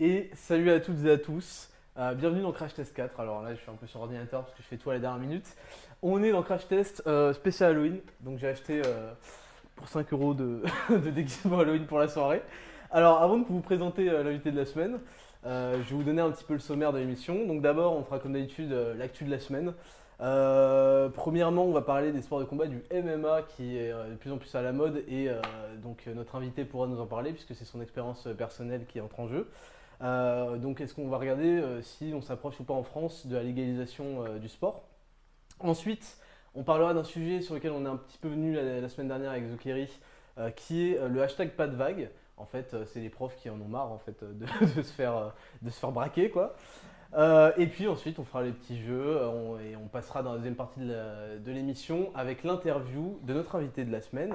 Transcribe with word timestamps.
Et 0.00 0.30
salut 0.34 0.70
à 0.70 0.78
toutes 0.78 1.04
et 1.04 1.10
à 1.10 1.18
tous. 1.18 1.70
Euh, 1.98 2.14
bienvenue 2.14 2.42
dans 2.42 2.52
Crash 2.52 2.72
Test 2.72 2.94
4. 2.94 3.18
Alors 3.18 3.42
là, 3.42 3.52
je 3.56 3.60
suis 3.60 3.68
un 3.68 3.74
peu 3.74 3.88
sur 3.88 3.98
ordinateur 3.98 4.42
parce 4.44 4.54
que 4.54 4.62
je 4.62 4.68
fais 4.68 4.76
tout 4.76 4.90
à 4.90 4.92
la 4.92 5.00
dernière 5.00 5.18
minute. 5.18 5.56
On 6.02 6.22
est 6.22 6.30
dans 6.30 6.44
Crash 6.44 6.68
Test 6.68 7.02
euh, 7.08 7.32
spécial 7.32 7.72
Halloween. 7.72 7.98
Donc 8.20 8.38
j'ai 8.38 8.46
acheté 8.46 8.80
euh, 8.86 9.12
pour 9.74 9.88
5 9.88 10.12
euros 10.12 10.34
de, 10.34 10.62
déguisement 11.10 11.58
Halloween 11.58 11.84
pour 11.84 11.98
la 11.98 12.06
soirée. 12.06 12.42
Alors 12.92 13.20
avant 13.20 13.38
de 13.38 13.44
vous 13.48 13.60
présenter 13.60 14.04
l'invité 14.04 14.52
de 14.52 14.56
la 14.56 14.66
semaine, 14.66 15.00
je 15.44 15.50
vais 15.50 15.82
vous 15.90 16.04
donner 16.04 16.22
un 16.22 16.30
petit 16.30 16.44
peu 16.44 16.52
le 16.52 16.60
sommaire 16.60 16.92
de 16.92 16.98
l'émission. 16.98 17.44
Donc 17.44 17.60
d'abord, 17.60 17.96
on 17.96 18.04
fera 18.04 18.20
comme 18.20 18.34
d'habitude 18.34 18.70
l'actu 18.96 19.24
de 19.24 19.32
la 19.32 19.40
semaine. 19.40 19.74
Premièrement, 20.20 21.64
on 21.64 21.72
va 21.72 21.82
parler 21.82 22.12
des 22.12 22.22
sports 22.22 22.38
de 22.38 22.44
combat 22.44 22.68
du 22.68 22.84
MMA 22.92 23.42
qui 23.56 23.76
est 23.76 23.92
de 23.92 24.14
plus 24.14 24.30
en 24.30 24.38
plus 24.38 24.54
à 24.54 24.62
la 24.62 24.70
mode 24.70 25.02
et 25.08 25.28
donc 25.82 26.06
notre 26.06 26.36
invité 26.36 26.64
pourra 26.64 26.86
nous 26.86 27.00
en 27.00 27.06
parler 27.06 27.32
puisque 27.32 27.56
c'est 27.56 27.64
son 27.64 27.82
expérience 27.82 28.28
personnelle 28.38 28.86
qui 28.86 29.00
entre 29.00 29.18
en 29.18 29.26
jeu. 29.26 29.48
Euh, 30.00 30.56
donc 30.56 30.80
est-ce 30.80 30.94
qu'on 30.94 31.08
va 31.08 31.18
regarder 31.18 31.58
euh, 31.58 31.82
si 31.82 32.12
on 32.14 32.22
s'approche 32.22 32.60
ou 32.60 32.64
pas 32.64 32.74
en 32.74 32.84
France 32.84 33.26
de 33.26 33.36
la 33.36 33.42
légalisation 33.42 34.24
euh, 34.24 34.38
du 34.38 34.48
sport? 34.48 34.84
Ensuite, 35.60 36.18
on 36.54 36.62
parlera 36.62 36.94
d'un 36.94 37.04
sujet 37.04 37.40
sur 37.40 37.54
lequel 37.54 37.72
on 37.72 37.84
est 37.84 37.88
un 37.88 37.96
petit 37.96 38.18
peu 38.18 38.28
venu 38.28 38.54
la, 38.54 38.88
semaine 38.88 39.08
dernière 39.08 39.32
avec 39.32 39.46
Zokeri, 39.46 39.88
qui 40.54 40.92
est 40.92 41.08
le 41.08 41.22
hashtag 41.22 41.50
pas 41.50 41.66
de 41.66 41.74
vague. 41.74 42.10
En 42.36 42.46
fait, 42.46 42.76
c'est 42.86 43.00
les 43.00 43.10
profs 43.10 43.36
qui 43.36 43.50
en 43.50 43.60
ont 43.60 43.68
marre 43.68 43.90
en 43.90 43.98
fait, 43.98 44.22
de, 44.22 44.46
de 44.76 44.82
se, 44.82 44.92
faire, 44.92 45.34
de 45.62 45.70
se 45.70 45.78
faire 45.78 45.90
braquer. 45.90 46.30
Quoi. 46.30 46.54
Euh, 47.16 47.52
et 47.56 47.66
puis 47.66 47.88
ensuite, 47.88 48.18
on 48.18 48.24
fera 48.24 48.42
les 48.42 48.52
petits 48.52 48.78
jeux 48.82 49.16
euh, 49.16 49.28
on- 49.28 49.58
et 49.58 49.74
on 49.82 49.88
passera 49.88 50.22
dans 50.22 50.32
la 50.32 50.36
deuxième 50.38 50.56
partie 50.56 50.80
de 50.80 51.50
l'émission 51.50 52.10
avec 52.14 52.44
l'interview 52.44 53.18
de 53.22 53.32
notre 53.32 53.56
invité 53.56 53.84
de 53.84 53.90
la 53.92 54.02
semaine. 54.02 54.34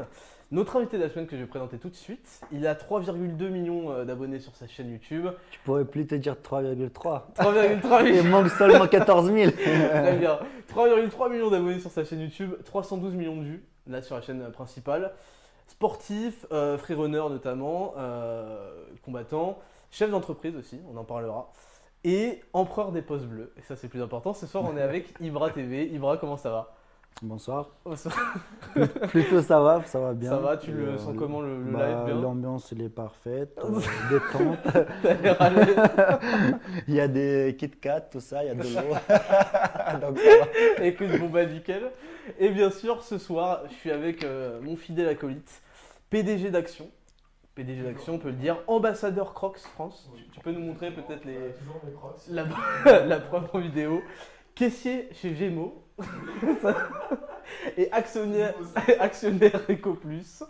Notre 0.52 0.78
invité 0.78 0.98
de 0.98 1.04
la 1.04 1.10
semaine 1.10 1.28
que 1.28 1.36
je 1.36 1.42
vais 1.42 1.48
présenter 1.48 1.78
tout 1.78 1.90
de 1.90 1.96
suite, 1.96 2.42
il 2.52 2.66
a 2.68 2.74
3,2 2.76 3.50
millions 3.50 3.92
euh, 3.92 4.06
d'abonnés 4.06 4.40
sur 4.40 4.56
sa 4.56 4.68
chaîne 4.68 4.90
YouTube. 4.92 5.28
Tu 5.52 5.60
pourrais 5.62 5.86
plus 5.86 6.06
te 6.08 6.16
dire 6.16 6.36
3,3. 6.44 7.22
3,3 7.36 8.02
Il 8.06 8.12
millions. 8.12 8.24
manque 8.26 8.50
seulement 8.50 8.88
14 8.88 9.32
000. 9.32 9.52
Très 9.52 10.16
bien. 10.18 10.40
3,3 10.76 11.32
millions 11.32 11.50
d'abonnés 11.52 11.80
sur 11.80 11.92
sa 11.92 12.04
chaîne 12.04 12.22
YouTube, 12.22 12.54
312 12.66 13.14
millions 13.14 13.38
de 13.38 13.44
vues, 13.44 13.64
là 13.88 14.02
sur 14.02 14.16
la 14.16 14.22
chaîne 14.22 14.52
principale. 14.52 15.14
Sportif, 15.68 16.46
euh, 16.52 16.78
freerunner 16.78 17.18
notamment, 17.30 17.94
euh, 17.98 18.84
combattant, 19.06 19.60
chef 19.92 20.10
d'entreprise 20.12 20.56
aussi, 20.56 20.80
on 20.94 20.98
en 20.98 21.04
parlera. 21.04 21.52
Et 22.06 22.42
empereur 22.52 22.92
des 22.92 23.02
postes 23.02 23.26
bleus, 23.26 23.54
et 23.58 23.62
ça 23.62 23.76
c'est 23.78 23.88
plus 23.88 24.02
important. 24.02 24.34
Ce 24.34 24.46
soir 24.46 24.66
on 24.70 24.76
est 24.78 24.82
avec 24.82 25.14
Ibra 25.22 25.50
TV. 25.52 25.86
Ibra, 25.88 26.18
comment 26.18 26.38
ça 26.38 26.50
va? 26.50 26.74
Bonsoir. 27.22 27.70
Ça, 27.96 28.10
Plutôt 29.10 29.42
ça 29.42 29.60
va, 29.62 29.84
ça 29.86 30.00
va 30.00 30.14
bien. 30.14 30.32
ça 30.32 30.38
va, 30.38 30.58
tu 30.58 30.72
le 30.72 30.88
Euh, 30.90 30.98
sens 30.98 31.16
comment 31.18 31.42
le, 31.42 31.64
le 31.64 31.72
bah, 31.72 31.88
live 31.88 32.06
bien? 32.08 32.22
L'ambiance 32.22 32.74
elle 32.74 32.82
est 32.82 32.90
parfaite, 32.90 33.58
euh, 33.64 33.80
détente. 34.10 34.86
T'as 35.04 35.14
l'air 35.14 35.42
à 35.42 35.50
l'aise. 35.52 35.76
Il 36.88 36.96
y 36.96 37.00
a 37.00 37.08
des 37.08 37.56
Kit 37.58 37.70
Kat, 37.70 38.02
tout 38.02 38.20
ça, 38.20 38.44
il 38.44 38.48
y 38.48 38.50
a 38.50 38.56
de 38.56 38.64
l'eau. 38.64 38.96
Écoute, 40.82 41.20
bon 41.20 41.30
bah 41.30 41.46
nickel. 41.46 41.84
Et 42.40 42.50
bien 42.50 42.72
sûr, 42.72 43.04
ce 43.04 43.18
soir, 43.18 43.62
je 43.70 43.76
suis 43.76 43.92
avec 43.92 44.24
euh, 44.24 44.60
mon 44.62 44.76
fidèle 44.76 45.08
acolyte, 45.08 45.62
PDG 46.10 46.50
d'Action. 46.50 46.90
PDG 47.56 47.84
d'Action, 47.84 48.16
on 48.16 48.20
peut 48.20 48.30
le 48.30 48.36
dire, 48.36 48.58
ambassadeur 48.68 49.34
Crocs 49.34 49.60
France. 49.60 50.10
Tu, 50.16 50.24
tu 50.30 50.40
peux 50.40 50.52
nous 50.52 50.62
montrer 50.62 50.92
peut-être 50.92 51.26
les, 51.26 51.38
crocs. 51.96 52.18
la, 52.30 52.46
la 53.06 53.20
preuve 53.20 53.50
en 53.54 53.60
vidéo. 53.60 54.02
Caissier 54.56 55.10
chez 55.14 55.36
Gémeaux. 55.36 55.84
Et 57.78 57.92
actionnaire, 57.92 58.56
actionnaire 59.00 59.60
EcoPlus. 59.70 60.44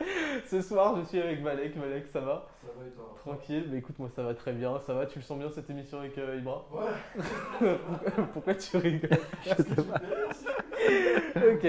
Ce 0.45 0.61
soir, 0.61 0.95
je 0.97 1.03
suis 1.05 1.19
avec 1.19 1.41
Malek. 1.41 1.75
Malek, 1.75 2.07
ça 2.07 2.22
va 2.22 2.47
Ça 2.61 2.67
va 2.78 2.88
et 2.88 2.91
toi? 2.91 3.16
Tranquille, 3.17 3.67
mais 3.69 3.79
écoute, 3.79 3.97
moi 3.99 4.09
ça 4.16 4.23
va 4.23 4.33
très 4.33 4.53
bien. 4.53 4.79
Ça 4.79 4.94
va, 4.94 5.05
tu 5.05 5.19
le 5.19 5.23
sens 5.23 5.38
bien 5.38 5.49
cette 5.49 5.69
émission 5.69 5.99
avec 5.99 6.17
euh, 6.17 6.38
Ibra? 6.38 6.66
Ouais. 6.72 7.78
pourquoi, 8.33 8.55
tu 8.55 8.78
rigoles? 8.78 9.09
Ok. 11.35 11.67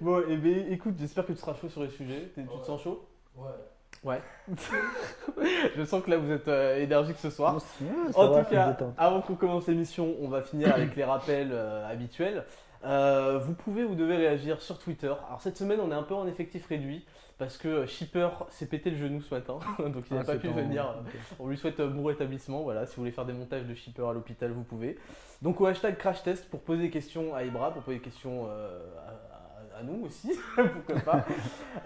Bon, 0.00 0.22
et 0.28 0.36
ben, 0.36 0.72
écoute, 0.72 0.94
j'espère 0.98 1.26
que 1.26 1.32
tu 1.32 1.38
seras 1.38 1.54
chaud 1.54 1.68
sur 1.68 1.82
les 1.82 1.90
sujets. 1.90 2.30
Tu 2.34 2.44
te 2.44 2.64
sens 2.64 2.82
chaud? 2.82 3.06
Ouais. 3.36 3.50
Je 5.76 5.84
sens 5.84 6.02
que 6.02 6.10
là 6.10 6.16
vous 6.16 6.30
êtes 6.30 6.48
euh, 6.48 6.78
énergique 6.82 7.16
ce 7.18 7.30
soir. 7.30 7.56
Ouais, 7.80 7.88
En 8.14 8.30
va, 8.30 8.44
tout 8.44 8.50
cas, 8.50 8.76
avant 8.96 9.20
qu'on 9.20 9.34
commence 9.34 9.66
l'émission, 9.66 10.14
on 10.20 10.28
va 10.28 10.42
finir 10.42 10.72
avec 10.74 10.94
les 10.96 11.04
rappels 11.04 11.50
euh, 11.52 11.90
habituels. 11.90 12.44
Euh, 12.84 13.38
vous 13.38 13.54
pouvez 13.54 13.84
ou 13.84 13.94
devez 13.94 14.16
réagir 14.16 14.60
sur 14.62 14.78
Twitter. 14.78 15.12
Alors 15.26 15.40
cette 15.40 15.56
semaine, 15.56 15.80
on 15.80 15.90
est 15.90 15.94
un 15.94 16.02
peu 16.04 16.14
en 16.14 16.26
effectif 16.26 16.66
réduit 16.68 17.04
parce 17.38 17.58
que 17.58 17.84
Shipper 17.84 18.28
s'est 18.50 18.66
pété 18.66 18.90
le 18.90 18.96
genou 18.96 19.20
ce 19.20 19.34
matin, 19.34 19.58
donc 19.78 20.04
il 20.10 20.14
n'a 20.14 20.22
Ah, 20.22 20.24
pas 20.24 20.36
pu 20.36 20.48
venir. 20.48 20.94
On 21.38 21.48
lui 21.48 21.58
souhaite 21.58 21.80
un 21.80 21.86
bon 21.88 22.04
rétablissement. 22.04 22.62
Voilà, 22.62 22.86
si 22.86 22.96
vous 22.96 23.02
voulez 23.02 23.12
faire 23.12 23.26
des 23.26 23.32
montages 23.32 23.64
de 23.64 23.74
Shipper 23.74 24.06
à 24.08 24.12
l'hôpital, 24.12 24.52
vous 24.52 24.62
pouvez. 24.62 24.98
Donc 25.42 25.60
au 25.60 25.66
hashtag 25.66 25.98
crash 25.98 26.22
test 26.22 26.48
pour 26.48 26.62
poser 26.62 26.82
des 26.82 26.90
questions 26.90 27.34
à 27.34 27.42
Ibra, 27.42 27.72
pour 27.72 27.82
poser 27.82 27.98
des 27.98 28.02
questions 28.04 28.46
à, 28.46 29.25
nous 29.82 30.06
aussi, 30.06 30.30
pourquoi 30.54 31.00
pas. 31.00 31.26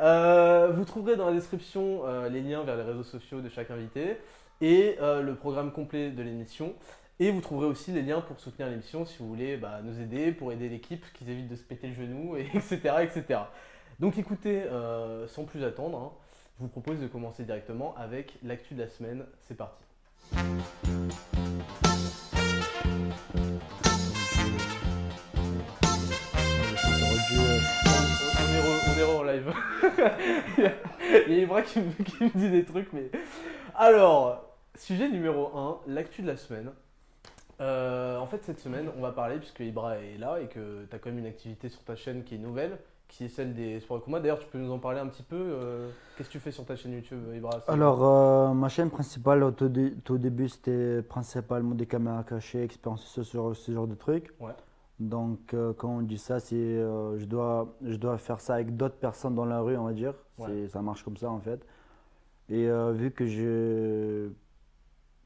Euh, 0.00 0.70
vous 0.72 0.84
trouverez 0.84 1.16
dans 1.16 1.26
la 1.26 1.32
description 1.32 2.02
euh, 2.04 2.28
les 2.28 2.40
liens 2.40 2.62
vers 2.62 2.76
les 2.76 2.82
réseaux 2.82 3.02
sociaux 3.02 3.40
de 3.40 3.48
chaque 3.48 3.70
invité 3.70 4.16
et 4.60 4.96
euh, 5.00 5.22
le 5.22 5.34
programme 5.34 5.72
complet 5.72 6.10
de 6.10 6.22
l'émission. 6.22 6.74
Et 7.18 7.30
vous 7.30 7.40
trouverez 7.40 7.66
aussi 7.66 7.92
les 7.92 8.02
liens 8.02 8.20
pour 8.20 8.40
soutenir 8.40 8.68
l'émission 8.68 9.04
si 9.04 9.18
vous 9.18 9.28
voulez 9.28 9.56
bah, 9.56 9.80
nous 9.84 10.00
aider, 10.00 10.32
pour 10.32 10.52
aider 10.52 10.68
l'équipe, 10.68 11.04
qu'ils 11.12 11.28
évitent 11.28 11.48
de 11.48 11.56
se 11.56 11.62
péter 11.62 11.88
le 11.88 11.94
genou, 11.94 12.36
et 12.36 12.46
etc. 12.54 12.78
etc. 13.02 13.40
Donc 13.98 14.16
écoutez, 14.16 14.62
sans 15.28 15.44
plus 15.44 15.62
attendre, 15.62 15.98
hein, 15.98 16.12
je 16.58 16.62
vous 16.62 16.70
propose 16.70 16.98
de 16.98 17.06
commencer 17.06 17.44
directement 17.44 17.94
avec 17.96 18.38
l'actu 18.42 18.74
de 18.74 18.80
la 18.80 18.88
semaine. 18.88 19.26
C'est 19.42 19.56
parti. 19.56 19.84
En 29.02 29.22
live. 29.22 29.52
Il 30.58 30.64
y 30.64 30.66
a- 30.66 30.72
il 31.26 31.32
y 31.32 31.38
a 31.40 31.42
Ibra 31.42 31.62
qui 31.62 31.80
me, 31.80 31.90
qui 32.04 32.24
me 32.24 32.30
dit 32.34 32.50
des 32.50 32.64
trucs, 32.64 32.92
mais. 32.92 33.10
Alors, 33.74 34.44
sujet 34.78 35.08
numéro 35.08 35.56
1, 35.56 35.78
l'actu 35.86 36.22
de 36.22 36.26
la 36.26 36.36
semaine. 36.36 36.70
Euh, 37.60 38.18
en 38.18 38.26
fait, 38.26 38.42
cette 38.44 38.60
semaine, 38.60 38.88
on 38.96 39.00
va 39.02 39.12
parler, 39.12 39.36
puisque 39.38 39.60
Ibra 39.60 39.96
est 39.98 40.18
là 40.18 40.38
et 40.40 40.46
que 40.46 40.84
tu 40.88 40.96
as 40.96 40.98
quand 40.98 41.10
même 41.10 41.18
une 41.18 41.26
activité 41.26 41.68
sur 41.68 41.82
ta 41.82 41.94
chaîne 41.96 42.24
qui 42.24 42.34
est 42.36 42.38
nouvelle, 42.38 42.78
qui 43.08 43.24
est 43.24 43.28
celle 43.28 43.54
des 43.54 43.80
sports 43.80 43.98
de 43.98 44.04
combat. 44.04 44.20
D'ailleurs, 44.20 44.38
tu 44.38 44.46
peux 44.46 44.58
nous 44.58 44.72
en 44.72 44.78
parler 44.78 45.00
un 45.00 45.06
petit 45.08 45.22
peu. 45.22 45.36
euh, 45.36 45.88
Qu'est-ce 46.16 46.28
que 46.28 46.32
tu 46.32 46.40
fais 46.40 46.52
sur 46.52 46.64
ta 46.64 46.76
chaîne 46.76 46.92
YouTube, 46.92 47.18
Ibra 47.34 47.60
Alors, 47.68 48.04
euh, 48.04 48.52
ma 48.54 48.68
chaîne 48.68 48.90
principale, 48.90 49.42
au 49.42 49.50
tout, 49.50 49.68
dé- 49.68 49.94
tout 50.04 50.16
début, 50.18 50.48
c'était 50.48 51.02
principalement 51.02 51.74
des 51.74 51.86
caméras 51.86 52.24
cachées, 52.24 52.62
expériences 52.62 53.04
sur 53.06 53.24
ce, 53.24 53.52
ce 53.54 53.72
genre 53.72 53.86
de 53.86 53.94
trucs. 53.94 54.30
Ouais. 54.40 54.52
Donc, 55.00 55.54
euh, 55.54 55.72
quand 55.72 55.88
on 55.88 56.02
dit 56.02 56.18
ça, 56.18 56.40
c'est 56.40 56.56
euh, 56.56 57.18
je, 57.18 57.24
dois, 57.24 57.74
je 57.82 57.96
dois 57.96 58.18
faire 58.18 58.38
ça 58.38 58.54
avec 58.54 58.76
d'autres 58.76 58.96
personnes 58.96 59.34
dans 59.34 59.46
la 59.46 59.60
rue, 59.60 59.76
on 59.78 59.84
va 59.84 59.94
dire. 59.94 60.14
Ouais. 60.36 60.68
Ça 60.68 60.82
marche 60.82 61.02
comme 61.02 61.16
ça, 61.16 61.30
en 61.30 61.40
fait. 61.40 61.66
Et 62.50 62.68
euh, 62.68 62.92
vu 62.92 63.10
que 63.10 63.24
je, 63.24 64.28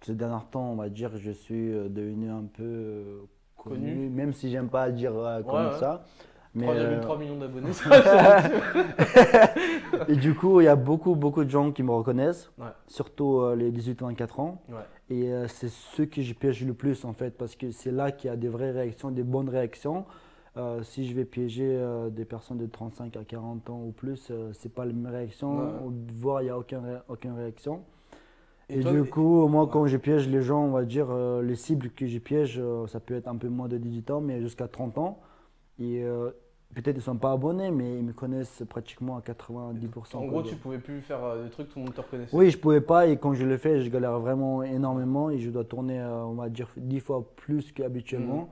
ces 0.03 0.15
derniers 0.15 0.45
temps, 0.53 0.71
on 0.71 0.77
va 0.77 0.89
dire, 0.89 1.17
je 1.17 1.33
suis 1.33 1.73
devenu 1.91 2.31
un 2.31 2.45
peu 2.45 3.23
connu, 3.57 3.81
Connu. 3.81 4.09
même 4.11 4.33
si 4.33 4.49
j'aime 4.49 4.69
pas 4.69 4.91
dire 4.91 5.13
comme 5.45 5.67
ouais. 5.67 5.79
ça. 5.81 6.05
Mais, 6.57 6.67
3,3 6.67 6.77
euh, 6.77 7.17
millions 7.19 7.37
d'abonnés 7.37 7.71
et 10.09 10.17
du 10.17 10.35
coup, 10.35 10.61
il 10.61 10.65
y 10.65 10.69
a 10.69 10.77
beaucoup, 10.77 11.15
beaucoup 11.17 11.45
de 11.45 11.51
gens 11.51 11.73
qui 11.73 11.83
me 11.83 11.91
reconnaissent, 11.91 12.51
Ouais. 12.59 12.67
surtout 12.87 13.41
euh, 13.41 13.57
les 13.57 13.71
18-24 13.73 14.41
ans. 14.41 14.63
Ouais. 14.69 14.77
Et 15.11 15.33
euh, 15.33 15.49
c'est 15.49 15.69
ceux 15.69 16.07
que 16.07 16.23
je 16.23 16.33
piège 16.33 16.65
le 16.65 16.75
plus 16.75 17.05
en 17.05 17.13
fait, 17.13 17.37
parce 17.37 17.57
que 17.57 17.71
c'est 17.71 17.91
là 17.91 18.13
qu'il 18.13 18.31
y 18.31 18.33
a 18.33 18.37
des 18.37 18.49
vraies 18.49 18.71
réactions, 18.71 19.11
des 19.11 19.25
bonnes 19.25 19.49
réactions. 19.49 20.05
Euh, 20.57 20.83
si 20.85 21.09
je 21.09 21.15
vais 21.17 21.25
piéger 21.25 21.67
euh, 21.69 22.11
des 22.11 22.25
personnes 22.25 22.59
de 22.59 22.67
35 22.67 23.17
à 23.17 23.25
40 23.25 23.71
ans 23.71 23.83
ou 23.85 23.91
plus, 23.91 24.29
euh, 24.31 24.51
c'est 24.53 24.73
pas 24.73 24.85
la 24.85 24.93
même 24.93 25.13
réaction, 25.13 25.59
Ouais. 25.59 25.73
ou 25.85 25.93
voire 26.15 26.43
il 26.43 26.45
n'y 26.45 26.51
a 26.51 26.59
aucune, 26.59 26.79
ré- 26.79 27.01
aucune 27.09 27.33
réaction. 27.33 27.83
Et, 28.71 28.81
toi, 28.81 28.93
du 28.93 29.05
coup, 29.05 29.47
moi 29.49 29.65
ouais. 29.65 29.71
quand 29.73 29.87
je 29.87 29.97
piège 29.97 30.29
les 30.29 30.41
gens, 30.41 30.63
on 30.65 30.71
va 30.71 30.85
dire, 30.85 31.09
les 31.43 31.57
cibles 31.57 31.91
que 31.91 32.07
je 32.07 32.19
piège, 32.19 32.63
ça 32.87 32.99
peut 32.99 33.15
être 33.15 33.29
un 33.29 33.37
peu 33.37 33.49
moins 33.49 33.69
de 33.69 33.77
18 33.77 34.11
ans, 34.13 34.21
mais 34.23 34.41
jusqu'à 34.41 34.69
30 34.69 34.97
ans. 34.97 35.21
Et 35.79 36.03
peut-être 36.73 36.97
ils 36.97 36.99
ne 36.99 37.03
sont 37.03 37.17
pas 37.17 37.33
abonnés, 37.33 37.71
mais 37.71 37.99
ils 37.99 38.05
me 38.05 38.13
connaissent 38.13 38.63
pratiquement 38.69 39.17
à 39.17 39.21
90%. 39.21 40.19
En 40.19 40.25
gros, 40.27 40.43
tu 40.43 40.57
pouvais 40.57 40.79
plus 40.79 41.01
faire 41.01 41.23
euh, 41.25 41.45
des 41.45 41.51
trucs, 41.51 41.69
tout 41.69 41.79
le 41.79 41.85
monde 41.87 41.95
te 41.95 42.01
reconnaissait. 42.01 42.37
Oui, 42.37 42.51
je 42.51 42.59
pouvais 42.59 42.81
pas 42.81 43.07
et 43.07 43.17
quand 43.17 43.35
je 43.35 43.45
le 43.45 43.57
fais, 43.57 43.81
je 43.83 43.91
galère 43.91 44.19
vraiment 44.21 44.63
énormément 44.63 45.31
et 45.31 45.39
je 45.39 45.51
dois 45.51 45.65
tourner, 45.65 46.01
euh, 46.01 46.25
on 46.25 46.35
va 46.35 46.49
dire, 46.49 46.69
10 46.77 47.01
fois 47.01 47.25
plus 47.37 47.73
qu'habituellement. 47.73 48.49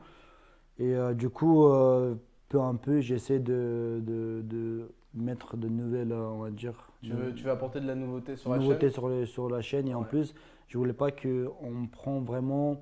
Mhm. 0.79 0.87
Et 0.87 0.95
euh, 0.95 1.15
du 1.15 1.29
coup, 1.29 1.67
euh, 1.67 2.15
peu 2.49 2.61
à 2.61 2.75
peu, 2.81 3.01
j'essaie 3.01 3.39
de, 3.41 4.01
de, 4.05 4.43
de 4.45 4.91
mettre 5.15 5.57
de 5.57 5.69
nouvelles, 5.69 6.13
on 6.13 6.39
va 6.39 6.51
dire, 6.51 6.91
Tu 7.03 7.13
veux, 7.13 7.35
tu 7.35 7.45
veux 7.45 7.51
apporter 7.51 7.81
de 7.81 7.87
la 7.87 7.95
nouveauté 7.95 8.37
sur 8.37 8.51
la 8.51 8.59
nouveautés 8.59 8.81
chaîne? 8.87 8.91
sur, 8.91 9.09
les- 9.09 9.27
sur 9.27 9.49
la 9.51 9.61
chaîne. 9.63 9.89
Et 9.89 9.95
en 9.95 10.05
plus, 10.05 10.35
je 10.69 10.79
voulais 10.79 10.93
pas 10.95 11.11
qu'on 11.11 11.87
prend 11.91 12.21
vraiment, 12.21 12.81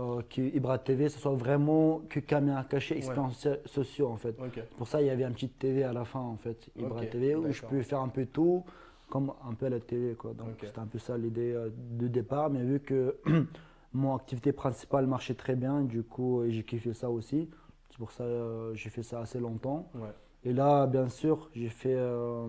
euh, 0.00 0.22
que 0.28 0.40
Ibra 0.40 0.78
TV, 0.78 1.08
ce 1.08 1.18
soit 1.18 1.34
vraiment 1.34 2.00
que 2.08 2.20
caméra 2.20 2.64
cachée, 2.64 2.96
expériences 2.96 3.46
sociaux 3.66 4.08
en 4.08 4.16
fait. 4.16 4.34
Pour 4.76 4.88
ça, 4.88 5.00
il 5.02 5.06
y 5.06 5.10
avait 5.10 5.24
un 5.24 5.32
petit 5.32 5.48
TV 5.48 5.84
à 5.84 5.92
la 5.92 6.04
fin, 6.04 6.20
en 6.20 6.36
fait, 6.36 6.70
Ibra 6.76 7.04
TV, 7.06 7.34
où 7.34 7.50
je 7.52 7.62
pouvais 7.62 7.82
faire 7.82 8.00
un 8.00 8.08
peu 8.08 8.26
tout, 8.26 8.64
comme 9.08 9.32
un 9.48 9.54
peu 9.54 9.66
à 9.66 9.70
la 9.70 9.80
télé. 9.80 10.14
Quoi. 10.14 10.32
Donc 10.34 10.48
c'était 10.62 10.78
un 10.78 10.86
peu 10.86 10.98
ça 10.98 11.16
l'idée 11.18 11.52
euh, 11.52 11.68
de 11.98 12.08
départ. 12.08 12.50
Mais 12.50 12.62
vu 12.62 12.80
que 12.80 13.16
mon 13.92 14.14
activité 14.16 14.52
principale 14.52 15.06
marchait 15.06 15.34
très 15.34 15.56
bien, 15.56 15.82
du 15.82 16.02
coup, 16.02 16.42
j'ai 16.48 16.62
kiffé 16.62 16.94
ça 16.94 17.10
aussi. 17.10 17.48
C'est 17.90 17.98
pour 17.98 18.12
ça 18.12 18.24
que 18.24 18.72
j'ai 18.74 18.88
fait 18.90 19.02
ça 19.02 19.20
assez 19.20 19.40
longtemps. 19.40 19.88
Ouais. 19.94 20.08
Et 20.44 20.52
là, 20.54 20.86
bien 20.86 21.08
sûr, 21.08 21.50
j'ai 21.54 21.68
fait 21.68 21.94
euh, 21.94 22.46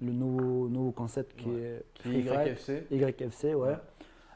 le 0.00 0.12
nouveau, 0.12 0.68
nouveau 0.68 0.90
concept 0.90 1.36
qui 1.36 1.48
Ouais. 1.48 1.60
est 1.60 1.84
Qui. 1.94 2.20
YFC. 2.22 2.86
YFC, 2.90 3.54
ouais. 3.54 3.76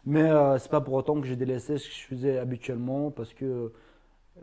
Mais 0.07 0.23
euh, 0.23 0.59
c'est 0.59 0.71
pas 0.71 0.81
pour 0.81 0.95
autant 0.95 1.21
que 1.21 1.27
j'ai 1.27 1.37
délaissé 1.37 1.79
ce 1.79 1.89
que 1.89 1.95
je 1.95 2.03
faisais 2.03 2.39
habituellement 2.39 3.11
parce 3.11 3.33
que 3.33 3.73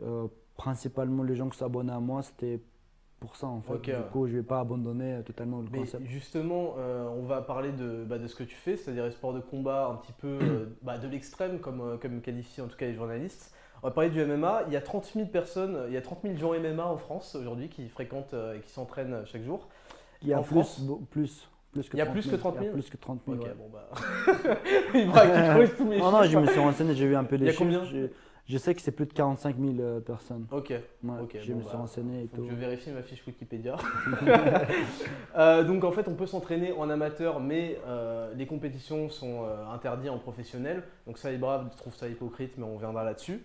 euh, 0.02 0.26
principalement 0.56 1.22
les 1.22 1.34
gens 1.36 1.48
qui 1.48 1.58
s'abonnent 1.58 1.90
à 1.90 2.00
moi, 2.00 2.22
c'était 2.22 2.60
pour 3.20 3.36
ça 3.36 3.46
en 3.46 3.60
fait. 3.60 3.74
Ok, 3.74 3.84
du 3.84 4.02
coup, 4.10 4.26
je 4.26 4.36
vais 4.36 4.42
pas 4.42 4.60
abandonner 4.60 5.14
euh, 5.14 5.22
totalement 5.22 5.60
le 5.60 5.68
Mais 5.70 5.80
concept. 5.80 6.04
justement, 6.06 6.74
euh, 6.78 7.08
on 7.08 7.22
va 7.24 7.40
parler 7.40 7.70
de, 7.72 8.04
bah, 8.04 8.18
de 8.18 8.26
ce 8.26 8.34
que 8.34 8.42
tu 8.42 8.56
fais, 8.56 8.76
c'est-à-dire 8.76 9.04
les 9.04 9.12
sports 9.12 9.32
de 9.32 9.40
combat 9.40 9.86
un 9.92 9.96
petit 9.96 10.12
peu 10.12 10.74
bah, 10.82 10.98
de 10.98 11.06
l'extrême, 11.06 11.60
comme, 11.60 11.98
comme 12.00 12.20
qualifient 12.20 12.62
en 12.62 12.66
tout 12.68 12.76
cas 12.76 12.86
les 12.86 12.94
journalistes. 12.94 13.54
On 13.82 13.88
va 13.88 13.92
parler 13.92 14.10
du 14.10 14.24
MMA. 14.24 14.64
Il 14.68 14.72
y 14.72 14.76
a 14.76 14.80
30 14.80 15.12
000 15.14 15.26
personnes, 15.26 15.84
il 15.88 15.94
y 15.94 15.96
a 15.96 16.02
30 16.02 16.22
000 16.22 16.36
gens 16.36 16.52
MMA 16.52 16.84
en 16.84 16.96
France 16.96 17.34
aujourd'hui 17.34 17.68
qui 17.68 17.88
fréquentent 17.88 18.34
et 18.34 18.60
qui 18.60 18.70
s'entraînent 18.70 19.24
chaque 19.24 19.42
jour. 19.42 19.68
Il 20.22 20.28
y 20.28 20.32
a 20.32 20.38
en 20.38 20.42
plus, 20.42 20.52
France 20.52 20.82
plus, 21.10 21.48
plus 21.72 21.88
que 21.88 21.96
Il 21.96 21.98
y 21.98 22.02
a 22.02 22.04
30 22.06 22.14
plus 22.14 22.30
que 22.30 22.36
30 22.36 22.54
Il 22.58 22.62
y 22.62 22.64
000? 22.66 22.70
a 22.70 22.72
plus 22.74 22.90
que 22.90 22.96
30 22.96 23.20
000. 23.26 23.36
Ok, 23.38 23.44
ouais. 23.44 23.54
bon 23.58 23.70
bah. 23.72 23.88
il 24.94 25.08
braque, 25.08 25.76
tous 25.76 25.84
mes 25.84 25.98
Non, 25.98 26.10
non, 26.12 26.22
je 26.22 26.28
chiffres. 26.28 26.40
me 26.40 26.46
suis 26.46 26.60
renseigné, 26.60 26.94
j'ai 26.94 27.06
vu 27.06 27.16
un 27.16 27.24
peu 27.24 27.36
Il 27.36 27.44
y 27.44 27.48
a 27.48 27.52
combien 27.54 27.80
chiffres. 27.84 27.92
Je, 27.94 28.52
je 28.52 28.58
sais 28.58 28.74
que 28.74 28.80
c'est 28.82 28.90
plus 28.92 29.06
de 29.06 29.12
45 29.12 29.56
000 29.58 29.74
euh, 29.80 30.00
personnes. 30.00 30.46
Ok, 30.50 30.70
Ouais, 30.70 30.80
Ok, 31.22 31.36
je 31.40 31.52
bon, 31.52 31.58
me 31.58 31.62
suis 31.62 31.72
bah, 31.72 31.78
renseigné 31.78 32.24
et 32.24 32.26
tout. 32.26 32.44
je 32.48 32.54
vérifie 32.54 32.90
ma 32.90 33.02
fiche 33.02 33.24
Wikipédia. 33.26 33.76
Euh, 35.36 35.64
donc 35.64 35.84
en 35.84 35.92
fait, 35.92 36.08
on 36.08 36.14
peut 36.14 36.26
s'entraîner 36.26 36.72
en 36.72 36.90
amateur, 36.90 37.40
mais 37.40 37.78
euh, 37.86 38.32
les 38.34 38.46
compétitions 38.46 39.08
sont 39.08 39.44
euh, 39.44 39.66
interdites 39.72 40.10
en 40.10 40.18
professionnel. 40.18 40.82
Donc 41.06 41.16
ça, 41.18 41.30
les 41.30 41.38
braves 41.38 41.70
trouvent 41.76 41.94
ça 41.96 42.06
hypocrite, 42.08 42.52
mais 42.58 42.64
on 42.64 42.74
reviendra 42.74 43.02
là-dessus. 43.04 43.42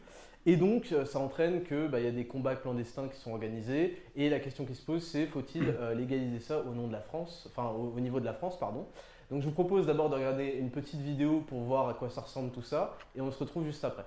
Et 0.48 0.56
donc, 0.56 0.94
euh, 0.94 1.04
ça 1.04 1.20
entraîne 1.20 1.64
que 1.64 1.88
bah, 1.88 2.00
y 2.00 2.08
a 2.08 2.12
des 2.12 2.26
combats 2.26 2.56
clandestins 2.56 3.10
qui 3.10 3.20
sont 3.20 3.32
organisés. 3.32 4.02
Et 4.16 4.30
la 4.30 4.40
question 4.40 4.66
qui 4.66 4.76
se 4.76 4.82
pose, 4.82 5.04
c'est 5.04 5.26
faut-il 5.28 5.64
euh, 5.68 5.94
légaliser 5.94 6.40
ça 6.40 6.62
au 6.62 6.74
nom 6.74 6.88
de 6.88 6.94
la 6.94 7.02
France, 7.02 7.48
enfin 7.52 7.70
au, 7.70 7.94
au 7.96 8.00
niveau 8.00 8.22
de 8.22 8.26
la 8.26 8.34
France, 8.34 8.58
pardon. 8.58 8.88
Donc 9.30 9.42
je 9.42 9.48
vous 9.48 9.54
propose 9.54 9.86
d'abord 9.86 10.10
de 10.10 10.16
regarder 10.16 10.46
une 10.58 10.72
petite 10.72 11.02
vidéo 11.02 11.44
pour 11.48 11.60
voir 11.60 11.90
à 11.90 11.94
quoi 11.94 12.10
ça 12.10 12.22
ressemble 12.22 12.52
tout 12.52 12.62
ça, 12.62 12.98
et 13.14 13.20
on 13.20 13.30
se 13.30 13.40
retrouve 13.40 13.66
juste 13.66 13.84
après. 13.84 14.06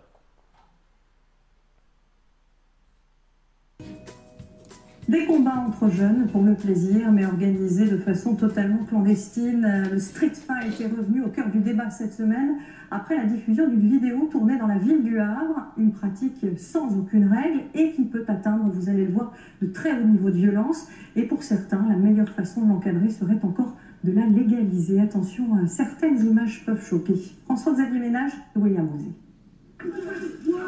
Des 5.11 5.27
combats 5.27 5.65
entre 5.67 5.91
jeunes 5.91 6.29
pour 6.31 6.45
le 6.45 6.55
plaisir, 6.55 7.11
mais 7.11 7.27
organisés 7.27 7.89
de 7.89 7.97
façon 7.97 8.37
totalement 8.37 8.85
clandestine. 8.85 9.89
Le 9.91 9.99
street 9.99 10.35
fight 10.35 10.81
est 10.81 10.87
revenu 10.87 11.25
au 11.25 11.29
cœur 11.31 11.51
du 11.51 11.59
débat 11.59 11.91
cette 11.91 12.13
semaine 12.13 12.59
après 12.93 13.17
la 13.17 13.25
diffusion 13.25 13.67
d'une 13.67 13.89
vidéo 13.89 14.29
tournée 14.31 14.57
dans 14.57 14.69
la 14.69 14.79
ville 14.79 15.03
du 15.03 15.19
Havre, 15.19 15.67
une 15.77 15.91
pratique 15.91 16.47
sans 16.57 16.97
aucune 16.97 17.27
règle 17.27 17.63
et 17.75 17.91
qui 17.91 18.05
peut 18.05 18.25
atteindre, 18.29 18.71
vous 18.73 18.89
allez 18.89 19.05
le 19.05 19.13
voir, 19.13 19.33
de 19.61 19.67
très 19.67 20.01
hauts 20.01 20.07
niveaux 20.07 20.31
de 20.31 20.37
violence. 20.37 20.87
Et 21.17 21.25
pour 21.25 21.43
certains, 21.43 21.85
la 21.89 21.97
meilleure 21.97 22.29
façon 22.29 22.63
de 22.63 22.69
l'encadrer 22.69 23.11
serait 23.11 23.41
encore 23.43 23.77
de 24.05 24.13
la 24.13 24.27
légaliser. 24.27 25.01
Attention, 25.01 25.57
euh, 25.57 25.67
certaines 25.67 26.25
images 26.25 26.65
peuvent 26.65 26.87
choquer. 26.87 27.17
François-Xavier 27.47 27.99
Ménage, 27.99 28.31
William 28.55 28.87
Rosé. 28.87 29.11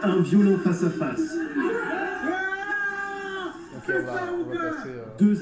un 0.03 0.21
violent 0.21 0.59
face 0.59 0.83
à 0.83 0.91
face. 0.91 1.39
Ok, 3.83 3.95
on 3.99 4.03
va, 4.05 4.33
on 4.33 4.45
va 4.45 4.71
passer. 4.71 4.89
euh, 4.91 5.05
Deux 5.19 5.39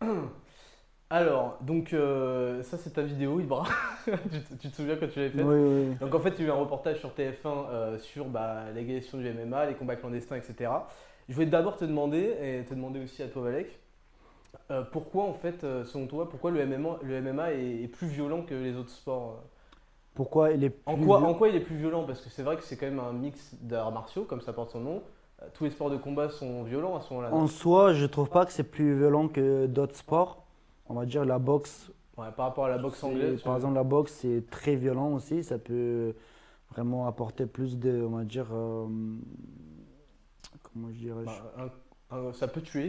Alors, 1.10 1.58
donc 1.62 1.92
euh, 1.94 2.62
ça 2.62 2.76
c'est 2.76 2.90
ta 2.90 3.02
vidéo, 3.02 3.40
Ibra. 3.40 3.64
tu, 4.04 4.40
te, 4.42 4.54
tu 4.60 4.70
te 4.70 4.76
souviens 4.76 4.96
quand 4.96 5.08
tu 5.08 5.18
l'avais 5.18 5.30
faite 5.30 5.44
Oui, 5.46 5.56
oui, 5.56 5.86
oui. 5.90 5.96
Donc 6.00 6.14
en 6.14 6.20
fait, 6.20 6.34
il 6.38 6.42
y 6.42 6.44
a 6.44 6.48
eu 6.48 6.50
un 6.50 6.60
reportage 6.60 6.98
sur 6.98 7.10
TF1 7.10 7.46
euh, 7.46 7.98
sur 7.98 8.26
bah, 8.26 8.64
l'égalisation 8.74 9.18
du 9.18 9.32
MMA, 9.32 9.66
les 9.66 9.74
combats 9.74 9.96
clandestins, 9.96 10.36
etc. 10.36 10.70
Je 11.28 11.34
voulais 11.34 11.46
d'abord 11.46 11.76
te 11.76 11.84
demander, 11.84 12.36
et 12.42 12.64
te 12.64 12.74
demander 12.74 13.02
aussi 13.02 13.22
à 13.22 13.28
toi, 13.28 13.42
Valek, 13.42 13.78
euh, 14.70 14.82
pourquoi 14.82 15.24
en 15.24 15.32
fait, 15.34 15.60
selon 15.62 16.06
toi, 16.06 16.28
pourquoi 16.28 16.50
le 16.50 16.64
MMA, 16.66 16.98
le 17.02 17.22
MMA 17.22 17.52
est, 17.54 17.82
est 17.84 17.88
plus 17.88 18.06
violent 18.08 18.42
que 18.42 18.54
les 18.54 18.76
autres 18.76 18.90
sports 18.90 19.42
Pourquoi 20.14 20.50
il 20.52 20.62
est 20.64 20.74
en 20.86 20.96
plus 20.96 21.06
quoi, 21.06 21.20
en 21.22 21.34
quoi 21.34 21.48
il 21.48 21.56
est 21.56 21.60
plus 21.60 21.76
violent? 21.76 22.04
Parce 22.04 22.20
que 22.20 22.28
c'est 22.28 22.42
vrai 22.42 22.56
que 22.56 22.62
c'est 22.62 22.76
quand 22.76 22.86
même 22.86 23.00
un 23.00 23.12
mix 23.12 23.54
d'arts 23.62 23.92
martiaux, 23.92 24.24
comme 24.24 24.40
ça 24.42 24.52
porte 24.52 24.70
son 24.70 24.80
nom. 24.80 25.02
Euh, 25.42 25.46
tous 25.54 25.64
les 25.64 25.70
sports 25.70 25.90
de 25.90 25.96
combat 25.96 26.28
sont 26.30 26.62
violents 26.64 26.96
à 26.96 27.00
ce 27.00 27.12
moment-là. 27.14 27.32
En 27.34 27.46
soi, 27.46 27.92
je 27.92 28.06
trouve 28.06 28.28
pas 28.28 28.44
que 28.46 28.52
c'est 28.52 28.64
plus 28.64 28.96
violent 28.98 29.28
que 29.28 29.66
d'autres 29.66 29.96
sports. 29.96 30.44
On 30.88 30.94
va 30.94 31.04
dire 31.06 31.24
la 31.24 31.38
boxe. 31.38 31.90
Ouais, 32.16 32.26
par 32.36 32.46
rapport 32.46 32.64
à 32.64 32.68
la 32.70 32.78
boxe 32.78 33.02
anglaise. 33.04 33.40
Par 33.42 33.54
exemple, 33.56 33.74
la 33.74 33.84
boxe, 33.84 34.12
c'est 34.20 34.44
très 34.50 34.74
violent 34.74 35.12
aussi. 35.14 35.44
Ça 35.44 35.58
peut 35.58 36.14
vraiment 36.72 37.06
apporter 37.06 37.46
plus 37.46 37.78
de, 37.78 38.02
on 38.04 38.16
va 38.16 38.24
dire, 38.24 38.46
euh, 38.52 38.86
comment 40.72 40.88
je 40.90 40.98
dirais 40.98 41.24
bah, 41.24 41.52
un- 42.10 42.16
un- 42.16 42.32
ça 42.32 42.48
peut 42.48 42.60
tuer. 42.60 42.88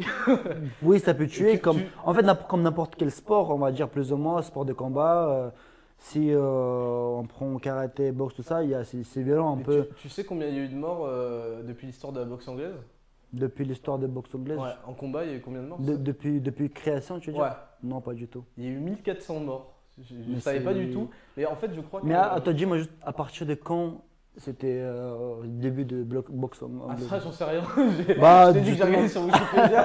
Oui, 0.81 1.00
ça 1.00 1.13
peut 1.13 1.28
tuer. 1.28 1.54
tu- 1.54 1.60
comme, 1.60 1.78
tu- 1.78 1.88
En 2.04 2.13
fait, 2.13 2.24
n'importe- 2.24 2.50
comme 2.50 2.62
n'importe 2.63 2.96
quel 2.96 3.12
sport, 3.12 3.51
on 3.51 3.60
va 3.60 3.72
dire 3.72 3.90
plus 3.90 4.12
ou 4.12 4.18
moins, 4.18 4.42
sport 4.42 4.66
de 4.66 4.74
combat. 4.74 5.28
euh, 5.30 5.50
si 6.00 6.31
euh, 6.31 6.40
on 6.42 7.24
prend 7.25 7.57
karaté, 7.57 8.12
boxe, 8.12 8.36
tout 8.36 8.44
ça, 8.44 8.62
c'est 8.84 9.22
violent 9.22 9.54
un 9.54 9.57
Mais 9.57 9.63
peu. 9.63 9.88
tu, 9.96 9.96
tu 10.04 10.10
sais 10.10 10.24
combien 10.24 10.48
il 10.48 10.56
y 10.56 10.60
a 10.60 10.63
eu 10.63 10.69
de 10.69 10.75
morts 10.75 11.06
euh, 11.06 11.62
depuis 11.63 11.88
l'histoire 11.88 12.13
de 12.13 12.19
la 12.19 12.25
boxe 12.25 12.48
anglaise? 12.48 12.74
Depuis 13.34 13.63
l'histoire 13.66 14.00
de 14.00 14.07
boxe 14.07 14.34
anglaise? 14.34 14.57
Ouais, 14.57 14.74
en 14.86 14.94
combat, 14.94 15.25
il 15.25 15.31
y 15.31 15.34
a 15.34 15.38
eu 15.38 15.42
combien 15.42 15.62
de 15.62 15.68
morts? 15.68 15.80
De- 15.80 15.98
depuis, 15.98 16.42
depuis 16.42 16.69
création, 16.69 17.19
tu 17.19 17.30
veux 17.30 17.34
dire? 17.36 17.44
Ouais, 17.44 17.51
Non, 17.84 18.01
pas 18.01 18.13
du 18.13 18.28
tout. 18.28 18.44
il 18.57 18.63
y 18.63 18.68
a 18.68 18.72
eu 18.72 18.80
1400 18.80 19.40
morts. 19.42 19.75
Je 20.01 20.16
ne 20.16 20.40
savais 20.40 20.62
pas 20.62 20.74
du 20.74 20.90
tout. 20.90 21.10
Mais 21.38 21.46
en 21.46 21.56
fait, 21.56 21.74
je 21.74 21.81
crois 21.81 22.01
que. 22.01 22.06
Mais 22.06 22.16
à, 22.16 22.40
toi, 22.40 22.54
dis-moi 22.54 22.78
juste 22.78 22.92
à 23.04 23.12
partir 23.13 23.46
de 23.46 23.54
quand 23.54 24.01
c'était 24.39 24.80
euh, 24.81 25.41
le 25.44 25.47
début 25.50 25.86
de 25.86 26.03
bloc- 26.03 26.30
boxe 26.31 26.59
Ah, 26.89 26.95
ça, 27.09 27.19
j'en 27.19 27.31
sais 27.31 27.44
rien. 27.44 27.62
J'ai- 28.07 28.15
Bah, 28.15 28.51
dit 28.53 28.71
que 28.71 28.77
j'ai 28.77 28.83
regardé 28.83 29.07
sur 29.09 29.21
Wikipédia. 29.24 29.83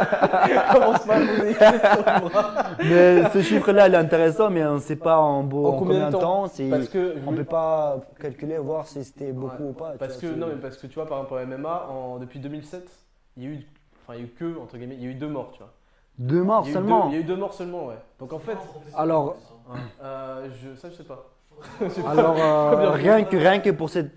Commence 0.73 1.05
pas 1.05 1.15
à 1.17 1.21
poser 1.21 1.43
des 1.43 1.55
questions, 1.55 2.05
moi. 2.23 2.53
Mais 2.79 3.31
ce 3.31 3.43
chiffre-là, 3.43 3.89
il 3.89 3.95
est 3.95 3.99
intéressant, 3.99 4.51
mais 4.51 4.65
on 4.65 4.75
ne 4.75 4.79
sait 4.81 4.97
pas 4.97 5.19
en, 5.19 5.43
beau, 5.43 5.67
En 5.67 5.71
en 5.71 5.79
combien 5.79 6.07
de 6.09 6.13
temps 6.13 6.47
Parce 6.71 6.89
que. 6.89 7.17
On 7.27 7.33
ne 7.33 7.37
peut 7.39 7.45
pas 7.45 8.01
calculer, 8.21 8.59
voir 8.59 8.87
si 8.87 9.03
c'était 9.05 9.33
beaucoup 9.33 9.65
Ouais, 9.65 9.71
ou 9.71 9.73
pas. 9.73 9.93
Parce 9.99 10.17
que, 10.19 10.27
vois, 10.27 10.37
non, 10.37 10.47
mais 10.49 10.61
parce 10.61 10.77
que 10.77 10.87
tu 10.87 10.95
vois, 10.95 11.07
par 11.07 11.19
exemple, 11.19 11.35
en 11.35 11.47
MMA, 11.59 11.87
en, 11.91 12.19
depuis 12.19 12.39
2007, 12.39 12.89
il 13.37 13.43
y 13.43 13.47
a 13.47 13.51
eu. 13.51 13.67
Enfin, 14.03 14.15
il 14.17 14.21
y 14.21 14.23
a 14.23 14.27
eu 14.27 14.29
que, 14.29 14.61
entre 14.61 14.77
guillemets, 14.77 14.97
il 14.99 15.05
y 15.05 15.07
a 15.07 15.11
eu 15.11 15.15
deux 15.15 15.29
morts, 15.29 15.51
tu 15.53 15.59
vois. 15.59 15.73
Deux 16.19 16.43
morts 16.45 16.65
il, 16.67 16.73
seulement. 16.73 17.07
deux, 17.07 17.13
il 17.13 17.15
y 17.15 17.19
a 17.19 17.21
eu 17.23 17.25
deux 17.25 17.37
morts 17.37 17.55
seulement, 17.55 17.87
ouais. 17.87 17.99
Donc 18.21 18.33
en 18.33 18.39
fait. 18.39 18.57
Alors, 18.97 19.37
euh, 20.03 20.47
je, 20.63 20.79
ça, 20.79 20.91
je 20.91 20.95
sais 20.97 21.03
pas. 21.05 21.27
Je 21.81 21.89
sais 21.89 22.03
pas. 22.03 22.11
alors 22.11 22.37
euh, 22.37 22.91
rien, 22.91 23.23
que, 23.23 23.37
rien 23.37 23.61
que 23.61 23.71
pour 23.71 23.89
cette 23.89 24.11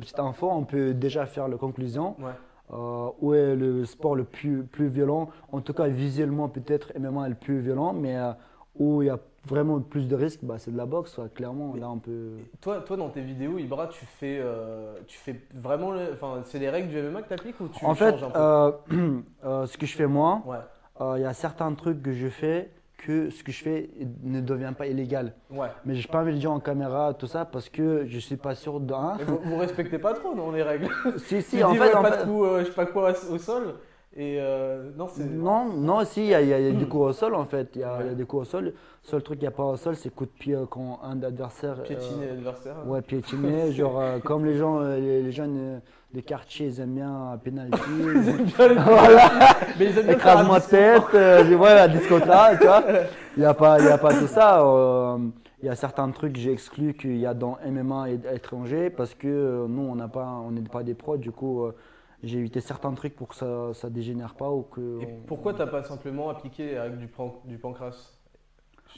petite 0.00 0.18
info, 0.18 0.48
on 0.50 0.64
peut 0.64 0.94
déjà 0.94 1.26
faire 1.26 1.48
la 1.48 1.56
conclusion. 1.56 2.16
Ouais. 2.18 2.32
Euh, 2.70 3.08
où 3.20 3.32
est 3.32 3.56
le 3.56 3.86
sport 3.86 4.14
le 4.14 4.24
plus, 4.24 4.62
plus 4.62 4.88
violent? 4.88 5.30
En 5.52 5.60
tout 5.60 5.72
cas, 5.72 5.88
visuellement, 5.88 6.48
peut-être 6.48 6.92
MMA 6.98 7.26
est 7.26 7.30
le 7.30 7.34
plus 7.34 7.60
violent, 7.60 7.94
mais 7.94 8.16
euh, 8.18 8.32
où 8.78 9.00
il 9.02 9.06
y 9.06 9.10
a 9.10 9.18
vraiment 9.46 9.80
plus 9.80 10.06
de 10.06 10.14
risques, 10.14 10.40
bah, 10.42 10.56
c'est 10.58 10.70
de 10.70 10.76
la 10.76 10.84
boxe, 10.84 11.16
ouais, 11.16 11.30
clairement. 11.34 11.74
Là, 11.76 11.88
on 11.88 11.98
peut. 11.98 12.32
Toi, 12.60 12.80
toi, 12.82 12.98
dans 12.98 13.08
tes 13.08 13.22
vidéos, 13.22 13.56
Ibra, 13.58 13.86
tu 13.86 14.04
fais, 14.04 14.38
euh, 14.38 14.98
tu 15.06 15.16
fais 15.16 15.40
vraiment. 15.54 15.92
le- 15.92 16.12
Enfin, 16.12 16.42
c'est 16.44 16.58
les 16.58 16.68
règles 16.68 16.88
du 16.88 16.98
MMA 16.98 17.22
que 17.22 17.28
tu 17.28 17.34
appliques 17.34 17.58
ou 17.60 17.68
tu 17.68 17.82
En 17.86 17.94
fait, 17.94 18.10
changes 18.18 18.24
un 18.34 18.72
peu? 18.86 19.22
ce 19.66 19.78
que 19.78 19.86
je 19.86 19.96
fais 19.96 20.06
moi, 20.06 20.42
Ouais, 20.46 21.16
il 21.16 21.22
y 21.22 21.24
a 21.24 21.32
certains 21.32 21.72
trucs 21.72 22.02
que 22.02 22.12
je 22.12 22.28
fais 22.28 22.70
que 22.98 23.30
ce 23.30 23.42
que 23.42 23.52
je 23.52 23.62
fais 23.62 23.90
ne 24.22 24.40
devient 24.40 24.72
pas 24.76 24.86
illégal. 24.86 25.32
ouais. 25.50 25.68
Mais 25.86 25.94
je 25.94 26.06
n'ai 26.06 26.12
pas 26.12 26.18
envie 26.20 26.30
de 26.32 26.34
le 26.34 26.40
dire 26.40 26.52
en 26.52 26.60
caméra, 26.60 27.14
tout 27.14 27.26
ça, 27.28 27.44
parce 27.44 27.68
que 27.68 28.04
je 28.06 28.18
suis 28.18 28.36
pas 28.36 28.54
sûr 28.54 28.80
d'un. 28.80 29.14
Mais 29.18 29.24
vous, 29.24 29.38
vous 29.42 29.56
respectez 29.56 29.98
pas 29.98 30.12
trop, 30.14 30.34
non, 30.34 30.50
les 30.50 30.62
règles? 30.62 30.88
Si, 31.18 31.40
si, 31.42 31.56
Tu 31.58 31.64
en 31.64 31.70
dis, 31.72 31.78
fait, 31.78 31.84
ouais, 31.88 31.94
en 31.94 32.02
pas 32.02 32.12
fait- 32.12 32.24
de 32.26 32.30
coup, 32.30 32.44
euh, 32.44 32.60
je 32.60 32.64
sais 32.66 32.72
pas 32.72 32.86
quoi, 32.86 33.12
au 33.30 33.38
sol. 33.38 33.74
Et 34.16 34.38
euh, 34.40 34.90
non. 34.96 35.06
Non, 35.30 35.64
non, 35.72 36.04
si, 36.04 36.22
il 36.24 36.28
y 36.30 36.34
a, 36.34 36.40
y 36.42 36.52
a- 36.52 36.58
il 36.58 36.66
y 36.66 36.76
a 36.76 36.78
des 36.78 36.86
coups 36.88 37.04
au 37.04 37.12
sol 37.12 37.34
en 37.36 37.44
fait. 37.44 37.70
Il 37.76 37.82
y, 37.82 37.84
a 37.84 37.98
y 38.10 38.14
des 38.16 38.24
coups 38.24 38.42
au 38.42 38.44
sol. 38.44 38.64
Le 38.64 38.74
seul 39.02 39.22
truc 39.22 39.38
qu'il 39.38 39.46
n'y 39.48 39.54
a 39.54 39.56
pas 39.56 39.64
au 39.64 39.76
sol, 39.76 39.94
c'est 39.94 40.12
coup 40.12 40.24
de 40.24 40.30
pied 40.30 40.56
quand 40.70 40.98
un 41.04 41.22
adversaire. 41.22 41.76
euh, 41.78 41.82
Piétiner 41.84 42.26
l'adversaire. 42.28 42.76
Ouais, 42.86 43.00
piétiner. 43.02 43.70
genre, 43.70 44.00
euh, 44.00 44.18
comme 44.18 44.44
les 44.44 44.56
gens, 44.56 44.80
euh, 44.80 44.98
les, 44.98 45.22
les 45.22 45.30
jeunes 45.30 45.80
des 46.12 46.22
quartiers, 46.22 46.66
ils 46.68 46.80
aiment 46.80 46.94
bien 46.94 47.32
un 47.32 47.36
penalty. 47.38 47.80
voilà, 48.56 49.28
Mais 49.78 49.84
ils 49.86 49.98
aiment 49.98 50.06
bien 50.06 50.14
écrase-moi 50.14 50.60
tête. 50.60 51.02
Euh, 51.14 51.54
ouais, 51.56 51.74
la 51.74 51.88
discothèque, 51.88 52.58
tu 52.60 52.66
vois. 52.66 52.82
Il 53.36 53.40
n'y 53.40 53.46
a, 53.46 53.54
pas- 53.54 53.78
il 53.78 53.84
y 53.84 53.88
a 53.88 53.98
pas 53.98 54.12
tout 54.14 54.26
ça. 54.26 54.64
euh, 54.64 55.16
Il 55.62 55.66
y 55.66 55.68
a 55.68 55.76
certains 55.76 56.10
trucs 56.10 56.32
que 56.32 56.40
j'ai 56.40 56.50
exclus 56.52 56.94
qu'il 56.94 57.16
y 57.18 57.26
a 57.26 57.34
dans 57.34 57.56
MMA 57.64 58.10
et 58.10 58.18
étranger 58.34 58.90
parce 58.90 59.14
que 59.14 59.28
euh, 59.28 59.66
nous, 59.68 59.82
on 59.82 59.94
n'a 59.94 60.08
pas, 60.08 60.26
on 60.44 60.50
n'est 60.50 60.60
pas 60.62 60.82
des 60.82 60.94
pros. 60.94 61.16
Du 61.18 61.30
coup, 61.30 61.62
euh, 61.64 61.76
j'ai 62.24 62.38
évité 62.38 62.60
certains 62.60 62.92
trucs 62.94 63.14
pour 63.14 63.28
que 63.28 63.36
ça 63.36 63.46
ne 63.84 63.88
dégénère 63.92 64.34
pas 64.34 64.50
ou 64.50 64.62
que. 64.62 65.00
Et 65.02 65.06
pourquoi 65.28 65.54
t'as 65.54 65.68
pas 65.68 65.84
simplement 65.84 66.30
appliqué 66.30 66.66
les 66.66 66.78
règles 66.80 66.96
du, 66.96 67.06
pan- 67.06 67.40
du 67.44 67.58
pancras? 67.58 68.12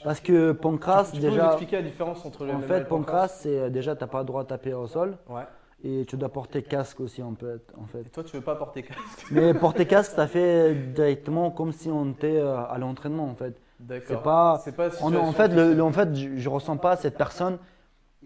Parce 0.03 0.19
que 0.21 0.53
Pancras, 0.53 1.11
Tu 1.13 1.19
peux 1.19 1.25
nous 1.27 1.31
déjà, 1.33 1.47
expliquer 1.47 1.75
la 1.75 1.81
différence 1.83 2.25
entre 2.25 2.45
le 2.45 2.53
en 2.53 2.57
MMA 2.59 2.67
fait, 2.67 2.87
pancras 2.87 3.11
Pancras, 3.11 3.27
c'est 3.27 3.69
déjà, 3.69 3.95
tu 3.95 4.01
n'as 4.03 4.07
pas 4.07 4.19
le 4.19 4.25
droit 4.25 4.41
de 4.41 4.47
taper 4.47 4.73
au 4.73 4.87
sol 4.87 5.17
Ouais. 5.29 5.43
Et 5.83 6.05
tu 6.05 6.15
dois 6.17 6.29
porter 6.29 6.61
casque 6.63 6.99
aussi, 6.99 7.21
en 7.23 7.33
fait. 7.35 7.61
En 7.81 7.85
fait. 7.87 8.01
Et 8.01 8.09
toi, 8.09 8.23
tu 8.23 8.35
veux 8.35 8.41
pas 8.43 8.55
porter 8.55 8.83
casque 8.83 9.25
Mais 9.31 9.53
porter 9.53 9.85
casque, 9.85 10.13
ça 10.15 10.27
fait 10.27 10.73
directement 10.93 11.51
comme 11.51 11.71
si 11.71 11.89
on 11.89 12.11
était 12.11 12.37
euh, 12.37 12.57
à 12.57 12.77
l'entraînement, 12.77 13.25
en 13.29 13.35
fait. 13.35 13.55
D'accord. 13.79 14.07
C'est 14.07 14.23
pas- 14.23 14.61
C'est 14.63 14.75
pas 14.75 14.89
En, 15.03 15.13
en 15.15 15.31
fait, 15.31 15.47
le, 15.49 15.81
en 15.81 15.91
fait, 15.91 16.13
je, 16.15 16.37
je 16.37 16.49
ressens 16.49 16.77
pas 16.77 16.95
cette 16.97 17.17
personne. 17.17 17.57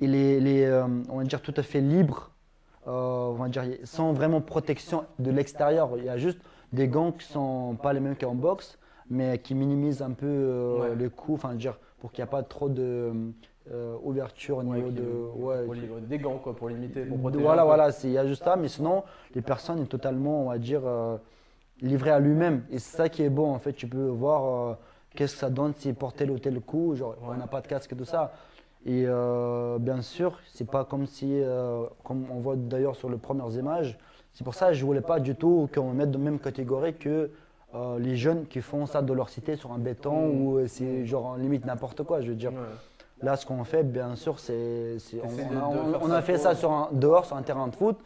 Il 0.02 0.14
est, 0.16 0.38
il 0.38 0.48
est, 0.48 0.66
euh, 0.66 0.86
on 1.10 1.18
va 1.20 1.24
dire, 1.24 1.42
tout 1.42 1.54
à 1.56 1.64
fait 1.64 1.82
libre. 1.82 2.32
euh, 2.88 2.92
on 2.92 3.34
va 3.34 3.48
dire, 3.50 3.64
sans 3.84 4.14
vraiment 4.14 4.42
protection 4.42 5.06
de 5.18 5.32
l'extérieur. 5.32 5.92
Il 5.98 6.04
y 6.04 6.10
a 6.10 6.18
juste 6.18 6.40
des 6.74 6.88
gants 6.88 7.12
qui 7.14 7.26
sont 7.26 7.76
pas 7.82 7.94
les 7.94 8.00
mêmes 8.00 8.16
qu'en 8.16 8.36
boxe, 8.36 8.78
mais 9.10 9.40
qui 9.40 9.56
minimisent 9.56 10.02
un 10.04 10.12
peu 10.12 10.26
euh, 10.28 10.80
Ouais. 10.82 10.96
les 10.96 11.10
coups. 11.10 11.44
Enfin, 11.44 11.56
dire 11.56 11.80
pour 12.00 12.12
qu'il 12.12 12.24
n'y 12.24 12.28
ait 12.28 12.32
pas 12.32 12.44
trop 12.44 12.70
de 12.70 13.12
euh, 13.72 13.96
ouverture 14.04 14.58
au 14.58 14.62
Ouais, 14.64 14.78
niveau 14.78 14.92
de. 14.92 15.02
ouais, 15.36 15.64
pour 15.66 15.76
des 16.02 16.18
gants 16.20 16.38
quoi 16.38 16.56
pour 16.56 16.70
limiter, 16.70 17.04
pour 17.06 17.18
protéger. 17.20 17.44
voilà, 17.44 17.64
voilà, 17.66 17.90
il 18.04 18.12
y 18.12 18.18
a 18.18 18.26
juste 18.28 18.44
ça, 18.44 18.56
mais 18.56 18.68
sinon, 18.68 19.04
les 19.34 19.42
personnes 19.42 19.80
sont 19.80 19.86
totalement, 19.86 20.44
on 20.44 20.50
va 20.50 20.58
dire, 20.60 20.82
euh, 20.86 21.18
livrées 21.82 22.12
à 22.12 22.20
lui-même. 22.20 22.64
Et 22.72 22.80
c'est 22.80 22.98
ça 22.98 23.10
qui 23.10 23.24
est 23.24 23.30
bon, 23.30 23.54
en 23.54 23.60
fait. 23.60 23.74
Tu 23.74 23.88
peux 23.88 24.06
voir 24.08 24.70
euh, 24.72 24.74
qu'est-ce 25.16 25.34
que 25.34 25.40
ça 25.40 25.50
donne 25.50 25.74
s'il 25.74 25.96
porte 25.96 26.18
tel 26.18 26.30
ou 26.32 26.38
tel 26.40 26.60
coup. 26.62 26.96
Genre, 26.96 27.16
on 27.28 27.34
n'a 27.34 27.48
pas 27.48 27.62
de 27.62 27.68
casque 27.68 27.92
et 27.94 27.96
tout 27.96 28.06
ça. 28.06 28.34
Et 28.86 29.06
bien 29.80 30.02
sûr, 30.04 30.38
c'est 30.54 30.70
pas 30.70 30.86
comme 30.86 31.08
si, 31.08 31.42
comme 32.04 32.26
on 32.30 32.36
voit 32.40 32.56
d'ailleurs 32.56 32.96
sur 32.96 33.10
les 33.10 33.18
premières 33.18 33.50
images, 33.58 33.98
c'est 34.34 34.44
pour 34.44 34.54
ça 34.54 34.68
que 34.68 34.74
je 34.76 34.86
voulais 34.86 35.02
pas 35.02 35.20
du 35.20 35.34
tout 35.34 35.68
qu'on 35.74 35.92
mette 35.94 36.12
dans 36.12 36.20
la 36.20 36.26
même 36.26 36.38
catégorie 36.40 36.94
que 36.94 37.32
les 37.98 38.16
jeunes 38.16 38.46
qui 38.46 38.62
font 38.62 38.86
ça 38.86 39.02
de 39.02 39.12
leur 39.12 39.30
cité 39.30 39.56
sur 39.56 39.72
un 39.74 39.80
béton 39.80 40.30
ou 40.30 40.68
c'est 40.68 41.04
genre 41.08 41.26
en 41.26 41.36
limite 41.36 41.66
n'importe 41.66 42.04
quoi, 42.04 42.22
je 42.22 42.28
veux 42.30 42.36
dire. 42.36 42.52
Là, 43.26 43.36
ce 43.38 43.46
qu'on 43.48 43.64
fait, 43.64 43.82
bien 43.82 44.16
sûr, 44.16 44.40
c'est. 44.40 45.00
c'est- 45.00 45.20
on, 45.24 45.58
a, 45.60 45.66
on- 46.00 46.12
on 46.12 46.22
fait 46.22 46.38
ça 46.38 46.54
sur 46.54 46.72
un- 46.72 46.90
dehors, 46.92 47.26
sur 47.26 47.36
un 47.36 47.42
terrain 47.42 47.68
de 47.68 47.76
foot. 47.76 47.98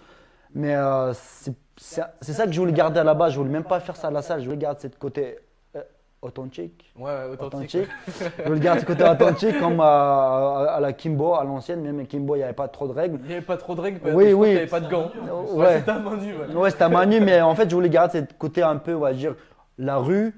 Mais 0.56 0.74
euh, 0.76 1.12
c'est 1.14 1.54
c'est- 1.76 2.02
c'est 2.22 2.32
ça 2.32 2.46
que 2.46 2.54
je 2.54 2.60
voulais 2.60 2.72
garder 2.72 3.02
à 3.02 3.04
la 3.04 3.14
base. 3.14 3.34
Je 3.34 3.38
voulais 3.38 3.50
même 3.52 3.66
pas 3.66 3.82
faire 3.82 3.98
ça 3.98 4.08
à 4.08 4.12
la 4.12 4.22
salle. 4.22 4.40
Je 4.40 4.46
voulais 4.46 4.58
garder 4.58 4.80
ce 4.82 4.88
côté 4.98 5.40
euh, 5.76 5.82
authentique. 6.22 6.94
Ouais, 6.98 7.04
ouais, 7.12 7.34
authentique. 7.34 7.76
authentique. 7.76 7.90
je 8.40 8.48
voulais 8.48 8.60
garder 8.62 8.80
ce 8.82 8.86
côté 8.86 9.04
authentique 9.04 9.60
comme 9.60 9.82
à, 9.82 10.76
à 10.76 10.80
la 10.80 10.94
Kimbo, 10.94 11.36
à 11.36 11.44
l'ancienne. 11.44 11.82
Même 11.82 12.00
à 12.00 12.06
Kimbo, 12.06 12.36
il 12.36 12.40
n'y 12.40 12.44
avait 12.46 12.54
pas 12.54 12.70
trop 12.70 12.88
de 12.88 12.94
règles. 12.94 13.20
Il 13.24 13.28
n'y 13.28 13.34
avait 13.34 13.42
pas 13.46 13.58
trop 13.58 13.76
de 13.76 13.82
règles, 13.82 14.00
Oui, 14.14 14.32
oui. 14.32 14.48
qu'il 14.48 14.56
n'y 14.56 14.58
avait 14.62 14.68
pas 14.68 14.80
de 14.80 14.90
gants. 14.90 15.12
Ouais, 15.54 15.64
Ouais, 15.66 15.78
c'était 15.80 15.92
à 15.92 16.00
main 16.00 16.16
nue, 16.16 16.34
ouais. 16.38 16.56
ouais 16.56 16.72
c'était 16.72 16.84
à 16.86 16.90
Manu, 16.90 17.20
mais 17.20 17.42
en 17.42 17.56
fait, 17.56 17.70
je 17.70 17.76
voulais 17.76 17.90
garder 17.90 18.20
ce 18.22 18.34
côté 18.38 18.64
un 18.64 18.78
peu, 18.78 18.96
on 18.96 19.00
va 19.00 19.12
dire, 19.14 19.36
la 19.78 19.98
rue. 19.98 20.34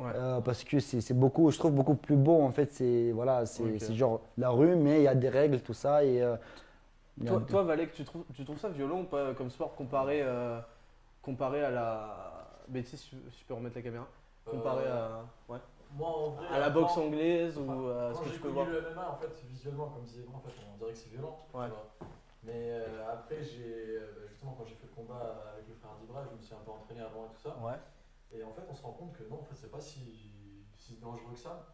Ouais. 0.00 0.12
Euh, 0.14 0.40
parce 0.40 0.64
que 0.64 0.80
c'est 0.80 1.12
beaucoup, 1.14 1.50
je 1.50 1.58
trouve 1.58 1.72
beaucoup 1.72 1.94
plus 1.94 2.16
beau 2.16 2.40
en 2.42 2.50
fait. 2.50 2.72
C'est 2.72 3.12
voilà, 3.12 3.44
c'est 3.46 3.94
genre 3.94 4.20
la 4.38 4.50
rue, 4.50 4.74
mais 4.76 5.00
il 5.00 5.02
y 5.04 5.08
a 5.08 5.14
des 5.14 5.28
règles, 5.28 5.60
tout 5.60 5.74
ça. 5.74 6.04
Et, 6.04 6.22
euh, 6.22 6.36
il 7.18 7.24
y 7.24 7.28
a- 7.28 7.32
Toi, 7.32 7.42
toi 7.48 7.62
Valek, 7.64 7.92
tu 7.92 8.04
trouves, 8.04 8.24
tu 8.34 8.44
trouves 8.44 8.58
ça 8.58 8.68
violent 8.70 9.00
ou 9.00 9.04
pas 9.04 9.34
comme 9.34 9.50
sport 9.50 9.74
comparé, 9.74 10.20
euh, 10.22 10.58
comparé 11.22 11.62
à 11.64 11.70
la. 11.70 12.26
Bêtise, 12.68 13.00
si 13.00 13.08
si 13.10 13.40
je 13.40 13.44
peux 13.46 13.54
remettre 13.54 13.74
la 13.76 13.82
caméra. 13.82 14.06
Comparé 14.46 14.86
à, 14.86 15.20
ouais, 15.48 15.58
Moi, 15.96 16.08
en 16.08 16.30
vrai, 16.30 16.46
à 16.52 16.58
la 16.60 16.70
boxe 16.70 16.92
quand- 16.94 17.02
anglaise 17.02 17.58
enfin, 17.58 17.74
ou 17.74 17.88
à 17.88 18.14
ce 18.14 18.20
que 18.20 18.24
j'ai 18.28 18.34
tu 18.34 18.40
peux 18.40 18.48
connu 18.48 18.54
voir. 18.54 18.66
le 18.68 18.78
MMA, 18.94 19.10
en 19.10 19.16
fait, 19.16 19.28
visuellement, 19.50 19.86
comme 19.86 20.04
disait 20.04 20.24
en 20.32 20.38
fait, 20.38 20.54
on 20.72 20.78
dirait 20.78 20.92
que 20.92 20.98
c'est 20.98 21.10
violent. 21.10 21.36
tu 21.50 21.56
Ouais. 21.58 21.66
vois. 21.68 21.86
Mais 22.44 22.52
euh, 22.54 23.12
après, 23.12 23.42
j'ai 23.42 23.98
euh, 23.98 24.06
bah, 24.16 24.22
justement, 24.30 24.54
quand 24.56 24.64
j'ai 24.66 24.76
fait 24.76 24.86
le 24.86 24.94
combat 24.96 25.44
avec 25.52 25.66
le 25.68 25.74
frère 25.74 25.90
d'Ibra, 26.00 26.22
je 26.30 26.36
me 26.36 26.40
suis 26.40 26.54
un 26.54 26.62
peu 26.64 26.70
entraîné 26.70 27.00
avant 27.02 27.26
et 27.26 27.34
tout 27.34 27.42
ça. 27.42 27.56
Ouais. 27.60 27.76
Et 28.36 28.42
en 28.44 28.50
fait, 28.52 28.62
on 28.70 28.74
se 28.74 28.82
rend 28.82 28.92
compte 28.92 29.12
que 29.12 29.28
non, 29.28 29.36
en 29.40 29.44
fait, 29.44 29.56
c'est 29.60 29.70
pas 29.70 29.80
si, 29.80 30.00
si 30.76 30.94
dangereux 31.02 31.32
que 31.34 31.38
ça. 31.38 31.66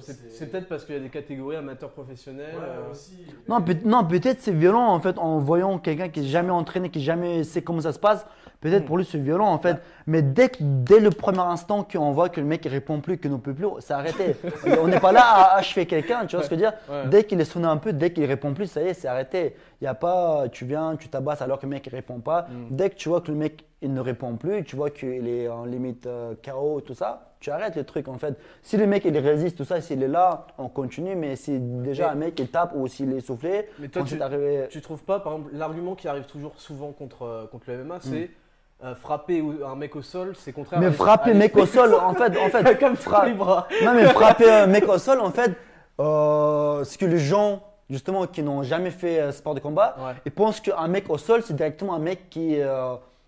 C'est 0.00 0.30
c'est 0.30 0.46
peut-être 0.46 0.68
parce 0.68 0.84
qu'il 0.84 0.94
y 0.94 0.98
a 0.98 1.00
des 1.02 1.10
catégories 1.10 1.56
amateurs 1.56 1.90
professionnels. 1.90 2.54
Ouais, 2.54 2.62
euh, 2.64 2.90
aussi. 2.92 3.26
Non, 3.48 3.58
mais- 3.58 3.74
peut- 3.74 3.88
non, 3.88 4.04
peut-être 4.06 4.40
c'est 4.40 4.52
violent 4.52 4.86
en 4.86 5.00
fait 5.00 5.18
en 5.18 5.38
voyant 5.38 5.78
quelqu'un 5.78 6.08
qui 6.08 6.20
n'est 6.20 6.26
jamais 6.26 6.50
entraîné, 6.50 6.88
qui 6.88 7.02
jamais 7.02 7.42
sait 7.44 7.62
comment 7.62 7.80
ça 7.82 7.92
se 7.92 7.98
passe. 7.98 8.24
Peut-être 8.60 8.84
Mm. 8.84 8.86
pour 8.86 8.96
lui 8.98 9.04
c'est 9.04 9.18
violent 9.18 9.48
en 9.48 9.58
fait. 9.58 9.78
Mais 10.06 10.22
dès, 10.22 10.48
que- 10.50 10.58
dès 10.60 11.00
le 11.00 11.10
premier 11.10 11.40
instant 11.40 11.82
qu'on 11.84 12.12
voit 12.12 12.28
que 12.28 12.40
le 12.40 12.46
mec 12.46 12.64
il 12.64 12.68
répond 12.68 13.00
plus, 13.00 13.18
qu'il 13.18 13.32
ne 13.32 13.36
peut 13.36 13.54
plus, 13.54 13.66
c'est 13.80 13.92
arrêté. 13.92 14.36
on 14.80 14.86
n'est 14.86 15.00
pas 15.00 15.12
là 15.12 15.24
à 15.24 15.56
achever 15.56 15.84
quelqu'un, 15.84 16.26
tu 16.26 16.36
vois 16.36 16.44
ce 16.44 16.48
que 16.48 16.54
je 16.56 16.60
veux 16.60 16.66
dire? 16.70 16.78
Ouais. 16.88 17.08
Dès 17.08 17.24
qu'il 17.24 17.40
est 17.40 17.44
sonné 17.44 17.66
un 17.66 17.76
peu, 17.76 17.92
dès 17.92 18.12
qu'il 18.12 18.24
répond 18.24 18.54
plus, 18.54 18.68
ça 18.68 18.82
y 18.82 18.86
est, 18.86 18.94
c'est 18.94 19.08
arrêté. 19.08 19.56
Il 19.80 19.84
n'y 19.84 19.88
a 19.88 19.94
pas, 19.94 20.48
tu 20.50 20.64
viens, 20.64 20.94
tu 20.96 21.08
tabasses 21.08 21.42
alors 21.42 21.58
que 21.58 21.66
le 21.66 21.70
mec 21.70 21.84
ne 21.86 21.90
répond 21.90 22.20
pas. 22.20 22.42
Mm. 22.48 22.68
Dès 22.76 22.88
que 22.90 22.94
tu 22.94 23.08
vois 23.08 23.20
que 23.20 23.32
le 23.32 23.36
mec 23.36 23.64
il 23.82 23.92
ne 23.92 24.00
répond 24.00 24.36
plus, 24.36 24.64
tu 24.64 24.76
vois 24.76 24.90
qu'il 24.90 25.28
est 25.28 25.48
en 25.48 25.64
limite 25.64 26.06
euh, 26.06 26.34
KO, 26.44 26.80
tout 26.80 26.94
ça, 26.94 27.32
tu 27.40 27.50
arrêtes 27.50 27.76
le 27.76 27.84
truc 27.84 28.08
en 28.08 28.16
fait. 28.18 28.34
Si 28.62 28.76
le 28.76 28.86
mec 28.86 29.04
il 29.04 29.16
résiste, 29.18 29.56
tout 29.58 29.64
ça, 29.64 29.80
s'il 29.80 30.02
est 30.02 30.08
là, 30.08 30.46
on 30.58 30.68
continue. 30.68 31.16
Mais 31.16 31.34
si 31.36 31.58
déjà 31.58 32.06
Mais- 32.06 32.10
un 32.12 32.14
mec 32.14 32.38
il 32.40 32.48
tape 32.48 32.72
ou 32.74 32.86
s'il 32.86 33.12
est 33.12 33.20
soufflé, 33.20 33.68
Mais 33.80 33.88
toi, 33.88 34.02
tu, 34.04 34.20
arrivé. 34.22 34.66
tu 34.70 34.80
trouves 34.80 35.02
pas, 35.02 35.20
par 35.20 35.32
exemple, 35.34 35.50
l'argument 35.54 35.94
qui 35.94 36.06
arrive 36.08 36.24
toujours 36.24 36.52
souvent 36.56 36.92
contre, 36.92 37.22
euh, 37.24 37.46
contre 37.46 37.64
le 37.68 37.78
Mm. 37.78 37.80
MMA, 37.86 37.98
c'est 38.00 38.30
euh, 38.84 38.94
frapper 38.96 39.44
un 39.64 39.74
mec 39.76 39.94
au 39.96 40.02
sol, 40.02 40.34
c'est 40.36 40.52
contraire 40.52 40.80
à 40.80 40.82
Mais 40.82 40.90
frapper 40.90 41.32
le 41.32 41.38
mec 41.38 41.56
au 41.56 41.66
sol, 41.66 41.94
en 41.94 42.14
fait, 42.14 42.36
en 42.36 42.48
fait, 42.48 42.78
Comme 42.80 42.96
fra- 42.96 43.26
les 43.26 43.34
bras. 43.34 43.68
non 43.84 43.94
mais 43.94 44.06
frapper 44.06 44.50
un 44.50 44.66
mec 44.66 44.88
au 44.88 44.98
sol, 44.98 45.20
en 45.20 45.30
fait, 45.30 45.52
euh, 46.00 46.84
ce 46.84 46.98
que 46.98 47.06
les 47.06 47.18
gens 47.18 47.62
justement 47.90 48.26
qui 48.26 48.42
n'ont 48.42 48.62
jamais 48.62 48.90
fait 48.90 49.20
euh, 49.20 49.32
sport 49.32 49.54
de 49.54 49.60
combat, 49.60 49.94
Ouais. 49.98 50.14
ils 50.24 50.32
pensent 50.32 50.60
qu'un 50.60 50.88
mec 50.88 51.10
au 51.10 51.18
sol, 51.18 51.42
c'est 51.44 51.54
directement 51.54 51.94
un 51.94 51.98
mec 51.98 52.30
qui 52.30 52.56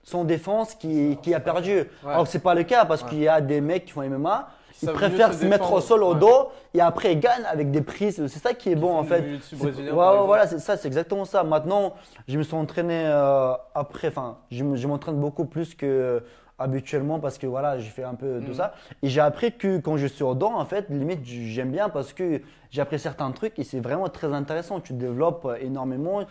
sans 0.04 0.24
défense, 0.24 0.74
qui, 0.76 1.18
qui 1.22 1.34
a 1.34 1.40
perdu. 1.40 1.84
Alors 2.06 2.22
que 2.24 2.28
c'est 2.28 2.38
pas 2.38 2.54
le 2.54 2.62
cas 2.62 2.84
parce 2.84 3.02
Ouais. 3.02 3.08
qu'il 3.08 3.18
y 3.20 3.28
a 3.28 3.40
des 3.40 3.60
mecs 3.60 3.86
qui 3.86 3.92
font 3.92 4.02
MMA, 4.02 4.48
ils 4.82 4.90
préfèrent 4.92 5.30
mieux 5.30 5.34
se 5.34 5.46
mettre 5.46 5.72
au 5.72 5.80
sol 5.80 6.02
au 6.04 6.12
Ouais. 6.14 6.20
dos 6.20 6.48
et 6.74 6.80
après 6.80 7.12
ils 7.14 7.20
gagnent 7.20 7.44
avec 7.50 7.70
des 7.70 7.80
prises. 7.80 8.24
C'est 8.26 8.38
ça 8.40 8.52
qui 8.54 8.70
est 8.70 8.76
bon 8.76 8.94
en 8.96 9.04
fait. 9.04 9.24
ouais, 9.62 9.90
voilà, 9.90 10.46
c'est 10.46 10.58
ça, 10.58 10.76
c'est 10.76 10.86
exactement 10.88 11.24
ça. 11.24 11.42
Maintenant, 11.42 11.94
je 12.28 12.38
me 12.38 12.42
suis 12.42 12.54
entraîné 12.54 13.02
euh, 13.06 13.52
après, 13.74 14.08
enfin, 14.08 14.38
je, 14.50 14.62
me- 14.62 14.76
je 14.76 14.86
m'entraîne 14.86 15.16
beaucoup 15.16 15.46
plus 15.46 15.74
que 15.74 15.86
euh, 15.86 16.20
habituellement 16.58 17.18
parce 17.18 17.38
que 17.38 17.46
voilà, 17.46 17.78
j'ai 17.78 17.90
fait 17.90 18.04
un 18.04 18.14
peu 18.14 18.40
tout 18.40 18.48
Mhm. 18.48 18.54
ça. 18.54 18.74
Et 19.02 19.08
j'ai 19.08 19.20
appris 19.20 19.52
que 19.56 19.78
quand 19.78 19.96
je 19.96 20.06
suis 20.06 20.22
au 20.22 20.34
dos, 20.34 20.46
en 20.54 20.64
fait, 20.64 20.86
limite, 20.90 21.20
j'aime 21.24 21.70
bien 21.70 21.88
parce 21.88 22.12
que 22.12 22.40
j'ai 22.70 22.80
appris 22.82 22.98
certains 22.98 23.30
trucs 23.32 23.58
et 23.58 23.64
c'est 23.64 23.80
vraiment 23.80 24.08
très 24.08 24.32
intéressant. 24.32 24.80
Tu 24.80 24.92
développes 24.92 25.46
euh, 25.46 25.56
énormément. 25.60 26.22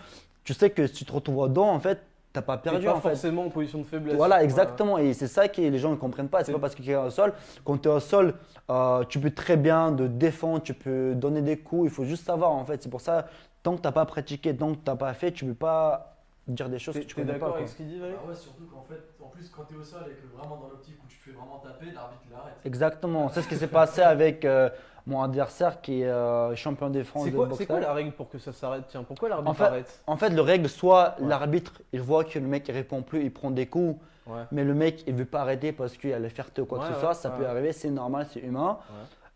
Tu 0.44 0.54
sais 0.54 0.70
que 0.70 0.88
si 0.88 0.94
tu 0.94 1.06
te 1.06 1.12
retrouves 1.14 1.38
au 1.40 1.48
dos, 1.48 1.64
en 1.64 1.80
fait, 1.80 2.00
t'as 2.34 2.42
pas 2.42 2.58
perdu 2.58 2.86
pas 2.86 2.94
en 2.94 3.00
fait. 3.00 3.10
forcément 3.10 3.46
en 3.46 3.50
position 3.50 3.80
de 3.80 3.84
faiblesse. 3.84 4.16
Voilà, 4.16 4.44
exactement. 4.44 4.98
Et 4.98 5.14
c'est 5.14 5.28
ça 5.28 5.48
que 5.48 5.62
les 5.62 5.78
gens 5.78 5.92
ne 5.92 5.96
comprennent 5.96 6.30
pas. 6.30 6.44
C'est 6.44 6.52
pas 6.52 6.60
parce 6.60 6.76
que 6.76 6.82
tu 6.82 6.90
es 6.90 6.96
au 6.96 7.10
sol. 7.12 7.34
Quand 7.64 7.78
tu 7.78 7.88
es 7.88 7.92
au 7.92 8.00
sol, 8.00 8.34
euh, 8.70 9.04
tu 9.06 9.20
peux 9.20 9.32
très 9.32 9.56
bien 9.56 9.94
te 9.94 10.04
défendre, 10.04 10.64
tu 10.64 10.74
peux 10.74 11.14
donner 11.16 11.42
des 11.42 11.58
coups. 11.60 11.86
Il 11.86 11.94
faut 11.94 12.06
juste 12.06 12.26
savoir 12.26 12.52
en 12.52 12.66
fait. 12.66 12.82
C'est 12.82 12.90
pour 12.90 13.02
ça, 13.02 13.28
tant 13.62 13.76
que 13.76 13.82
tu 13.82 13.88
n'as 13.88 13.92
pas 13.92 14.06
pratiqué, 14.06 14.56
tant 14.56 14.72
que 14.74 14.80
tu 14.84 14.90
n'as 14.90 14.96
pas 14.96 15.14
fait, 15.14 15.32
tu 15.32 15.46
ne 15.46 15.52
peux 15.52 15.58
pas 15.58 16.10
dire 16.48 16.70
des 16.70 16.80
choses 16.80 16.96
que 16.96 17.00
tu 17.00 17.16
connais 17.16 17.34
pas. 17.34 17.40
d'accord 17.40 17.56
avec 17.56 17.70
ce 17.70 17.76
qu'il 17.76 17.88
dit, 17.88 18.00
Valérie? 18.00 18.18
Ah 18.22 18.28
ouais, 18.28 18.36
surtout 18.36 18.66
qu'en 18.66 18.82
fait, 18.82 19.02
en 19.24 19.28
plus, 19.28 19.50
quand 19.50 19.64
t'es 19.64 19.76
au 19.76 19.84
sol 19.84 20.02
et 20.08 20.16
que 20.16 20.38
vraiment 20.38 20.58
dans 20.58 20.70
l'optique 20.70 20.98
où 21.04 21.08
tu 21.08 21.18
te 21.18 21.24
fais 21.24 21.32
vraiment 21.32 21.60
taper, 21.60 21.86
l'arbitre 21.94 22.24
il 22.30 22.34
arrête. 22.34 22.56
Exactement. 22.66 23.30
C'est 23.30 23.44
ce 23.44 23.48
qui 23.48 23.56
s'est 23.56 23.68
passé 23.68 24.02
avec 24.02 24.44
euh, 24.44 24.70
mon 25.06 25.22
adversaire 25.22 25.82
qui 25.82 26.02
est 26.02 26.06
euh, 26.08 26.56
champion 26.56 26.90
de 26.90 27.04
France 27.04 27.26
C'est 27.26 27.32
de 27.32 27.36
quoi, 27.36 27.46
boxe 27.48 27.58
c'est 27.58 27.66
quoi 27.66 27.80
la 27.80 27.94
règle 27.94 28.12
pour 28.14 28.30
que 28.30 28.38
ça 28.38 28.54
s'arrête? 28.54 28.84
Tiens, 28.88 29.04
pourquoi 29.04 29.30
l'arbitre 29.30 29.52
En 29.52 29.54
fait- 29.54 29.64
arrête? 29.64 30.02
En 30.08 30.18
fait, 30.18 30.30
le 30.30 30.42
règle, 30.42 30.70
soit 30.70 31.16
Ouais. 31.20 31.28
l'arbitre, 31.28 31.82
il 31.92 32.02
voit 32.02 32.24
que 32.24 32.40
le 32.40 32.48
mec 32.48 32.68
il 32.68 32.72
répond 32.74 33.02
plus, 33.02 33.24
il 33.24 33.32
prend 33.34 33.52
des 33.52 33.66
coups, 33.68 34.00
Ouais. 34.28 34.44
mais 34.52 34.64
le 34.64 34.74
mec 34.74 35.04
il 35.08 35.14
veut 35.16 35.26
pas 35.26 35.42
arrêter 35.42 35.72
parce 35.74 35.98
qu'il 35.98 36.14
a 36.14 36.20
la 36.20 36.30
fierté 36.30 36.62
ou 36.62 36.66
quoi 36.66 36.80
que 36.80 36.94
ce 36.94 37.00
soit, 37.00 37.14
ça 37.14 37.30
peut 37.32 37.46
arriver, 37.46 37.74
c'est 37.74 37.90
normal, 37.92 38.28
c'est 38.32 38.40
humain. 38.40 38.78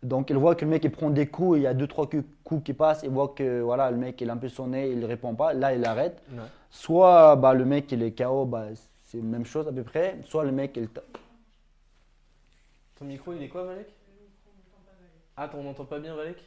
Donc 0.02 0.30
il 0.30 0.36
voit 0.36 0.54
que 0.54 0.64
le 0.64 0.70
mec 0.70 0.84
il 0.84 0.90
prend 0.92 1.10
des 1.10 1.26
coups, 1.26 1.58
il 1.58 1.62
y 1.64 1.66
a 1.66 1.74
deux 1.74 1.88
trois 1.88 2.08
coups 2.44 2.62
qui 2.64 2.72
passent, 2.72 3.02
il 3.02 3.10
voit 3.10 3.28
que 3.36 3.60
voilà 3.60 3.90
le 3.90 3.96
mec 3.96 4.20
il 4.20 4.28
est 4.28 4.30
un 4.30 4.36
peu 4.36 4.48
sonné, 4.48 4.88
il 4.90 5.04
répond 5.04 5.34
pas, 5.34 5.52
là 5.52 5.74
il 5.74 5.84
arrête. 5.84 6.22
Soit 6.70 7.34
bah, 7.36 7.52
le 7.52 7.64
mec 7.64 7.90
il 7.92 8.02
est 8.02 8.12
KO, 8.12 8.44
bah, 8.44 8.66
c'est 9.02 9.18
la 9.18 9.24
même 9.24 9.44
chose 9.44 9.66
à 9.66 9.72
peu 9.72 9.82
près, 9.82 10.16
soit 10.24 10.44
le 10.44 10.52
mec 10.52 10.76
il 10.76 10.88
Ton 12.98 13.04
micro, 13.04 13.32
il 13.32 13.42
est 13.42 13.48
quoi, 13.48 13.64
Valek 13.64 13.88
Ah, 15.40 15.48
on 15.54 15.62
n'entend 15.62 15.84
pas 15.84 16.00
bien, 16.00 16.16
Valek? 16.16 16.38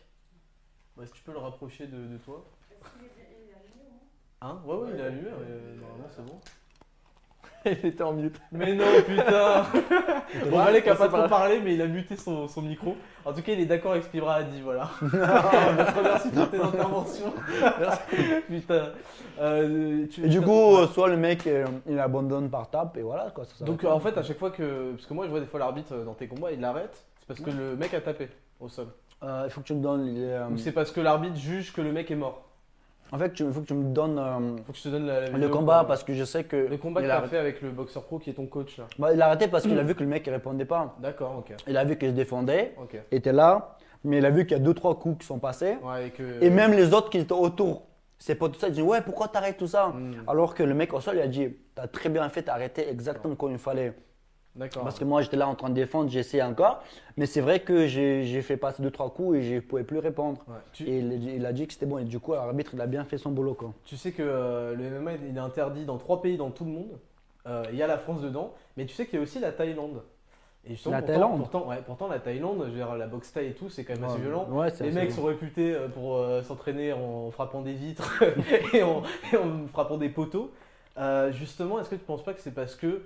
Bah, 0.98 1.03
Si 1.05 1.13
tu 1.13 1.24
peux 1.24 1.31
le 1.31 1.38
rapprocher 1.38 1.88
de, 1.88 1.95
de 1.95 2.17
toi. 2.17 2.43
Hein? 4.41 4.60
Ouais, 4.65 4.75
ouais, 4.75 4.89
il 4.95 5.00
est 5.00 5.03
allumé, 5.03 5.27
euh, 5.29 5.75
normalement 5.75 6.07
c'est 6.13 6.25
bon. 6.25 6.39
il 7.83 7.86
était 7.86 8.03
en 8.03 8.13
mute. 8.13 8.36
Mais 8.51 8.74
non, 8.74 8.83
putain 9.07 9.63
Bon, 10.50 10.57
Valek 10.57 10.88
a 10.88 10.95
pas 10.95 11.07
trop 11.07 11.27
parlé, 11.29 11.62
mais 11.63 11.75
il 11.75 11.81
a 11.81 11.86
muté 11.88 12.17
son, 12.17 12.48
son 12.48 12.63
micro. 12.63 12.98
En 13.24 13.33
tout 13.33 13.43
cas, 13.43 13.53
il 13.53 13.60
est 13.62 13.65
d'accord 13.67 13.91
avec 13.91 14.03
ce 14.03 14.10
qu'Ibra 14.10 14.36
a 14.36 14.43
dit, 14.43 14.62
voilà. 14.62 14.86
Remercie 15.01 16.31
pour 16.31 16.50
tes 16.50 16.60
interventions. 16.60 17.33
putain. 18.48 18.89
Euh, 19.39 20.07
tu- 20.07 20.25
Et 20.25 20.27
du 20.29 20.41
coup, 20.41 20.75
euh, 20.77 20.88
soit 20.88 21.07
le 21.07 21.17
mec 21.17 21.45
euh, 21.48 21.65
il 21.88 21.98
abandonne 22.00 22.50
par 22.50 22.69
tape 22.69 22.98
et 22.98 23.03
voilà 23.03 23.29
quoi. 23.29 23.45
ça 23.45 23.51
s'arrête. 23.55 23.67
Donc 23.71 23.83
euh, 23.86 23.89
en 23.91 24.00
fait, 24.00 24.17
à 24.17 24.24
chaque 24.24 24.39
fois 24.39 24.50
que. 24.51 24.91
Parce 24.93 25.05
que 25.05 25.13
moi, 25.13 25.25
je 25.27 25.31
vois 25.31 25.39
des 25.39 25.45
fois 25.45 25.60
l'arbitre 25.60 25.93
euh, 25.93 26.03
dans 26.03 26.15
tes 26.15 26.27
combats, 26.27 26.51
il 26.51 26.60
l'arrête. 26.60 27.05
C'est 27.19 27.27
parce 27.27 27.39
que 27.39 27.51
le 27.51 27.75
mec 27.77 27.93
a 27.93 28.01
tapé 28.01 28.27
au 28.61 28.69
sol. 28.69 28.87
Euh, 29.23 29.43
il 29.45 29.51
faut 29.51 29.61
que 29.61 29.67
tu 29.67 29.73
me 29.73 29.81
donnes. 29.81 30.13
les, 30.13 30.21
euh, 30.23 30.47
Ou 30.49 30.57
c'est 30.57 30.71
parce 30.71 30.91
que 30.91 31.01
l'arbitre 31.01 31.35
juge 31.35 31.73
que 31.73 31.81
le 31.81 31.91
mec 31.91 32.09
est 32.09 32.15
mort. 32.15 32.47
En 33.13 33.19
fait, 33.19 33.37
il 33.39 33.51
faut 33.51 33.59
que 33.61 33.65
tu 33.67 33.73
me 33.73 33.93
donnes 33.93 34.17
euh, 34.17 34.55
Faut 34.65 34.71
que 34.71 34.77
je 34.77 34.83
te 34.83 34.89
donne 34.89 35.05
la, 35.05 35.19
la 35.21 35.27
le 35.27 35.33
vidéo, 35.33 35.49
combat 35.49 35.83
parce 35.85 36.03
que 36.03 36.13
je 36.13 36.23
sais 36.23 36.45
que. 36.45 36.55
Le 36.55 36.77
combat 36.77 37.01
que 37.01 37.05
il 37.05 37.09
tu 37.09 37.11
a 37.11 37.17
arrêté. 37.17 37.29
fait 37.31 37.37
avec 37.37 37.61
le 37.61 37.69
boxeur 37.71 38.03
pro 38.03 38.19
qui 38.19 38.29
est 38.29 38.33
ton 38.33 38.45
coach 38.45 38.77
là. 38.77 38.85
Bah, 38.97 39.13
il 39.13 39.21
a 39.21 39.27
arrêté 39.27 39.47
parce 39.49 39.63
qu'il 39.63 39.77
a 39.77 39.83
vu 39.89 39.95
que 39.95 39.99
le 40.01 40.07
mec 40.09 40.23
il 40.25 40.29
répondait 40.31 40.65
pas. 40.65 40.95
D'accord, 40.99 41.35
ok. 41.39 41.53
Il 41.67 41.75
a 41.75 41.83
vu 41.83 41.97
qu'il 41.97 42.09
se 42.09 42.13
défendait, 42.13 42.73
Ok. 42.81 42.97
était 43.11 43.33
là, 43.33 43.75
mais 44.05 44.19
il 44.19 44.25
a 44.25 44.29
vu 44.31 44.45
qu'il 44.45 44.57
y 44.57 44.59
a 44.59 44.63
deux 44.63 44.73
trois 44.73 44.97
coups 44.97 45.19
qui 45.19 45.25
sont 45.27 45.39
passés. 45.39 45.77
Ouais, 45.83 46.07
et 46.07 46.09
que. 46.11 46.41
Et 46.41 46.49
même 46.49 46.71
les 46.71 46.93
autres 46.93 47.09
qui 47.09 47.17
étaient 47.17 47.33
autour, 47.33 47.83
c'est 48.17 48.35
pas 48.35 48.47
tout 48.47 48.59
ça, 48.59 48.69
ils 48.69 48.73
disent 48.73 48.83
ouais 48.83 49.01
pourquoi 49.01 49.27
t'arrêtes 49.27 49.57
tout 49.57 49.67
ça? 49.67 49.87
Hmm. 49.89 50.13
Alors 50.27 50.55
que 50.55 50.63
le 50.63 50.73
mec 50.73 50.93
au 50.93 51.01
sol 51.01 51.15
il 51.17 51.21
a 51.21 51.27
dit 51.27 51.49
t'as 51.75 51.87
très 51.87 52.07
bien 52.07 52.27
fait, 52.29 52.43
t'as 52.43 52.53
arrêté 52.53 52.89
exactement 52.89 53.35
comme 53.35 53.51
il 53.51 53.57
fallait. 53.57 53.93
Parce 54.60 55.00
que 55.00 55.05
moi, 55.05 55.22
j'étais 55.22 55.38
là 55.38 55.48
en 55.48 55.55
train 55.55 55.70
de 55.70 55.75
défendre, 55.75 56.10
j'ai 56.10 56.20
essayé 56.20 56.43
encore. 56.43 56.84
Mais 57.17 57.25
c'est 57.25 57.41
vrai 57.41 57.62
que 57.62 57.88
j'ai 57.88 58.41
fait 58.41 58.58
passer 58.58 58.84
deux, 58.84 58.91
trois 58.91 59.10
coups 59.10 59.38
et 59.38 59.41
je 59.43 59.55
ne 59.55 59.60
pouvais 59.62 59.84
plus 59.84 60.00
répondre. 60.00 60.43
Ouais. 60.48 60.55
Tu, 60.74 60.84
Et 60.88 61.00
il, 61.00 61.29
il 61.29 61.46
a 61.46 61.53
dit 61.53 61.67
que 61.67 61.74
c'était 61.74 61.86
bon. 61.86 61.98
Et 61.98 62.03
du 62.03 62.20
coup, 62.20 62.34
l'arbitre, 62.34 62.72
il 62.74 62.81
a 62.81 62.88
bien 62.88 63.05
fait 63.05 63.17
son 63.17 63.31
boulot. 63.31 63.53
Quoi. 63.53 63.74
tu 63.86 63.98
sais 63.98 64.12
que 64.12 64.24
euh, 64.24 64.75
le 64.75 65.00
MMA 65.00 65.13
il 65.29 65.36
est 65.36 65.39
interdit 65.39 65.86
dans 65.86 65.98
trois 65.98 66.22
pays 66.22 66.38
dans 66.38 66.51
tout 66.51 66.65
le 66.65 66.72
monde. 66.72 67.00
Euh, 67.48 67.63
Il 67.72 67.77
y 67.77 67.81
a 67.84 67.88
la 67.88 67.98
France 67.98 68.22
dedans, 68.22 68.53
mais 68.77 68.86
tu 68.86 68.93
sais 68.93 69.05
qu'il 69.05 69.15
y 69.15 69.20
a 69.20 69.24
aussi 69.24 69.39
la 69.39 69.51
Thaïlande. 69.51 70.03
Et 70.63 70.74
La 70.74 70.75
pourtant, 70.75 71.01
Thaïlande 71.01 71.38
pourtant, 71.39 71.67
ouais, 71.67 71.81
pourtant 71.84 72.08
la 72.08 72.20
Thaïlande, 72.20 72.63
la 73.00 73.08
boxe 73.08 73.34
thaï 73.34 73.48
et 73.48 73.53
tout, 73.53 73.70
c'est 73.70 73.84
quand 73.84 73.93
même 73.96 74.03
assez 74.03 74.20
violent. 74.20 74.48
Ouais, 74.51 74.67
Les 74.81 74.91
mecs 74.91 75.12
sont 75.12 75.24
réputés 75.24 75.74
euh, 75.74 75.88
pour 75.88 76.17
euh, 76.17 76.43
s'entraîner 76.43 76.93
en 76.93 77.31
frappant 77.31 77.62
des 77.63 77.74
vitres 77.74 78.22
et, 78.74 78.84
en, 78.84 79.01
et 79.34 79.38
en 79.38 79.65
frappant 79.72 79.98
des 79.98 80.10
poteaux. 80.10 80.51
Justement, 81.31 81.79
est-ce 81.79 81.89
que 81.89 81.96
tu 81.96 82.01
ne 82.01 82.05
penses 82.05 82.24
pas 82.24 82.34
que 82.36 82.41
c'est 82.41 82.53
parce 82.53 82.75
que 82.75 83.01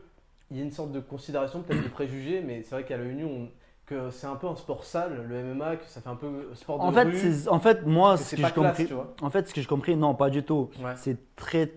il 0.51 0.57
y 0.57 0.59
a 0.61 0.63
une 0.63 0.71
sorte 0.71 0.91
de 0.91 0.99
considération, 0.99 1.61
peut-être 1.61 1.83
de 1.83 1.87
préjugés, 1.89 2.41
mais 2.45 2.63
c'est 2.63 2.75
vrai 2.75 2.85
qu'à 2.85 2.97
l'ONU, 2.97 3.25
on- 3.25 3.49
que 3.85 4.09
c'est 4.09 4.25
un 4.27 4.35
peu 4.35 4.47
un 4.47 4.55
sport 4.55 4.83
sale, 4.83 5.25
le 5.29 5.35
MMA, 5.35 5.75
que 5.75 5.85
ça 5.85 6.01
fait 6.01 6.09
un 6.09 6.15
peu 6.15 6.49
sport 6.55 6.79
de 6.79 6.83
En 6.83 6.91
fait, 6.91 7.03
rue, 7.03 7.47
en 7.49 7.59
fait, 7.59 7.85
moi, 7.85 8.15
que 8.17 8.23
ce 8.23 8.35
que 8.35 8.41
j'ai 8.41 8.51
compris, 8.51 8.89
en 9.21 9.29
fait, 9.29 9.47
ce 9.47 9.53
que 9.53 9.61
j'ai 9.61 9.67
compris, 9.67 9.95
non, 9.95 10.15
pas 10.15 10.29
du 10.31 10.41
tout. 10.43 10.69
Ouais. 10.83 10.93
C'est 10.95 11.17
très, 11.35 11.71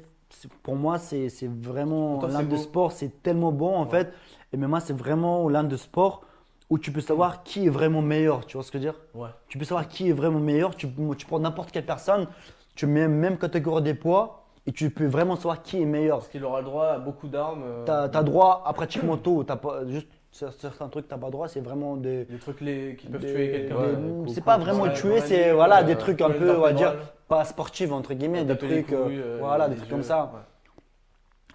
pour 0.62 0.76
moi, 0.76 0.98
c'est 0.98 1.28
vraiment 1.46 2.18
c'est 2.30 2.48
de 2.48 2.56
sport, 2.56 2.92
c'est 2.92 3.22
tellement 3.22 3.52
bon 3.52 3.76
en 3.76 3.84
Ouais. 3.84 3.90
fait. 3.90 4.12
Et 4.52 4.56
moi, 4.56 4.80
c'est 4.80 4.94
vraiment 4.96 5.48
l'un 5.50 5.64
de 5.64 5.76
sport 5.76 6.22
où 6.70 6.78
tu 6.78 6.92
peux 6.92 7.00
savoir 7.02 7.42
qui 7.42 7.66
est 7.66 7.70
vraiment 7.70 8.00
meilleur. 8.02 8.46
Tu 8.46 8.56
vois 8.56 8.64
ce 8.64 8.70
que 8.70 8.78
je 8.78 8.84
veux 8.86 8.92
dire? 8.92 9.00
Tu 9.48 9.58
peux 9.58 9.64
savoir 9.64 9.86
qui 9.88 10.08
est 10.08 10.12
vraiment 10.12 10.40
meilleur. 10.40 10.74
Tu, 10.76 10.86
tu 11.18 11.26
prends 11.26 11.40
n'importe 11.40 11.72
quelle 11.72 11.86
personne, 11.86 12.26
tu 12.74 12.86
mets 12.86 13.08
même 13.08 13.36
catégorie 13.38 13.82
des 13.82 13.94
poids 13.94 14.37
et 14.68 14.72
tu 14.72 14.90
peux 14.90 15.06
vraiment 15.06 15.34
savoir 15.36 15.62
qui 15.62 15.80
est 15.80 15.86
meilleur. 15.86 16.18
Parce 16.18 16.28
qu'il 16.28 16.44
aura 16.44 16.58
le 16.60 16.66
droit 16.66 16.86
à 16.88 16.98
beaucoup 16.98 17.26
d'armes. 17.26 17.62
euh, 17.64 17.84
Tu 17.86 17.90
as, 18.16 18.22
droit 18.22 18.62
à 18.66 18.72
pratiquement 18.74 19.16
tout. 19.16 19.42
T'as 19.44 19.56
pas 19.56 19.86
juste 19.86 20.08
certains 20.30 20.88
trucs, 20.88 21.08
tu 21.08 21.14
n'as 21.14 21.18
pas 21.20 21.30
droit. 21.30 21.48
C'est 21.48 21.60
vraiment 21.60 21.96
des. 21.96 22.26
Des 22.26 22.38
trucs 22.38 22.60
les- 22.60 22.94
qui 22.96 23.06
peuvent 23.08 23.20
des- 23.22 23.32
tuer 23.32 23.50
quelqu'un. 23.50 23.76
Ouais, 23.76 24.28
c'est 24.34 24.44
pas 24.44 24.58
vraiment 24.58 24.88
tuer, 24.90 25.20
c'est 25.22 25.52
voilà, 25.52 25.82
des 25.82 25.96
trucs 25.96 26.20
un 26.20 26.30
peu, 26.30 26.54
on 26.56 26.60
va 26.60 26.72
dire, 26.74 26.94
pas 27.28 27.44
sportifs 27.46 27.90
entre 27.92 28.12
guillemets, 28.12 28.44
des 28.44 28.56
trucs, 28.58 28.92
euh, 28.92 29.04
couilles, 29.04 29.20
euh, 29.20 29.38
voilà, 29.40 29.68
des 29.68 29.76
trucs 29.76 29.88
comme 29.90 30.02
ça. 30.02 30.24
ouais. 30.34 30.40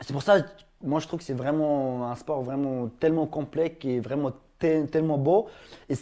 C'est 0.02 0.12
pour 0.14 0.24
ça, 0.24 0.38
moi 0.84 1.00
je 1.00 1.08
trouve 1.08 1.20
que 1.20 1.26
c'est 1.26 1.34
vraiment 1.36 2.10
un 2.10 2.16
sport 2.16 2.42
vraiment 2.42 2.88
tellement 3.00 3.28
complet 3.28 3.76
qui 3.76 3.96
est 3.98 4.00
vraiment 4.00 4.32
te- 4.60 4.86
tellement 4.86 5.18
beau. 5.20 5.48
Et 5.90 5.94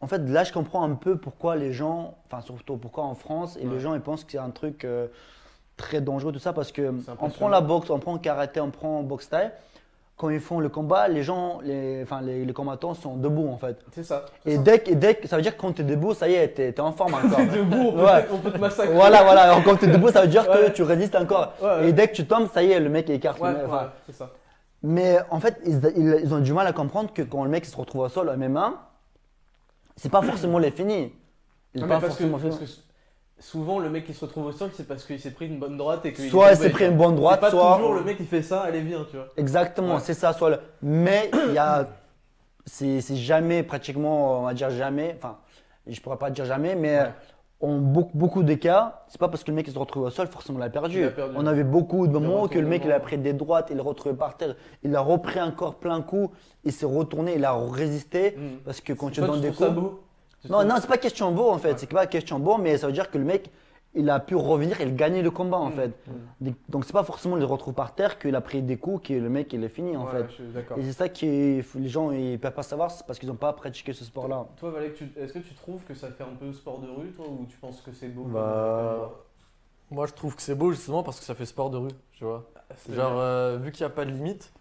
en 0.00 0.06
fait, 0.06 0.18
là 0.28 0.44
je 0.44 0.52
comprends 0.52 0.84
un 0.84 0.94
peu 0.94 1.16
pourquoi 1.16 1.56
les 1.56 1.72
gens, 1.72 2.14
enfin 2.26 2.40
surtout 2.40 2.76
pourquoi 2.76 3.04
en 3.04 3.14
France, 3.16 3.56
et 3.60 3.66
Ouais. 3.66 3.74
les 3.74 3.80
gens 3.80 3.94
ils 3.94 4.00
pensent 4.00 4.22
que 4.24 4.30
c'est 4.32 4.38
un 4.38 4.50
truc 4.50 4.84
euh, 4.84 5.08
très 5.76 6.00
dangereux, 6.00 6.32
tout 6.32 6.38
ça, 6.38 6.52
parce 6.52 6.72
que 6.72 6.92
on 7.20 7.28
prend 7.30 7.48
la 7.48 7.60
boxe, 7.60 7.90
on 7.90 7.98
prend 7.98 8.16
karaté, 8.18 8.60
on 8.60 8.70
prend 8.70 9.02
boxe 9.02 9.28
thaï. 9.28 9.50
Quand 10.16 10.30
ils 10.30 10.38
font 10.38 10.60
le 10.60 10.68
combat, 10.68 11.08
les 11.08 11.24
gens, 11.24 11.58
les, 11.64 12.00
enfin, 12.04 12.20
les, 12.20 12.44
les 12.44 12.52
combattants 12.52 12.94
sont 12.94 13.16
debout 13.16 13.48
en 13.48 13.56
fait. 13.58 13.76
C'est 13.90 14.04
ça. 14.04 14.26
Et 14.46 14.54
ça. 14.54 14.62
dès, 14.62 14.78
que- 14.78 14.92
dès 14.94 15.16
que 15.16 15.26
ça 15.26 15.34
veut 15.34 15.42
dire 15.42 15.56
que 15.56 15.60
quand 15.60 15.72
tu 15.72 15.82
es 15.82 15.84
debout, 15.84 16.14
ça 16.14 16.28
y 16.28 16.34
est, 16.34 16.54
tu 16.54 16.62
es, 16.62 16.80
en 16.80 16.92
forme 16.92 17.14
encore. 17.14 17.36
T'es 17.36 17.46
debout, 17.46 17.88
on 17.88 17.92
peut, 17.94 18.04
Ouais. 18.04 18.24
te, 18.24 18.32
on 18.32 18.38
peut 18.38 18.52
te 18.52 18.58
massacrer. 18.58 18.94
voilà, 18.94 19.24
voilà. 19.24 19.42
Alors, 19.42 19.64
quand 19.64 19.74
tu 19.74 19.86
es 19.86 19.88
debout, 19.88 20.10
ça 20.10 20.20
veut 20.22 20.28
dire 20.28 20.48
Ouais. 20.48 20.66
que 20.66 20.70
tu 20.70 20.84
résistes 20.84 21.16
encore. 21.16 21.54
Ouais. 21.60 21.88
Et 21.88 21.92
dès 21.92 22.06
que 22.06 22.12
tu 22.14 22.26
tombes, 22.28 22.46
ça 22.54 22.62
y 22.62 22.70
est, 22.70 22.78
le 22.78 22.90
mec 22.90 23.10
est 23.10 23.16
écarté. 23.16 23.42
C'est 24.06 24.12
ça. 24.12 24.30
mais 24.84 25.18
en 25.30 25.40
fait, 25.40 25.58
ils, 25.66 25.80
ils- 26.22 26.32
ont 26.32 26.38
du 26.38 26.52
mal 26.52 26.68
à 26.68 26.72
comprendre 26.72 27.12
que 27.12 27.22
quand 27.22 27.42
le 27.42 27.50
mec 27.50 27.64
se 27.64 27.76
retrouve 27.76 28.02
au 28.02 28.08
sol 28.08 28.28
à 28.30 28.36
MMA, 28.36 28.72
c'est 29.96 30.10
pas 30.12 30.22
forcément 30.22 30.58
les 30.58 30.70
finis. 30.70 31.12
Il 31.74 31.80
Non, 31.80 31.88
pas 31.88 31.94
parce, 32.00 32.16
que, 32.16 32.24
forcément 32.28 32.38
parce 32.38 32.58
que 32.60 32.64
souvent 33.44 33.78
le 33.78 33.90
mec 33.90 34.06
qui 34.06 34.14
se 34.14 34.24
retrouve 34.24 34.46
au 34.46 34.52
sol, 34.52 34.70
c'est 34.74 34.88
parce 34.88 35.04
qu'il 35.04 35.20
s'est 35.20 35.30
pris 35.30 35.46
une 35.46 35.58
bonne 35.58 35.76
droite 35.76 36.04
et 36.06 36.12
que 36.12 36.22
Soit 36.28 36.52
il 36.52 36.56
s'est 36.56 36.70
pris 36.70 36.86
une 36.86 36.96
bonne 36.96 37.14
droite, 37.14 37.40
pas 37.40 37.50
soit. 37.50 37.76
toujours 37.76 37.94
le 37.94 38.02
mec 38.02 38.16
qui 38.16 38.24
fait 38.24 38.42
ça, 38.42 38.62
allez 38.62 38.80
viens, 38.80 39.04
tu 39.10 39.16
vois. 39.16 39.26
Exactement, 39.36 39.94
Ouais. 39.94 40.00
c'est 40.00 40.14
ça. 40.14 40.32
Soit 40.32 40.50
le... 40.50 40.58
Mais 40.82 41.30
il 41.48 41.52
y 41.54 41.58
a. 41.58 41.88
C'est 42.66 43.00
jamais, 43.16 43.62
pratiquement, 43.62 44.40
on 44.40 44.42
va 44.46 44.54
dire 44.54 44.70
jamais. 44.70 45.14
Enfin, 45.18 45.36
je 45.86 46.00
pourrais 46.00 46.16
pas 46.16 46.30
dire 46.30 46.46
jamais, 46.46 46.74
mais. 46.74 46.98
Ouais. 46.98 47.12
En 47.60 47.78
beaucoup, 47.78 48.10
beaucoup 48.18 48.42
de 48.42 48.52
cas, 48.54 49.04
c'est 49.08 49.18
pas 49.18 49.28
parce 49.28 49.42
que 49.42 49.50
le 49.50 49.54
mec 49.54 49.66
il 49.68 49.72
se 49.72 49.78
retrouve 49.78 50.02
au 50.02 50.10
sol, 50.10 50.26
forcément 50.26 50.58
il 50.58 50.62
a 50.64 50.68
perdu. 50.68 50.98
Il 50.98 51.04
a 51.04 51.10
perdu. 51.10 51.34
On 51.38 51.46
avait 51.46 51.64
beaucoup 51.64 52.06
de 52.06 52.12
moments 52.12 52.46
que 52.46 52.58
le 52.58 52.66
mec 52.66 52.82
il 52.84 52.92
a 52.92 53.00
pris 53.00 53.16
des 53.16 53.32
droites, 53.32 53.68
il 53.70 53.78
est 53.78 53.80
retrouvé 53.80 54.14
par 54.14 54.36
terre, 54.36 54.54
il 54.82 54.94
a 54.94 55.00
repris 55.00 55.40
encore 55.40 55.76
plein 55.76 56.02
coup, 56.02 56.30
il 56.64 56.72
s'est 56.72 56.84
retourné, 56.84 57.36
il 57.36 57.44
a 57.44 57.54
résisté. 57.54 58.32
Mm. 58.36 58.56
Parce 58.66 58.80
que 58.82 58.92
quand 58.92 59.08
tu 59.10 59.20
donnes 59.20 59.40
des 59.40 59.50
coups. 59.52 59.70
Non, 60.50 60.64
non, 60.64 60.74
c'est 60.80 60.86
pas 60.88 60.98
question 60.98 61.32
beau 61.32 61.48
en 61.50 61.58
fait. 61.58 61.72
Ouais. 61.72 61.78
C'est 61.78 61.88
pas 61.90 62.06
question 62.06 62.38
beau, 62.38 62.56
mais 62.58 62.78
ça 62.78 62.86
veut 62.86 62.92
dire 62.92 63.10
que 63.10 63.18
le 63.18 63.24
mec, 63.24 63.50
il 63.96 64.10
a 64.10 64.18
pu 64.18 64.34
revenir 64.34 64.80
et 64.80 64.90
gagner 64.90 65.22
le 65.22 65.30
combat 65.30 65.58
en 65.58 65.70
Mm, 65.70 65.72
fait. 65.72 65.92
mm. 66.40 66.50
Donc 66.68 66.84
c'est 66.84 66.92
pas 66.92 67.04
forcément 67.04 67.36
le 67.36 67.44
retrouve 67.44 67.74
par 67.74 67.94
terre 67.94 68.18
qu'il 68.18 68.34
a 68.34 68.40
pris 68.40 68.60
des 68.60 68.76
coups, 68.76 69.08
que 69.08 69.14
le 69.14 69.28
mec 69.28 69.52
il 69.52 69.62
est 69.62 69.68
fini 69.68 69.96
en 69.96 70.04
Ouais, 70.06 70.24
fait. 70.26 70.42
Et 70.78 70.82
c'est 70.84 70.92
ça 70.92 71.08
que 71.08 71.24
les 71.78 71.88
gens 71.88 72.10
ils 72.10 72.38
peuvent 72.40 72.52
pas 72.52 72.62
savoir, 72.64 72.90
c'est 72.90 73.06
parce 73.06 73.18
qu'ils 73.20 73.28
n'ont 73.28 73.36
pas 73.36 73.52
pratiqué 73.52 73.92
ce 73.92 74.04
sport-là. 74.04 74.46
Toi, 74.56 74.70
Valek, 74.70 75.00
est-ce 75.16 75.32
que 75.32 75.38
tu 75.38 75.54
trouves 75.54 75.82
que 75.84 75.94
ça 75.94 76.08
fait 76.10 76.24
un 76.24 76.34
peu 76.38 76.52
sport 76.52 76.80
de 76.80 76.88
rue, 76.88 77.10
toi, 77.12 77.26
ou 77.28 77.46
tu 77.48 77.56
penses 77.58 77.80
que 77.82 77.92
c'est 77.92 78.08
beau 78.08 78.24
Bah, 78.24 79.12
Moi, 79.90 80.06
je 80.06 80.12
trouve 80.14 80.34
que 80.34 80.42
c'est 80.42 80.54
beau 80.56 80.72
justement 80.72 81.02
parce 81.04 81.20
que 81.20 81.24
ça 81.24 81.34
fait 81.36 81.46
sport 81.46 81.70
de 81.70 81.76
rue, 81.76 81.90
tu 82.12 82.24
vois. 82.24 82.44
C'est- 82.76 82.94
Genre, 82.94 83.12
euh, 83.16 83.58
vu 83.58 83.70
qu'il 83.70 83.86
n'y 83.86 83.92
a 83.92 83.94
pas 83.94 84.04
de 84.04 84.10
limite, 84.10 84.52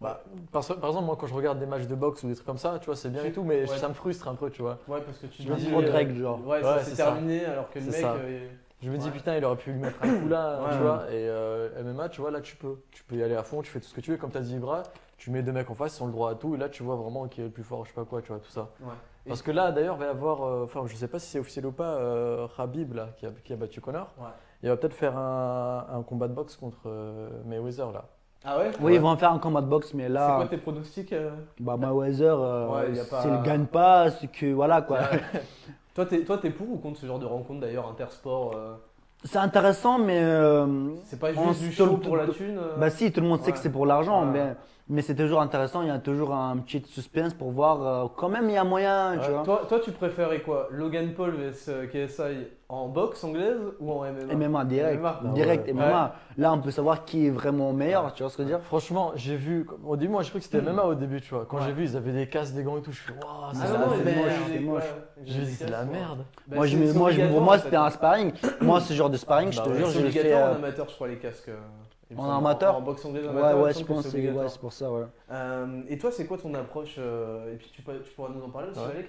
bah, 0.00 0.22
par, 0.52 0.64
par 0.66 0.90
exemple, 0.90 1.06
moi, 1.06 1.16
quand 1.18 1.26
je 1.26 1.34
regarde 1.34 1.58
des 1.58 1.66
matchs 1.66 1.86
de 1.86 1.94
boxe 1.94 2.22
ou 2.24 2.28
des 2.28 2.34
trucs 2.34 2.46
comme 2.46 2.58
ça, 2.58 2.78
tu 2.78 2.86
vois, 2.86 2.96
c'est 2.96 3.08
bien 3.10 3.24
et 3.24 3.32
tout, 3.32 3.42
mais 3.44 3.60
Ouais. 3.62 3.78
ça 3.78 3.88
me 3.88 3.94
frustre 3.94 4.28
un 4.28 4.34
peu, 4.34 4.50
tu 4.50 4.60
vois. 4.62 4.78
Ouais, 4.88 5.00
parce 5.00 5.18
que 5.18 5.26
tu 5.26 5.42
Je 5.42 5.48
me 5.50 5.56
dis. 5.56 5.70
trop 5.70 5.80
de 5.82 5.86
euh, 5.88 5.92
règles, 5.92 6.16
genre. 6.20 6.46
Ouais, 6.46 6.60
c'est 6.82 6.94
ça. 6.94 7.04
terminé, 7.06 7.44
alors 7.46 7.70
que 7.70 7.78
le 7.78 7.86
mec. 7.86 8.04
euh, 8.04 8.48
Je 8.82 8.90
me 8.90 8.98
dis, 8.98 9.10
putain, 9.10 9.36
il 9.36 9.44
aurait 9.44 9.56
pu 9.56 9.72
lui 9.72 9.78
mettre 9.80 9.96
un 10.02 10.18
coup 10.20 10.28
là, 10.28 10.58
tu 10.72 10.78
vois. 10.78 11.04
Et 11.10 11.28
euh, 11.28 11.82
MMA, 11.82 12.08
tu 12.10 12.20
vois, 12.20 12.30
là, 12.30 12.40
tu 12.40 12.56
peux. 12.56 12.82
Tu 12.90 13.02
peux 13.04 13.16
y 13.16 13.22
aller 13.22 13.36
à 13.36 13.42
fond, 13.42 13.62
tu 13.62 13.70
fais 13.70 13.80
tout 13.80 13.86
ce 13.88 13.94
que 13.94 14.00
tu 14.02 14.10
veux. 14.10 14.16
Comme 14.18 14.30
tu 14.30 14.36
as 14.38 14.42
dit, 14.42 14.54
Ibra, 14.56 14.82
tu 15.16 15.30
mets 15.30 15.42
deux 15.42 15.52
mecs 15.52 15.70
en 15.70 15.74
face, 15.74 15.98
ils 15.98 16.02
ont 16.02 16.06
le 16.06 16.12
droit 16.12 16.32
à 16.32 16.34
tout. 16.34 16.54
Et 16.54 16.58
là, 16.58 16.68
tu 16.68 16.82
vois 16.82 16.96
vraiment 16.96 17.26
qui 17.28 17.40
est 17.40 17.44
le 17.44 17.50
plus 17.50 17.62
fort, 17.64 17.84
je 17.84 17.90
sais 17.90 17.94
pas 17.94 18.04
quoi, 18.04 18.20
tu 18.20 18.28
vois, 18.28 18.40
tout 18.40 18.50
ça. 18.50 18.70
Parce 19.26 19.40
que 19.40 19.50
là, 19.52 19.72
d'ailleurs, 19.72 19.96
va 19.96 20.04
y 20.04 20.08
avoir, 20.08 20.42
euh, 20.42 20.64
enfin, 20.64 20.82
je 20.86 20.94
sais 20.96 21.08
pas 21.08 21.18
si 21.18 21.28
c'est 21.30 21.38
officiel 21.38 21.64
ou 21.64 21.72
pas, 21.72 21.94
euh, 21.94 22.46
Khabib, 22.56 22.92
là, 22.92 23.08
qui 23.16 23.24
a, 23.24 23.30
qui 23.42 23.54
a 23.54 23.56
battu 23.56 23.80
Connor. 23.80 24.12
Il 24.62 24.68
va 24.68 24.76
peut-être 24.76 24.92
faire 24.94 25.16
un, 25.16 25.86
un 25.90 26.02
combat 26.02 26.28
de 26.28 26.34
boxe 26.34 26.56
contre 26.56 26.78
euh, 26.86 27.28
Mayweather, 27.46 27.90
là. 27.92 28.04
Ah 28.44 28.58
ouais 28.58 28.70
Oui, 28.80 28.94
ils 28.94 29.00
vont 29.00 29.16
faire 29.16 29.32
un 29.32 29.38
combat 29.38 29.62
de 29.62 29.66
boxe, 29.66 29.94
mais 29.94 30.04
C'est 30.04 30.08
là, 30.10 30.36
quoi 30.36 30.46
tes 30.46 30.58
pronostics 30.58 31.12
euh 31.12 31.30
bah, 31.58 31.76
Mayweather, 31.78 32.38
euh, 32.38 32.68
Ouais, 32.68 32.92
pas- 33.10 33.22
s'il 33.22 33.42
gagne 33.42 33.64
pas, 33.64 34.10
c'est 34.10 34.26
que 34.30 34.52
voilà 34.52 34.82
quoi. 34.82 34.98
Toi, 35.94 36.06
t'es 36.06 36.24
toi, 36.24 36.38
t'es 36.38 36.50
pour 36.50 36.68
ou 36.72 36.76
contre 36.76 36.98
ce 36.98 37.06
genre 37.06 37.20
de 37.20 37.24
rencontre 37.26 37.60
d'ailleurs, 37.60 37.88
intersport 37.88 38.52
euh, 38.56 38.74
C'est 39.22 39.38
intéressant, 39.38 39.98
mais 39.98 40.18
euh, 40.20 40.66
C'est 41.04 41.20
pas 41.20 41.28
On 41.36 41.48
juste 41.52 41.60
du 41.62 41.72
show 41.72 41.96
pour 41.98 42.16
la 42.16 42.26
thune 42.26 42.58
euh 42.58 42.76
bah 42.76 42.90
si, 42.90 43.12
tout 43.12 43.20
le 43.20 43.28
monde 43.28 43.40
sait 43.42 43.52
que 43.52 43.58
c'est 43.58 43.70
pour 43.70 43.86
l'argent, 43.86 44.24
mais, 44.26 44.54
mais 44.88 45.00
c'est 45.02 45.14
toujours 45.14 45.40
intéressant. 45.40 45.82
Il 45.82 45.88
y 45.88 45.90
a 45.90 45.98
toujours 45.98 46.34
un 46.34 46.56
petit 46.58 46.82
suspense 46.86 47.32
pour 47.34 47.50
voir. 47.52 47.82
euh, 47.82 48.08
quand 48.16 48.28
même, 48.28 48.48
il 48.48 48.54
y 48.54 48.56
a 48.58 48.64
moyen, 48.64 49.18
tu 49.24 49.30
vois. 49.30 49.42
toi, 49.42 49.62
toi, 49.68 49.80
tu 49.80 49.92
préférais 49.92 50.40
quoi 50.42 50.68
Logan 50.70 51.14
Paul 51.14 51.32
vs 51.32 51.68
euh, 51.68 51.86
KSI 51.86 52.48
en 52.68 52.88
boxe 52.88 53.22
anglaise 53.24 53.58
ou 53.78 53.92
en 53.92 54.04
MMA 54.04 54.34
MMA 54.48 54.64
direct, 54.64 55.00
MMA. 55.00 55.20
direct 55.34 55.66
ouais. 55.66 55.72
MMA. 55.74 56.14
Là, 56.38 56.52
on 56.52 56.58
peut 56.60 56.70
savoir 56.70 57.04
qui 57.04 57.26
est 57.26 57.30
vraiment 57.30 57.72
meilleur, 57.72 58.12
tu 58.14 58.22
vois 58.22 58.30
ce 58.30 58.36
que 58.36 58.42
je 58.42 58.48
veux 58.48 58.54
dire? 58.56 58.64
Franchement, 58.64 59.12
j'ai 59.14 59.36
vu, 59.36 59.66
au 59.86 59.96
début, 59.96 60.12
moi, 60.12 60.22
j'ai 60.22 60.30
cru 60.30 60.38
que 60.40 60.44
c'était 60.44 60.60
MMA 60.60 60.82
au 60.84 60.94
début, 60.94 61.20
tu 61.20 61.34
vois. 61.34 61.46
Quand 61.46 61.58
Ouais. 61.58 61.62
j'ai 61.66 61.72
vu, 61.72 61.84
ils 61.84 61.96
avaient 61.96 62.12
des 62.12 62.28
casques, 62.28 62.54
des 62.54 62.62
gants 62.64 62.76
et 62.78 62.82
tout, 62.82 62.90
je 62.92 63.00
fais, 63.00 63.12
waouh, 63.12 63.52
c'est 63.52 63.60
Ah 63.62 63.66
c'est 63.66 63.78
moche, 64.16 64.32
il 64.46 64.52
c'est 64.52 64.56
est- 64.56 64.60
moche. 64.60 64.94
J'ai 65.24 65.40
dit, 65.44 65.54
c'est 65.54 65.66
de 65.66 65.70
la 65.70 65.84
merde. 65.84 66.24
Bah, 66.46 66.56
Moi, 66.56 66.66
je, 66.66 66.76
moi, 66.98 67.10
je- 67.10 67.22
pour 67.22 67.40
moi, 67.40 67.58
c'était 67.58 67.76
un 67.76 67.90
sparring. 67.90 68.32
moi, 68.60 68.80
ce 68.80 68.92
genre 68.92 69.08
de 69.10 69.16
sparring, 69.16 69.52
je 69.52 69.58
Bah 69.58 69.64
te 69.64 69.68
ouais, 69.70 69.76
jure, 69.76 69.90
je 69.90 70.00
le 70.00 70.10
fais. 70.10 70.32
euh, 70.32 70.54
amateur, 70.56 70.88
je 70.88 70.94
crois, 70.94 71.08
les 71.08 71.18
casques. 71.18 71.50
En 72.16 72.30
amateur 72.30 72.76
En 72.76 72.80
boxe 72.82 73.04
anglaise 73.04 73.24
Ouais, 73.24 73.30
amateur, 73.30 73.60
ouais, 73.62 73.72
je 73.72 73.84
pense 73.84 74.06
c'est 74.08 74.30
ouais, 74.32 74.46
pour 74.60 74.72
ça, 74.72 74.90
ouais. 74.92 75.04
Euh, 75.30 75.82
et 75.88 75.98
toi, 75.98 76.10
c'est 76.12 76.26
quoi 76.26 76.38
ton 76.38 76.52
approche 76.54 76.96
euh, 76.98 77.52
Et 77.52 77.56
puis 77.56 77.70
tu, 77.72 77.82
pourras 77.82 78.28
nous 78.28 78.42
en 78.42 78.50
parler 78.50 78.68
aussi, 78.70 78.80
Ouais. 78.80 79.08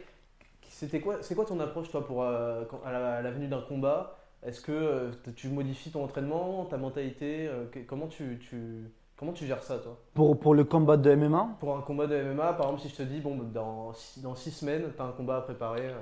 C'était 0.69 0.99
quoi, 0.99 1.17
c'est 1.21 1.35
quoi 1.35 1.45
ton 1.45 1.59
approche 1.61 1.89
toi 1.89 2.05
pour 2.05 2.23
euh, 2.23 2.63
quand- 2.69 2.81
à 2.85 2.91
la, 2.91 3.15
à 3.17 3.21
la 3.21 3.31
venue 3.31 3.47
d'un 3.47 3.61
combat? 3.61 4.17
Est-ce 4.43 4.59
que 4.61 4.71
euh, 4.73 5.11
tu 5.35 5.47
modifies 5.47 5.91
ton 5.91 6.03
entraînement, 6.03 6.65
ta 6.65 6.77
mentalité 6.77 7.47
euh, 7.47 7.65
que- 7.71 7.79
Comment 7.79 8.07
tu, 8.07 8.39
tu 8.39 8.89
comment 9.17 9.31
tu 9.31 9.45
gères 9.45 9.63
ça 9.63 9.77
toi? 9.77 9.97
Pour, 10.13 10.37
pour 10.37 10.53
le 10.53 10.63
combat 10.65 10.97
de 10.97 11.15
MMA, 11.15 11.47
Pour 11.59 11.77
un 11.77 11.81
combat 11.81 12.07
de 12.07 12.15
MMA, 12.21 12.53
par 12.53 12.65
exemple, 12.67 12.81
si 12.81 12.89
je 12.89 12.95
te 12.95 13.03
dis 13.03 13.21
bon 13.21 13.37
dans 13.53 13.93
six, 13.93 14.21
dans 14.21 14.35
six 14.35 14.51
semaines, 14.51 14.83
tu 14.95 15.01
as 15.01 15.05
un 15.05 15.11
combat 15.11 15.37
à 15.37 15.41
préparer. 15.41 15.87
euh, 15.87 15.93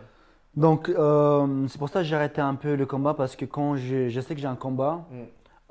Donc, 0.56 0.90
euh, 0.90 1.68
c'est 1.68 1.78
pour 1.78 1.90
ça 1.90 2.00
que 2.00 2.06
j'ai 2.06 2.16
arrêté 2.16 2.42
un 2.42 2.56
peu 2.56 2.76
le 2.76 2.86
combat 2.88 3.14
parce 3.14 3.36
que 3.36 3.46
quand 3.46 3.76
je, 3.76 4.10
je 4.10 4.22
sais 4.22 4.34
que 4.34 4.42
j'ai 4.42 4.48
un 4.48 4.56
combat, 4.56 5.06
Mm. 5.12 5.24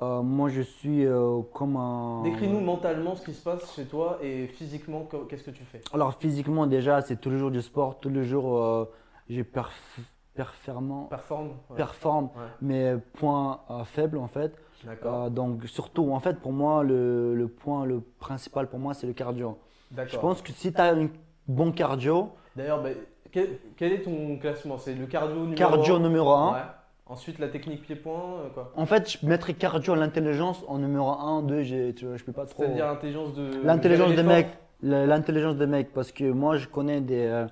Euh, 0.03 0.23
moi 0.23 0.49
je 0.49 0.63
suis 0.63 1.07
euh, 1.07 1.41
comme 1.55 1.77
un. 1.77 2.23
Décris-nous 2.25 2.61
mentalement 2.61 3.15
ce 3.15 3.25
qui 3.25 3.33
se 3.35 3.43
passe 3.43 3.75
chez 3.75 3.85
toi 3.85 4.19
et 4.23 4.49
physiquement 4.49 5.09
qu'est-ce 5.29 5.45
que 5.45 5.51
tu 5.51 5.65
fais 5.65 5.81
Alors, 5.93 6.15
physiquement, 6.15 6.67
déjà, 6.67 7.01
c'est 7.03 7.21
tous 7.21 7.31
les 7.31 7.39
jours 7.39 7.51
du 7.51 7.63
sport. 7.63 8.01
Tous 8.01 8.09
les 8.11 8.25
jours, 8.25 8.57
euh, 8.59 8.85
j'ai 9.29 9.43
perf- 9.45 10.01
performant- 10.35 11.05
Performe 11.09 11.49
ouais. 11.71 11.77
performe 11.77 12.25
Ouais, 12.25 12.31
mes 12.63 12.97
points 13.15 13.61
faibles 13.85 14.19
en 14.19 14.29
fait. 14.29 14.57
D'accord. 14.85 15.31
Donc, 15.31 15.65
surtout, 15.67 16.11
en 16.13 16.19
fait, 16.21 16.41
pour 16.41 16.53
moi, 16.53 16.83
le, 16.83 17.35
le 17.35 17.47
point 17.49 17.85
le 17.85 18.01
principal 18.01 18.69
pour 18.69 18.81
moi, 18.81 18.95
c'est 18.95 19.07
le 19.07 19.13
cardio. 19.13 19.59
Je 19.93 19.97
D'accord. 19.97 20.21
pense 20.21 20.43
que 20.43 20.51
si 20.53 20.73
tu 20.73 20.81
as 20.81 20.95
un 20.95 21.09
bon 21.47 21.71
cardio, 21.71 22.31
D'ailleurs, 22.57 22.83
bah, 22.83 22.91
quel, 23.31 23.59
quel 23.77 23.93
est 23.93 24.03
ton 24.03 24.37
classement? 24.39 24.79
C'est 24.79 24.95
le 24.95 25.07
cardio 25.07 25.37
numéro 25.45 25.55
cardio 25.57 25.95
un 25.97 26.01
numéro 26.01 26.31
1. 26.33 26.53
Ouais. 26.53 26.59
Ensuite, 27.13 27.39
la 27.39 27.49
technique 27.49 27.83
pied-point, 27.83 28.39
euh, 28.39 28.49
quoi. 28.55 28.73
En 28.75 28.87
fait, 28.87 29.11
je 29.21 29.27
mettrais 29.27 29.53
cardio, 29.53 29.95
l'intelligence 29.95 30.65
en 30.67 30.79
numéro 30.79 31.11
1, 31.11 31.43
2, 31.43 31.63
j'ai- 31.63 31.93
tu 31.95 32.07
vois, 32.07 32.17
je 32.17 32.25
peux 32.25 32.33
pas 32.33 32.47
trop. 32.47 32.63
C'est-à-dire 32.63 32.87
l'intelligence 32.87 33.35
de. 33.35 33.63
L'intelligence 33.63 34.15
des 34.15 34.23
mecs, 34.23 34.49
l'intelligence 34.83 35.57
des 35.57 35.67
mecs. 35.67 35.93
Parce 35.93 36.11
que 36.11 36.25
moi, 36.31 36.57
je 36.57 36.67
connais 36.69 37.03
des, 37.03 37.27
euh, 37.27 37.47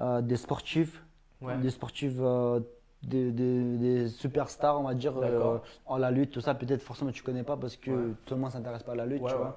euh, 0.00 0.20
des 0.20 0.36
sportifs, 0.36 1.02
Ouais. 1.40 1.56
des 1.56 1.70
sportifs, 1.70 2.12
euh, 2.20 2.60
des, 3.02 3.30
des- 3.32 3.76
des 3.78 4.08
superstars, 4.08 4.78
on 4.78 4.84
va 4.84 4.94
dire, 4.94 5.14
en 5.86 5.96
la 5.96 6.10
lutte, 6.10 6.32
tout 6.32 6.42
ça. 6.42 6.54
Peut-être 6.54 6.82
forcément 6.82 7.10
tu 7.12 7.22
connais 7.22 7.44
pas 7.44 7.56
parce 7.56 7.76
que 7.76 7.90
Ouais. 7.90 8.12
tout 8.26 8.34
le 8.34 8.40
monde 8.42 8.50
s'intéresse 8.52 8.82
pas 8.82 8.92
à 8.92 8.96
la 8.96 9.06
lutte, 9.06 9.22
Ouais, 9.22 9.30
tu 9.30 9.36
vois. 9.38 9.56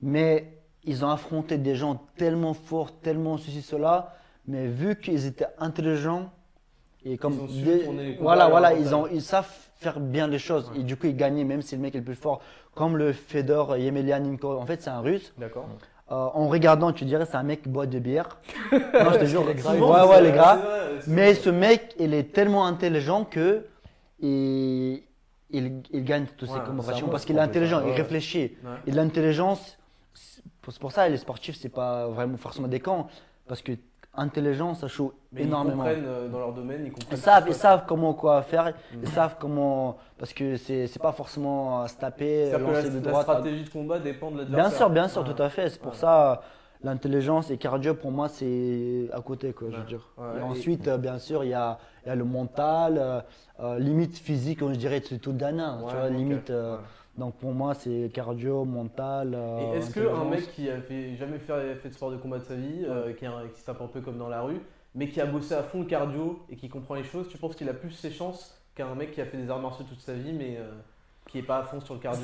Mais 0.00 0.52
ils 0.84 1.04
ont 1.04 1.10
affronté 1.10 1.58
des 1.58 1.74
gens 1.74 2.00
tellement 2.16 2.54
forts, 2.54 2.92
tellement 3.00 3.36
ceci, 3.36 3.62
cela. 3.62 4.14
Mais 4.46 4.68
vu 4.68 4.94
qu'ils 4.96 5.26
étaient 5.26 5.48
intelligents 5.58 6.30
et 7.04 7.16
comme 7.16 7.40
ont 7.40 7.48
su 7.48 7.62
des- 7.62 7.84
tourner 7.84 8.04
les 8.04 8.16
combats 8.16 8.22
voilà, 8.24 8.48
voilà, 8.48 8.74
ils 8.74 8.94
ont, 8.94 9.06
ils 9.06 9.22
savent 9.22 9.48
faire 9.76 9.98
bien 10.00 10.26
les 10.28 10.38
choses 10.38 10.70
et 10.76 10.82
du 10.82 10.96
coup 10.96 11.06
ils 11.06 11.16
gagnaient 11.16 11.44
même 11.44 11.62
si 11.62 11.74
le 11.76 11.80
mec 11.82 11.94
est 11.94 11.98
le 11.98 12.04
plus 12.04 12.14
fort. 12.14 12.40
Comme 12.74 12.96
le 12.96 13.12
Fedor 13.12 13.76
Yemelyanenko, 13.76 14.58
en 14.58 14.66
fait 14.66 14.82
c'est 14.82 14.90
un 14.90 15.00
Russe. 15.00 15.32
D'accord. 15.38 15.66
Euh, 16.12 16.14
en 16.14 16.48
regardant, 16.48 16.92
tu 16.92 17.04
dirais 17.04 17.24
c'est 17.24 17.36
un 17.36 17.42
mec 17.44 17.62
qui 17.62 17.68
boit 17.68 17.86
de 17.86 17.98
bière. 17.98 18.38
non, 18.72 19.12
je 19.12 19.18
te 19.18 19.24
jure. 19.26 19.44
gras, 19.54 19.74
Ouais, 19.76 20.08
ouais, 20.10 20.22
les 20.22 20.32
gars. 20.32 20.60
Mais 21.06 21.34
ce 21.34 21.50
mec, 21.50 21.94
il 21.98 22.14
est 22.14 22.32
tellement 22.32 22.66
intelligent 22.66 23.24
que 23.24 23.64
il, 24.18 25.02
il, 25.50 25.82
il 25.90 26.04
gagne 26.04 26.26
toutes 26.36 26.48
ces 26.48 26.54
un 26.56 27.08
parce 27.10 27.24
qu'il 27.24 27.36
est 27.36 27.40
intelligent, 27.40 27.82
il 27.86 27.92
réfléchit. 27.92 28.56
Et 28.86 28.90
l'intelligence, 28.90 29.78
c'est 30.14 30.78
pour 30.78 30.92
ça 30.92 31.08
les 31.08 31.16
sportifs, 31.16 31.56
c'est 31.56 31.68
pas 31.68 32.08
vraiment 32.08 32.36
forcément 32.36 32.68
des 32.68 32.80
cons 32.80 33.06
parce 33.46 33.62
que 33.62 33.72
intelligence, 34.14 34.80
ça 34.80 34.86
joue 34.88 35.12
Mais 35.32 35.42
énormément. 35.42 35.84
Ils 35.84 35.94
comprennent 35.94 36.04
euh, 36.06 36.28
dans 36.28 36.38
leur 36.38 36.52
domaine, 36.52 36.82
ils 36.86 36.92
comprennent. 36.92 37.18
Ils 37.18 37.22
savent, 37.22 37.44
ils 37.48 37.54
savent 37.54 37.84
comment 37.86 38.12
quoi 38.14 38.42
faire, 38.42 38.72
ils 39.00 39.08
savent 39.08 39.36
comment. 39.38 39.96
Parce 40.18 40.32
que 40.32 40.56
c'est 40.56 40.98
pas 41.00 41.12
forcément 41.12 41.82
euh, 41.82 41.86
se 41.86 41.94
taper, 41.96 42.50
lancer 42.50 42.82
la, 42.82 42.88
de 42.90 42.94
la 43.04 43.10
droite. 43.10 43.28
à- 43.28 43.32
stratégie 43.34 43.64
de 43.64 43.70
combat 43.70 43.98
dépend 43.98 44.30
de 44.30 44.38
l'adversaire. 44.38 44.68
Bien 44.68 44.76
sûr, 44.78 44.90
bien 44.90 45.08
sûr, 45.08 45.22
Ouais. 45.22 45.34
tout 45.34 45.42
à 45.42 45.48
fait. 45.48 45.70
C'est 45.70 45.80
pour 45.80 45.92
Ouais. 45.92 45.98
ça, 45.98 46.42
l'intelligence 46.82 47.50
et 47.50 47.58
cardio, 47.58 47.94
pour 47.94 48.10
moi, 48.10 48.28
c'est 48.28 49.08
à 49.12 49.20
côté, 49.20 49.52
quoi, 49.52 49.68
je 49.70 49.76
veux 49.76 49.80
Ouais. 49.82 49.86
dire. 49.86 50.08
Ouais, 50.18 50.24
et 50.36 50.38
et- 50.38 50.42
ensuite, 50.42 50.88
euh, 50.88 50.98
bien 50.98 51.18
sûr, 51.18 51.44
il 51.44 51.50
y 51.50 51.54
a, 51.54 51.78
y 52.06 52.10
a 52.10 52.14
le 52.14 52.24
mental, 52.24 52.96
euh, 52.98 53.20
euh, 53.60 53.78
limite 53.78 54.16
physique, 54.18 54.62
je 54.72 54.78
dirais, 54.78 55.02
c'est 55.06 55.18
tout 55.18 55.32
tu 55.88 55.94
Ouais, 55.94 56.00
vois, 56.00 56.08
ok. 56.10 56.16
limite. 56.16 56.50
Donc 57.18 57.34
pour 57.34 57.52
moi, 57.52 57.74
c'est 57.74 58.10
cardio, 58.14 58.64
mental. 58.64 59.34
euh, 59.34 59.74
est-ce 59.74 59.92
qu'un 59.92 60.24
mec 60.24 60.50
qui 60.52 60.70
a 60.70 60.80
fait, 60.80 61.16
jamais 61.16 61.38
fait, 61.38 61.74
fait 61.76 61.88
de 61.88 61.94
sport 61.94 62.10
de 62.10 62.16
combat 62.16 62.38
de 62.38 62.44
sa 62.44 62.54
vie, 62.54 62.84
euh, 62.88 63.12
qui, 63.12 63.26
se 63.60 63.64
tape 63.66 63.80
un 63.82 63.86
peu 63.88 64.00
comme 64.00 64.16
dans 64.16 64.28
la 64.28 64.42
rue, 64.42 64.60
mais 64.94 65.08
qui 65.08 65.20
a 65.20 65.26
bossé 65.26 65.54
à 65.54 65.62
fond 65.62 65.80
le 65.80 65.86
cardio 65.86 66.40
et 66.48 66.56
qui 66.56 66.68
comprend 66.68 66.94
les 66.94 67.04
choses, 67.04 67.28
tu 67.28 67.36
penses 67.36 67.56
qu'il 67.56 67.68
a 67.68 67.74
plus 67.74 67.90
ses 67.90 68.10
chances 68.10 68.56
qu'un 68.74 68.94
mec 68.94 69.12
qui 69.12 69.20
a 69.20 69.26
fait 69.26 69.36
des 69.36 69.50
arts 69.50 69.60
martiaux 69.60 69.84
toute 69.88 70.00
sa 70.00 70.14
vie, 70.14 70.32
mais 70.32 70.56
euh, 70.58 70.70
qui 71.28 71.38
est 71.38 71.42
pas 71.42 71.58
à 71.58 71.62
fond 71.64 71.80
sur 71.80 71.94
le 71.94 72.00
cardio 72.00 72.20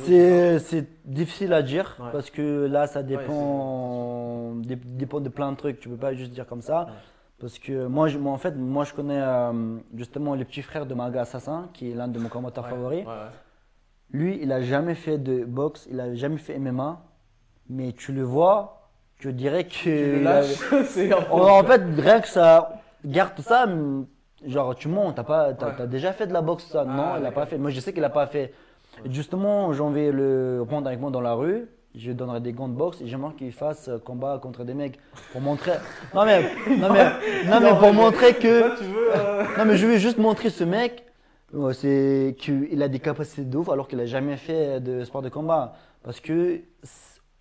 C'est 0.59 0.87
difficile 1.05 1.53
à 1.53 1.62
dire 1.62 1.96
Ouais. 2.01 2.11
parce 2.12 2.31
que 2.31 2.66
là, 2.66 2.87
ça 2.87 3.03
dépend, 3.03 4.53
dé- 4.57 4.77
dépend 4.77 5.20
de 5.20 5.29
plein 5.29 5.53
de 5.53 5.57
trucs. 5.57 5.81
Tu 5.81 5.88
peux 5.88 5.96
pas 5.96 6.14
juste 6.14 6.31
dire 6.33 6.46
comme 6.46 6.62
ça. 6.62 6.85
Ouais. 6.87 6.92
Parce 7.38 7.59
que 7.59 7.87
moi, 7.87 8.09
je, 8.09 8.18
moi, 8.18 8.33
en 8.33 8.38
fait, 8.38 8.53
moi, 8.53 8.85
je 8.85 8.94
connais 8.94 9.20
euh, 9.20 9.77
justement 9.94 10.35
le 10.35 10.44
petit 10.44 10.62
frère 10.62 10.87
de 10.87 10.94
Maga 10.94 11.20
Assassin, 11.22 11.68
qui 11.75 11.90
est 11.90 11.94
l'un 11.94 12.09
de 12.09 12.18
mes 12.18 12.29
combattants 12.31 12.62
favoris. 12.62 13.05
Lui, 14.12 14.38
il 14.42 14.53
a 14.53 14.61
jamais 14.62 14.95
fait 14.95 15.19
de 15.19 15.45
boxe, 15.45 15.87
il 15.90 16.01
a 16.01 16.14
jamais 16.14 16.38
fait 16.38 16.59
MMA, 16.59 17.03
mais 17.69 17.92
tu 17.92 18.12
le 18.12 18.23
vois, 18.23 18.88
tu 19.19 19.33
dirais 19.33 19.64
que. 19.64 19.73
Tu 19.73 19.88
le 20.19 20.23
lâches, 20.23 20.57
un 20.73 21.33
en, 21.33 21.64
fait, 21.64 21.83
rien 21.99 22.21
que 22.21 22.29
ça, 22.29 22.81
garde 23.05 23.35
tout 23.35 23.42
ça, 23.42 23.66
genre 24.47 24.75
tu 24.75 24.88
montes, 24.88 25.16
t'as 25.16 25.25
pas, 25.25 25.53
t'as, 25.55 25.66
Ouais. 25.69 25.73
t'as 25.77 25.87
déjà 25.87 26.12
fait 26.12 26.27
de 26.27 26.33
la 26.33 26.40
boxe 26.42 26.66
ça? 26.66 26.85
Non, 26.85 27.14
il 27.14 27.16
a 27.16 27.21
d'accord. 27.21 27.33
pas 27.42 27.47
fait. 27.47 27.59
Moi, 27.59 27.71
je 27.71 27.81
sais 27.81 27.92
qu'il 27.92 28.05
a 28.05 28.11
pas 28.11 28.27
fait. 28.27 28.53
Justement, 29.11 29.73
j'en 29.73 29.90
vais 29.90 30.11
le 30.12 30.64
prendre 30.66 30.87
avec 30.87 31.01
moi 31.01 31.11
dans 31.11 31.21
la 31.21 31.35
rue. 31.35 31.66
Je 31.95 32.09
lui 32.09 32.14
donnerai 32.14 32.40
des 32.40 32.53
gants 32.53 32.69
de 32.69 32.75
boxe 32.75 33.01
et 33.01 33.07
j'aimerais 33.07 33.33
qu'il 33.35 33.53
fasse 33.53 33.88
combat 34.05 34.38
contre 34.40 34.64
des 34.64 34.75
mecs 34.75 34.99
pour 35.33 35.40
montrer. 35.40 35.73
Non 36.14 36.27
mais, 36.27 36.42
non 36.79 36.92
mais, 36.92 37.05
non 37.47 37.61
mais 37.61 37.79
pour 37.79 37.92
montrer 37.95 38.35
que. 38.35 38.61
Toi, 38.61 38.71
tu 38.79 38.85
veux. 38.85 39.09
euh, 39.16 39.45
Non, 39.59 39.64
mais 39.64 39.77
je 39.79 39.87
vais 39.87 39.99
juste 39.99 40.19
montrer 40.19 40.51
ce 40.51 40.62
mec, 40.64 41.06
c'est 41.73 42.37
qu'il 42.38 42.83
a 42.83 42.88
des 42.88 42.99
capacités 42.99 43.45
de 43.45 43.57
ouf 43.57 43.69
alors 43.69 43.88
qu'il 43.88 44.01
a 44.01 44.07
jamais 44.07 44.37
fait 44.37 44.81
de 44.81 45.05
sport 45.05 45.23
de 45.23 45.29
combat. 45.29 45.75
Parce 46.03 46.21
que 46.21 46.61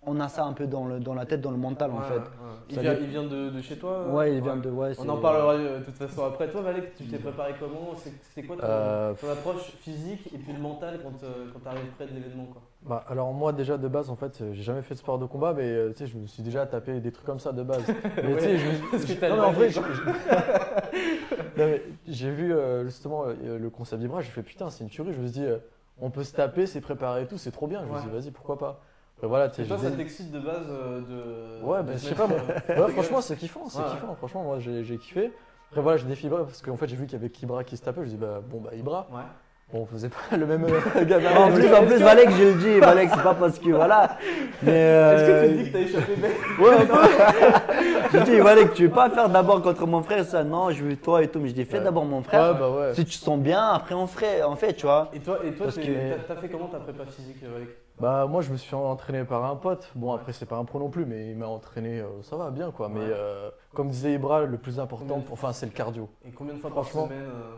on 0.06 0.20
a 0.20 0.28
ça 0.28 0.44
un 0.44 0.52
peu 0.52 0.66
dans, 0.66 0.86
le, 0.86 1.00
dans 1.00 1.14
la 1.14 1.26
tête, 1.26 1.40
dans 1.40 1.50
le 1.50 1.56
mental 1.56 1.90
en 1.90 1.98
ouais, 1.98 2.02
fait. 2.04 2.14
ouais. 2.14 2.22
Il 2.70 2.80
vient, 2.80 2.94
dé- 2.94 3.00
il 3.02 3.08
vient 3.08 3.22
de, 3.24 3.50
de 3.50 3.62
chez 3.62 3.76
toi 3.76 3.90
euh 3.90 4.12
Ouais, 4.12 4.34
il 4.36 4.42
vient 4.42 4.56
de. 4.56 4.70
Ouais, 4.70 4.92
On 4.98 5.08
en 5.08 5.18
parlera 5.18 5.54
euh, 5.54 5.80
de 5.80 5.84
toute 5.84 5.96
façon 5.96 6.24
après. 6.24 6.48
Toi, 6.50 6.62
Valek, 6.62 6.94
tu 6.96 7.04
t'es 7.06 7.18
préparé 7.18 7.54
comment? 7.58 7.90
C'est 8.34 8.42
quoi 8.44 8.56
ton, 8.56 8.62
Euh, 8.64 9.14
ton 9.14 9.30
approche 9.30 9.72
physique 9.80 10.26
et 10.34 10.38
puis 10.38 10.52
le 10.52 10.58
mental 10.60 11.00
quand, 11.02 11.24
euh, 11.24 11.46
quand 11.52 11.60
tu 11.60 11.68
arrives 11.68 11.90
près 11.96 12.06
de 12.06 12.14
l'événement 12.14 12.46
quoi? 12.46 12.62
Bah, 12.82 13.04
alors 13.08 13.32
moi 13.32 13.52
déjà 13.52 13.78
de 13.78 13.88
base 13.88 14.10
en 14.10 14.16
fait 14.16 14.40
euh, 14.40 14.52
j'ai 14.52 14.62
jamais 14.62 14.82
fait 14.82 14.94
de 14.94 15.00
sport 15.00 15.18
de 15.18 15.26
combat 15.26 15.52
mais 15.54 15.64
euh, 15.64 15.90
tu 15.90 15.98
sais 15.98 16.06
je 16.06 16.16
me 16.16 16.26
suis 16.28 16.42
déjà 16.44 16.66
tapé 16.66 17.00
des 17.00 17.10
trucs 17.10 17.26
comme 17.26 17.40
ça 17.40 17.52
de 17.52 17.64
base. 17.64 17.82
Mais 18.22 18.34
tu 18.34 18.40
sais 18.40 18.58
je 18.58 19.28
non, 19.28 19.36
mais 19.36 19.42
en 19.42 19.52
vrai 19.52 19.70
j'ai- 22.06 22.30
vu 22.30 22.52
euh, 22.52 22.84
justement 22.84 23.24
euh, 23.26 23.58
le 23.58 23.70
concept 23.70 24.00
d'Ibra, 24.00 24.20
j'ai 24.20 24.30
fait 24.30 24.42
putain 24.44 24.70
c'est 24.70 24.84
une 24.84 24.90
tuerie, 24.90 25.12
je 25.12 25.18
me 25.20 25.26
suis 25.26 25.40
dit 25.40 25.44
euh, 25.46 25.58
on 26.00 26.10
peut 26.10 26.22
se 26.22 26.32
taper, 26.34 26.66
c'est 26.66 26.80
préparé 26.80 27.22
et 27.22 27.26
tout, 27.26 27.38
c'est 27.38 27.50
trop 27.50 27.66
bien. 27.66 27.82
Je 27.84 27.90
me 27.90 27.98
suis 27.98 28.08
dit 28.08 28.14
vas-y 28.14 28.30
pourquoi 28.30 28.58
pas? 28.58 28.80
Après, 29.16 29.28
voilà, 29.28 29.48
tu 29.48 29.56
sais, 29.56 29.62
Et 29.62 29.66
toi, 29.66 29.78
ça 29.78 29.90
t'excite 29.90 30.30
de 30.30 30.38
base 30.40 30.66
euh, 30.68 31.00
de. 31.00 31.64
Ouais, 31.64 31.82
bah, 31.82 31.92
je 31.94 31.98
sais 31.98 32.14
pas, 32.14 32.26
moi. 32.26 32.36
euh, 32.70 32.84
Ouais, 32.86 32.92
franchement, 32.92 33.20
c'est 33.22 33.36
kiffant, 33.36 33.66
c'est 33.68 33.78
Ouais, 33.78 33.84
kiffant. 33.90 34.14
Franchement, 34.16 34.42
moi, 34.42 34.58
j'ai 34.60 34.84
j'ai 34.84 34.98
kiffé. 34.98 35.32
Après, 35.70 35.80
voilà, 35.80 35.96
j'ai 35.96 36.06
défié 36.06 36.26
Ibra 36.28 36.44
parce 36.44 36.60
qu'en 36.62 36.76
fait, 36.76 36.86
j'ai 36.86 36.96
vu 36.96 37.06
qu'il 37.06 37.14
y 37.14 37.16
avait 37.16 37.30
qu'Ibra 37.30 37.64
qui 37.64 37.76
se 37.78 37.82
tapait. 37.82 38.02
Je 38.04 38.10
dis, 38.10 38.16
bah, 38.16 38.40
bon, 38.46 38.60
bah, 38.60 38.70
Ibra. 38.74 39.08
Ouais. 39.10 39.22
Bon, 39.72 39.80
on 39.80 39.86
faisait 39.86 40.10
pas 40.10 40.36
le 40.36 40.46
même 40.46 40.64
euh, 40.64 41.04
gabarit. 41.04 41.34
En 41.38 41.50
plus, 41.50 41.74
en 41.74 41.86
plus, 41.86 41.96
Valek, 41.96 42.30
je 42.30 42.42
le 42.44 42.54
dis, 42.54 42.78
Valek, 42.78 43.08
c'est 43.14 43.22
pas 43.22 43.34
parce 43.34 43.58
que 43.58 43.70
voilà. 43.70 44.16
Mais. 44.62 44.70
Est-ce 44.72 45.24
que 45.24 45.30
euh, 45.30 45.48
tu 45.48 45.54
dis 45.56 45.64
que 45.64 45.72
t'as 45.72 45.80
échappé 45.80 46.16
bête 46.16 46.36
Ouais, 46.60 46.74
un 46.74 46.86
peu. 46.86 48.18
je 48.18 48.18
dis, 48.24 48.38
Valek, 48.38 48.74
tu 48.74 48.82
veux 48.86 48.92
pas 48.92 49.08
faire 49.10 49.28
d'abord 49.30 49.62
contre 49.62 49.86
mon 49.86 50.02
frère 50.02 50.24
ça 50.26 50.44
Non, 50.44 50.70
je 50.70 50.84
veux 50.84 50.96
toi 50.96 51.22
et 51.22 51.28
tout. 51.28 51.40
Mais 51.40 51.48
je 51.48 51.54
dis, 51.54 51.64
fais 51.64 51.78
Ouais. 51.78 51.84
d'abord 51.84 52.04
mon 52.04 52.22
frère. 52.22 52.52
Ouais, 52.52 52.58
bah 52.60 52.70
ouais. 52.70 52.94
Si 52.94 53.04
tu 53.06 53.18
te 53.18 53.24
sens 53.24 53.38
bien, 53.40 53.64
après 53.70 53.94
on 53.94 54.06
ferait, 54.06 54.42
en 54.42 54.56
fait, 54.56 54.74
tu 54.74 54.84
vois. 54.86 55.10
Et 55.14 55.20
toi, 55.20 55.38
et 55.42 55.52
toi 55.52 55.66
que- 55.68 56.26
t'as 56.28 56.36
fait 56.36 56.48
comment 56.50 56.68
ta 56.68 56.78
prépa 56.80 57.04
physique, 57.06 57.42
Valek 57.42 57.70
Bah, 57.98 58.26
moi, 58.26 58.42
je 58.42 58.52
me 58.52 58.56
suis 58.58 58.74
entraîné 58.74 59.24
par 59.24 59.44
un 59.44 59.56
pote. 59.56 59.90
Bon, 59.94 60.12
après, 60.12 60.32
c'est 60.34 60.44
pas 60.44 60.56
un 60.56 60.64
pro 60.66 60.78
non 60.78 60.90
plus, 60.90 61.06
mais 61.06 61.30
il 61.30 61.36
m'a 61.38 61.46
entraîné, 61.46 62.00
euh, 62.00 62.22
ça 62.22 62.36
va 62.36 62.50
bien, 62.50 62.70
quoi. 62.70 62.88
Mais 62.90 63.00
euh, 63.02 63.50
comme 63.72 63.88
disait 63.88 64.12
Ibra, 64.14 64.42
le 64.42 64.58
plus 64.58 64.78
important, 64.78 65.22
enfin, 65.30 65.52
c'est 65.54 65.64
le 65.66 65.72
cardio. 65.72 66.08
Et 66.24 66.30
combien 66.30 66.54
de 66.54 66.58
fois 66.58 66.70
par 66.70 66.84
Franchement, 66.84 67.06
semaine 67.06 67.24
euh, 67.24 67.54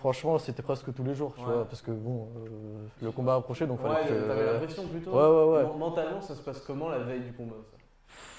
Franchement, 0.00 0.38
c'était 0.38 0.62
presque 0.62 0.92
tous 0.94 1.02
les 1.04 1.14
jours, 1.14 1.34
tu 1.34 1.40
Ouais. 1.44 1.52
vois, 1.54 1.64
parce 1.64 1.80
que 1.80 1.90
bon, 1.92 2.28
euh, 2.36 2.86
le 3.02 3.10
combat 3.10 3.36
approchait, 3.36 3.66
donc 3.66 3.82
Ouais, 3.82 3.90
fallait 3.90 4.08
que. 4.20 4.28
t'avais 4.28 4.46
la 4.52 4.58
pression 4.58 4.86
plutôt 4.86 5.10
Ouais, 5.12 5.16
ouais, 5.16 5.52
ouais. 5.58 5.62
Men- 5.64 5.78
Mentalement, 5.78 6.20
ça 6.20 6.34
se 6.34 6.42
passe 6.42 6.60
comment 6.60 6.88
la 6.90 6.98
veille 6.98 7.20
du 7.22 7.32
combat 7.32 7.56
ça? 7.70 7.76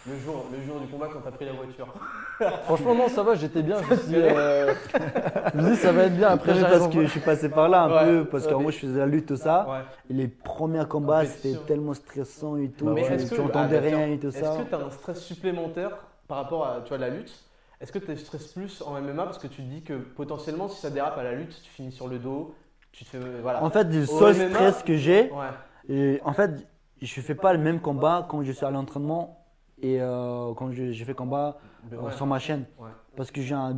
Le 0.07 0.17
jour, 0.17 0.45
le 0.51 0.61
jour 0.65 0.79
du 0.79 0.87
combat 0.87 1.07
quand 1.13 1.19
t'as 1.23 1.31
pris 1.31 1.45
la 1.45 1.51
voiture 1.53 1.87
Franchement, 2.63 2.95
non, 2.95 3.07
ça 3.07 3.21
va, 3.21 3.35
j'étais 3.35 3.61
bien. 3.61 3.77
Je 3.83 3.89
me 3.91 3.95
suis 3.97 4.07
dit, 4.07 4.15
euh, 4.15 4.73
je 5.53 5.57
me 5.57 5.63
suis 5.63 5.71
dit, 5.71 5.77
ça 5.77 5.91
va 5.91 6.03
être 6.05 6.15
bien. 6.15 6.29
Après, 6.29 6.59
parce 6.59 6.87
que 6.87 7.01
je 7.03 7.07
suis 7.07 7.19
passé 7.19 7.49
par 7.49 7.69
là 7.69 7.83
un 7.83 7.91
Ouais. 7.91 8.05
peu, 8.05 8.25
parce 8.25 8.47
qu'en 8.47 8.55
Ouais. 8.57 8.63
moi 8.63 8.71
je 8.71 8.77
faisais 8.79 8.97
la 8.97 9.05
lutte, 9.05 9.27
tout 9.27 9.35
ça. 9.37 9.67
Ouais. 9.69 9.79
Et 10.09 10.13
les 10.13 10.27
premiers 10.27 10.85
combats, 10.87 11.25
c'était 11.25 11.49
Compétition. 11.49 11.65
tellement 11.67 11.93
stressant 11.93 12.57
et 12.57 12.69
tout. 12.69 12.85
Bah 12.85 12.91
Mais 12.95 13.03
ouais. 13.03 13.13
est-ce 13.15 13.35
tu 13.35 13.39
entendais 13.41 13.77
ah, 13.77 13.81
bah, 13.81 13.87
rien 13.87 14.07
et 14.07 14.17
tout 14.19 14.27
Est-ce 14.29 14.39
ça. 14.43 14.57
que 14.57 14.69
tu 14.69 14.75
as 14.75 14.79
un 14.79 14.89
stress 14.89 15.19
supplémentaire 15.21 15.91
par 16.27 16.37
rapport 16.37 16.65
à 16.65 16.81
tu 16.81 16.89
vois, 16.89 16.97
la 16.97 17.09
lutte? 17.09 17.31
Est-ce 17.79 17.91
que 17.91 17.99
tu 17.99 18.15
stresses 18.17 18.47
plus 18.53 18.81
en 18.81 18.99
MMA 19.01 19.23
parce 19.25 19.37
que 19.39 19.47
tu 19.47 19.57
te 19.63 19.67
dis 19.67 19.83
que 19.83 19.93
potentiellement 19.93 20.67
si 20.67 20.79
ça 20.81 20.89
dérape 20.89 21.17
à 21.17 21.23
la 21.23 21.33
lutte, 21.33 21.61
tu 21.63 21.69
finis 21.71 21.91
sur 21.91 22.07
le 22.07 22.17
dos, 22.19 22.55
tu 22.91 23.05
te 23.05 23.09
fais 23.09 23.19
voilà. 23.41 23.63
En 23.63 23.69
fait, 23.69 23.83
le 23.85 24.03
Au 24.03 24.05
seul 24.05 24.35
MMA, 24.35 24.49
stress 24.49 24.83
que 24.83 24.95
j'ai, 24.97 25.31
ouais. 25.31 25.47
et 25.89 26.21
en 26.23 26.33
fait, 26.33 26.51
je 27.01 27.21
fais 27.21 27.33
pas 27.35 27.53
le 27.53 27.59
même 27.59 27.79
combat 27.79 28.27
quand 28.29 28.43
je 28.43 28.51
suis 28.51 28.65
à 28.65 28.69
l'entraînement 28.71 29.40
et 29.81 30.01
euh, 30.01 30.53
quand 30.55 30.71
je, 30.71 30.91
je 30.91 31.03
fais 31.03 31.13
combat 31.13 31.57
Ben 31.89 31.97
euh, 31.97 32.01
ouais. 32.03 32.11
sur 32.13 32.25
ma 32.25 32.39
chaîne. 32.39 32.65
Ouais. 32.79 32.89
Parce 33.15 33.31
que 33.31 33.41
j'ai 33.41 33.55
un 33.55 33.77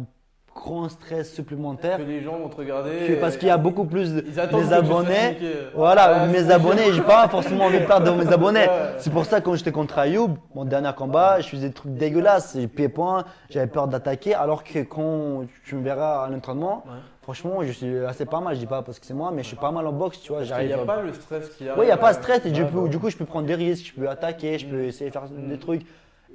grand 0.55 0.87
stress 0.87 1.33
supplémentaire. 1.33 1.97
Que 1.97 2.03
les 2.03 2.21
gens 2.21 2.37
vont 2.37 2.47
te 2.47 2.57
regarder. 2.57 3.15
parce 3.19 3.37
qu'il 3.37 3.47
y 3.47 3.51
a 3.51 3.57
beaucoup 3.57 3.85
plus 3.85 4.13
de 4.13 4.21
fasses 4.21 4.71
abonnés. 4.71 5.37
Voilà, 5.73 6.25
Ouais, 6.25 6.31
mes 6.31 6.51
abonnés, 6.51 6.93
j'ai 6.93 7.01
pas 7.01 7.27
forcément 7.27 7.65
envie 7.65 7.79
de 7.79 7.85
perdre 7.85 8.15
mes 8.15 8.31
abonnés. 8.31 8.59
Ouais. 8.59 8.93
C'est 8.99 9.11
pour 9.11 9.25
ça 9.25 9.39
que 9.41 9.45
quand 9.45 9.55
j'étais 9.55 9.71
contre 9.71 9.97
Ayoub, 9.97 10.35
mon 10.53 10.65
dernier 10.65 10.91
combat, 10.95 11.39
je 11.39 11.47
faisais 11.49 11.69
des 11.69 11.73
trucs 11.73 11.95
dégueulasses, 11.95 12.53
j'ai 12.55 12.67
pied-point, 12.67 13.23
j'avais 13.49 13.65
peur 13.65 13.87
d'attaquer, 13.87 14.35
alors 14.35 14.63
que 14.63 14.79
quand 14.83 15.45
tu 15.65 15.75
me 15.75 15.83
verras 15.83 16.23
à 16.25 16.29
l'entraînement, 16.29 16.83
Ouais. 16.85 16.91
Franchement, 17.23 17.63
je 17.63 17.71
suis 17.71 17.97
assez 18.05 18.25
pas 18.25 18.39
mal, 18.39 18.53
je 18.55 18.59
dis 18.59 18.65
pas 18.67 18.81
parce 18.83 18.99
que 18.99 19.05
c'est 19.05 19.13
moi, 19.13 19.31
mais 19.31 19.41
je 19.43 19.47
suis 19.47 19.57
pas 19.57 19.71
mal 19.71 19.87
en 19.87 19.91
boxe, 19.93 20.21
tu 20.21 20.31
vois, 20.31 20.43
j'arrive. 20.43 20.67
n'y 20.67 20.73
a 20.73 20.85
pas 20.85 21.01
le 21.01 21.13
stress 21.13 21.49
qu'il 21.49 21.65
y 21.67 21.69
a. 21.69 21.73
Oui, 21.77 21.83
il 21.83 21.87
n'y 21.87 21.91
a 21.91 21.97
pas 21.97 22.13
de 22.13 22.17
stress 22.21 22.45
et 22.45 22.51
du, 22.51 22.65
coup, 22.65 22.81
bah. 22.81 22.87
du 22.89 22.99
coup, 22.99 23.09
je 23.09 23.17
peux 23.17 23.25
prendre 23.25 23.47
des 23.47 23.55
risques, 23.55 23.87
je 23.87 23.99
peux 23.99 24.07
attaquer, 24.09 24.59
je 24.59 24.67
peux 24.67 24.83
essayer 24.83 25.07
de 25.09 25.13
faire 25.13 25.23
Mm. 25.23 25.47
des 25.49 25.57
trucs. 25.59 25.85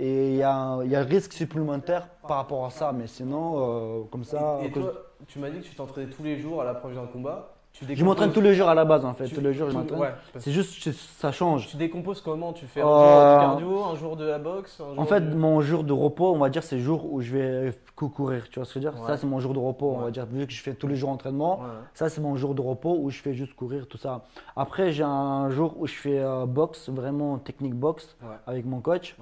Et 0.01 0.31
il 0.31 0.37
y 0.37 0.43
a, 0.43 0.55
un- 0.55 0.85
il 0.85 0.91
y 0.91 0.97
a 0.97 1.01
un 1.01 1.05
risque 1.05 1.33
supplémentaire 1.33 2.07
par 2.27 2.37
rapport 2.39 2.65
à 2.65 2.71
ça, 2.71 2.93
mais 2.93 3.07
sinon, 3.07 3.55
euh, 4.01 4.03
comme 4.11 4.25
ça. 4.25 4.59
Et, 4.63 4.67
et 4.67 4.69
à 4.69 4.71
cause- 4.71 4.83
toi, 4.85 4.93
tu 5.27 5.39
m'as 5.41 5.51
dit 5.51 5.61
que 5.61 5.65
tu 5.67 5.75
t'entraînais 5.75 6.09
tous 6.11 6.23
les 6.23 6.39
jours 6.39 6.63
à 6.63 6.65
l'approche 6.65 6.95
d'un 6.95 7.07
combat. 7.07 7.55
Je 7.89 8.05
m'entraîne 8.05 8.33
tous 8.33 8.41
les 8.41 8.55
jours 8.55 8.69
à 8.69 8.75
la 8.75 8.85
base 8.85 9.05
en 9.05 9.15
fait, 9.15 9.29
tous 9.29 9.41
les 9.41 9.53
jours 9.53 9.71
je 9.71 9.77
m'entraîne. 9.77 10.01
ouais, 10.01 10.15
C'est 10.39 10.51
juste 10.53 10.83
que 10.83 10.91
ça 10.93 11.33
change. 11.33 11.69
Tu 11.69 11.77
décomposes 11.77 12.21
comment 12.21 12.53
Tu 12.53 12.67
fais 12.67 12.81
un 12.81 12.87
Euh, 12.89 12.89
jour 12.89 13.39
du 13.39 13.45
cardio, 13.61 13.85
un 13.85 13.95
jour 13.97 14.17
de 14.17 14.25
la 14.25 14.39
boxe 14.39 14.81
un 14.81 14.95
jour 14.95 14.99
En 15.01 15.05
fait, 15.07 15.21
mon 15.21 15.61
jour 15.61 15.85
de 15.85 15.93
repos, 15.93 16.33
on 16.35 16.39
va 16.39 16.49
dire, 16.51 16.63
c'est 16.63 16.77
le 16.77 16.83
jour 16.83 17.13
où 17.13 17.21
je 17.21 17.33
vais 17.37 17.73
cou- 17.97 18.09
courir. 18.09 18.49
Tu 18.51 18.59
vois 18.59 18.65
ce 18.67 18.75
que 18.75 18.81
je 18.81 18.87
veux 18.87 18.93
dire? 18.93 19.01
Ouais. 19.01 19.07
Ça, 19.07 19.17
c'est 19.17 19.27
mon 19.27 19.41
jour 19.41 19.53
de 19.55 19.59
repos, 19.59 19.95
on 19.97 20.01
va 20.01 20.11
dire. 20.11 20.27
Vu 20.27 20.47
que 20.47 20.53
je 20.53 20.63
fais 20.63 20.75
tous 20.75 20.87
les 20.89 20.97
jours 20.97 21.11
entraînement, 21.11 21.61
ça, 21.95 22.09
c'est 22.09 22.21
mon 22.21 22.37
jour 22.37 22.55
de 22.55 22.61
repos 22.63 22.97
où 23.01 23.11
je 23.11 23.21
fais 23.21 23.35
juste 23.35 23.55
courir, 23.55 23.87
tout 23.89 23.99
ça. 23.99 24.25
Après, 24.57 24.93
j'ai 24.93 25.05
un 25.05 25.51
jour 25.51 25.75
où 25.79 25.87
je 25.87 25.95
fais 25.95 26.19
euh, 26.19 26.47
boxe, 26.47 26.89
vraiment 26.89 27.39
technique 27.39 27.75
boxe, 27.75 28.17
avec 28.47 28.65
mon 28.67 28.81
coach. 28.81 29.17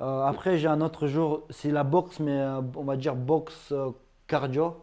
Euh, 0.00 0.22
après, 0.24 0.58
j'ai 0.58 0.68
un 0.68 0.80
autre 0.80 1.08
jour, 1.08 1.42
c'est 1.50 1.70
la 1.72 1.82
boxe, 1.84 2.20
mais 2.20 2.30
euh, 2.38 2.60
on 2.76 2.84
va 2.84 2.96
dire 2.96 3.16
boxe 3.16 3.74
cardio. 4.26 4.74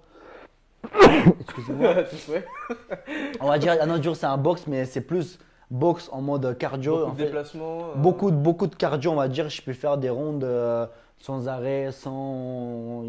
Excusez-moi. 1.41 1.93
On 3.39 3.47
va 3.47 3.57
dire 3.57 3.75
un 3.81 3.89
autre 3.89 4.03
jour, 4.03 4.15
c'est 4.15 4.25
un 4.25 4.37
boxe, 4.37 4.63
mais 4.67 4.85
c'est 4.85 5.01
plus 5.01 5.39
boxe 5.71 6.09
en 6.11 6.21
mode 6.21 6.57
cardio. 6.57 6.97
Beaucoup 6.97 7.09
en 7.09 7.13
de 7.13 7.17
fait. 7.17 7.23
déplacements. 7.25 7.77
euh, 7.79 7.95
Beaucoup, 7.97 8.31
de- 8.31 8.35
beaucoup 8.37 8.67
de 8.67 8.75
cardio, 8.75 9.11
on 9.11 9.15
va 9.15 9.27
dire. 9.27 9.49
Je 9.49 9.61
peux 9.61 9.73
faire 9.73 9.97
des 9.97 10.09
rondes 10.09 10.43
euh, 10.43 10.85
sans 11.19 11.47
arrêt, 11.47 11.89
sans. 11.91 13.03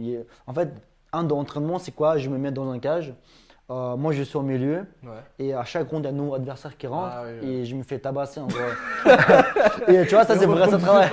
En 0.46 0.54
fait, 0.54 0.70
un 1.12 1.22
d'entraînement, 1.24 1.78
c'est 1.78 1.92
quoi? 1.92 2.18
Je 2.18 2.28
me 2.28 2.38
mets 2.38 2.50
dans 2.50 2.70
un 2.70 2.78
cage. 2.78 3.14
Euh, 3.68 3.96
moi, 3.96 4.12
je 4.12 4.22
suis 4.22 4.36
au 4.36 4.42
milieu. 4.42 4.84
Ouais. 5.02 5.10
Et 5.40 5.52
à 5.52 5.64
chaque 5.64 5.90
ronde, 5.90 6.02
il 6.02 6.04
y 6.04 6.06
a 6.06 6.10
un 6.10 6.16
nouveau 6.16 6.34
adversaire 6.36 6.76
qui 6.76 6.86
rentre. 6.86 7.10
Ah 7.12 7.22
oui, 7.26 7.38
oui. 7.42 7.48
Et 7.54 7.64
je 7.64 7.74
me 7.74 7.82
fais 7.82 7.98
tabasser 7.98 8.38
en 8.38 8.46
gros. 8.46 8.58
et 9.88 10.06
tu 10.06 10.14
vois, 10.14 10.24
ça, 10.24 10.36
c'est 10.36 10.46
vrai, 10.46 10.70
ça 10.70 10.78
travaille. 10.78 11.08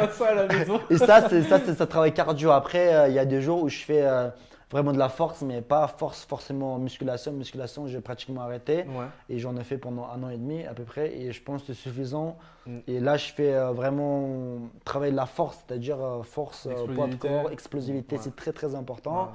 ça 0.91 1.05
ça, 1.21 1.29
c'est 1.29 1.41
ça, 1.43 1.59
c'est 1.65 1.73
ça 1.73 1.87
travaille 1.87 2.13
cardio. 2.13 2.51
Après, 2.51 2.93
euh, 2.93 3.07
il 3.07 3.15
y 3.15 3.19
a 3.19 3.25
des 3.25 3.41
jours 3.41 3.63
où 3.63 3.69
je 3.69 3.79
fais 3.83 4.03
euh, 4.03 4.27
vraiment 4.73 4.91
de 4.91 4.97
la 4.97 5.07
force, 5.07 5.43
mais 5.43 5.61
pas 5.61 5.87
force 5.87 6.25
forcément 6.25 6.79
musculation. 6.79 7.31
Musculation, 7.31 7.87
j'ai 7.87 8.01
pratiquement 8.01 8.41
arrêté. 8.41 8.77
Ouais. 8.79 9.05
Et 9.29 9.37
j'en 9.37 9.55
ai 9.55 9.63
fait 9.63 9.77
pendant 9.77 10.07
un 10.09 10.21
an 10.23 10.29
et 10.29 10.37
demi 10.37 10.65
à 10.65 10.73
peu 10.73 10.83
près. 10.83 11.15
Et 11.15 11.31
je 11.31 11.41
pense 11.41 11.61
que 11.61 11.67
c'est 11.67 11.81
suffisant. 11.81 12.37
Mm. 12.65 12.79
Et 12.87 12.99
là, 12.99 13.15
je 13.15 13.31
fais 13.31 13.53
euh, 13.53 13.71
vraiment 13.71 14.57
travailler 14.83 15.11
de 15.11 15.17
la 15.17 15.27
force, 15.27 15.63
c'est-à-dire 15.65 16.03
euh, 16.03 16.23
force, 16.23 16.65
euh, 16.65 16.87
poids 16.93 17.07
de 17.07 17.15
corps, 17.15 17.51
explosivité. 17.51 18.15
Ouais. 18.15 18.21
C'est 18.23 18.35
très 18.35 18.51
très 18.51 18.73
important. 18.73 19.25
Ouais. 19.25 19.31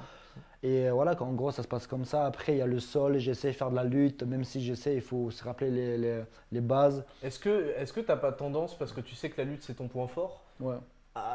Et 0.61 0.89
voilà, 0.89 1.15
qu'en 1.15 1.31
gros, 1.31 1.51
ça 1.51 1.63
se 1.63 1.69
passe 1.69 1.87
comme 1.87 2.03
ça. 2.03 2.25
Après, 2.25 2.51
il 2.51 2.57
y 2.57 2.61
a 2.61 2.67
le 2.67 2.81
sol. 2.81 3.17
J'essaie 3.17 3.51
de 3.51 3.55
faire 3.55 3.71
de 3.71 3.77
la 3.77 3.85
lutte. 3.85 4.23
Même 4.23 4.43
si 4.43 4.61
j'essaie, 4.61 4.95
il 4.95 5.01
faut 5.01 5.31
se 5.31 5.41
rappeler 5.41 5.71
les, 5.71 5.97
les, 5.97 6.21
les 6.51 6.59
bases. 6.61 7.05
Est-ce 7.23 7.39
que 7.39 7.73
est-ce 7.77 7.93
que 7.93 8.01
t'as 8.01 8.17
pas 8.17 8.33
tendance 8.33 8.77
parce 8.77 8.91
que 8.91 8.99
tu 8.99 9.15
sais 9.15 9.29
que 9.29 9.39
la 9.39 9.45
lutte 9.45 9.63
c'est 9.63 9.75
ton 9.75 9.87
point 9.87 10.07
fort. 10.07 10.43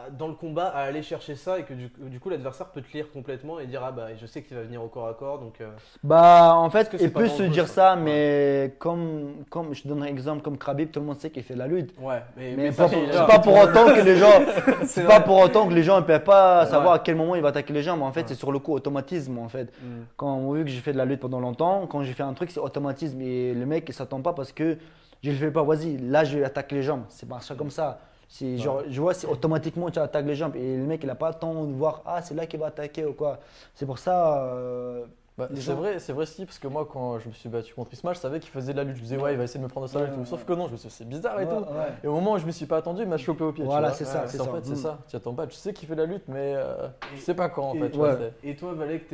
À- 0.07 0.11
dans 0.11 0.29
le 0.29 0.35
combat 0.35 0.67
à 0.69 0.81
aller 0.83 1.03
chercher 1.03 1.35
ça 1.37 1.59
et 1.59 1.63
que 1.65 1.75
du, 1.75 1.91
du 1.99 2.21
coup 2.21 2.29
l'adversaire 2.31 2.67
peut 2.69 2.81
te 2.83 2.93
lire 2.97 3.11
complètement 3.13 3.61
et 3.61 3.67
dire 3.67 3.83
ah 3.85 3.93
bah 3.93 4.09
je 4.21 4.27
sais 4.27 4.43
qu'il 4.43 4.57
va 4.57 4.63
venir 4.63 4.83
au 4.83 4.89
corps 4.89 5.09
à 5.09 5.15
corps 5.15 5.39
donc 5.39 5.61
euh, 5.61 5.71
Bah, 6.03 6.55
en 6.57 6.69
fait, 6.71 6.95
il 7.01 7.13
peut 7.13 7.29
se 7.29 7.43
dire 7.45 7.69
ça 7.69 7.97
mais 7.97 8.75
comme, 8.79 9.45
comme 9.51 9.75
je 9.75 9.87
donne 9.87 10.03
un 10.03 10.07
exemple, 10.07 10.43
comme 10.43 10.59
Khabib, 10.59 10.91
tout 10.91 11.01
le 11.01 11.07
monde 11.07 11.19
sait 11.19 11.31
qu'il 11.31 11.43
fait 11.43 11.55
de 11.55 11.59
la 11.59 11.67
lutte. 11.67 11.95
ouais 12.01 12.23
mais, 12.37 12.55
Mais 12.57 12.73
ça, 12.73 12.89
pas- 12.89 12.95
il- 12.97 13.13
c'est 13.13 13.27
pas 13.27 13.39
pour 13.41 13.57
autant 13.59 13.87
que 13.87 14.01
les 14.01 14.17
gens, 14.17 14.41
C'est 14.87 15.07
pas 15.07 15.21
pour 15.21 15.39
autant 15.39 15.67
que 15.69 15.75
les 15.75 15.83
gens 15.83 15.97
ne 15.97 16.05
peuvent 16.05 16.25
pas 16.25 16.65
Ouais. 16.65 16.71
savoir 16.71 16.95
à 16.95 16.99
quel 16.99 17.17
moment 17.17 17.35
il 17.35 17.43
va 17.43 17.49
attaquer 17.49 17.73
les 17.73 17.83
jambes. 17.83 18.03
En 18.03 18.13
fait, 18.13 18.21
Ouais. 18.21 18.27
c'est 18.29 18.35
sur 18.35 18.53
le 18.53 18.59
coup 18.59 18.73
automatisme. 18.73 19.39
En 19.39 19.49
fait, 19.49 19.73
Mm. 19.83 20.03
quand 20.17 20.53
vu 20.53 20.65
que 20.65 20.71
j'ai 20.71 20.81
fait 20.81 20.93
de 20.93 20.99
la 20.99 21.05
lutte 21.05 21.21
pendant 21.21 21.41
longtemps, 21.41 21.87
quand 21.87 22.03
j'ai 22.03 22.13
fait 22.13 22.23
un 22.23 22.33
truc, 22.35 22.51
c'est 22.51 22.61
automatisme 22.61 23.21
et 23.21 23.55
le 23.55 23.67
mec 23.67 23.85
il 23.89 23.95
s'attend 23.95 24.21
pas 24.21 24.33
parce 24.33 24.53
que 24.53 24.77
je 25.23 25.31
le 25.31 25.37
fais 25.37 25.51
pas. 25.51 25.63
Vas-y, 25.63 25.97
là 25.99 26.25
je 26.25 26.39
vais 26.39 26.45
attaquer 26.45 26.77
les 26.77 26.83
jambes. 26.83 27.05
C'est 27.09 27.29
pas 27.29 27.41
ça 27.41 27.55
comme 27.55 27.71
ça. 27.71 27.99
C'est 28.29 28.59
genre, 28.59 28.83
je 28.89 29.01
vois, 29.01 29.15
c'est 29.15 29.27
automatiquement 29.27 29.91
tu 29.91 29.99
attaques 29.99 30.27
les 30.27 30.35
jambes 30.35 30.57
et 30.57 30.77
le 30.77 30.85
mec 30.85 31.01
il 31.05 31.11
a 31.11 31.15
pas 31.15 31.29
le 31.31 31.35
temps 31.39 31.65
de 31.65 31.73
voir 31.73 32.03
ah 32.07 32.23
c'est 32.23 32.35
là 32.35 32.47
qu'il 32.47 32.61
va 32.61 32.67
attaquer 32.67 33.05
ou 33.07 33.13
quoi. 33.15 33.39
C'est 33.75 33.87
pour 33.87 33.99
ça. 33.99 34.45
euh, 34.55 35.07
Bah, 35.37 35.49
c'est 35.53 35.61
gens- 35.63 35.75
vrai, 35.75 35.99
c'est 35.99 36.13
vrai 36.13 36.27
si, 36.27 36.45
parce 36.47 36.61
que 36.61 36.69
moi 36.69 36.87
quand 36.89 37.19
je 37.19 37.27
me 37.27 37.33
suis 37.33 37.49
battu 37.49 37.75
contre 37.75 37.93
Isma, 37.93 38.13
je 38.13 38.21
savais 38.21 38.39
qu'il 38.39 38.51
faisait 38.53 38.73
de 38.73 38.77
la 38.79 38.85
lutte. 38.85 38.95
Je 38.97 39.01
me 39.01 39.05
disais 39.05 39.17
ouais, 39.21 39.33
il 39.33 39.37
va 39.37 39.43
essayer 39.43 39.59
de 39.59 39.65
me 39.65 39.69
prendre 39.69 39.87
au 39.87 39.89
sol 39.89 40.03
et 40.03 40.05
Ouais, 40.05 40.11
tout. 40.13 40.21
ouais, 40.21 40.27
Sauf 40.27 40.45
que 40.45 40.53
non, 40.53 40.69
je 40.69 40.73
me 40.73 40.77
suis 40.77 40.89
dit 40.89 40.95
c'est 40.95 41.09
bizarre 41.09 41.41
et 41.41 41.45
ouais, 41.45 41.51
tout. 41.51 41.61
ouais. 41.63 41.93
Et 42.05 42.07
au 42.07 42.13
moment 42.15 42.35
où 42.35 42.39
je 42.39 42.47
me 42.47 42.53
suis 42.53 42.67
pas 42.67 42.77
attendu, 42.77 43.03
il 43.03 43.09
m'a 43.09 43.17
chopé 43.17 43.43
au 43.43 43.51
pied. 43.51 43.65
Voilà, 43.65 43.91
c'est 43.91 44.05
ça, 44.05 44.23
Ouais, 44.23 44.29
c'est 44.29 44.41
en 44.41 44.45
ça. 44.45 44.53
fait, 44.53 44.65
c'est 44.65 44.73
Mm. 44.75 44.77
ça. 44.77 44.99
Tu 45.09 45.17
attends 45.17 45.35
pas. 45.35 45.49
Tu 45.49 45.57
sais 45.57 45.73
qu'il 45.73 45.89
fait 45.89 45.97
de 45.97 46.03
la 46.03 46.07
lutte, 46.07 46.23
mais 46.29 46.55
euh, 46.55 46.87
Et- 47.13 47.17
tu 47.17 47.21
sais 47.23 47.35
pas 47.35 47.49
quand 47.49 47.71
en 47.71 47.75
et- 47.75 47.81
fait. 47.81 47.91
tu 47.91 47.99
ouais. 47.99 48.15
vois, 48.15 48.17
c'est- 48.43 48.49
Et 48.49 48.55
toi 48.55 48.75
Valek 48.75 49.09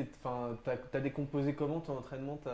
t'as 0.64 0.76
t'as 0.92 1.00
décomposé 1.00 1.54
comment 1.54 1.80
ton 1.80 1.96
entraînement 1.96 2.38
t'as- 2.44 2.50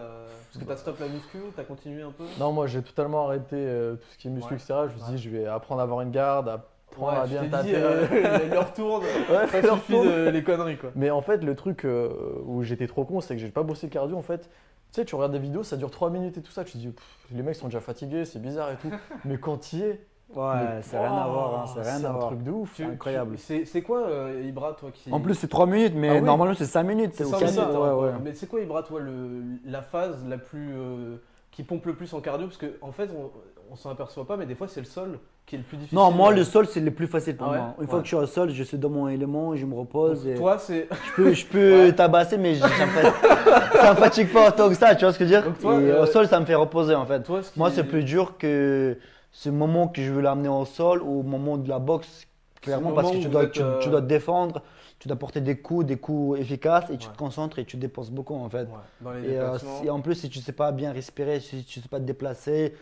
Parce 0.53 0.65
que 0.65 0.69
t'as 0.69 0.77
stop 0.77 1.01
la 1.01 1.09
muscu 1.09 1.39
t'as 1.57 1.65
continué 1.65 2.03
un 2.03 2.13
peu? 2.13 2.25
Non, 2.39 2.53
moi 2.53 2.69
j'ai 2.69 2.83
totalement 2.83 3.27
arrêté 3.27 3.57
euh, 3.57 3.97
tout 3.97 4.07
ce 4.13 4.19
qui 4.19 4.29
est 4.29 4.31
muscu, 4.31 4.53
Ouais. 4.55 4.61
etc. 4.61 4.75
Je 4.91 4.95
me 4.95 4.99
suis 5.07 5.13
dit, 5.17 5.19
je 5.19 5.31
vais 5.31 5.47
apprendre 5.47 5.81
à 5.81 5.85
avoir 5.85 6.03
une 6.03 6.13
garde, 6.13 6.61
Ouais, 6.99 7.13
bien 7.29 7.45
taper. 7.49 7.73
euh, 7.75 8.07
il 8.45 8.51
leur 8.51 8.73
tourne 8.73 9.03
Ouais, 9.05 9.47
ça 9.49 9.61
leur 9.61 9.77
suffit 9.77 9.93
tourne. 9.93 10.09
de 10.09 10.29
les 10.31 10.43
conneries 10.43 10.79
quoi 10.79 10.91
Mais 10.95 11.11
en 11.11 11.21
fait, 11.21 11.45
le 11.45 11.55
truc 11.55 11.85
euh, 11.85 12.09
où 12.47 12.63
j'étais 12.63 12.87
trop 12.87 13.05
con, 13.05 13.21
c'est 13.21 13.35
que 13.35 13.41
j'ai 13.41 13.49
pas 13.49 13.63
bossé 13.63 13.87
le 13.87 13.93
cardio 13.93 14.17
en 14.17 14.23
fait. 14.23 14.49
Tu 14.93 15.01
sais, 15.01 15.05
tu 15.05 15.15
regardes 15.15 15.33
des 15.33 15.39
vidéos, 15.39 15.63
ça 15.63 15.77
dure 15.77 15.91
3 15.91 16.09
minutes 16.11 16.39
et 16.39 16.43
tout 16.43 16.53
ça, 16.53 16.65
tu 16.65 16.73
te 16.73 16.79
dis, 16.79 16.89
Pff, 16.89 17.05
les 17.33 17.43
mecs 17.43 17.57
sont 17.57 17.67
déjà 17.67 17.81
fatigués, 17.81 18.25
c'est 18.25 18.41
bizarre 18.41 18.71
et 18.71 18.77
tout. 18.77 18.91
Mais 19.25 19.37
quand 19.39 19.59
tu 19.59 19.77
y 19.77 19.83
es, 19.83 20.01
Ouais, 20.35 20.81
c'est 20.83 20.99
rien 20.99 21.13
à 21.13 21.29
voir. 21.29 21.61
hein, 21.61 21.65
c'est 21.73 21.83
rien 21.83 21.99
c'est 21.99 22.05
à 22.07 22.11
un 22.11 22.13
voir. 22.15 22.27
truc 22.29 22.43
de 22.43 22.51
ouf. 22.51 22.75
Tu- 22.75 22.83
incroyable. 22.85 23.37
C'est 23.39 23.83
quoi 23.83 24.07
euh, 24.09 24.43
Ibra 24.45 24.73
toi 24.73 24.91
qui 24.93 25.13
En 25.13 25.21
plus, 25.21 25.35
c'est 25.35 25.47
3 25.49 25.67
minutes, 25.67 25.93
mais 25.95 26.09
Ah 26.09 26.15
oui. 26.15 26.23
normalement, 26.23 26.55
c'est 26.57 26.65
5 26.65 26.83
minutes. 26.83 27.13
C'est 27.15 27.25
ça, 27.25 27.37
minutes, 27.39 27.57
ouais, 27.59 27.65
hein, 27.75 27.95
ouais. 27.95 28.11
Mais 28.25 28.35
c'est 28.35 28.47
quoi, 28.49 28.61
Ibra, 28.61 28.83
toi, 28.83 29.01
le, 29.01 29.43
la 29.67 29.83
phase 29.83 30.25
la 30.27 30.39
plus. 30.39 30.73
euh, 30.75 31.17
qui 31.53 31.63
pompe 31.63 31.87
le 31.87 31.95
plus 31.95 32.13
en 32.13 32.21
cardio? 32.21 32.47
Parce 32.49 32.59
qu'en 32.59 32.89
en 32.89 32.93
fait, 32.93 33.09
on, 33.17 33.31
on 33.71 33.77
s'en 33.77 33.91
aperçoit 33.91 34.27
pas, 34.27 34.37
mais 34.37 34.47
des 34.47 34.55
fois, 34.57 34.67
c'est 34.69 34.81
le 34.81 34.87
sol 34.87 35.19
qui 35.47 35.55
est 35.55 35.59
le 35.59 35.65
plus 35.65 35.77
difficile. 35.77 35.97
Non, 35.97 36.11
moi, 36.11 36.33
le 36.33 36.45
sol, 36.45 36.67
c'est 36.67 36.81
le 36.81 36.91
plus 36.91 37.07
facile 37.07 37.37
pour 37.37 37.47
Ah 37.47 37.51
ouais? 37.51 37.57
moi. 37.59 37.77
Une 37.81 37.87
fois 37.89 37.99
que 38.01 38.05
je 38.05 38.09
suis 38.09 38.17
au 38.17 38.27
sol, 38.27 38.51
je 38.51 38.63
suis 38.63 38.79
dans 38.79 38.91
mon 38.91 39.09
élément, 39.09 39.55
je 39.57 39.65
me 39.65 39.75
repose. 39.75 40.19
Donc, 40.25 40.33
et 40.35 40.37
Toi, 40.37 40.59
c'est. 40.59 40.89
Je 40.91 41.13
peux, 41.13 41.33
je 41.33 41.47
peux 41.47 41.93
tabasser, 41.97 42.37
mais 42.39 42.55
je- 42.57 42.61
ça 42.63 42.87
me, 42.87 42.91
fa- 42.91 43.81
ça 43.81 43.91
me 43.93 43.97
fatigue 43.97 44.29
pas 44.33 44.49
autant 44.49 44.69
que 44.69 44.75
ça, 44.75 44.95
tu 44.95 45.05
vois 45.05 45.13
ce 45.13 45.19
que 45.19 45.25
je 45.27 45.35
veux 45.35 45.41
dire? 45.41 45.49
Donc 45.49 45.59
toi, 45.61 45.75
Et 45.81 45.91
euh, 45.91 46.03
Au 46.03 46.07
sol, 46.07 46.27
ça 46.29 46.41
me 46.41 46.47
fait 46.47 46.55
reposer 46.55 46.95
en 46.95 47.07
fait. 47.07 47.23
Toi, 47.23 47.43
ce 47.43 47.53
qui- 47.53 47.59
Moi, 47.59 47.71
c'est 47.71 47.85
plus 47.85 48.03
dur 48.05 48.37
que 48.39 48.99
ce 49.33 49.49
moment 49.51 49.89
que 49.89 50.03
je 50.03 50.11
veux 50.13 50.21
l'amener 50.23 50.49
au 50.49 50.65
sol 50.65 51.03
ou 51.03 51.21
au 51.21 51.23
moment 51.23 51.57
de 51.59 51.69
la 51.69 51.79
boxe, 51.79 52.27
clairement, 52.63 52.93
parce 52.93 53.11
que 53.11 53.19
tu 53.19 53.29
dois, 53.29 53.45
êtes, 53.45 53.53
tu, 53.53 53.63
euh, 53.63 53.79
tu 53.79 53.89
dois 53.91 54.01
te 54.01 54.07
défendre, 54.07 54.63
tu 54.99 55.09
dois 55.09 55.17
porter 55.17 55.41
des 55.41 55.57
coups, 55.59 55.85
des 55.87 55.97
coups 55.97 56.41
efficaces 56.41 56.91
et 56.91 56.97
tu 56.99 57.09
te 57.09 57.17
concentres 57.17 57.59
et 57.59 57.65
tu 57.65 57.77
dépenses 57.77 58.11
beaucoup 58.11 58.35
en 58.35 58.49
fait. 58.49 58.65
Ouais, 58.65 58.73
dans 59.01 59.13
les 59.13 59.29
Et, 59.31 59.39
euh, 59.39 59.59
si- 59.59 59.91
en 59.91 60.01
plus, 60.01 60.15
si 60.15 60.29
tu 60.31 60.39
sais 60.41 60.53
pas 60.53 60.73
bien 60.73 60.93
respirer, 60.93 61.41
si 61.41 61.65
tu 61.65 61.81
sais 61.81 61.89
pas 61.89 61.99
te 62.01 62.05
déplacer, 62.05 62.75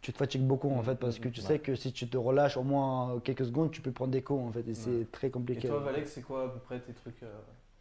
tu 0.00 0.12
te 0.12 0.18
fatigues 0.18 0.46
beaucoup 0.46 0.70
en 0.70 0.82
fait 0.82 0.94
parce 0.96 1.18
que 1.18 1.28
tu 1.28 1.40
ouais. 1.40 1.46
sais 1.46 1.58
que 1.58 1.74
si 1.74 1.92
tu 1.92 2.08
te 2.08 2.16
relâches 2.16 2.56
au 2.56 2.62
moins 2.62 3.18
quelques 3.24 3.44
secondes, 3.46 3.70
tu 3.70 3.80
peux 3.80 3.90
prendre 3.92 4.12
des 4.12 4.22
coups 4.22 4.42
en 4.42 4.52
fait 4.52 4.60
et 4.60 4.68
Ouais. 4.68 4.74
c'est 4.74 5.10
très 5.12 5.26
Et 5.26 5.30
compliqué. 5.30 5.68
toi, 5.68 5.80
Valek, 5.80 6.06
c'est 6.08 6.22
quoi 6.22 6.44
à 6.44 6.48
peu 6.48 6.58
près 6.60 6.78
tes 6.80 6.92
trucs 6.92 7.22
euh, 7.22 7.32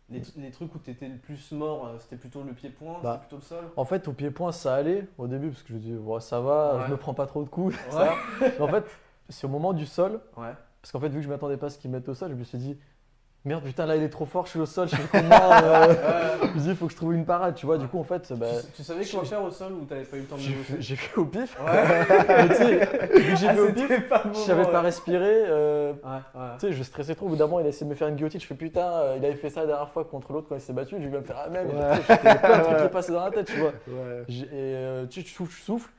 les, 0.10 0.22
les 0.38 0.52
trucs 0.52 0.74
où 0.74 0.80
t'étais 0.80 1.10
le 1.10 1.18
plus 1.18 1.52
mort, 1.52 1.86
euh, 1.88 1.98
c'était 2.00 2.16
plutôt 2.16 2.42
le 2.42 2.54
pied-point, 2.54 3.00
Bah, 3.04 3.14
c'était 3.14 3.20
plutôt 3.28 3.36
le 3.36 3.42
sol? 3.42 3.66
En 3.76 3.84
fait, 3.86 4.08
au 4.08 4.14
pied-point, 4.14 4.52
ça 4.54 4.74
allait 4.76 5.06
au 5.18 5.28
début 5.28 5.50
parce 5.50 5.64
que 5.64 5.70
je 5.70 5.74
me 5.74 5.80
dis, 5.80 5.94
ouais, 5.96 6.22
ça 6.22 6.40
va, 6.40 6.78
Ouais. 6.78 6.84
je 6.88 6.92
me 6.92 6.98
prends 6.98 7.14
pas 7.14 7.28
trop 7.28 7.44
de 7.44 7.50
coups. 7.50 7.76
Ouais. 7.88 7.92
ça 7.92 8.06
va. 8.06 8.16
Mais 8.40 8.62
en 8.62 8.68
fait, 8.70 8.86
c'est 9.30 9.46
au 9.46 9.50
moment 9.50 9.74
du 9.74 9.86
sol, 9.86 10.22
Ouais. 10.38 10.54
parce 10.82 10.92
qu'en 10.94 11.00
fait, 11.02 11.10
vu 11.10 11.18
que 11.18 11.24
je 11.24 11.30
m'attendais 11.30 11.58
pas 11.58 11.66
à 11.68 11.70
ce 11.70 11.78
qu'ils 11.78 11.92
mettent 11.92 12.08
au 12.08 12.14
sol, 12.14 12.32
je 12.32 12.36
me 12.36 12.44
suis 12.46 12.58
dit, 12.58 12.78
merde, 13.46 13.64
putain, 13.64 13.86
là 13.86 13.96
il 13.96 14.04
est 14.04 14.10
trop 14.10 14.26
fort, 14.26 14.46
je 14.46 14.52
suis 14.52 14.60
au 14.60 14.66
sol, 14.66 14.88
je 14.90 14.96
fais 14.96 15.20
comment 15.20 15.52
euh, 15.52 15.94
Je 16.44 16.48
me 16.48 16.60
dit, 16.60 16.70
il 16.70 16.76
faut 16.76 16.86
que 16.88 16.92
je 16.92 16.98
trouve 16.98 17.14
une 17.14 17.26
parade, 17.26 17.56
tu 17.56 17.66
vois. 17.66 17.78
Du 17.78 17.88
coup, 17.88 18.00
en 18.00 18.04
fait, 18.04 18.32
bah, 18.34 18.48
tu, 18.68 18.72
tu 18.78 18.84
savais 18.84 19.06
quoi 19.06 19.24
faire 19.26 19.44
au 19.44 19.52
sol 19.52 19.74
ou 19.74 19.86
t'avais 19.86 20.04
pas 20.04 20.18
eu 20.18 20.22
le 20.22 20.26
temps 20.26 20.36
de 20.36 20.42
j'ai 20.42 20.54
fait, 20.54 20.76
j'ai 20.82 20.96
fait 20.96 21.18
au 21.18 21.26
pif. 21.26 21.58
Ouais. 21.60 21.68
J'ai 23.38 23.48
Ah, 23.48 23.54
fait 23.54 23.60
au 23.60 23.72
pif, 23.72 23.82
c'était 23.88 24.02
pas 24.02 24.24
je 24.34 24.40
savais 24.40 24.66
pas 24.66 24.82
respirer. 24.82 25.44
euh, 25.48 25.94
Ouais, 26.04 26.10
ouais. 26.36 26.48
tu 26.60 26.68
sais, 26.68 26.74
je 26.74 26.84
stressais 26.84 27.16
trop. 27.16 27.28
Au 27.28 27.30
bout 27.30 27.36
d'un 27.36 27.46
moment, 27.46 27.60
il 27.60 27.66
a 27.66 27.70
essayé 27.70 27.86
de 27.86 27.90
me 27.92 27.96
faire 27.96 28.08
une 28.08 28.16
guillotine. 28.16 28.40
Je 28.40 28.46
fais 28.46 28.56
putain, 28.56 28.86
euh, 28.92 29.16
il 29.18 29.26
avait 29.26 29.36
fait 29.36 29.50
ça 29.50 29.62
la 29.62 29.68
dernière 29.68 29.90
fois 29.90 30.04
contre 30.06 30.32
l'autre 30.34 30.48
quand 30.50 30.56
il 30.56 30.62
s'est 30.62 30.74
battu. 30.74 30.96
Je 31.00 31.08
vais 31.08 31.18
me 31.20 31.24
faire 31.24 31.38
la 31.38 31.50
même. 31.50 31.70
Sais, 31.70 32.02
J'étais 32.10 32.36
plein 32.40 32.58
de 32.60 32.64
trucs 32.64 32.78
qui 32.84 32.88
passaient 32.90 33.12
dans 33.14 33.24
la 33.26 33.32
tête, 33.32 33.48
tu 33.48 33.60
vois. 33.60 33.72
Et 34.30 34.46
euh, 34.54 35.06
tu, 35.08 35.24
tu 35.24 35.30
souffles, 35.34 35.54
tu 35.56 35.62
souffles. 35.62 35.92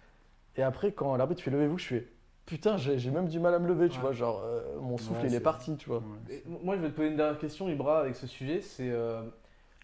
Et 0.56 0.62
après, 0.62 0.92
quand 0.92 1.14
l'arbitre 1.16 1.42
fait 1.42 1.50
levez-vous, 1.50 1.78
je 1.78 1.86
fais 1.86 2.06
putain, 2.48 2.76
j'ai 2.78 3.10
même 3.10 3.28
du 3.28 3.38
mal 3.38 3.52
à 3.54 3.58
me 3.58 3.68
lever, 3.68 3.88
tu 3.90 3.96
Ouais. 3.98 4.02
vois. 4.04 4.12
Genre, 4.12 4.42
euh, 4.44 4.60
mon 4.80 4.96
souffle, 4.96 5.20
Ouais, 5.22 5.28
il 5.28 5.34
est 5.34 5.40
parti, 5.40 5.76
tu 5.76 5.90
vois. 5.90 6.02
Et 6.30 6.42
moi, 6.64 6.76
je 6.76 6.80
vais 6.82 6.88
te 6.88 6.94
poser 6.96 7.08
une 7.08 7.16
dernière 7.16 7.38
question, 7.38 7.68
Ibra, 7.68 8.00
avec 8.00 8.16
ce 8.16 8.26
sujet. 8.26 8.60
C'est, 8.62 8.88
euh, 8.90 9.20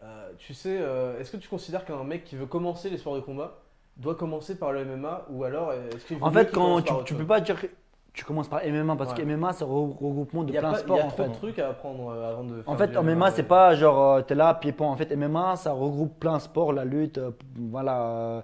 euh, 0.02 0.30
tu 0.38 0.54
sais, 0.54 0.78
euh, 0.80 1.20
est-ce 1.20 1.30
que 1.30 1.36
tu 1.36 1.48
considères 1.48 1.84
qu'un 1.84 2.02
mec 2.04 2.24
qui 2.24 2.36
veut 2.36 2.46
commencer 2.46 2.88
les 2.88 2.96
sports 2.96 3.14
de 3.16 3.20
combat 3.20 3.58
doit 3.98 4.14
commencer 4.14 4.58
par 4.58 4.72
le 4.72 4.84
MMA 4.84 5.26
ou 5.30 5.44
alors 5.44 5.72
est-ce 5.72 6.06
qu'il 6.06 6.16
En 6.22 6.30
fait, 6.30 6.46
qu'il 6.46 6.54
quand 6.54 6.62
commence 6.64 6.84
tu, 6.84 6.92
par 6.94 7.04
tu 7.04 7.14
peux 7.14 7.26
pas 7.26 7.40
dire 7.40 7.60
que 7.60 7.66
tu 8.14 8.24
commences 8.24 8.48
par 8.48 8.60
MMA 8.64 8.96
parce 8.96 9.10
Ouais. 9.12 9.18
que 9.18 9.22
MMA 9.22 9.52
c'est 9.52 9.64
un 9.64 9.68
regroupement 9.68 10.42
de 10.44 10.48
Il 10.50 10.54
y 10.54 10.58
a, 10.58 10.60
plein 10.60 10.72
de 10.72 10.76
pas- 10.76 10.80
il 10.80 10.82
y 10.82 10.86
sports 10.86 11.00
a 11.00 11.04
en 11.04 11.08
trop 11.10 11.22
fait. 11.24 11.28
de 11.28 11.34
trucs 11.34 11.58
à 11.58 11.68
apprendre 11.68 12.10
avant 12.12 12.44
de. 12.44 12.62
En 12.66 12.76
fait, 12.76 12.88
du 12.88 12.96
en 12.96 13.02
MMA, 13.04 13.26
ouais. 13.26 13.30
c'est 13.32 13.42
pas 13.44 13.74
genre 13.74 14.24
t'es 14.24 14.34
là, 14.34 14.54
pied-point. 14.54 14.88
En 14.88 14.96
fait, 14.96 15.14
MMA, 15.14 15.56
ça 15.56 15.72
regroupe 15.72 16.18
plein 16.18 16.36
de 16.38 16.42
sports, 16.42 16.72
la 16.72 16.84
lutte, 16.84 17.20
voilà, 17.56 18.42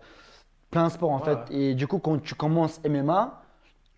plein 0.71 0.87
de 0.87 0.93
sports 0.93 1.11
en 1.11 1.19
Ouais, 1.19 1.25
fait. 1.25 1.55
Et 1.55 1.75
du 1.75 1.87
coup, 1.87 1.99
quand 1.99 2.23
tu 2.23 2.35
commences 2.35 2.81
MMA, 2.85 3.40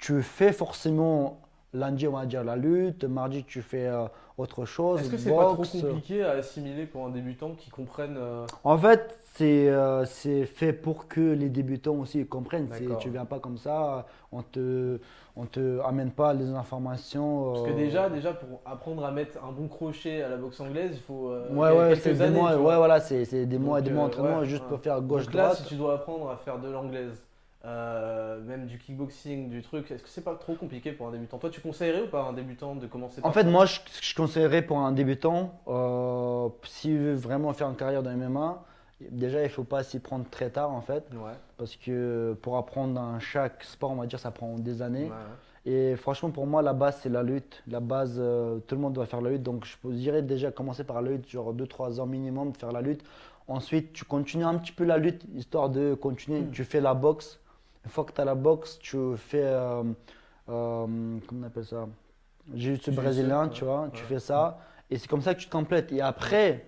tu 0.03 0.21
fais 0.21 0.53
forcément 0.53 1.39
lundi, 1.73 2.09
on 2.09 2.13
va 2.13 2.27
dire 2.27 2.43
la 2.43 2.57
lutte, 2.57 3.05
mardi, 3.05 3.45
tu 3.45 3.63
fais 3.63 3.87
euh, 3.87 4.07
autre 4.37 4.65
chose. 4.65 5.01
Est-ce 5.01 5.11
que 5.11 5.17
c'est 5.17 5.31
pas 5.31 5.55
trop 5.55 5.63
compliqué 5.63 6.25
à 6.25 6.33
assimiler 6.33 6.87
pour 6.87 7.07
un 7.07 7.11
débutant 7.11 7.53
qui 7.53 7.71
comprenne 7.71 8.17
euh, 8.19 8.45
En 8.65 8.77
fait, 8.77 9.17
c'est 9.35 9.69
euh, 9.69 10.05
c'est 10.05 10.45
fait 10.45 10.73
pour 10.73 11.07
que 11.07 11.21
les 11.21 11.49
débutants 11.49 11.95
aussi 11.95 12.27
comprennent. 12.27 12.69
Tu 12.99 13.11
viens 13.11 13.25
pas 13.25 13.39
comme 13.39 13.59
ça, 13.59 14.07
on 14.33 14.43
te, 14.43 14.99
on 15.37 15.47
te 15.47 15.81
amène 15.83 16.11
pas 16.11 16.35
les 16.35 16.51
informations. 16.51 17.53
Parce 17.53 17.69
que 17.69 17.73
déjà, 17.73 18.11
déjà, 18.11 18.33
pour 18.33 18.61
apprendre 18.67 19.05
à 19.05 19.13
mettre 19.13 19.39
un 19.49 19.53
bon 19.53 19.69
crochet 19.69 20.21
à 20.23 20.29
la 20.29 20.37
boxe 20.37 20.59
anglaise, 20.59 20.91
il 20.95 21.01
faut. 21.01 21.33
Ouais, 21.53 21.95
quelques 21.95 22.19
des 22.19 22.29
mois, 22.29 22.57
ouais, 22.57 22.77
voilà, 22.77 22.99
c'est 22.99 23.47
des 23.47 23.59
mois 23.59 23.79
et 23.79 23.83
des 23.83 23.93
mois 23.93 24.09
d'entraînement 24.09 24.41
ouais, 24.41 24.47
juste 24.47 24.65
ouais. 24.65 24.69
pour 24.69 24.81
faire 24.81 25.01
gauche 25.01 25.27
Donc 25.27 25.35
là, 25.35 25.45
droite. 25.45 25.59
si 25.59 25.65
tu 25.65 25.77
dois 25.77 25.95
apprendre 25.95 26.29
à 26.29 26.37
faire 26.39 26.59
de 26.59 26.69
l'anglaise, 26.69 27.23
euh, 27.65 28.41
même 28.43 28.67
du 28.67 28.79
kickboxing, 28.79 29.49
du 29.49 29.63
truc, 29.63 29.91
est-ce 29.91 30.03
que 30.03 30.09
c'est 30.09 30.25
pas 30.25 30.35
trop 30.35 30.55
compliqué 30.55 30.93
pour 30.93 31.09
un 31.09 31.13
débutant? 31.13 31.39
Toi, 31.39 31.51
tu 31.51 31.61
conseillerais 31.61 32.03
ou 32.03 32.09
pas 32.09 32.23
à 32.25 32.29
un 32.29 32.33
débutant 32.33 32.75
de 32.75 32.87
commencer 32.87 33.21
En 33.23 33.31
fait, 33.33 33.45
moi, 33.45 33.67
je, 33.67 33.79
je 34.01 34.15
conseillerais 34.15 34.63
pour 34.63 34.79
un 34.79 34.93
débutant, 34.93 35.53
euh, 35.69 36.49
s'il 36.65 36.99
veut 36.99 37.15
vraiment 37.15 37.53
faire 37.53 37.69
une 37.69 37.77
carrière 37.77 38.03
dans 38.03 38.11
le 38.11 38.17
MMA, 38.17 38.65
déjà, 39.11 39.43
il 39.43 39.49
faut 39.49 39.65
pas 39.65 39.83
s'y 39.85 40.01
prendre 40.01 40.25
très 40.31 40.51
tard, 40.51 40.71
en 40.73 40.81
fait, 40.81 41.05
Ouais. 41.13 41.33
parce 41.57 41.77
que 41.77 42.37
pour 42.43 42.57
apprendre 42.57 42.95
dans 42.95 43.19
chaque 43.21 43.63
sport, 43.65 43.93
on 43.93 43.97
va 43.97 44.07
dire, 44.07 44.19
ça 44.19 44.31
prend 44.33 44.59
des 44.59 44.83
années. 44.83 45.05
ouais. 45.05 45.11
Et 45.65 45.95
franchement, 45.95 46.31
pour 46.31 46.45
moi, 46.49 46.61
la 46.61 46.73
base, 46.73 46.99
c'est 47.03 47.09
la 47.09 47.23
lutte. 47.23 47.63
La 47.69 47.79
base, 47.79 48.17
euh, 48.19 48.59
tout 48.67 48.75
le 48.75 48.81
monde 48.81 48.95
doit 48.95 49.07
faire 49.07 49.21
la 49.21 49.31
lutte. 49.31 49.45
Donc, 49.45 49.65
je 49.65 49.89
dirais 49.91 50.21
déjà 50.23 50.51
commencer 50.51 50.83
par 50.83 51.01
la 51.01 51.11
lutte, 51.13 51.29
genre 51.31 51.55
2-3 51.55 52.01
ans 52.01 52.07
minimum 52.07 52.51
de 52.51 52.57
faire 52.57 52.73
la 52.73 52.81
lutte. 52.81 53.05
Ensuite, 53.47 53.93
tu 53.93 54.05
continues 54.05 54.45
un 54.45 54.57
petit 54.57 54.73
peu 54.73 54.83
la 54.83 54.99
lutte, 54.99 55.25
histoire 55.37 55.69
de 55.71 55.95
continuer. 55.95 56.43
Tu 56.51 56.65
fais 56.65 56.81
la 56.81 56.95
boxe. 56.95 57.39
Une 57.85 57.91
fois 57.91 58.05
que 58.05 58.13
tu 58.13 58.21
as 58.21 58.25
la 58.25 58.35
boxe, 58.35 58.79
tu 58.79 59.17
fais. 59.17 59.43
euh, 59.45 59.83
euh, 60.49 60.87
comment 61.27 61.41
on 61.41 61.43
appelle 61.43 61.65
ça? 61.65 61.87
Jiu-jitsu 62.55 62.91
brésilien, 62.93 63.49
tu 63.49 63.65
vois. 63.65 63.89
Tu 63.93 64.03
fais 64.05 64.19
ça. 64.19 64.59
Et 64.91 64.99
c'est 64.99 65.09
comme 65.09 65.23
ça 65.23 65.35
que 65.35 65.41
tu 65.41 65.47
te 65.47 65.53
complètes. 65.53 65.93
Et 65.93 66.01
après, 66.01 66.67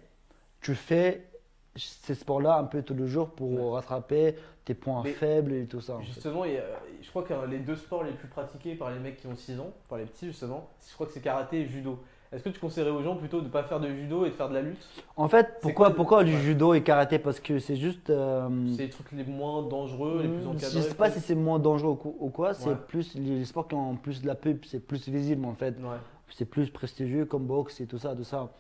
tu 0.61 0.74
fais 0.74 1.29
ces 1.77 2.14
sports-là 2.14 2.57
un 2.59 2.64
peu 2.64 2.83
tous 2.83 2.94
les 2.94 3.07
jours 3.09 3.31
pour 3.31 3.50
Ouais. 3.50 3.74
rattraper 3.74 4.37
tes 4.64 4.74
points 4.74 5.03
Mais 5.05 5.12
faibles 5.12 5.53
et 5.53 5.66
tout 5.66 5.81
ça. 5.81 5.96
en 5.96 5.98
fait. 5.98 6.05
Justement, 6.07 6.44
il 6.44 6.53
y 6.55 6.59
a- 6.59 6.62
je 7.03 7.09
crois 7.11 7.24
que 7.24 7.35
les 7.46 7.59
deux 7.59 7.77
sports 7.77 8.05
les 8.05 8.12
plus 8.12 8.29
pratiqués 8.29 8.77
par 8.77 8.90
les 8.90 8.98
mecs 9.00 9.16
qui 9.18 9.27
ont 9.27 9.37
6 9.37 9.59
ans, 9.61 9.72
par 9.88 9.98
les 9.98 10.05
petits 10.07 10.27
justement, 10.27 10.70
je 10.88 10.94
crois 10.94 11.07
que 11.07 11.12
c'est 11.12 11.20
karaté 11.20 11.61
et 11.62 11.66
judo. 11.66 11.98
Est-ce 12.35 12.42
que 12.42 12.49
tu 12.49 12.59
conseillerais 12.61 12.90
aux 12.90 13.03
gens 13.03 13.16
plutôt 13.16 13.40
de 13.40 13.47
ne 13.47 13.51
pas 13.51 13.62
faire 13.62 13.79
de 13.81 13.88
judo 13.88 14.25
et 14.27 14.31
de 14.31 14.35
faire 14.35 14.49
de 14.49 14.55
la 14.55 14.62
lutte? 14.62 14.85
En 15.16 15.29
fait, 15.29 15.59
pourquoi, 15.61 15.87
quoi, 15.87 15.97
pourquoi 15.97 16.25
du 16.25 16.33
ouais. 16.35 16.40
judo 16.40 16.75
et 16.75 16.83
karaté? 16.83 17.18
Parce 17.18 17.38
que 17.40 17.59
c'est 17.59 17.77
juste. 17.77 18.11
euh, 18.11 18.49
C'est 18.77 18.83
les 18.85 18.90
trucs 18.90 19.12
les 19.12 19.25
moins 19.25 19.62
dangereux, 19.62 20.20
les 20.23 20.29
plus 20.29 20.42
je 20.42 20.49
encadrés 20.49 20.83
sais 20.83 20.94
pas 20.94 21.11
si 21.11 21.20
c'est 21.20 21.35
moins 21.35 21.59
dangereux 21.59 21.97
ou 22.18 22.31
quoi, 22.31 22.55
c'est 22.55 22.70
Ouais. 22.70 22.77
plus 22.88 23.14
les 23.14 23.44
sports 23.44 23.68
qui 23.68 23.75
ont 23.75 23.97
plus 23.97 24.20
de 24.23 24.27
la 24.27 24.35
pub, 24.35 24.64
c'est 24.64 24.81
plus 24.81 25.09
visible 25.09 25.44
en 25.47 25.55
fait. 25.55 25.77
Ouais. 25.79 25.97
C'est 26.31 26.47
plus 26.47 26.68
prestigieux 26.70 27.27
comme 27.27 27.47
boxe 27.47 27.81
et 27.81 27.87
tout 27.87 27.99
ça, 27.99 28.16
tout 28.16 28.25
ça. 28.25 28.51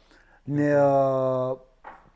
Mais 0.46 0.70
euh, 0.72 1.54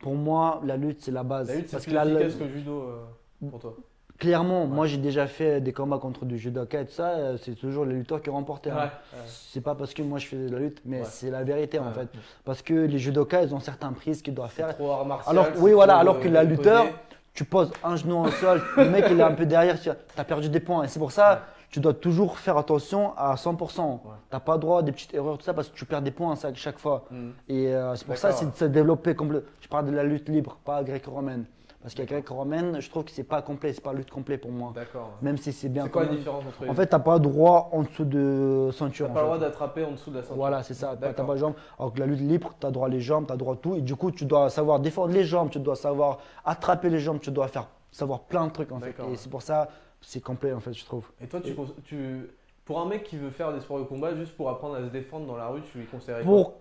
pour 0.01 0.15
moi, 0.15 0.61
la 0.65 0.77
lutte, 0.77 1.03
c'est 1.03 1.11
la 1.11 1.25
base. 1.25 1.49
La 1.49 1.57
lutte, 1.57 1.69
c'est 1.69 1.83
plus 1.83 1.93
que 1.93 1.97
efficace 1.97 2.35
que 2.37 2.45
le 2.45 2.51
judo 2.51 2.83
euh, 2.83 3.49
pour 3.51 3.59
toi. 3.59 3.75
Clairement, 4.19 4.63
Ouais. 4.63 4.69
moi 4.69 4.87
j'ai 4.87 4.97
déjà 4.99 5.27
fait 5.27 5.61
des 5.61 5.73
combats 5.73 5.99
contre 5.99 6.25
du 6.25 6.39
judoka 6.39 6.81
et 6.81 6.87
tout 6.87 6.93
ça, 6.93 7.11
euh, 7.11 7.37
c'est 7.41 7.55
toujours 7.55 7.85
les 7.85 7.95
lutteurs 7.95 8.21
qui 8.21 8.31
remportaient. 8.31 8.71
hein. 8.71 8.91
Ouais. 9.15 9.19
C'est 9.27 9.61
pas 9.61 9.75
parce 9.75 9.95
que 9.95 10.03
moi 10.03 10.19
je 10.19 10.27
fais 10.27 10.37
de 10.37 10.53
la 10.53 10.59
lutte, 10.59 10.81
mais 10.85 11.01
Ouais. 11.01 11.07
c'est 11.09 11.31
la 11.31 11.43
vérité 11.45 11.79
en 11.79 11.87
Ouais. 11.87 11.93
fait. 11.95 12.09
Parce 12.45 12.63
que 12.63 12.75
les 12.75 12.99
judokas, 12.99 13.43
ils 13.43 13.55
ont 13.55 13.61
certaines 13.61 13.95
prises 13.95 14.23
qu'ils 14.23 14.35
doivent 14.35 14.51
faire. 14.51 14.75
Trop 14.75 14.91
art 14.93 15.05
martial. 15.07 15.39
Alors, 15.39 15.49
oui, 15.59 15.73
voilà, 15.73 15.95
trop, 15.95 16.01
alors 16.03 16.17
euh, 16.17 16.21
que 16.21 16.29
la 16.29 16.41
codé. 16.41 16.57
lutteur, 16.57 16.87
tu 17.35 17.45
poses 17.45 17.71
un 17.85 17.95
genou 17.97 18.25
au 18.25 18.29
sol, 18.31 18.61
le 18.77 18.91
mec 18.91 19.05
il 19.11 19.21
est 19.21 19.23
un 19.23 19.33
peu 19.35 19.47
derrière, 19.47 19.81
tu 19.81 19.89
as 19.91 20.25
perdu 20.25 20.49
des 20.49 20.61
points. 20.61 20.83
Et 20.85 20.89
c'est 20.89 20.99
pour 20.99 21.13
ça, 21.13 21.31
Ouais. 21.35 21.39
tu 21.71 21.79
dois 21.79 21.95
toujours 21.95 22.39
faire 22.39 22.57
attention 22.57 23.13
à 23.17 23.37
100%. 23.37 24.01
Ouais. 24.05 24.11
Tu 24.31 24.35
n'as 24.35 24.41
pas 24.41 24.59
droit 24.59 24.81
à 24.81 24.83
des 24.83 24.91
petites 24.91 25.15
erreurs, 25.15 25.39
tout 25.39 25.45
ça, 25.45 25.55
parce 25.55 25.69
que 25.69 25.77
tu 25.77 25.85
perds 25.85 26.03
des 26.03 26.11
points 26.11 26.35
à 26.43 26.55
chaque 26.55 26.79
fois. 26.81 27.05
Hmm. 27.13 27.31
Et 27.49 27.69
euh, 27.69 27.95
c'est 27.95 28.05
pour 28.07 28.17
ça 28.17 28.29
D'accord, 28.29 28.41
c'est 28.41 28.51
de 28.51 28.57
se 28.57 28.65
développer 28.65 29.15
complet. 29.15 29.43
Je 29.61 29.69
parle 29.69 29.87
de 29.87 29.93
la 29.93 30.03
lutte 30.03 30.29
libre, 30.29 30.59
pas 30.65 30.83
gréco-romaine. 30.83 31.45
Parce 31.81 31.95
que 31.95 32.01
la 32.01 32.07
gréco-romaine, 32.07 32.81
je 32.81 32.91
trouve 32.91 33.05
que 33.05 33.13
c'est 33.13 33.23
pas 33.23 33.41
complet, 33.41 33.73
c'est 33.73 33.81
pas 33.81 33.93
lutte 33.93 34.11
complet 34.11 34.37
pour 34.37 34.51
moi. 34.51 34.73
D'accord. 34.75 35.13
Même 35.23 35.37
si 35.37 35.53
c'est 35.53 35.69
bien. 35.69 35.85
C'est 35.85 35.91
quoi 35.91 36.05
la 36.07 36.15
différence 36.17 36.45
entre 36.45 36.65
les 36.65 36.71
En 36.71 36.75
fait, 36.75 36.89
tu 36.89 36.95
n'as 36.95 36.99
pas 36.99 37.19
droit 37.21 37.69
en 37.73 37.83
dessous 37.83 38.05
de 38.05 38.67
T'as 38.71 38.79
ceinture. 38.79 39.07
pas 39.13 39.21
en 39.21 39.23
le 39.23 39.27
droit 39.27 39.39
d'attraper 39.39 39.85
en 39.85 39.93
dessous 39.93 40.11
de 40.11 40.17
la 40.17 40.23
ceinture. 40.23 40.37
Voilà, 40.37 40.63
c'est 40.65 40.75
ça. 40.75 40.97
T'as 41.01 41.13
t'as 41.13 41.25
pas 41.25 41.35
les 41.35 41.41
jambes. 41.41 41.55
Alors 41.79 41.93
que 41.93 42.01
la 42.01 42.07
lutte 42.07 42.21
libre, 42.21 42.53
tu 42.61 42.67
as 42.67 42.71
droit 42.73 42.89
les 42.89 43.01
jambes, 43.01 43.27
tu 43.29 43.33
as 43.33 43.37
droit 43.37 43.55
tout. 43.55 43.77
Et 43.77 43.81
du 43.81 43.95
coup, 43.95 44.11
tu 44.11 44.25
dois 44.25 44.51
savoir 44.51 44.81
défendre 44.81 45.13
les 45.13 45.25
jambes, 45.25 45.51
tu 45.51 45.61
dois 45.61 45.77
savoir 45.77 46.19
attraper 46.45 46.91
les 46.91 46.99
jambes, 46.99 47.21
tu 47.21 47.31
dois 47.31 47.47
faire, 47.47 47.69
savoir 47.93 48.21
plein 48.23 48.47
de 48.49 48.53
trucs 48.53 48.73
en 48.73 48.81
fait. 48.81 48.97
Et 49.13 49.17
c'est 49.17 49.31
pour 49.31 49.43
ça, 49.43 49.69
c'est 50.01 50.21
complet 50.21 50.53
en 50.53 50.61
fait, 50.61 50.73
je 50.73 50.85
trouve. 50.85 51.09
Et 51.21 51.29
toi, 51.29 51.41
tu, 51.85 52.29
pour 52.65 52.81
un 52.81 52.87
mec 52.87 53.05
qui 53.05 53.17
veut 53.17 53.31
faire 53.31 53.53
des 53.53 53.61
sports 53.61 53.79
de 53.79 53.85
combat, 53.85 54.17
juste 54.17 54.37
pour 54.37 54.51
apprendre 54.51 54.75
à 54.75 54.81
se 54.81 54.91
défendre 54.91 55.27
dans 55.27 55.37
la 55.37 55.47
rue, 55.47 55.63
tu 55.71 55.79
lui 55.79 55.87
conseillerais 55.87 56.23
quoi? 56.25 56.31
Pour 56.33 56.55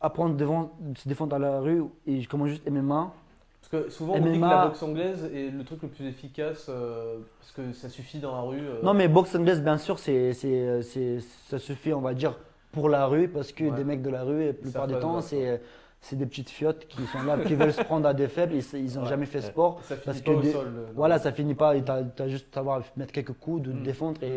apprendre 0.00 0.36
devant, 0.36 0.72
se 0.94 1.08
défendre 1.08 1.30
dans 1.30 1.38
la 1.38 1.58
rue 1.58 1.84
et 2.06 2.20
je 2.20 2.28
commence 2.28 2.48
juste 2.50 2.68
MMA. 2.70 3.12
Parce 3.60 3.84
que 3.84 3.90
souvent, 3.90 4.14
on 4.14 4.20
dit 4.20 4.38
que 4.38 4.44
la 4.44 4.66
boxe 4.66 4.82
anglaise 4.82 5.24
est 5.34 5.50
le 5.50 5.64
truc 5.64 5.82
le 5.82 5.88
plus 5.88 6.06
efficace 6.06 6.66
euh, 6.68 7.18
parce 7.40 7.52
que 7.52 7.72
ça 7.72 7.88
suffit 7.88 8.18
dans 8.18 8.32
la 8.34 8.40
rue. 8.42 8.60
euh. 8.60 8.80
Non, 8.82 8.94
mais 8.94 9.08
boxe 9.08 9.34
anglaise, 9.34 9.60
bien 9.62 9.78
sûr, 9.78 9.98
c'est, 9.98 10.32
c'est, 10.32 10.82
c'est- 10.82 11.20
ça 11.48 11.58
suffit, 11.58 11.92
on 11.92 12.00
va 12.00 12.14
dire, 12.14 12.38
pour 12.72 12.88
la 12.88 13.06
rue 13.06 13.28
parce 13.28 13.52
que 13.52 13.64
Ouais. 13.64 13.70
des 13.76 13.84
mecs 13.84 14.00
de 14.02 14.10
la 14.10 14.22
rue, 14.22 14.46
la 14.46 14.52
plupart 14.52 14.86
du 14.86 14.94
temps, 14.98 15.20
c'est, 15.20 15.60
c'est 16.00 16.16
des 16.16 16.24
petites 16.26 16.48
fiottes 16.50 16.86
qui 16.86 17.04
sont 17.06 17.22
là, 17.24 17.36
qui 17.38 17.54
veulent 17.56 17.72
se 17.72 17.82
prendre 17.82 18.06
à 18.08 18.14
des 18.14 18.28
faibles, 18.28 18.54
ils, 18.54 18.64
ils 18.78 18.94
n'ont 18.94 19.02
Ouais. 19.02 19.08
jamais 19.08 19.26
fait 19.26 19.40
sport. 19.42 19.80
ça 19.82 19.96
finit 19.96 20.04
parce 20.06 20.20
pas 20.20 20.30
que 20.32 20.36
au 20.36 20.40
des- 20.40 20.52
sol. 20.52 20.66
euh. 20.68 20.86
Voilà, 20.94 21.18
ça 21.18 21.32
finit 21.32 21.54
pas, 21.54 21.78
tu 21.80 21.90
as, 22.22 22.28
juste 22.28 22.56
à 22.56 22.62
mettre 22.96 23.12
quelques 23.12 23.32
coups, 23.32 23.62
de 23.62 23.72
te 23.72 23.76
Mm. 23.76 23.82
défendre 23.82 24.22
et, 24.22 24.30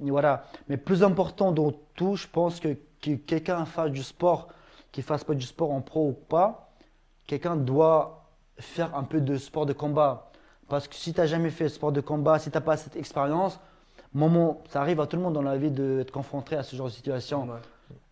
Mm. 0.00 0.06
et 0.06 0.10
voilà. 0.10 0.44
Mais 0.68 0.76
plus 0.76 1.02
important 1.02 1.50
dans 1.52 1.72
tout, 1.94 2.14
je 2.16 2.28
pense 2.28 2.60
que, 2.60 2.76
que 3.02 3.16
quelqu'un 3.16 3.64
fasse 3.64 3.90
du 3.90 4.02
sport, 4.04 4.48
qu'il 4.92 5.02
fasse 5.02 5.24
pas 5.24 5.34
du 5.34 5.44
sport 5.44 5.72
en 5.72 5.80
pro 5.82 6.06
ou 6.08 6.12
pas, 6.12 6.70
quelqu'un 7.26 7.56
doit 7.56 8.17
faire 8.60 8.94
un 8.96 9.04
peu 9.04 9.20
de 9.20 9.36
sport 9.36 9.66
de 9.66 9.72
combat. 9.72 10.30
Parce 10.68 10.86
que 10.88 10.94
si 10.94 11.12
tu 11.14 11.20
n'as 11.20 11.26
jamais 11.26 11.50
fait 11.50 11.68
sport 11.68 11.92
de 11.92 12.00
combat, 12.00 12.38
si 12.38 12.50
tu 12.50 12.56
n'as 12.56 12.60
pas 12.60 12.76
cette 12.76 12.96
expérience, 12.96 13.58
moment, 14.12 14.62
ça 14.68 14.80
arrive 14.80 15.00
à 15.00 15.06
tout 15.06 15.16
le 15.16 15.22
monde 15.22 15.34
dans 15.34 15.42
la 15.42 15.56
vie 15.56 15.70
d'être 15.70 16.10
confronté 16.10 16.56
à 16.56 16.62
ce 16.62 16.76
genre 16.76 16.86
de 16.86 16.92
situation. 16.92 17.42
Ouais. 17.44 17.58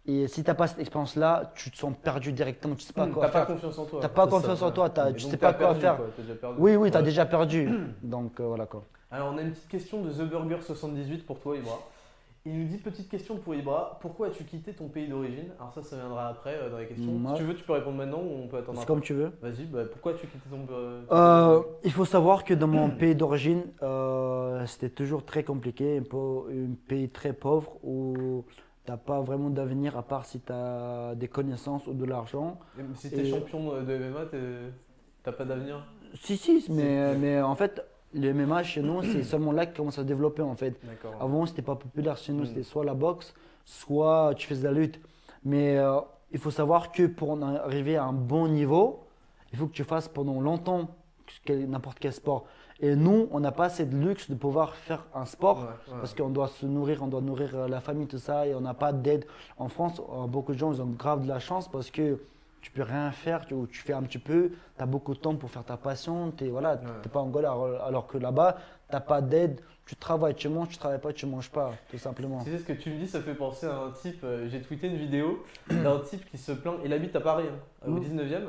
Et 0.09 0.29
si 0.29 0.43
tu 0.45 0.49
n'as 0.51 0.55
pas 0.55 0.67
cette 0.69 0.79
expérience-là, 0.79 1.51
tu 1.57 1.71
te 1.71 1.77
sens 1.77 1.93
perdu 2.01 2.33
directement, 2.33 2.75
tu 2.77 2.83
sais 2.85 2.93
pas 2.93 3.07
Hmm, 3.07 3.13
quoi 3.13 3.27
T'as 3.27 3.33
pas 3.33 3.39
faire. 3.47 3.55
confiance 3.57 3.79
en 3.79 3.85
toi. 3.87 4.01
Tu 4.01 4.07
n'as 4.07 4.13
pas 4.13 4.27
confiance 4.29 4.59
ça, 4.61 4.67
en 4.67 4.71
toi, 4.71 4.89
t'as- 4.89 5.11
Et 5.11 5.15
tu 5.15 5.21
sais 5.25 5.37
pas 5.37 5.53
quoi 5.53 5.67
perdu, 5.67 5.81
faire. 5.81 5.97
quoi, 5.97 6.07
t'as 6.17 6.23
déjà 6.23 6.35
perdu. 6.37 6.57
Oui, 6.61 6.77
oui, 6.77 6.91
tu 6.91 6.97
as 6.97 7.01
Ouais. 7.01 7.05
déjà 7.07 7.27
perdu. 7.27 7.69
Donc 8.03 8.39
euh, 8.41 8.45
voilà 8.47 8.67
quoi. 8.67 8.85
Alors, 9.11 9.33
on 9.33 9.39
a 9.39 9.43
une 9.43 9.51
petite 9.53 9.69
question 9.69 10.03
de 10.03 10.11
The 10.11 10.23
Burger 10.29 10.59
78 10.63 11.27
pour 11.27 11.41
toi, 11.41 11.57
Ibra. 11.57 11.79
Il 12.49 12.61
nous 12.61 12.67
dit 12.69 12.77
petite 12.79 13.09
question 13.09 13.39
pour 13.39 13.57
Ibra. 13.57 13.99
Pourquoi 14.01 14.29
as-tu 14.29 14.45
quitté 14.45 14.73
ton 14.73 14.87
pays 14.87 15.09
d'origine? 15.09 15.49
Alors 15.59 15.75
ça, 15.75 15.83
ça 15.83 15.97
viendra 15.97 16.29
après 16.29 16.55
euh, 16.55 16.71
dans 16.71 16.79
les 16.79 16.87
questions. 16.87 17.11
Moi- 17.11 17.33
Si 17.33 17.39
tu 17.39 17.43
veux, 17.43 17.55
tu 17.57 17.65
peux 17.65 17.73
répondre 17.73 17.97
maintenant 17.97 18.21
ou 18.23 18.45
on 18.45 18.47
peut 18.47 18.59
attendre. 18.59 18.79
C'est 18.79 18.87
comme 18.87 19.01
tu 19.01 19.15
veux. 19.15 19.33
Vas-y. 19.43 19.65
bah, 19.65 19.83
pourquoi 19.91 20.13
as-tu 20.13 20.29
quitté 20.29 20.49
ton, 20.49 20.65
euh, 20.73 21.03
ton 21.09 21.15
Euh, 21.17 21.61
pays 21.61 21.71
il 21.85 21.93
faut 21.93 22.05
savoir 22.05 22.45
que 22.45 22.55
dans 22.55 22.69
mon 22.69 22.91
pays 22.91 23.17
d'origine, 23.17 23.65
c'était 24.67 24.91
toujours 24.91 25.25
très 25.25 25.43
compliqué, 25.43 25.99
un, 25.99 26.75
pays 26.87 27.09
très 27.09 27.33
pauvre 27.33 27.79
où 27.83 28.45
tu 28.85 28.93
n'as 28.93 28.97
pas 28.97 29.21
vraiment 29.21 29.51
d'avenir 29.51 29.99
à 29.99 30.05
part 30.05 30.25
si 30.25 30.39
tu 30.39 30.53
as 30.53 31.15
des 31.17 31.27
connaissances 31.27 31.89
ou 31.89 31.95
de 31.95 32.05
l'argent. 32.05 32.61
Si 32.95 33.11
t'es 33.11 33.23
et- 33.23 33.31
champion 33.31 33.83
de 33.83 33.93
MMA, 33.97 34.27
t'as 35.25 35.33
pas 35.33 35.45
d'avenir? 35.45 35.85
Si, 36.15 36.37
si, 36.37 36.65
mais, 36.71 37.17
mais 37.17 37.43
en 37.43 37.57
fait, 37.57 37.85
le 38.15 38.33
MMA 38.33 38.63
chez 38.63 38.83
nous, 38.83 39.03
c'est 39.03 39.23
seulement 39.33 39.53
là 39.53 39.67
qui 39.67 39.75
commence 39.75 39.99
à 39.99 40.03
se 40.03 40.07
développer 40.07 40.43
en 40.43 40.55
fait. 40.57 40.81
Avant, 41.21 41.47
c'était 41.47 41.63
pas 41.63 41.77
populaire 41.77 42.17
chez 42.17 42.33
nous, 42.33 42.43
Mm. 42.43 42.47
c'était 42.47 42.63
soit 42.63 42.85
la 42.85 42.95
boxe, 42.95 43.35
soit 43.65 44.33
tu 44.37 44.47
faisais 44.47 44.63
de 44.63 44.67
la 44.69 44.73
lutte. 44.73 45.01
Mais 45.45 45.77
euh, 45.79 45.99
il 46.33 46.39
faut 46.39 46.51
savoir 46.51 46.93
que 46.93 47.07
pour 47.07 47.31
en 47.31 47.43
arriver 47.43 47.97
à 47.97 48.05
un 48.05 48.13
bon 48.13 48.49
niveau, 48.49 49.05
il 49.53 49.59
faut 49.59 49.67
que 49.67 49.73
tu 49.73 49.85
fasses 49.85 50.09
pendant 50.09 50.41
longtemps 50.41 50.89
n'importe 51.49 51.99
quel 51.99 52.13
sport. 52.13 52.45
Et 52.81 52.95
nous, 52.95 53.29
on 53.31 53.41
n'a 53.41 53.53
pas 53.53 53.65
assez 53.67 53.87
de 53.87 53.97
luxe 53.97 54.31
de 54.31 54.35
pouvoir 54.37 54.75
faire 54.77 55.07
un 55.15 55.25
sport 55.25 55.59
Ouais, 55.61 55.65
ouais. 55.95 55.99
parce 56.01 56.15
qu'on 56.15 56.29
doit 56.29 56.49
se 56.49 56.67
nourrir, 56.67 57.03
on 57.03 57.07
doit 57.07 57.21
nourrir 57.23 57.55
euh, 57.57 57.69
la 57.69 57.81
famille, 57.81 58.07
tout 58.07 58.19
ça, 58.19 58.47
et 58.47 58.55
on 58.55 58.61
n'a 58.61 58.75
pas 58.75 58.93
d'aide. 58.93 59.25
En 59.57 59.69
France, 59.69 60.01
euh, 60.01 60.27
beaucoup 60.27 60.53
de 60.53 60.59
gens, 60.59 60.73
ils 60.73 60.83
ont 60.83 60.87
grave 60.87 61.23
de 61.23 61.29
la 61.29 61.39
chance 61.39 61.69
parce 61.69 61.91
que 61.91 62.21
tu 62.67 62.73
peux 62.73 62.83
rien 62.83 63.13
faire, 63.13 63.47
tu, 63.47 63.55
tu 63.71 63.79
fais 63.79 63.93
un 63.93 64.03
petit 64.03 64.19
peu, 64.19 64.51
tu 64.77 64.83
as 64.83 64.87
beaucoup 64.87 65.15
de 65.15 65.21
temps 65.21 65.37
pour 65.37 65.49
faire 65.49 65.63
ta 65.63 65.77
passion, 65.77 66.33
tu 66.37 66.43
n'es 66.43 66.51
voilà, 66.51 66.73
Ouais. 66.73 66.79
t'es 67.01 67.09
pas 67.09 67.21
en 67.21 67.29
galère. 67.29 67.53
Alors, 67.87 68.09
que 68.09 68.19
là-bas, 68.19 68.57
tu 68.89 68.93
n'as 68.95 69.01
pas 69.01 69.21
d'aide, 69.21 69.61
tu 69.87 69.95
travailles, 69.95 70.35
tu 70.35 70.49
manges, 70.49 70.71
tu 70.71 70.77
travailles 70.77 70.99
pas, 71.01 71.13
tu 71.13 71.27
manges 71.27 71.49
pas, 71.49 71.75
tout 71.89 71.97
simplement. 71.99 72.43
Tu 72.43 72.51
sais 72.51 72.59
ce 72.59 72.65
que 72.65 72.73
tu 72.73 72.91
me 72.91 72.99
dis, 72.99 73.07
ça 73.07 73.21
fait 73.21 73.35
penser 73.37 73.67
à 73.67 73.77
un 73.77 73.91
type. 73.93 74.19
euh, 74.25 74.49
J'ai 74.51 74.61
tweeté 74.63 74.89
une 74.89 74.97
vidéo 74.97 75.45
d'un 75.71 76.01
type 76.01 76.29
qui 76.29 76.39
se 76.39 76.51
plaint. 76.51 76.75
Il 76.85 76.93
habite 76.93 77.15
à 77.15 77.21
Paris, 77.21 77.45
hein, 77.49 77.87
au 77.87 77.93
Mm. 77.93 78.01
19e. 78.01 78.49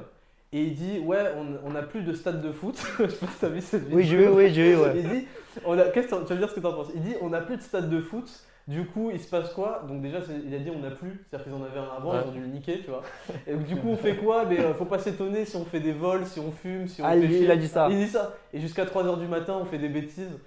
Et 0.52 0.64
il 0.64 0.74
dit 0.74 0.98
Ouais, 1.06 1.34
on 1.64 1.70
n'a 1.70 1.84
plus 1.84 2.02
de 2.02 2.14
stade 2.14 2.42
de 2.42 2.52
foot. 2.52 2.76
Je 3.00 3.08
sais 3.10 3.18
pas 3.24 3.32
si 3.32 3.40
t'as 3.40 3.50
vu 3.50 3.62
cette 3.62 3.84
vidéo. 3.84 3.98
Oui, 3.98 4.04
j'ai 4.04 4.18
vu, 4.18 4.28
oui, 4.30 4.52
j'ai 4.52 4.72
vu, 4.74 4.78
ouais. 4.82 4.94
Il 4.96 5.10
dit 5.10 5.28
on 5.64 5.78
a, 5.78 5.84
qu'est-ce 5.90 6.08
que 6.08 6.12
t'en- 6.16 6.22
Tu 6.22 6.30
vas 6.30 6.36
me 6.36 6.40
dire 6.40 6.50
ce 6.50 6.56
que 6.56 6.60
tu 6.60 6.66
en 6.66 6.74
penses 6.74 6.88
Il 6.96 7.02
dit 7.04 7.14
On 7.22 7.30
n'a 7.30 7.42
plus 7.42 7.58
de 7.58 7.62
stade 7.62 7.88
de 7.90 8.00
foot. 8.02 8.28
Du 8.68 8.86
coup, 8.86 9.10
il 9.14 9.20
se 9.20 9.30
passe 9.30 9.54
quoi? 9.54 9.84
Donc, 9.88 10.02
déjà, 10.02 10.18
il 10.46 10.54
a 10.54 10.58
dit 10.60 10.70
On 10.76 10.80
n'a 10.80 10.92
plus. 10.92 11.26
C'est-à-dire 11.30 11.46
qu'ils 11.46 11.54
en 11.56 11.64
avaient 11.66 11.80
un 11.80 11.96
avant, 11.98 12.12
Ouais. 12.12 12.20
ils 12.26 12.30
ont 12.30 12.34
dû 12.34 12.42
le 12.42 12.48
niquer, 12.48 12.80
tu 12.82 12.90
vois. 12.90 13.02
Et 13.48 13.54
donc, 13.54 13.64
du 13.66 13.78
coup, 13.78 13.88
on 13.90 13.96
fait 13.96 14.18
quoi? 14.18 14.44
Mais 14.46 14.60
euh, 14.60 14.74
faut 14.74 14.84
pas 14.86 15.00
s'étonner 15.00 15.46
si 15.46 15.56
on 15.56 15.64
fait 15.66 15.80
des 15.80 15.94
vols, 15.94 16.26
si 16.26 16.40
on 16.42 16.52
fume, 16.52 16.88
si 16.88 17.02
on 17.02 17.06
Ah, 17.06 17.12
fait 17.14 17.20
il, 17.22 17.30
chier. 17.30 17.44
il 17.44 17.52
a 17.52 17.56
dit 17.56 17.68
ça. 17.68 17.88
Il 17.90 17.98
dit 17.98 18.08
ça. 18.08 18.34
Et 18.54 18.60
jusqu'à 18.60 18.84
3h 18.86 19.18
du 19.20 19.28
matin, 19.28 19.58
on 19.62 19.66
fait 19.66 19.78
des 19.78 19.88
bêtises. 19.90 20.38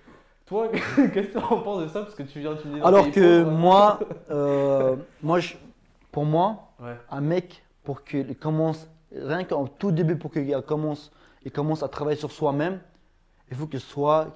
Toi, 0.45 0.69
qu'est-ce 1.15 1.29
que 1.29 1.39
tu 1.39 1.39
en 1.39 1.61
penses 1.61 1.83
de 1.83 1.89
ça? 1.89 2.01
Parce 2.03 2.15
que 2.15 2.23
tu 2.25 2.41
viens, 2.41 2.55
tu 2.57 2.69
me 2.69 2.75
dis. 2.75 2.81
Alors 2.83 3.11
que 3.11 3.43
pauvre. 3.45 3.57
moi, 3.57 3.99
euh, 4.31 4.97
moi 5.23 5.39
je- 5.41 5.55
pour 6.13 6.25
moi, 6.27 6.69
Ouais. 6.79 6.97
un 7.11 7.21
mec, 7.23 7.63
pour 7.85 8.05
qu'il 8.05 8.37
commence, 8.37 8.87
rien 9.15 9.45
qu'en 9.45 9.67
tout 9.67 9.93
début, 9.93 10.17
pour 10.17 10.31
qu'il 10.31 10.55
commence, 10.67 11.11
il 11.45 11.53
commence 11.53 11.83
à 11.83 11.89
travailler 11.89 12.19
sur 12.19 12.33
soi-même, 12.33 12.81
il 13.51 13.57
faut 13.57 13.67
qu'il 13.67 13.81
soit 13.81 14.29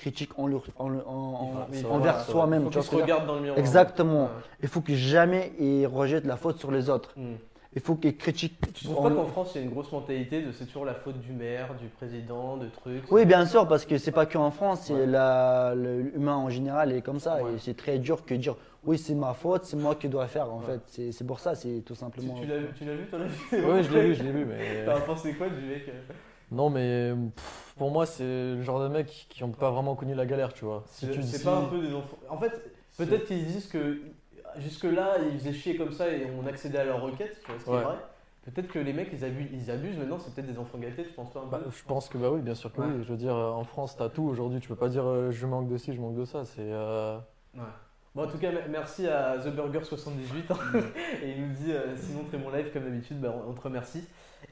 critique 0.00 0.30
en, 0.38 0.46
leur- 0.46 0.64
en- 0.78 0.90
en- 0.90 0.92
en- 1.04 1.66
Il 1.72 1.78
faut- 1.82 1.88
envers 1.92 2.20
soi-même. 2.22 2.70
Faut 2.72 2.80
se 2.82 2.90
dire 2.90 3.00
regarde 3.02 3.26
dans 3.26 3.34
le 3.34 3.40
miroir. 3.42 3.58
Exactement. 3.58 4.22
Ouais. 4.24 4.28
Il 4.62 4.68
faut 4.68 4.80
que 4.80 4.94
jamais 4.94 5.52
il 5.60 5.86
rejette 5.86 6.24
la 6.24 6.36
faute 6.36 6.58
sur 6.58 6.70
les 6.70 6.88
autres. 6.88 7.12
Hmm. 7.16 7.34
Il 7.74 7.80
faut 7.80 7.94
qu'il 7.94 8.16
critique. 8.16 8.54
Tu 8.74 8.84
trouves 8.86 8.98
en- 8.98 9.02
pas 9.08 9.14
qu'en 9.14 9.26
France, 9.26 9.52
il 9.54 9.58
y 9.58 9.60
a 9.60 9.64
une 9.64 9.70
grosse 9.70 9.92
mentalité 9.92 10.42
de 10.42 10.50
c'est 10.50 10.64
toujours 10.64 10.84
la 10.86 10.94
faute 10.94 11.20
du 11.20 11.32
maire, 11.32 11.68
du 11.80 11.86
président, 11.86 12.56
de 12.56 12.66
trucs? 12.66 13.04
Oui, 13.12 13.24
bien 13.26 13.46
sûr, 13.46 13.68
parce 13.68 13.84
que 13.84 13.96
c'est 13.98 14.10
pas 14.10 14.26
qu'en 14.26 14.50
France, 14.50 14.90
l'humain 14.90 16.34
en 16.36 16.48
général 16.50 16.92
est 16.92 17.02
comme 17.02 17.20
ça. 17.20 17.42
Ouais. 17.42 17.52
Et 17.54 17.58
c'est 17.58 17.76
très 17.76 17.98
dur 17.98 18.24
que 18.24 18.34
dire 18.34 18.56
oui, 18.84 18.96
c'est 18.98 19.14
ma 19.14 19.34
faute, 19.34 19.64
c'est 19.66 19.76
moi 19.76 19.94
qui 19.94 20.08
dois 20.08 20.26
faire 20.26 20.50
en 20.52 20.60
Ouais. 20.60 20.78
fait. 20.88 21.12
C'est 21.12 21.26
pour 21.26 21.38
ça, 21.38 21.54
c'est 21.54 21.82
tout 21.84 21.94
simplement. 21.94 22.34
tu 22.40 22.46
l'as 22.46 22.58
vu, 22.58 22.68
tu 22.76 22.84
l'as 22.84 22.94
vu, 22.94 23.04
toi, 23.06 23.18
Oui, 23.52 23.82
je 23.84 23.92
l'ai 23.92 24.02
vu, 24.08 24.14
je 24.14 24.22
l'ai 24.24 24.32
vu, 24.32 24.44
mais. 24.46 24.84
T'as 24.86 25.00
pensé 25.00 25.34
quoi 25.34 25.48
du 25.48 25.60
mec 25.60 25.84
euh? 25.88 26.12
Non, 26.52 26.68
mais 26.70 27.12
pff, 27.36 27.69
pour 27.80 27.90
moi, 27.90 28.04
c'est 28.04 28.24
le 28.24 28.60
genre 28.60 28.78
de 28.78 28.88
mecs 28.88 29.26
qui 29.30 29.42
n'ont 29.42 29.52
pas 29.52 29.70
vraiment 29.70 29.94
connu 29.94 30.14
la 30.14 30.26
galère, 30.26 30.52
tu 30.52 30.66
vois. 30.66 30.84
Si 30.84 31.06
C'est 31.06 31.38
dis- 31.38 31.42
pas 31.42 31.56
un 31.60 31.64
peu 31.64 31.80
des 31.80 31.94
enfants. 31.94 32.18
En 32.28 32.36
fait, 32.36 32.52
peut-être 32.98 33.24
qu'ils 33.24 33.46
disent 33.46 33.68
que 33.68 34.02
jusque-là, 34.58 35.16
ils 35.32 35.38
faisaient 35.38 35.54
chier 35.54 35.76
comme 35.78 35.90
ça 35.90 36.06
et 36.10 36.26
on 36.38 36.46
accédait 36.46 36.76
à 36.76 36.84
leurs 36.84 37.00
requêtes, 37.00 37.40
tu 37.42 37.50
vois, 37.50 37.58
ce 37.58 37.64
qui 37.64 37.70
est 37.70 37.82
vrai. 37.82 37.96
Peut-être 38.42 38.68
que 38.68 38.78
les 38.78 38.92
mecs, 38.92 39.08
ils 39.14 39.24
abusent, 39.24 39.48
ils 39.50 39.70
abusent 39.70 39.96
maintenant, 39.96 40.18
c'est 40.18 40.34
peut-être 40.34 40.52
des 40.52 40.58
enfants 40.58 40.76
gâtés, 40.76 41.04
tu 41.04 41.12
penses 41.14 41.32
pas 41.32 41.40
un 41.40 41.44
peu? 41.44 41.48
Bah, 41.52 41.60
je 41.74 41.82
pense 41.84 42.10
que 42.10 42.18
bah 42.18 42.28
oui, 42.30 42.42
bien 42.42 42.54
sûr 42.54 42.70
que 42.70 42.82
Ouais. 42.82 42.86
oui. 42.88 43.02
Je 43.02 43.08
veux 43.12 43.16
dire, 43.16 43.34
en 43.34 43.64
France, 43.64 43.96
t'as 43.96 44.10
tout 44.10 44.24
aujourd'hui. 44.24 44.60
Tu 44.60 44.68
peux 44.68 44.76
pas 44.76 44.90
dire 44.90 45.06
euh, 45.06 45.30
je 45.30 45.46
manque 45.46 45.68
de 45.68 45.78
ci, 45.78 45.94
je 45.94 46.00
manque 46.02 46.16
de 46.16 46.26
ça. 46.26 46.44
C'est 46.44 46.60
euh, 46.60 47.16
Ouais. 47.54 47.62
Bon, 48.14 48.24
en 48.24 48.26
tout 48.26 48.36
cas, 48.38 48.52
me- 48.52 48.68
merci 48.68 49.06
à 49.06 49.38
TheBurger78. 49.38 50.50
hein. 50.50 50.56
et 51.22 51.30
il 51.30 51.46
nous 51.46 51.54
dit 51.54 51.72
euh, 51.72 51.96
sinon, 51.96 52.24
très 52.24 52.36
bon 52.36 52.50
live 52.50 52.70
comme 52.74 52.84
d'habitude, 52.84 53.20
bah, 53.20 53.34
on 53.48 53.54
te 53.54 53.60
remercie. 53.62 54.04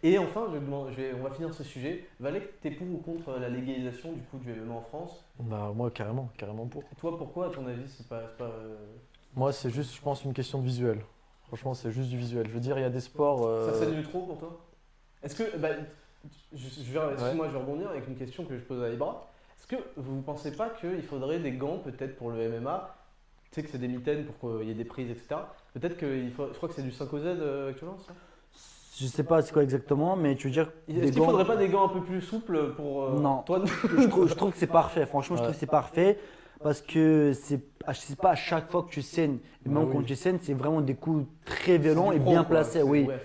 Et 0.03 0.19
enfin, 0.19 0.47
je 0.53 0.59
demande, 0.59 0.91
je 0.91 0.97
vais, 0.97 1.13
on 1.15 1.23
va 1.23 1.31
finir 1.31 1.53
ce 1.53 1.65
sujet. 1.65 2.07
Valek, 2.21 2.61
t'es 2.61 2.71
pour 2.71 2.87
ou 2.87 2.99
contre 2.99 3.33
la 3.39 3.49
légalisation 3.49 4.13
du 4.13 4.21
coup 4.23 4.39
du 4.39 4.53
MMA 4.53 4.75
en 4.75 4.81
France? 4.83 5.25
Bah 5.41 5.73
moi 5.75 5.91
carrément, 5.91 6.31
carrément 6.37 6.67
pour. 6.67 6.83
Et 6.83 6.95
toi, 6.97 7.17
pourquoi, 7.19 7.47
à 7.47 7.51
ton 7.51 7.67
avis, 7.67 7.89
c'est 7.89 8.07
pas. 8.09 8.21
pas, 8.39 8.45
euh, 8.45 8.77
Moi, 9.35 9.53
c'est 9.53 9.71
juste, 9.71 9.95
je 9.97 10.01
pense, 10.01 10.25
une 10.25 10.33
question 10.35 10.59
de 10.61 10.65
visuel. 10.65 11.01
Franchement, 11.49 11.75
c'est 11.75 11.91
juste 11.91 12.11
du 12.11 12.17
visuel. 12.19 12.47
Je 12.49 12.53
veux 12.53 12.61
dire, 12.61 12.79
il 12.79 12.83
y 12.83 12.85
a 12.85 12.91
des 12.91 13.01
sports. 13.01 13.47
euh, 13.47 13.73
Ça 13.73 13.81
s'annule 13.81 14.05
trop 14.05 14.21
pour 14.27 14.39
toi? 14.39 14.61
Est-ce 15.23 15.35
que. 15.35 15.57
Bah, 15.57 15.71
je, 16.53 16.59
je 16.69 16.93
vais, 16.99 17.13
excuse-moi, 17.15 17.47
je 17.49 17.53
vais 17.53 17.59
rebondir 17.59 17.89
avec 17.91 18.07
une 18.07 18.17
question 18.17 18.45
que 18.45 18.57
je 18.57 18.63
pose 18.63 18.83
à 18.83 18.91
Ibra. 18.91 19.27
Est-ce 19.59 19.67
que 19.67 19.77
vous 19.97 20.17
ne 20.17 20.23
pensez 20.23 20.53
pas 20.53 20.71
qu'il 20.71 21.03
faudrait 21.03 21.41
des 21.41 21.53
gants 21.53 21.79
peut-être 21.79 22.17
pour 22.17 22.31
le 22.31 22.61
MMA 22.61 22.95
Tu 23.51 23.57
sais 23.57 23.63
que 23.65 23.71
c'est 23.71 23.79
des 23.79 23.89
mitaines 23.89 24.25
pour 24.27 24.59
qu'il 24.59 24.69
y 24.69 24.71
ait 24.71 24.75
des 24.75 24.85
prises, 24.85 25.11
etc. 25.11 25.41
Peut-être 25.75 25.97
qu'il 25.97 26.31
faut. 26.31 26.47
Je 26.49 26.57
crois 26.57 26.69
que 26.69 26.75
c'est 26.75 26.83
du 26.83 26.93
5 26.93 27.13
OZ 27.13 27.23
euh, 27.25 27.71
actuellement, 27.71 27.99
ça? 27.99 28.13
Je 29.01 29.07
sais 29.07 29.23
pas 29.23 29.43
c'est 29.43 29.53
quoi 29.53 29.63
exactement, 29.63 30.17
mais 30.17 30.35
tu 30.35 30.49
veux 30.49 30.53
dire. 30.53 30.71
Est-ce 30.89 31.13
qu'il 31.13 31.23
faudrait 31.23 31.45
pas 31.47 31.57
des 31.57 31.69
gants 31.69 31.87
un 31.87 31.89
peu 31.89 32.01
plus 32.03 32.21
souples 32.21 32.73
pour. 32.77 33.05
euh, 33.05 33.21
Non. 33.21 33.43
Toi, 33.47 33.63
je, 33.65 34.07
trouve, 34.09 34.29
je 34.29 34.35
trouve 34.35 34.51
que 34.53 34.59
c'est 34.59 34.67
parfait. 34.67 35.07
Franchement, 35.07 35.37
je 35.37 35.43
trouve 35.43 35.55
que 35.55 35.61
c'est 35.61 35.67
parfait 35.67 36.19
parce 36.63 36.83
que 36.83 37.33
c'est 37.35 37.61
c'est 37.93 38.19
pas 38.19 38.31
à 38.31 38.35
chaque 38.35 38.71
fois 38.71 38.83
que 38.83 38.91
tu 38.91 39.03
saignes. 39.03 39.39
Et 39.65 39.69
même 39.69 39.89
quand 39.93 40.03
tu 40.03 40.17
saignes, 40.17 40.39
c'est 40.43 40.53
vraiment 40.55 40.81
des 40.81 40.95
coups 40.95 41.27
très 41.45 41.79
violents 41.79 42.11
et 42.13 42.19
bien 42.19 42.39
quoi. 42.45 42.57
placés. 42.57 42.83
Oui. 42.83 43.07
ouais, 43.07 43.21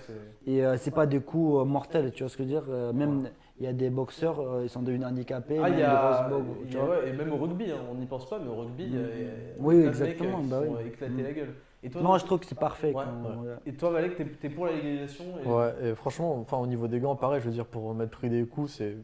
Et 0.46 0.64
euh, 0.64 0.78
c'est 0.78 0.92
pas 0.92 1.06
des 1.08 1.20
coups 1.20 1.62
euh, 1.62 1.66
mortels, 1.66 2.12
tu 2.12 2.24
vois 2.24 2.30
ce 2.30 2.38
que 2.38 2.44
je 2.44 2.50
veux 2.50 2.54
dire. 2.54 2.66
Euh, 2.70 2.94
même 2.94 3.30
il 3.60 3.66
y 3.66 3.68
a 3.68 3.74
des 3.74 3.90
boxeurs, 3.90 4.40
euh, 4.40 4.62
ils 4.64 4.70
sont 4.70 4.82
devenus 4.82 5.06
handicapés. 5.08 5.58
Ah, 5.62 5.70
il 5.70 5.72
même 5.76 5.80
y 5.80 5.84
a. 5.84 6.30
tu 6.70 6.74
y 6.76 6.78
a- 6.78 6.84
vois. 6.84 6.90
ouais, 7.00 7.10
et 7.10 7.14
même 7.14 7.32
au 7.34 7.38
rugby, 7.38 7.66
hein, 7.72 7.78
on 7.92 7.96
n'y 7.96 8.06
pense 8.06 8.30
pas, 8.30 8.40
mais 8.40 8.50
au 8.50 8.56
rugby, 8.62 8.84
a- 8.84 8.88
il 8.88 8.94
y 8.94 9.00
a 9.00 9.32
Oui, 9.60 9.76
exactement, 9.86 10.38
mecs, 10.40 10.50
bah 10.50 10.62
qui 10.62 10.68
sont 10.68 10.76
oui. 10.78 10.88
éclatés 10.88 11.14
Mm. 11.14 11.24
la 11.24 11.32
gueule. 11.34 11.54
Et 11.84 11.90
toi, 11.90 12.02
Non, 12.02 12.18
je 12.18 12.26
trouve 12.26 12.40
que 12.40 12.46
c'est 12.46 12.58
parfait. 12.58 12.94
Ouais, 12.94 13.04
quand- 13.04 13.42
ouais. 13.42 13.48
ouais. 13.50 13.56
et 13.66 13.74
toi 13.74 13.90
Valek, 13.92 14.16
t'es 14.16 14.26
t'es 14.26 14.50
pour 14.50 14.66
la 14.66 14.72
légalisation 14.74 15.26
et- 15.44 15.48
Ouais, 15.48 15.74
et 15.84 15.96
franchement, 15.96 16.38
enfin, 16.40 16.58
au 16.58 16.66
niveau 16.68 16.88
des 16.88 17.00
gants, 17.00 17.16
pareil, 17.16 17.42
je 17.42 17.46
veux 17.46 17.52
dire, 17.54 17.66
pour 17.66 17.94
mettre 17.94 18.12
pris 18.12 18.30
des 18.30 18.46
coups, 18.46 18.72
c'est. 18.72 18.96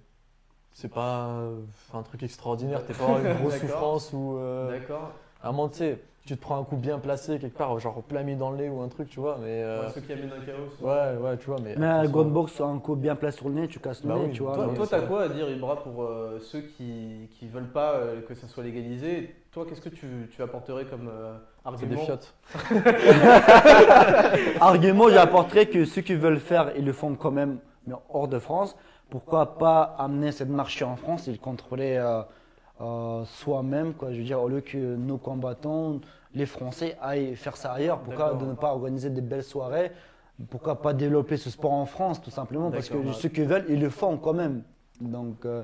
C'est 0.72 0.88
pas 0.94 1.28
euh, 1.30 1.60
un 1.94 2.04
truc 2.04 2.24
extraordinaire, 2.24 2.86
t'es 2.86 2.94
pas 2.94 3.04
avoir 3.04 3.20
une 3.26 3.34
grosse 3.34 3.58
souffrance 3.58 4.14
ou. 4.14 4.38
euh, 4.38 4.70
D'accord. 4.80 5.12
à 5.44 5.50
un 5.50 5.52
moment, 5.52 5.68
tu 5.68 5.78
sais, 5.80 6.00
tu 6.26 6.38
te 6.38 6.42
prends 6.42 6.60
un 6.60 6.64
coup 6.64 6.78
bien 6.78 7.00
placé 7.00 7.40
quelque 7.40 7.58
part, 7.58 7.78
genre 7.80 8.02
plein 8.04 8.22
mis 8.24 8.36
dans 8.36 8.52
le 8.52 8.58
nez 8.58 8.70
ou 8.70 8.80
un 8.82 8.88
truc, 8.88 9.10
tu 9.10 9.20
vois, 9.20 9.38
mais. 9.42 9.62
euh, 9.64 9.88
Ouais, 9.88 9.92
ceux 9.94 10.02
qui 10.02 10.14
amènent 10.14 10.32
un 10.32 10.46
chaos. 10.46 10.70
ouais, 10.80 11.18
ouais, 11.18 11.38
tu 11.38 11.48
vois, 11.48 11.58
mais. 11.62 11.76
Mais 11.76 12.08
gun 12.08 12.24
box, 12.26 12.62
un 12.62 12.78
coup 12.78 12.96
bien 12.96 13.16
placé 13.16 13.40
sur 13.40 13.50
le 13.50 13.56
nez, 13.56 13.68
tu 13.68 13.80
casses 13.80 14.04
le 14.04 14.10
Bah 14.10 14.16
nez, 14.16 14.26
oui. 14.28 14.32
tu 14.32 14.44
vois. 14.44 14.56
Toi, 14.74 14.88
t'as 14.88 15.02
quoi 15.02 15.24
à 15.24 15.28
dire, 15.28 15.50
Ibra, 15.50 15.84
pour 15.84 16.04
euh, 16.04 16.40
ceux 16.40 16.62
qui, 16.62 17.28
qui 17.32 17.48
veulent 17.50 17.72
pas 17.72 17.96
euh, 17.96 18.22
que 18.22 18.36
ça 18.36 18.48
soit 18.48 18.64
légalisé? 18.64 19.36
Toi, 19.52 19.66
qu'est-ce 19.68 19.82
que 19.82 19.90
tu, 19.90 20.30
tu 20.32 20.42
apporterais 20.44 20.86
comme 20.86 21.10
euh, 21.74 21.78
C'est 21.80 21.86
des 21.88 21.96
argument 21.96 22.06
fiottes. 22.06 22.34
Argument, 24.62 25.10
j'apporterais 25.10 25.68
que 25.68 25.86
ceux 25.86 26.02
qui 26.02 26.16
veulent 26.16 26.40
faire, 26.40 26.72
ils 26.78 26.86
le 26.86 26.94
font 26.94 27.16
quand 27.16 27.32
même, 27.32 27.60
mais 27.88 27.96
hors 28.10 28.28
de 28.28 28.40
France. 28.40 28.76
Pourquoi 29.10 29.58
pas 29.58 29.96
amener 29.98 30.32
cette 30.32 30.50
marché 30.50 30.86
en 30.86 30.96
France? 30.96 31.28
Et 31.28 31.32
le 31.32 31.38
contrôler 31.38 31.98
euh, 31.98 32.22
euh, 32.82 33.26
soi-même, 33.26 33.94
quoi. 33.94 34.12
Je 34.14 34.20
veux 34.20 34.24
dire, 34.24 34.42
au 34.42 34.48
lieu 34.48 34.62
que 34.62 34.96
nos 34.96 35.18
combattants, 35.18 36.00
les 36.34 36.46
Français, 36.46 36.98
aillent 37.02 37.36
faire 37.36 37.58
ça 37.58 37.74
ailleurs. 37.74 38.00
Pourquoi 38.00 38.34
de 38.34 38.46
ne 38.46 38.54
pas 38.54 38.72
organiser 38.72 39.10
des 39.10 39.22
belles 39.22 39.44
soirées? 39.44 39.92
Pourquoi 40.50 40.82
pas 40.82 40.94
développer 40.94 41.36
ce 41.38 41.50
sport 41.50 41.74
en 41.74 41.86
France, 41.86 42.22
tout 42.22 42.30
simplement? 42.30 42.72
Parce 42.72 42.90
que 42.90 43.12
ceux 43.14 43.30
qui 43.30 43.42
veulent, 43.42 43.66
ils 43.68 43.80
le 43.80 43.90
font 43.90 44.18
quand 44.18 44.34
même. 44.34 44.64
Donc, 45.02 45.46
euh, 45.46 45.64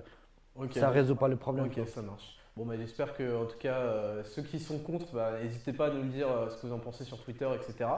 ça 0.72 0.90
résout 0.90 1.16
pas 1.16 1.28
le 1.28 1.36
problème. 1.36 1.66
Ok, 1.68 1.88
ça 1.88 2.02
marche. 2.02 2.35
Bon, 2.58 2.66
bah, 2.66 2.76
j'espère 2.78 3.14
que, 3.18 3.36
en 3.36 3.46
tout 3.46 3.58
cas, 3.58 3.80
euh, 3.80 4.24
ceux 4.24 4.42
qui 4.42 4.62
sont 4.62 4.80
contre, 4.80 5.12
bah, 5.12 5.34
n'hésitez 5.44 5.74
pas 5.74 5.88
à 5.88 5.90
nous 5.90 6.04
le 6.04 6.08
dire 6.08 6.30
euh, 6.30 6.50
ce 6.50 6.56
que 6.56 6.68
vous 6.68 6.74
en 6.74 6.80
pensez 6.80 7.04
sur 7.04 7.22
Twitter, 7.22 7.50
etc. 7.54 7.90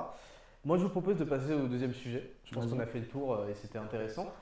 Moi, 0.65 0.77
je 0.77 0.83
vous 0.83 0.89
propose 0.89 1.17
de 1.17 1.25
passer 1.25 1.53
au 1.53 1.67
deuxième 1.67 1.93
sujet. 1.93 2.31
Je 2.43 2.55
pense 2.55 2.65
qu'on 2.65 2.79
a 2.79 2.87
fait 2.87 2.99
le 2.99 3.05
tour 3.05 3.35
euh, 3.35 3.49
et 3.49 3.53
c'était 3.53 3.77
intéressant. 3.77 4.33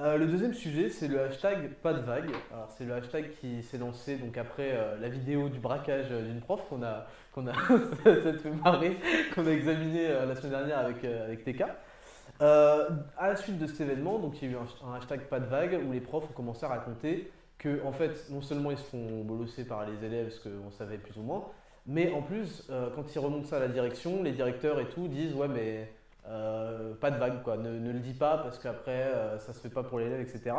Le 0.00 0.26
deuxième 0.26 0.54
sujet, 0.54 0.90
c'est 0.90 1.08
le 1.08 1.20
hashtag 1.20 1.70
pas 1.82 1.92
de 1.92 2.00
vague. 2.00 2.30
Alors, 2.52 2.70
c'est 2.70 2.84
le 2.84 2.94
hashtag 2.94 3.32
qui 3.40 3.64
s'est 3.64 3.78
lancé 3.78 4.14
donc 4.14 4.38
après 4.38 4.96
la 5.00 5.08
vidéo 5.08 5.48
du 5.48 5.58
braquage 5.58 6.08
d'une 6.08 6.40
prof 6.40 6.64
qu'on 6.68 6.84
a, 6.84 7.08
qu'on 7.32 7.48
a, 7.48 7.52
ça 8.04 8.32
te 8.32 8.38
fait 8.38 8.50
marrer, 8.52 8.96
qu'on 9.34 9.44
a 9.44 9.50
examiné 9.50 10.06
la 10.08 10.36
semaine 10.36 10.52
dernière 10.52 10.78
avec, 10.78 11.02
avec 11.02 11.44
TK. 11.44 11.64
À 12.38 13.26
la 13.26 13.34
suite 13.34 13.58
de 13.58 13.66
cet 13.66 13.80
événement, 13.80 14.20
donc 14.20 14.40
il 14.40 14.48
y 14.48 14.54
a 14.54 14.54
eu 14.54 14.56
un, 14.56 14.88
un 14.88 14.94
hashtag 14.94 15.22
pas 15.22 15.40
de 15.40 15.46
vague 15.46 15.80
où 15.84 15.90
les 15.90 16.00
profs 16.00 16.30
ont 16.30 16.32
commencé 16.32 16.64
à 16.64 16.68
raconter 16.68 17.32
que 17.58 17.84
en 17.84 17.92
fait 17.92 18.26
non 18.30 18.40
seulement 18.40 18.70
ils 18.70 18.78
se 18.78 18.84
font 18.84 19.22
bolosser 19.24 19.64
par 19.64 19.84
les 19.86 20.04
élèves, 20.06 20.30
ce 20.30 20.48
qu'on 20.48 20.70
savait 20.70 20.98
plus 20.98 21.16
ou 21.18 21.22
moins, 21.22 21.44
mais 21.86 22.12
en 22.12 22.22
plus 22.22 22.64
euh, 22.70 22.88
quand 22.94 23.14
ils 23.14 23.18
remontent 23.18 23.46
ça 23.46 23.56
à 23.56 23.60
la 23.60 23.68
direction, 23.68 24.22
les 24.22 24.32
directeurs 24.32 24.80
et 24.80 24.88
tout 24.88 25.08
disent 25.08 25.34
ouais 25.34 25.48
mais 25.48 25.92
euh, 26.28 26.94
pas 26.94 27.10
de 27.10 27.18
vague 27.18 27.42
quoi, 27.42 27.56
ne, 27.56 27.78
ne 27.78 27.92
le 27.92 28.00
dis 28.00 28.12
pas 28.12 28.38
parce 28.38 28.58
qu'après 28.58 29.02
euh, 29.12 29.38
ça 29.38 29.52
se 29.52 29.60
fait 29.60 29.70
pas 29.70 29.82
pour 29.82 29.98
l'élève 29.98 30.20
etc. 30.20 30.54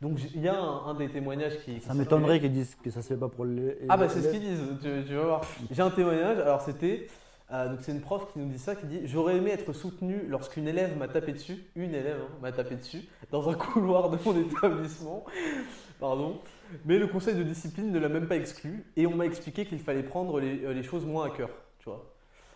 Donc 0.00 0.18
il 0.34 0.42
y 0.42 0.48
a 0.48 0.58
un, 0.58 0.86
un 0.86 0.94
des 0.94 1.08
témoignages 1.08 1.58
qui, 1.64 1.80
Ça 1.80 1.94
m'étonnerait 1.94 2.40
qu'ils 2.40 2.52
disent 2.52 2.76
que 2.82 2.90
ça 2.90 3.02
se 3.02 3.08
fait 3.08 3.16
pas 3.16 3.28
pour 3.28 3.44
les. 3.44 3.78
ah 3.88 3.96
bah 3.96 4.08
c'est 4.08 4.20
ce 4.20 4.28
qu'ils 4.30 4.40
disent, 4.40 4.60
tu, 4.82 5.04
tu 5.06 5.14
vas 5.14 5.22
voir. 5.22 5.40
J'ai 5.70 5.82
un 5.82 5.90
témoignage, 5.90 6.38
alors 6.38 6.60
c'était, 6.60 7.06
euh, 7.52 7.68
donc 7.68 7.80
c'est 7.82 7.92
une 7.92 8.00
prof 8.00 8.32
qui 8.32 8.38
nous 8.38 8.46
dit 8.46 8.58
ça, 8.58 8.74
qui 8.74 8.86
dit 8.86 9.02
«J'aurais 9.04 9.36
aimé 9.36 9.50
être 9.50 9.72
soutenu 9.74 10.24
lorsqu'une 10.26 10.66
élève 10.68 10.96
m'a 10.96 11.06
tapé 11.06 11.32
dessus, 11.32 11.62
une 11.76 11.94
élève 11.94 12.18
hein, 12.20 12.34
m'a 12.40 12.50
tapé 12.50 12.76
dessus, 12.76 13.02
dans 13.30 13.48
un 13.48 13.54
couloir 13.54 14.08
de 14.10 14.16
mon 14.24 14.34
établissement, 14.36 15.24
pardon, 16.02 16.40
mais 16.84 16.98
le 16.98 17.06
conseil 17.06 17.36
de 17.36 17.44
discipline 17.44 17.92
ne 17.92 17.98
l'a 18.00 18.08
même 18.08 18.26
pas 18.26 18.34
exclu, 18.36 18.84
et 18.96 19.06
on 19.06 19.14
m'a 19.14 19.24
expliqué 19.24 19.64
qu'il 19.64 19.78
fallait 19.78 20.02
prendre 20.02 20.40
les, 20.40 20.64
euh, 20.64 20.72
les 20.74 20.82
choses 20.82 21.06
moins 21.06 21.26
à 21.26 21.30
cœur, 21.30 21.48
tu 21.78 21.88
vois. 21.88 22.04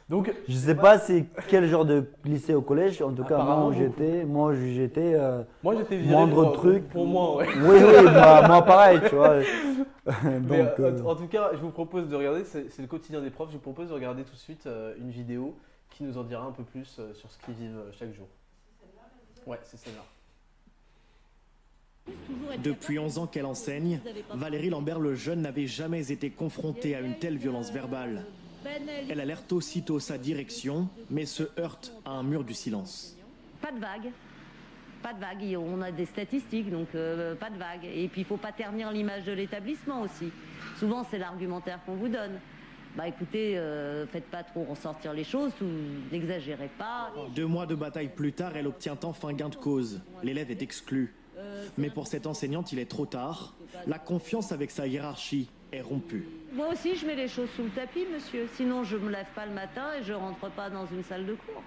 Donc, 0.08 0.32
Je 0.48 0.54
sais 0.54 0.74
pas 0.76 0.98
c'est 0.98 1.26
quel 1.48 1.66
genre 1.66 1.84
de 1.84 2.04
lycée 2.24 2.54
au 2.54 2.62
collège. 2.62 3.02
En 3.02 3.12
tout 3.12 3.24
cas, 3.24 3.38
moi 3.42 3.66
où 3.66 3.72
j'étais, 3.72 4.24
moi 4.24 4.54
j'étais. 4.54 5.14
euh, 5.14 5.42
moi 5.64 5.74
j'étais 5.76 5.98
Moindre 5.98 6.44
pour, 6.44 6.52
truc. 6.52 6.88
pour 6.88 7.06
moi, 7.06 7.36
ouais. 7.36 7.48
Oui, 7.56 7.78
oui, 7.84 8.04
bah, 8.04 8.46
moi 8.46 8.62
pareil, 8.62 9.00
tu 9.08 9.14
vois. 9.16 9.38
Donc, 10.06 10.52
euh, 10.52 10.72
euh, 10.80 11.02
en 11.04 11.16
tout 11.16 11.26
cas, 11.26 11.50
je 11.54 11.58
vous 11.58 11.70
propose 11.70 12.08
de 12.08 12.14
regarder, 12.16 12.44
c'est 12.44 12.78
le 12.78 12.86
quotidien 12.86 13.20
des 13.20 13.30
profs, 13.30 13.48
je 13.50 13.54
vous 13.54 13.60
propose 13.60 13.88
de 13.88 13.94
regarder 13.94 14.22
tout 14.22 14.34
de 14.34 14.38
suite 14.38 14.66
euh, 14.66 14.94
une 14.98 15.10
vidéo 15.10 15.56
qui 15.90 16.04
nous 16.04 16.16
en 16.18 16.22
dira 16.22 16.44
un 16.44 16.52
peu 16.52 16.62
plus 16.62 17.00
sur 17.14 17.30
ce 17.30 17.38
qu'ils 17.44 17.54
vivent 17.54 17.82
chaque 17.98 18.12
jour. 18.14 18.28
Ouais, 19.46 19.58
c'est 19.64 19.76
celle-là. 19.76 20.04
Depuis 22.62 22.98
11 22.98 23.18
ans 23.18 23.26
qu'elle 23.26 23.46
enseigne, 23.46 24.00
Valérie 24.34 24.70
Lambert 24.70 25.00
le 25.00 25.14
jeune 25.14 25.42
n'avait 25.42 25.66
jamais 25.66 26.10
été 26.10 26.30
confrontée 26.30 26.94
à 26.94 27.00
une 27.00 27.18
telle 27.18 27.36
violence 27.36 27.70
verbale. 27.72 28.24
Elle 29.08 29.20
alerte 29.20 29.52
aussitôt 29.52 30.00
sa 30.00 30.18
direction, 30.18 30.88
mais 31.10 31.26
se 31.26 31.44
heurte 31.58 31.92
à 32.04 32.10
un 32.10 32.22
mur 32.22 32.44
du 32.44 32.54
silence. 32.54 33.16
Pas 33.60 33.70
de 33.70 33.78
vague. 33.78 34.10
Pas 35.02 35.12
de 35.12 35.20
vague. 35.20 35.42
Et 35.44 35.56
On 35.56 35.80
a 35.82 35.92
des 35.92 36.06
statistiques, 36.06 36.70
donc 36.70 36.88
euh, 36.94 37.34
pas 37.34 37.50
de 37.50 37.58
vague. 37.58 37.84
Et 37.84 38.08
puis 38.08 38.22
il 38.22 38.24
faut 38.24 38.36
pas 38.36 38.52
ternir 38.52 38.90
l'image 38.90 39.24
de 39.24 39.32
l'établissement 39.32 40.02
aussi. 40.02 40.30
Souvent 40.78 41.04
c'est 41.08 41.18
l'argumentaire 41.18 41.80
qu'on 41.86 41.94
vous 41.94 42.08
donne. 42.08 42.40
Bah 42.96 43.06
écoutez, 43.06 43.58
euh, 43.58 44.06
faites 44.06 44.24
pas 44.24 44.42
trop 44.42 44.64
ressortir 44.64 45.12
les 45.12 45.24
choses, 45.24 45.52
ou 45.60 45.66
n'exagérez 46.10 46.70
pas. 46.78 47.12
Deux 47.34 47.44
mois 47.46 47.66
de 47.66 47.74
bataille 47.74 48.08
plus 48.08 48.32
tard, 48.32 48.56
elle 48.56 48.66
obtient 48.66 48.96
enfin 49.02 49.34
gain 49.34 49.50
de 49.50 49.56
cause. 49.56 50.00
L'élève 50.22 50.50
est 50.50 50.62
exclu. 50.62 51.12
Mais 51.78 51.90
pour 51.90 52.06
cette 52.06 52.26
enseignante, 52.26 52.72
il 52.72 52.78
est 52.78 52.90
trop 52.90 53.06
tard. 53.06 53.54
La 53.86 53.98
confiance 53.98 54.52
avec 54.52 54.70
sa 54.70 54.86
hiérarchie 54.86 55.50
est 55.72 55.80
rompue. 55.82 56.26
Moi 56.52 56.68
aussi 56.72 56.96
je 56.96 57.06
mets 57.06 57.16
les 57.16 57.28
choses 57.28 57.50
sous 57.56 57.64
le 57.64 57.70
tapis, 57.70 58.06
monsieur. 58.12 58.48
Sinon 58.54 58.84
je 58.84 58.96
me 58.96 59.10
lève 59.10 59.26
pas 59.34 59.44
le 59.46 59.52
matin 59.52 59.86
et 59.98 60.02
je 60.02 60.12
rentre 60.12 60.48
pas 60.50 60.70
dans 60.70 60.86
une 60.86 61.02
salle 61.02 61.26
de 61.26 61.34
cours. 61.34 61.62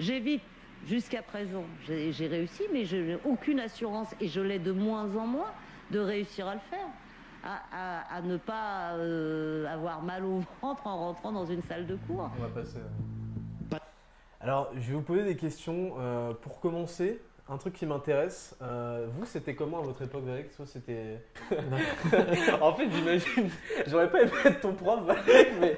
J'évite. 0.00 0.42
Jusqu'à 0.86 1.22
présent, 1.22 1.64
j'ai 1.88 2.26
réussi, 2.28 2.62
mais 2.72 2.84
je 2.84 2.96
n'ai 2.96 3.18
aucune 3.24 3.58
assurance, 3.58 4.08
et 4.20 4.28
je 4.28 4.40
l'ai 4.40 4.60
de 4.60 4.70
moins 4.70 5.12
en 5.16 5.26
moins, 5.26 5.50
de 5.90 5.98
réussir 5.98 6.46
à 6.46 6.54
le 6.54 6.60
faire. 6.70 6.86
À, 7.42 7.58
à- 7.72 8.14
à 8.16 8.22
ne 8.22 8.36
pas 8.36 8.92
euh, 8.94 9.66
avoir 9.66 10.02
mal 10.02 10.24
au 10.24 10.40
ventre 10.62 10.86
en 10.86 10.96
rentrant 10.98 11.32
dans 11.32 11.46
une 11.46 11.62
salle 11.62 11.86
de 11.88 11.96
cours. 12.06 12.30
On 12.38 12.42
va 12.42 12.48
passer. 12.48 12.78
Pas- 13.68 13.80
Alors, 14.40 14.70
je 14.76 14.80
vais 14.88 14.94
vous 14.94 15.02
poser 15.02 15.24
des 15.24 15.36
questions. 15.36 15.94
euh, 15.98 16.32
pour 16.32 16.60
commencer, 16.60 17.20
un 17.50 17.56
truc 17.56 17.74
qui 17.74 17.86
m'intéresse. 17.86 18.56
euh, 18.62 19.06
vous, 19.10 19.24
c'était 19.24 19.54
comment 19.54 19.78
à 19.78 19.82
votre 19.82 20.02
époque, 20.02 20.24
Valek 20.24 20.50
c'était. 20.66 21.22
en 22.60 22.72
fait, 22.72 22.90
j'imagine. 22.90 23.48
J'aurais 23.86 24.10
pas 24.10 24.22
aimé 24.22 24.30
être 24.44 24.60
ton 24.60 24.74
prof, 24.74 25.00
Valek, 25.04 25.52
mais. 25.60 25.76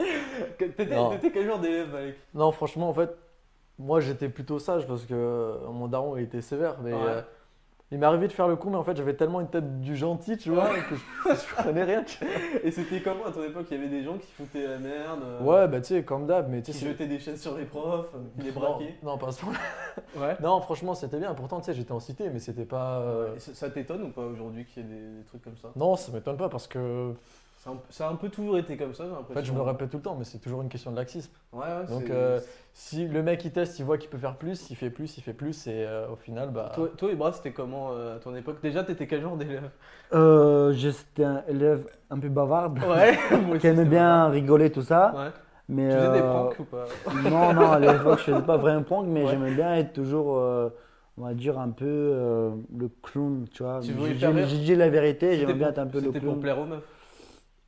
T'étais 0.59 1.31
quel 1.33 1.47
genre 1.47 1.59
d'élève, 1.61 1.89
Valek 1.91 2.17
Non, 2.35 2.51
franchement, 2.53 2.89
en 2.89 2.95
fait, 2.95 3.11
moi 3.79 4.01
j'étais 4.01 4.29
plutôt 4.29 4.59
sage 4.59 4.87
parce 4.87 5.05
que 5.07 5.59
mon 5.71 5.89
daron 5.89 6.17
il 6.17 6.25
était 6.25 6.43
sévère, 6.43 6.77
mais 6.83 6.93
Ouais. 6.93 6.99
euh, 7.03 7.23
il 7.93 7.99
m'est 7.99 8.07
arrivé 8.07 8.29
de 8.29 8.33
faire 8.33 8.47
le 8.47 8.57
con, 8.57 8.71
mais 8.71 8.77
en 8.77 8.85
fait, 8.85 8.97
j'avais 8.97 9.15
tellement 9.15 9.41
une 9.41 9.49
tête 9.49 9.81
du 9.81 9.97
gentil, 9.97 10.37
tu 10.37 10.51
vois, 10.51 10.69
que 10.69 10.95
je, 10.95 11.35
je 11.35 11.55
prenais 11.63 11.83
rien. 11.85 12.05
tu 12.05 12.25
vois. 12.25 12.35
Et 12.63 12.71
c'était 12.71 13.01
comment 13.01 13.25
à 13.27 13.33
ton 13.33 13.43
époque 13.43 13.67
Il 13.71 13.77
y 13.77 13.81
avait 13.81 13.89
des 13.91 14.03
gens 14.05 14.17
qui 14.19 14.31
foutaient 14.33 14.67
la 14.67 14.79
merde, 14.79 15.21
euh, 15.25 15.43
Ouais, 15.43 15.67
bah 15.69 15.81
tu 15.81 15.89
sais, 15.89 16.03
comme 16.05 16.27
d'hab, 16.27 16.49
mais 16.49 16.63
tu 16.63 16.71
qui 16.71 16.73
sais. 16.79 16.85
c'est- 16.85 16.93
jetaient 16.93 17.07
des 17.09 17.19
chaînes 17.19 17.37
sur 17.37 17.57
les 17.59 17.65
profs, 17.65 18.15
euh, 18.15 18.19
qui 18.39 18.47
les 18.47 18.53
braquaient. 18.53 18.95
Non, 19.03 19.19
pas 19.19 19.29
à 19.29 19.33
ce 19.33 19.45
Ouais. 19.45 20.37
Non, 20.41 20.61
franchement, 20.61 20.95
c'était 20.95 21.19
bien. 21.19 21.35
Pourtant, 21.35 21.59
tu 21.61 21.67
sais, 21.67 21.75
j'étais 21.75 21.93
en 21.93 22.01
cité, 22.01 22.31
mais 22.31 22.39
c'était 22.39 22.65
pas. 22.65 23.01
euh, 23.01 23.39
ça 23.39 23.55
ça 23.55 23.71
t'étonne 23.71 24.03
ou 24.05 24.11
pas 24.11 24.23
aujourd'hui 24.23 24.65
qu'il 24.67 24.83
y 24.83 24.87
ait 24.87 24.89
des, 24.89 25.19
des 25.19 25.25
trucs 25.25 25.43
comme 25.43 25.57
ça? 25.57 25.69
Non, 25.77 25.97
ça 25.97 26.13
m'étonne 26.13 26.37
pas 26.37 26.49
parce 26.49 26.67
que. 26.69 27.13
C'est 27.63 27.69
un- 27.69 27.77
Ça 27.91 28.09
a 28.09 28.11
un 28.11 28.15
peu 28.15 28.31
toujours 28.31 28.57
été 28.57 28.77
comme 28.79 28.95
ça, 28.95 29.05
j'ai 29.05 29.13
En 29.13 29.23
fait, 29.23 29.45
je 29.45 29.53
me 29.53 29.59
le 29.59 29.63
répète 29.65 29.91
tout 29.91 29.99
le 29.99 30.03
temps, 30.03 30.17
mais 30.19 30.25
c'est 30.25 30.39
toujours 30.39 30.63
une 30.63 30.71
question 30.71 30.93
de 30.93 30.97
laxisme. 30.97 31.31
Ouais, 31.53 31.61
ouais, 31.61 31.87
Donc, 31.91 32.09
euh, 32.09 32.41
Si 32.73 33.07
le 33.07 33.23
mec 33.23 33.45
il 33.45 33.53
teste, 33.53 33.79
il 33.79 33.85
voit 33.85 33.99
qu'il 33.99 34.09
peut 34.09 34.17
faire 34.17 34.37
plus, 34.37 34.71
il 34.71 34.77
fait 34.77 34.89
plus, 34.89 35.19
il 35.19 35.23
fait 35.23 35.35
plus, 35.35 35.67
et 35.67 35.85
euh, 35.87 36.09
au 36.09 36.17
final, 36.17 36.49
bah. 36.51 36.73
Toi, 36.75 36.89
toi, 36.97 37.11
Ibra, 37.13 37.33
c'était 37.33 37.53
comment 37.53 37.91
euh, 37.93 38.17
à 38.17 38.19
ton 38.19 38.35
époque? 38.35 38.63
Déjà, 38.63 38.83
t'étais 38.83 39.07
quel 39.07 39.21
genre 39.21 39.37
d'élève? 39.37 39.69
Euh, 40.15 40.73
J'étais 40.73 41.25
un 41.25 41.43
élève 41.49 41.87
un 42.09 42.19
peu 42.19 42.29
bavarde, 42.31 42.79
Ouais, 42.79 43.19
moi 43.43 43.51
aussi, 43.51 43.61
qui 43.61 43.67
aimait 43.67 43.85
bien 43.85 44.29
rigoler, 44.29 44.71
tout 44.73 44.83
ça. 44.83 45.13
Ouais. 45.15 45.31
Mais, 45.69 45.91
Tu 45.91 45.97
faisais 45.99 46.13
des 46.13 46.23
pranks 46.23 46.59
ou 46.61 46.65
pas? 46.65 46.87
Non, 47.31 47.53
non, 47.53 47.73
à 47.73 47.79
l'époque, 47.79 48.19
je 48.21 48.25
faisais 48.25 48.43
pas 48.43 48.57
vraiment 48.57 48.83
prank, 48.83 49.07
mais 49.07 49.23
Ouais. 49.25 49.29
j'aimais 49.31 49.51
bien 49.55 49.75
être 49.77 49.93
toujours, 49.93 50.39
euh, 50.39 50.71
on 51.19 51.25
va 51.25 51.35
dire, 51.35 51.59
un 51.59 51.69
peu 51.71 51.85
euh, 51.87 52.51
le 52.77 52.89
clown, 53.03 53.47
tu 53.53 53.63
vois. 53.63 53.81
Tu 53.83 53.93
J'ai 53.93 54.15
dit- 54.15 54.75
la 54.77 54.89
vérité, 54.89 55.37
j'aimais 55.37 55.55
bien 55.55 55.69
être 55.69 55.79
un 55.79 55.87
peu 55.87 55.99
le 56.01 56.07
C'était 56.07 56.21
pour 56.21 56.29
clown. 56.31 56.41
plaire 56.41 56.59
aux 56.59 56.65
meufs. 56.65 56.83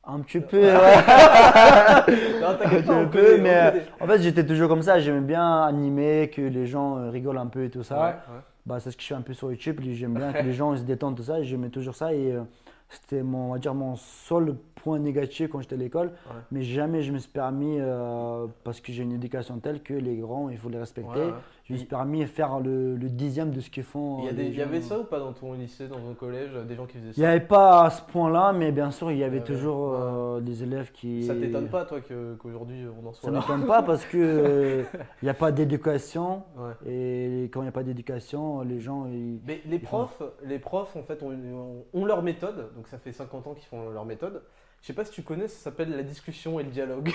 Un 0.05 0.19
petit 0.19 0.41
peu, 0.41 0.59
ouais. 0.59 0.71
Non, 2.41 2.57
pas, 2.57 2.93
un 2.93 3.05
on 3.05 3.07
peu, 3.07 3.37
mais 3.37 3.71
connaît. 3.71 3.85
en 4.01 4.07
fait, 4.07 4.21
j'étais 4.21 4.45
toujours 4.45 4.67
comme 4.67 4.81
ça, 4.81 4.99
j'aimais 4.99 5.21
bien 5.21 5.61
animer, 5.61 6.29
que 6.29 6.41
les 6.41 6.65
gens 6.65 6.97
euh, 6.97 7.09
rigolent 7.09 7.37
un 7.37 7.47
peu 7.47 7.63
et 7.63 7.69
tout 7.69 7.83
ça. 7.83 7.95
Ouais, 7.97 8.07
ouais. 8.07 8.41
Bah, 8.65 8.79
c'est 8.81 8.91
ce 8.91 8.97
que 8.97 9.03
je 9.03 9.07
fais 9.07 9.15
un 9.15 9.21
peu 9.21 9.33
sur 9.33 9.49
YouTube. 9.49 9.79
J'aime 9.81 10.13
bien 10.15 10.33
que 10.33 10.43
les 10.43 10.53
gens 10.53 10.75
se 10.75 10.83
détendent, 10.83 11.15
tout 11.15 11.23
ça. 11.23 11.41
J'aimais 11.41 11.69
toujours 11.69 11.95
ça. 11.95 12.13
Et 12.13 12.33
euh, 12.33 12.41
c'était 12.89 13.23
mon, 13.23 13.49
on 13.49 13.53
va 13.53 13.59
dire, 13.59 13.73
mon 13.73 13.95
seul 13.95 14.55
point 14.75 14.99
négatif 14.99 15.49
quand 15.49 15.61
j'étais 15.61 15.75
à 15.75 15.79
l'école. 15.79 16.11
Mais 16.51 16.63
jamais 16.63 17.01
je 17.01 17.13
me 17.13 17.17
suis 17.17 17.31
permis, 17.31 17.77
euh, 17.79 18.45
parce 18.65 18.81
que 18.81 18.91
j'ai 18.91 19.03
une 19.03 19.13
éducation 19.13 19.57
telle 19.59 19.81
que 19.81 19.93
les 19.93 20.17
grands, 20.17 20.49
il 20.49 20.57
faut 20.57 20.69
les 20.69 20.79
respecter. 20.79 21.29
Ouais, 21.69 21.69
ouais. 21.69 21.69
Je 21.69 21.73
me 21.73 21.77
suis 21.77 21.87
permis 21.87 22.19
de 22.21 22.25
faire 22.25 22.59
le, 22.59 22.95
le 22.97 23.09
dixième 23.09 23.51
de 23.51 23.61
ce 23.61 23.69
qu'ils 23.69 23.83
font. 23.83 24.19
Il 24.19 24.25
y, 24.25 24.27
a 24.27 24.31
euh, 24.31 24.33
des- 24.35 24.43
les 24.43 24.49
il 24.49 24.57
y 24.57 24.61
avait 24.61 24.81
ça 24.81 24.99
ou 24.99 25.05
pas 25.05 25.19
dans 25.19 25.31
ton 25.31 25.53
lycée, 25.53 25.87
dans 25.87 25.99
ton 25.99 26.13
collège, 26.13 26.51
des 26.67 26.75
gens 26.75 26.85
qui 26.85 26.97
faisaient 26.97 27.13
ça 27.13 27.17
Il 27.17 27.21
n'y 27.21 27.25
avait 27.25 27.39
pas 27.45 27.85
à 27.85 27.89
ce 27.89 28.01
point-là, 28.01 28.51
mais 28.51 28.71
bien 28.73 28.91
sûr, 28.91 29.11
il 29.11 29.17
y 29.17 29.23
avait 29.23 29.41
toujours 29.43 29.91
ouais. 29.91 29.97
euh, 30.01 30.39
des 30.41 30.61
élèves 30.63 30.91
qui. 30.91 31.23
Ça 31.25 31.33
t'étonne 31.35 31.69
pas, 31.69 31.85
toi, 31.85 31.99
qu'aujourd'hui 32.37 32.85
on 33.01 33.07
en 33.07 33.13
Ça 33.13 33.21
soit 33.21 33.31
là 33.31 33.39
m'étonne 33.39 33.65
pas 33.65 33.81
parce 33.81 34.03
que 34.05 34.17
euh, 34.17 34.83
il 35.21 35.25
n'y 35.25 35.29
a 35.29 35.33
pas 35.33 35.51
d'éducation. 35.53 36.43
Ouais. 36.57 36.73
Et 36.91 37.43
quand 37.53 37.61
il 37.61 37.63
n'y 37.63 37.69
a 37.69 37.73
pas 37.73 37.83
d'éducation, 37.83 38.61
les 38.61 38.79
gens. 38.81 39.05
ils- 39.07 39.39
Mais 39.47 39.61
les 39.65 39.79
font- 39.79 40.05
profs, 40.05 40.23
les 40.43 40.59
profs, 40.59 40.95
en 40.97 41.03
fait, 41.03 41.23
ont, 41.23 41.31
ont- 41.31 41.85
ont 41.93 42.05
leur 42.05 42.21
méthode. 42.23 42.71
Donc 42.75 42.87
ça 42.89 42.97
fait 42.97 43.11
50 43.13 43.47
ans 43.47 43.53
qu'ils 43.53 43.67
font 43.67 43.89
leur 43.89 44.05
méthode. 44.05 44.41
Je 44.83 44.87
sais 44.87 44.93
pas 44.93 45.05
si 45.05 45.11
tu 45.11 45.21
connais, 45.21 45.47
ça 45.47 45.63
s'appelle 45.63 45.95
la 45.95 46.03
discussion 46.03 46.59
et 46.59 46.63
le 46.63 46.69
dialogue. 46.69 47.09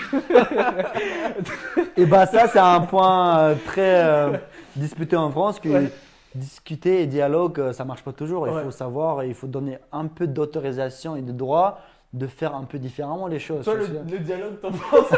Et 1.97 2.05
bah 2.07 2.25
ça, 2.25 2.47
c'est 2.47 2.57
un 2.57 2.81
point 2.81 3.37
euh, 3.37 3.55
très 3.63 4.03
euh, 4.03 4.37
disputé 4.75 5.15
en 5.15 5.29
France 5.29 5.59
que 5.59 5.69
Ouais. 5.69 5.91
discuter 6.33 7.03
et 7.03 7.05
dialogue, 7.05 7.59
euh, 7.59 7.71
ça 7.71 7.85
marche 7.85 8.01
pas 8.03 8.11
toujours. 8.11 8.47
Il 8.47 8.53
Ouais. 8.55 8.63
faut 8.63 8.71
savoir, 8.71 9.23
il 9.23 9.35
faut 9.35 9.45
donner 9.45 9.77
un 9.91 10.07
peu 10.07 10.25
d'autorisation 10.25 11.15
et 11.15 11.21
de 11.21 11.31
droit 11.31 11.79
de 12.11 12.25
faire 12.25 12.55
un 12.55 12.63
peu 12.63 12.79
différemment 12.79 13.27
les 13.27 13.37
choses. 13.37 13.63
Toi, 13.63 13.75
le, 13.75 14.19
dialogue, 14.19 14.59
t'en 14.59 14.71
penses 14.71 15.11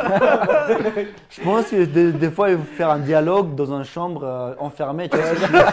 Je 1.29 1.41
pense 1.41 1.69
que 1.69 1.85
des, 1.85 2.11
des 2.11 2.29
fois, 2.29 2.49
il 2.51 2.57
faut 2.57 2.63
faire 2.63 2.89
un 2.89 2.99
dialogue 2.99 3.55
dans 3.55 3.73
une 3.73 3.85
chambre 3.85 4.23
euh, 4.25 4.53
enfermée. 4.59 5.07
Tu 5.07 5.15
vois, 5.15 5.71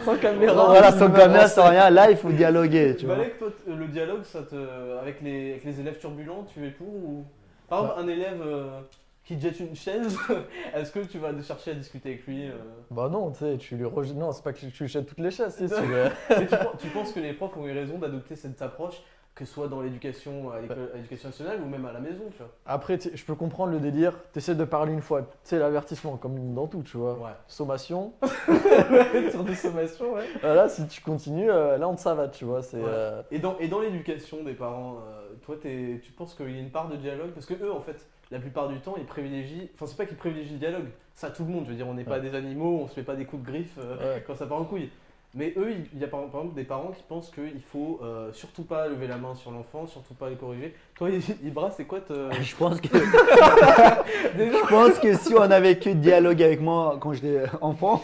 sans 0.04 0.16
caméra 0.18 0.66
voilà, 0.66 0.92
sans 0.92 1.10
caméra, 1.10 1.48
sans 1.48 1.68
rien. 1.68 1.90
Là, 1.90 2.10
il 2.12 2.16
faut 2.16 2.30
dialoguer. 2.30 2.94
Tu 2.96 3.06
vois. 3.06 3.16
Valek, 3.16 3.38
toi, 3.38 3.48
t- 3.48 3.72
le 3.74 3.86
dialogue, 3.86 4.22
ça 4.22 4.42
te, 4.42 4.54
avec, 5.00 5.20
les, 5.20 5.52
avec 5.52 5.64
les 5.64 5.80
élèves 5.80 5.98
turbulents, 5.98 6.46
tu 6.52 6.64
es 6.64 6.70
pour 6.70 6.86
ou... 6.86 7.24
Par 7.68 7.80
exemple, 7.80 8.00
un 8.00 8.08
élève 8.08 8.42
euh, 8.44 8.80
qui 9.24 9.36
te 9.36 9.42
jette 9.42 9.58
une 9.58 9.74
chaise, 9.74 10.16
est-ce 10.74 10.92
que 10.92 11.00
tu 11.00 11.18
vas 11.18 11.30
chercher 11.42 11.72
à 11.72 11.74
discuter 11.74 12.10
avec 12.10 12.26
lui 12.26 12.46
euh? 12.48 12.52
Bah 12.90 13.08
non, 13.10 13.32
tu 13.32 13.38
sais, 13.38 13.56
tu 13.56 13.76
lui 13.76 13.86
rejettes. 13.86 14.16
Non, 14.16 14.30
c'est 14.30 14.44
pas 14.44 14.52
que 14.52 14.60
tu 14.60 14.82
lui 14.82 14.88
jettes 14.88 15.06
toutes 15.06 15.18
les 15.18 15.30
chaises, 15.32 15.56
si, 15.56 15.66
tu 15.66 16.46
tu 16.78 16.88
penses 16.88 17.12
que 17.12 17.20
les 17.20 17.32
profs 17.32 17.56
ont 17.56 17.66
eu 17.66 17.72
raison 17.72 17.98
d'adopter 17.98 18.36
cette 18.36 18.60
approche, 18.62 19.02
que 19.34 19.44
ce 19.46 19.54
soit 19.54 19.68
dans 19.68 19.80
l'éducation 19.80 20.50
à 20.50 20.60
nationale 20.60 21.58
ou 21.62 21.66
même 21.66 21.86
à 21.86 21.92
la 21.92 22.00
maison, 22.00 22.24
tu 22.32 22.38
vois 22.38 22.50
Après, 22.66 22.98
je 23.14 23.24
peux 23.24 23.34
comprendre 23.34 23.72
le 23.72 23.80
délire. 23.80 24.12
Tu 24.32 24.38
essaies 24.38 24.54
de 24.54 24.64
parler 24.64 24.92
une 24.92 25.00
fois. 25.00 25.22
Tu 25.22 25.28
sais, 25.44 25.58
l'avertissement, 25.58 26.16
comme 26.18 26.52
dans 26.54 26.66
tout, 26.66 26.82
tu 26.82 26.98
vois. 26.98 27.14
Ouais. 27.14 27.30
Sommation. 27.48 28.12
Sur 29.30 29.44
des 29.44 29.54
sommations, 29.54 30.12
ouais. 30.14 30.26
Là, 30.42 30.68
si 30.68 30.86
tu 30.86 31.00
continues, 31.00 31.50
euh, 31.50 31.78
là, 31.78 31.88
on 31.88 31.94
te 31.94 32.00
savate, 32.00 32.32
tu 32.32 32.44
vois. 32.44 32.62
C'est. 32.62 32.76
Ouais. 32.76 32.84
euh, 32.86 33.22
Et 33.30 33.38
dans, 33.38 33.58
et 33.58 33.68
dans 33.68 33.80
l'éducation 33.80 34.42
des 34.44 34.54
parents, 34.54 34.96
euh, 35.08 35.34
toi, 35.44 35.56
t'es- 35.60 36.00
tu 36.02 36.12
penses 36.12 36.34
qu'il 36.34 36.50
y 36.50 36.56
a 36.58 36.60
une 36.60 36.70
part 36.70 36.88
de 36.88 36.96
dialogue? 36.96 37.30
Parce 37.30 37.46
que 37.46 37.54
eux, 37.54 37.72
en 37.72 37.80
fait, 37.80 38.06
la 38.30 38.38
plupart 38.38 38.68
du 38.68 38.80
temps, 38.80 38.94
ils 38.98 39.06
privilégient. 39.06 39.70
Enfin, 39.74 39.86
c'est 39.86 39.96
pas 39.96 40.04
qu'ils 40.06 40.16
privilégient 40.18 40.52
le 40.54 40.58
dialogue, 40.58 40.88
ça 41.14 41.30
tout 41.30 41.44
le 41.44 41.50
monde. 41.50 41.64
Je 41.64 41.70
veux 41.70 41.76
dire, 41.76 41.88
on 41.88 41.94
n'est 41.94 42.04
pas 42.04 42.20
des 42.20 42.34
animaux, 42.34 42.80
on 42.84 42.88
se 42.88 42.94
fait 42.94 43.02
pas 43.02 43.16
des 43.16 43.24
coups 43.24 43.42
de 43.42 43.46
griffe 43.46 43.78
quand 44.26 44.36
ça 44.36 44.46
part 44.46 44.60
en 44.60 44.64
couille. 44.64 44.90
Mais 45.34 45.54
eux, 45.56 45.70
il 45.94 45.98
y 45.98 46.04
a 46.04 46.08
par, 46.08 46.20
exemple 46.24 46.54
des 46.54 46.64
parents 46.64 46.90
qui 46.94 47.02
pensent 47.08 47.30
qu'il 47.30 47.62
faut 47.62 47.98
euh, 48.02 48.30
surtout 48.34 48.64
pas 48.64 48.86
lever 48.88 49.06
la 49.06 49.16
main 49.16 49.34
sur 49.34 49.50
l'enfant, 49.50 49.86
surtout 49.86 50.12
pas 50.12 50.28
le 50.28 50.36
corriger. 50.36 50.74
Toi, 50.94 51.08
Ibra, 51.42 51.70
c'est 51.70 51.84
quoi 51.86 52.00
te... 52.00 52.12
Je 52.42 52.54
pense 52.56 52.80
que 52.80 52.88
je 52.98 54.68
pense 54.68 54.98
que 54.98 55.14
si 55.16 55.34
on 55.34 55.40
avait 55.50 55.78
que 55.78 55.88
dialogue 55.90 56.42
avec 56.42 56.60
moi 56.60 56.98
quand 57.00 57.12
j'étais 57.14 57.44
enfant, 57.62 58.02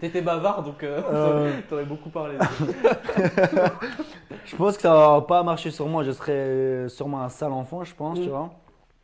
T'étais 0.00 0.22
bavard, 0.22 0.64
donc 0.64 0.82
euh, 0.82 1.00
Euh. 1.12 1.52
t'aurais 1.68 1.84
beaucoup 1.84 2.08
parlé. 2.10 2.34
je 4.44 4.56
pense 4.56 4.74
que 4.76 4.82
ça 4.82 4.92
va 4.92 5.20
pas 5.20 5.42
marcher 5.44 5.70
sur 5.70 5.86
moi. 5.86 6.02
Je 6.02 6.10
serais 6.10 6.88
sûrement 6.88 7.22
un 7.22 7.28
sale 7.28 7.52
enfant, 7.52 7.84
je 7.84 7.94
pense, 7.94 8.18
Mm. 8.18 8.22
tu 8.22 8.28
vois. 8.28 8.50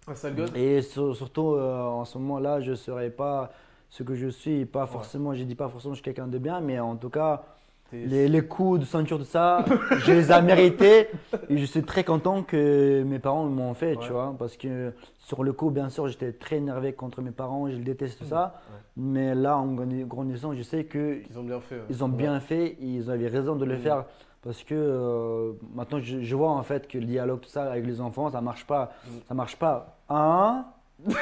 Un 0.08 0.14
sale 0.16 0.34
gosse 0.34 0.50
Et 0.56 0.82
sur- 0.82 1.14
surtout 1.14 1.56
en 1.56 2.04
ce 2.04 2.18
moment-là, 2.18 2.60
je 2.60 2.74
serais 2.74 3.10
pas 3.10 3.50
ce 3.96 4.02
que 4.02 4.14
je 4.16 4.28
suis. 4.28 4.64
Pas 4.64 4.86
forcément, 4.86 5.34
je 5.34 5.44
dis 5.44 5.54
pas 5.54 5.68
forcément 5.68 5.92
que 5.92 5.98
je 5.98 6.02
suis 6.02 6.12
quelqu'un 6.12 6.26
de 6.26 6.38
bien, 6.38 6.60
mais 6.60 6.80
en 6.80 6.96
tout 6.96 7.10
cas, 7.10 7.44
les, 7.92 8.26
les 8.26 8.42
coups 8.44 8.80
de 8.80 8.84
ceinture, 8.84 9.18
tout 9.18 9.24
ça, 9.24 9.64
je 10.04 10.10
les 10.12 10.32
ai 10.32 10.42
mérités. 10.42 11.08
Et 11.48 11.56
je 11.58 11.64
suis 11.64 11.82
très 11.84 12.02
content 12.02 12.42
que 12.42 13.04
mes 13.04 13.20
parents 13.20 13.44
m'ont 13.44 13.72
fait, 13.74 13.96
Ouais. 13.96 14.04
tu 14.04 14.10
vois. 14.10 14.34
Parce 14.36 14.56
que 14.56 14.92
sur 15.20 15.44
le 15.44 15.52
coup, 15.52 15.70
bien 15.70 15.88
sûr, 15.90 16.08
j'étais 16.08 16.32
très 16.32 16.56
énervé 16.56 16.92
contre 16.92 17.22
mes 17.22 17.30
parents, 17.30 17.68
je 17.70 17.76
les 17.76 17.84
déteste, 17.84 18.18
tout 18.18 18.24
ça. 18.24 18.60
Ouais. 18.72 18.80
Mais 18.96 19.34
là, 19.36 19.56
en 19.58 19.66
grandi- 19.74 20.04
grandissant, 20.04 20.54
je 20.54 20.62
sais 20.62 20.84
que 20.84 21.20
Ils 21.30 21.38
ont 21.38 21.44
bien 21.44 21.60
fait. 21.60 21.76
ouais. 21.76 21.82
ils 21.88 22.02
ont 22.02 22.08
bien 22.08 22.40
fait, 22.40 22.76
ils 22.80 23.08
avaient 23.10 23.28
raison 23.28 23.54
de 23.54 23.64
le 23.64 23.76
Mm. 23.76 23.80
faire. 23.80 24.04
Parce 24.42 24.62
que 24.64 24.74
euh, 24.74 25.52
maintenant, 25.74 26.00
je, 26.00 26.20
je 26.20 26.34
vois 26.36 26.50
en 26.50 26.62
fait 26.64 26.86
que 26.88 26.98
le 26.98 27.06
dialogue, 27.06 27.40
tout 27.40 27.48
ça, 27.48 27.70
avec 27.70 27.86
les 27.86 28.00
enfants, 28.00 28.28
ça 28.28 28.40
marche 28.40 28.66
pas. 28.66 28.90
Mm. 29.06 29.10
Ça 29.28 29.34
marche 29.34 29.56
pas. 29.56 29.96
Un. 30.08 30.64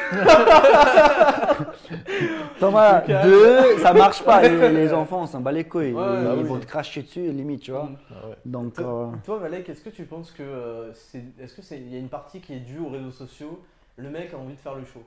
Thomas, 2.58 3.00
deux, 3.00 3.78
ça 3.78 3.92
marche 3.92 4.22
pas. 4.22 4.42
Les, 4.42 4.68
les 4.70 4.92
enfants, 4.92 5.22
on 5.22 5.26
s'en 5.26 5.40
bat 5.40 5.52
les 5.52 5.64
couilles. 5.64 5.92
Ouais, 5.92 6.04
ils 6.18 6.24
bah 6.24 6.32
ils 6.36 6.42
oui. 6.42 6.48
vont 6.48 6.58
te 6.58 6.66
cracher 6.66 7.02
dessus, 7.02 7.30
limite, 7.32 7.62
tu 7.62 7.72
vois. 7.72 7.84
Mm. 7.84 7.96
ah 8.10 8.28
ouais. 8.28 8.36
Donc, 8.44 8.74
Toi, 8.74 8.84
euh, 8.84 9.06
toi, 9.24 9.38
Valek, 9.38 9.68
est-ce 9.68 9.82
que 9.82 9.90
tu 9.90 10.04
penses 10.04 10.30
que 10.30 10.42
euh, 10.42 10.92
c'est, 10.94 11.22
est-ce 11.40 11.54
que 11.54 11.62
c'est, 11.62 11.78
il 11.78 11.92
y 11.92 11.96
a 11.96 11.98
une 11.98 12.08
partie 12.08 12.40
qui 12.40 12.54
est 12.54 12.60
due 12.60 12.78
aux 12.78 12.88
réseaux 12.88 13.10
sociaux? 13.10 13.60
Le 13.96 14.08
mec 14.10 14.32
a 14.32 14.38
envie 14.38 14.54
de 14.54 14.60
faire 14.60 14.74
le 14.74 14.84
show. 14.84 15.02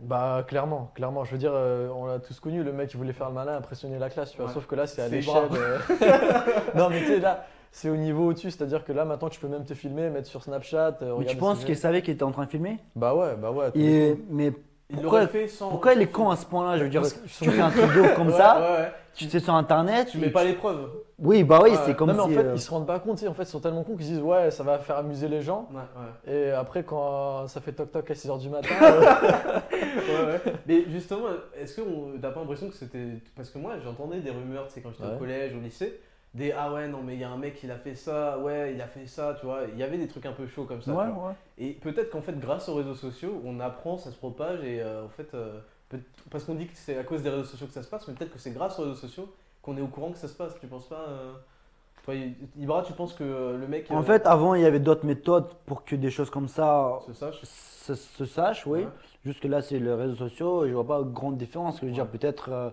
Bah, 0.00 0.44
clairement, 0.48 0.90
clairement. 0.94 1.24
Je 1.24 1.32
veux 1.32 1.38
dire, 1.38 1.52
euh, 1.54 1.88
on 1.94 2.06
l'a 2.06 2.18
tous 2.18 2.40
connu, 2.40 2.62
le 2.64 2.72
mec 2.72 2.88
qui 2.90 2.96
voulait 2.96 3.12
faire 3.12 3.28
le 3.28 3.34
malin, 3.34 3.56
impressionner 3.56 3.98
la 3.98 4.10
classe, 4.10 4.32
tu 4.32 4.38
vois. 4.38 4.46
Ouais. 4.46 4.52
Sauf 4.52 4.66
que 4.66 4.74
là, 4.74 4.86
c'est 4.86 5.02
à 5.02 5.08
l'échelle. 5.08 5.44
euh, 5.52 5.78
non, 6.74 6.88
mais 6.90 7.00
tu 7.00 7.06
sais, 7.06 7.20
là, 7.20 7.46
c'est 7.76 7.88
au 7.90 7.96
niveau 7.96 8.28
au-dessus. 8.28 8.52
C'est-à-dire 8.52 8.84
que 8.84 8.92
là, 8.92 9.04
maintenant, 9.04 9.28
tu 9.28 9.40
peux 9.40 9.48
même 9.48 9.64
te 9.64 9.74
filmer, 9.74 10.08
mettre 10.08 10.28
sur 10.28 10.42
Snapchat. 10.44 10.98
euh, 11.02 11.16
mais 11.18 11.24
tu 11.26 11.36
penses 11.36 11.64
qu'il 11.64 11.76
savait 11.76 12.02
qu'il 12.02 12.14
était 12.14 12.22
en 12.22 12.30
train 12.30 12.44
de 12.44 12.50
filmer? 12.50 12.78
Bah 12.94 13.14
ouais, 13.16 13.34
bah 13.36 13.50
ouais. 13.50 13.70
Et-. 13.74 14.16
Mais 14.30 14.52
Il 14.90 15.00
pourquoi, 15.00 15.26
fait 15.26 15.48
sans. 15.48 15.70
pourquoi 15.70 15.94
il 15.94 16.00
est 16.02 16.06
con 16.06 16.30
à 16.30 16.36
ce 16.36 16.46
point-là? 16.46 16.78
Je 16.78 16.84
veux 16.84 16.88
dire, 16.88 17.02
tu 17.02 17.50
fais 17.50 17.60
un 17.60 17.70
truc 17.70 17.92
de 17.94 18.00
ouf 18.02 18.14
comme 18.14 18.28
Ouais, 18.28 18.32
ça, 18.36 18.60
ouais, 18.60 18.82
ouais. 18.82 18.92
tu 19.14 19.28
sais 19.28 19.40
sur 19.40 19.54
internet. 19.54 20.06
Tu 20.08 20.18
et 20.18 20.20
mets 20.20 20.30
pas 20.30 20.44
les 20.44 20.52
preuves. 20.52 20.88
Oui, 21.18 21.42
bah 21.42 21.60
oui, 21.64 21.70
Ouais, 21.70 21.76
c'est 21.84 21.96
comme 21.96 22.10
non, 22.10 22.14
mais 22.14 22.20
en 22.22 22.28
si. 22.28 22.34
fait, 22.34 22.44
euh, 22.44 22.52
ils 22.54 22.60
se 22.60 22.70
rendent 22.70 22.86
pas 22.86 22.98
compte. 23.00 23.16
tu 23.18 23.22
sais, 23.22 23.28
En 23.28 23.34
fait, 23.34 23.42
ils 23.42 23.46
sont 23.46 23.60
tellement 23.60 23.82
cons 23.82 23.96
qu'ils 23.96 24.06
se 24.06 24.10
disent, 24.12 24.20
ouais, 24.22 24.50
ça 24.52 24.62
va 24.62 24.78
faire 24.78 24.98
amuser 24.98 25.26
les 25.28 25.42
gens. 25.42 25.68
Ouais, 25.72 25.80
ouais. 26.32 26.32
Et 26.48 26.50
après, 26.52 26.84
quand 26.84 27.46
ça 27.48 27.60
fait 27.60 27.72
toc-toc 27.72 28.08
à 28.10 28.14
6h 28.14 28.38
du 28.38 28.50
matin, 28.50 28.68
euh, 28.82 29.00
Ouais, 29.72 30.32
ouais. 30.32 30.52
Mais 30.66 30.84
justement, 30.90 31.26
est-ce 31.58 31.76
que 31.76 31.80
on- 31.82 32.18
t'as 32.20 32.30
pas 32.30 32.40
l'impression 32.40 32.68
que 32.68 32.74
c'était. 32.74 33.06
Parce 33.36 33.50
que 33.50 33.58
moi, 33.58 33.72
j'entendais 33.82 34.20
des 34.20 34.30
rumeurs, 34.30 34.66
tu 34.68 34.74
sais, 34.74 34.80
quand 34.80 34.90
j'étais 34.92 35.04
Ouais. 35.04 35.14
au 35.14 35.18
collège, 35.18 35.54
au 35.56 35.60
lycée, 35.60 36.00
des 36.34 36.50
ah 36.50 36.72
ouais, 36.72 36.88
non, 36.88 37.00
mais 37.02 37.14
il 37.14 37.20
y 37.20 37.24
a 37.24 37.30
un 37.30 37.36
mec, 37.36 37.60
il 37.62 37.70
a 37.70 37.76
fait 37.78 37.94
ça, 37.94 38.38
ouais, 38.38 38.74
il 38.74 38.80
a 38.80 38.86
fait 38.88 39.06
ça, 39.06 39.36
tu 39.38 39.46
vois. 39.46 39.62
Il 39.72 39.78
y 39.78 39.84
avait 39.84 39.98
des 39.98 40.08
trucs 40.08 40.26
un 40.26 40.32
peu 40.32 40.46
chauds 40.48 40.64
comme 40.64 40.82
ça. 40.82 40.92
ouais. 40.92 41.34
Et 41.58 41.72
peut-être 41.72 42.10
qu'en 42.10 42.20
fait, 42.22 42.38
grâce 42.38 42.68
aux 42.68 42.74
réseaux 42.74 42.96
sociaux, 42.96 43.40
on 43.44 43.60
apprend, 43.60 43.98
ça 43.98 44.10
se 44.10 44.16
propage 44.16 44.62
et 44.64 44.82
euh, 44.82 45.04
en 45.04 45.08
fait, 45.08 45.32
euh, 45.34 45.60
parce 46.30 46.44
qu'on 46.44 46.54
dit 46.54 46.66
que 46.66 46.72
c'est 46.74 46.98
à 46.98 47.04
cause 47.04 47.22
des 47.22 47.30
réseaux 47.30 47.44
sociaux 47.44 47.68
que 47.68 47.72
ça 47.72 47.84
se 47.84 47.88
passe, 47.88 48.08
mais 48.08 48.14
peut-être 48.14 48.32
que 48.32 48.40
c'est 48.40 48.50
grâce 48.50 48.78
aux 48.80 48.82
réseaux 48.82 48.96
sociaux 48.96 49.32
qu'on 49.62 49.76
est 49.76 49.80
au 49.80 49.86
courant 49.86 50.10
que 50.10 50.18
ça 50.18 50.26
se 50.26 50.34
passe. 50.34 50.58
Tu 50.60 50.66
penses 50.66 50.88
pas 50.88 51.06
euh, 51.08 51.32
Toi, 52.04 52.14
Ibra, 52.58 52.82
tu 52.82 52.92
penses 52.94 53.14
que 53.14 53.56
le 53.56 53.68
mec. 53.68 53.88
En 53.92 54.02
fait, 54.02 54.26
avant, 54.26 54.56
il 54.56 54.62
y 54.62 54.66
avait 54.66 54.80
d'autres 54.80 55.06
méthodes 55.06 55.46
pour 55.66 55.84
que 55.84 55.94
des 55.94 56.10
choses 56.10 56.30
comme 56.30 56.48
ça 56.48 56.98
se 57.06 57.12
sache 57.12 57.40
se, 57.44 57.94
se 57.94 58.24
sachent, 58.24 58.66
oui. 58.66 58.80
Ouais. 58.80 58.88
Jusque 59.24 59.44
là, 59.44 59.62
c'est 59.62 59.78
les 59.78 59.92
réseaux 59.94 60.16
sociaux. 60.16 60.66
Je 60.66 60.72
vois 60.72 60.86
pas 60.86 61.02
grande 61.02 61.38
différence. 61.38 61.78
Je 61.80 61.86
veux 61.86 61.92
dire, 61.92 62.08
peut-être, 62.08 62.72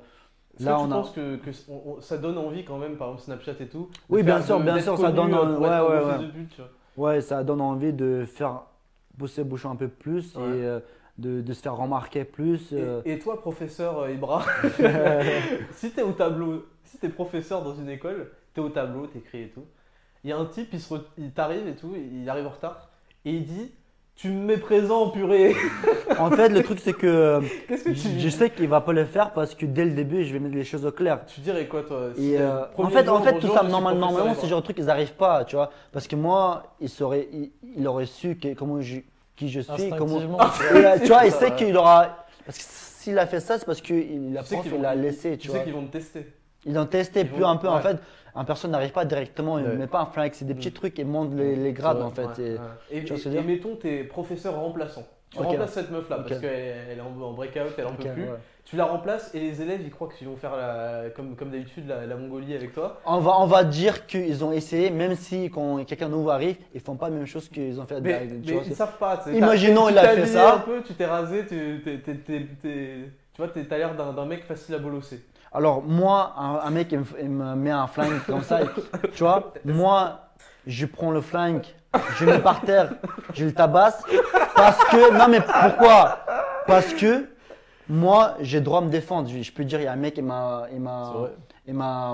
Là, 0.59 0.73
que 0.73 0.77
tu 0.79 0.83
on 0.83 0.91
a- 0.91 0.95
penses 0.95 1.11
que, 1.11 1.35
que 1.37 1.51
c- 1.51 1.63
on- 1.69 1.81
on- 1.97 2.01
ça 2.01 2.17
donne 2.17 2.37
envie 2.37 2.63
quand 2.65 2.77
même, 2.77 2.97
par 2.97 3.07
exemple 3.09 3.23
Snapchat 3.23 3.53
et 3.61 3.67
tout 3.67 3.89
Oui, 4.09 4.21
bien 4.23 4.41
sûr, 4.41 4.59
de- 4.59 4.63
bien 4.63 4.79
sûr, 4.79 4.97
ça 4.97 5.11
donne 5.11 5.33
euh, 5.33 5.53
être 5.53 5.59
ouais, 5.59 5.97
ouais, 5.97 6.19
ouais. 6.19 6.29
Ouais, 6.97 7.21
ça 7.21 7.43
donne 7.43 7.61
envie 7.61 7.93
de 7.93 8.25
faire 8.25 8.63
pousser 9.17 9.41
le 9.41 9.47
bouchon 9.49 9.71
un 9.71 9.75
peu 9.75 9.87
plus 9.87 10.35
Ouais. 10.35 10.41
et 10.43 10.65
euh, 10.65 10.79
de, 11.17 11.41
de 11.41 11.53
se 11.53 11.61
faire 11.61 11.75
remarquer 11.77 12.25
plus. 12.25 12.71
Et- 12.73 12.81
euh. 12.81 13.01
Et, 13.05 13.17
toi, 13.19 13.39
professeur 13.39 14.09
Ibra, 14.09 14.43
si 15.71 15.91
t'es 15.91 16.01
au 16.01 16.11
tableau, 16.11 16.65
si 16.83 16.97
t'es 16.97 17.09
professeur 17.09 17.63
dans 17.63 17.75
une 17.75 17.89
école, 17.89 18.31
t'es 18.53 18.61
au 18.61 18.69
tableau, 18.69 19.07
t'écris 19.07 19.43
et 19.43 19.49
tout. 19.49 19.65
Il 20.23 20.29
y 20.29 20.33
a 20.33 20.37
un 20.37 20.45
type, 20.45 20.73
il 21.17 21.31
t'arrive 21.31 21.67
et 21.67 21.75
tout, 21.75 21.93
il 21.95 22.29
arrive 22.29 22.45
en 22.45 22.51
retard 22.51 22.89
et 23.25 23.31
il 23.31 23.43
dit 23.45 23.71
Tu 24.21 24.29
me 24.29 24.45
mets 24.45 24.57
présent, 24.57 25.09
purée 25.09 25.55
En 26.19 26.29
fait, 26.29 26.49
le 26.49 26.61
truc, 26.61 26.79
c'est 26.83 26.93
que 26.93 27.39
Qu'est-ce 27.67 27.83
que 27.85 27.89
tu 27.89 28.19
je 28.19 28.29
sais 28.29 28.51
qu'il 28.51 28.67
va 28.67 28.79
pas 28.81 28.93
le 28.93 29.05
faire 29.05 29.31
parce 29.31 29.55
que 29.55 29.65
dès 29.65 29.83
le 29.83 29.91
début, 29.91 30.23
je 30.25 30.33
vais 30.33 30.39
mettre 30.39 30.53
les 30.53 30.63
choses 30.63 30.85
au 30.85 30.91
clair. 30.91 31.21
Tu 31.25 31.41
dirais 31.41 31.65
quoi, 31.65 31.81
toi 31.81 32.09
Et 32.19 32.37
euh, 32.37 32.61
en 32.77 32.89
fait, 32.89 33.03
jour, 33.05 33.15
en 33.15 33.21
fait, 33.21 33.39
tout 33.39 33.47
ça, 33.51 33.63
normal- 33.63 33.97
normalement, 33.97 34.31
Ibra. 34.31 34.41
ce 34.41 34.45
genre 34.47 34.59
de 34.59 34.63
trucs, 34.65 34.77
ils 34.77 34.85
n'arrivent 34.85 35.13
pas, 35.15 35.43
tu 35.45 35.55
vois. 35.55 35.71
Parce 35.91 36.07
que 36.07 36.15
moi, 36.15 36.75
il, 36.79 36.89
saurait, 36.89 37.29
il, 37.33 37.51
il 37.77 37.87
aurait 37.87 38.05
su 38.05 38.35
que- 38.35 38.53
comment 38.53 38.79
je, 38.79 38.97
qui 39.35 39.49
je 39.49 39.61
suis, 39.61 39.89
comment. 39.97 40.19
Et, 40.21 40.23
euh, 40.75 40.97
tu 41.01 41.07
vois, 41.07 41.25
il 41.25 41.31
sait 41.31 41.51
qu'il 41.55 41.75
aura. 41.75 42.25
Parce 42.45 42.59
que 42.59 42.63
s'il 42.67 43.17
a 43.17 43.25
fait 43.25 43.39
ça, 43.39 43.57
c'est 43.57 43.65
parce 43.65 43.81
que 43.81 43.93
il- 43.95 44.33
la 44.33 44.43
Tu 44.43 44.49
sais 44.49 44.55
prof, 44.55 44.67
qu'ils 44.67 44.75
il 44.75 44.81
l'a 44.81 44.93
laissé, 44.93 45.31
Tu 45.31 45.37
tu 45.39 45.47
sais 45.47 45.53
vois. 45.55 45.63
qu'ils 45.63 45.73
vont 45.73 45.85
te 45.87 45.93
tester. 45.93 46.27
Ils 46.67 46.77
ont 46.77 46.85
testé 46.85 47.21
ils 47.21 47.27
plus 47.27 47.41
vont- 47.41 47.47
un 47.49 47.55
peu. 47.57 47.67
En 47.69 47.79
fait, 47.79 47.97
un 48.35 48.43
personne 48.43 48.71
n'arrive 48.71 48.91
pas 48.91 49.05
directement, 49.05 49.59
il 49.59 49.65
ne 49.65 49.73
met 49.73 49.87
pas 49.87 50.01
un 50.01 50.05
flingue, 50.05 50.31
c'est 50.33 50.45
des 50.45 50.53
petits 50.55 50.71
trucs 50.71 50.99
et 50.99 51.03
monte 51.03 51.33
les, 51.35 51.55
les 51.55 51.73
grades, 51.73 51.97
vrai, 51.97 52.05
en 52.05 52.11
fait. 52.11 52.39
Et- 52.41 52.57
mettons, 53.43 53.75
t'es 53.75 54.03
professeur 54.03 54.55
remplaçant. 54.59 55.03
Tu 55.31 55.37
remplaces 55.39 55.71
cette 55.71 55.91
meuf-là 55.91 56.19
Ok. 56.19 56.27
parce 56.27 56.41
qu'elle 56.41 56.75
elle 56.91 56.97
est 56.97 57.01
en, 57.01 57.31
breakout, 57.31 57.73
elle 57.77 57.85
en 57.87 57.93
peut 57.93 58.03
Ok, 58.03 58.13
plus. 58.13 58.23
ouais. 58.23 58.29
Tu 58.65 58.75
la 58.75 58.83
remplaces 58.85 59.33
et 59.33 59.39
les 59.39 59.61
élèves 59.61 59.79
ils 59.81 59.89
croient 59.89 60.09
qu'ils 60.09 60.27
vont 60.27 60.35
faire 60.35 60.55
la, 60.55 61.09
comme, 61.15 61.35
comme 61.37 61.51
d'habitude 61.51 61.87
la, 61.87 62.05
la 62.05 62.15
Mongolie 62.15 62.53
avec 62.53 62.73
toi. 62.73 62.99
On 63.05 63.19
va, 63.19 63.39
on 63.39 63.45
va 63.45 63.63
dire 63.63 64.05
qu'ils 64.07 64.43
ont 64.43 64.51
essayé, 64.51 64.89
même 64.91 65.15
si 65.15 65.49
quand 65.49 65.83
quelqu'un 65.85 66.07
de 66.07 66.11
nouveau 66.13 66.29
arrive, 66.31 66.57
ils 66.73 66.81
font 66.81 66.95
pas 66.95 67.09
la 67.09 67.15
même 67.15 67.25
chose 67.25 67.47
qu'ils 67.49 67.79
ont 67.79 67.85
fait. 67.85 68.01
Mais, 68.01 68.13
avec- 68.13 68.29
mais 68.45 68.51
vois, 68.53 68.61
ils 68.65 68.75
savent 68.75 68.97
pas. 68.97 69.17
tu 69.17 69.31
sais. 69.31 69.37
Imaginons, 69.37 69.87
il 69.89 69.97
a 69.97 70.03
fait 70.09 70.25
ça. 70.25 70.55
un 70.55 70.59
peu, 70.59 70.83
tu 70.83 70.93
t'es 70.93 71.05
rasé, 71.05 71.45
tu 71.47 71.81
t'es- 71.83 72.01
tu 73.33 73.41
vois, 73.41 73.47
t'as 73.47 73.77
l'air 73.77 73.95
d'un 73.95 74.25
mec 74.25 74.43
facile 74.43 74.75
à 74.75 74.79
bolosser. 74.79 75.21
Alors 75.53 75.81
moi, 75.83 76.33
un, 76.37 76.59
un 76.67 76.69
mec 76.71 76.91
il 76.91 76.99
me, 76.99 77.05
il 77.21 77.29
me 77.29 77.55
met 77.55 77.71
un 77.71 77.87
flingue 77.87 78.21
comme 78.25 78.41
ça, 78.41 78.59
tu 79.13 79.23
vois, 79.23 79.53
moi 79.65 80.19
je 80.65 80.85
prends 80.85 81.11
le 81.11 81.19
flingue, 81.21 81.65
je 82.17 82.25
le 82.25 82.33
mets 82.33 82.39
par 82.39 82.61
terre, 82.61 82.93
je 83.33 83.45
le 83.45 83.53
tabasse, 83.53 84.01
parce 84.55 84.81
que, 84.85 85.17
non 85.17 85.27
mais 85.27 85.41
pourquoi? 85.41 86.19
Parce 86.67 86.93
que 86.93 87.27
moi 87.89 88.35
j'ai 88.39 88.61
droit 88.61 88.79
à 88.79 88.81
me 88.81 88.89
défendre, 88.89 89.27
je, 89.29 89.41
je 89.41 89.51
peux 89.51 89.65
dire 89.65 89.81
il 89.81 89.83
y 89.83 89.87
a 89.87 89.91
un 89.91 89.97
mec 89.97 90.17
il 90.17 90.23
m'a, 90.23 90.67
il 90.71 90.79
m'a, 90.79 91.13
il 91.67 91.73
m'a, 91.73 92.13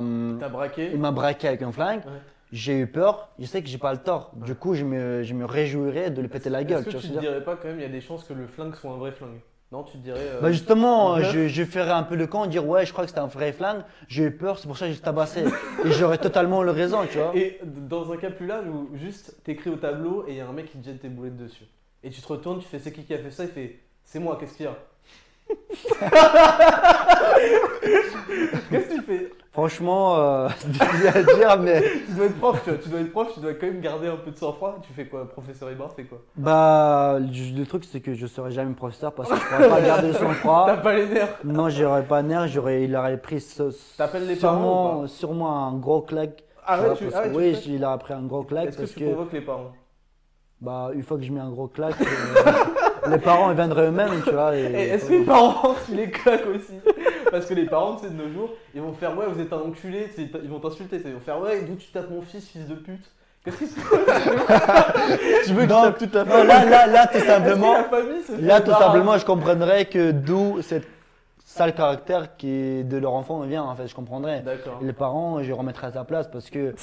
braqué. 0.50 0.90
il 0.92 1.00
m'a 1.00 1.12
braqué 1.12 1.48
avec 1.50 1.62
un 1.62 1.72
flingue, 1.72 2.00
Ouais. 2.08 2.22
j'ai 2.52 2.80
eu 2.80 2.88
peur, 2.88 3.30
je 3.38 3.46
sais 3.46 3.62
que 3.62 3.68
j'ai 3.70 3.78
pas 3.78 3.92
le 3.92 4.00
tort, 4.00 4.32
du 4.34 4.56
coup 4.56 4.74
je 4.74 4.84
me, 4.84 5.22
je 5.22 5.36
me 5.36 5.46
réjouirais 5.46 6.10
de 6.10 6.22
lui 6.22 6.28
péter 6.30 6.50
la 6.50 6.64
gueule, 6.64 6.80
Est-ce 6.80 6.90
tu 6.90 6.96
que 6.98 7.02
tu 7.02 7.08
dire? 7.10 7.20
dirais 7.22 7.44
pas 7.44 7.56
quand 7.56 7.68
même 7.68 7.78
il 7.78 7.84
y 7.84 7.86
a 7.86 7.90
des 7.90 8.02
chances 8.02 8.24
que 8.24 8.34
le 8.34 8.48
flingue 8.48 8.74
soit 8.74 8.90
un 8.92 8.98
vrai 8.98 9.12
flingue? 9.12 9.42
Non, 9.72 9.84
tu 9.84 9.93
te 9.97 10.03
dirais. 10.03 10.18
euh, 10.20 10.41
Bah 10.41 10.51
justement, 10.51 11.18
meuf. 11.18 11.30
je, 11.34 11.47
je 11.49 11.63
ferais 11.65 11.91
un 11.91 12.03
peu 12.03 12.15
le 12.15 12.26
camp, 12.26 12.45
dire 12.47 12.65
ouais, 12.65 12.86
je 12.86 12.93
crois 12.93 13.03
que 13.03 13.09
c'était 13.09 13.20
un 13.20 13.28
vrai 13.28 13.51
flingue, 13.51 13.82
j'ai 14.07 14.24
eu 14.24 14.32
peur, 14.32 14.59
c'est 14.59 14.68
pour 14.68 14.78
ça 14.78 14.88
que 14.88 14.93
j'ai 14.93 14.99
tabassé. 14.99 15.43
et 15.84 15.91
j'aurais 15.91 16.18
totalement 16.20 16.63
le 16.63 16.72
raison, 16.72 16.99
tu 17.11 17.18
vois. 17.18 17.36
Et 17.36 17.59
dans 17.65 18.11
un 18.13 18.18
cas 18.18 18.30
plus 18.32 18.47
large 18.47 18.65
où 18.68 18.89
juste 18.95 19.43
t'écris 19.43 19.70
au 19.70 19.76
tableau 19.76 20.24
et 20.28 20.32
il 20.32 20.38
y 20.38 20.39
a 20.39 20.47
un 20.47 20.53
mec 20.53 20.72
qui 20.72 20.78
te 20.78 20.86
jette 20.86 21.01
tes 21.01 21.09
boulettes 21.09 21.36
dessus. 21.38 21.65
Et 22.03 22.09
tu 22.09 22.22
te 22.22 22.28
retournes, 22.28 22.59
tu 22.59 22.68
fais 22.68 22.80
c'est 22.80 22.93
qui 22.93 23.03
qui 23.03 23.13
a 23.13 23.18
fait 23.18 23.32
ça? 23.32 23.43
Il 23.43 23.49
fait 23.49 23.80
c'est 24.05 24.20
moi, 24.20 24.38
qu'est-ce 24.39 24.55
qu'il 24.55 24.65
y 24.68 24.70
a? 24.70 24.78
Qu'est-ce 28.70 28.88
que 28.89 28.95
tu 28.95 29.02
fais? 29.02 29.32
Franchement, 29.52 30.18
euh, 30.20 30.50
c'est 30.60 30.70
difficile 30.72 31.08
à 31.08 31.24
dire, 31.24 31.60
mais 31.60 31.82
Tu 32.08 32.12
dois 32.14 32.26
être 32.26 32.38
prof, 32.38 32.62
tu, 32.64 32.70
vois, 32.70 32.80
tu 32.80 32.89
dois 32.89 33.00
être 33.00 33.12
prof, 33.12 33.34
tu 33.34 33.39
dois 33.39 33.54
quand 33.56 33.66
même 33.66 33.82
garder 33.82 34.08
un 34.08 34.18
peu 34.18 34.30
de 34.32 34.38
sang-froid. 34.38 34.78
Tu 34.86 34.93
fais 34.93 35.06
quoi? 35.08 35.28
Professeur 35.28 35.72
Ibar 35.72 35.91
fait 35.93 36.04
quoi? 36.04 36.20
Bah 36.36 37.18
le 37.20 37.60
le 37.60 37.66
truc 37.66 37.84
c'est 37.86 38.00
que 38.02 38.14
je 38.14 38.28
serais 38.28 38.52
jamais 38.52 38.74
professeur 38.76 39.14
parce 39.14 39.30
que 39.30 39.36
je 39.36 39.41
pourrais 39.41 39.70
pas 39.70 39.82
garder 39.82 40.08
le 40.10 40.14
T'as 40.14 40.20
sang-froid. 40.20 40.78
pas 40.78 40.93
les 40.93 41.08
nerfs. 41.08 41.38
Non, 41.43 41.70
j'aurais 41.70 42.04
pas 42.04 42.22
nerf, 42.22 42.48
j'aurais, 42.48 42.84
il 42.84 42.95
aurait 42.95 43.18
pris 43.18 43.41
ce- 43.41 43.74
T'appelles 43.98 44.28
les 44.28 44.36
parents 44.36 45.00
ou 45.02 45.08
sûrement, 45.08 45.08
sûrement 45.08 45.68
un 45.70 45.74
gros 45.78 46.02
claque. 46.02 46.43
Ah 46.64 46.76
tu 46.78 46.82
ouais, 46.82 46.88
vois, 46.89 46.98
tu, 46.98 47.06
parce 47.06 47.26
ah 47.26 47.30
oui, 47.34 47.58
il 47.68 47.84
aurait 47.84 47.98
pris 47.98 48.14
un 48.14 48.24
gros 48.24 48.43
claque 48.43 48.68
Est-ce 48.70 48.78
que 48.78 48.86
tu 48.86 49.00
que 49.00 49.06
convoques 49.06 49.34
les 49.34 49.41
parents? 49.41 49.72
Bah 50.62 50.89
une 50.93 51.03
fois 51.03 51.18
que 51.18 51.24
je 51.24 51.32
mets 51.32 51.39
un 51.39 51.49
gros 51.49 51.68
claque, 51.68 51.95
euh, 52.01 53.10
les 53.12 53.20
parents 53.20 53.49
ils 53.51 53.55
viendraient 53.55 53.88
eux-mêmes, 53.88 54.22
tu 54.24 54.32
vois. 54.32 54.55
et- 54.55 54.64
Et 54.64 54.88
Est-ce 54.89 55.05
que 55.05 55.14
les 55.14 55.24
parents, 55.26 55.76
tu 55.86 55.95
les 55.95 56.10
claques 56.10 56.45
aussi 56.47 56.74
Parce 57.32 57.45
que 57.45 57.53
les 57.53 57.66
parents, 57.66 57.95
tu 57.97 58.03
sais, 58.08 58.10
de 58.14 58.16
nos 58.22 58.30
jours, 58.32 58.49
ils 58.74 58.82
vont 58.82 58.93
faire 58.93 59.16
ouais, 59.18 59.26
vous 59.28 59.39
êtes 59.41 59.51
un 59.53 59.58
enculé, 59.60 60.08
tu 60.16 60.22
sais, 60.24 60.30
ils 60.43 60.49
vont 60.49 60.60
t'insulter, 60.60 60.97
tu 60.97 61.03
sais, 61.03 61.10
ils 61.10 61.14
vont 61.16 61.20
faire 61.20 61.39
ouais, 61.41 61.62
d'où 61.62 61.76
tu 61.76 61.88
tapes 61.91 62.10
mon 62.10 62.22
fils, 62.22 62.47
fils 62.47 62.66
de 62.68 62.76
pute 62.76 63.03
Qu'est-ce 63.45 63.58
qui 63.60 63.68
se 63.68 63.80
passe 63.80 65.45
Tu 65.45 65.53
veux 65.53 65.64
que 65.68 65.74
je 65.74 65.82
tape 65.82 65.97
toute 65.99 66.14
la 66.14 66.26
famille 66.26 66.43
Non, 66.43 66.47
là, 66.47 66.66
là, 66.66 66.88
là, 66.88 67.08
tout 67.08 67.20
simplement. 67.20 67.74
La 67.74 67.84
famille 67.86 68.22
se 68.24 68.32
fait 68.34 68.41
Là, 68.41 68.62
tout 68.62 68.72
simplement, 68.72 69.18
je 69.18 69.26
comprendrais 69.26 69.86
que 69.86 70.12
d'où 70.12 70.62
cette 70.62 70.88
sale 71.45 71.74
caractère 71.74 72.36
qui 72.36 72.84
de 72.84 72.97
leur 72.97 73.14
enfant 73.14 73.39
vient, 73.41 73.64
en 73.64 73.76
fait, 73.76 73.88
je 73.88 73.95
comprendrais. 73.95 74.41
D'accord. 74.41 74.80
Les 74.82 74.91
parents, 74.93 75.41
je 75.41 75.47
les 75.47 75.53
remettrais 75.53 75.88
à 75.88 75.91
sa 75.91 76.03
place 76.03 76.28
parce 76.28 76.49
que, 76.49 76.76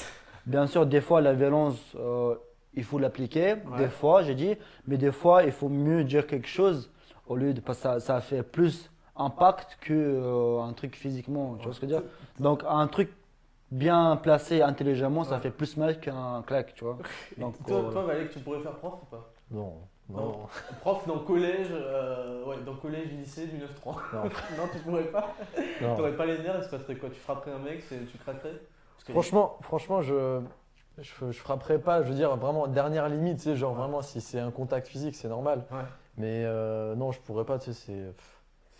bien 0.47 0.65
sûr, 0.65 0.85
des 0.87 1.01
fois, 1.01 1.21
la 1.21 1.33
violence, 1.33 1.77
euh, 1.99 2.33
il 2.75 2.83
faut 2.83 2.99
l'appliquer, 2.99 3.53
Ouais. 3.53 3.77
des 3.77 3.89
fois, 3.89 4.23
j'ai 4.23 4.35
dit, 4.35 4.55
mais 4.87 4.97
des 4.97 5.11
fois, 5.11 5.43
il 5.43 5.51
faut 5.51 5.69
mieux 5.69 6.03
dire 6.03 6.27
quelque 6.27 6.47
chose 6.47 6.91
au 7.27 7.35
lieu 7.35 7.53
de. 7.53 7.61
Parce 7.61 7.77
que 7.79 7.83
ça, 7.83 7.99
ça 7.99 8.21
fait 8.21 8.43
plus 8.43 8.89
impact 9.15 9.77
que 9.81 9.93
euh, 9.93 10.61
un 10.61 10.73
truc 10.73 10.95
physiquement, 10.95 11.55
tu 11.57 11.65
vois 11.65 11.73
ce 11.73 11.79
que 11.79 11.87
je 11.87 11.93
veux 11.93 11.99
dire? 12.01 12.09
Donc, 12.39 12.63
un 12.67 12.87
truc 12.87 13.11
bien 13.71 14.15
placé 14.17 14.61
intelligemment, 14.61 15.23
ça 15.23 15.39
fait 15.39 15.49
plus 15.51 15.77
mal 15.77 15.99
qu'un 15.99 16.43
claque, 16.45 16.73
tu 16.75 16.83
vois? 16.83 16.97
Donc, 17.37 17.55
toi, 17.65 17.77
euh, 17.77 17.91
toi, 17.91 18.03
Valek, 18.03 18.29
tu 18.31 18.39
pourrais 18.39 18.59
faire 18.59 18.75
prof 18.75 18.93
ou 19.01 19.05
pas? 19.05 19.31
Non, 19.51 19.73
Non. 20.09 20.17
non. 20.17 20.39
Prof 20.81 21.07
dans 21.07 21.19
collège, 21.19 21.67
euh, 21.71 22.43
ouais, 22.45 22.57
dans 22.65 22.75
collège, 22.75 23.09
lycée, 23.11 23.47
du 23.47 23.57
9-3. 23.57 23.95
Non. 24.13 24.23
non, 24.57 24.63
tu 24.71 24.79
pourrais 24.79 25.03
pas? 25.05 25.33
non. 25.81 25.95
T'aurais 25.95 26.15
pas 26.15 26.25
les 26.25 26.37
nerfs, 26.39 26.57
il 26.59 26.63
se 26.63 26.69
passerait 26.69 26.95
quoi? 26.95 27.09
Tu 27.09 27.19
frapperais 27.19 27.51
un 27.51 27.59
mec, 27.59 27.83
tu 27.87 28.17
craquerais 28.17 28.61
Franchement, 29.09 29.57
franchement, 29.61 30.01
je, 30.01 30.41
je, 31.01 31.31
je 31.31 31.39
frapperai 31.39 31.79
pas. 31.79 32.03
Je 32.03 32.09
veux 32.09 32.15
dire, 32.15 32.35
vraiment, 32.35 32.67
dernière 32.67 33.09
limite, 33.09 33.37
tu 33.37 33.43
sais, 33.43 33.55
genre 33.55 33.73
vraiment, 33.73 34.01
si 34.01 34.21
c'est 34.21 34.39
un 34.39 34.51
contact 34.51 34.87
physique, 34.87 35.15
c'est 35.15 35.27
normal. 35.29 35.65
Ouais. 35.71 35.77
Mais 36.17 36.43
euh, 36.45 36.95
non, 36.95 37.11
je 37.11 37.19
pourrais 37.19 37.45
pas, 37.45 37.59
tu 37.59 37.73
sais, 37.73 37.73
c'est. 37.73 38.13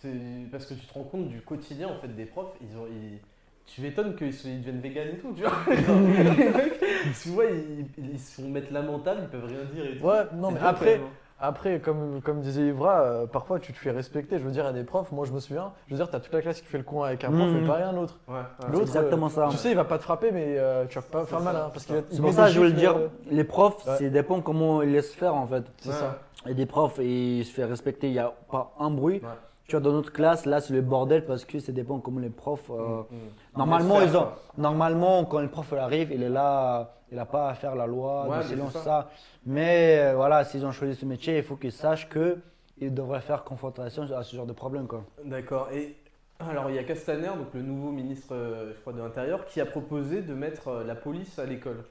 C'est 0.02 0.50
parce 0.50 0.66
que 0.66 0.74
tu 0.74 0.86
te 0.86 0.92
rends 0.92 1.04
compte 1.04 1.28
du 1.28 1.40
quotidien 1.40 1.88
en 1.88 1.96
fait 2.00 2.08
des 2.08 2.26
profs. 2.26 2.54
Ils 2.60 2.76
ont, 2.76 2.86
ils- 2.86 3.18
Tu 3.66 3.80
m'étonnes 3.80 4.14
qu'ils 4.14 4.28
deviennent 4.30 4.80
véganes 4.80 5.08
et 5.08 5.18
tout, 5.18 5.32
tu 5.34 5.42
vois. 5.42 5.50
Genre, 5.74 6.00
les 6.38 6.50
mecs, 6.50 6.80
tu 7.22 7.28
vois, 7.30 7.46
ils, 7.46 7.86
ils 7.98 8.20
se 8.20 8.40
font 8.40 8.48
mettre 8.48 8.72
lamentable, 8.72 9.22
ils 9.24 9.28
peuvent 9.28 9.46
rien 9.46 9.64
dire 9.64 9.84
et 9.86 9.98
tout. 9.98 10.04
Ouais, 10.06 10.22
non, 10.34 10.50
mais 10.52 10.60
après. 10.60 11.00
Après 11.40 11.80
comme, 11.80 12.20
comme 12.22 12.40
disait 12.40 12.68
Ivra, 12.68 13.00
euh, 13.00 13.26
parfois 13.26 13.58
tu 13.60 13.72
te 13.72 13.78
fais 13.78 13.90
respecter. 13.90 14.38
Je 14.38 14.44
veux 14.44 14.50
dire, 14.50 14.66
à 14.66 14.72
des 14.72 14.84
profs, 14.84 15.12
moi 15.12 15.26
je 15.26 15.32
me 15.32 15.40
souviens, 15.40 15.72
je 15.86 15.92
veux 15.94 15.98
dire, 15.98 16.10
t'as 16.10 16.20
toute 16.20 16.32
la 16.32 16.40
classe 16.40 16.60
qui 16.60 16.66
fait 16.66 16.78
le 16.78 16.84
con 16.84 17.02
avec 17.02 17.22
un 17.24 17.30
prof 17.30 17.48
Mhm. 17.48 17.64
et 17.64 17.66
pas 17.66 17.74
rien 17.74 17.92
d'autre. 17.92 18.18
Ouais, 18.28 18.34
ouais. 18.34 18.66
L'autre, 18.72 18.82
exactement 18.82 19.28
ça. 19.28 19.48
Tu 19.50 19.56
sais, 19.56 19.70
il 19.70 19.76
va 19.76 19.84
pas 19.84 19.98
te 19.98 20.02
frapper, 20.02 20.30
mais 20.32 20.56
euh, 20.58 20.86
tu 20.86 20.98
vas 20.98 21.02
pas 21.04 21.24
faire 21.26 21.40
mal. 21.40 21.56
hein, 21.56 21.70
parce 21.72 21.84
c'est 21.86 21.92
qu'il 21.92 21.96
va- 21.96 22.02
C'est 22.10 22.20
pour 22.22 22.32
ça 22.32 22.42
des 22.44 22.48
que 22.48 22.54
je 22.54 22.60
veux 22.60 22.64
le 22.64 22.70
gifles, 22.70 22.80
dire, 22.80 22.96
euh, 22.96 23.08
les 23.30 23.44
profs, 23.44 23.86
Ouais. 23.86 23.94
c'est 23.98 24.10
dépend 24.10 24.40
comment 24.40 24.82
ils 24.82 24.92
laissent 24.92 25.14
faire 25.14 25.34
en 25.34 25.46
fait. 25.46 25.64
C'est 25.78 25.90
Ouais. 25.90 25.94
ça. 25.94 26.18
Et 26.48 26.54
des 26.54 26.66
profs, 26.66 26.98
ils 27.02 27.44
se 27.44 27.52
font 27.60 27.68
respecter, 27.68 28.06
il 28.08 28.12
n'y 28.12 28.18
a 28.18 28.32
pas 28.50 28.72
un 28.78 28.90
bruit. 28.90 29.16
Ouais. 29.16 29.28
Tu 29.66 29.72
vois, 29.72 29.80
dans 29.80 29.90
notre 29.92 30.12
classe, 30.12 30.46
là, 30.46 30.60
c'est 30.60 30.72
le 30.72 30.80
bordel 30.80 31.24
parce 31.26 31.44
que 31.44 31.58
ça 31.58 31.72
dépend 31.72 31.98
comment 31.98 32.20
les 32.20 32.30
profs. 32.30 32.70
euh, 32.70 33.02
Mhm. 33.10 33.18
Normalement, 33.56 34.00
ils 34.00 34.16
ont, 34.16 34.28
normalement, 34.56 35.24
quand 35.24 35.40
le 35.40 35.48
prof 35.48 35.72
arrive, 35.72 36.12
il 36.12 36.22
est 36.22 36.28
là, 36.28 36.92
il 37.10 37.16
n'a 37.16 37.26
pas 37.26 37.48
à 37.50 37.54
faire 37.54 37.74
la 37.76 37.86
loi, 37.86 38.28
Ouais, 38.28 38.42
silence, 38.42 38.72
ça. 38.72 38.82
ça. 38.82 39.10
Mais 39.44 39.98
euh, 39.98 40.14
voilà, 40.16 40.44
s'ils 40.44 40.64
ont 40.66 40.72
choisi 40.72 40.94
ce 40.94 41.04
métier, 41.06 41.38
il 41.38 41.42
faut 41.44 41.56
qu'ils 41.56 41.72
sachent 41.72 42.08
qu'ils 42.08 42.94
devraient 42.94 43.20
faire 43.20 43.44
confrontation 43.44 44.02
à 44.16 44.22
ce 44.22 44.34
genre 44.36 44.46
de 44.46 44.52
problème. 44.52 44.86
D'accord. 45.24 45.68
Et 45.72 45.96
alors, 46.40 46.68
il 46.68 46.76
y 46.76 46.78
a 46.78 46.84
Castaner, 46.84 47.28
donc 47.28 47.54
le 47.54 47.62
nouveau 47.62 47.90
ministre, 47.92 48.34
euh, 48.34 48.72
je 48.74 48.80
crois, 48.80 48.92
de 48.92 48.98
l'Intérieur, 49.00 49.46
qui 49.46 49.60
a 49.60 49.66
proposé 49.66 50.20
de 50.22 50.34
mettre 50.34 50.68
euh, 50.68 50.84
la 50.84 50.94
police 50.94 51.38
à 51.38 51.46
l'école. 51.46 51.84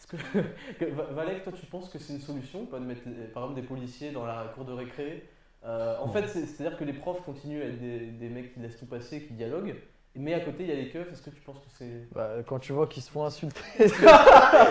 Est-ce 0.00 0.06
que, 0.08 0.16
que- 0.80 0.90
Va- 0.90 1.04
Valek, 1.12 1.44
toi, 1.44 1.52
tu 1.52 1.66
penses 1.66 1.88
que 1.88 1.98
c'est 1.98 2.14
une 2.14 2.20
solution, 2.20 2.66
pas 2.66 2.78
de 2.80 2.84
mettre, 2.84 3.02
par 3.32 3.44
exemple, 3.44 3.60
des 3.60 3.66
policiers 3.66 4.10
dans 4.10 4.26
la 4.26 4.46
cour 4.54 4.64
de 4.64 4.72
récré? 4.72 5.28
Euh, 5.64 5.96
En 6.00 6.08
fait, 6.08 6.26
c'est- 6.26 6.46
c'est-à-dire 6.46 6.76
que 6.76 6.84
les 6.84 6.92
profs 6.92 7.22
continuent 7.22 7.62
à 7.62 7.66
être 7.66 7.80
des, 7.80 8.00
des 8.06 8.28
mecs 8.28 8.52
qui 8.54 8.60
laissent 8.60 8.78
tout 8.78 8.86
passer, 8.86 9.22
qui 9.22 9.34
dialoguent, 9.34 9.76
mais 10.16 10.34
à 10.34 10.40
côté, 10.40 10.62
il 10.64 10.68
y 10.68 10.72
a 10.72 10.76
les 10.76 10.88
keufs. 10.90 11.10
Est-ce 11.12 11.22
que 11.22 11.30
tu 11.30 11.40
penses 11.40 11.58
que 11.58 11.70
c'est. 11.78 12.08
Bah, 12.14 12.30
quand 12.46 12.58
tu 12.58 12.72
vois 12.72 12.86
qu'ils 12.86 13.02
se 13.02 13.10
font 13.10 13.24
insulter 13.24 13.60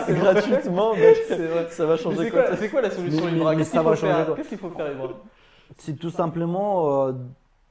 gratuitement, 0.09 0.93
vrai. 1.47 1.67
ça 1.69 1.85
va 1.85 1.97
changer 1.97 2.29
quoi 2.29 2.43
quoi, 2.43 2.55
c'est 2.57 2.69
quoi 2.69 2.81
la 2.81 2.91
solution, 2.91 3.27
Ibra? 3.29 3.51
mais 3.51 3.57
Qu'est-ce 3.57 3.71
ça 3.71 3.77
qu'il 3.79 3.89
va 3.89 3.95
faut 3.95 4.01
changer 4.07 4.13
faire 4.35 4.47
qu'il 4.47 4.57
faut 4.57 4.69
faire, 4.69 4.91
Ibra? 4.91 5.09
C'est 5.77 5.93
tout 5.99 6.09
simplement 6.11 7.07
euh, 7.07 7.13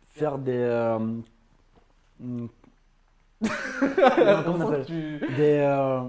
faire 0.08 0.38
des. 0.38 0.52
euh, 0.56 0.98
hmm, 2.18 2.46
comment 4.44 4.66
on 4.66 4.84
tu, 4.84 5.18
des 5.36 5.58
euh, 5.60 6.00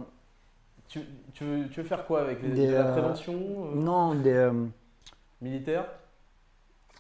tu, 0.88 1.00
tu 1.34 1.44
veux, 1.44 1.70
tu 1.70 1.82
veux 1.82 1.88
faire 1.88 2.06
quoi 2.06 2.22
avec 2.22 2.42
les, 2.44 2.50
Des, 2.50 2.68
de 2.68 2.74
la 2.74 2.84
prévention 2.86 3.34
non, 3.74 4.14
des. 4.16 4.32
euh, 4.32 4.52
militaire 5.42 5.86
Que- 5.88 5.92
Tu 5.92 5.92
sais, 5.92 5.92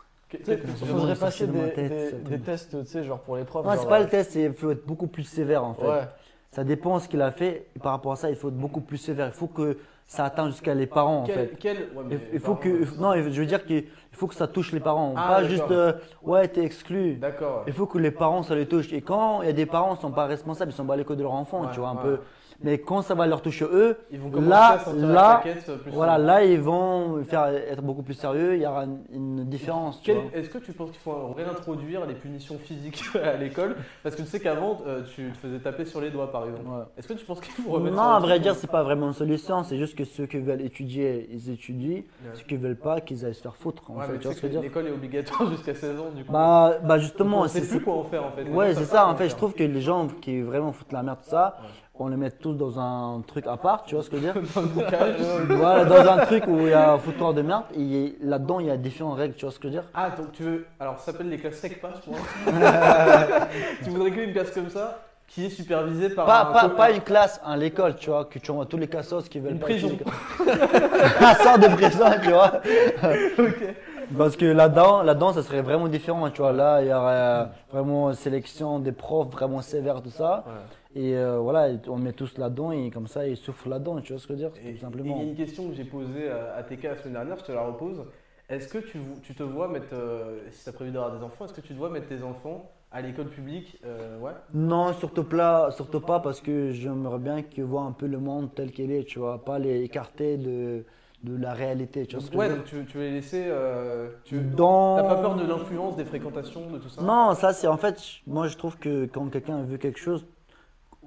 qu'est-ce 0.03 0.21
que 0.21 0.22
tu 0.22 0.22
Il 0.47 0.87
faudrait 0.87 1.15
passer 1.15 1.47
de 1.47 1.51
des, 1.53 1.71
tête, 1.73 2.23
des- 2.23 2.39
tests, 2.39 2.77
tu 2.83 2.85
sais, 2.89 3.03
genre 3.03 3.19
pour 3.19 3.37
les 3.37 3.43
profs. 3.43 3.65
Non, 3.65 3.71
c'est 3.77 3.87
pas 3.87 3.99
euh, 3.99 4.03
le 4.03 4.09
test, 4.09 4.35
il 4.35 4.53
faut 4.53 4.71
être 4.71 4.85
beaucoup 4.85 5.07
plus 5.07 5.23
sévère 5.23 5.63
en 5.63 5.73
fait. 5.73 5.87
Ouais. 5.87 6.07
Ça 6.51 6.63
dépend 6.63 6.99
ce 6.99 7.07
qu'il 7.07 7.21
a 7.21 7.31
fait. 7.31 7.67
Et 7.75 7.79
par 7.79 7.93
rapport 7.93 8.11
à 8.11 8.15
ça, 8.15 8.29
il 8.29 8.35
faut 8.35 8.49
être 8.49 8.57
beaucoup 8.57 8.81
plus 8.81 8.97
sévère. 8.97 9.27
Il 9.27 9.33
faut 9.33 9.47
que 9.47 9.77
ça 10.05 10.25
atteigne 10.25 10.47
jusqu'à 10.47 10.73
les 10.75 10.85
parents 10.85 11.21
en 11.23 11.25
fait. 11.25 11.55
quel- 11.59 11.89
ouais, 11.95 12.19
Il, 12.33 12.39
faut 12.39 12.55
que, 12.55 12.69
non, 12.99 13.13
je 13.15 13.21
veux 13.39 13.45
dire 13.45 13.65
qu'il 13.65 13.77
il 13.77 14.17
faut 14.17 14.27
que 14.27 14.35
ça 14.35 14.47
touche 14.47 14.71
les 14.73 14.79
parents, 14.79 15.13
Ah, 15.17 15.27
pas 15.27 15.43
juste 15.45 15.71
euh, 15.71 15.93
ouais 16.21 16.47
t'es 16.47 16.63
exclu. 16.63 17.15
D'accord. 17.15 17.63
Il 17.65 17.73
faut 17.73 17.87
que 17.87 17.97
les 17.97 18.11
parents 18.11 18.43
ça 18.43 18.53
les 18.53 18.67
touche. 18.67 18.91
Et 18.93 19.01
quand 19.01 19.41
il 19.41 19.47
y 19.47 19.49
a 19.49 19.53
des 19.53 19.65
parents 19.65 19.95
qui 19.95 20.01
sont 20.01 20.11
pas 20.11 20.25
responsables, 20.25 20.71
ils 20.71 20.75
sont 20.75 20.85
pas 20.85 20.93
à 20.93 20.97
l'école 20.97 21.17
de 21.17 21.23
leur 21.23 21.31
enfant, 21.33 21.61
Ouais, 21.61 21.67
tu 21.73 21.79
vois 21.79 21.89
un 21.89 21.95
ouais. 21.95 22.01
peu. 22.03 22.19
Mais 22.61 22.77
quand 22.77 23.01
ça 23.01 23.15
va 23.15 23.27
leur 23.27 23.41
toucher 23.41 23.65
eux, 23.65 23.97
Ils 24.11 24.19
vont 24.19 24.29
commencer 24.29 24.49
là, 24.49 24.79
à 24.85 24.93
là, 24.93 25.43
euh, 25.45 25.77
plus 25.77 25.91
voilà, 25.91 26.15
souvent. 26.15 26.27
là 26.27 26.43
ils 26.45 26.59
vont 26.59 27.23
faire 27.23 27.47
être 27.47 27.81
beaucoup 27.81 28.03
plus 28.03 28.13
sérieux. 28.13 28.55
Il 28.55 28.61
y 28.61 28.65
aura 28.65 28.85
une, 29.13 29.43
différence. 29.45 30.01
Est-ce 30.33 30.49
que 30.49 30.57
tu 30.57 30.71
penses 30.73 30.91
qu'il 30.91 30.99
faut 30.99 31.33
réintroduire 31.35 32.05
les 32.05 32.13
punitions 32.13 32.57
physiques 32.57 33.03
à 33.23 33.33
l'école? 33.35 33.75
Parce 34.01 34.15
que 34.15 34.21
tu 34.21 34.27
sais 34.27 34.39
qu'avant, 34.39 34.81
euh, 34.87 35.01
tu 35.15 35.31
te 35.31 35.37
faisais 35.37 35.59
taper 35.59 35.85
sur 35.85 36.01
les 36.01 36.09
doigts, 36.09 36.31
par 36.31 36.45
exemple. 36.45 36.67
Ouais. 36.67 36.83
Est-ce 36.97 37.07
que 37.07 37.13
tu 37.13 37.25
penses 37.25 37.41
qu'il 37.41 37.53
faut 37.53 37.71
remettre 37.71 37.95
Non, 37.95 38.01
ça 38.03 38.15
à 38.15 38.19
vrai 38.19 38.39
dire, 38.39 38.55
c'est 38.55 38.69
pas 38.69 38.83
vraiment 38.83 39.07
une 39.07 39.13
solution. 39.13 39.63
C'est 39.63 39.77
juste 39.77 39.95
que 39.95 40.03
ceux 40.05 40.25
qui 40.25 40.37
veulent 40.37 40.61
étudier, 40.61 41.29
ils 41.31 41.49
étudient. 41.49 41.97
Ouais. 41.97 42.31
Ceux 42.33 42.43
qui 42.43 42.55
veulent 42.55 42.75
pas, 42.77 43.01
qu'ils 43.01 43.25
aillent 43.25 43.35
se 43.35 43.41
faire 43.41 43.55
foutre. 43.55 43.89
En 43.89 43.95
Ouais, 43.97 44.05
fait, 44.05 44.19
tu 44.19 44.27
vois 44.27 44.35
que 44.35 44.47
l'école 44.47 44.87
est 44.87 44.91
obligatoire 44.91 45.49
jusqu'à 45.51 45.75
16 45.75 45.99
ans, 45.99 46.11
du 46.15 46.23
coup. 46.23 46.31
Bah, 46.31 46.77
bah 46.83 46.97
justement, 46.97 47.47
c'est 47.47 47.67
plus 47.67 47.81
quoi 47.81 47.95
en 47.95 48.03
faire 48.03 48.25
en 48.25 48.31
fait. 48.31 48.43
Ouais, 48.43 48.73
c'est 48.75 48.85
ça. 48.85 49.07
En 49.07 49.15
fait, 49.15 49.29
je 49.29 49.35
trouve 49.35 49.53
que 49.53 49.63
les 49.63 49.81
gens 49.81 50.07
qui 50.21 50.41
vraiment 50.41 50.71
foutent 50.71 50.91
la 50.91 51.03
merde, 51.03 51.19
tout 51.23 51.29
ça, 51.29 51.57
Ouais. 51.95 52.05
on 52.05 52.07
les 52.07 52.17
met 52.17 52.31
tous 52.31 52.53
dans 52.53 52.79
un 52.79 53.21
truc 53.25 53.45
à 53.47 53.57
part, 53.57 53.83
tu 53.83 53.95
vois 53.95 54.03
ce 54.03 54.09
que 54.09 54.17
je 54.17 54.27
veux 54.27 54.33
dire 54.33 54.41
Dans. 54.55 55.55
Voilà, 55.57 55.85
dans 55.85 56.11
un 56.11 56.25
truc 56.25 56.45
où 56.47 56.57
il 56.61 56.69
y 56.69 56.73
a 56.73 56.93
un 56.93 56.97
foutoir 56.97 57.33
de 57.33 57.41
merde, 57.41 57.63
et 57.77 58.15
là-dedans, 58.21 58.59
il 58.59 58.67
y 58.67 58.71
a 58.71 58.77
différentes 58.77 59.17
règles, 59.17 59.35
tu 59.35 59.45
vois 59.45 59.51
ce 59.53 59.59
que 59.59 59.67
je 59.69 59.73
veux 59.75 59.79
dire 59.81 59.89
Ah, 59.93 60.09
donc 60.09 60.31
tu 60.31 60.43
veux. 60.43 60.65
Alors, 60.79 60.97
ça 60.99 61.11
s'appelle 61.11 61.29
les 61.29 61.37
classes 61.37 61.55
SECPA, 61.55 61.89
je 61.95 62.11
crois. 62.11 62.19
tu 63.83 63.89
voudrais 63.89 64.11
créer 64.11 64.25
une 64.25 64.33
classe 64.33 64.51
comme 64.51 64.69
ça 64.69 64.99
qui 65.27 65.45
est 65.45 65.49
supervisée 65.49 66.09
par. 66.09 66.25
pas, 66.25 66.41
un 66.41 66.53
pas, 66.53 66.69
pas 66.69 66.91
une 66.91 67.01
classe, 67.01 67.39
à 67.45 67.55
l'école, 67.57 67.95
tu 67.95 68.09
vois, 68.09 68.25
que 68.25 68.37
tu 68.39 68.51
envoies 68.51 68.65
tous 68.65 68.77
les 68.77 68.87
cassos 68.87 69.27
qui 69.29 69.39
veulent 69.39 69.53
Une 69.53 69.59
pas 69.59 69.65
prison. 69.67 69.89
un 71.21 71.33
sort 71.43 71.57
de 71.59 71.67
prison, 71.75 72.05
tu 72.21 72.29
vois 72.29 72.51
Parce 74.17 74.35
que 74.35 74.45
là-dedans, 74.45 75.01
là-dedans, 75.01 75.33
ça 75.33 75.41
serait 75.43 75.61
vraiment 75.61 75.87
différent, 75.87 76.29
tu 76.29 76.41
vois. 76.41 76.51
Là, 76.51 76.81
il 76.81 76.87
y 76.89 76.93
aurait 76.93 77.13
euh, 77.13 77.45
vraiment 77.71 78.09
une 78.09 78.15
sélection 78.15 78.79
des 78.79 78.91
profs 78.91 79.29
vraiment 79.29 79.61
sévères, 79.61 80.01
tout 80.01 80.09
ça. 80.09 80.43
Ouais. 80.45 80.53
Et 80.95 81.15
euh, 81.17 81.39
voilà, 81.39 81.69
on 81.87 81.97
met 81.97 82.13
tous 82.13 82.37
là-dedans 82.37 82.71
et 82.71 82.91
comme 82.91 83.07
ça, 83.07 83.27
ils 83.27 83.37
souffrent 83.37 83.67
là-dedans, 83.69 83.99
tu 84.01 84.13
vois 84.13 84.19
ce 84.21 84.27
que 84.27 84.35
je 84.35 84.43
veux 84.43 84.49
dire 84.49 84.61
Et 84.65 84.73
Tout 84.73 84.81
simplement. 84.81 85.15
il 85.15 85.23
y 85.23 85.27
a 85.27 85.29
une 85.31 85.35
question 85.35 85.67
que 85.69 85.73
j'ai 85.75 85.85
posée 85.85 86.29
à, 86.29 86.55
à 86.55 86.63
TK 86.63 86.83
la 86.83 86.97
semaine 86.97 87.13
dernière, 87.13 87.37
je 87.39 87.45
te 87.45 87.51
la 87.51 87.63
repose. 87.65 88.05
Est-ce 88.49 88.67
que 88.67 88.77
tu, 88.77 88.99
tu 89.23 89.33
te 89.33 89.41
vois 89.41 89.67
mettre, 89.67 89.87
euh, 89.93 90.39
si 90.51 90.63
tu 90.63 90.69
as 90.69 90.73
prévu 90.73 90.91
d'avoir 90.91 91.17
des 91.17 91.23
enfants, 91.23 91.45
est-ce 91.45 91.53
que 91.53 91.61
tu 91.61 91.73
te 91.73 91.77
vois 91.79 91.89
mettre 91.89 92.07
tes 92.07 92.21
enfants 92.21 92.69
à 92.91 93.01
l'école 93.01 93.29
publique 93.29 93.79
euh, 93.85 94.19
Ouais? 94.19 94.33
Non, 94.53 94.93
surtout 94.93 95.23
pas, 95.23 95.71
surtout 95.71 96.01
pas 96.01 96.19
parce 96.19 96.41
que 96.41 96.69
j'aimerais 96.71 97.17
bien 97.17 97.41
qu'ils 97.41 97.63
voient 97.63 97.83
un 97.83 97.91
peu 97.93 98.05
le 98.05 98.19
monde 98.19 98.49
tel 98.53 98.71
qu'il 98.71 98.91
est, 98.91 99.05
tu 99.05 99.17
vois, 99.17 99.43
pas 99.43 99.57
les 99.57 99.81
écarter 99.83 100.37
de, 100.37 100.83
de 101.23 101.35
la 101.41 101.53
réalité, 101.53 102.05
tu 102.05 102.17
vois 102.17 102.35
ouais, 102.37 102.49
donc 102.49 102.65
tu, 102.65 102.85
tu 102.85 102.97
veux 102.97 103.03
les 103.05 103.11
laisser. 103.11 103.45
euh, 103.47 104.09
tu 104.25 104.39
Dans... 104.41 104.97
T'as 104.97 105.15
pas 105.15 105.21
peur 105.21 105.35
de 105.37 105.45
l'influence, 105.47 105.95
des 105.95 106.05
fréquentations, 106.05 106.69
de 106.69 106.77
tout 106.77 106.89
ça? 106.89 107.01
Non, 107.01 107.33
ça 107.33 107.53
c'est 107.53 107.67
en 107.67 107.77
fait, 107.77 107.97
moi 108.27 108.47
je 108.47 108.57
trouve 108.57 108.77
que 108.77 109.05
quand 109.05 109.27
quelqu'un 109.29 109.63
veut 109.63 109.77
quelque 109.77 109.99
chose, 109.99 110.27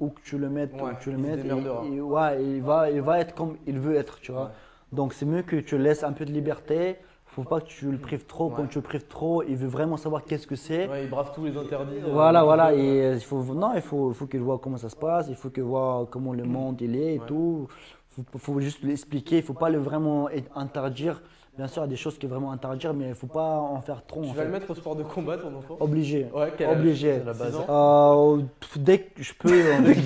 où 0.01 0.09
que 0.11 0.21
tu 0.23 0.39
le 0.39 0.49
mettes, 0.49 0.73
où 0.75 0.79
que 0.95 1.03
tu 1.03 1.11
le 1.11 1.19
il 1.19 1.23
mettes, 1.23 1.41
il, 1.85 1.95
il- 1.95 2.03
ouais, 2.03 2.45
il 2.45 2.63
va, 2.63 2.91
il 2.91 3.01
va 3.03 3.21
être 3.21 3.35
comme 3.35 3.57
il 3.67 3.79
veut 3.79 3.95
être, 3.97 4.21
tu 4.21 4.33
vois. 4.33 4.45
Ouais. 4.45 4.49
Donc 4.93 5.13
c'est 5.13 5.27
mieux 5.27 5.43
que 5.43 5.57
tu 5.57 5.79
laisses 5.79 6.05
un 6.05 6.13
peu 6.13 6.25
de 6.25 6.33
liberté. 6.33 6.97
Faut 7.27 7.43
pas 7.43 7.61
que 7.61 7.67
tu 7.67 7.91
le 7.91 7.99
prives 7.99 8.25
trop. 8.25 8.49
Quand 8.49 8.67
tu 8.67 8.79
le 8.79 8.83
prives 8.83 9.07
trop, 9.09 9.43
il 9.43 9.57
veut 9.57 9.69
vraiment 9.69 9.99
savoir 9.99 10.25
qu'est-ce 10.25 10.47
que 10.47 10.57
c'est. 10.57 10.89
Ils 11.03 11.11
bravent 11.11 11.33
tous 11.35 11.45
les 11.45 11.55
interdits. 11.57 11.97
euh, 12.03 12.13
Voilà, 12.13 12.43
voilà. 12.45 12.75
Et 12.75 13.13
il 13.13 13.21
faut, 13.21 13.43
non, 13.55 13.73
il 13.75 13.83
faut, 13.83 14.11
il 14.11 14.15
faut 14.15 14.27
qu'il 14.27 14.41
voit 14.41 14.59
comment 14.59 14.79
ça 14.79 14.89
se 14.89 14.97
passe. 14.97 15.27
Il 15.29 15.35
faut 15.35 15.51
qu'il 15.51 15.65
voit 15.65 16.07
comment 16.11 16.33
le 16.33 16.45
monde 16.45 16.81
il 16.81 16.97
est 16.97 17.17
et 17.17 17.21
tout. 17.27 17.69
Il 18.17 18.25
faut, 18.25 18.39
faut 18.39 18.61
juste 18.61 18.83
lui 18.83 18.93
expliquer. 18.93 19.37
Il 19.39 19.43
faut 19.43 19.53
pas 19.53 19.69
le 19.69 19.77
vraiment 19.79 20.31
interdire. 20.55 21.21
Bien 21.57 21.67
sûr, 21.69 21.83
il 21.83 21.87
y 21.87 21.89
a 21.89 21.91
des 21.91 21.97
choses 21.97 22.19
qui 22.19 22.27
est 22.27 22.29
vraiment 22.29 22.53
interdire, 22.53 22.93
mais 22.93 23.09
il 23.09 23.15
faut 23.15 23.27
pas 23.27 23.59
en 23.59 23.81
faire 23.81 24.05
trop. 24.05 24.21
Tu 24.21 24.29
vas 24.29 24.35
fait. 24.35 24.45
le 24.45 24.51
mettre 24.51 24.71
au 24.71 24.75
sport 24.75 24.95
de 24.95 25.05
combat, 25.05 25.39
ton 25.39 25.55
enfant 25.57 25.79
Obligé. 25.81 26.27
Ouais, 26.35 26.53
Obligé. 26.71 27.21
C'est 27.21 27.25
la 27.25 27.33
base. 27.33 27.59
Euh, 27.69 28.43
dès 28.77 28.99
que 28.99 29.23
je 29.23 29.33
peux, 29.33 29.49
euh, 29.53 29.81
Dès 29.81 29.95
qu'il 29.95 30.05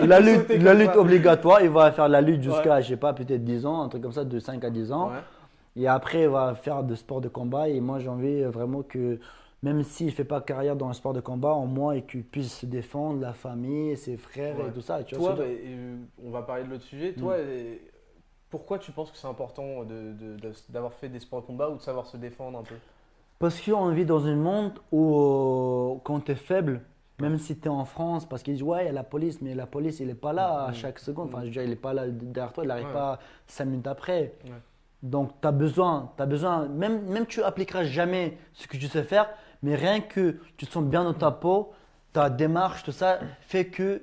dès 0.00 0.06
la 0.06 0.20
lutte, 0.20 0.48
la 0.62 0.74
lutte 0.74 0.96
obligatoire, 0.96 1.62
il 1.62 1.70
va 1.70 1.92
faire 1.92 2.08
la 2.08 2.20
lutte 2.20 2.42
jusqu'à, 2.42 2.76
Ouais. 2.76 2.82
je 2.82 2.88
sais 2.88 2.96
pas, 2.96 3.12
peut-être 3.12 3.44
10 3.44 3.66
ans, 3.66 3.82
un 3.82 3.88
truc 3.88 4.02
comme 4.02 4.12
ça, 4.12 4.24
de 4.24 4.38
5 4.38 4.64
à 4.64 4.70
10 4.70 4.92
ans. 4.92 5.08
Ouais. 5.08 5.14
Et 5.76 5.88
après, 5.88 6.22
il 6.22 6.28
va 6.28 6.54
faire 6.54 6.84
de 6.84 6.94
sport 6.94 7.20
de 7.20 7.28
combat. 7.28 7.68
Et 7.68 7.80
moi, 7.80 7.98
j'ai 7.98 8.08
envie 8.08 8.42
vraiment 8.44 8.82
que, 8.82 9.18
même 9.64 9.82
s'il 9.82 10.06
ne 10.06 10.12
fait 10.12 10.24
pas 10.24 10.40
carrière 10.40 10.76
dans 10.76 10.88
le 10.88 10.94
sport 10.94 11.12
de 11.12 11.20
combat, 11.20 11.52
au 11.54 11.66
moins, 11.66 12.00
qu'il 12.00 12.22
puisse 12.22 12.58
se 12.60 12.66
défendre, 12.66 13.20
la 13.20 13.32
famille, 13.32 13.96
ses 13.96 14.16
frères 14.16 14.56
Ouais. 14.58 14.66
et 14.68 14.72
tout 14.72 14.80
ça. 14.80 15.02
Tu 15.02 15.16
vois 15.16 15.34
Toi, 15.34 15.44
bah, 15.44 15.50
et, 15.50 15.58
euh, 15.66 15.96
on 16.24 16.30
va 16.30 16.42
parler 16.42 16.62
de 16.64 16.70
l'autre 16.70 16.84
sujet. 16.84 17.12
Toi, 17.14 17.38
et 17.38 17.80
pourquoi 18.54 18.78
tu 18.78 18.92
penses 18.92 19.10
que 19.10 19.16
c'est 19.16 19.26
important 19.26 19.82
de- 19.82 20.12
de- 20.12 20.36
de- 20.36 20.52
d'avoir 20.68 20.92
fait 20.92 21.08
des 21.08 21.18
sports 21.18 21.40
de 21.42 21.46
combat 21.46 21.68
ou 21.70 21.76
de 21.76 21.82
savoir 21.82 22.06
se 22.06 22.16
défendre 22.16 22.56
un 22.60 22.62
peu? 22.62 22.76
Parce 23.40 23.60
qu'on 23.60 23.88
vit 23.88 24.04
dans 24.04 24.26
un 24.28 24.36
monde 24.36 24.78
où, 24.92 25.18
euh, 25.18 25.98
quand 26.04 26.20
tu 26.20 26.30
es 26.30 26.36
faible, 26.36 26.80
même 27.20 27.38
si 27.38 27.58
tu 27.58 27.64
es 27.66 27.68
en 27.68 27.84
France, 27.84 28.26
parce 28.28 28.44
qu'ils 28.44 28.54
disent, 28.54 28.62
ouais, 28.62 28.84
il 28.84 28.86
y 28.86 28.90
a 28.90 28.92
la 28.92 29.02
police, 29.02 29.40
mais 29.42 29.56
la 29.56 29.66
police, 29.66 29.98
il 29.98 30.06
n'est 30.06 30.14
pas 30.14 30.32
là 30.32 30.66
à 30.66 30.68
Mhm. 30.68 30.74
chaque 30.74 31.00
seconde. 31.00 31.30
Enfin, 31.30 31.40
je 31.40 31.46
veux 31.46 31.50
dire, 31.50 31.62
il 31.64 31.70
n'est 31.70 31.74
pas 31.88 31.92
là 31.94 32.06
derrière 32.06 32.52
toi, 32.52 32.62
il 32.62 32.68
n'arrive 32.68 32.86
Ouais. 32.86 32.92
pas 32.92 33.18
5 33.48 33.64
minutes 33.64 33.88
après. 33.88 34.34
Ouais. 34.44 34.52
Donc, 35.02 35.32
tu 35.40 35.48
as 35.48 35.52
besoin, 35.52 36.12
tu 36.16 36.22
as 36.22 36.26
besoin, 36.26 36.68
même, 36.68 37.02
même 37.06 37.26
tu 37.26 37.42
appliqueras 37.42 37.82
jamais 37.82 38.38
ce 38.52 38.68
que 38.68 38.76
tu 38.76 38.86
sais 38.86 39.02
faire, 39.02 39.28
mais 39.64 39.74
rien 39.74 40.00
que 40.00 40.38
tu 40.56 40.64
te 40.66 40.70
sens 40.72 40.84
bien 40.84 41.02
dans 41.02 41.12
ta 41.12 41.32
peau, 41.32 41.72
ta 42.12 42.30
démarche, 42.30 42.84
tout 42.84 42.92
ça, 42.92 43.18
fait 43.40 43.66
que 43.66 44.02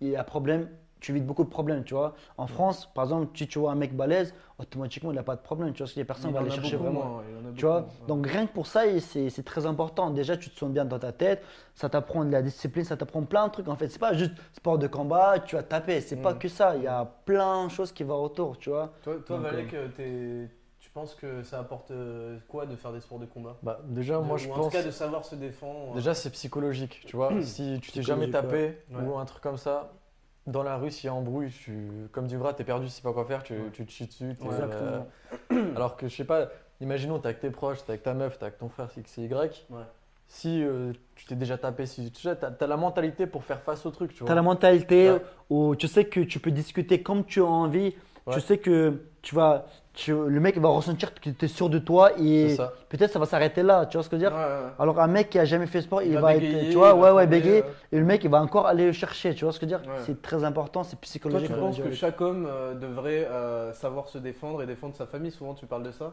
il 0.00 0.08
y 0.08 0.16
a 0.16 0.24
problème, 0.24 0.70
tu 1.04 1.12
évites 1.12 1.26
beaucoup 1.26 1.44
de 1.44 1.50
problèmes, 1.50 1.84
tu 1.84 1.94
vois. 1.94 2.14
En 2.38 2.46
France, 2.46 2.88
par 2.94 3.04
exemple, 3.04 3.36
si 3.36 3.46
tu 3.46 3.58
vois 3.58 3.72
un 3.72 3.74
mec 3.74 3.94
balèze, 3.94 4.34
automatiquement, 4.58 5.10
il 5.12 5.14
n'a 5.16 5.22
pas 5.22 5.36
de 5.36 5.40
problème, 5.42 5.72
tu 5.72 5.78
vois, 5.78 5.84
parce 5.84 5.92
que 5.94 5.98
les 6.00 6.04
personnes 6.04 6.32
vont 6.32 6.38
aller 6.38 6.50
chercher 6.50 6.76
beaucoup 6.76 6.84
vraiment. 6.84 7.04
moins, 7.10 7.22
il 7.28 7.36
en 7.46 7.50
a 7.50 7.52
Tu 7.54 7.66
vois, 7.66 7.80
beaucoup 7.82 8.06
donc 8.08 8.26
rien 8.26 8.46
que 8.46 8.52
pour 8.52 8.66
ça, 8.66 8.82
c'est 9.00 9.28
c'est 9.30 9.42
très 9.42 9.66
important. 9.66 10.10
Déjà, 10.10 10.36
tu 10.36 10.48
te 10.50 10.58
sens 10.58 10.70
bien 10.70 10.84
dans 10.84 10.98
ta 10.98 11.12
tête, 11.12 11.42
ça 11.74 11.88
t'apprend 11.88 12.24
de 12.24 12.30
la 12.30 12.40
discipline, 12.42 12.84
ça 12.84 12.96
t'apprend 12.96 13.22
plein 13.24 13.46
de 13.48 13.52
trucs. 13.52 13.68
En 13.68 13.76
fait, 13.76 13.88
c'est 13.88 13.98
pas 13.98 14.14
juste 14.14 14.32
sport 14.52 14.78
de 14.78 14.86
combat, 14.86 15.38
tu 15.40 15.56
vas 15.56 15.62
taper, 15.62 16.00
c'est 16.00 16.16
pas 16.16 16.34
Mm. 16.34 16.38
que 16.38 16.48
ça. 16.48 16.76
Il 16.76 16.82
y 16.84 16.86
a 16.86 17.04
plein 17.26 17.66
de 17.66 17.70
choses 17.70 17.92
qui 17.92 18.02
vont 18.04 18.22
autour, 18.22 18.58
tu 18.58 18.70
vois. 18.70 18.92
Toi, 19.02 19.16
toi 19.26 19.36
Donc, 19.36 19.46
Valek, 19.46 19.74
euh, 19.74 19.88
t'es- 19.88 20.50
tu 20.80 20.90
penses 20.90 21.14
que 21.14 21.42
ça 21.42 21.58
apporte 21.60 21.90
euh, 21.90 22.38
quoi 22.48 22.66
de 22.66 22.76
faire 22.76 22.92
des 22.92 23.00
sports 23.00 23.18
de 23.18 23.26
combat? 23.26 23.56
Bah, 23.62 23.80
déjà, 23.88 24.20
moi 24.20 24.36
De- 24.36 24.42
je 24.42 24.48
ou 24.48 24.52
en 24.52 24.56
pense. 24.56 24.66
tout 24.66 24.78
cas 24.78 24.82
de 24.82 24.90
savoir 24.90 25.24
se 25.24 25.34
défendre. 25.34 25.90
euh, 25.92 25.94
Déjà, 25.94 26.14
c'est 26.14 26.30
psychologique, 26.30 27.02
tu 27.06 27.16
vois. 27.16 27.32
si 27.42 27.78
tu 27.80 27.90
t'es 27.92 28.02
jamais 28.02 28.30
tapé 28.30 28.78
ouais. 28.90 29.02
ou 29.02 29.18
un 29.18 29.24
truc 29.24 29.42
comme 29.42 29.56
ça, 29.56 29.92
dans 30.46 30.62
la 30.62 30.76
rue, 30.76 30.90
s'il 30.90 31.06
y 31.06 31.10
a 31.10 31.14
embrouille, 31.14 31.50
tu, 31.50 31.88
comme 32.12 32.26
du 32.26 32.36
gras, 32.38 32.52
t'es 32.52 32.64
perdu, 32.64 32.86
tu 32.86 32.92
sais 32.92 33.02
pas 33.02 33.12
quoi 33.12 33.24
faire, 33.24 33.42
tu, 33.42 33.54
Ouais. 33.54 33.70
tu 33.72 33.84
te 33.86 33.90
chies 33.90 34.06
dessus. 34.06 34.36
t'es, 34.38 34.44
Exactement. 34.46 35.06
euh, 35.52 35.74
alors 35.76 35.96
que 35.96 36.06
je 36.08 36.14
sais 36.14 36.24
pas, 36.24 36.48
imaginons, 36.80 37.18
t'es 37.18 37.28
avec 37.28 37.40
tes 37.40 37.50
proches, 37.50 37.78
t'es 37.84 37.92
avec 37.92 38.02
ta 38.02 38.14
meuf, 38.14 38.38
t'es 38.38 38.44
avec 38.44 38.58
ton 38.58 38.68
frère, 38.68 38.88
X 38.96 39.18
et 39.18 39.22
Y. 39.24 39.66
Ouais. 39.70 39.82
Si 40.26 40.62
euh, 40.62 40.92
tu 41.14 41.26
t'es 41.26 41.34
déjà 41.36 41.56
tapé, 41.58 41.86
si 41.86 42.10
tu 42.10 42.22
sais, 42.22 42.36
t'as 42.36 42.50
as 42.58 42.66
la 42.66 42.76
mentalité 42.76 43.26
pour 43.26 43.44
faire 43.44 43.60
face 43.60 43.84
au 43.86 43.90
truc, 43.90 44.12
tu 44.14 44.22
vois. 44.24 44.32
as 44.32 44.34
la 44.34 44.42
mentalité 44.42 45.10
Ouais. 45.12 45.22
où 45.50 45.76
tu 45.76 45.86
sais 45.88 46.04
que 46.06 46.20
tu 46.20 46.38
peux 46.40 46.50
discuter 46.50 47.02
comme 47.02 47.24
tu 47.24 47.40
as 47.40 47.44
envie. 47.46 47.94
Tu 48.32 48.40
sais 48.40 48.56
que 48.56 49.02
tu 49.20 49.34
vas, 49.34 49.66
tu- 49.94 50.12
le 50.12 50.40
mec 50.40 50.58
va 50.58 50.68
ressentir 50.68 51.14
que 51.14 51.30
tu 51.30 51.44
es 51.44 51.48
sûr 51.48 51.70
de 51.70 51.78
toi 51.78 52.10
et 52.20 52.56
peut-être 52.88 53.12
ça 53.12 53.18
va 53.18 53.26
s'arrêter 53.26 53.62
là. 53.62 53.86
Tu 53.86 53.96
vois 53.96 54.02
ce 54.04 54.08
que 54.08 54.16
je 54.18 54.22
veux 54.24 54.28
dire? 54.28 54.36
Ouais, 54.36 54.44
ouais. 54.44 54.70
Alors 54.78 55.00
un 55.00 55.06
mec 55.06 55.30
qui 55.30 55.38
a 55.38 55.44
jamais 55.44 55.66
fait 55.66 55.80
sport, 55.82 56.02
il, 56.02 56.12
Il 56.12 56.18
va, 56.18 56.34
être, 56.34 56.68
tu 56.70 56.74
vois, 56.76 56.94
ouais, 56.94 57.10
ouais, 57.12 57.26
bégayer. 57.26 57.64
Et 57.92 57.98
le 57.98 58.04
mec, 58.04 58.22
il 58.24 58.30
va 58.30 58.42
encore 58.42 58.66
aller 58.66 58.86
le 58.86 58.92
chercher. 58.92 59.34
Tu 59.34 59.44
vois 59.44 59.52
ce 59.52 59.60
que 59.60 59.66
je 59.68 59.74
veux 59.74 59.80
dire? 59.80 59.88
Ouais. 59.88 60.00
C'est 60.04 60.20
très 60.20 60.44
important, 60.44 60.82
c'est 60.82 60.96
Toi, 60.96 61.02
psychologique. 61.02 61.46
tu 61.48 61.52
on 61.52 61.56
va 61.56 61.62
penses 61.62 61.78
que 61.78 61.92
chaque 61.92 62.20
homme 62.20 62.46
euh, 62.50 62.74
devrait 62.74 63.26
euh, 63.30 63.72
savoir 63.72 64.08
se 64.08 64.18
défendre 64.18 64.62
et 64.62 64.66
défendre 64.66 64.94
sa 64.94 65.06
famille? 65.06 65.30
Souvent, 65.30 65.54
tu 65.54 65.66
parles 65.66 65.84
de 65.84 65.92
ça? 65.92 66.12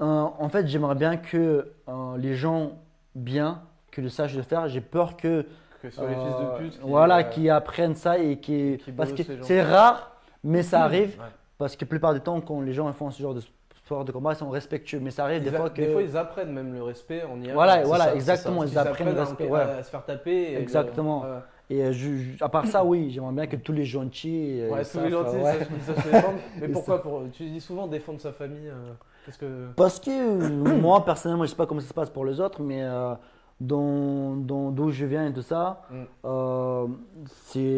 Euh, 0.00 0.04
en 0.04 0.48
fait, 0.48 0.66
j'aimerais 0.66 0.94
bien 0.94 1.16
que 1.16 1.72
les 2.18 2.34
gens 2.34 2.72
bien, 3.14 3.62
que 3.90 4.00
le 4.00 4.08
sachent 4.08 4.34
le 4.36 4.42
faire. 4.42 4.68
J'ai 4.68 4.80
peur 4.80 5.16
que 5.16 5.46
Que 5.82 5.90
ce 5.90 5.96
soit 5.96 6.08
les 6.08 6.14
fils 6.16 6.36
de 6.40 6.58
pute. 6.58 6.80
qui, 6.80 6.88
voilà, 6.88 7.24
qui 7.24 7.48
apprennent 7.50 7.94
ça 7.94 8.18
et 8.18 8.38
qui, 8.38 8.78
qui 8.84 8.92
parce 8.92 9.12
que 9.12 9.22
c'est 9.42 9.62
rare, 9.62 10.12
mais 10.44 10.62
ça 10.62 10.82
arrive. 10.82 11.18
Ouais. 11.18 11.26
Parce 11.64 11.76
que 11.76 11.84
la 11.84 11.88
plupart 11.88 12.12
du 12.14 12.20
temps, 12.20 12.40
quand 12.40 12.60
les 12.60 12.72
gens 12.72 12.92
font 12.92 13.10
ce 13.10 13.22
genre 13.22 13.34
de 13.34 13.40
sport 13.84 14.04
de 14.04 14.12
combat, 14.12 14.32
ils 14.32 14.36
sont 14.36 14.50
respectueux. 14.50 15.00
Mais 15.00 15.10
ça 15.10 15.24
arrive 15.24 15.42
Ils 15.44 15.50
des 15.50 15.56
fois 15.56 15.70
que. 15.70 15.80
des 15.80 15.92
fois, 15.92 16.02
ils 16.02 16.16
apprennent 16.16 16.52
même 16.52 16.72
le 16.74 16.82
respect 16.82 17.22
en 17.24 17.40
y 17.40 17.50
voilà, 17.52 17.82
voilà, 17.84 18.04
ça, 18.06 18.14
exactement. 18.14 18.64
Ils 18.64 18.76
apprennent 18.78 19.12
le 19.14 19.18
à- 19.20 19.24
respect. 19.24 19.48
à, 19.48 19.50
ouais. 19.52 19.60
à 19.60 19.82
se 19.82 19.90
faire 19.90 20.04
taper. 20.04 20.52
et 20.52 20.54
le- 20.56 20.60
Exactement. 20.60 21.22
ouais. 21.22 21.28
Et 21.70 21.84
euh, 21.84 21.92
je- 21.92 22.16
je- 22.16 22.44
à 22.44 22.48
part 22.48 22.66
ça, 22.66 22.84
oui, 22.84 23.10
j'aimerais 23.10 23.32
bien 23.32 23.46
que 23.46 23.56
tous 23.56 23.72
les 23.72 23.84
gentils. 23.84 24.60
euh, 24.60 24.70
Ouais, 24.70 24.84
tous 24.84 25.00
les 25.00 25.10
gentils, 25.10 25.36
euh, 25.36 25.42
ouais. 25.42 25.58
ça, 25.86 26.02
se 26.02 26.08
défendre. 26.10 26.38
Mais 26.60 26.68
pourquoi 26.68 27.00
pour, 27.02 27.22
Tu 27.32 27.44
dis 27.44 27.60
souvent 27.60 27.86
défendre 27.86 28.20
sa 28.20 28.32
famille. 28.32 28.68
euh, 28.68 28.92
que. 29.38 29.68
Parce 29.76 30.00
que 30.00 30.80
moi, 30.80 31.04
personnellement, 31.04 31.44
je 31.44 31.50
sais 31.50 31.56
pas 31.56 31.66
comment 31.66 31.80
ça 31.80 31.86
se 31.88 31.94
passe 31.94 32.10
pour 32.10 32.24
les 32.24 32.40
autres, 32.40 32.60
mais 32.60 32.82
euh, 32.82 33.14
dans- 33.60 34.34
dans- 34.36 34.70
d'où 34.70 34.90
je 34.90 35.04
viens 35.06 35.26
et 35.28 35.32
tout 35.32 35.42
ça, 35.42 35.82
Mm. 35.90 36.02
euh, 36.24 36.86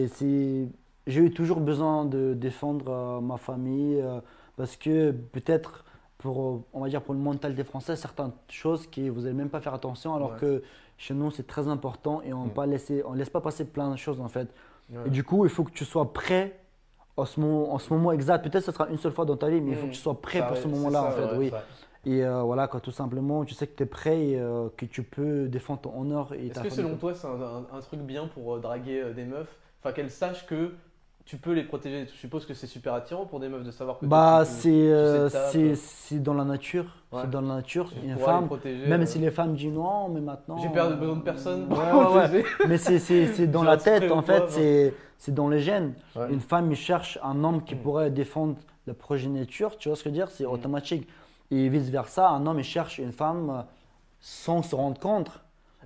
c'est- 0.08 0.68
j'ai 1.06 1.20
eu 1.20 1.30
toujours 1.30 1.60
besoin 1.60 2.04
de 2.04 2.34
défendre 2.34 2.86
euh, 2.90 3.20
ma 3.20 3.36
famille 3.36 4.00
euh, 4.00 4.20
parce 4.56 4.76
que 4.76 5.10
peut-être 5.10 5.84
pour, 6.18 6.62
on 6.72 6.80
va 6.80 6.88
dire, 6.88 7.02
pour 7.02 7.12
le 7.14 7.20
mental 7.20 7.54
des 7.54 7.64
Français, 7.64 7.96
certaines 7.96 8.32
choses 8.48 8.86
qui 8.86 9.08
vous 9.10 9.22
n'allez 9.22 9.34
même 9.34 9.50
pas 9.50 9.60
faire 9.60 9.74
attention, 9.74 10.14
alors 10.14 10.32
Ouais. 10.32 10.38
que 10.40 10.62
chez 10.96 11.12
nous, 11.12 11.30
c'est 11.30 11.46
très 11.46 11.68
important 11.68 12.22
et 12.22 12.32
on 12.32 12.46
Mm. 12.46 12.52
ne 12.56 12.66
laisser, 12.66 13.02
on 13.06 13.12
laisse 13.12 13.28
pas 13.30 13.40
passer 13.42 13.64
plein 13.66 13.90
de 13.90 13.96
choses 13.96 14.20
en 14.20 14.28
fait. 14.28 14.48
Ouais. 14.90 15.00
Et 15.06 15.10
du 15.10 15.24
coup, 15.24 15.44
il 15.44 15.50
faut 15.50 15.64
que 15.64 15.72
tu 15.72 15.84
sois 15.84 16.12
prêt 16.12 16.58
en 17.16 17.24
ce 17.26 17.38
moment, 17.40 17.74
en 17.74 17.78
ce 17.78 17.92
moment 17.92 18.10
exact. 18.12 18.40
Peut-être 18.42 18.64
que 18.64 18.66
ce 18.66 18.72
sera 18.72 18.88
une 18.88 18.96
seule 18.98 19.12
fois 19.12 19.24
dans 19.26 19.36
ta 19.36 19.48
vie, 19.50 19.60
mais 19.60 19.72
il 19.72 19.76
faut 19.76 19.86
Mm. 19.86 19.90
que 19.90 19.94
tu 19.94 20.00
sois 20.00 20.20
prêt 20.20 20.38
Ça 20.38 20.46
pour 20.46 20.56
ce 20.56 20.68
moment-là 20.68 21.02
en 21.04 21.10
fait. 21.10 21.36
oui. 21.36 21.52
Et 22.06 22.22
euh, 22.24 22.42
voilà, 22.42 22.68
quoi, 22.68 22.80
tout 22.80 22.90
simplement, 22.90 23.44
tu 23.46 23.54
sais 23.54 23.66
que 23.66 23.76
tu 23.76 23.82
es 23.82 23.86
prêt 23.86 24.26
et 24.28 24.38
euh, 24.38 24.68
que 24.76 24.84
tu 24.84 25.02
peux 25.02 25.48
défendre 25.48 25.80
ton 25.80 25.98
honneur 26.00 26.32
Est-ce 26.34 26.60
que 26.60 26.68
selon 26.70 26.96
toi, 26.96 27.14
c'est 27.14 27.26
un, 27.26 27.40
un- 27.40 27.66
un 27.78 27.80
truc 27.80 28.00
bien 28.00 28.26
pour 28.28 28.56
euh, 28.56 28.60
draguer 28.60 29.12
des 29.14 29.24
meufs? 29.24 29.58
Enfin, 29.82 29.92
qu'elles 29.92 30.10
sachent 30.10 30.46
que 30.46 30.72
tu 31.24 31.36
peux 31.38 31.52
les 31.52 31.64
protéger. 31.64 32.06
Je 32.06 32.12
suppose 32.18 32.44
que 32.46 32.52
c'est 32.54 32.66
super 32.66 32.92
attirant 32.94 33.24
pour 33.24 33.40
des 33.40 33.48
meufs 33.48 33.64
de 33.64 33.70
savoir 33.70 33.98
que 33.98 34.04
Bah, 34.06 34.44
c'est 34.44 34.68
euh, 34.70 35.26
tu 35.26 35.30
sais 35.32 35.38
tape. 35.38 35.50
c'est 35.52 35.74
c'est 35.76 36.22
dans 36.22 36.34
la 36.34 36.44
nature. 36.44 36.84
Ouais. 37.12 37.20
C'est 37.22 37.30
dans 37.30 37.40
la 37.40 37.54
nature. 37.56 37.90
tu 37.90 37.96
Une 38.06 38.14
pourras 38.14 38.32
les 38.32 38.38
femme, 38.38 38.46
protéger, 38.46 38.86
même 38.86 39.02
euh, 39.02 39.06
si 39.06 39.18
les 39.18 39.30
femmes 39.30 39.54
disent 39.54 39.72
non, 39.72 40.08
mais 40.10 40.20
maintenant. 40.20 40.58
J'ai 40.58 40.68
perdu 40.68 40.96
besoin 40.96 41.16
de 41.16 41.22
personne. 41.22 41.72
Ouais, 41.72 41.92
ouais, 41.92 42.30
ouais. 42.30 42.44
Mais 42.68 42.76
c'est- 42.78 42.98
c'est 42.98 43.28
c'est 43.34 43.46
dans 43.46 43.62
la 43.62 43.76
tête, 43.78 44.10
en 44.10 44.22
fait, 44.22 44.44
c'est 44.50 44.94
c'est 45.16 45.32
dans 45.32 45.48
les 45.48 45.60
gènes. 45.60 45.94
Ouais. 46.14 46.30
Une 46.30 46.40
femme, 46.40 46.70
il 46.70 46.76
cherche 46.76 47.18
un 47.22 47.42
homme 47.44 47.64
qui 47.64 47.74
Mm. 47.74 47.78
pourrait 47.78 48.10
défendre 48.10 48.56
la 48.86 48.92
progéniture, 48.92 49.78
tu 49.78 49.88
vois 49.88 49.96
ce 49.96 50.02
que 50.04 50.10
je 50.10 50.14
veux 50.14 50.20
dire? 50.20 50.28
C'est 50.30 50.44
Mm. 50.44 50.50
automatique. 50.50 51.08
Et 51.50 51.68
vice-versa, 51.70 52.28
un 52.28 52.46
homme, 52.46 52.58
il 52.58 52.64
cherche 52.64 52.98
une 52.98 53.12
femme 53.12 53.48
euh, 53.50 53.62
sans 54.20 54.62
se 54.62 54.74
rendre 54.74 54.98
compte, 55.00 55.30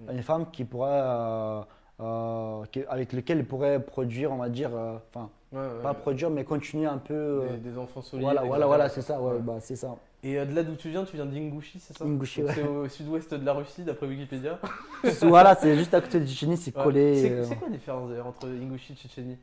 Mm. 0.01 0.13
une 0.17 0.23
femme 0.23 0.47
qui 0.51 0.65
pourrait, 0.65 0.89
euh, 0.91 1.61
euh, 2.01 2.65
avec 2.89 3.13
laquelle 3.13 3.39
il 3.39 3.45
pourrait 3.47 3.81
produire, 3.83 4.33
on 4.33 4.37
va 4.37 4.49
dire, 4.49 4.71
euh, 4.75 4.97
enfin, 5.15 5.31
Ouais, 5.51 5.61
ouais, 5.61 5.83
pas 5.83 5.95
produire, 5.95 6.29
mais 6.31 6.45
continuer 6.45 6.87
un 6.87 6.99
peu. 6.99 7.15
euh, 7.15 7.57
Des, 7.57 7.71
des 7.71 7.79
enfants 7.79 8.03
solides. 8.03 8.23
voilà, 8.25 8.43
voilà, 8.43 8.67
voilà, 8.67 8.89
c'est 8.91 9.01
ça, 9.03 9.19
bah, 9.41 9.57
c'est 9.61 9.77
ça. 9.77 9.97
Et 10.23 10.39
euh, 10.39 10.45
de 10.45 10.55
là 10.55 10.63
d'où 10.63 10.75
tu 10.75 10.91
viens, 10.91 11.05
tu 11.05 11.17
viens 11.17 11.25
d'Ingushi, 11.27 11.79
c'est 11.81 11.97
ça? 11.97 12.05
Ingouchi, 12.05 12.43
ouais. 12.43 12.53
C'est 12.55 12.63
au 12.65 12.89
sud-ouest 12.89 13.33
de 13.33 13.45
la 13.47 13.53
Russie, 13.55 13.83
d'après 13.83 14.07
Wikipédia. 14.07 14.59
voilà, 15.23 15.55
c'est 15.55 15.77
juste 15.77 15.95
à 15.95 16.01
côté 16.01 16.21
de 16.21 16.27
Tchétchénie, 16.27 16.57
c'est 16.57 16.73
collé. 16.73 17.23
C'est 17.23 17.31
euh, 17.31 17.47
quoi 17.55 17.69
la 17.69 17.75
différence 17.77 18.11
d'ailleurs 18.11 18.27
entre 18.27 18.47
Ingouchi 18.49 18.93
et 18.93 18.97
Tchétchénie? 18.97 19.39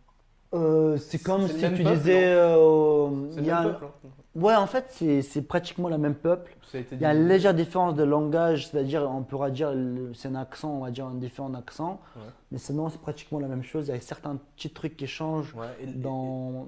Euh, 0.54 0.98
c'est 0.98 1.24
comme 1.24 1.48
si 1.48 1.56
tu 1.56 1.62
peuple, 1.84 1.96
disais. 1.96 2.34
euh, 2.36 3.10
C'est 3.32 3.38
il 3.38 3.42
le 3.42 3.48
y 3.48 3.52
a 3.52 3.62
même 3.62 3.68
un- 3.68 3.74
peuple. 3.74 3.86
hein. 3.86 4.10
Ouais, 4.36 4.54
en 4.56 4.68
fait, 4.68 4.86
c'est 5.22 5.42
pratiquement 5.44 5.88
le 5.88 5.98
même 5.98 6.14
peuple. 6.16 6.52
Ça 6.70 6.78
a 6.80 6.82
Il 6.92 7.00
y 7.00 7.06
a 7.06 7.14
une 7.14 7.28
légère 7.30 7.54
différence 7.54 7.96
de 7.96 8.04
langage, 8.04 8.68
c'est-à-dire 8.68 9.10
on 9.10 9.22
pourra 9.24 9.50
dire 9.50 9.72
c'est 10.14 10.28
un 10.28 10.36
accent, 10.36 10.72
on 10.72 10.84
va 10.84 10.92
dire 10.92 11.06
un 11.06 11.14
différent 11.14 11.54
accent, 11.54 12.02
Ouais. 12.18 12.24
mais 12.52 12.58
sinon 12.58 12.90
c'est 12.90 13.00
pratiquement 13.00 13.40
la 13.40 13.48
même 13.48 13.64
chose. 13.64 13.88
Il 13.88 13.94
y 13.94 13.98
a 13.98 14.02
certains 14.02 14.36
petits 14.58 14.72
trucs 14.72 14.98
qui 14.98 15.08
changent 15.08 15.54
Ouais, 15.56 15.68
et- 15.80 15.84
et- 15.90 16.04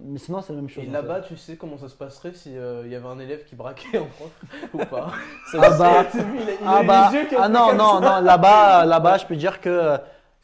mais 0.06 0.18
sinon 0.18 0.42
c'est 0.42 0.54
la 0.54 0.58
même 0.62 0.70
Et, 0.70 0.74
chose. 0.74 0.86
en 0.88 0.92
là-bas, 0.94 1.20
tu 1.22 1.36
sais 1.36 1.58
comment 1.58 1.78
ça 1.78 1.90
se 1.90 1.96
passerait 1.96 2.32
si 2.34 2.56
euh, 2.58 2.88
y 2.88 2.96
avait 2.96 3.08
un 3.08 3.20
élève 3.20 3.44
qui 3.44 3.56
braquait 3.58 3.98
un 3.98 4.06
prof 4.06 4.32
ou 4.74 4.78
pas? 4.86 5.12
Ah 5.56 5.70
bah, 5.78 6.06
C'est 6.12 6.24
lui, 6.24 6.40
il 6.44 6.50
a- 6.50 6.54
il 6.62 6.66
a 6.66 6.72
ah 6.72 6.84
eu 6.84 6.88
bah, 6.88 7.12
qui 7.28 7.36
ont 7.36 7.40
ah 7.42 7.50
non 7.50 7.74
non 7.74 8.02
ça. 8.02 8.20
non 8.20 8.26
là-bas 8.26 8.86
là-bas 8.86 9.18
je 9.18 9.26
peux 9.26 9.36
dire 9.36 9.60
que 9.60 9.98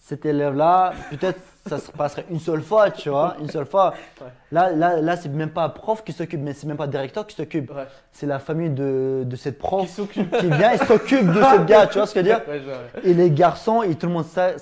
cet 0.05 0.25
élève-là 0.25 0.91
peut-être 1.09 1.39
ça 1.69 1.77
se 1.79 1.89
passerait 1.91 2.25
une 2.29 2.41
seule 2.41 2.61
fois, 2.61 2.91
tu 2.91 3.07
vois, 3.09 3.37
une 3.39 3.47
seule 3.49 3.65
fois. 3.65 3.93
Ouais. 4.19 4.27
Là 4.51 4.71
là 4.73 4.99
là 4.99 5.15
c'est 5.15 5.29
même 5.29 5.49
pas 5.51 5.63
un 5.63 5.69
prof 5.69 6.03
qui 6.03 6.11
s'occupe, 6.11 6.41
mais 6.41 6.53
c'est 6.53 6.67
même 6.67 6.75
pas 6.75 6.87
le 6.87 6.91
directeur 6.91 7.25
qui 7.25 7.37
s'occupe. 7.37 7.71
Ouais. 7.71 7.87
C'est 8.11 8.25
la 8.25 8.39
famille 8.39 8.69
de, 8.69 9.23
de 9.25 9.35
cette 9.37 9.55
Qui 9.55 9.59
prof 9.61 9.87
s'occupe. 9.89 10.37
qui 10.37 10.47
vient 10.47 10.71
et 10.73 10.77
s'occupe 10.77 11.27
de 11.27 11.41
ce 11.41 11.63
gars, 11.63 11.87
tu 11.87 11.99
vois 11.99 12.07
ce 12.07 12.13
que 12.15 12.19
je 12.19 12.25
veux 12.25 12.35
dire? 12.35 12.41
Ouais. 12.49 13.01
Et 13.05 13.13
les 13.13 13.31
garçons, 13.31 13.81
et 13.81 13.95
tout 13.95 14.07
le 14.07 14.11
monde 14.11 14.25
sa- 14.25 14.57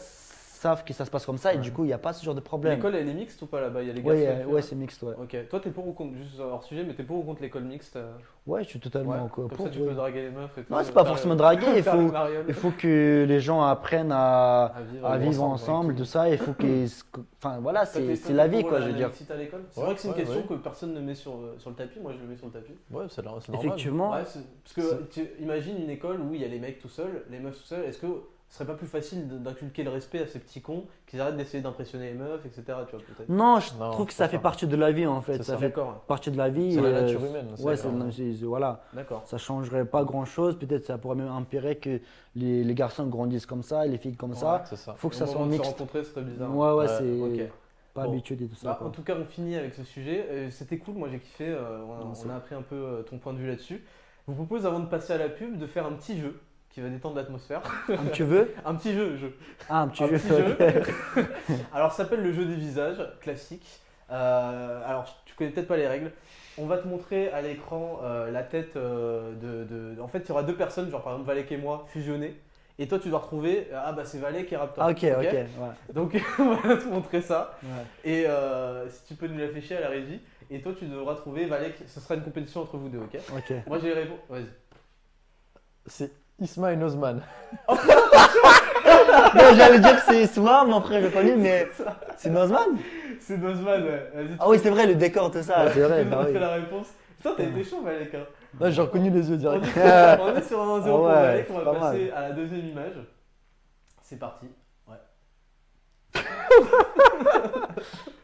savent 0.62 0.84
que 0.84 0.94
ça 0.94 1.06
se 1.06 1.12
passe 1.12 1.26
comme 1.26 1.38
ça, 1.38 1.54
et 1.54 1.58
du 1.58 1.72
coup, 1.72 1.84
il 1.84 1.88
n'y 1.88 1.94
a 1.94 1.98
pas 1.98 2.14
ce 2.14 2.24
genre 2.24 2.36
de 2.36 2.40
problème. 2.40 2.76
L'école, 2.76 2.96
elle 2.96 3.10
est 3.10 3.14
mixte 3.14 3.42
ou 3.42 3.48
pas 3.48 3.60
là-bas? 3.62 3.82
Il 3.82 3.88
y 3.88 3.92
a 3.92 3.94
les 3.94 4.02
Ouais, 4.02 4.24
garçons 4.24 4.54
euh, 4.54 4.62
c'est 4.62 4.76
mixte, 4.76 5.02
ouais. 5.04 5.14
Ok, 5.22 5.36
toi 5.50 5.60
t'es 5.60 5.72
pour 5.72 5.88
ou 5.88 5.94
contre, 5.94 6.16
juste 6.16 6.40
hors 6.40 6.64
sujet, 6.64 6.84
mais 6.84 6.94
t'es 6.94 7.04
pour 7.04 7.18
ou 7.18 7.24
contre 7.24 7.42
l'école 7.42 7.64
mixte 7.64 7.96
euh, 7.96 8.12
Ouais, 8.48 8.64
je 8.64 8.70
suis 8.70 8.80
totalement 8.80 9.12
ouais, 9.24 9.30
co- 9.32 9.48
Comme 9.48 9.58
pour. 9.58 9.66
ça 9.68 9.72
tu 9.72 9.80
ouais. 9.82 9.88
peux 9.90 9.94
draguer 9.94 10.22
les 10.24 10.30
meufs 10.32 10.58
et 10.58 10.64
tout. 10.64 10.74
Non, 10.74 10.80
c'est 10.84 10.92
pas 10.94 11.02
faire- 11.02 11.14
forcément 11.14 11.36
draguer, 11.36 11.68
il 11.78 11.84
faut, 11.84 12.12
il 12.48 12.54
faut 12.54 12.72
que 12.72 13.26
les 13.28 13.40
gens 13.40 13.62
apprennent 13.64 14.12
à, 14.12 14.66
à 14.66 14.82
vivre, 14.82 15.08
à 15.08 15.18
vivre 15.18 15.44
ensemble, 15.44 15.96
tout 15.96 16.06
ça, 16.06 16.30
il 16.30 16.38
faut 16.38 16.54
qu'ils. 16.54 16.88
Enfin, 17.38 17.60
voilà, 17.60 17.86
c'est 17.86 18.30
la 18.30 18.48
vie, 18.48 18.64
quoi, 18.64 18.82
je 18.82 18.88
veux 18.88 18.94
dire. 18.94 19.10
C'est 19.14 19.82
vrai 19.82 19.96
que 19.96 20.02
c'est 20.02 20.08
une 20.10 20.14
question 20.14 20.44
que 20.44 20.54
personne 20.56 20.94
ne 20.94 21.02
met 21.02 21.16
sur, 21.16 21.34
euh, 21.34 21.56
sur 21.58 21.70
le 21.72 21.76
tapis, 21.76 22.00
moi 22.00 22.12
je 22.16 22.20
le 22.22 22.28
mets 22.28 22.36
sur 22.36 22.48
le 22.48 22.52
tapis. 22.54 22.74
Ouais, 22.92 23.06
c'est 23.10 23.24
normal. 23.24 23.42
Effectivement. 23.54 24.10
Parce 24.12 24.38
que 24.76 25.04
tu 25.10 25.22
imagines 25.40 25.78
une 25.82 25.90
école 25.90 26.20
où 26.22 26.34
il 26.34 26.42
y 26.42 26.46
a 26.46 26.48
les 26.48 26.60
mecs 26.60 26.80
tout 26.80 26.90
seuls, 26.90 27.24
les 27.30 27.40
meufs 27.40 27.58
tout 27.58 27.66
seuls, 27.66 27.84
est-ce 27.86 27.98
que 28.00 28.08
ce 28.52 28.58
serait 28.58 28.68
pas 28.68 28.74
plus 28.78 28.86
facile 28.86 29.28
de- 29.30 29.38
d'inculquer 29.38 29.82
le 29.84 29.90
respect 29.92 30.20
à 30.22 30.28
ces 30.28 30.38
petits 30.38 30.62
cons 30.62 30.84
qu'ils 31.08 31.20
arrêtent 31.22 31.38
d'essayer 31.38 31.64
d'impressionner 31.64 32.12
les 32.12 32.18
meufs, 32.18 32.46
etc. 32.46 32.64
Tu 32.68 32.74
vois, 32.98 33.06
peut-être 33.06 33.30
Non, 33.30 33.60
je 33.62 33.74
Non, 33.80 33.92
trouve 33.92 34.06
que 34.08 34.14
ça 34.14 34.28
fait 34.28 34.40
partie 34.40 34.68
de 34.68 34.76
la 34.76 34.92
vie, 34.92 35.08
en 35.08 35.22
fait. 35.22 35.38
C'est 35.38 35.44
Ça 35.44 35.54
ça. 35.54 35.58
fait 35.58 35.74
partie 36.06 36.30
de 36.32 36.38
la 36.38 36.50
vie. 36.50 36.74
C'est 36.76 36.82
la 36.82 36.88
euh, 36.90 37.02
nature 37.02 37.26
humaine, 37.26 37.48
c'est 37.56 37.64
Ouais, 37.64 37.76
c'est- 37.78 38.44
voilà. 38.44 38.84
d'accord. 38.94 39.24
Ça 39.26 39.38
changerait 39.38 39.86
pas 39.86 40.04
grand 40.04 40.26
chose. 40.26 40.60
Peut-être 40.60 40.86
ça 40.86 40.98
pourrait 40.98 41.16
même 41.16 41.32
empirer 41.32 41.78
que 41.78 42.02
les, 42.36 42.64
les 42.64 42.74
garçons 42.76 43.08
grandissent 43.08 43.46
comme 43.46 43.64
ça, 43.64 43.86
les 43.88 43.98
filles 43.98 44.18
comme 44.18 44.36
ça. 44.36 44.64
Ça. 44.76 44.94
Faut 44.98 45.08
que 45.10 45.16
Au 45.16 45.18
ça 45.18 45.26
soit 45.28 45.40
de 45.40 45.46
se 45.46 45.50
mixte. 45.52 45.72
rencontrer, 45.72 46.04
ce 46.04 46.12
serait 46.12 46.22
bizarre. 46.24 46.54
Ouais, 46.56 46.74
ouais, 46.74 46.88
c'est 46.90 47.20
ok. 47.22 47.50
pas 47.94 48.04
Bon. 48.04 48.12
habitué 48.12 48.36
et 48.36 48.48
tout 48.48 48.56
ça. 48.56 48.68
Bah, 48.70 48.76
quoi. 48.80 48.88
en 48.88 48.90
tout 48.92 49.02
cas, 49.04 49.16
on 49.18 49.24
finit 49.24 49.56
avec 49.56 49.74
ce 49.76 49.84
sujet. 49.86 50.26
Euh, 50.30 50.50
C'était 50.50 50.78
cool, 50.78 50.96
moi 50.96 51.08
j'ai 51.10 51.20
kiffé. 51.20 51.48
euh, 51.48 51.80
on, 51.88 51.94
a, 51.94 52.14
on 52.26 52.30
a 52.30 52.36
appris 52.36 52.56
un 52.56 52.62
peu 52.64 52.76
euh, 52.76 53.02
ton 53.04 53.18
point 53.18 53.32
de 53.32 53.38
vue 53.38 53.48
là-dessus. 53.48 53.82
Je 54.28 54.34
vous 54.34 54.36
propose, 54.36 54.66
avant 54.66 54.80
de 54.82 54.86
passer 54.88 55.14
à 55.14 55.18
la 55.18 55.30
pub, 55.30 55.58
de 55.58 55.66
faire 55.68 55.86
un 55.86 55.94
petit 55.94 56.18
jeu 56.20 56.38
qui 56.72 56.82
va 56.82 56.90
détendre 56.90 57.16
l'atmosphère. 57.16 57.62
Un 57.90 58.06
petit 58.06 58.24
veux 58.24 58.54
un 58.66 58.76
petit 58.76 58.94
jeu, 58.94 59.18
jeu. 59.18 59.36
Ah, 59.70 59.82
un 59.82 59.88
petit 59.90 60.04
Un 60.04 60.08
jeu. 60.08 60.18
petit 60.18 60.28
jeu. 60.30 61.26
Alors, 61.74 61.92
ça 61.92 62.04
s'appelle 62.04 62.22
le 62.24 62.32
jeu 62.34 62.46
des 62.46 62.56
visages, 62.56 62.98
classique. 63.22 63.82
Euh, 64.10 64.82
alors, 64.86 65.06
tu 65.26 65.34
connais 65.36 65.52
peut-être 65.52 65.68
pas 65.70 65.78
les 65.78 65.88
règles. 65.88 66.12
On 66.58 66.66
va 66.66 66.78
te 66.78 66.88
montrer 66.88 67.30
à 67.32 67.42
l'écran 67.42 68.00
euh, 68.04 68.30
la 68.30 68.44
tête 68.44 68.76
euh, 68.76 69.32
de, 69.36 69.64
de- 69.96 70.02
En 70.02 70.08
fait, 70.10 70.20
il 70.20 70.28
y 70.30 70.32
aura 70.32 70.44
deux 70.44 70.56
personnes, 70.56 70.90
genre 70.92 71.02
par 71.02 71.14
exemple 71.14 71.28
Valek 71.30 71.50
et 71.54 71.58
moi, 71.58 71.86
fusionnées. 71.88 72.36
Et 72.78 72.88
toi, 72.90 73.00
tu 73.00 73.10
dois 73.10 73.20
retrouver. 73.20 73.70
euh, 73.72 73.80
Ah, 73.86 73.94
bah 73.94 74.04
c'est 74.04 74.18
Valek 74.18 74.52
et 74.52 74.58
Raptor. 74.58 74.84
Ah, 74.84 74.90
ok, 74.92 74.98
ok. 74.98 75.24
ouais. 75.34 75.46
Donc, 75.94 76.22
on 76.40 76.56
va 76.56 76.76
te 76.76 76.88
montrer 76.88 77.22
ça. 77.22 77.58
Ouais. 77.64 77.70
Et 78.12 78.26
euh, 78.28 78.90
si 78.90 79.06
tu 79.06 79.14
peux 79.16 79.28
nous 79.28 79.38
l'afficher 79.38 79.78
à 79.78 79.82
la 79.82 79.90
régie. 79.90 80.20
Et 80.50 80.62
toi, 80.62 80.74
tu 80.78 80.86
devras 80.86 81.16
trouver 81.16 81.46
Valek. 81.46 81.76
Ce 81.88 82.02
sera 82.02 82.16
une 82.16 82.24
compétition 82.24 82.62
entre 82.62 82.76
vous 82.78 82.90
deux, 82.90 83.00
ok 83.00 83.18
Ok. 83.38 83.54
Moi, 83.68 83.80
j'ai 83.80 83.88
les 83.96 84.02
réponses. 84.02 84.20
Vas-y. 84.30 84.46
C'est 85.86 86.12
Isma 86.42 86.74
et 86.74 86.76
Nozman. 86.76 87.22
Non, 89.34 89.44
J'allais 89.56 89.80
dire 89.80 89.96
que 89.96 90.02
c'est 90.12 90.24
Isma, 90.24 90.64
mon 90.66 90.82
frère, 90.82 91.02
j'ai 91.02 91.10
connu, 91.12 91.36
mais 91.36 91.68
c'est 92.18 92.30
Nozman 92.30 92.78
C'est 93.20 93.38
Nozman, 93.38 93.84
ouais. 93.84 94.12
Vas-y. 94.14 94.36
Ah 94.40 94.50
oui, 94.50 94.60
c'est 94.62 94.70
vrai, 94.70 94.88
le 94.88 94.96
décor, 94.96 95.32
tout 95.32 95.42
ça, 95.42 95.66
Ouais, 95.66 95.72
c'est 95.74 95.80
vrai. 95.82 96.04
Tu 96.04 96.10
peux 96.10 96.10
nous 96.10 96.12
bah 96.12 96.18
oui. 96.20 96.26
montrer 96.34 96.40
la 96.40 96.50
réponse. 96.54 96.88
Putain, 97.18 97.34
t'as 97.38 97.44
été 97.44 97.64
chaud, 97.64 97.82
Valek. 97.84 98.16
Hein. 98.16 98.26
Là, 98.60 98.72
j'ai 98.72 98.82
reconnu 98.82 99.10
les 99.10 99.30
yeux 99.30 99.36
On 99.36 99.38
direct. 99.38 99.66
est, 99.78 100.20
on 100.22 100.36
est 100.36 100.42
sur 100.44 100.60
un 100.62 100.80
1-0 100.80 100.82
Ah 100.82 100.84
pour 100.90 101.04
ouais, 101.04 101.48
on 101.50 101.54
c'est 101.60 101.64
va 101.64 101.72
pas 101.74 101.80
passer 101.80 102.12
à 102.16 102.22
la 102.22 102.32
deuxième 102.32 102.66
image. 102.66 102.94
C'est 104.02 104.20
parti. 104.20 104.48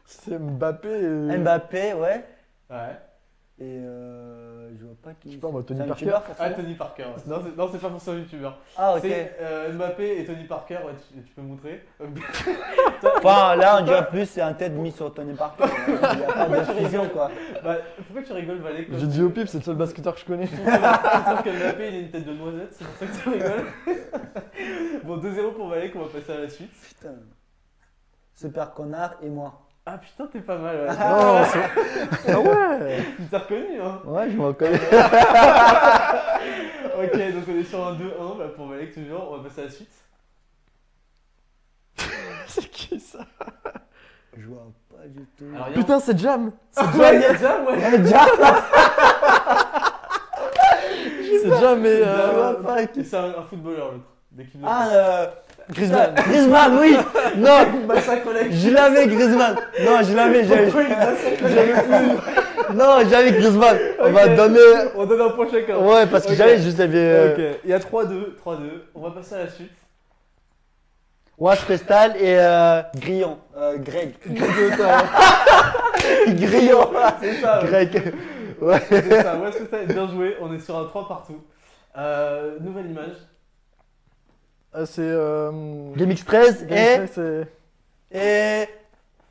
C'est 0.06 0.38
Mbappé 0.38 0.90
et. 0.90 1.38
Mbappé, 1.38 1.94
ouais. 1.94 2.26
Ouais. 2.70 2.98
Et 3.60 3.80
euh, 3.80 4.70
je 4.78 4.86
vois 4.86 4.96
pas 5.02 5.14
qui. 5.16 5.30
Je 5.30 5.34
sais 5.34 5.40
pas, 5.40 5.50
moi, 5.50 5.64
Tony 5.64 5.82
un 5.82 5.88
Parker. 5.88 6.12
Ah, 6.38 6.52
Tony 6.52 6.76
Parker. 6.76 7.06
Non, 7.26 7.42
c'est, 7.44 7.58
non, 7.58 7.70
c'est 7.72 7.82
pas 7.82 7.90
pour 7.90 8.00
ça 8.00 8.14
youtubeur. 8.14 8.60
Ah, 8.78 8.94
ok. 8.94 9.00
C'est 9.02 9.36
euh, 9.42 9.74
Mbappé 9.74 10.20
et 10.22 10.26
Tony 10.26 10.44
Parker, 10.44 10.76
ouais, 10.86 10.94
tu, 11.12 11.24
tu 11.24 11.34
peux 11.34 11.42
montrer. 11.42 11.84
Enfin, 13.18 13.56
là, 13.56 13.80
on 13.80 13.86
dirait 13.86 14.08
plus 14.10 14.28
c'est 14.28 14.42
un 14.42 14.54
tête 14.54 14.74
mis 14.74 14.92
sur 14.92 15.12
Tony 15.12 15.34
Parker. 15.34 15.64
Il 15.88 15.94
n'y 15.94 16.24
a 16.24 16.46
pas 16.46 16.48
de 16.48 16.64
fusion, 16.86 17.10
quoi. 17.10 17.32
bah, 17.64 17.78
pourquoi 18.06 18.22
tu 18.24 18.34
rigoles, 18.34 18.60
Valek 18.60 18.90
J'ai 18.96 19.08
dit 19.08 19.24
au 19.24 19.30
pif, 19.30 19.50
c'est 19.50 19.58
le 19.58 19.64
seul 19.64 19.76
basketteur 19.76 20.14
que 20.14 20.20
je 20.20 20.26
connais. 20.26 20.48
Tu 20.48 20.56
trouves 20.56 21.44
que 21.44 21.60
Mbappé 21.60 21.88
il 21.90 21.96
a 21.96 22.00
une 22.00 22.12
tête 22.12 22.26
de 22.26 22.34
noisette, 22.34 22.74
c'est 22.74 22.86
pour 22.86 22.96
ça 22.98 23.06
que 23.08 23.24
tu 23.24 23.30
rigoles 23.30 23.66
Bon, 25.04 25.18
2-0 25.18 25.54
pour 25.54 25.68
Valek, 25.70 25.96
on 25.96 26.02
va 26.02 26.08
passer 26.10 26.32
à 26.32 26.42
la 26.42 26.50
suite. 26.50 26.72
Putain. 26.90 27.16
Super 28.36 28.74
connard 28.76 29.16
et 29.24 29.30
moi. 29.30 29.67
Ah 29.90 29.98
putain, 30.00 30.28
t'es 30.28 30.42
pas 30.42 30.58
mal, 30.58 30.76
ouais. 30.76 30.88
Non, 30.88 31.46
c'est. 31.46 32.34
Ah 32.34 32.40
ouais 32.42 33.06
Tu 33.16 33.24
t'es 33.24 33.38
reconnu, 33.38 33.82
hein 33.82 34.02
Ouais, 34.04 34.30
je 34.30 34.36
me 34.36 34.46
reconnais. 34.48 34.78
Ok, 36.98 37.14
donc 37.14 37.44
on 37.48 37.60
est 37.60 37.64
sur 37.64 37.88
un 37.88 37.94
2-1 37.94 38.38
bah, 38.38 38.46
pour 38.56 38.68
Valek 38.68 38.92
toujours, 38.94 39.30
on 39.32 39.38
va 39.38 39.44
passer 39.48 39.62
à 39.62 39.66
la 39.66 39.70
suite. 39.70 39.92
C'est 42.48 42.68
qui 42.70 43.00
ça? 43.00 43.20
Je 44.36 44.48
vois 44.48 44.66
pas 44.90 45.06
du 45.08 45.24
tout. 45.38 45.46
Alors, 45.54 45.68
il 45.70 45.72
y 45.72 45.76
a 45.76 45.78
Putain, 45.78 46.00
c'est 46.00 46.18
Jam. 46.20 46.52
Ouais, 46.98 47.16
il 47.16 47.22
y 47.22 47.26
a 47.26 47.36
Jam, 47.36 47.66
ouais 47.68 47.78
Eh, 47.94 47.98
déjà 48.00 48.26
C'est 51.42 51.60
Jam 51.60 51.86
et. 51.86 51.98
Je 51.98 52.04
euh, 52.04 52.86
c'est 53.04 53.14
un, 53.18 53.40
un 53.40 53.44
footballeur, 53.44 53.92
l'autre. 53.92 54.06
Ah, 54.66 54.88
euh, 54.90 55.28
Griezmann. 55.70 56.14
Griezmann, 56.16 56.78
oui 56.80 56.96
Non. 57.38 57.58
Je 58.52 58.70
l'avais, 58.70 59.08
Griezmann 59.08 59.56
Non, 59.84 60.00
je 60.04 60.16
l'avais, 60.16 60.44
j'avais. 60.46 60.72
Non, 62.74 63.10
j'avais 63.10 63.32
Griezmann. 63.32 63.78
On 64.00 64.12
va 64.12 64.28
donner. 64.30 64.60
On 64.96 65.06
donne 65.06 65.22
un 65.22 65.30
point 65.30 65.48
chacun. 65.52 65.78
Ouais, 65.78 66.06
parce 66.08 66.26
que 66.26 66.34
j'avais 66.34 66.58
juste. 66.60 66.80
euh, 66.80 67.34
Ok, 67.34 67.60
il 67.66 67.70
y 67.70 67.74
a 67.74 67.80
3-2, 67.80 68.36
3-2. 68.46 68.58
On 68.96 69.02
va 69.02 69.12
passer 69.12 69.36
à 69.36 69.40
la 69.40 69.50
suite. 69.50 69.72
Was 71.38 71.58
Pestal 71.68 72.16
et 72.18 72.36
euh, 72.40 72.82
Grillon. 72.96 73.38
Euh, 73.56 73.78
Greg. 73.78 74.14
Grillon. 76.28 76.90
C'est 77.22 77.34
ça. 77.36 77.62
Greg. 77.64 78.14
Ouais. 78.60 78.82
C'est 78.90 79.22
ça, 79.22 79.36
c'est 79.52 79.70
ça. 79.70 79.94
Bien 79.94 80.08
joué, 80.10 80.36
on 80.42 80.52
est 80.54 80.60
sur 80.60 80.76
un 80.78 80.86
3 80.86 81.08
partout. 81.08 81.42
Euh, 81.96 82.58
nouvelle 82.60 82.90
image. 82.90 83.18
Ah, 84.80 84.86
c'est. 84.86 85.02
Euh... 85.02 85.52
Game 85.96 86.12
X13 86.12 86.66
Game 86.68 86.78
et. 86.78 87.04
X, 87.06 87.12
c'est- 87.16 87.48
Et. 88.12 88.68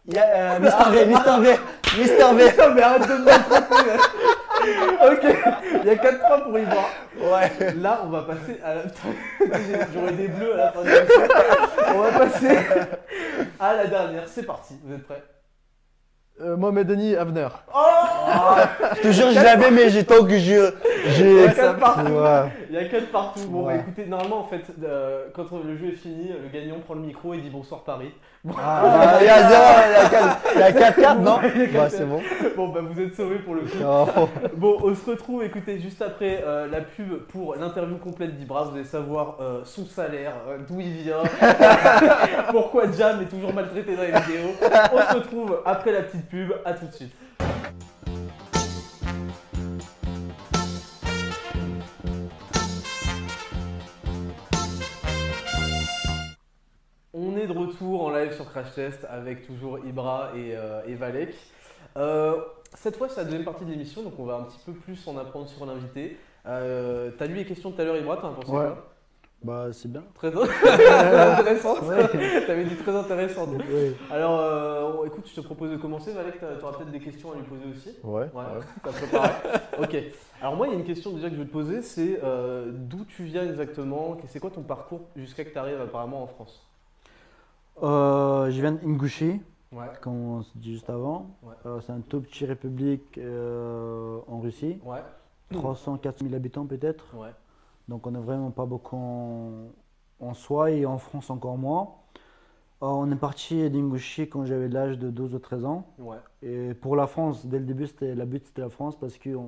Il 0.08 0.14
y 0.14 0.18
a 0.18 0.24
euh, 0.56 0.58
Mister 0.60 0.90
V, 0.90 1.06
Mister 1.06 1.40
V, 1.40 1.58
Mister 1.98 2.34
V. 2.34 2.44
Putain, 2.50 2.74
mais 2.74 2.82
arrête 2.82 3.02
de 3.02 3.14
me. 3.14 3.30
Ok, 5.12 5.24
il 5.82 5.86
y 5.86 5.90
a 5.90 5.94
4-3 5.94 6.42
pour 6.44 6.58
Ibra. 6.58 6.84
Ouais. 7.20 7.74
Là, 7.76 8.00
on 8.04 8.08
va 8.08 8.22
passer 8.22 8.60
à 8.64 8.74
la. 8.74 8.82
J'aurais 9.94 10.12
des 10.12 10.28
bleus 10.28 10.54
à 10.54 10.56
la 10.56 10.72
fin 10.72 10.82
de 10.82 10.88
l'émission. 10.88 11.22
On 11.94 11.98
va 12.02 12.10
passer 12.18 12.58
à 13.60 13.74
la 13.74 13.86
dernière. 13.86 14.24
C'est 14.28 14.44
parti, 14.44 14.74
vous 14.84 14.94
êtes 14.94 15.04
prêts? 15.04 15.22
Euh, 16.38 16.54
Mohamed 16.56 16.86
Denis 16.86 17.16
Avner. 17.16 17.48
Je 18.96 19.00
te 19.02 19.10
jure, 19.10 19.30
je 19.30 19.42
l'avais, 19.42 19.70
mais 19.70 19.88
j'ai 19.88 20.04
tant 20.04 20.22
que 20.22 20.36
je. 20.38 20.70
J'ai. 21.08 21.30
Il 21.30 21.40
y 21.40 21.46
a 21.46 21.48
quatre 21.52 21.78
partout. 21.78 22.12
Ouais. 22.12 22.52
Il 22.68 22.74
y 22.74 22.78
a 22.78 22.84
4 22.84 23.06
partout. 23.10 23.40
Bon, 23.48 23.64
bah, 23.64 23.76
écoutez, 23.76 24.04
normalement, 24.06 24.40
en 24.40 24.44
fait, 24.44 24.60
euh, 24.84 25.26
quand 25.34 25.44
le 25.64 25.76
jeu 25.76 25.86
est 25.88 25.96
fini, 25.96 26.28
le 26.28 26.48
gagnant 26.52 26.78
prend 26.84 26.94
le 26.94 27.00
micro 27.00 27.32
et 27.32 27.38
dit 27.38 27.48
bonsoir 27.48 27.84
Paris. 27.84 28.12
Ah, 28.58 29.16
il 29.20 29.26
y 29.26 29.28
a 29.28 29.48
zéro, 29.48 29.62
il 29.86 29.92
y 29.92 29.96
a 30.04 30.08
quatre- 30.08 30.38
il 30.54 30.60
y 30.60 30.62
a 30.62 30.72
4 30.72 31.00
cartes, 31.00 31.20
non? 31.20 31.38
Ouais, 31.38 31.88
c'est 31.90 32.04
bon. 32.04 32.20
Bon, 32.56 32.68
bah, 32.68 32.80
vous 32.82 33.00
êtes 33.00 33.14
sauvés 33.14 33.38
pour 33.38 33.54
le 33.54 33.62
coup. 33.62 33.78
Oh. 33.84 34.28
Bon, 34.56 34.76
on 34.82 34.94
se 34.94 35.10
retrouve, 35.10 35.42
écoutez, 35.44 35.78
juste 35.80 36.02
après 36.02 36.42
euh, 36.46 36.66
la 36.70 36.80
pub 36.80 37.18
pour 37.28 37.54
l'interview 37.56 37.96
complète 37.96 38.36
d'Ibra. 38.36 38.64
Vous 38.64 38.74
allez 38.76 38.84
savoir 38.84 39.36
euh, 39.40 39.60
son 39.64 39.86
salaire, 39.86 40.32
euh, 40.48 40.58
d'où 40.68 40.80
il 40.80 40.92
vient, 41.02 41.22
pourquoi 42.50 42.84
Jam 42.96 43.20
est 43.22 43.26
toujours 43.26 43.52
maltraité 43.54 43.96
dans 43.96 44.02
les 44.02 44.08
vidéos. 44.12 44.50
On 44.92 45.12
se 45.12 45.14
retrouve 45.16 45.60
après 45.64 45.92
la 45.92 46.02
petite 46.02 46.25
pub. 46.28 46.52
À 46.64 46.74
tout 46.74 46.86
de 46.86 46.92
suite. 46.92 47.12
On 57.12 57.36
est 57.36 57.46
de 57.46 57.52
retour 57.52 58.04
en 58.04 58.10
live 58.10 58.34
sur 58.34 58.48
Crash 58.50 58.74
Test 58.74 59.06
avec 59.08 59.46
toujours 59.46 59.78
Ibra 59.86 60.32
et, 60.36 60.54
euh, 60.54 60.82
et 60.86 60.94
Valek. 60.94 61.34
Euh, 61.96 62.36
cette 62.74 62.96
fois, 62.96 63.08
c'est 63.08 63.18
la 63.18 63.24
deuxième 63.24 63.44
partie 63.44 63.64
de 63.64 63.70
l'émission, 63.70 64.02
donc 64.02 64.14
on 64.18 64.24
va 64.24 64.34
un 64.36 64.42
petit 64.42 64.58
peu 64.66 64.72
plus 64.72 65.06
en 65.08 65.16
apprendre 65.16 65.48
sur 65.48 65.64
l'invité. 65.64 66.18
Euh, 66.46 67.10
T'as 67.16 67.26
lu 67.26 67.34
les 67.34 67.46
questions 67.46 67.70
tout 67.72 67.80
à 67.80 67.84
l'heure, 67.84 67.96
Ibra, 67.96 68.18
t'en 68.18 68.32
as 68.32 68.34
pensé 68.34 68.50
Ouais. 68.52 68.64
quoi? 68.66 68.95
Bah, 69.42 69.68
c'est 69.72 69.90
bien. 69.90 70.02
Très 70.14 70.28
intéressant. 70.34 71.80
Ouais. 71.84 72.08
T'avais 72.46 72.64
dit 72.64 72.74
très 72.76 72.94
intéressant. 72.96 73.46
Alors, 74.10 74.40
euh, 74.40 75.06
écoute, 75.06 75.28
je 75.28 75.34
te 75.40 75.40
propose 75.40 75.70
de 75.70 75.76
commencer. 75.76 76.12
Valek, 76.12 76.40
t'as- 76.40 76.56
t'auras 76.56 76.72
peut-être 76.78 76.90
des 76.90 76.98
questions 77.00 77.32
à 77.32 77.36
lui 77.36 77.42
poser 77.42 77.64
aussi. 77.70 77.90
Ouais. 78.02 78.22
Ouais, 78.22 78.42
ouais. 78.42 78.64
t'as 78.82 78.90
préparé. 78.92 79.30
ok. 79.78 79.96
Alors 80.40 80.56
moi, 80.56 80.66
il 80.66 80.72
y 80.72 80.76
a 80.76 80.78
une 80.78 80.84
question 80.84 81.12
déjà 81.12 81.28
que 81.28 81.34
je 81.36 81.40
veux 81.40 81.46
te 81.46 81.52
poser, 81.52 81.82
c'est 81.82 82.18
euh, 82.24 82.72
d'où 82.72 83.04
tu 83.04 83.24
viens 83.24 83.44
exactement? 83.46 84.16
C'est 84.26 84.40
quoi 84.40 84.50
ton 84.50 84.62
parcours 84.62 85.02
jusqu'à 85.14 85.44
que 85.44 85.50
tu 85.50 85.58
arrives 85.58 85.80
apparemment 85.80 86.22
en 86.22 86.26
France? 86.26 86.66
Euh, 87.82 88.50
je 88.50 88.60
viens 88.60 88.72
d'Ingouchi, 88.72 89.40
Ouais. 89.72 89.86
comme 90.00 90.14
on 90.38 90.42
se 90.42 90.50
dit 90.56 90.72
juste 90.72 90.88
avant. 90.90 91.30
Ouais. 91.42 91.54
Euh, 91.66 91.80
c'est 91.86 91.92
un 91.92 92.00
tout 92.00 92.20
petit 92.20 92.46
république 92.46 93.18
euh, 93.18 94.18
en 94.28 94.40
Russie. 94.40 94.78
Ouais. 94.84 95.02
300, 95.52 95.98
400 95.98 96.24
000 96.24 96.34
habitants 96.34 96.64
peut-être. 96.66 97.04
Ouais. 97.14 97.28
Donc 97.88 98.06
on 98.06 98.10
n'est 98.10 98.18
vraiment 98.20 98.50
pas 98.50 98.66
beaucoup 98.66 98.96
en, 98.96 99.68
en 100.20 100.34
soi 100.34 100.70
et 100.70 100.86
en 100.86 100.98
France 100.98 101.30
encore 101.30 101.58
moins. 101.58 101.94
Euh, 102.82 102.86
on 102.86 103.10
est 103.10 103.16
parti 103.16 103.70
d'Ingouchi 103.70 104.28
quand 104.28 104.44
j'avais 104.44 104.68
l'âge 104.68 104.98
de 104.98 105.10
12 105.10 105.34
ou 105.34 105.38
13 105.38 105.64
ans. 105.64 105.86
Ouais. 105.98 106.18
Et 106.42 106.74
pour 106.74 106.94
la 106.96 107.06
France, 107.06 107.46
dès 107.46 107.58
le 107.58 107.64
début, 107.64 107.86
c'était, 107.86 108.14
la 108.14 108.26
but 108.26 108.44
c'était 108.46 108.62
la 108.62 108.68
France 108.68 108.98
parce 108.98 109.16
qu'il 109.16 109.38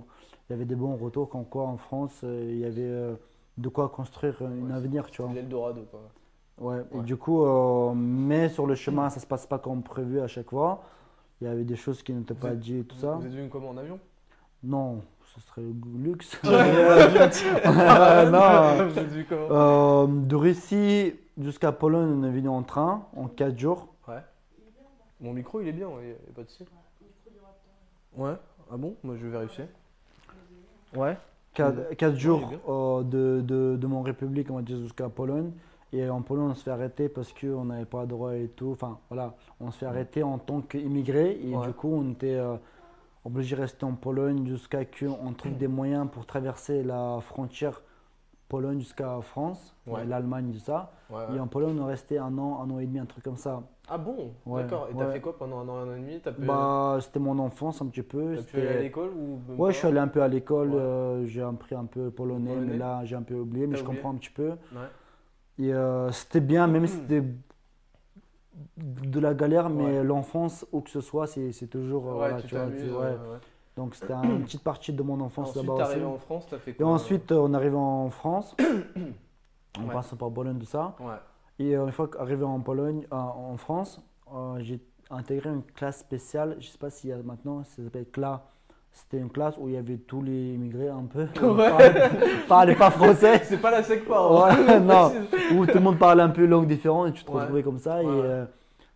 y 0.51 0.53
avait 0.53 0.65
des 0.65 0.77
bons 0.77 0.97
retours 0.97 1.29
comme 1.29 1.45
quoi 1.45 1.65
en 1.67 1.77
France, 1.77 2.21
euh, 2.25 2.49
il 2.51 2.59
y 2.59 2.65
avait 2.65 2.81
euh, 2.83 3.15
de 3.59 3.69
quoi 3.69 3.89
construire 3.91 4.41
un 4.43 4.69
Ouais, 4.69 4.73
avenir, 4.73 5.11
tu 5.11 5.21
vois. 5.21 5.33
L'Eldorado, 5.33 5.83
quoi. 5.91 6.01
Ouais, 6.59 6.83
et 6.93 7.01
du 7.03 7.17
coup, 7.17 7.45
euh, 7.45 7.93
mais 7.95 8.49
sur 8.49 8.67
le 8.67 8.75
chemin, 8.75 9.11
ça 9.11 9.21
se 9.21 9.27
passe 9.27 9.47
pas 9.47 9.59
comme 9.59 9.83
prévu 9.83 10.21
à 10.21 10.27
chaque 10.27 10.51
fois. 10.51 10.83
Il 11.41 11.45
y 11.45 11.51
avait 11.51 11.65
des 11.65 11.77
choses 11.77 12.03
qui 12.03 12.13
n'étaient 12.13 12.35
pas 12.35 12.55
dites 12.57 12.81
et 12.81 12.85
tout 12.85 12.97
ça. 12.97 13.15
Vous 13.15 13.27
êtes 13.27 13.33
venu 13.33 13.49
comment 13.49 13.69
en 13.69 13.77
avion? 13.77 14.01
Non, 14.63 15.03
ce 15.39 15.47
serait 15.49 15.63
le 15.63 15.75
luxe. 16.03 16.39
Non. 16.45 16.51
Euh, 19.51 20.07
de 20.09 20.37
Russie 20.37 21.15
jusqu'à 21.41 21.73
Pologne, 21.73 22.19
on 22.21 22.25
est 22.25 22.31
venu 22.31 22.49
en 22.49 22.63
train 22.63 23.03
en 23.17 23.27
4 23.27 23.59
jours. 23.59 23.89
Mon 25.21 25.33
micro, 25.33 25.61
il 25.61 25.67
est 25.67 25.73
bien, 25.73 25.89
il 26.01 26.07
n'y 26.07 26.13
a 26.13 26.17
pas 26.37 26.43
de 26.43 26.49
souci. 26.49 26.65
Ouais. 28.17 28.35
Ah 28.71 28.77
bon? 28.77 28.95
Moi, 29.03 29.17
je 29.19 29.25
vais 29.27 29.33
vérifier. 29.33 29.65
Ouais. 30.95 31.17
4, 31.55 32.15
jours 32.15 32.41
il 32.43 32.45
est 32.45 32.49
bien. 32.51 32.61
euh, 32.69 33.03
de, 33.03 33.41
de, 33.45 33.77
de 33.77 33.87
mon 33.89 34.03
République, 34.03 34.49
on 34.51 34.55
va 34.57 34.63
dire, 34.63 34.77
jusqu'à 34.77 35.09
Pologne. 35.09 35.51
Et 35.93 36.09
en 36.09 36.23
Pologne, 36.23 36.51
on 36.51 36.55
se 36.55 36.63
fait 36.63 36.71
arrêter 36.71 37.09
parce 37.09 37.33
qu'on 37.33 37.65
n'avait 37.65 37.85
pas 37.85 38.07
droit 38.07 38.37
et 38.37 38.47
tout. 38.55 38.71
Enfin, 38.73 38.99
voilà, 39.11 39.35
on 39.59 39.73
se 39.73 39.79
fait 39.79 39.87
arrêter 39.87 40.23
en 40.23 40.39
tant 40.39 40.61
qu'immigré. 40.61 41.41
Et 41.43 41.57
Ouais. 41.57 41.67
du 41.67 41.73
coup, 41.73 41.89
on 41.93 42.13
était 42.13 42.35
euh, 42.37 42.55
obligé 43.29 43.57
de 43.57 43.61
rester 43.63 43.85
en 43.85 43.93
Pologne 43.95 44.47
jusqu'à 44.47 44.85
qu'on 44.85 45.33
trouve 45.33 45.57
des 45.57 45.69
moyens 45.69 46.09
pour 46.11 46.27
traverser 46.27 46.83
la 46.83 47.19
frontière 47.21 47.83
Pologne 48.49 48.79
jusqu'à 48.81 49.21
France, 49.21 49.75
Ouais. 49.87 50.05
l'Allemagne, 50.07 50.51
tout 50.53 50.59
ça. 50.59 50.93
Ouais, 51.11 51.37
Et 51.37 51.41
en 51.41 51.47
Pologne, 51.47 51.79
on 51.79 51.87
est 51.87 51.91
resté 51.91 52.19
un 52.19 52.37
an, 52.39 52.63
un 52.63 52.71
an 52.71 52.79
et 52.79 52.87
demi, 52.87 52.99
un 52.99 53.05
truc 53.07 53.23
comme 53.25 53.37
ça. 53.37 53.63
Ah 53.91 53.99
bon? 53.99 54.33
D'accord. 54.47 54.89
Et 54.91 54.95
t'as 54.97 55.13
fait 55.13 55.21
quoi 55.21 55.37
pendant 55.39 55.59
un 55.61 55.69
an, 55.69 55.77
un 55.77 55.89
an 55.93 55.95
et 55.97 56.01
demi? 56.01 56.19
Pu, 56.19 56.31
Bah, 56.47 56.99
c'était 57.01 57.19
mon 57.19 57.39
enfance 57.39 57.83
un 57.83 57.87
petit 57.87 58.03
peu. 58.03 58.37
t'as 58.37 58.43
pu 58.43 58.59
aller 58.61 58.69
à 58.69 58.81
l'école 58.81 59.11
ou 59.11 59.39
Ouais, 59.63 59.73
je 59.73 59.79
suis 59.79 59.87
allé 59.87 59.99
un 59.99 60.09
peu 60.09 60.23
à 60.23 60.29
l'école, 60.29 60.71
euh, 60.73 61.27
j'ai 61.27 61.43
appris 61.43 61.75
un 61.75 61.85
peu 61.85 62.11
polonais, 62.11 62.55
Polonais. 62.55 62.73
mais 62.73 62.79
là 62.79 63.05
j'ai 63.05 63.17
un 63.17 63.23
peu 63.23 63.35
oublié, 63.35 63.67
mais 63.67 63.77
je 63.77 63.85
comprends 63.85 64.11
un 64.13 64.17
petit 64.17 64.31
peu. 64.31 64.53
Et 65.59 65.73
euh, 65.75 66.11
c'était 66.13 66.41
bien, 66.41 66.67
même 66.67 66.87
si 66.87 66.95
c'était 67.03 67.23
de 68.77 69.21
la 69.21 69.35
galère, 69.35 69.69
mais 69.71 69.99
Ouais. 69.99 70.05
l'enfance, 70.05 70.67
où 70.73 70.81
que 70.81 70.91
ce 70.91 71.01
soit, 71.01 71.27
c'est 71.27 71.67
toujours. 71.69 72.05
Ouais, 72.07 72.13
voilà, 72.15 72.41
tu 72.41 72.49
tu 72.49 72.55
vois, 72.55 72.65
t'amuses. 72.67 72.81
c'est- 72.83 72.91
ouais, 72.91 72.97
ouais. 72.97 73.11
ouais. 73.13 73.39
Donc 73.77 73.95
c'était 73.95 74.13
une 74.15 74.43
petite 74.45 74.63
partie 74.65 74.93
de 74.93 75.03
mon 75.03 75.21
enfance 75.21 75.55
là-bas 75.55 75.73
aussi. 75.75 75.83
arrivé 75.83 76.05
en 76.05 76.19
France, 76.19 76.47
fait 76.59 76.81
Et 76.81 76.83
ensuite, 76.85 77.31
euh, 77.33 77.39
on 77.41 77.55
arrive 77.55 77.77
en 77.77 78.11
France, 78.11 78.57
en 79.79 79.87
passant 79.89 80.17
par 80.17 80.31
Bologne, 80.31 80.59
tout 80.59 80.67
ça. 80.67 80.97
Et 81.59 81.77
euh, 81.77 81.87
une 81.87 81.93
fois 81.93 82.09
qu'arrivé 82.09 82.45
en 82.45 82.61
Pologne, 82.61 83.07
euh, 83.13 83.17
en 83.17 83.57
France, 83.57 84.01
euh, 84.35 84.59
j'ai 84.61 84.81
intégré 85.11 85.51
une 85.51 85.63
classe 85.63 86.01
spéciale. 86.01 86.57
Je 86.61 86.69
sais 86.69 86.79
pas 86.79 86.91
s'il 86.91 87.11
y 87.11 87.13
a 87.13 87.19
maintenant, 87.23 87.65
ça 87.65 87.83
s'appelle 87.83 88.07
CLA. 88.13 88.43
C'était 89.01 89.19
une 89.23 89.31
classe 89.31 89.55
où 89.59 89.69
il 89.69 89.75
y 89.75 89.77
avait 89.79 89.97
tous 89.97 90.23
les 90.23 90.55
immigrés 90.55 90.89
un 90.89 91.05
peu. 91.05 91.27
Ouais. 91.47 92.11
Parlaient 92.49 92.75
pas 92.75 92.91
français. 92.91 93.41
C'est 93.45 93.57
pas 93.61 93.71
la 93.71 93.83
SECPA, 93.83 94.15
hein. 94.19 94.57
Ouais, 94.67 94.81
non. 94.81 95.13
Où 95.57 95.67
tout 95.67 95.75
le 95.75 95.81
monde 95.81 95.99
parlait 95.99 96.23
un 96.23 96.29
peu 96.31 96.45
langue 96.45 96.67
différente 96.67 97.09
et 97.09 97.13
tu 97.13 97.25
te 97.25 97.31
Ouais. 97.31 97.41
retrouvais 97.43 97.63
comme 97.63 97.79
ça. 97.79 98.03
Et 98.03 98.07
euh, 98.07 98.45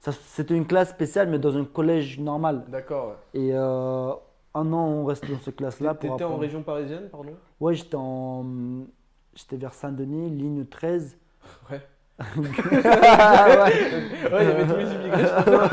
ça, 0.01 0.11
c'était 0.13 0.55
une 0.57 0.67
classe 0.67 0.91
spéciale, 0.91 1.29
mais 1.29 1.39
dans 1.39 1.57
un 1.57 1.65
collège 1.65 2.19
normal. 2.19 2.65
D'accord. 2.69 3.15
Et 3.33 3.51
euh, 3.55 4.11
un 4.55 4.73
an, 4.73 4.87
on 4.87 5.05
restait 5.05 5.29
dans 5.29 5.39
cette 5.39 5.57
classe-là. 5.57 5.95
T'étais 5.95 6.11
en 6.11 6.17
apprendre. 6.17 6.41
région 6.41 6.63
parisienne, 6.63 7.09
pardon? 7.11 7.33
Ouais, 7.61 7.75
j'étais 7.75 7.97
en. 7.97 8.45
J'étais 9.35 9.57
vers 9.57 9.73
Saint-Denis, 9.73 10.29
ligne 10.31 10.67
13. 10.67 11.17
Ouais. 11.71 11.81
Ouais. 12.19 12.27
Ouais, 12.37 12.43
il 14.41 14.49
y 14.49 14.53
avait 14.53 14.67
tous 14.67 14.77
les 14.77 14.93
immigrés. 14.93 15.25
je 15.25 15.43
crois. 15.43 15.69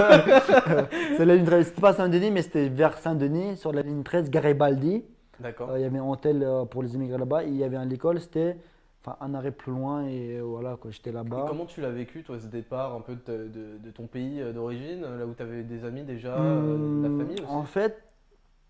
C'est 1.18 1.26
la 1.26 1.36
ligne 1.36 1.46
13. 1.46 1.68
C'était 1.68 1.82
pas 1.82 1.94
Saint-Denis, 1.94 2.32
mais 2.32 2.42
c'était 2.42 2.70
vers 2.70 2.98
Saint-Denis, 2.98 3.58
sur 3.58 3.72
la 3.72 3.82
ligne 3.82 4.04
13, 4.04 4.30
Garibaldi. 4.30 5.04
D'accord. 5.40 5.70
Euh, 5.72 5.80
il 5.80 5.82
y 5.82 5.86
avait 5.86 6.00
un 6.00 6.04
hôtel 6.06 6.44
euh, 6.44 6.66
pour 6.66 6.84
les 6.84 6.96
immigrés 6.96 7.18
là-bas. 7.18 7.44
Il 7.44 7.56
y 7.56 7.64
avait 7.64 7.78
un 7.78 7.90
école, 7.90 8.20
c'était 8.20 8.58
enfin, 9.04 9.18
un 9.22 9.34
arrêt 9.34 9.52
plus 9.52 9.72
loin. 9.72 10.06
Et 10.08 10.38
euh, 10.38 10.42
voilà, 10.42 10.78
quoi, 10.82 10.92
j'étais 10.92 11.12
Et 11.12 11.14
là-bas. 11.14 11.46
comment 11.48 11.66
tu 11.66 11.82
l'as 11.82 11.92
vécu, 11.92 12.24
toi, 12.24 12.38
ce 12.40 12.48
départ 12.48 12.94
un 12.96 13.02
peu 13.02 13.14
de, 13.16 13.48
de- 13.48 13.78
de 13.84 13.92
ton 13.92 14.08
pays 14.08 14.42
d'origine, 14.54 15.02
là 15.02 15.26
où 15.26 15.34
tu 15.34 15.44
avais 15.44 15.64
des 15.64 15.86
amis 15.86 16.04
déjà, 16.04 16.36
de 16.36 17.04
la 17.04 17.10
Hum, 17.10 17.18
famille 17.20 17.42
aussi? 17.42 17.52
En 17.52 17.64
fait, 17.64 18.02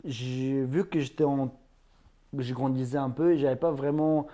j'ai 0.05 0.63
vu 0.63 0.85
que 0.85 0.99
j'étais 0.99 1.23
en. 1.23 1.53
Je 2.37 2.53
grandissais 2.53 2.97
un 2.97 3.09
peu 3.09 3.31
et 3.33 3.37
j'avais 3.39 3.55
pas 3.55 3.71
vraiment 3.71 4.27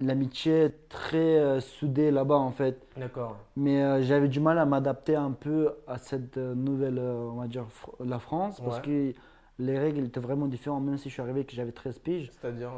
l'amitié 0.00 0.70
très 0.88 1.38
euh, 1.38 1.60
soudée 1.60 2.10
là-bas 2.10 2.36
en 2.36 2.50
fait. 2.52 2.86
D'accord. 2.96 3.36
Mais 3.56 3.82
euh, 3.82 4.02
j'avais 4.02 4.28
du 4.28 4.40
mal 4.40 4.58
à 4.58 4.66
m'adapter 4.66 5.16
un 5.16 5.32
peu 5.32 5.72
à 5.86 5.98
cette 5.98 6.36
euh, 6.38 6.54
nouvelle, 6.54 6.98
euh, 6.98 7.28
on 7.32 7.40
va 7.40 7.48
dire, 7.48 7.66
la 8.04 8.18
France 8.18 8.60
parce 8.60 8.76
Ouais. 8.78 8.82
que 8.82 9.12
les 9.58 9.78
règles 9.78 10.04
étaient 10.04 10.20
vraiment 10.20 10.46
différentes, 10.46 10.84
même 10.84 10.98
si 10.98 11.08
je 11.08 11.14
suis 11.14 11.22
arrivé 11.22 11.44
que 11.44 11.52
j'avais 11.54 11.72
13 11.72 11.98
piges. 11.98 12.30
C'est-à-dire? 12.30 12.70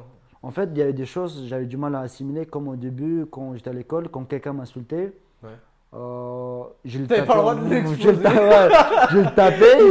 En 0.42 0.50
fait, 0.52 0.70
il 0.72 0.78
y 0.78 0.82
avait 0.82 0.92
des 0.92 1.06
choses 1.06 1.46
j'avais 1.46 1.66
du 1.66 1.76
mal 1.76 1.94
à 1.96 2.00
assimiler, 2.00 2.46
comme 2.46 2.68
au 2.68 2.76
début, 2.76 3.26
quand 3.30 3.54
j'étais 3.54 3.70
à 3.70 3.72
l'école, 3.72 4.08
quand 4.08 4.24
quelqu'un 4.24 4.52
m'insultait. 4.52 5.12
Euh, 5.94 6.62
je 6.84 6.98
le 6.98 7.06
T'avais 7.06 7.22
pas 7.22 7.34
le 7.34 7.40
droit 7.40 7.54
de 7.54 7.68
l'exploser. 7.70 8.02
je 8.02 8.08
le 8.10 8.18
ta- 8.22 8.30
ouais, 8.30 8.68
je 9.10 9.16
le 9.18 9.24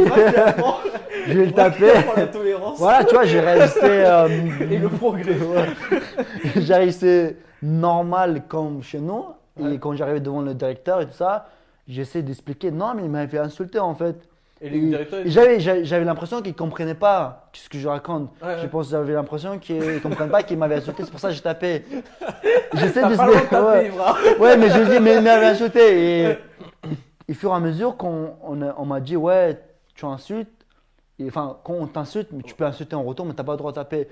tolérance 2.32 2.78
Voilà, 2.78 3.04
tu 3.04 3.14
vois, 3.14 3.24
j'ai 3.24 3.40
réalisé, 3.40 3.80
euh, 3.82 4.28
et 4.70 4.78
le 4.78 4.88
progrès. 4.88 5.34
j'ai 6.56 6.74
réalisé 6.74 7.36
normal 7.62 8.42
comme 8.46 8.82
chez 8.82 9.00
nous. 9.00 9.24
Ouais. 9.58 9.74
Et 9.74 9.78
quand 9.78 9.92
j'arrivais 9.94 10.20
devant 10.20 10.40
le 10.40 10.54
directeur 10.54 11.00
et 11.00 11.06
tout 11.06 11.12
ça, 11.16 11.48
j'essaie 11.88 12.22
d'expliquer. 12.22 12.70
Non, 12.70 12.92
mais 12.94 13.02
il 13.02 13.10
m'avait 13.10 13.26
fait 13.26 13.38
insulter 13.38 13.80
en 13.80 13.94
fait. 13.96 14.16
Et 14.60 14.68
les 14.68 14.80
directeurs, 14.80 15.22
j'avais, 15.26 16.04
l'impression 16.04 16.42
qu'ils 16.42 16.52
ne 16.52 16.56
comprenaient 16.56 16.94
pas 16.94 17.48
ce 17.52 17.68
que 17.68 17.78
je 17.78 17.86
raconte. 17.86 18.30
Ouais, 18.42 18.48
ouais. 18.48 18.58
Je 18.62 18.66
pense 18.66 18.90
j'avais 18.90 19.12
l'impression 19.12 19.58
qu'ils 19.58 19.78
ne 19.78 19.98
comprennent 20.00 20.30
pas 20.30 20.42
qu'ils 20.42 20.58
m'avaient 20.58 20.76
insulté, 20.76 21.04
c'est 21.04 21.10
pour 21.10 21.20
ça 21.20 21.28
que 21.28 21.34
j'ai 21.34 21.40
tapé. 21.40 21.84
J'essaie 22.74 23.08
de 23.08 23.14
se 23.14 23.20
ouais. 24.40 24.56
Mais 24.56 24.70
je 24.70 24.90
dis, 24.90 25.00
mais 25.00 25.16
ils 25.16 25.22
m'avaient 25.22 25.46
insulté. 25.46 25.80
Et, 25.80 26.22
et 26.30 26.36
au 27.30 27.34
fur 27.34 27.52
et 27.52 27.54
à 27.54 27.60
mesure 27.60 27.96
qu'on 27.96 28.34
on, 28.42 28.84
m'a 28.84 29.00
dit, 29.00 29.16
ouais, 29.16 29.60
tu 29.94 30.04
insultes. 30.06 30.50
Et, 31.20 31.28
enfin, 31.28 31.58
quand 31.62 31.74
on 31.74 31.86
t'insulte, 31.86 32.30
tu 32.44 32.54
peux 32.54 32.64
insulter 32.64 32.96
en 32.96 33.04
retour, 33.04 33.26
mais 33.26 33.34
tu 33.34 33.38
n'as 33.38 33.44
pas 33.44 33.52
le 33.52 33.58
droit 33.58 33.70
de 33.70 33.76
taper. 33.76 34.08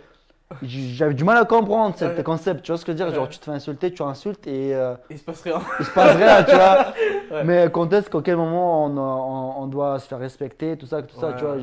J'avais 0.62 1.14
du 1.14 1.24
mal 1.24 1.36
à 1.38 1.44
comprendre 1.44 1.96
ce 1.98 2.04
Ouais. 2.04 2.22
concept, 2.22 2.62
tu 2.62 2.70
vois 2.70 2.78
ce 2.78 2.84
que 2.84 2.92
je 2.92 2.96
veux 2.98 3.04
dire 3.04 3.12
Genre, 3.14 3.28
tu 3.28 3.38
te 3.38 3.44
fais 3.44 3.50
insulter, 3.50 3.92
tu 3.92 4.02
insultes 4.02 4.46
et 4.46 4.74
euh, 4.74 4.94
Il 5.10 5.18
se 5.18 5.24
passe 5.24 5.42
rien. 5.42 5.60
il 5.80 5.84
se 5.84 5.90
passe 5.90 6.16
rien, 6.16 6.42
tu 6.44 6.54
vois. 6.54 6.86
Ouais. 7.28 7.42
Mais 7.42 7.68
quand 7.72 7.92
est-ce 7.92 8.08
qu'à 8.08 8.20
quel 8.22 8.36
moment 8.36 8.84
on, 8.84 8.96
on- 8.96 9.62
on 9.64 9.66
doit 9.66 9.98
se 9.98 10.06
faire 10.06 10.20
respecter, 10.20 10.76
tout 10.76 10.86
ça, 10.86 11.02
tout 11.02 11.16
ça, 11.16 11.32
tu 11.32 11.44
vois. 11.44 11.56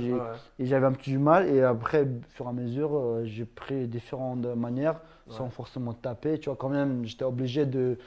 Et 0.59 0.65
j'avais 0.65 0.86
un 0.86 0.91
petit 0.91 1.11
du 1.11 1.17
mal. 1.19 1.47
Et 1.47 1.63
après, 1.63 2.01
au 2.03 2.07
fur 2.36 2.45
et 2.45 2.49
à 2.49 2.51
mesure, 2.51 2.97
euh, 2.97 3.21
j'ai 3.23 3.45
pris 3.45 3.88
différentes 3.88 4.45
manières 4.57 4.95
sans 5.29 5.49
forcément 5.49 5.93
taper. 5.93 6.38
Tu 6.39 6.49
vois, 6.49 6.57
quand 6.57 6.67
même, 6.67 7.05
j'étais 7.05 7.23
obligé 7.23 7.65
de, 7.65 7.97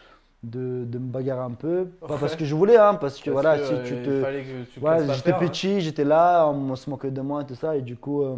de, 0.43 0.85
de 0.85 0.99
me 0.99 1.09
bagarrer 1.11 1.45
un 1.45 1.53
peu. 1.53 1.87
Pas 2.07 2.19
parce 2.19 2.37
que 2.37 2.45
je 2.45 2.55
voulais, 2.55 2.77
hein, 2.77 2.95
parce 2.95 3.19
que 3.21 3.31
Parce 3.31 3.43
voilà, 3.43 3.59
que, 3.59 3.65
si 3.65 3.73
euh, 3.73 3.85
tu 3.85 3.95
te. 4.03 5.15
j'étais 5.15 5.31
hein. 5.33 5.39
petit, 5.41 5.81
j'étais 5.81 6.05
là, 6.05 6.47
on 6.47 6.77
se 6.77 6.91
moquait 6.91 7.11
de 7.11 7.23
moi 7.23 7.41
et 7.41 7.47
tout 7.47 7.55
ça. 7.55 7.75
Et 7.75 7.81
du 7.81 7.97
coup, 7.97 8.23
euh, 8.23 8.37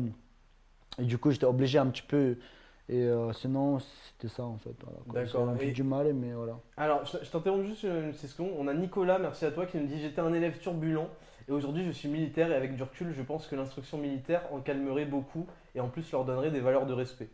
et 0.99 1.05
du 1.05 1.19
coup 1.19 1.31
j'étais 1.31 1.47
obligé 1.47 1.79
un 1.79 1.87
petit 1.87 2.03
peu. 2.03 2.37
Et 2.91 3.03
euh, 3.05 3.35
sinon, 3.35 3.81
c'était 3.81 4.33
ça 4.33 4.45
en 4.45 4.57
fait. 4.57 4.75
Voilà. 4.83 5.27
D'accord. 5.27 5.55
Et- 5.61 5.73
du 5.73 5.83
mal, 5.83 6.11
mais 6.15 6.33
voilà. 6.33 6.59
Alors, 6.79 7.05
je 7.05 7.19
je 7.23 7.31
t'interromps 7.31 7.67
juste 7.67 7.83
une 7.83 8.15
seconde. 8.15 8.53
On 8.59 8.67
a 8.67 8.73
Nicolas, 8.73 9.19
merci 9.19 9.45
à 9.45 9.51
toi, 9.51 9.67
qui 9.67 9.77
nous 9.77 9.87
dit 9.87 10.01
J'étais 10.01 10.23
un 10.23 10.33
élève 10.33 10.59
turbulent 10.59 11.09
et 11.49 11.53
aujourd'hui 11.53 11.85
je 11.85 11.91
suis 11.91 12.09
militaire 12.09 12.51
et 12.51 12.55
avec 12.55 12.77
du 12.77 12.83
recul, 12.83 13.13
je 13.15 13.23
pense 13.23 13.47
que 13.47 13.57
l'instruction 13.57 13.99
militaire 13.99 14.41
en 14.53 14.61
calmerait 14.61 15.05
beaucoup 15.05 15.47
et 15.75 15.81
en 15.81 15.89
plus 15.89 16.11
leur 16.13 16.25
donnerait 16.25 16.51
des 16.51 16.61
valeurs 16.61 16.87
de 16.87 16.95
respect. 16.95 17.29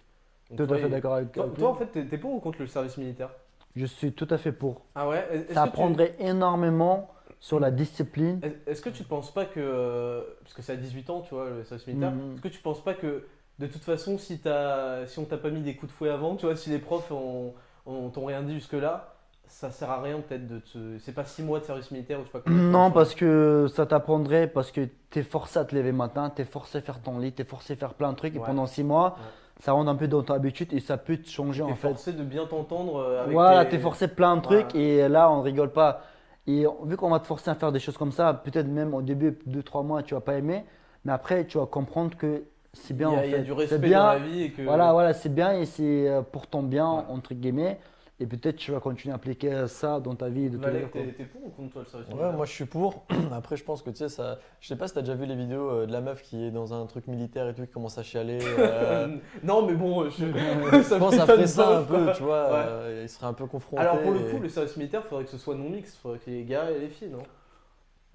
Donc, 0.51 0.59
Tout 0.59 0.67
toi, 0.67 0.77
à 0.77 0.81
fait 0.81 0.89
d'accord 0.89 1.15
avec 1.15 1.31
Toi, 1.33 1.49
toi, 1.57 1.71
en 1.71 1.75
fait, 1.75 1.87
t'es 2.09 2.19
pour 2.19 2.35
ou 2.35 2.41
contre 2.41 2.59
le 2.61 2.67
service 2.67 2.99
militaire? 2.99 3.31
Je 3.77 3.87
suis 3.87 4.13
tout 4.13 4.29
à 4.31 4.39
fait 4.39 4.53
pour. 4.53 4.83
Ah 4.97 5.09
ouais 5.09 5.47
Ça 5.51 5.63
tu- 5.63 5.69
apprendrait 5.69 6.17
énormément 6.19 7.11
sur 7.39 7.61
la 7.61 7.71
discipline. 7.71 8.41
Est- 8.43 8.71
Est-ce 8.71 8.83
que 8.83 8.91
tu 8.91 9.03
ne 9.05 9.09
penses 9.09 9.33
pas 9.33 9.45
que. 9.45 9.61
euh, 9.61 10.23
Parce 10.43 10.55
que 10.55 10.63
c'est 10.63 10.73
à 10.73 10.77
18 10.77 11.11
ans, 11.11 11.21
tu 11.21 11.35
vois, 11.35 11.49
le 11.51 11.63
service 11.65 11.87
militaire. 11.87 12.11
Mhm. 12.11 12.35
Est-ce 12.35 12.41
que 12.43 12.49
tu 12.49 12.59
ne 12.59 12.63
penses 12.63 12.83
pas 12.83 12.95
que, 12.95 13.25
de 13.59 13.67
toute 13.67 13.85
façon, 13.85 14.19
si, 14.19 14.39
t'as- 14.39 15.07
si 15.07 15.19
on 15.19 15.25
t'a 15.25 15.37
pas 15.39 15.51
mis 15.51 15.61
des 15.63 15.75
coups 15.77 15.93
de 15.93 15.97
fouet 15.97 16.11
avant, 16.11 16.37
tu 16.37 16.47
vois, 16.47 16.57
si 16.57 16.71
les 16.71 16.79
profs 16.79 17.11
ont, 17.13 17.55
ont- 17.87 18.09
t'ont 18.11 18.27
rien 18.27 18.43
dit 18.43 18.55
jusque-là, 18.55 19.15
ça 19.47 19.71
sert 19.71 19.91
à 19.91 20.01
rien 20.01 20.21
peut-être 20.21 20.49
de 20.49 20.59
te. 20.59 20.99
C'est 20.99 21.13
pas 21.15 21.25
6 21.25 21.43
mois 21.43 21.61
de 21.61 21.65
service 21.65 21.91
militaire 21.91 22.19
ou 22.19 22.23
je 22.25 22.31
sais 22.33 22.39
pas 22.43 22.51
Non, 22.51 22.91
parce 22.91 23.15
que 23.15 23.67
ça 23.73 23.87
t'apprendrait, 23.87 24.47
parce 24.49 24.71
que 24.73 24.89
tu 25.11 25.19
es 25.19 25.23
forcé 25.23 25.59
à 25.59 25.65
te 25.65 25.75
lever 25.75 25.93
matin, 25.93 26.33
tu 26.35 26.43
es 26.43 26.45
forcé 26.45 26.79
à 26.79 26.81
faire 26.81 27.01
ton 27.01 27.19
lit, 27.19 27.33
tu 27.33 27.43
es 27.43 27.45
forcé 27.45 27.75
à 27.75 27.77
faire 27.77 27.95
plein 27.95 28.11
de 28.13 28.17
trucs. 28.17 28.35
Et 28.35 28.41
pendant 28.41 28.67
six 28.67 28.83
mois, 28.83 29.11
Ouais. 29.19 29.63
ça 29.63 29.73
rentre 29.73 29.91
un 29.91 29.95
peu 29.95 30.09
dans 30.09 30.23
ton 30.23 30.35
habitude 30.35 30.73
et 30.73 30.81
ça 30.81 30.97
peut 30.97 31.17
te 31.19 31.29
changer 31.29 31.63
T'es 31.63 31.71
en 31.71 31.75
fait. 31.77 31.89
forcé 31.89 32.13
de 32.15 32.25
bien 32.25 32.47
t'entendre 32.47 32.97
euh, 32.97 33.21
avec 33.23 33.33
Voilà, 33.35 33.65
tes- 33.65 33.71
tu 33.73 33.77
es 33.77 33.79
forcé 33.79 34.09
plein 34.09 34.37
de 34.37 34.43
trucs 34.43 34.75
et 34.75 35.07
là, 35.09 35.31
on 35.31 35.43
rigole 35.43 35.71
pas. 35.71 36.01
Et 36.47 36.67
vu 36.85 36.97
qu'on 36.97 37.11
va 37.11 37.21
te 37.21 37.27
forcer 37.27 37.51
à 37.51 37.55
faire 37.55 37.71
des 37.71 37.79
choses 37.81 37.97
comme 37.97 38.13
ça, 38.13 38.35
peut-être 38.35 38.67
même 38.67 38.93
au 38.95 39.03
début, 39.03 39.39
deux, 39.47 39.63
trois 39.63 39.83
mois, 39.83 40.03
tu 40.03 40.15
vas 40.15 40.21
pas 40.21 40.35
aimer, 40.35 40.65
mais 41.05 41.13
après, 41.13 41.47
tu 41.47 41.59
vas 41.59 41.67
comprendre 41.67 42.17
que 42.17 42.43
c'est 42.75 42.95
bien 42.97 43.11
Il 43.11 43.15
y 43.15 43.17
a, 43.17 43.21
en 43.21 43.25
il 43.25 43.31
y 43.31 43.35
a 43.35 43.37
fait. 43.39 43.43
du 43.45 43.51
C'est 43.51 43.57
respect 43.57 43.79
bien, 43.79 44.01
dans 44.01 44.13
la 44.13 44.19
vie 44.19 44.43
et 44.45 44.51
que. 44.53 44.63
Voilà, 44.63 44.93
voilà, 44.93 45.13
c'est 45.15 45.33
bien 45.35 45.53
et 45.59 45.65
c'est 45.67 46.09
euh, 46.09 46.23
pour 46.23 46.47
ton 46.47 46.63
bien, 46.63 46.91
Ouais. 46.93 47.03
entre 47.09 47.35
guillemets. 47.35 47.79
Et 48.21 48.27
peut-être 48.27 48.55
tu 48.55 48.71
vas 48.71 48.79
continuer 48.79 49.13
à 49.13 49.17
appliquer 49.17 49.65
ça 49.67 49.99
dans 49.99 50.15
ta 50.15 50.29
vie 50.29 50.49
de 50.49 50.57
tous 50.57 50.69
les 50.71 50.81
jours. 50.83 50.89
t'es 50.93 51.25
pour 51.25 51.47
ou 51.47 51.49
contre 51.51 51.73
toi 51.73 51.83
le 51.83 51.89
service 51.89 52.09
Ouais, 52.11 52.15
militaire 52.15 52.37
moi 52.37 52.47
je 52.47 52.53
suis 52.53 52.65
pour. 52.65 53.05
Après, 53.33 53.57
je 53.57 53.65
pense 53.65 53.83
que 53.83 53.91
tu 53.91 53.97
sais, 53.97 54.09
ça. 54.09 54.39
Je 54.61 54.69
sais 54.69 54.77
pas 54.77 54.87
si 54.87 54.95
t'as 54.95 55.01
déjà 55.01 55.17
vu 55.17 55.27
les 55.27 55.35
vidéos 55.35 55.69
euh, 55.69 55.87
de 55.87 55.91
la 55.93 56.01
meuf 56.01 56.23
qui 56.23 56.45
est 56.45 56.53
dans 56.53 56.73
un 56.73 56.87
truc 56.87 57.09
militaire 57.09 57.49
et 57.49 57.55
tout, 57.55 57.63
qui 57.63 57.73
commence 57.73 57.99
à 57.99 58.05
chialer. 58.05 58.39
euh, 58.41 59.09
non, 59.43 59.67
mais 59.67 59.75
bon, 59.75 60.09
je, 60.11 60.27
je 60.27 60.95
pense 60.97 61.17
que 61.17 61.47
ça 61.47 61.79
un 61.79 61.83
peu, 61.83 62.13
tu 62.15 62.23
vois. 62.23 62.45
Ouais. 62.53 62.65
euh, 62.69 63.01
il 63.03 63.09
serait 63.09 63.27
un 63.27 63.33
peu 63.33 63.47
confronté. 63.47 63.83
Alors 63.83 64.01
pour 64.01 64.13
le 64.13 64.21
et- 64.21 64.31
coup, 64.31 64.39
le 64.41 64.49
service 64.49 64.77
militaire, 64.77 65.03
il 65.05 65.09
faudrait 65.09 65.25
que 65.25 65.31
ce 65.31 65.39
soit 65.39 65.57
non 65.57 65.69
mixte, 65.69 65.97
il 65.97 66.01
faudrait 66.01 66.19
qu'il 66.21 66.35
y 66.35 66.37
ait 66.37 66.39
les 66.39 66.45
gars 66.47 66.71
et 66.71 66.79
les 66.79 66.89
filles, 66.91 67.11
non? 67.11 67.25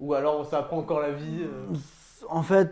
Ou 0.00 0.14
alors 0.14 0.46
ça 0.46 0.60
apprend 0.60 0.78
encore 0.78 1.00
la 1.00 1.10
vie 1.12 1.42
euh, 1.42 1.74
En 2.28 2.42
fait, 2.42 2.70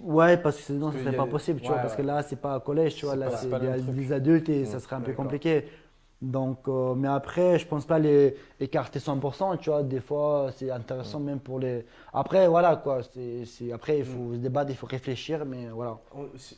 ouais, 0.00 0.36
parce 0.36 0.56
que 0.56 0.62
sinon, 0.62 0.90
qu'il 0.90 1.00
serait 1.00 1.16
pas 1.16 1.26
possible, 1.26 1.60
tu 1.60 1.66
ouais, 1.66 1.74
vois, 1.74 1.82
parce 1.82 1.96
que 1.96 2.02
là, 2.02 2.22
c'est 2.22 2.40
pas 2.40 2.58
collège, 2.60 2.96
tu 2.96 3.06
vois, 3.06 3.16
là, 3.16 3.30
c'est 3.30 3.48
des, 3.48 4.12
adultes 4.12 4.48
et 4.48 4.60
Ouais, 4.60 4.64
ça 4.64 4.80
serait 4.80 4.96
un 4.96 5.00
peu 5.00 5.12
compliqué. 5.12 5.64
Donc, 6.20 6.66
euh, 6.66 6.94
mais 6.94 7.06
après, 7.06 7.60
je 7.60 7.66
pense 7.66 7.86
pas 7.86 8.00
les 8.00 8.34
écarter 8.58 8.98
100%, 8.98 9.56
tu 9.58 9.70
vois, 9.70 9.84
des 9.84 10.00
fois, 10.00 10.50
c'est 10.56 10.68
intéressant 10.70 11.20
même 11.20 11.38
pour 11.38 11.60
les. 11.60 11.86
Après, 12.12 12.48
voilà, 12.48 12.74
quoi, 12.74 13.02
c'est, 13.04 13.72
après, 13.72 14.00
il 14.00 14.04
faut 14.04 14.32
se 14.34 14.38
débattre, 14.38 14.70
il 14.70 14.76
faut 14.76 14.88
réfléchir, 14.88 15.44
mais 15.46 15.68
voilà. 15.68 15.98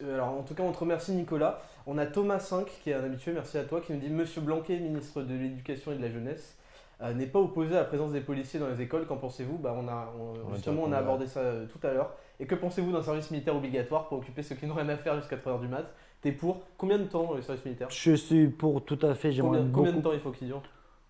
Euh, 0.03 0.15
Alors 0.15 0.29
en 0.29 0.43
tout 0.43 0.55
cas, 0.55 0.63
on 0.63 0.73
te 0.73 0.79
remercie 0.79 1.13
Nicolas. 1.13 1.61
On 1.87 1.99
a 1.99 2.07
Thomas 2.07 2.39
5 2.39 2.67
qui 2.83 2.91
est 2.91 2.95
un 2.95 3.05
habitué, 3.05 3.33
merci 3.33 3.59
à 3.59 3.65
toi, 3.65 3.83
qui 3.83 3.93
nous 3.93 4.01
dit 4.01 4.09
Monsieur 4.09 4.41
Blanquet, 4.41 4.79
ministre 4.79 5.21
de 5.21 5.35
l'Éducation 5.35 5.93
et 5.93 5.97
de 5.97 6.03
la 6.03 6.11
Jeunesse, 6.11 6.57
euh, 7.03 7.15
n'est 7.15 7.27
pas 7.27 7.39
opposé 7.39 7.75
à 7.75 7.81
la 7.81 7.85
présence 7.85 8.13
des 8.13 8.21
policiers 8.21 8.61
dans 8.61 8.69
les 8.69 8.81
écoles. 8.83 9.07
Qu'en 9.07 9.17
pensez-vous? 9.17 9.59
Bah, 9.59 9.75
on 9.77 9.89
a, 9.89 10.13
on- 10.19 10.49
On 10.49 10.53
a 10.53 10.55
Justement, 10.55 10.83
on 10.87 10.93
a 10.93 10.99
abordé 10.99 11.27
ça 11.27 11.41
euh, 11.41 11.67
tout 11.67 11.85
à 11.87 11.93
l'heure. 11.93 12.13
Et 12.39 12.47
que 12.47 12.55
pensez-vous 12.55 12.93
d'un 12.93 13.03
service 13.03 13.31
militaire 13.31 13.57
obligatoire 13.57 14.09
pour 14.09 14.19
occuper 14.19 14.43
ceux 14.43 14.55
qui 14.55 14.67
n'ont 14.67 14.75
rien 14.75 14.89
à 14.89 14.97
faire 14.97 15.17
jusqu'à 15.17 15.37
3h 15.37 15.61
du 15.61 15.69
mat? 15.69 15.85
T'es 16.23 16.33
pour 16.33 16.61
Combien 16.77 16.99
de 16.99 17.05
temps 17.05 17.31
euh, 17.33 17.37
le 17.37 17.43
service 17.43 17.65
militaire? 17.65 17.89
Je 17.91 18.15
suis 18.15 18.49
pour 18.49 18.85
tout 18.85 18.99
à 19.03 19.15
fait, 19.15 19.35
combien, 19.41 19.67
combien 19.73 19.93
de 19.93 20.01
temps 20.01 20.13
il 20.13 20.21
faut 20.21 20.31
qu'il 20.31 20.49
dure 20.49 20.63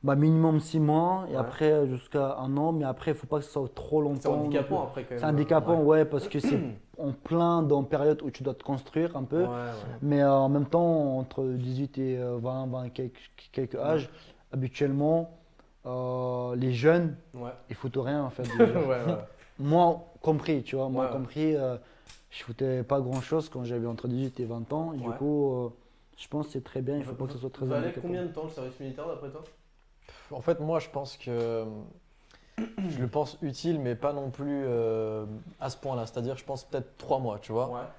Bah, 0.04 0.14
minimum 0.14 0.60
6 0.60 0.78
mois, 0.80 1.24
et 1.28 1.32
Ouais. 1.32 1.36
après, 1.38 1.86
jusqu'à 1.88 2.36
un 2.36 2.56
an, 2.56 2.70
mais 2.72 2.84
après, 2.84 3.10
il 3.10 3.16
faut 3.16 3.26
pas 3.26 3.38
que 3.38 3.44
ce 3.44 3.50
soit 3.50 3.68
trop 3.74 4.00
longtemps. 4.00 4.20
C'est 4.22 4.28
handicapant 4.28 4.84
après 4.84 5.02
quand 5.02 5.10
même. 5.10 5.18
C'est 5.18 5.26
handicapant, 5.26 5.78
Ouais. 5.80 5.84
ouais, 5.84 6.04
parce 6.04 6.28
que 6.28 6.38
c'est 6.38 6.60
en 6.98 7.12
plein 7.12 7.62
dans 7.62 7.80
une 7.80 7.88
période 7.88 8.22
où 8.22 8.30
tu 8.30 8.42
dois 8.44 8.54
te 8.54 8.62
construire 8.62 9.16
un 9.16 9.24
peu. 9.24 9.42
Ouais. 9.42 9.48
Mais 10.02 10.22
euh, 10.22 10.30
en 10.32 10.48
même 10.48 10.66
temps, 10.66 11.18
entre 11.18 11.44
18 11.44 11.98
et 11.98 12.18
euh, 12.18 12.38
20, 12.40 12.66
20 12.68 12.88
quelques, 12.90 13.30
quelques 13.52 13.74
âges, 13.74 14.08
habituellement, 14.52 15.39
euh, 15.86 16.54
les 16.56 16.72
jeunes, 16.72 17.16
Ouais. 17.34 17.50
ils 17.68 17.74
foutent 17.76 17.96
rien 17.96 18.22
en 18.24 18.30
fait. 18.30 18.42
ouais, 18.58 18.74
ouais. 18.86 19.16
moi 19.58 20.04
compris, 20.20 20.62
tu 20.62 20.76
vois, 20.76 20.88
moi 20.88 21.06
Ouais. 21.06 21.12
compris, 21.12 21.56
euh, 21.56 21.76
je 22.30 22.42
foutais 22.44 22.82
pas 22.82 23.00
grand 23.00 23.20
chose 23.20 23.48
quand 23.48 23.64
j'avais 23.64 23.86
entre 23.86 24.08
18 24.08 24.40
et 24.40 24.44
20 24.44 24.72
ans. 24.72 24.92
Et 24.92 24.98
Du 24.98 25.10
coup, 25.10 25.52
euh, 25.54 25.68
je 26.18 26.28
pense 26.28 26.46
que 26.46 26.52
c'est 26.52 26.64
très 26.64 26.82
bien, 26.82 26.96
il 26.98 27.04
faut 27.04 27.14
pas 27.14 27.26
que 27.26 27.32
ce 27.32 27.38
soit 27.38 27.50
très 27.52 27.66
Valek, 27.66 27.84
handicapant. 27.86 28.06
combien 28.08 28.22
de 28.24 28.28
temps 28.32 28.44
le 28.44 28.50
service 28.50 28.78
militaire 28.80 29.06
d'après 29.08 29.30
toi? 29.30 29.40
En 30.32 30.40
fait, 30.40 30.60
moi, 30.60 30.78
je 30.78 30.88
pense 30.90 31.16
que 31.16 31.64
je 32.58 32.98
le 33.00 33.08
pense 33.08 33.38
utile, 33.42 33.80
mais 33.80 33.94
pas 33.94 34.12
non 34.12 34.30
plus 34.30 34.62
euh, 34.66 35.24
à 35.60 35.70
ce 35.70 35.76
point-là. 35.78 36.06
C'est-à-dire, 36.06 36.36
je 36.36 36.44
pense 36.44 36.64
peut-être 36.64 36.96
trois 36.98 37.18
mois, 37.18 37.38
tu 37.40 37.52
vois. 37.52 37.90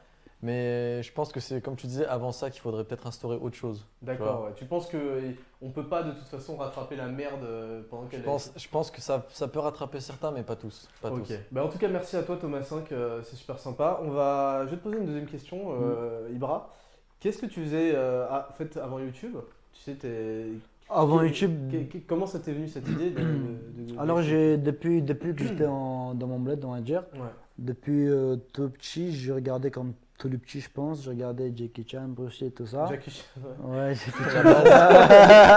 Mais 0.43 1.03
je 1.03 1.11
pense 1.13 1.31
que 1.31 1.39
c'est, 1.39 1.61
comme 1.61 1.75
tu 1.75 1.85
disais, 1.85 2.05
avant 2.07 2.31
ça 2.31 2.49
qu'il 2.49 2.61
faudrait 2.61 2.83
peut-être 2.83 3.05
instaurer 3.05 3.37
autre 3.37 3.55
chose. 3.55 3.85
D'accord, 4.01 4.45
ouais. 4.45 4.51
Tu 4.55 4.65
penses 4.65 4.89
qu'on 4.89 5.69
peut 5.69 5.85
pas 5.87 6.01
de 6.01 6.11
toute 6.11 6.27
façon 6.27 6.57
rattraper 6.57 6.95
la 6.95 7.07
merde 7.07 7.43
euh, 7.43 7.81
pendant 7.89 8.05
Je 8.05 8.09
qu'elle 8.11 8.23
pense, 8.23 8.51
je 8.57 8.67
pense 8.67 8.89
que 8.89 9.01
ça, 9.01 9.25
ça 9.29 9.47
peut 9.47 9.59
rattraper 9.59 9.99
certains, 9.99 10.31
mais 10.31 10.41
pas 10.41 10.55
tous. 10.55 10.89
Pas 11.01 11.11
Ok. 11.11 11.27
tous. 11.27 11.33
Bah, 11.51 11.63
en 11.63 11.67
tout 11.69 11.77
cas, 11.77 11.87
merci 11.89 12.15
à 12.15 12.23
toi 12.23 12.37
Thomas 12.41 12.63
5, 12.63 12.91
euh, 12.91 13.21
c'est 13.23 13.35
super 13.35 13.59
sympa. 13.59 13.99
On 14.03 14.09
va... 14.09 14.63
Je 14.65 14.71
vais 14.71 14.77
te 14.77 14.81
poser 14.83 14.97
une 14.97 15.05
deuxième 15.05 15.27
question, 15.27 15.73
euh, 15.79 16.27
Mm. 16.29 16.35
Ibra. 16.35 16.69
Qu'est-ce 17.19 17.37
que 17.37 17.45
tu 17.45 17.61
faisais 17.63 17.91
euh, 17.93 18.25
à- 18.27 18.47
en 18.49 18.53
fait, 18.53 18.77
avant 18.77 18.97
YouTube? 18.97 19.35
Tu 19.73 19.81
sais, 19.81 19.93
t'es- 19.93 20.47
Avant 20.89 21.21
YouTube, 21.21 21.51
comment 22.07 22.25
ça 22.25 22.39
t'est 22.39 22.51
venu 22.51 22.67
cette 22.67 22.87
idée 22.89 23.11
de, 23.11 23.19
de- 23.21 23.93
de- 23.93 23.99
alors 23.99 24.17
de- 24.17 24.23
j'ai 24.23 24.57
depuis, 24.57 25.03
depuis 25.03 25.35
que 25.35 25.43
j'étais 25.43 25.67
en- 25.67 26.15
dans 26.15 26.25
mon 26.27 26.39
bled, 26.39 26.59
dans 26.59 26.73
Ouais. 26.73 26.81
depuis 27.59 28.09
euh, 28.09 28.35
tout 28.53 28.69
petit, 28.69 29.13
je 29.15 29.31
regardais 29.31 29.69
comme 29.71 29.93
tous 30.21 30.29
les 30.29 30.37
petits, 30.37 30.61
je 30.61 30.69
pense, 30.69 31.03
je 31.03 31.09
regardais 31.09 31.51
Jackie 31.55 31.83
Chan, 31.89 32.03
Bruce 32.07 32.39
Lee, 32.41 32.51
tout 32.51 32.67
ça. 32.67 32.85
Jackie 32.87 33.09
Chan. 33.09 33.23
ouais. 33.65 33.75
Ouais, 33.79 33.95
Jackie 33.95 34.23
Chan. 34.29 34.43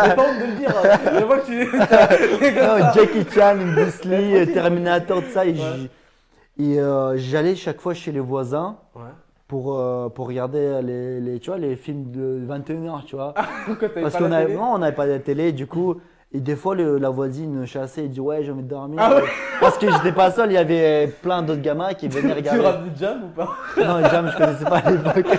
J'ai 0.08 0.14
pas 0.14 0.22
honte 0.22 0.38
de 0.40 0.46
le 0.46 0.56
dire. 0.58 0.74
hein. 0.82 0.98
Je 1.18 1.24
vois 1.24 1.38
que 1.40 1.46
tu. 1.46 2.56
Non, 2.56 2.92
Jackie 2.94 3.30
Chan, 3.30 3.56
Bruce 3.74 4.04
Lee, 4.04 4.52
Terminator, 4.54 5.22
tout 5.22 5.28
ça. 5.30 5.44
Et, 5.44 5.52
Ouais. 5.52 6.78
euh, 6.78 7.14
j'allais 7.18 7.56
chaque 7.56 7.80
fois 7.80 7.92
chez 7.92 8.10
les 8.12 8.20
voisins 8.20 8.78
Ouais. 8.94 9.02
pour, 9.48 9.78
euh, 9.78 10.08
pour 10.08 10.28
regarder 10.28 10.80
les, 10.82 11.20
les, 11.20 11.40
tu 11.40 11.50
vois, 11.50 11.58
les 11.58 11.76
films 11.76 12.10
de 12.10 12.40
21h, 12.48 13.04
tu 13.04 13.16
vois. 13.16 13.34
T'avais 13.80 14.00
Parce 14.00 14.16
qu'on 14.16 14.28
la 14.28 14.46
n'avait 14.46 14.92
pas 14.92 15.06
de 15.06 15.18
télé, 15.18 15.52
du 15.52 15.66
coup. 15.66 15.96
Et 16.36 16.40
des 16.40 16.56
fois, 16.56 16.74
le- 16.74 16.98
la 16.98 17.10
voisine 17.10 17.64
chassait 17.64 18.06
et 18.06 18.08
dit 18.08 18.18
Ouais, 18.20 18.42
j'ai 18.42 18.50
envie 18.50 18.62
de 18.64 18.68
dormir. 18.68 18.98
Ah 19.00 19.14
ouais 19.16 19.22
Parce 19.60 19.78
que 19.78 19.88
j'étais 19.90 20.10
pas 20.12 20.30
seul, 20.32 20.50
il 20.50 20.54
y 20.54 20.58
avait 20.58 21.06
plein 21.22 21.42
d'autres 21.42 21.62
gamins 21.62 21.94
qui 21.94 22.08
venaient 22.08 22.30
Tu 22.42 22.48
regarder. 22.50 22.60
rappes 22.62 22.84
du 22.92 22.98
jam 22.98 23.22
ou 23.24 23.28
pas? 23.28 23.56
Non, 23.76 24.08
Jam, 24.08 24.28
je 24.32 24.36
connaissais 24.36 24.64
pas 24.64 24.78
à 24.78 24.90
l'époque. 24.90 25.38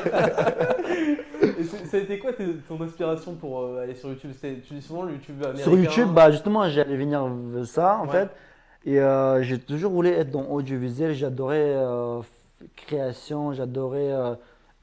Ça 1.85 1.97
a 1.97 1.99
été 1.99 2.17
quoi 2.19 2.31
ton 2.33 2.81
inspiration 2.81 3.33
pour 3.35 3.61
euh, 3.61 3.83
aller 3.83 3.95
sur 3.95 4.09
YouTube? 4.09 4.31
Tu 4.41 4.73
dis 4.73 4.81
souvent 4.81 5.03
le 5.03 5.11
YouTube 5.13 5.41
américain 5.43 5.63
Sur 5.63 5.77
YouTube, 5.77 6.09
bah, 6.13 6.31
justement, 6.31 6.67
j'allais 6.69 6.95
venir 6.97 7.25
ça, 7.65 7.99
en 8.01 8.05
Ouais. 8.07 8.11
fait. 8.11 8.29
Et 8.85 8.99
euh, 8.99 9.41
j'ai 9.43 9.59
toujours 9.59 9.91
voulu 9.91 10.09
être 10.09 10.31
dans 10.31 10.45
audiovisuel. 10.49 11.13
J'adorais 11.13 11.73
euh, 11.75 12.19
création, 12.75 13.51
j'adorais 13.53 14.11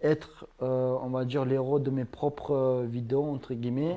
être, 0.02 0.46
on 0.60 1.08
va 1.10 1.24
dire, 1.24 1.44
l'héros 1.44 1.78
de 1.78 1.90
mes 1.90 2.04
propres 2.04 2.82
vidéos, 2.86 3.24
entre 3.24 3.54
guillemets. 3.54 3.92
Ouais. 3.92 3.96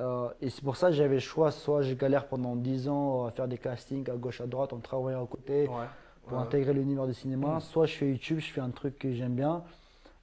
Euh, 0.00 0.28
et 0.40 0.48
c'est 0.50 0.64
pour 0.64 0.76
ça 0.76 0.88
que 0.88 0.94
j'avais 0.94 1.14
le 1.14 1.20
choix, 1.20 1.50
soit 1.50 1.82
je 1.82 1.94
galère 1.94 2.26
pendant 2.26 2.56
10 2.56 2.88
ans 2.88 3.26
à 3.26 3.30
faire 3.30 3.46
des 3.46 3.58
castings 3.58 4.08
à 4.10 4.16
gauche, 4.16 4.40
à 4.40 4.46
droite, 4.46 4.72
en 4.72 4.78
travaillant 4.78 5.22
à 5.24 5.26
côté, 5.26 5.68
Ouais. 5.68 5.84
pour 6.26 6.38
intégrer 6.38 6.72
l'univers 6.72 7.06
du 7.06 7.14
cinéma. 7.14 7.60
Soit 7.60 7.86
je 7.86 7.94
fais 7.96 8.08
YouTube, 8.08 8.38
je 8.40 8.50
fais 8.50 8.60
un 8.62 8.70
truc 8.70 8.98
que 8.98 9.12
j'aime 9.12 9.34
bien, 9.34 9.62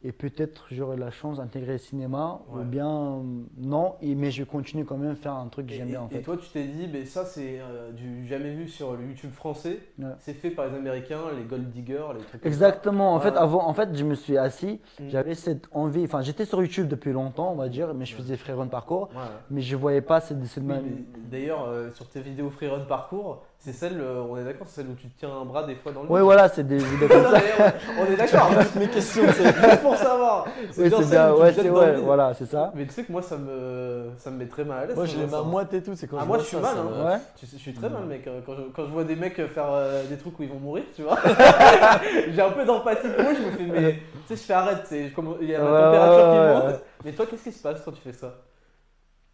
et 0.04 0.12
peut-être 0.12 0.68
j'aurai 0.72 0.96
la 0.96 1.10
chance 1.10 1.38
d'intégrer 1.38 1.74
le 1.74 1.78
cinéma, 1.80 2.42
Ouais. 2.50 2.62
ou 2.62 2.64
bien 2.66 2.88
euh, 2.88 3.22
non, 3.58 3.96
et- 4.02 4.14
mais 4.16 4.30
je 4.30 4.44
continue 4.44 4.86
quand 4.86 4.96
même 4.98 5.12
à 5.12 5.16
faire 5.16 5.34
un 5.34 5.48
truc 5.48 5.68
que 5.68 5.74
j'aime 5.74 5.88
bien 5.88 6.02
en 6.02 6.10
et 6.10 6.22
toi, 6.22 6.38
tu 6.38 6.48
t'es 6.50 6.66
dit, 6.66 6.88
mais 6.92 7.06
ça, 7.06 7.26
c'est 7.26 7.60
euh, 7.60 7.92
du 7.92 8.26
jamais 8.28 8.54
vu 8.54 8.68
sur 8.68 8.94
le 8.96 9.06
YouTube 9.08 9.32
français. 9.32 9.80
Ouais. 9.98 10.06
C'est 10.20 10.34
fait 10.36 10.52
par 10.52 10.68
les 10.68 10.76
Américains, 10.78 11.22
les 11.36 11.44
Gold 11.44 11.72
Diggers, 11.72 12.06
les 12.16 12.24
trucs 12.24 12.42
comme 12.42 12.48
Exactement. 12.52 13.14
En 13.14 13.18
Ouais. 13.18 13.24
fait, 13.24 13.36
avant, 13.36 13.68
en 13.68 13.74
fait, 13.74 13.90
je 13.96 14.04
me 14.04 14.14
suis 14.16 14.38
assis. 14.38 14.80
Mm. 15.00 15.10
J'avais 15.10 15.34
cette 15.36 15.68
envie. 15.72 16.04
Enfin, 16.04 16.22
j'étais 16.22 16.46
sur 16.46 16.62
YouTube 16.62 16.88
depuis 16.88 17.12
longtemps, 17.12 17.52
on 17.52 17.56
va 17.56 17.68
dire, 17.68 17.94
mais 17.96 18.06
je 18.06 18.16
faisais 18.16 18.38
Freerun 18.38 18.68
parcours. 18.68 19.10
ça. 19.14 19.20
Ouais. 19.20 19.26
Mais 19.50 19.62
je 19.62 19.76
voyais 19.76 20.02
pas 20.02 20.20
cette, 20.22 20.44
cette 20.46 20.64
Oui, 20.64 20.70
même- 20.70 21.06
D'ailleurs, 21.32 21.66
euh, 21.68 21.92
sur 21.92 22.08
tes 22.08 22.22
vidéos 22.22 22.50
freerun 22.52 22.82
parcours, 22.86 23.44
c'est 23.60 23.74
celle, 23.74 24.00
euh, 24.00 24.22
on 24.30 24.38
est 24.38 24.44
d'accord, 24.46 24.66
c'est 24.70 24.82
celle 24.82 24.92
où 24.92 24.96
tu 24.96 25.08
te 25.10 25.20
tiens 25.20 25.30
un 25.42 25.44
bras 25.44 25.64
des 25.64 25.76
fois 25.76 25.92
dans 25.92 26.04
le 26.04 26.08
Ouais, 26.10 26.20
vide. 26.20 26.24
voilà, 26.26 26.48
c'est 26.48 26.66
des 26.66 26.78
vidéos 26.78 27.08
comme 27.10 27.24
ça. 27.24 27.42
On 28.00 28.06
est 28.06 28.16
d'accord, 28.16 28.50
toutes 28.62 28.76
mes 28.76 28.88
questions, 28.88 29.24
c'est 29.36 29.44
juste 29.46 29.82
pour 29.82 29.96
savoir. 29.98 30.46
Oui, 30.78 30.88
bien 30.90 30.98
c'est 31.02 31.10
bien. 31.10 31.34
Ouais, 31.34 31.54
c'est 31.54 31.70
ouais, 31.70 31.96
voilà, 31.98 32.34
c'est 32.34 32.46
ça. 32.46 32.72
Mais 32.76 32.86
tu 32.86 32.94
sais 32.94 33.04
que 33.04 33.12
moi, 33.12 33.22
ça 33.22 33.36
me, 33.36 34.12
ça 34.20 34.32
me 34.32 34.38
met 34.38 34.46
très 34.46 34.64
mal 34.64 34.80
à 34.84 34.86
l'aise. 34.86 34.96
Moi, 34.96 35.06
je 35.06 35.18
les 35.18 35.26
moite 35.26 35.74
et 35.74 35.82
tout. 35.84 35.92
C'est 35.96 36.08
quand 36.08 36.18
Ah, 36.18 36.22
je 36.22 36.28
moi, 36.28 36.38
vois 36.38 36.44
je 36.44 36.48
suis 36.50 36.58
ça, 36.58 36.62
mal, 36.62 36.78
hein. 36.78 37.06
Ouais. 37.14 37.18
Tu 37.36 37.46
sais, 37.46 37.58
je 37.58 37.62
suis 37.62 37.74
très 37.74 37.90
mal, 37.90 38.06
mec. 38.06 38.26
euh, 38.28 38.40
Quand 38.46 38.54
je, 38.56 38.62
quand 38.74 38.86
je 38.86 38.92
vois 38.92 39.04
des 39.04 39.16
mecs 39.16 39.36
faire 39.36 39.66
euh, 39.70 40.04
des 40.08 40.18
trucs 40.18 40.38
où 40.40 40.44
ils 40.44 40.50
vont 40.50 40.60
mourir, 40.60 40.84
tu 40.96 41.02
vois. 41.04 41.18
J'ai 42.34 42.42
un 42.42 42.52
peu 42.52 42.64
d'empathie 42.64 43.08
pour 43.10 43.26
eux, 43.30 43.36
je 43.36 43.42
me 43.46 43.52
fais, 43.52 43.64
mais 43.82 43.94
tu 44.28 44.36
sais, 44.36 44.36
je 44.36 44.42
fais 44.48 44.54
arrête, 44.54 44.82
c'est 44.86 45.12
il 45.42 45.50
y 45.50 45.56
a 45.56 45.60
la 45.60 45.66
Ouais, 45.72 45.80
température 45.82 46.30
qui 46.32 46.38
monte. 46.38 46.82
Mais 47.06 47.12
toi, 47.12 47.26
qu'est-ce 47.30 47.44
qui 47.44 47.52
se 47.52 47.62
passe 47.62 47.82
quand 47.84 47.92
tu 47.92 48.02
fais 48.02 48.14
ça? 48.14 48.34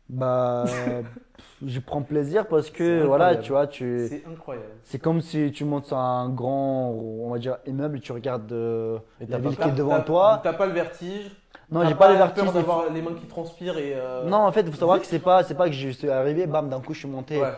Bah, 0.09 0.65
je 1.65 1.79
prends 1.79 2.01
plaisir 2.01 2.47
parce 2.47 2.69
que 2.69 3.03
voilà, 3.03 3.35
tu 3.37 3.51
vois, 3.51 3.67
tu. 3.67 4.05
C'est 4.09 4.23
incroyable. 4.29 4.67
C'est 4.83 4.99
comme 4.99 5.21
si 5.21 5.51
tu 5.51 5.65
montes 5.65 5.85
sur 5.87 5.97
un 5.97 6.29
grand, 6.29 6.89
on 6.91 7.29
va 7.31 7.39
dire, 7.39 7.57
immeuble, 7.65 7.99
tu 7.99 8.11
regardes 8.11 8.51
euh, 8.51 8.99
Et 9.21 9.25
la 9.25 9.37
ville 9.39 9.55
qui 9.57 9.67
est 9.67 9.71
devant 9.71 10.01
toi. 10.01 10.39
T'as 10.43 10.53
pas 10.53 10.65
le 10.65 10.73
vertige? 10.73 11.31
Non, 11.71 11.87
j'ai 11.87 11.95
pas 11.95 12.13
vertiges. 12.13 12.45
des 12.45 12.51
d'avoir 12.51 12.89
les 12.91 13.01
mains 13.01 13.13
qui 13.13 13.25
transpirent 13.25 13.77
et. 13.77 13.93
euh, 13.95 14.25
Non, 14.25 14.37
en 14.45 14.51
fait, 14.51 14.61
il 14.61 14.71
faut 14.71 14.77
savoir 14.77 14.99
que 14.99 15.05
c'est 15.07 15.19
pas, 15.19 15.43
c'est 15.43 15.55
pas 15.55 15.67
que 15.67 15.73
je 15.73 15.89
suis 15.89 16.09
arrivé, 16.09 16.45
bam, 16.45 16.69
d'un 16.69 16.79
coup 16.81 16.93
je 16.93 16.99
suis 16.99 17.07
monté. 17.07 17.41
Ouais. 17.41 17.53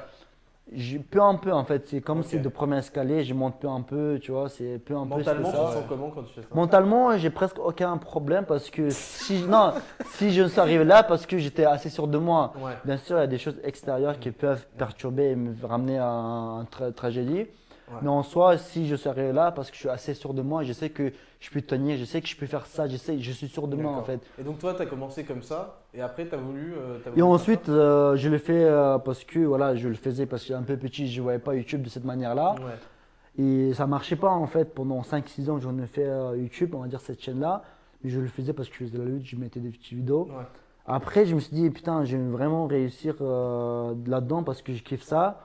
J'ai- 0.74 0.98
Peu 0.98 1.22
un 1.22 1.36
peu 1.36 1.54
en 1.54 1.64
fait, 1.64 1.88
c'est 1.88 2.02
comme 2.02 2.20
Ok. 2.22 2.26
si 2.26 2.40
de 2.40 2.50
premier 2.50 2.78
escalier, 2.80 3.24
je 3.24 3.34
monte 3.36 3.60
peu 3.60 3.68
un 3.70 3.82
peu, 3.82 4.18
tu 4.20 4.32
vois, 4.32 4.50
c'est 4.50 4.80
peu 4.80 4.96
un 4.96 5.04
peu. 5.06 5.18
Mentalement, 5.18 5.52
c'est 5.52 5.58
tu 5.58 5.64
te 5.68 5.74
sens 5.74 5.84
comment 5.88 6.10
quand 6.10 6.24
tu 6.24 6.34
fais 6.34 6.42
ça 6.42 6.48
Mentalement, 6.54 7.18
j'ai 7.18 7.30
presque 7.30 7.60
aucun 7.60 7.96
problème 7.98 8.46
parce 8.46 8.72
que 8.72 8.90
si, 8.90 9.44
non, 9.44 9.74
si 10.16 10.32
je 10.34 10.44
suis 10.48 10.60
arrivé 10.60 10.84
là, 10.84 11.04
parce 11.04 11.28
que 11.28 11.38
j'étais 11.38 11.66
assez 11.66 11.90
sûr 11.90 12.08
de 12.08 12.18
moi. 12.18 12.54
Ouais. 12.60 12.72
Bien 12.84 12.98
sûr, 12.98 13.18
il 13.18 13.20
y 13.20 13.24
a 13.24 13.28
des 13.28 13.38
choses 13.38 13.60
extérieures 13.64 14.20
qui 14.20 14.32
peuvent 14.32 14.66
perturber 14.78 15.30
et 15.32 15.36
me 15.36 15.54
ramener 15.66 16.00
à 16.00 16.06
une 16.08 16.66
tra- 16.66 16.92
tragédie. 16.92 17.46
Ouais. 17.92 18.00
Mais 18.02 18.10
en 18.10 18.24
soi, 18.24 18.58
si 18.58 18.88
je 18.88 18.96
arrivé 19.08 19.32
là, 19.32 19.52
parce 19.52 19.70
que 19.70 19.76
je 19.76 19.82
suis 19.82 19.90
assez 19.90 20.14
sûr 20.16 20.34
de 20.34 20.42
moi, 20.42 20.64
je 20.64 20.74
sais 20.74 20.90
que 20.90 21.12
je 21.40 21.50
peux 21.52 21.62
tenir, 21.62 21.98
je 21.98 22.06
sais 22.06 22.22
que 22.22 22.28
je 22.28 22.36
peux 22.36 22.48
faire 22.48 22.66
ça, 22.66 22.88
je 22.88 22.98
sais, 22.98 23.20
je 23.20 23.32
suis 23.32 23.48
sûr 23.48 23.68
de 23.68 23.76
moi 23.76 23.92
en 23.92 24.04
fait. 24.04 24.22
Et 24.40 24.44
donc, 24.44 24.58
toi, 24.58 24.74
t'as 24.74 24.88
commencé 24.88 25.24
comme 25.24 25.44
ça, 25.44 25.82
et 25.94 26.02
après, 26.02 26.26
t'as 26.26 26.38
voulu. 26.38 26.74
euh, 26.74 26.98
voulu 27.06 27.20
Et 27.20 27.22
ensuite, 27.22 27.70
euh, 27.70 28.16
je 28.16 28.30
le 28.30 28.40
fais 28.40 28.64
euh, 28.64 28.98
parce 28.98 29.24
que 29.24 29.40
voilà, 29.40 29.76
je 29.76 29.88
le 29.88 29.94
faisais 29.94 30.26
parce 30.26 30.42
que 30.42 30.48
j'étais 30.48 30.60
un 30.60 30.64
peu 30.64 30.78
petit, 30.78 31.08
je 31.08 31.20
ne 31.20 31.24
voyais 31.24 31.40
pas 31.40 31.56
YouTube 31.56 31.84
de 31.84 31.90
cette 31.90 32.06
manière-là. 32.06 32.56
Ouais. 32.56 33.44
Et 33.44 33.74
ça 33.74 33.86
marchait 33.86 34.16
pas 34.16 34.32
en 34.32 34.48
fait. 34.48 34.74
Pendant 34.74 35.02
5-6 35.02 35.52
ans, 35.52 35.60
j'en 35.60 35.78
ai 35.78 35.86
fait 35.86 36.10
YouTube, 36.38 36.74
on 36.74 36.80
va 36.80 36.88
dire 36.88 37.02
cette 37.02 37.22
chaîne-là. 37.22 37.64
Mais 38.04 38.10
je 38.10 38.20
le 38.20 38.28
faisais 38.28 38.54
parce 38.54 38.70
que 38.70 38.76
je 38.80 38.86
faisais 38.86 38.98
la 38.98 39.06
lutte, 39.06 39.26
je 39.26 39.36
mettais 39.36 39.60
des 39.60 39.70
petites 39.70 39.94
vidéos. 39.94 40.28
Ouais. 40.30 40.46
Après, 40.88 41.26
je 41.26 41.36
me 41.36 41.40
suis 41.40 41.56
dit, 41.56 41.70
putain, 41.70 42.06
je 42.06 42.16
vais 42.16 42.30
vraiment 42.30 42.66
réussir 42.66 43.16
là-dedans 43.22 44.44
parce 44.44 44.62
que 44.62 44.74
je 44.74 44.82
kiffe 44.82 45.04
ça. 45.04 45.45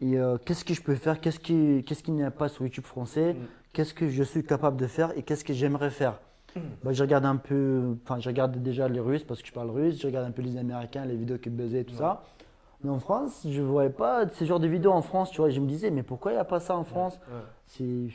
Et 0.00 0.16
euh, 0.18 0.38
qu'est-ce 0.44 0.64
que 0.64 0.74
je 0.74 0.82
peux 0.82 0.94
faire? 0.94 1.20
Qu'est-ce 1.20 1.40
qui, 1.40 1.84
qu'est-ce 1.86 2.02
qu'il 2.02 2.14
n'y 2.14 2.22
a 2.22 2.30
pas 2.30 2.48
sur 2.48 2.64
YouTube 2.64 2.84
français? 2.84 3.34
Mm. 3.34 3.36
Qu'est-ce 3.72 3.94
que 3.94 4.08
je 4.08 4.22
suis 4.22 4.44
capable 4.44 4.76
de 4.76 4.86
faire 4.86 5.16
et 5.16 5.22
qu'est-ce 5.22 5.44
que 5.44 5.52
j'aimerais 5.52 5.90
faire? 5.90 6.18
Mm. 6.56 6.60
bah, 6.84 6.92
Je 6.92 7.02
regarde 7.02 7.24
un 7.24 7.36
peu, 7.36 7.96
enfin, 8.04 8.20
je 8.20 8.28
regarde 8.28 8.56
déjà 8.62 8.88
les 8.88 9.00
Russes 9.00 9.24
parce 9.24 9.40
que 9.42 9.48
je 9.48 9.52
parle 9.52 9.70
russe, 9.70 10.00
je 10.00 10.06
regarde 10.06 10.26
un 10.26 10.30
peu 10.30 10.42
les 10.42 10.56
Américains, 10.56 11.04
les 11.04 11.16
vidéos 11.16 11.38
qui 11.38 11.50
buzzaient 11.50 11.80
et 11.80 11.84
tout 11.84 11.92
Ouais. 11.94 11.98
ça. 11.98 12.22
Mais 12.84 12.90
en 12.90 13.00
France, 13.00 13.44
je 13.50 13.60
ne 13.60 13.66
voyais 13.66 13.90
pas 13.90 14.28
ce 14.28 14.44
genre 14.44 14.60
de 14.60 14.68
vidéos 14.68 14.92
en 14.92 15.02
France, 15.02 15.32
tu 15.32 15.38
vois. 15.40 15.50
Je 15.50 15.58
me 15.58 15.66
disais, 15.66 15.90
mais 15.90 16.04
pourquoi 16.04 16.30
il 16.30 16.34
n'y 16.36 16.40
a 16.40 16.44
pas 16.44 16.60
ça 16.60 16.76
en 16.76 16.84
France? 16.84 17.18
Ouais. 17.28 17.40
C'est 17.66 18.06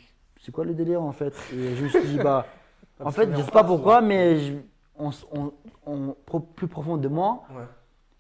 c'est 0.42 0.52
quoi 0.54 0.64
le 0.66 0.74
délire 0.74 1.02
en 1.02 1.12
fait? 1.14 1.34
Et 1.54 1.76
je 1.76 1.84
me 1.84 1.90
suis 1.90 2.08
dit, 2.08 2.18
bah, 2.18 2.46
en 3.04 3.12
fait, 3.12 3.30
je 3.34 3.42
en 3.42 3.44
sais 3.46 3.52
pas 3.52 3.64
pourquoi, 3.66 4.00
mais 4.02 4.40
je- 4.40 4.54
on, 4.98 5.10
on, 5.34 5.52
on- 5.86 6.16
pro- 6.26 6.40
plus 6.40 6.68
profond 6.68 6.96
de 6.98 7.08
moi, 7.10 7.44
Ouais. 7.54 7.64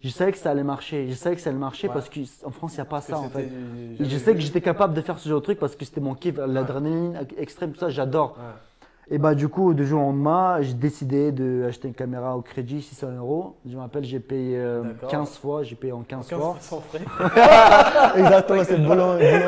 Je 0.04 0.10
savais 0.10 0.32
que 0.32 0.38
ça 0.38 0.52
allait 0.52 0.64
marcher. 0.64 1.08
Je 1.10 1.14
savais 1.16 1.36
que 1.36 1.42
ça 1.42 1.50
allait 1.50 1.58
marcher 1.60 1.88
Ouais. 1.88 1.94
parce 1.94 2.10
qu'en 2.10 2.52
France, 2.52 2.74
il 2.74 2.78
n'y 2.78 2.82
a 2.82 2.86
pas 2.86 2.98
Parce 2.98 3.08
ça 3.08 3.18
en 3.20 3.30
fait. 3.30 3.44
du- 3.98 4.06
je 4.06 4.18
sais 4.18 4.34
que 4.34 4.40
j'étais 4.42 4.62
capable 4.62 4.94
de 4.94 5.02
faire 5.02 5.18
ce 5.18 5.30
genre 5.30 5.40
de 5.40 5.44
truc 5.44 5.60
parce 5.60 5.76
que 5.76 5.86
c'était 5.86 6.02
mon 6.02 6.14
kiff, 6.14 6.36
l'adrénaline 6.38 7.26
extrême, 7.38 7.72
tout 7.72 7.80
ça, 7.80 7.90
j'adore. 7.90 8.38
Et 9.10 9.18
bah, 9.18 9.36
du 9.36 9.50
coup, 9.50 9.74
de 9.74 9.84
jour 9.84 10.00
au 10.02 10.06
lendemain, 10.06 10.62
j'ai 10.62 10.74
décidé 10.74 11.34
d'acheter 11.34 11.90
une 11.90 11.94
caméra 11.94 12.38
au 12.38 12.42
crédit, 12.42 12.82
600 12.82 13.12
euros. 13.18 13.58
Je 13.70 13.76
me 13.76 13.82
rappelle, 13.82 14.06
j'ai 14.06 14.22
payé 14.22 14.56
euh, 14.58 14.82
D'accord. 14.84 15.10
15 15.10 15.38
fois, 15.38 15.64
j'ai 15.64 15.76
payé 15.76 15.92
en 15.92 16.04
15 16.04 16.26
15 16.28 16.40
fois. 16.40 16.56
sans 16.62 16.80
frais. 16.80 17.02
Exactement, 18.18 18.64
c'est 18.64 18.78
boulanger, 18.78 19.42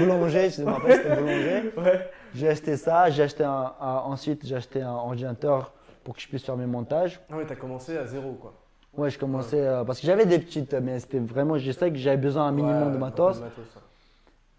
boulanger, 0.00 0.50
je 0.50 0.62
me 0.62 0.70
rappelle, 0.70 0.92
c'était 0.96 1.16
boulanger. 1.16 1.72
Ouais. 1.76 2.10
J'ai 2.34 2.48
acheté 2.48 2.76
ça, 2.76 3.10
j'ai 3.10 3.22
acheté 3.24 3.42
un, 3.44 3.72
un- 3.80 4.02
ensuite 4.06 4.46
j'ai 4.46 4.54
acheté 4.54 4.80
un 4.82 4.92
ordinateur 4.92 5.72
pour 6.04 6.14
que 6.14 6.20
je 6.20 6.28
puisse 6.28 6.44
faire 6.44 6.56
mes 6.56 6.66
montages. 6.66 7.20
Ah 7.32 7.36
ouais, 7.36 7.44
t'as 7.46 7.56
commencé 7.56 7.96
à 7.96 8.06
zéro, 8.06 8.32
quoi. 8.40 8.52
Ouais, 8.98 9.10
je 9.10 9.18
commençais 9.18 9.60
euh, 9.66 9.84
parce 9.84 10.00
que 10.00 10.06
j'avais 10.06 10.26
des 10.26 10.38
petites, 10.38 10.74
mais 10.74 10.98
c'était 10.98 11.20
vraiment, 11.20 11.56
je 11.56 11.70
sais 11.72 11.90
que 11.90 11.96
j'avais 11.96 12.16
besoin 12.16 12.46
un 12.48 12.52
minimum 12.52 12.88
Ouais, 12.88 12.92
de 12.94 12.98
matos. 12.98 13.40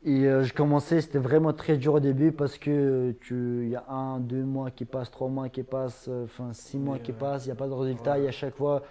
Et 0.05 0.25
euh, 0.27 0.43
je 0.43 0.53
commençais, 0.53 1.01
c'était 1.01 1.17
vraiment 1.19 1.51
très 1.51 1.75
dur 1.75 1.95
au 1.95 1.99
début 1.99 2.31
parce 2.31 2.57
que 2.57 3.13
tu, 3.19 3.63
il 3.63 3.69
y 3.69 3.75
a 3.75 3.83
un, 3.89 4.19
deux 4.21 4.43
mois 4.43 4.71
qui 4.71 4.85
passent, 4.85 5.11
trois 5.11 5.27
mois 5.27 5.49
qui 5.49 5.61
passent, 5.63 6.05
euh, 6.07 6.23
enfin 6.23 6.53
six 6.53 6.77
mois 6.77 6.99
qui 6.99 7.11
euh, 7.11 7.15
passent, 7.15 7.45
il 7.45 7.49
n'y 7.49 7.51
a 7.51 7.55
pas 7.55 7.67
de 7.67 7.73
résultat. 7.73 8.13
ouais. 8.13 8.23
Et 8.23 8.27
à 8.29 8.31
chaque 8.31 8.55
fois, 8.55 8.81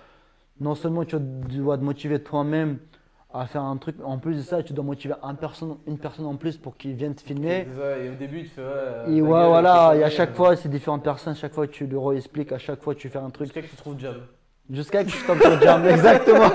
non 0.61 0.75
seulement 0.75 1.07
tu 1.07 1.17
dois 1.19 1.79
te 1.79 1.83
motiver 1.83 2.23
toi-même 2.23 2.77
à 3.33 3.47
faire 3.47 3.63
un 3.63 3.77
truc, 3.79 3.97
en 4.05 4.19
plus 4.19 4.37
de 4.37 4.43
ça, 4.43 4.63
tu 4.63 4.75
dois 4.75 4.85
motiver 4.85 5.15
un 5.23 5.35
personne, 5.35 5.77
une 5.87 5.99
personne 5.99 6.27
en 6.27 6.37
plus 6.37 6.59
pour 6.59 6.77
qu'il 6.77 6.95
vienne 6.95 7.15
te 7.15 7.23
filmer. 7.23 7.67
C'est 7.71 7.81
ça, 7.81 7.99
Et 7.99 8.11
au 8.11 8.15
début, 8.15 8.41
il 8.41 8.47
fait. 8.47 8.61
Ouais, 8.61 8.67
euh, 8.69 9.07
Et 9.07 9.23
ouais, 9.23 9.29
gueule, 9.31 9.49
voilà, 9.49 9.95
et 9.97 10.03
à 10.05 10.11
chaque 10.11 10.35
fois, 10.35 10.57
c'est 10.57 10.69
différentes 10.69 11.05
personnes, 11.05 11.35
chaque 11.35 11.53
fois 11.55 11.67
tu 11.67 11.87
leur 11.87 12.13
expliques, 12.13 12.53
à 12.53 12.59
chaque 12.59 12.83
fois 12.83 12.95
tu 12.95 13.09
fais 13.09 13.19
un 13.19 13.27
euh, 13.27 13.31
truc. 13.31 13.47
Jusqu'à 13.47 13.63
que 13.63 13.67
tu 13.67 13.77
trouves 13.77 13.99
Jam. 13.99 14.17
Jusqu'à 14.71 15.03
que 15.03 15.11
je 15.11 15.25
tombe 15.25 15.41
sur 15.41 15.63
Jam, 15.63 15.87
exactement. 15.89 16.51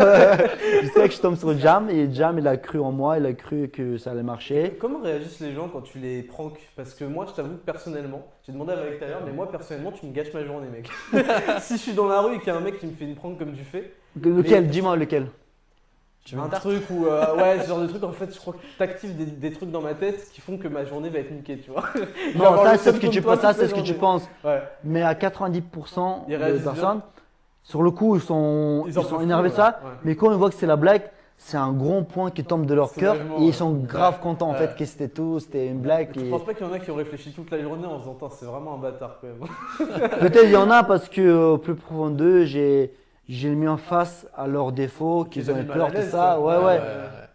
Jusqu'à 0.81 1.07
que 1.07 1.14
je 1.14 1.19
tombe 1.19 1.35
sur 1.35 1.57
Jam, 1.57 1.90
et 1.90 2.14
Jam, 2.14 2.38
il 2.38 2.48
a 2.48 2.57
cru 2.57 2.80
en 2.80 2.91
moi, 2.91 3.18
il 3.18 3.26
a 3.26 3.34
cru 3.34 3.69
que 3.69 3.98
ça 3.98 4.11
allait 4.11 4.22
marcher. 4.22 4.77
Comment 4.80 5.02
réagissent 5.02 5.40
les 5.40 5.53
gens 5.53 5.68
quand 5.68 5.81
tu 5.81 5.98
les 5.98 6.22
pranks? 6.22 6.60
Parce 6.76 6.94
que 6.94 7.06
moi, 7.06 7.26
je 7.27 7.34
t'avoue 7.34 7.56
que 7.56 7.65
personnellement, 7.65 8.27
j'ai 8.45 8.52
demandé 8.52 8.73
à 8.73 8.76
Valérie 8.76 8.98
tout 8.99 9.06
à 9.06 9.07
l'heure, 9.07 9.22
mais 9.26 9.31
moi 9.31 9.49
personnellement, 9.49 9.91
tu 9.91 10.06
me 10.06 10.11
gâches 10.14 10.34
ma 10.34 10.45
journée, 10.45 10.68
mec. 10.68 10.90
si 11.60 11.77
je 11.77 11.81
suis 11.81 11.94
dans 11.94 12.07
la 12.07 12.22
rue 12.22 12.35
et 12.35 12.40
qu'il 12.40 12.49
y 12.49 12.52
a 12.52 12.56
un 12.56 12.61
mec 12.61 12.80
qui 12.80 12.85
me 12.85 12.94
fait 12.94 13.06
une 13.06 13.15
prank 13.15 13.40
comme 13.40 13.53
tu 13.53 13.64
fais, 13.64 13.94
Lequel? 14.22 14.68
Dis-moi 14.68 14.95
lequel. 14.95 15.27
Tu 16.26 16.35
veux 16.35 16.41
un 16.41 16.48
truc 16.48 16.84
où, 16.90 17.07
euh, 17.07 17.35
ouais, 17.35 17.61
ce 17.61 17.68
genre 17.68 17.81
de 17.81 17.88
truc, 17.88 18.02
en 18.03 18.14
fait, 18.14 18.34
je 18.34 18.40
crois 18.40 18.53
que 18.53 18.60
t'actives 18.77 19.18
des, 19.18 19.26
des 19.26 19.52
trucs 19.52 19.72
dans 19.72 19.81
ma 19.81 19.94
tête 19.94 20.30
qui 20.31 20.40
font 20.40 20.57
que 20.57 20.69
ma 20.69 20.85
journée 20.85 21.10
va 21.10 21.19
être 21.19 21.31
niquée, 21.31 21.57
tu 21.57 21.72
vois. 21.72 21.84
Non, 22.35 22.64
ça 22.64 22.77
c'est 22.77 22.94
ce 22.94 22.99
que 22.99 23.07
tu 23.07 23.22
penses, 23.22 23.41
ça 23.41 23.53
c'est 23.53 23.68
ce 23.68 23.73
que 23.73 23.81
tu 23.81 23.94
penses. 23.94 24.30
Ouais. 24.44 24.61
Mais 24.85 25.02
à 25.02 25.15
90% 25.15 26.22
Ils 26.30 26.38
des 26.38 26.60
personnes, 26.60 27.02
sur 27.64 27.81
le 27.81 27.91
coup, 27.91 28.15
ils 28.15 28.22
sont, 28.22 28.84
ils 28.88 28.94
sont 28.94 29.19
énervés 29.22 29.49
de 29.49 29.56
ça. 29.56 29.80
ouais. 29.84 29.90
Mais 30.03 30.15
quand 30.15 30.31
ils 30.31 30.38
voient 30.38 30.49
que 30.49 30.56
c'est 30.56 30.65
la 30.68 30.76
blague, 30.76 31.03
c'est 31.38 31.57
un 31.57 31.72
grand 31.73 32.03
point 32.03 32.30
qui 32.31 32.44
tombe 32.44 32.65
de 32.65 32.73
leur 32.73 32.94
cœur 32.94 33.15
et 33.15 33.44
ils 33.44 33.53
sont 33.53 33.72
grave 33.73 34.15
Ouais. 34.15 34.19
contents 34.22 34.49
en 34.49 34.52
Ouais. 34.53 34.60
fait 34.68 34.76
que 34.77 34.85
c'était 34.85 35.10
tout, 35.10 35.40
c'était 35.40 35.68
une 35.68 35.80
blague. 35.80 36.10
Je 36.15 36.22
et- 36.22 36.30
pense 36.30 36.45
pas 36.45 36.53
qu'il 36.53 36.65
y 36.65 36.69
en 36.69 36.73
a 36.73 36.80
qui 36.80 36.91
ont 36.91 36.95
réfléchi 36.95 37.31
toute 37.34 37.49
la 37.52 37.61
journée 37.61 37.85
en 37.85 37.98
se 37.99 38.03
disant, 38.10 38.30
c'est 38.30 38.45
vraiment 38.45 38.76
un 38.76 38.77
bâtard 38.77 39.18
quand 39.19 39.27
même. 39.27 40.10
Peut-être 40.19 40.44
il 40.45 40.52
y 40.52 40.56
en 40.56 40.69
a 40.69 40.84
parce 40.84 41.10
que 41.10 41.53
au 41.53 41.57
plus 41.57 41.76
profond 41.76 42.10
d'eux, 42.10 42.45
j'ai 42.45 42.94
j'ai 43.30 43.49
mis 43.56 43.69
en 43.69 43.77
face 43.77 44.27
à 44.35 44.48
leurs 44.48 44.73
défauts, 44.73 45.23
qu'ils 45.23 45.49
ont 45.49 45.57
eu 45.57 45.64
peur 45.65 45.90
de 45.91 46.02
ça. 46.02 46.40
Ouais, 46.41 46.57
ouais. 46.57 46.64
Ouais, 46.64 46.80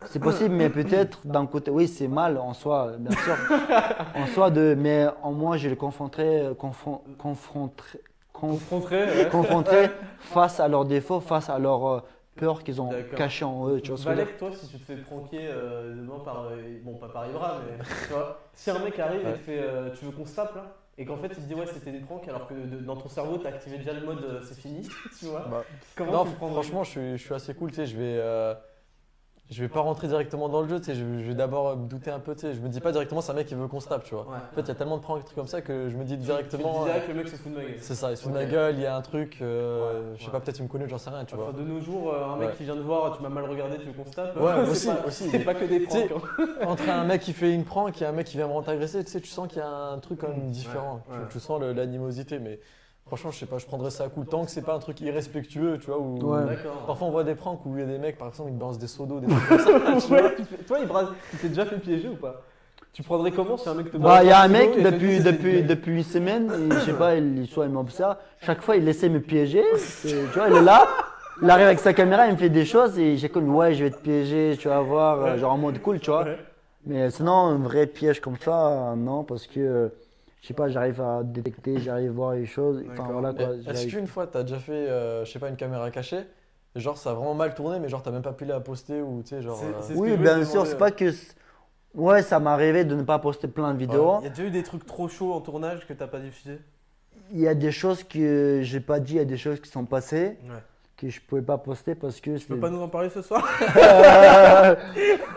C'est 0.05 0.19
possible, 0.21 0.55
mais 0.55 0.69
peut-être 0.69 1.21
d'un 1.27 1.47
côté, 1.47 1.71
oui, 1.71 1.89
c'est 1.89 2.09
mal 2.09 2.37
en 2.39 2.53
soi, 2.53 2.93
bien 2.99 3.17
sûr. 3.17 3.35
en 4.15 4.27
soi, 4.27 4.51
de, 4.51 4.77
mais 4.79 5.07
en 5.23 5.33
moi, 5.33 5.57
je 5.57 5.69
les 5.71 5.77
confronterai, 5.77 6.51
confron- 6.61 7.01
confronterai, 7.17 8.01
conf- 8.41 8.59
Confronté, 8.69 8.97
ouais. 8.97 9.29
confronterai 9.31 9.91
face 10.21 10.61
à 10.61 10.69
leurs 10.69 10.85
défauts, 10.85 11.21
face 11.21 11.49
à 11.51 11.59
leurs 11.59 11.87
euh, 11.87 12.01
peurs 12.37 12.63
qu'ils 12.63 12.81
ont 12.81 12.91
cachées 13.17 13.45
en 13.45 13.69
eux. 13.69 13.81
Tu 13.81 13.89
vois 13.89 13.99
ce 13.99 14.05
que 14.05 14.11
je 14.11 14.15
veux 14.15 14.25
dire? 14.25 14.25
Valek, 14.25 14.39
toi, 14.39 14.51
si 14.53 14.69
tu 14.69 14.79
te 14.79 14.85
fais 14.85 14.97
pranker 14.97 15.39
euh, 15.43 15.95
demain 15.95 16.19
par. 16.25 16.45
euh, 16.51 16.79
bon, 16.83 16.95
pas 16.95 17.09
par 17.09 17.27
Ibra, 17.29 17.59
mais. 17.67 17.85
tu 18.07 18.13
vois, 18.13 18.39
si 18.55 18.71
un 18.71 18.79
mec 18.79 18.99
arrive 18.99 19.21
et 19.27 19.33
te 19.33 19.39
fait 19.39 19.59
euh, 19.61 19.91
Tu 19.99 20.05
veux 20.05 20.11
qu'on 20.13 20.27
se 20.27 20.35
tape 20.37 20.55
là 20.55 20.63
Et 20.99 21.05
qu'en 21.05 21.17
fait 21.17 21.29
il 21.29 21.35
te 21.35 21.41
dit 21.41 21.55
Ouais, 21.55 21.67
c'était 21.67 21.91
une 21.91 22.05
prank, 22.05 22.27
alors 22.29 22.47
que 22.49 22.55
de- 22.55 22.79
dans 22.85 22.97
ton 22.97 23.09
cerveau, 23.09 23.39
t'as 23.39 23.51
activé 23.51 23.79
déjà 23.79 23.93
le 23.93 24.01
mode 24.05 24.23
euh, 24.25 24.41
C'est 24.43 24.57
fini, 24.57 24.89
tu 25.19 25.27
vois 25.27 25.45
Bah, 25.51 25.65
Comment 25.97 26.13
non, 26.13 26.25
tu 26.25 26.31
franchement, 26.37 26.85
je 26.85 26.91
suis, 26.91 27.19
je 27.19 27.23
suis 27.25 27.35
assez 27.35 27.55
cool. 27.55 27.71
Tu 27.71 27.77
sais, 27.77 27.87
je 27.87 27.97
vais, 27.97 28.17
euh, 28.19 28.55
je 29.51 29.63
vais 29.63 29.69
pas 29.69 29.81
rentrer 29.81 30.09
directement 30.09 30.51
dans 30.51 30.61
le 30.61 30.69
jeu, 30.69 30.79
tu 30.79 30.85
sais, 30.85 30.95
je, 30.95 31.01
je 31.01 31.29
vais 31.29 31.35
d'abord 31.35 31.75
me 31.75 31.89
douter 31.89 32.11
un 32.11 32.19
peu, 32.19 32.35
tu 32.35 32.43
sais, 32.43 32.55
je 32.55 32.61
me 32.61 32.69
dis 32.69 32.81
pas 32.81 32.93
directement 32.93 33.23
c'est 33.23 33.33
un 33.33 33.35
mec 33.35 33.47
qui 33.47 33.55
veut 33.55 33.67
qu'on 33.67 33.81
se 33.81 33.89
tape, 33.89 34.05
tu 34.05 34.15
vois. 34.15 34.25
Ouais. 34.25 34.37
En 34.37 34.55
fait, 34.55 34.61
il 34.61 34.69
y 34.69 34.71
a 34.71 34.75
tellement 34.75 34.99
de 34.99 35.03
pranks 35.03 35.25
trucs 35.25 35.35
comme 35.37 35.47
ça 35.47 35.63
que 35.63 35.89
je 35.89 35.97
me 35.97 36.05
dis 36.05 36.15
Tu 36.15 36.19
te 36.21 36.25
directement. 36.27 36.85
disais 36.85 37.01
que 37.01 37.09
le 37.13 37.15
mec 37.15 37.29
se 37.29 37.37
fout 37.37 37.51
de 37.53 37.57
ma 37.57 37.63
gueule. 37.65 37.75
C'est 37.81 37.95
ça, 37.95 38.11
il 38.11 38.17
se 38.19 38.23
fout 38.25 38.33
de 38.33 38.37
ma 38.39 38.45
gueule, 38.45 38.75
il 38.75 38.83
y 38.83 38.87
a 38.87 38.95
un 38.95 39.01
truc, 39.01 39.39
euh, 39.41 39.81
Ouais, 40.11 40.17
je 40.17 40.21
sais 40.21 40.27
ouais. 40.27 40.33
pas, 40.33 40.41
peut-être 40.41 40.59
il 40.59 40.65
me 40.65 40.69
connaît, 40.69 40.87
j'en 40.89 40.99
sais 40.99 41.09
rien, 41.11 41.25
tu 41.25 41.35
vois. 41.35 41.51
De 41.53 41.63
nos 41.63 41.81
jours, 41.81 42.13
euh, 42.13 42.25
un 42.35 42.37
mec 42.37 42.57
qui 42.59 42.65
vient 42.65 42.77
de 42.77 42.83
voir, 42.83 43.17
tu 43.17 43.23
m'as 43.23 43.31
mal 43.31 43.45
regardé, 43.45 43.79
tu 43.79 43.87
veux 43.87 43.93
qu'on 43.93 44.05
se 44.05 44.15
tape 44.15 44.37
Ouais, 44.37 44.53
c'est 44.65 44.71
aussi, 44.71 44.87
pas- 44.89 45.07
aussi. 45.07 45.31
C'est 45.31 45.39
pas 45.41 45.55
que 45.55 45.65
des 45.65 45.81
Tu 45.81 45.87
pranks. 45.87 46.11
hein. 46.39 46.47
Entre 46.67 46.89
un 46.91 47.05
mec 47.05 47.23
qui 47.23 47.33
fait 47.33 47.53
une 47.55 47.65
prank 47.65 48.01
et 48.03 48.05
un 48.05 48.13
mec 48.13 48.27
qui 48.27 48.37
vient 48.37 48.47
vraiment 48.47 48.63
t'agresser, 48.63 49.03
tu 49.03 49.11
sais, 49.11 49.21
tu 49.23 49.29
sens 49.31 49.49
qu'il 49.49 49.59
y 49.59 49.63
a 49.63 49.69
un 49.69 49.99
truc 49.99 50.21
quand 50.21 50.29
même 50.29 50.51
différent. 50.51 51.03
Ouais, 51.09 51.17
Tu-. 51.29 51.39
Tu, 51.39 51.41
sens 51.41 51.59
l'animosité, 51.63 52.39
mais 52.39 52.61
franchement, 53.09 53.31
je 53.33 53.39
sais 53.39 53.47
pas, 53.47 53.59
je 53.59 53.67
prendrais 53.67 53.91
ça 53.91 54.05
à 54.05 54.09
coup 54.09 54.23
tant 54.25 54.45
que 54.45 54.51
c'est 54.51 54.63
pas 54.63 54.75
un 54.75 54.79
truc 54.79 55.01
irrespectueux, 55.01 55.79
tu 55.81 55.87
vois. 55.91 55.99
Ouais. 55.99 56.47
D'accord. 56.47 56.85
Parfois, 56.87 57.09
on 57.09 57.11
voit 57.11 57.25
des 57.25 57.35
pranks 57.35 57.61
où 57.67 57.75
il 57.77 57.81
y 57.81 57.83
a 57.83 57.87
des 57.87 57.99
mecs, 57.99 58.17
par 58.19 58.29
exemple, 58.29 58.51
ils 58.53 58.57
balancent 58.59 58.79
des 58.79 58.87
seaux 58.87 59.07
d'eau, 59.07 59.19
des 59.21 59.27
trucs 59.27 59.49
comme 59.49 59.59
ça. 59.59 59.65
tu 60.01 60.07
vois. 60.09 60.23
Ouais, 60.23 60.35
tu 60.37 60.45
fais- 60.45 60.63
Toi, 60.65 60.79
Ibra, 60.81 61.11
tu 61.31 61.37
t'es 61.39 61.49
déjà 61.49 61.67
fait 61.67 61.79
piéger 61.79 62.09
ou 62.09 62.17
pas? 62.17 62.43
Tu 62.93 63.03
prendrais 63.03 63.31
comment 63.31 63.57
si 63.57 63.69
un 63.69 63.75
mec 63.75 63.91
te 63.91 63.97
Bah, 63.97 64.23
il 64.23 64.29
y 64.29 64.33
a 64.33 64.41
un 64.43 64.49
mec 64.49 64.83
depuis, 64.83 65.21
depuis, 65.21 65.63
depuis 65.63 65.97
une 65.99 66.03
semaine, 66.05 66.51
et 66.71 66.75
je 66.75 66.81
sais 66.81 66.93
pas, 66.99 67.17
il, 67.17 67.47
soit 67.47 67.67
il 67.67 67.73
m'observe. 67.73 68.17
Chaque 68.43 68.61
fois, 68.63 68.77
il 68.77 68.89
essaie 68.89 69.09
de 69.09 69.15
me 69.15 69.21
piéger. 69.21 69.63
Tu 70.03 70.15
vois, 70.35 70.49
il 70.49 70.57
est 70.57 70.63
là, 70.63 70.87
il 71.43 71.49
arrive 71.49 71.67
avec 71.67 71.79
sa 71.79 71.93
caméra, 71.95 72.27
il 72.27 72.33
me 72.33 72.37
fait 72.39 72.49
des 72.51 72.65
choses, 72.65 72.99
et 72.99 73.17
j'ai 73.17 73.29
comme, 73.29 73.55
ouais, 73.55 73.73
je 73.75 73.85
vais 73.85 73.91
te 73.91 73.99
piéger, 73.99 74.57
tu 74.59 74.69
vas 74.69 74.81
voir, 74.81 75.25
euh, 75.25 75.37
genre 75.39 75.53
en 75.53 75.59
mode 75.59 75.81
cool, 75.81 76.01
tu 76.01 76.11
vois. 76.11 76.25
Ouais. 76.25 76.39
Mais 76.87 77.11
sinon, 77.11 77.33
un 77.33 77.59
vrai 77.59 77.87
piège 77.87 78.21
comme 78.21 78.37
ça, 78.39 78.67
euh, 78.69 78.95
non, 78.97 79.23
parce 79.23 79.47
que, 79.47 79.61
euh, 79.61 79.89
je 80.43 80.49
sais 80.49 80.55
pas, 80.55 80.69
j'arrive 80.69 81.01
à 81.01 81.23
détecter, 81.25 81.81
j'arrive 81.81 82.11
à 82.11 82.13
voir 82.13 82.33
les 82.35 82.47
choses. 82.47 82.79
Enfin, 82.81 82.89
D'accord. 83.05 83.13
voilà 83.13 83.33
Mais 83.33 83.45
quoi. 83.45 83.55
Est-ce 83.73 83.87
qu'une 83.89 84.07
fois, 84.07 84.27
t'as 84.27 84.43
déjà 84.43 84.59
fait, 84.59 84.73
euh, 84.73 85.25
je 85.25 85.33
sais 85.33 85.39
pas, 85.39 85.49
une 85.49 85.57
caméra 85.57 85.91
cachée 85.91 86.21
Genre, 86.77 86.97
ça 86.97 87.11
a 87.11 87.15
vraiment 87.15 87.35
mal 87.35 87.55
tourné, 87.55 87.81
mais 87.81 87.89
genre, 87.89 88.03
t'as 88.03 88.11
même 88.13 88.23
pas 88.23 88.35
pu 88.35 88.45
la 88.45 88.61
poster 88.61 89.01
ou 89.01 89.23
tu 89.23 89.31
sais, 89.31 89.43
genre. 89.43 89.59
Euh, 89.61 89.73
c'est- 89.81 89.83
ce 89.83 89.89
que 89.95 89.99
Oui, 89.99 90.11
voulais 90.11 90.23
bien 90.23 90.39
te 90.41 90.45
sûr, 90.45 90.53
demander, 90.53 90.71
c'est 90.71 90.79
pas 90.79 90.91
que. 90.91 91.11
c- 91.11 91.33
Ouais, 91.95 92.23
ça 92.23 92.39
m'est 92.39 92.51
arrivé 92.51 92.85
de 92.85 92.95
ne 92.95 93.03
pas 93.03 93.19
poster 93.19 93.49
plein 93.49 93.73
de 93.73 93.79
vidéos. 93.79 94.19
Il 94.21 94.25
y 94.25 94.27
a 94.27 94.31
déjà 94.31 94.45
eu 94.45 94.51
des 94.51 94.63
trucs 94.63 94.87
trop 94.87 95.09
chauds 95.09 95.33
en 95.33 95.41
tournage 95.41 95.87
que 95.89 95.95
t'as 95.95 96.07
pas 96.07 96.21
diffusé? 96.21 96.61
Il 97.33 97.41
y 97.41 97.49
a 97.49 97.55
des 97.55 97.73
choses 97.73 98.05
que 98.05 98.61
j'ai 98.63 98.81
pas 98.81 99.01
dit, 99.01 99.15
il 99.15 99.17
y 99.17 99.21
a 99.21 99.25
des 99.25 99.39
choses 99.39 99.59
qui 99.61 99.71
sont 99.71 99.87
passées, 99.87 100.37
Ouais. 100.49 100.63
que 100.97 101.09
je 101.09 101.21
pouvais 101.21 101.43
pas 101.43 101.59
poster 101.59 101.95
parce 101.95 102.21
que. 102.21 102.37
Tu 102.37 102.47
peux 102.47 102.61
pas 102.61 102.71
nous 102.71 102.81
en 102.83 102.89
parler 102.89 103.09
ce 103.11 103.23
soir? 103.23 103.43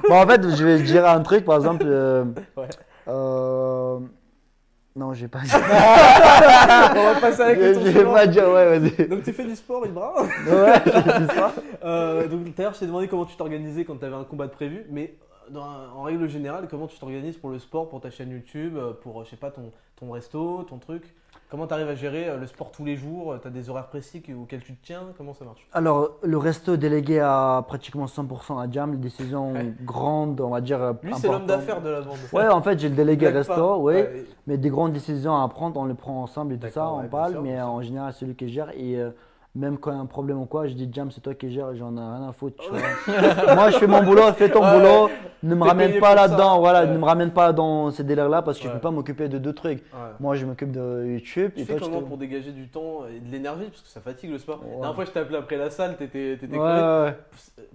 Bon, 0.08 0.16
en 0.16 0.28
fait, 0.28 0.42
je 0.56 0.66
vais 0.66 0.82
dire 0.82 1.08
un 1.08 1.22
truc, 1.22 1.46
par 1.46 1.56
exemple. 1.56 1.86
euh, 1.88 2.26
Ouais. 2.58 2.68
euh, 3.08 4.00
Non, 4.96 5.14
je 5.14 5.22
vais 5.22 5.28
pas 5.30 5.40
dire. 5.44 5.56
On 5.56 7.14
va 7.14 7.20
passer 7.22 7.42
avec 7.42 7.60
vais 7.60 7.92
suivants. 7.92 8.14
pas 8.14 8.28
dire, 8.28 8.50
ouais, 8.50 8.78
vas-y. 8.80 9.08
Donc 9.08 9.24
tu 9.24 9.32
fais 9.32 9.46
du 9.46 9.56
sport, 9.56 9.86
Ibra 9.86 10.22
Ouais, 10.24 10.82
j'ai 10.86 11.26
dit 11.26 11.34
ça. 11.34 11.54
Euh, 11.84 12.28
donc 12.28 12.44
tout 12.46 12.54
à 12.60 12.62
l'heure, 12.64 12.74
je 12.76 12.80
t'ai 12.80 12.86
demandé 12.86 13.08
comment 13.08 13.26
tu 13.26 13.36
t'organisais 13.36 13.86
quand 13.86 13.96
tu 13.98 14.06
avais 14.06 14.16
un 14.16 14.24
combat 14.24 14.46
de 14.48 14.52
prévu, 14.52 14.86
mais 14.92 15.16
dans- 15.50 15.66
en 15.98 16.04
règle 16.04 16.28
générale, 16.30 16.68
comment 16.70 16.86
tu 16.88 17.00
t'organises 17.00 17.38
pour 17.38 17.50
le 17.50 17.58
sport, 17.58 17.90
pour 17.90 18.00
ta 18.02 18.12
chaîne 18.12 18.30
YouTube, 18.30 18.76
euh, 18.78 18.92
pour, 18.94 19.24
je 19.26 19.30
sais 19.32 19.36
pas, 19.36 19.50
ton, 19.50 19.72
ton 20.00 20.12
resto, 20.12 20.64
ton 20.70 20.78
truc? 20.78 21.04
Comment 21.52 21.68
tu 21.68 21.74
arrives 21.74 21.90
à 21.90 21.96
gérer 21.96 22.30
euh, 22.30 22.38
le 22.38 22.48
sport 22.48 22.72
tous 22.72 22.86
les 22.86 22.96
jours 22.96 23.36
Tu 23.42 23.46
as 23.46 23.52
des 23.52 23.70
horaires 23.70 23.88
précis 23.88 24.22
que- 24.22 24.32
auxquels 24.32 24.62
tu 24.62 24.74
te 24.74 24.86
tiens 24.86 25.02
Comment 25.18 25.34
ça 25.34 25.44
marche? 25.44 25.68
Alors, 25.74 26.12
le 26.24 26.38
resto 26.38 26.76
est 26.76 26.78
délégué 26.78 27.20
à 27.20 27.62
pratiquement 27.68 28.06
100% 28.08 28.58
à 28.58 28.72
Jam, 28.72 28.94
les 28.94 28.98
décisions 28.98 29.52
Ouais. 29.52 29.74
grandes, 29.84 30.40
on 30.40 30.50
va 30.50 30.62
dire. 30.62 30.94
Lui, 31.04 31.14
c'est 31.16 31.28
l'homme 31.28 31.46
d'affaires 31.46 31.82
de 31.82 31.90
la 31.90 32.00
bande. 32.00 32.16
Ouais, 32.32 32.48
en 32.48 32.62
fait, 32.62 32.80
j'ai 32.80 32.88
le 32.88 32.96
délégué 32.96 33.28
resto, 33.28 33.76
oui. 33.82 33.96
Ouais, 33.96 34.26
Mais 34.48 34.58
des 34.58 34.70
grandes 34.70 34.94
décisions 34.94 35.36
à 35.36 35.46
prendre, 35.50 35.78
on 35.78 35.86
les 35.86 35.94
prend 35.94 36.24
ensemble 36.24 36.54
et 36.54 36.58
tout 36.58 36.70
ça, 36.70 36.90
on 36.90 37.02
ouais, 37.02 37.08
parle. 37.10 37.34
sûr, 37.34 37.42
mais 37.42 37.62
en 37.62 37.82
général, 37.82 38.14
c'est 38.18 38.26
lui 38.26 38.36
qui 38.36 38.48
gère. 38.48 38.70
Et 38.78 38.96
euh, 38.96 39.10
même 39.54 39.78
quand 39.78 39.92
il 39.92 39.96
y 39.96 39.98
a 39.98 40.02
un 40.02 40.06
problème 40.06 40.40
ou 40.40 40.46
quoi, 40.46 40.68
je 40.68 40.74
dis 40.74 40.90
Jam, 40.94 41.12
c'est 41.12 41.20
toi 41.20 41.34
qui 41.34 41.52
gères, 41.52 41.76
j'en 41.76 41.94
ai 41.98 42.00
rien 42.00 42.30
à 42.30 42.32
foutre. 42.32 42.64
tu 42.64 42.70
vois. 42.70 42.80
Moi, 43.56 43.70
je 43.70 43.78
fais 43.80 43.88
mon 43.88 44.02
boulot, 44.02 44.32
fais 44.34 44.50
ton 44.50 44.62
Ouais. 44.64 44.78
boulot. 44.78 45.10
Ne 45.44 45.56
me 45.56 45.64
ramène 45.64 46.00
pas 46.00 46.14
là-dedans, 46.16 46.60
voilà, 46.60 46.82
Ouais. 46.84 46.88
ne 46.94 46.98
me 46.98 47.04
ramène 47.04 47.32
pas 47.32 47.52
dans 47.52 47.90
ces 47.92 48.04
délires-là 48.04 48.44
parce 48.44 48.58
que 48.60 48.64
je 48.64 48.70
Ouais. 48.70 48.76
peux 48.76 48.80
pas 48.80 48.92
m'occuper 48.92 49.28
de 49.28 49.38
deux 49.40 49.54
trucs. 49.54 49.84
Moi, 50.20 50.36
je 50.36 50.46
m'occupe 50.46 50.72
de 50.72 51.06
YouTube. 51.06 51.52
Tu 51.56 51.62
et 51.62 51.66
fais 51.66 51.76
toi, 51.76 51.88
comment 51.92 52.02
pour 52.04 52.18
dégager 52.18 52.52
du 52.52 52.68
temps 52.70 53.02
et 53.14 53.20
de 53.20 53.30
l'énergie? 53.32 53.66
Parce 53.66 53.82
que 53.82 53.88
ça 53.90 54.00
fatigue 54.00 54.32
le 54.32 54.38
sport. 54.38 54.60
La 54.64 54.70
dernière 54.70 54.96
fois, 54.96 55.04
je 55.06 55.12
t'ai 55.12 55.20
appelé 55.20 55.38
après 55.38 55.58
la 55.58 55.70
salle, 55.70 55.98
t'étais 55.98 56.38
ouais. 56.50 57.18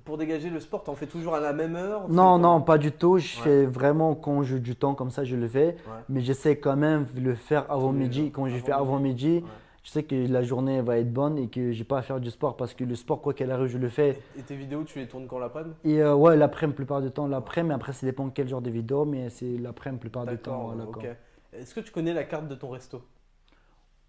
Pour 0.04 0.16
dégager 0.16 0.48
le 0.48 0.60
sport, 0.60 0.82
t'en 0.84 0.94
fais 0.94 1.06
toujours 1.06 1.34
à 1.34 1.40
la 1.40 1.52
même 1.52 1.76
heure? 1.76 2.02
Non, 2.08 2.38
non, 2.38 2.60
pas 2.62 2.78
du 2.78 2.92
tout. 2.92 3.18
Je 3.18 3.36
fais 3.36 3.66
vraiment 3.66 4.14
quand 4.14 4.42
j'ai 4.44 4.60
du 4.60 4.76
temps 4.76 4.94
comme 4.94 5.10
ça, 5.10 5.24
je 5.24 5.36
le 5.36 5.48
fais. 5.48 5.76
Mais 6.08 6.20
j'essaie 6.20 6.56
quand 6.56 6.76
même 6.76 7.04
de 7.14 7.20
le 7.20 7.34
faire 7.34 7.66
avant 7.68 7.92
midi. 7.92 8.30
Quand 8.30 8.46
je 8.48 8.56
fais 8.56 8.72
avant 8.72 8.98
midi. 8.98 9.44
Je 9.86 9.92
sais 9.92 10.02
que 10.02 10.16
la 10.16 10.42
journée 10.42 10.82
va 10.82 10.98
être 10.98 11.12
bonne 11.12 11.38
et 11.38 11.46
que 11.46 11.70
j'ai 11.70 11.84
pas 11.84 11.98
à 11.98 12.02
faire 12.02 12.18
du 12.18 12.28
sport 12.32 12.56
parce 12.56 12.74
que 12.74 12.82
le 12.82 12.96
sport, 12.96 13.22
quoi 13.22 13.34
qu'elle 13.34 13.52
arrive, 13.52 13.68
je 13.68 13.78
le 13.78 13.88
fais. 13.88 14.18
Et 14.36 14.42
tes 14.42 14.56
vidéos, 14.56 14.82
tu 14.82 14.98
les 14.98 15.06
tournes 15.06 15.28
quand 15.28 15.38
l'après-midi? 15.38 15.76
Et 15.84 16.02
euh, 16.02 16.12
ouais, 16.16 16.36
l'après-midi, 16.36 16.72
la 16.72 16.76
plupart 16.76 17.02
du 17.02 17.10
temps, 17.12 17.28
l'après-midi, 17.28 17.68
mais 17.68 17.74
après, 17.74 17.92
ça 17.92 18.04
dépend 18.04 18.28
quel 18.30 18.48
genre 18.48 18.60
de 18.60 18.68
vidéo, 18.70 19.04
mais 19.04 19.30
c'est 19.30 19.56
l'après-midi, 19.56 19.98
la 19.98 20.00
plupart 20.00 20.26
du 20.26 20.36
temps. 20.38 20.72
Voilà. 20.74 21.14
Est-ce 21.52 21.72
que 21.72 21.78
tu 21.80 21.92
connais 21.92 22.12
la 22.12 22.24
carte 22.24 22.48
de 22.48 22.56
ton 22.56 22.70
resto? 22.70 23.00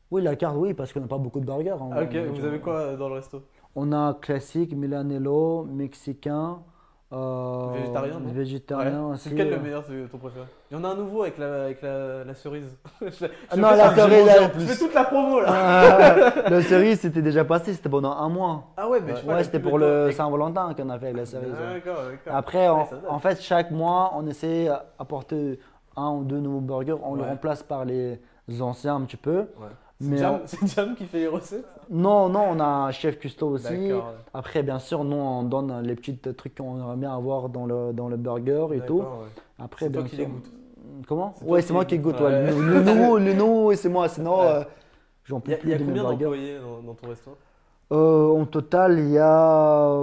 Oui, 0.09 0.23
la 0.23 0.35
carte, 0.35 0.55
oui, 0.57 0.73
parce 0.73 0.91
qu'on 0.91 1.01
n'a 1.01 1.07
pas 1.07 1.19
beaucoup 1.19 1.39
de 1.39 1.45
burgers. 1.45 1.73
en 1.73 1.91
Ah, 1.91 2.03
vrai. 2.05 2.23
Ok, 2.23 2.35
vous 2.35 2.43
avez 2.45 2.59
quoi 2.59 2.73
euh, 2.79 2.97
dans 2.97 3.09
le 3.09 3.15
resto? 3.15 3.43
On 3.75 3.91
a 3.91 4.15
classique, 4.15 4.73
Milanello, 4.73 5.63
mexicain. 5.65 6.63
Euh, 7.13 7.67
Végétarien, 7.73 8.19
non 8.19 8.31
Végétarien 8.34 9.03
Ouais. 9.07 9.13
aussi. 9.13 9.23
C'est 9.23 9.29
lequel 9.29 9.47
euh. 9.47 9.55
le 9.55 9.61
meilleur, 9.61 9.84
c'est 9.88 10.09
ton 10.11 10.17
préféré? 10.17 10.45
Il 10.69 10.77
y 10.77 10.79
en 10.79 10.84
a 10.84 10.89
un 10.89 10.95
nouveau 10.95 11.21
avec 11.21 11.38
la, 11.38 11.63
avec 11.63 11.81
la, 11.81 12.23
la 12.25 12.34
cerise. 12.35 12.77
Je 13.01 13.25
Ah 13.49 13.55
non, 13.55 13.69
la 13.71 13.95
cerise. 13.95 14.29
Je 14.57 14.65
fais 14.65 14.77
toute 14.77 14.93
la 14.93 15.03
promo 15.05 15.39
là. 15.39 16.19
La 16.49 16.61
cerise, 16.61 16.99
c'était 16.99 17.21
déjà 17.21 17.45
passé, 17.45 17.73
c'était 17.73 17.88
pendant 17.89 18.11
un 18.11 18.27
mois. 18.29 18.65
Ah 18.75 18.89
ouais, 18.89 18.99
mais 18.99 19.13
je 19.15 19.25
Ouais, 19.25 19.43
c'était 19.43 19.59
pour 19.59 19.77
le. 19.77 20.11
Saint-Valentin 20.11 20.73
qu'on 20.73 20.89
a 20.89 20.99
fait 20.99 21.05
avec 21.07 21.17
la 21.17 21.25
cerise. 21.25 21.53
Ah. 21.57 21.73
D'accord, 21.75 22.03
d'accord. 22.09 22.35
Après, 22.35 22.69
Ouais, 22.69 22.85
en, 23.07 23.19
fait, 23.19 23.41
chaque 23.41 23.71
mois, 23.71 24.11
on 24.15 24.27
essaie 24.27 24.65
d'apporter 24.99 25.59
un 25.95 26.11
ou 26.11 26.23
deux 26.25 26.39
nouveaux 26.39 26.59
burgers. 26.61 26.95
On 27.03 27.15
le 27.15 27.21
Ouais. 27.21 27.29
remplace 27.29 27.63
par 27.63 27.85
les 27.85 28.19
anciens 28.59 28.95
un 28.95 29.01
petit 29.01 29.17
peu. 29.17 29.38
Ouais. 29.38 29.67
C'est 29.99 30.07
Mais 30.10 30.18
Jam, 30.18 30.41
on- 30.44 30.48
c'est 30.48 30.68
Jam 30.68 30.95
qui 30.95 31.06
fait 31.06 31.19
les 31.19 31.28
recettes 31.28 31.65
non, 31.90 32.30
non, 32.30 32.44
on 32.52 32.60
a 32.60 32.65
un 32.65 32.91
chef 32.91 33.18
custo 33.18 33.48
aussi. 33.48 33.90
Après, 34.34 34.61
bien 34.61 34.78
sûr, 34.80 35.03
nous, 35.03 35.15
on 35.15 35.44
donne 35.44 35.82
les 35.82 35.95
petits 35.95 36.18
trucs 36.18 36.56
qu'on 36.56 36.76
aimerait 36.78 36.98
bien 36.98 37.15
avoir 37.15 37.49
dans 37.49 37.65
le, 37.65 37.94
dans 37.94 38.07
le 38.07 38.18
burger 38.18 38.68
et 38.76 38.82
tout. 38.82 38.99
Ouais. 38.99 39.06
Après, 39.57 39.88
C'est 39.88 39.91
toi 39.94 40.03
qui 40.03 40.10
sûr. 40.15 40.19
les 40.19 40.26
goûtes. 40.32 40.52
Comment 41.07 41.34
Ouais, 41.41 41.61
c'est 41.61 41.74
moi 41.74 41.86
qui 41.86 41.98
goûte. 41.98 42.19
ouais. 42.19 42.52
Le, 42.52 42.61
le 42.61 42.82
nouveau, 42.84 43.18
le 43.18 43.34
nouveau, 43.34 43.74
c'est 43.76 43.90
moi. 43.90 44.07
Sinon, 44.10 44.40
Ouais. 44.40 44.45
euh, 44.48 44.64
j'en 45.24 45.38
Il 45.38 45.41
peux 45.41 45.52
y 45.52 45.53
a, 45.56 45.57
plus 45.57 45.69
il 45.69 45.72
y 45.72 45.74
a 45.76 45.78
combien 45.80 46.03
d'employés 46.03 46.60
dans, 46.60 46.82
dans 46.82 46.94
ton 46.94 47.07
resto? 47.10 47.32
Euh, 47.91 48.30
en 48.41 48.45
total, 48.45 48.99
il 48.99 49.10
y 49.11 49.18
a. 49.18 49.99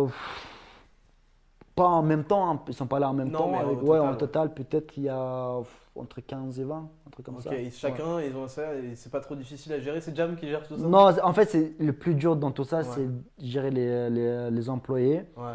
Pas 1.76 1.86
en 1.86 2.02
même 2.02 2.24
temps, 2.24 2.48
hein, 2.50 2.60
ils 2.68 2.74
sont 2.74 2.86
pas 2.86 2.98
là 3.00 3.10
en 3.10 3.14
même 3.14 3.30
Non, 3.30 3.38
temps. 3.40 3.50
mais 3.50 3.64
ouais, 3.64 3.98
total, 3.98 4.00
en 4.00 4.14
total, 4.14 4.54
peut-être 4.54 4.96
il 4.96 5.04
y 5.04 5.08
a 5.08 5.58
entre 5.96 6.20
15 6.20 6.58
et 6.60 6.64
20, 6.64 6.76
un 7.06 7.10
truc 7.10 7.24
comme 7.26 7.36
Ok, 7.36 7.42
ça. 7.42 7.54
et 7.54 7.70
chacun, 7.70 8.20
ils 8.20 8.34
ont 8.36 8.48
ça 8.48 8.74
et 8.74 8.96
c'est 8.96 9.12
pas 9.12 9.20
trop 9.20 9.34
difficile 9.36 9.72
à 9.72 9.78
gérer. 9.80 10.00
C'est 10.00 10.14
Jam 10.16 10.34
qui 10.36 10.48
gère 10.48 10.66
tout 10.66 10.76
ça 10.76 10.86
Non, 10.86 11.08
en 11.22 11.32
fait, 11.32 11.46
c'est 11.50 11.72
le 11.78 11.92
plus 11.92 12.14
dur 12.14 12.36
dans 12.36 12.50
tout 12.50 12.64
ça, 12.64 12.78
Ouais. 12.78 12.84
c'est 12.84 13.08
gérer 13.44 13.70
les, 13.70 14.10
les, 14.10 14.50
les 14.50 14.70
employés. 14.70 15.22
Ouais. 15.36 15.52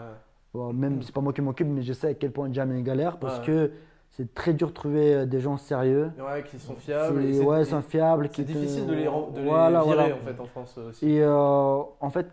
Bon, 0.54 0.74
même, 0.74 1.02
c'est 1.04 1.14
pas 1.14 1.22
moi 1.22 1.34
qui 1.34 1.42
m'occupe, 1.42 1.68
mais 1.68 1.82
je 1.82 1.94
sais 1.94 2.08
à 2.08 2.14
quel 2.14 2.32
point 2.32 2.52
Jam 2.52 2.72
est 2.76 2.82
galère 2.82 3.18
parce 3.20 3.40
que 3.40 3.72
c'est 4.12 4.34
très 4.34 4.54
dur 4.54 4.70
de 4.70 4.74
trouver 4.74 5.14
euh, 5.14 5.26
des 5.26 5.40
gens 5.40 5.58
sérieux. 5.58 6.12
Ouais, 6.18 6.44
qui 6.44 6.58
sont 6.58 6.74
fiables. 6.76 7.22
C'est- 7.34 7.44
ouais, 7.44 7.64
sont 7.66 7.82
fiables. 7.82 8.30
C'est 8.34 8.44
te- 8.44 8.48
difficile 8.52 8.88
de 8.88 8.94
les, 8.94 9.04
de 9.04 9.38
les 9.38 9.44
virer 9.44 9.50
voilà. 9.84 10.06
en 10.16 10.18
fait 10.26 10.40
en 10.40 10.46
France 10.46 10.76
euh, 10.80 10.90
aussi. 10.90 11.08
Et 11.10 11.22
euh, 11.22 11.82
en 12.00 12.10
fait, 12.10 12.28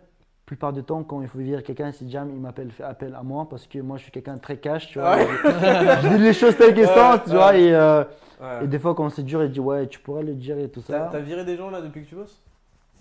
plupart 0.47 0.71
du 0.71 0.81
temps, 0.81 1.03
quand 1.03 1.21
il 1.21 1.27
faut 1.27 1.37
virer 1.37 1.61
quelqu'un, 1.61 1.91
si 1.91 2.09
Jam, 2.09 2.29
il 2.33 2.39
m'appelle, 2.39 2.71
fait 2.71 2.83
appel 2.83 3.13
à 3.13 3.21
moi 3.21 3.47
parce 3.49 3.67
que 3.67 3.79
moi, 3.79 3.97
je 3.97 4.03
suis 4.03 4.11
quelqu'un 4.11 4.35
de 4.35 4.39
très 4.41 4.57
cash, 4.57 4.87
tu 4.87 4.97
vois. 4.97 5.17
Ouais. 5.17 5.27
je 5.43 6.15
dis 6.17 6.23
les 6.23 6.33
choses 6.33 6.55
telles 6.57 6.73
qu'elles 6.73 6.87
sont, 6.87 7.19
tu 7.25 7.31
vois. 7.31 7.55
Et, 7.55 7.75
euh, 7.75 8.03
Ouais. 8.39 8.65
et 8.65 8.67
des 8.67 8.77
fois, 8.77 8.93
quand 8.93 9.09
c'est 9.09 9.23
dur, 9.23 9.43
il 9.43 9.49
dit 9.51 9.59
Ouais, 9.59 9.87
tu 9.87 9.99
pourrais 9.99 10.21
le 10.23 10.35
dire 10.35 10.59
et 10.59 10.69
tout 10.69 10.81
ça. 10.81 11.09
t'as 11.11 11.19
viré 11.19 11.43
des 11.43 11.57
gens 11.57 11.71
là 11.71 11.81
depuis 11.81 12.03
que 12.03 12.09
tu 12.09 12.15
bosses? 12.15 12.39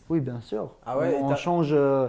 Oui, 0.08 0.20
bien 0.20 0.40
sûr. 0.40 0.70
Ah 0.86 0.96
ouais, 0.98 1.18
on 1.20 1.36
change 1.36 1.74
euh, 1.74 2.08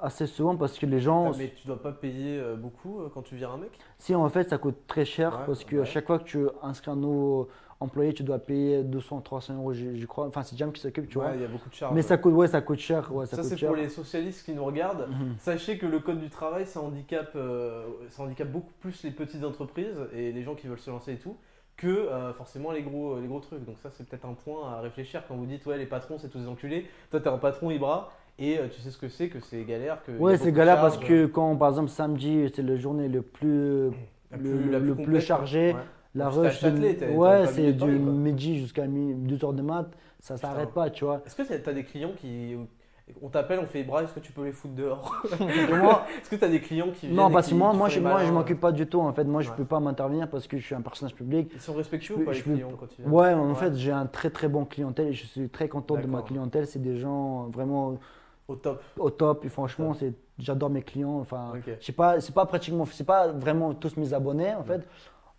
assez 0.00 0.26
souvent 0.26 0.54
parce 0.54 0.78
que 0.78 0.84
les 0.84 1.00
gens. 1.00 1.32
Mais 1.38 1.52
tu 1.56 1.66
dois 1.66 1.80
pas 1.80 1.92
payer 1.92 2.38
euh, 2.38 2.54
beaucoup 2.54 3.00
quand 3.14 3.22
tu 3.22 3.36
vires 3.36 3.52
un 3.52 3.56
mec? 3.56 3.70
Si, 3.98 4.14
en 4.14 4.28
fait, 4.28 4.50
ça 4.50 4.58
coûte 4.58 4.76
très 4.86 5.06
cher 5.06 5.44
parce 5.46 5.64
que 5.64 5.80
à 5.80 5.84
chaque 5.86 6.06
fois 6.06 6.18
que 6.18 6.24
tu 6.24 6.46
inscris 6.62 6.90
un 6.90 6.96
nouveau 6.96 7.48
employé, 7.80 8.14
tu 8.14 8.22
dois 8.22 8.38
payer 8.38 8.82
200, 8.82 9.20
300 9.20 9.54
euros, 9.56 9.72
je, 9.72 9.94
je 9.96 10.06
crois. 10.06 10.26
Enfin, 10.26 10.42
c'est 10.42 10.56
Jam 10.56 10.72
qui 10.72 10.80
s'occupe, 10.80 11.08
tu 11.08 11.18
Ouais, 11.18 11.24
vois. 11.26 11.34
il 11.34 11.42
y 11.42 11.44
a 11.44 11.48
beaucoup 11.48 11.68
de 11.68 11.74
charges. 11.74 11.94
Mais 11.94 12.02
ça 12.02 12.16
coûte, 12.16 12.32
ouais, 12.34 12.46
ça 12.48 12.60
coûte 12.60 12.78
cher. 12.78 13.14
Ouais, 13.14 13.26
ça, 13.26 13.36
Ça, 13.36 13.42
c'est 13.42 13.64
pour 13.66 13.76
les 13.76 13.88
socialistes 13.88 14.44
qui 14.44 14.52
nous 14.52 14.64
regardent. 14.64 15.08
Mhm. 15.08 15.34
Sachez 15.38 15.76
que 15.78 15.86
le 15.86 15.98
code 16.00 16.20
du 16.20 16.30
travail, 16.30 16.66
ça 16.66 16.80
handicape, 16.80 17.32
euh, 17.36 17.84
ça 18.10 18.22
handicape 18.22 18.50
beaucoup 18.50 18.72
plus 18.80 19.02
les 19.04 19.10
petites 19.10 19.44
entreprises 19.44 19.96
et 20.14 20.32
les 20.32 20.42
gens 20.42 20.54
qui 20.54 20.66
veulent 20.68 20.78
se 20.78 20.90
lancer 20.90 21.12
et 21.12 21.18
tout 21.18 21.36
que 21.76 21.86
euh, 21.88 22.32
forcément 22.32 22.72
les 22.72 22.80
gros, 22.82 23.20
les 23.20 23.26
gros 23.26 23.40
trucs. 23.40 23.62
Donc 23.66 23.76
ça, 23.82 23.90
c'est 23.92 24.08
peut-être 24.08 24.24
un 24.24 24.32
point 24.32 24.72
à 24.72 24.80
réfléchir 24.80 25.22
quand 25.28 25.34
vous 25.36 25.44
dites 25.44 25.66
ouais 25.66 25.76
les 25.76 25.84
patrons 25.84 26.16
c'est 26.18 26.28
tous 26.28 26.38
des 26.38 26.48
enculés. 26.48 26.86
Toi, 27.10 27.20
t'es 27.20 27.28
un 27.28 27.36
patron 27.36 27.70
Ibra 27.70 28.10
et 28.38 28.58
euh, 28.58 28.68
tu 28.74 28.80
sais 28.80 28.90
ce 28.90 28.96
que 28.96 29.10
c'est, 29.10 29.28
que 29.28 29.40
c'est 29.40 29.62
galère. 29.64 30.02
Que 30.04 30.12
Ouais, 30.12 30.38
c'est 30.38 30.52
galère 30.52 30.80
parce 30.80 30.96
que 30.96 31.26
quand, 31.26 31.54
par 31.56 31.68
exemple, 31.68 31.90
samedi, 31.90 32.50
c'est 32.54 32.62
la 32.62 32.76
journée 32.76 33.08
le 33.08 33.20
plus, 33.20 33.90
La 34.30 34.38
le, 34.38 34.42
plus- 34.42 34.50
le 34.70 34.78
plus 34.80 34.94
plus 34.94 35.04
complète, 35.04 35.20
chargé, 35.22 35.74
ouais. 35.74 35.80
La 36.16 36.28
rush, 36.28 36.62
de- 36.62 37.10
ouais, 37.14 37.46
c'est 37.46 37.72
du 37.72 37.84
midi 37.90 38.58
jusqu'à 38.58 38.86
2h 38.86 39.54
de 39.54 39.62
mat, 39.62 39.86
ça 40.20 40.36
s'arrête 40.36 40.70
pas, 40.70 40.90
tu 40.90 41.04
vois. 41.04 41.22
Est-ce 41.26 41.34
que 41.36 41.42
tu 41.42 41.68
as 41.68 41.72
des 41.72 41.84
clients 41.84 42.12
qui 42.16 42.56
On 43.22 43.28
t'appelle, 43.28 43.60
on 43.62 43.66
fait 43.66 43.84
bras, 43.84 44.02
est-ce 44.02 44.12
que 44.12 44.18
tu 44.18 44.32
peux 44.32 44.42
les 44.44 44.50
foutre 44.52 44.74
dehors 44.74 45.22
Est-ce 45.40 46.28
que 46.28 46.34
tu 46.34 46.44
as 46.44 46.48
des 46.48 46.60
clients 46.60 46.90
qui 46.92 47.06
viennent 47.06 47.16
non, 47.16 47.30
parce 47.30 47.48
que 47.48 47.54
moi, 47.54 47.72
moi, 47.72 47.88
je, 47.88 48.00
moi, 48.00 48.24
je 48.24 48.32
m'occupe 48.32 48.58
pas 48.58 48.72
du 48.72 48.84
tout. 48.88 49.00
En 49.00 49.12
fait, 49.12 49.22
moi, 49.22 49.42
je 49.42 49.50
Ouais. 49.50 49.56
peux 49.56 49.64
pas 49.64 49.78
m'intervenir 49.78 50.28
parce 50.28 50.48
que 50.48 50.58
je 50.58 50.64
suis 50.66 50.74
un 50.74 50.80
personnage 50.80 51.14
public. 51.14 51.48
Ils 51.54 51.60
sont 51.60 51.74
respectueux 51.74 52.16
ou 52.16 52.24
pas 52.24 52.32
les 52.32 52.42
peux- 52.42 52.52
clients 52.54 52.72
quand 52.80 52.86
ils 52.98 53.02
viennent 53.02 53.12
Ouais, 53.14 53.32
en 53.32 53.50
Ouais. 53.50 53.54
fait, 53.54 53.76
j'ai 53.76 53.92
un 53.92 54.06
très 54.06 54.30
très 54.30 54.48
bon 54.48 54.64
clientèle 54.64 55.06
et 55.08 55.12
je 55.12 55.24
suis 55.26 55.48
très 55.48 55.68
content 55.68 55.94
de 55.96 56.06
ma 56.08 56.22
clientèle. 56.22 56.66
C'est 56.66 56.82
des 56.82 56.96
gens 56.96 57.44
vraiment 57.44 57.96
Au 58.48 58.56
top. 58.56 58.82
au 58.98 59.10
top. 59.10 59.44
Et 59.44 59.48
franchement, 59.50 59.94
c'est, 59.94 60.12
j'adore 60.40 60.70
mes 60.70 60.82
clients. 60.82 61.18
Enfin, 61.20 61.52
Ok. 61.54 61.76
je 61.78 61.86
sais 61.86 61.92
pas, 61.92 62.20
c'est 62.20 62.34
pas 62.34 62.44
pratiquement, 62.46 62.86
c'est 62.86 63.04
pas 63.06 63.28
vraiment 63.28 63.72
tous 63.74 63.96
mes 63.96 64.14
abonnés 64.14 64.52
en 64.54 64.64
fait. 64.64 64.84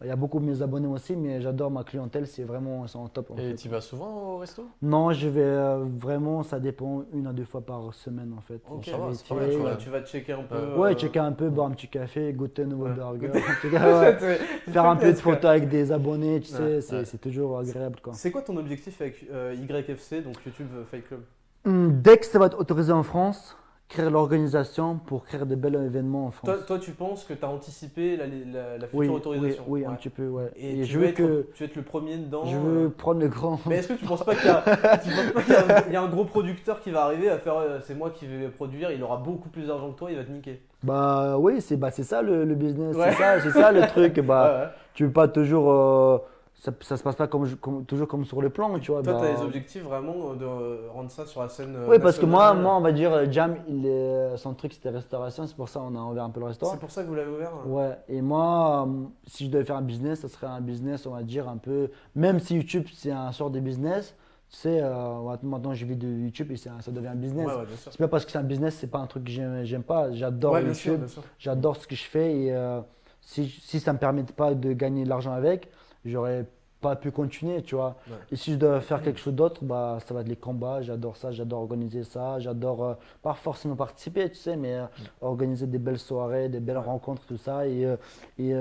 Il 0.03 0.07
y 0.07 0.11
a 0.11 0.15
beaucoup 0.15 0.39
de 0.39 0.45
mes 0.45 0.61
abonnés 0.61 0.87
aussi, 0.87 1.15
mais 1.15 1.41
j'adore 1.41 1.71
ma 1.71 1.83
clientèle. 1.83 2.27
C'est 2.27 2.43
vraiment, 2.43 2.85
ils 2.85 2.89
sont 2.89 3.03
au 3.03 3.07
top. 3.07 3.31
En 3.31 3.37
Et 3.37 3.55
tu 3.55 3.67
vas 3.67 3.81
souvent 3.81 4.35
au 4.35 4.37
resto? 4.37 4.67
Non, 4.83 5.11
je 5.11 5.27
vais 5.27 5.41
euh, 5.41 5.85
vraiment, 5.97 6.43
ça 6.43 6.59
dépend 6.59 7.03
une 7.13 7.25
à 7.25 7.33
deux 7.33 7.45
fois 7.45 7.61
par 7.61 7.91
semaine 7.95 8.31
en 8.37 8.41
fait. 8.41 8.61
Ok, 8.69 8.83
Je 8.85 8.91
ça 8.91 8.97
va, 8.97 9.07
vais 9.07 9.13
c'est 9.15 9.27
pas 9.27 9.35
essayer, 9.47 9.63
mal, 9.63 9.77
Tu 9.79 9.89
vas, 9.89 9.99
tu 10.01 10.03
vas 10.03 10.05
checker 10.05 10.33
un 10.33 10.43
peu. 10.43 10.55
Ouais. 10.55 10.77
Ouais, 10.77 10.91
euh, 10.91 10.95
checker 10.95 11.17
un 11.19 11.31
peu, 11.31 11.49
boire 11.49 11.67
un 11.67 11.71
petit 11.71 11.87
café, 11.87 12.31
goûter 12.31 12.61
un 12.61 12.65
nouveau 12.65 12.85
Ouais. 12.85 12.93
burger. 12.93 13.31
En 13.65 13.69
cas, 13.71 14.01
ouais. 14.01 14.37
Faire 14.71 14.85
un 14.85 14.95
peu 14.97 15.11
de 15.11 15.17
photos 15.17 15.45
avec 15.45 15.67
des 15.67 15.91
abonnés, 15.91 16.41
tu 16.41 16.49
sais, 16.49 16.75
Ouais, 16.93 17.05
c'est 17.05 17.17
toujours 17.19 17.57
agréable 17.57 17.99
quoi. 17.99 18.13
C'est 18.13 18.29
quoi 18.29 18.43
ton 18.43 18.55
objectif 18.57 19.01
avec 19.01 19.25
euh, 19.31 19.55
YFC, 19.55 20.21
donc 20.23 20.35
YouTube 20.45 20.67
Fight 20.91 21.07
Club? 21.07 21.21
Hum, 21.65 22.01
Dès 22.01 22.17
que 22.17 22.25
ça 22.27 22.37
va 22.37 22.45
être 22.45 22.59
autorisé 22.59 22.91
en 22.93 23.01
France, 23.03 23.57
créer 23.89 24.09
l'organisation 24.09 24.97
pour 24.97 25.23
créer 25.23 25.45
de 25.45 25.55
bels 25.55 25.76
événements 25.76 26.26
en 26.27 26.31
France. 26.31 26.49
toi, 26.49 26.57
toi, 26.68 26.80
tu 26.80 26.91
penses 26.91 27.23
que 27.23 27.34
tu 27.34 27.43
as 27.45 27.47
anticipé 27.49 28.18
la, 28.18 28.26
la- 28.27 28.77
la 28.77 28.88
future 28.88 28.99
oui, 28.99 29.07
autorisation? 29.09 29.64
oui, 29.68 29.85
un 29.85 29.91
Ouais. 29.91 29.95
petit 29.95 30.09
peu, 30.09 30.27
ouais. 30.27 30.51
Et, 30.57 30.81
Et, 30.81 30.84
tu, 30.84 30.91
je 30.91 30.99
veux 30.99 31.05
être, 31.05 31.15
que 31.15 31.47
tu 31.53 31.64
veux 31.64 31.69
être 31.69 31.76
le 31.77 31.81
premier 31.84 32.18
dedans 32.18 32.43
je 32.45 32.57
euh, 32.57 32.59
veux 32.59 32.89
prendre 32.89 33.22
le 33.22 33.30
grand. 33.30 33.59
Mais 33.65 33.77
est-ce 33.77 33.88
que 33.88 33.93
tu 33.93 34.05
penses 34.05 34.23
pas 34.26 34.35
qu'il 34.35 34.45
y, 34.45 34.49
a- 34.49 34.61
tu 35.03 35.09
penses 35.09 35.31
pas 35.34 35.41
qu'il 35.41 35.53
y 35.53 35.55
a 35.55 35.61
un- 35.65 35.84
il 35.88 35.93
y 35.93 35.95
a 35.95 36.01
un 36.01 36.09
gros 36.09 36.26
producteur 36.26 36.81
qui 36.81 36.91
va 36.91 37.03
arriver 37.03 37.30
à 37.30 37.38
faire 37.38 37.57
euh, 37.57 37.80
c'est 37.81 37.95
moi 37.95 38.09
qui 38.11 38.27
vais 38.27 38.49
produire, 38.49 38.91
il 38.91 39.01
aura 39.03 39.18
beaucoup 39.18 39.49
plus 39.49 39.68
d'argent 39.68 39.91
que 39.93 39.97
toi, 39.99 40.11
il 40.11 40.18
va 40.18 40.26
te 40.26 40.31
niquer? 40.31 40.61
Bah 40.84 41.38
oui, 41.39 41.61
c'est 41.61 41.77
bah, 41.77 41.89
c'est 41.89 42.03
ça 42.03 42.22
le, 42.22 42.43
le 42.43 42.55
business, 42.55 42.95
Ouais. 42.95 43.11
c'est 43.11 43.18
ça, 43.18 43.39
c'est 43.39 43.51
ça 43.51 43.72
le 43.72 43.88
truc. 43.88 44.19
Bah, 44.27 44.59
ouais. 44.65 44.69
Tu 44.95 45.05
veux 45.05 45.11
pas 45.11 45.27
toujours. 45.30 45.72
euh, 45.72 46.18
ça, 46.59 46.71
ça 46.81 46.97
se 46.97 47.03
passe 47.03 47.15
pas 47.15 47.27
comme, 47.27 47.45
je- 47.45 47.55
comme- 47.55 47.85
toujours 47.85 48.07
comme 48.07 48.25
sur 48.25 48.41
le 48.41 48.49
plan, 48.49 48.77
tu 48.79 48.91
vois. 48.91 49.03
Toi, 49.03 49.13
bah, 49.13 49.19
tu 49.21 49.25
as 49.27 49.35
des 49.35 49.41
objectifs 49.43 49.84
vraiment 49.84 50.31
euh, 50.31 50.35
de 50.35 50.43
euh, 50.45 50.89
rendre 50.91 51.11
ça 51.11 51.25
sur 51.25 51.41
la 51.41 51.49
scène. 51.49 51.75
euh, 51.75 51.88
Oui, 51.88 51.99
parce 51.99 52.17
que 52.17 52.25
moi, 52.25 52.53
moi, 52.55 52.75
on 52.75 52.81
va 52.81 52.91
dire, 52.91 53.31
Jam, 53.31 53.57
il 53.67 53.85
est- 53.85 54.38
son 54.38 54.53
truc 54.55 54.73
c'était 54.73 54.89
restauration, 54.89 55.45
c'est 55.45 55.55
pour 55.55 55.69
ça 55.69 55.79
qu'on 55.79 55.95
a 55.95 56.01
ouvert 56.03 56.23
un 56.23 56.29
peu 56.31 56.39
le 56.39 56.47
restaurant. 56.47 56.71
C'est 56.73 56.79
pour 56.79 56.89
ça 56.91 57.03
que 57.03 57.07
vous 57.07 57.15
l'avez 57.15 57.31
ouvert 57.31 57.51
hein 57.53 57.67
Ouais, 57.69 57.97
et 58.09 58.21
moi, 58.21 58.88
si 59.27 59.45
je 59.45 59.51
devais 59.51 59.63
faire 59.65 59.77
un 59.77 59.81
business, 59.84 60.21
ça 60.21 60.27
serait 60.29 60.47
un 60.47 60.61
business, 60.61 61.05
on 61.05 61.11
va 61.11 61.21
dire, 61.23 61.47
un 61.47 61.57
peu. 61.57 61.89
Même 62.15 62.39
si 62.39 62.55
YouTube, 62.55 62.85
c'est 62.93 63.11
un 63.11 63.31
sort 63.31 63.51
de 63.51 63.59
business, 63.59 64.15
tu 64.49 64.57
sais, 64.57 64.79
euh, 64.81 65.35
maintenant 65.43 65.73
je 65.73 65.85
vis 65.85 65.95
de 65.97 66.07
YouTube 66.07 66.51
et 66.51 66.69
un- 66.69 66.81
ça 66.81 66.89
devient 66.91 67.07
un 67.09 67.15
business. 67.15 67.45
Ouais. 67.47 67.53
C'est 67.77 67.97
pas 67.97 68.07
parce 68.07 68.25
que 68.25 68.31
c'est 68.31 68.38
un 68.39 68.43
business, 68.43 68.75
c'est 68.79 68.88
pas 68.88 68.99
un 68.99 69.05
truc 69.07 69.25
que 69.25 69.31
j'aime 69.31 69.84
pas. 69.84 70.11
J'adore 70.11 70.53
Ouais, 70.53 70.63
YouTube, 70.63 71.01
j'adore 71.38 71.75
ce 71.75 71.85
que 71.85 71.95
je 71.95 72.03
fais 72.05 72.34
et 72.35 72.55
euh, 72.55 72.79
si, 73.21 73.47
si 73.47 73.79
ça 73.79 73.93
me 73.93 73.99
permet 73.99 74.23
pas 74.23 74.53
de 74.55 74.71
gagner 74.73 75.03
de 75.03 75.09
l'argent 75.09 75.34
avec, 75.34 75.69
j'aurais 76.07 76.45
pas 76.81 76.95
pu 76.95 77.11
continuer, 77.11 77.61
tu 77.63 77.75
vois. 77.75 77.95
Ouais. 78.07 78.15
Et 78.31 78.35
si 78.35 78.53
je 78.53 78.57
dois 78.57 78.81
faire 78.81 79.01
quelque 79.01 79.19
chose 79.19 79.34
d'autre, 79.34 79.63
bah, 79.63 79.97
ça 80.05 80.13
va 80.13 80.21
être 80.21 80.27
les 80.27 80.35
combats. 80.35 80.81
J'adore 80.81 81.17
ça, 81.17 81.31
j'adore 81.31 81.61
organiser 81.61 82.03
ça, 82.03 82.39
j'adore 82.39 82.84
euh, 82.84 82.93
pas 83.21 83.34
forcément 83.34 83.75
participer, 83.75 84.29
tu 84.29 84.35
sais, 84.35 84.55
mais 84.55 84.75
euh, 84.75 84.85
organiser 85.21 85.65
des 85.67 85.79
belles 85.79 85.99
soirées, 85.99 86.49
des 86.49 86.59
belles 86.59 86.77
rencontres, 86.77 87.23
tout 87.25 87.38
ça. 87.38 87.67
Et, 87.67 87.85
euh, 87.85 87.97
et 88.38 88.53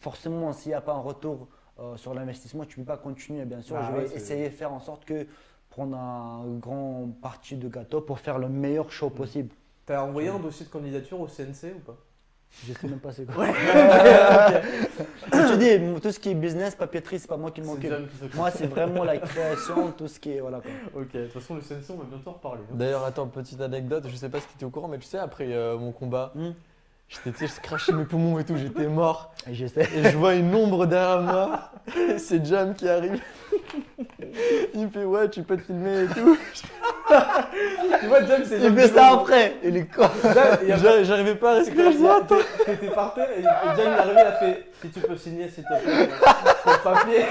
forcément, 0.00 0.52
s'il 0.52 0.70
n'y 0.70 0.74
a 0.74 0.80
pas 0.80 0.92
un 0.92 1.00
retour 1.00 1.48
sur 1.96 2.14
l'investissement, 2.14 2.64
tu 2.64 2.78
ne 2.78 2.84
peux 2.84 2.92
pas 2.92 2.98
continuer, 2.98 3.44
bien 3.44 3.60
sûr. 3.60 3.76
Ah 3.76 3.88
je 3.88 3.96
vais 3.96 4.08
ouais, 4.08 4.16
essayer 4.16 4.48
de 4.48 4.54
faire 4.54 4.72
en 4.72 4.78
sorte 4.78 5.04
que 5.04 5.26
prendre 5.70 5.96
un 5.96 6.44
grand 6.60 7.08
partie 7.22 7.56
de 7.56 7.66
gâteau 7.68 8.02
pour 8.02 8.20
faire 8.20 8.38
le 8.38 8.48
meilleur 8.48 8.92
show 8.92 9.10
possible. 9.10 9.48
T'as 9.86 10.02
envoyé 10.02 10.28
un 10.28 10.38
dossier 10.38 10.66
de 10.66 10.70
candidature 10.70 11.18
au 11.18 11.26
CNC 11.26 11.74
ou 11.76 11.80
pas? 11.80 11.96
Je 12.66 12.72
sais 12.74 12.86
même 12.86 12.98
pas 13.00 13.10
c'est 13.12 13.24
quoi. 13.26 13.44
Ouais. 13.44 13.52
Je 15.32 15.52
te 15.54 15.56
dis, 15.94 16.00
tout 16.00 16.12
ce 16.12 16.18
qui 16.20 16.30
est 16.30 16.34
business, 16.34 16.74
papeterie, 16.74 17.18
c'est 17.18 17.26
pas 17.28 17.36
moi 17.36 17.50
qui 17.50 17.60
C'est 17.62 17.66
m'occupe. 17.66 18.34
Moi, 18.34 18.50
c'est 18.50 18.66
vraiment 18.66 19.04
la 19.04 19.16
création, 19.18 19.90
tout 19.92 20.06
ce 20.06 20.20
qui 20.20 20.32
est. 20.32 20.40
Voilà 20.40 20.60
quoi. 20.60 20.70
Ok, 21.02 21.12
de 21.14 21.24
toute 21.24 21.32
façon, 21.32 21.54
le 21.54 21.60
CNC, 21.62 21.90
on 21.90 21.96
va 21.96 22.04
bientôt 22.04 22.30
en 22.30 22.32
reparler. 22.34 22.60
hein. 22.70 22.74
D'ailleurs, 22.74 23.04
attends, 23.04 23.26
petite 23.26 23.60
anecdote, 23.60 24.04
je 24.08 24.14
sais 24.16 24.28
pas 24.28 24.38
si 24.38 24.46
tu 24.48 24.54
étais 24.56 24.64
au 24.64 24.70
courant, 24.70 24.88
mais 24.88 24.98
tu 24.98 25.06
sais, 25.06 25.18
après 25.18 25.46
euh, 25.48 25.76
mon 25.78 25.92
combat, 25.92 26.32
Hmm. 26.34 26.50
j'étais, 27.08 27.46
je 27.46 27.60
crachais 27.62 27.92
mes 27.92 28.04
poumons 28.04 28.38
et 28.38 28.44
tout, 28.44 28.56
j'étais 28.56 28.86
mort. 28.86 29.32
Et. 29.48 29.52
Et 29.52 30.10
je 30.10 30.16
vois 30.16 30.34
une 30.34 30.54
ombre 30.54 30.86
derrière 30.86 31.22
moi, 31.22 31.70
c'est 32.18 32.44
Jam 32.44 32.74
qui 32.74 32.88
arrive. 32.88 33.20
Il 34.74 34.84
me 34.86 34.90
fait, 34.90 35.04
ouais, 35.04 35.28
tu 35.30 35.42
peux 35.42 35.56
te 35.56 35.62
filmer 35.62 36.02
et 36.04 36.06
tout. 36.06 36.36
Tu 38.00 38.06
vois, 38.06 38.24
Jam, 38.26 38.42
c'est 38.44 38.58
Il 38.60 38.74
fait 38.74 38.88
ça 38.88 39.08
après. 39.14 39.54
Il 39.64 39.76
est 39.76 39.86
J'arri- 40.82 41.04
J'arrivais 41.04 41.34
pas 41.34 41.52
à 41.52 41.54
respirer. 41.56 41.94
quoi 41.94 42.22
T'étais 42.66 42.86
par 42.88 43.14
terre 43.14 43.28
et 43.36 43.40
et 43.40 43.42
Jam, 43.42 43.76
il 43.76 43.80
est 43.80 43.86
arrivé, 43.98 44.14
il 44.14 44.18
a 44.20 44.32
fait 44.32 44.66
Si 44.82 44.88
tu 44.90 45.00
peux 45.00 45.16
signer, 45.16 45.48
s'il 45.48 45.64
te 45.64 45.68
plaît, 45.68 46.08
ton 46.64 46.90
papier. 46.90 47.24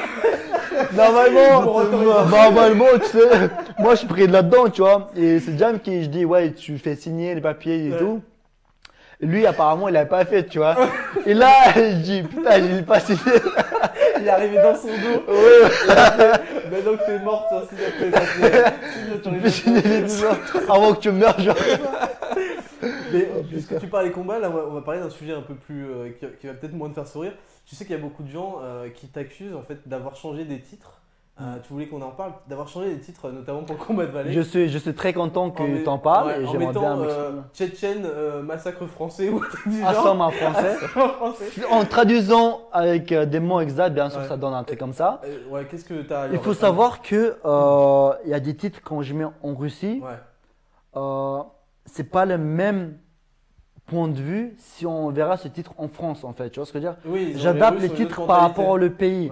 Normalement, 0.93 1.75
autoriser. 1.75 2.05
normalement, 2.29 2.85
tu 3.01 3.07
sais, 3.17 3.49
moi 3.79 3.91
je 3.93 3.99
suis 3.99 4.07
pris 4.07 4.27
là-dedans, 4.27 4.69
tu 4.69 4.81
vois. 4.81 5.09
Et 5.15 5.39
c'est 5.39 5.57
Jam 5.57 5.79
qui, 5.79 6.03
je 6.03 6.07
dis, 6.09 6.25
ouais, 6.25 6.51
tu 6.53 6.77
fais 6.77 6.95
signer 6.95 7.35
les 7.35 7.41
papiers 7.41 7.87
et 7.87 7.97
tout. 7.97 8.21
Lui, 9.21 9.45
apparemment, 9.45 9.87
il 9.87 9.93
l'avait 9.93 10.09
pas 10.09 10.25
fait, 10.25 10.45
tu 10.45 10.57
vois. 10.57 10.75
Et 11.25 11.33
là, 11.33 11.51
je 11.75 12.01
dis, 12.01 12.23
putain, 12.23 12.59
j'ai 12.59 12.81
pas 12.81 12.99
signé. 12.99 13.19
Il 14.19 14.25
est 14.25 14.29
arrivé 14.29 14.57
dans 14.57 14.75
son 14.75 14.87
dos. 14.87 15.23
Fait, 15.31 16.41
Mais 16.71 16.81
donc, 16.81 16.99
t'es 17.05 17.19
mort, 17.19 17.47
papiers. 17.49 18.11
Signe, 19.21 19.41
tu 19.43 19.49
signer 19.49 19.81
les 19.81 20.23
avant 20.69 20.93
que 20.93 20.99
tu 20.99 21.11
meurs, 21.11 21.39
genre. 21.39 21.55
Mais 23.13 23.29
euh, 23.29 23.43
puisque 23.47 23.79
tu 23.79 23.87
parles 23.87 24.05
des 24.05 24.11
combats, 24.11 24.39
là 24.39 24.49
on 24.49 24.53
va, 24.53 24.63
on 24.67 24.73
va 24.73 24.81
parler 24.81 25.01
d'un 25.01 25.09
sujet 25.09 25.33
un 25.33 25.41
peu 25.41 25.53
plus 25.53 25.85
euh, 25.85 26.09
qui, 26.11 26.25
qui 26.39 26.47
va 26.47 26.53
peut-être 26.53 26.73
moins 26.73 26.89
te 26.89 26.95
faire 26.95 27.07
sourire. 27.07 27.33
Tu 27.65 27.75
sais 27.75 27.85
qu'il 27.85 27.95
y 27.95 27.99
a 27.99 28.01
beaucoup 28.01 28.23
de 28.23 28.29
gens 28.29 28.59
euh, 28.61 28.89
qui 28.89 29.07
t'accusent 29.07 29.55
en 29.55 29.61
fait 29.61 29.87
d'avoir 29.87 30.15
changé 30.15 30.45
des 30.45 30.59
titres. 30.59 31.01
Euh, 31.39 31.55
tu 31.63 31.73
voulais 31.73 31.87
qu'on 31.87 32.01
en 32.01 32.11
parle, 32.11 32.33
d'avoir 32.47 32.67
changé 32.67 32.93
des 32.93 32.99
titres, 32.99 33.25
euh, 33.29 33.31
notamment 33.31 33.63
pour 33.63 33.77
combat 33.77 34.05
de 34.05 34.11
Valais. 34.11 34.31
Je 34.33 34.41
suis, 34.41 34.69
je 34.69 34.77
suis 34.77 34.93
très 34.93 35.11
content 35.13 35.49
que 35.49 35.81
tu 35.81 35.87
en 35.87 35.97
parles 35.97 36.27
ouais, 36.27 36.41
et 36.41 36.45
en 36.45 36.51
j'aimerais 36.51 36.67
mettant, 36.67 36.97
bien 36.97 36.99
euh. 37.09 37.31
Tchétchène, 37.53 38.03
euh, 38.05 38.43
massacre 38.43 38.85
français 38.85 39.29
ou 39.29 39.37
un 39.37 39.47
truc 39.47 39.67
du 39.69 39.81
À 39.81 39.93
genre. 39.93 40.03
somme 40.03 40.21
en 40.21 40.29
français. 40.29 40.75
En 40.95 41.09
français. 41.09 41.45
En 41.71 41.85
traduisant 41.85 42.61
avec 42.73 43.11
des 43.13 43.39
mots 43.39 43.59
exacts, 43.61 43.93
bien 43.93 44.09
sûr, 44.09 44.19
Ouais. 44.19 44.27
ça 44.27 44.37
donne 44.37 44.53
un 44.53 44.63
truc 44.63 44.77
comme 44.77 44.93
ça. 44.93 45.21
Ouais, 45.49 45.65
qu'est-ce 45.65 45.85
que 45.85 46.01
t'as 46.03 46.27
Il 46.27 46.37
faut 46.37 46.53
savoir 46.53 47.01
que 47.01 47.37
il 48.25 48.29
y 48.29 48.33
a 48.35 48.39
des 48.39 48.55
titres 48.55 48.79
quand 48.83 49.01
je 49.01 49.13
mets 49.15 49.25
en 49.41 49.55
Russie, 49.55 50.03
Ouais. 50.93 51.43
c'est 51.85 52.11
pas 52.11 52.25
le 52.25 52.37
même 52.37 52.97
point 53.87 54.09
de 54.09 54.19
vue 54.19 54.53
si 54.59 54.85
on 54.85 55.09
verra 55.09 55.37
ce 55.37 55.47
titre 55.47 55.73
en 55.77 55.87
France 55.87 56.23
en 56.23 56.33
fait. 56.33 56.49
Tu 56.51 56.59
vois 56.59 56.65
ce 56.67 56.73
que 56.73 56.79
je 56.79 56.85
veux 56.85 56.91
dire? 56.93 56.99
Oui, 57.05 57.33
J'adapte 57.37 57.79
les 57.81 57.89
titres 57.89 58.27
par 58.27 58.41
rapport 58.41 58.69
au 58.69 58.89
pays. 58.89 59.31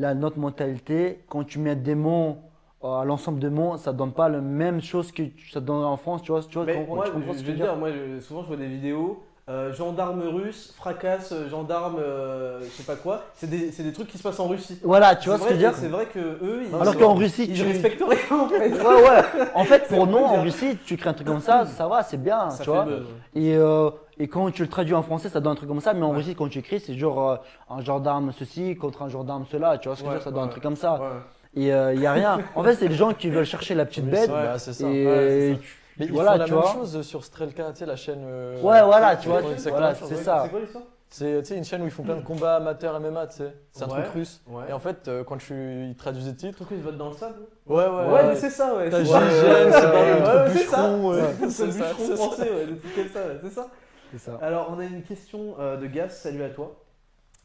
La 0.00 0.14
notre 0.14 0.38
mentalité, 0.38 1.24
quand 1.28 1.44
tu 1.44 1.58
mets 1.58 1.76
des 1.76 1.94
mots 1.94 2.38
euh, 2.84 3.00
à 3.00 3.04
l'ensemble 3.04 3.38
de 3.40 3.48
mots, 3.48 3.76
ça 3.76 3.92
donne 3.92 4.12
pas 4.12 4.28
la 4.28 4.40
même 4.40 4.80
chose 4.80 5.12
que 5.12 5.22
ça 5.52 5.60
donne 5.60 5.84
en 5.84 5.96
France. 5.96 6.22
Tu 6.22 6.32
vois, 6.32 6.42
tu 6.42 6.54
vois, 6.58 6.66
Mais 6.66 6.74
moi, 6.92 7.06
je, 7.06 7.32
ce 7.34 7.42
je 7.42 7.44
que 7.44 7.50
veux 7.50 7.54
je 7.54 7.60
veux 7.62 7.66
dire, 7.66 7.76
moi, 7.76 7.90
je- 7.92 8.20
souvent 8.20 8.42
je 8.42 8.48
vois 8.48 8.56
des 8.56 8.68
vidéos. 8.68 9.22
Euh, 9.50 9.72
gendarme 9.72 10.22
russe, 10.22 10.72
fracasse, 10.76 11.32
euh, 11.32 11.48
gendarme, 11.48 11.96
euh, 11.98 12.60
je 12.62 12.68
sais 12.68 12.84
pas 12.84 12.94
quoi. 12.94 13.24
C'est 13.34 13.50
des, 13.50 13.72
c'est 13.72 13.82
des 13.82 13.92
trucs 13.92 14.06
qui 14.06 14.16
se 14.16 14.22
passent 14.22 14.38
en 14.38 14.46
Russie. 14.46 14.78
Voilà, 14.84 15.16
tu 15.16 15.28
vois 15.28 15.38
ce 15.38 15.42
que 15.42 15.48
je 15.48 15.54
veux 15.54 15.58
dire 15.58 15.72
C'est 15.74 15.88
vrai 15.88 16.06
que 16.06 16.18
eux, 16.20 16.62
ils, 16.68 16.74
Alors 16.80 16.96
qu'en 16.96 17.14
Russie, 17.14 17.46
ils 17.48 17.56
tu 17.56 17.64
respectent 17.64 18.04
rien 18.06 18.38
en 18.38 18.48
fait. 18.48 18.70
Ouais, 18.70 19.02
ouais. 19.02 19.48
En 19.54 19.64
fait, 19.64 19.88
pour 19.88 20.06
nous, 20.06 20.18
en. 20.18 20.42
Russie, 20.42 20.78
tu 20.86 20.96
crées 20.96 21.10
un 21.10 21.14
truc 21.14 21.26
comme 21.26 21.40
ça, 21.40 21.66
ça 21.76 21.88
va, 21.88 22.04
c'est 22.04 22.22
bien, 22.22 22.50
Ça 22.50 22.58
tu 22.58 22.64
fait 22.64 22.70
vois. 22.70 22.84
buzz. 22.84 23.02
Et, 23.34 23.56
euh, 23.56 23.90
et 24.20 24.28
quand 24.28 24.48
tu 24.52 24.62
le 24.62 24.68
traduis 24.68 24.94
en 24.94 25.02
français, 25.02 25.28
ça 25.28 25.40
donne 25.40 25.52
un 25.52 25.56
truc 25.56 25.68
comme 25.68 25.80
ça, 25.80 25.94
mais 25.94 26.04
en. 26.04 26.10
Russie, 26.12 26.36
quand 26.36 26.48
tu 26.48 26.60
écris, 26.60 26.78
c'est 26.78 26.94
genre 26.94 27.30
euh, 27.30 27.36
un 27.70 27.80
gendarme 27.80 28.30
ceci 28.38 28.76
contre 28.76 29.02
un 29.02 29.08
gendarme 29.08 29.46
cela, 29.50 29.78
tu 29.78 29.88
vois 29.88 29.96
ce 29.96 30.02
que 30.02 30.06
je 30.06 30.12
veux 30.12 30.16
dire, 30.18 30.24
ça 30.24 30.30
donne 30.30 30.44
un 30.44 30.48
truc 30.48 30.62
comme 30.62 30.76
ça. 30.76 30.92
Ouais. 30.94 31.08
Et 31.56 31.66
il 31.70 31.98
n'y 31.98 32.06
a 32.06 32.12
rien. 32.12 32.38
En 32.54 32.62
fait, 32.62 32.76
c'est 32.76 32.86
les 32.86 32.94
gens 32.94 33.12
qui 33.12 33.28
veulent 33.30 33.44
chercher 33.44 33.74
la 33.74 33.84
petite 33.84 34.06
bête. 34.06 34.30
Bah, 34.30 34.58
c'est 34.58 34.72
ça. 34.72 34.86
Et 34.88 35.06
Ouais, 35.06 35.56
c'est 35.56 35.79
Mais 36.00 36.06
ils 36.06 36.12
voilà, 36.12 36.32
font 36.32 36.38
la 36.38 36.44
tu 36.46 36.50
même 36.52 36.60
vois. 36.60 36.72
chose 36.72 37.02
sur 37.02 37.24
Strelka, 37.24 37.70
tu 37.72 37.78
sais, 37.78 37.86
la 37.86 37.96
chaîne. 37.96 38.22
euh, 38.24 38.56
Ouais, 38.62 38.82
voilà, 38.82 39.16
tu 39.16 39.28
ils 39.28 39.30
vois, 39.30 39.40
exactement 39.42 39.76
voilà, 39.76 39.94
c'est 39.94 40.16
ça. 40.16 40.40
C'est 40.44 40.50
quoi 40.50 40.60
l'histoire 40.60 40.84
C'est 41.08 41.40
tu 41.42 41.46
sais, 41.48 41.56
une 41.56 41.64
chaîne 41.64 41.82
où 41.82 41.84
ils 41.84 41.90
font 41.90 42.02
plein 42.02 42.16
de 42.16 42.22
combats 42.22 42.56
amateurs 42.56 42.98
MMA, 43.00 43.26
tu 43.28 43.36
sais. 43.36 43.54
C'est 43.72 43.84
un 43.84 43.88
Ouais. 43.88 44.02
truc 44.02 44.14
russe. 44.14 44.40
Ouais. 44.48 44.64
Et 44.68 44.72
en 44.72 44.78
fait, 44.78 45.06
euh, 45.08 45.22
quand 45.24 45.36
tu 45.36 45.54
ils 45.88 45.94
traduisent 45.96 46.26
des 46.26 46.36
titres. 46.36 46.56
Truc 46.56 46.68
qu'ils 46.68 46.78
votent 46.80 46.96
dans 46.96 47.10
le 47.10 47.16
sable 47.16 47.36
Ouais, 47.66 47.84
ouais, 47.86 48.12
Ouais, 48.12 48.26
mais 48.28 48.36
c'est 48.36 48.50
ça, 48.50 48.74
ouais. 48.76 48.90
T'as 48.90 48.98
c'est 48.98 49.04
ça. 49.06 49.20
Gênes, 49.28 49.72
c'est 49.72 49.80
pas 49.82 49.92
Ouais, 49.92 50.18
le 50.18 50.24
ouais, 50.24 50.44
truc 50.50 50.58
c'est 50.58 50.64
ça. 50.66 50.76
bûcheron, 50.88 51.10
ouais. 51.10 51.22
C'est 51.40 51.50
C'est 51.50 51.66
le 51.66 51.72
ça, 51.72 51.78
bûcheron 51.78 51.94
c'est 51.98 52.06
ça. 52.16 52.16
français, 52.16 52.50
ouais, 52.50 52.66
des 52.66 52.76
trucs 52.78 52.94
comme 52.94 53.08
ça, 53.08 53.20
ouais, 53.26 53.38
c'est 53.42 53.50
ça. 53.50 53.68
C'est 54.12 54.18
ça. 54.18 54.38
Alors, 54.42 54.72
on 54.74 54.78
a 54.80 54.84
une 54.84 55.02
question 55.02 55.54
euh, 55.60 55.76
de 55.76 55.86
Gas, 55.86 56.08
salut 56.10 56.42
à 56.42 56.48
toi, 56.50 56.76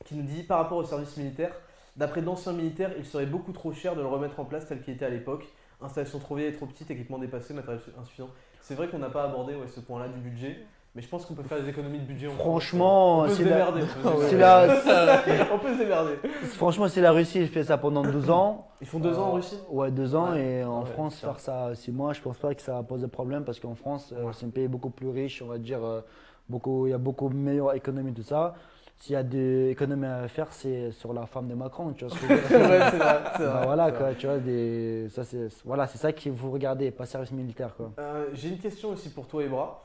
qui 0.06 0.16
nous 0.16 0.24
dit 0.24 0.44
par 0.44 0.60
rapport 0.60 0.78
au 0.78 0.84
service 0.84 1.16
militaire, 1.18 1.52
d'après 1.96 2.22
d'anciens 2.22 2.54
militaires, 2.54 2.92
il 2.98 3.06
serait 3.06 3.26
beaucoup 3.26 3.52
trop 3.52 3.72
cher 3.74 3.96
de 3.96 4.02
le 4.02 4.08
remettre 4.08 4.40
en 4.40 4.46
place 4.46 4.66
tel 4.68 4.82
qu'il 4.82 4.94
était 4.94 5.06
à 5.06 5.10
l'époque. 5.10 5.46
Installation 5.82 6.20
trop 6.20 6.36
vieille 6.36 6.48
et 6.50 6.54
trop 6.54 6.66
petite, 6.68 6.90
équipement 6.90 7.18
dépassé, 7.20 7.54
matériel 7.54 7.82
insuffisant. 8.02 8.30
C'est 8.68 8.74
vrai 8.74 8.88
qu'on 8.88 8.98
n'a 8.98 9.10
pas 9.12 9.26
abordé 9.26 9.54
ouais, 9.54 9.68
ce 9.68 9.80
point-là 9.80 10.08
du 10.08 10.20
budget. 10.20 10.58
Mais 10.96 11.02
je 11.04 11.08
pense 11.08 11.24
qu'on 11.26 11.36
peut 11.36 11.44
faire 11.44 11.62
des 11.62 11.70
économies 11.70 12.00
de 12.00 12.06
budget. 12.06 12.28
en 12.30 12.32
Franchement, 12.32 13.28
si 13.28 13.44
la- 13.44 13.70
on 13.70 13.72
peut 13.72 14.24
se 14.24 14.30
démerder. 14.34 14.38
la- 14.40 15.46
on 15.54 15.60
peut 15.60 15.74
se 15.74 15.78
démerder. 15.78 16.14
franchement, 16.54 16.88
si 16.88 17.00
la 17.00 17.12
Russie 17.12 17.46
fait 17.46 17.64
ça 17.66 17.78
pendant 17.78 18.02
12 18.02 18.32
ans, 18.32 18.70
Ils 18.82 18.88
font 18.88 18.98
deux 19.00 19.20
ans 19.20 19.28
en 19.28 19.32
Russie? 19.34 19.60
ouais, 19.70 19.92
deux 19.92 20.16
ans, 20.16 20.32
Ouais. 20.32 20.42
et 20.62 20.64
en 20.64 20.80
Ouais, 20.80 20.86
France, 20.90 21.18
c'est 21.20 21.28
faire 21.28 21.40
ça 21.40 21.76
6 21.76 21.92
mois, 21.92 22.14
je 22.14 22.22
pense 22.22 22.38
pas 22.40 22.56
que 22.56 22.62
ça 22.64 22.82
pose 22.82 23.02
de 23.02 23.08
problème 23.08 23.44
parce 23.44 23.60
qu'en 23.60 23.76
France, 23.76 24.14
euh, 24.18 24.24
Ouais. 24.24 24.32
c'est 24.34 24.48
un 24.48 24.50
pays 24.50 24.68
beaucoup 24.68 24.90
plus 24.90 25.10
riche, 25.10 25.44
on 25.44 25.48
va 25.48 25.60
dire, 25.60 25.84
euh, 25.84 26.02
beaucoup, 26.50 26.88
il 26.88 26.92
y 26.92 26.94
a 26.94 26.98
beaucoup 26.98 27.30
meilleure 27.30 27.76
économie, 27.76 28.14
tout 28.14 28.24
ça. 28.24 28.56
S'il 29.00 29.14
y 29.14 29.16
a 29.18 29.24
des 29.24 29.70
économies 29.70 30.06
à 30.08 30.28
faire, 30.28 30.48
c'est 30.52 30.92
sur 30.92 31.14
la 31.14 31.26
femme 31.28 31.48
de 31.48 31.54
Macron, 31.54 31.94
tu 31.94 32.06
vois 32.06 32.16
ce 32.16 32.20
que 32.22 32.28
Ouais, 32.28 32.40
c'est 32.92 32.98
vrai. 32.98 33.20
c'est 33.38 33.44
Bah 33.46 33.52
vrai, 33.58 33.66
voilà, 33.66 33.86
c'est 33.92 33.98
quoi, 33.98 34.14
tu 34.16 34.26
vois, 34.26 34.38
des, 34.40 35.08
ça, 35.10 35.24
c'est, 35.24 35.48
voilà, 35.64 35.86
c'est 35.86 35.98
ça 35.98 36.12
qu'il 36.12 36.34
faut 36.36 36.50
regarder, 36.50 36.90
pas 36.92 37.06
service 37.06 37.32
militaire, 37.32 37.76
quoi. 37.76 37.92
Euh, 38.00 38.28
J'ai 38.34 38.50
une 38.50 38.58
question 38.58 38.90
aussi 38.90 39.10
pour 39.10 39.28
toi, 39.28 39.44
Ebra. 39.44 39.84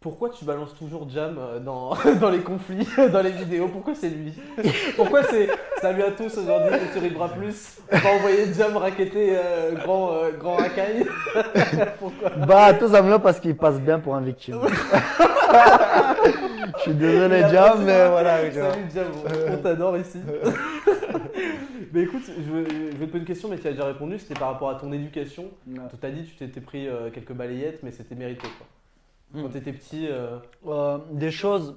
Pourquoi 0.00 0.30
tu 0.30 0.46
balances 0.46 0.74
toujours 0.74 1.06
Jam 1.10 1.36
euh, 1.38 1.60
dans, 1.60 1.90
dans 2.20 2.30
les 2.30 2.38
conflits, 2.38 2.88
dans 3.12 3.20
les 3.20 3.32
vidéos? 3.32 3.68
Pourquoi 3.68 3.94
c'est 3.94 4.08
lui? 4.08 4.32
Pourquoi 4.96 5.22
c'est 5.24 5.46
Salut 5.82 6.02
à 6.02 6.10
tous, 6.12 6.38
aujourd'hui 6.38 6.78
sur 6.94 7.04
Ibra 7.04 7.28
Plus, 7.28 7.78
on 7.92 7.96
va 7.98 8.10
envoyer 8.14 8.50
Jam 8.54 8.78
raqueter 8.78 9.36
euh, 9.36 9.72
grand, 9.72 10.14
euh, 10.14 10.30
grand 10.38 10.56
racaille 10.56 11.04
Pourquoi? 11.98 12.30
Bah, 12.46 12.72
tout 12.72 12.88
simplement 12.88 13.20
parce 13.20 13.40
qu'il 13.40 13.54
passe 13.54 13.78
bien 13.78 13.98
pour 13.98 14.14
un 14.14 14.22
victime. 14.22 14.58
je 16.78 16.80
suis 16.80 16.94
désolé, 16.94 17.40
Jam, 17.50 17.82
mais 17.84 18.08
voilà. 18.08 18.38
Salut 18.50 18.84
Jam, 18.94 19.06
on- 19.26 19.52
on 19.52 19.56
t'adore 19.58 19.98
ici. 19.98 20.18
mais 21.92 22.04
écoute, 22.04 22.22
je 22.26 22.50
vais, 22.54 22.64
je 22.92 22.96
vais 22.96 23.04
te 23.06 23.10
poser 23.10 23.18
une 23.18 23.24
question, 23.26 23.50
mais 23.50 23.58
tu 23.58 23.68
as 23.68 23.72
déjà 23.72 23.84
répondu, 23.84 24.18
c'était 24.18 24.32
par 24.40 24.48
rapport 24.48 24.70
à 24.70 24.76
ton 24.76 24.90
éducation. 24.94 25.44
Tu 25.66 25.96
t'as 26.00 26.08
dit 26.08 26.24
tu 26.24 26.36
t'étais 26.36 26.62
pris 26.62 26.88
euh, 26.88 27.10
quelques 27.10 27.32
balayettes, 27.34 27.80
mais 27.82 27.90
c'était 27.90 28.14
mérité. 28.14 28.48
Quoi. 28.56 28.66
Quand 29.32 29.40
Hmm. 29.42 29.50
t'étais 29.50 29.72
petit, 29.72 30.06
euh, 30.08 30.38
Euh, 30.66 30.98
des 31.12 31.30
choses 31.30 31.76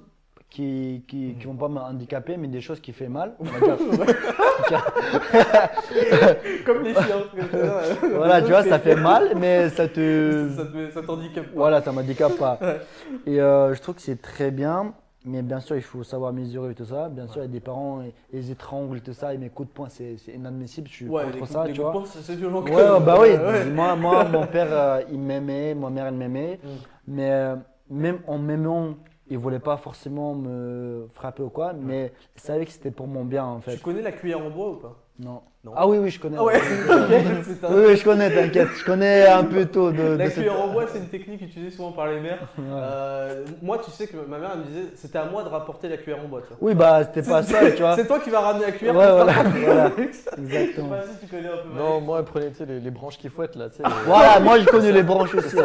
qui, 0.50 1.04
qui, 1.08 1.34
qui 1.38 1.46
vont 1.46 1.54
pas 1.56 1.68
m'handicaper, 1.68 2.36
mais 2.36 2.48
des 2.48 2.60
choses 2.60 2.80
qui 2.80 2.92
fait 2.92 3.08
mal. 3.08 3.34
on 3.40 3.44
va 3.44 3.60
dire. 3.60 3.76
comme 6.66 6.82
les 6.82 6.94
chiens. 6.94 7.22
euh, 7.54 7.94
voilà, 8.14 8.42
tu 8.42 8.48
vois, 8.48 8.62
ça 8.64 8.78
fait 8.78 8.96
mal, 8.96 9.32
mais 9.36 9.68
ça 9.70 9.88
te. 9.88 10.48
Ça 10.56 10.64
te- 10.64 10.90
ça 10.90 11.02
t'handicape 11.02 11.46
pas. 11.46 11.50
Voilà, 11.54 11.82
ça 11.82 11.92
m'handicape 11.92 12.36
pas. 12.36 12.58
Ouais. 12.60 12.80
Et 13.26 13.40
euh, 13.40 13.74
je 13.74 13.80
trouve 13.82 13.94
que 13.96 14.02
c'est 14.02 14.20
très 14.20 14.50
bien. 14.50 14.94
Mais 15.26 15.40
bien 15.40 15.58
sûr, 15.60 15.76
il 15.76 15.82
faut 15.82 16.02
savoir 16.02 16.32
mesurer 16.34 16.72
et 16.72 16.74
tout 16.74 16.84
ça. 16.84 17.08
Bien 17.08 17.26
sûr, 17.26 17.38
il 17.38 17.46
y 17.46 17.48
a 17.48 17.48
des 17.48 17.60
parents, 17.60 18.02
ils- 18.32 18.50
étranglent 18.50 19.00
tout 19.00 19.14
ça, 19.14 19.32
et 19.32 19.38
mes 19.38 19.48
coups 19.48 19.68
de 19.68 19.72
poing, 19.74 19.88
c'est 19.88 20.16
inadmissible. 20.34 20.86
Je 20.88 20.92
suis 20.92 21.08
Ouais, 21.08 21.22
les 21.24 21.26
contre 21.30 21.38
coups, 21.38 21.50
ça, 21.50 21.66
les 21.66 21.72
tu 21.72 21.80
coups 21.80 21.92
de 21.94 21.98
vois. 21.98 22.06
c'est 22.22 22.34
violent. 22.34 22.62
Ouais, 22.62 22.70
même. 22.92 23.04
bah 23.04 23.16
oui. 23.20 23.28
Ouais. 23.36 23.64
Moi, 23.70 23.96
moi, 23.96 24.24
mon 24.24 24.46
père, 24.46 24.68
euh, 24.70 25.02
il 25.10 25.18
m'aimait, 25.18 25.74
ma 25.74 25.88
mère, 25.88 26.06
elle 26.06 26.14
m'aimait. 26.14 26.60
Mm. 26.62 26.68
Mais 27.08 27.30
euh, 27.30 27.56
même 27.88 28.18
en 28.26 28.36
m'aimant, 28.38 28.94
il 29.28 29.38
voulait 29.38 29.58
pas 29.60 29.78
forcément 29.78 30.34
me 30.34 31.06
frapper 31.14 31.42
ou 31.42 31.48
quoi. 31.48 31.72
Mais 31.72 32.12
il 32.36 32.40
savait 32.42 32.66
que 32.66 32.72
c'était 32.72 32.90
pour 32.90 33.06
mon 33.06 33.24
bien, 33.24 33.44
en 33.46 33.60
Tu 33.60 33.70
fait. 33.70 33.82
connais 33.82 34.02
la 34.02 34.12
cuillère 34.12 34.44
en 34.44 34.50
bois 34.50 34.70
ou 34.72 34.74
pas? 34.76 34.94
Non. 35.18 35.40
Non. 35.64 35.72
Ah 35.74 35.88
oui, 35.88 35.96
oui, 35.96 36.10
je 36.10 36.20
connais. 36.20 36.36
Ah 36.38 36.44
ouais, 36.44 36.56
un- 36.60 37.74
Oui, 37.74 37.96
je 37.96 38.04
connais, 38.04 38.30
t'inquiète. 38.30 38.68
Je 38.78 38.84
connais 38.84 39.26
un 39.26 39.44
peu 39.44 39.64
tôt 39.64 39.90
de. 39.92 40.02
La 40.02 40.16
de 40.26 40.30
cette- 40.30 40.34
cuillère 40.34 40.60
en 40.60 40.68
bois, 40.68 40.84
c'est 40.92 40.98
une 40.98 41.06
technique 41.08 41.40
utilisée 41.40 41.70
souvent 41.74 41.90
par 41.92 42.06
les 42.08 42.20
mères. 42.20 42.40
Ouais. 42.58 42.64
Euh, 42.70 43.44
moi, 43.62 43.80
tu 43.82 43.90
sais 43.90 44.06
que 44.06 44.18
ma 44.28 44.36
mère 44.38 44.50
elle 44.52 44.60
me 44.60 44.64
disait 44.66 44.92
c'était 44.94 45.16
à 45.16 45.24
moi 45.24 45.42
de 45.42 45.48
rapporter 45.48 45.88
la 45.88 45.96
cuillère 45.96 46.22
en 46.22 46.28
bois. 46.28 46.42
tu 46.42 46.48
vois. 46.48 46.58
Oui, 46.60 46.74
bah, 46.74 47.02
c'était 47.04 47.26
pas 47.26 47.42
ça, 47.42 47.70
tu 47.70 47.78
vois. 47.80 47.96
C'est 47.96 48.06
toi 48.06 48.18
qui 48.20 48.28
vas 48.28 48.40
ramener 48.40 48.66
la 48.66 48.72
cuillère. 48.72 48.94
Ouais, 48.94 49.10
voilà, 49.10 49.32
voilà. 49.42 49.90
Je 49.96 50.02
sais 50.12 50.30
Exactement. 50.38 50.88
pas 50.90 51.02
si 51.02 51.26
tu 51.26 51.34
connais 51.34 51.48
un 51.48 51.56
peu. 51.56 51.78
Non, 51.78 52.00
moi, 52.02 52.18
elle 52.18 52.24
prenait 52.26 52.50
tu 52.50 52.56
sais, 52.56 52.66
les, 52.66 52.80
les 52.80 52.90
branches 52.90 53.16
qui 53.16 53.30
fouettent 53.30 53.56
là. 53.56 53.70
tu 53.70 53.76
sais, 53.78 53.82
les- 53.84 53.90
Voilà, 54.06 54.40
moi, 54.40 54.58
j'ai 54.58 54.66
connu 54.66 54.92
les 54.92 55.02
branches 55.02 55.34
aussi. 55.34 55.56
Ouais, 55.56 55.62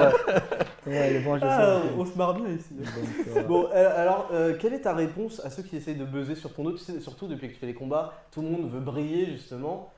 Ouais, 0.88 1.10
les 1.14 1.20
branches 1.20 1.42
aussi. 1.44 1.52
Ah, 1.52 1.82
on 1.98 2.06
se 2.06 2.18
marre 2.18 2.36
bien 2.36 2.48
ici. 2.56 2.70
Donc, 2.74 3.38
euh, 3.38 3.44
Bon, 3.44 3.68
euh, 3.76 4.02
alors, 4.02 4.30
euh, 4.34 4.54
quelle 4.60 4.74
est 4.74 4.80
ta 4.80 4.94
réponse 4.94 5.42
à 5.46 5.50
ceux 5.50 5.62
qui 5.62 5.76
essayent 5.76 5.96
de 5.98 6.06
buzzer 6.06 6.36
sur 6.36 6.54
ton 6.54 6.64
dos? 6.64 6.72
Tu 6.72 6.78
sais, 6.80 7.00
surtout 7.02 7.28
depuis 7.28 7.50
que 7.50 7.54
tu 7.54 7.60
fais 7.60 7.68
les 7.68 7.74
combats, 7.76 8.14
tout 8.32 8.42
le 8.42 8.48
monde 8.48 8.72
veut 8.72 8.80
briller 8.80 9.26
justement. 9.28 9.89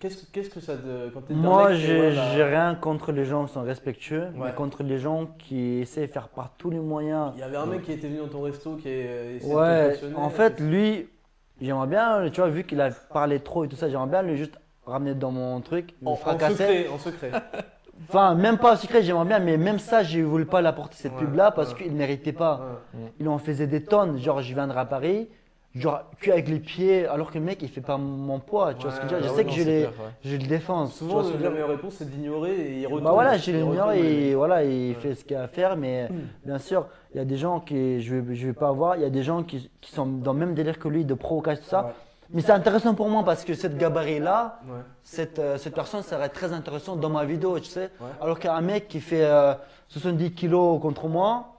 Qu'est-ce 0.00 0.50
que, 0.50 0.60
ça 0.60 0.76
te. 0.76 1.08
Quand 1.10 1.20
un 1.30 1.34
Moi, 1.34 1.72
j'ai 1.74 2.44
rien 2.44 2.74
contre 2.74 3.12
les 3.12 3.24
gens 3.24 3.46
qui 3.46 3.52
sont 3.52 3.62
respectueux, 3.62 4.24
Ouais. 4.36 4.46
mais 4.48 4.52
contre 4.52 4.82
les 4.82 4.98
gens 4.98 5.26
qui 5.38 5.80
essaient 5.80 6.06
de 6.06 6.12
faire 6.12 6.28
par 6.28 6.52
tous 6.58 6.70
les 6.70 6.80
moyens. 6.80 7.32
Il 7.36 7.40
y 7.40 7.42
avait 7.42 7.56
un 7.56 7.66
mec 7.66 7.82
qui 7.82 7.92
était 7.92 8.08
venu 8.08 8.18
dans 8.18 8.28
ton 8.28 8.42
resto 8.42 8.76
qui 8.76 8.88
est. 8.88 9.06
euh, 9.08 9.38
de 9.38 9.44
Ouais, 9.54 10.14
en 10.16 10.30
fait, 10.30 10.60
lui, 10.60 11.08
j'aimerais 11.60 11.86
bien, 11.86 12.28
tu 12.30 12.40
vois, 12.40 12.50
vu 12.50 12.64
qu'il 12.64 12.80
a 12.80 12.90
parlé 12.90 13.40
trop 13.40 13.64
et 13.64 13.68
tout 13.68 13.76
ça, 13.76 13.88
j'aimerais 13.88 14.08
bien 14.08 14.22
lui 14.22 14.36
juste 14.36 14.58
ramener 14.86 15.14
dans 15.14 15.30
mon 15.30 15.60
truc, 15.60 15.94
en, 16.04 16.12
en 16.12 16.16
secret, 16.16 16.88
en 16.88 16.98
secret. 16.98 17.30
Enfin, 18.08 18.34
même 18.34 18.58
pas 18.58 18.72
en 18.72 18.76
secret, 18.76 19.04
j'aimerais 19.04 19.24
bien, 19.24 19.38
mais 19.38 19.56
même 19.56 19.78
ça, 19.78 20.02
je 20.02 20.18
voulais 20.20 20.44
pas 20.44 20.60
l'apporter 20.60 20.96
cette 20.98 21.12
Ouais, 21.12 21.18
pub-là 21.20 21.52
parce 21.52 21.72
ouais. 21.72 21.84
qu'il 21.84 21.92
ne 21.92 21.96
méritait 21.96 22.32
pas. 22.32 22.82
Il 23.20 23.28
en 23.28 23.38
faisait 23.38 23.68
des 23.68 23.84
tonnes. 23.84 24.18
Genre, 24.18 24.42
je 24.42 24.52
viendrai 24.52 24.80
à 24.80 24.84
Paris, 24.84 25.28
genre, 25.74 26.02
que 26.20 26.30
avec 26.30 26.48
les 26.48 26.60
pieds, 26.60 27.06
alors 27.06 27.30
que 27.30 27.38
le 27.38 27.44
mec, 27.44 27.60
il 27.62 27.68
fait 27.68 27.80
pas 27.80 27.96
mon 27.96 28.38
poids. 28.38 28.74
Tu 28.74 28.82
vois 28.86 28.92
ce 28.92 29.00
que 29.00 29.08
je 29.08 29.14
veux 29.14 29.20
dire 29.20 29.28
Bah 29.30 29.32
Je 29.32 29.36
sais 29.36 29.44
que 29.44 29.50
je, 29.50 29.56
c'est 29.58 29.64
les, 29.64 29.80
clair, 29.82 29.90
ouais. 29.90 30.10
je 30.24 30.36
le 30.36 30.46
défends. 30.46 30.86
tu 30.86 30.92
Souvent, 30.92 31.14
vois 31.14 31.22
ce 31.24 31.28
que 31.28 31.32
je 31.34 31.38
veux 31.38 31.44
la 31.44 31.50
meilleure 31.50 31.68
réponse, 31.68 31.94
c'est 31.98 32.04
de 32.04 32.10
l'ignorer 32.14 32.52
et 32.54 32.80
il 32.80 32.86
retourne. 32.86 33.04
Bah 33.04 33.10
voilà, 33.12 33.36
j'ai 33.36 33.60
retourne, 33.62 33.92
et 33.94 34.34
voilà, 34.34 34.64
il 34.64 34.90
Ouais. 34.90 34.94
fait 35.00 35.14
ce 35.14 35.24
qu'il 35.24 35.36
a 35.36 35.42
à 35.42 35.46
faire, 35.48 35.76
mais 35.76 36.08
bien 36.44 36.58
sûr, 36.58 36.86
il 37.12 37.18
y 37.18 37.20
a 37.20 37.24
des 37.24 37.36
gens 37.36 37.60
qui, 37.60 38.00
je 38.02 38.14
vais, 38.16 38.34
je 38.34 38.46
vais 38.46 38.52
pas 38.52 38.68
avoir, 38.68 38.96
il 38.96 39.02
y 39.02 39.06
a 39.06 39.10
des 39.10 39.22
gens 39.22 39.42
qui, 39.42 39.70
qui 39.80 39.90
sont 39.92 40.06
dans 40.06 40.32
le 40.32 40.38
même 40.38 40.54
délire 40.54 40.78
que 40.78 40.88
lui 40.88 41.04
de 41.04 41.14
provocation, 41.14 41.62
tout 41.62 41.68
ça. 41.70 41.84
Ouais. 41.86 41.92
Mais 42.30 42.40
c'est 42.40 42.52
intéressant 42.52 42.94
pour 42.94 43.08
moi 43.10 43.22
parce 43.22 43.44
que 43.44 43.52
cette 43.54 43.76
gabarit-là, 43.76 44.60
Ouais. 44.66 44.80
cette, 45.02 45.38
euh, 45.38 45.58
cette 45.58 45.74
personne 45.74 46.02
serait 46.02 46.30
très 46.30 46.52
intéressante 46.52 46.98
dans 46.98 47.10
ma 47.10 47.24
vidéo, 47.24 47.58
tu 47.60 47.66
sais. 47.66 47.90
Ouais. 48.00 48.08
Alors 48.20 48.38
qu'un 48.38 48.60
mec 48.62 48.88
qui 48.88 49.00
fait 49.00 49.24
euh, 49.24 49.52
70 49.88 50.32
kilos 50.32 50.80
contre 50.80 51.06
moi, 51.08 51.53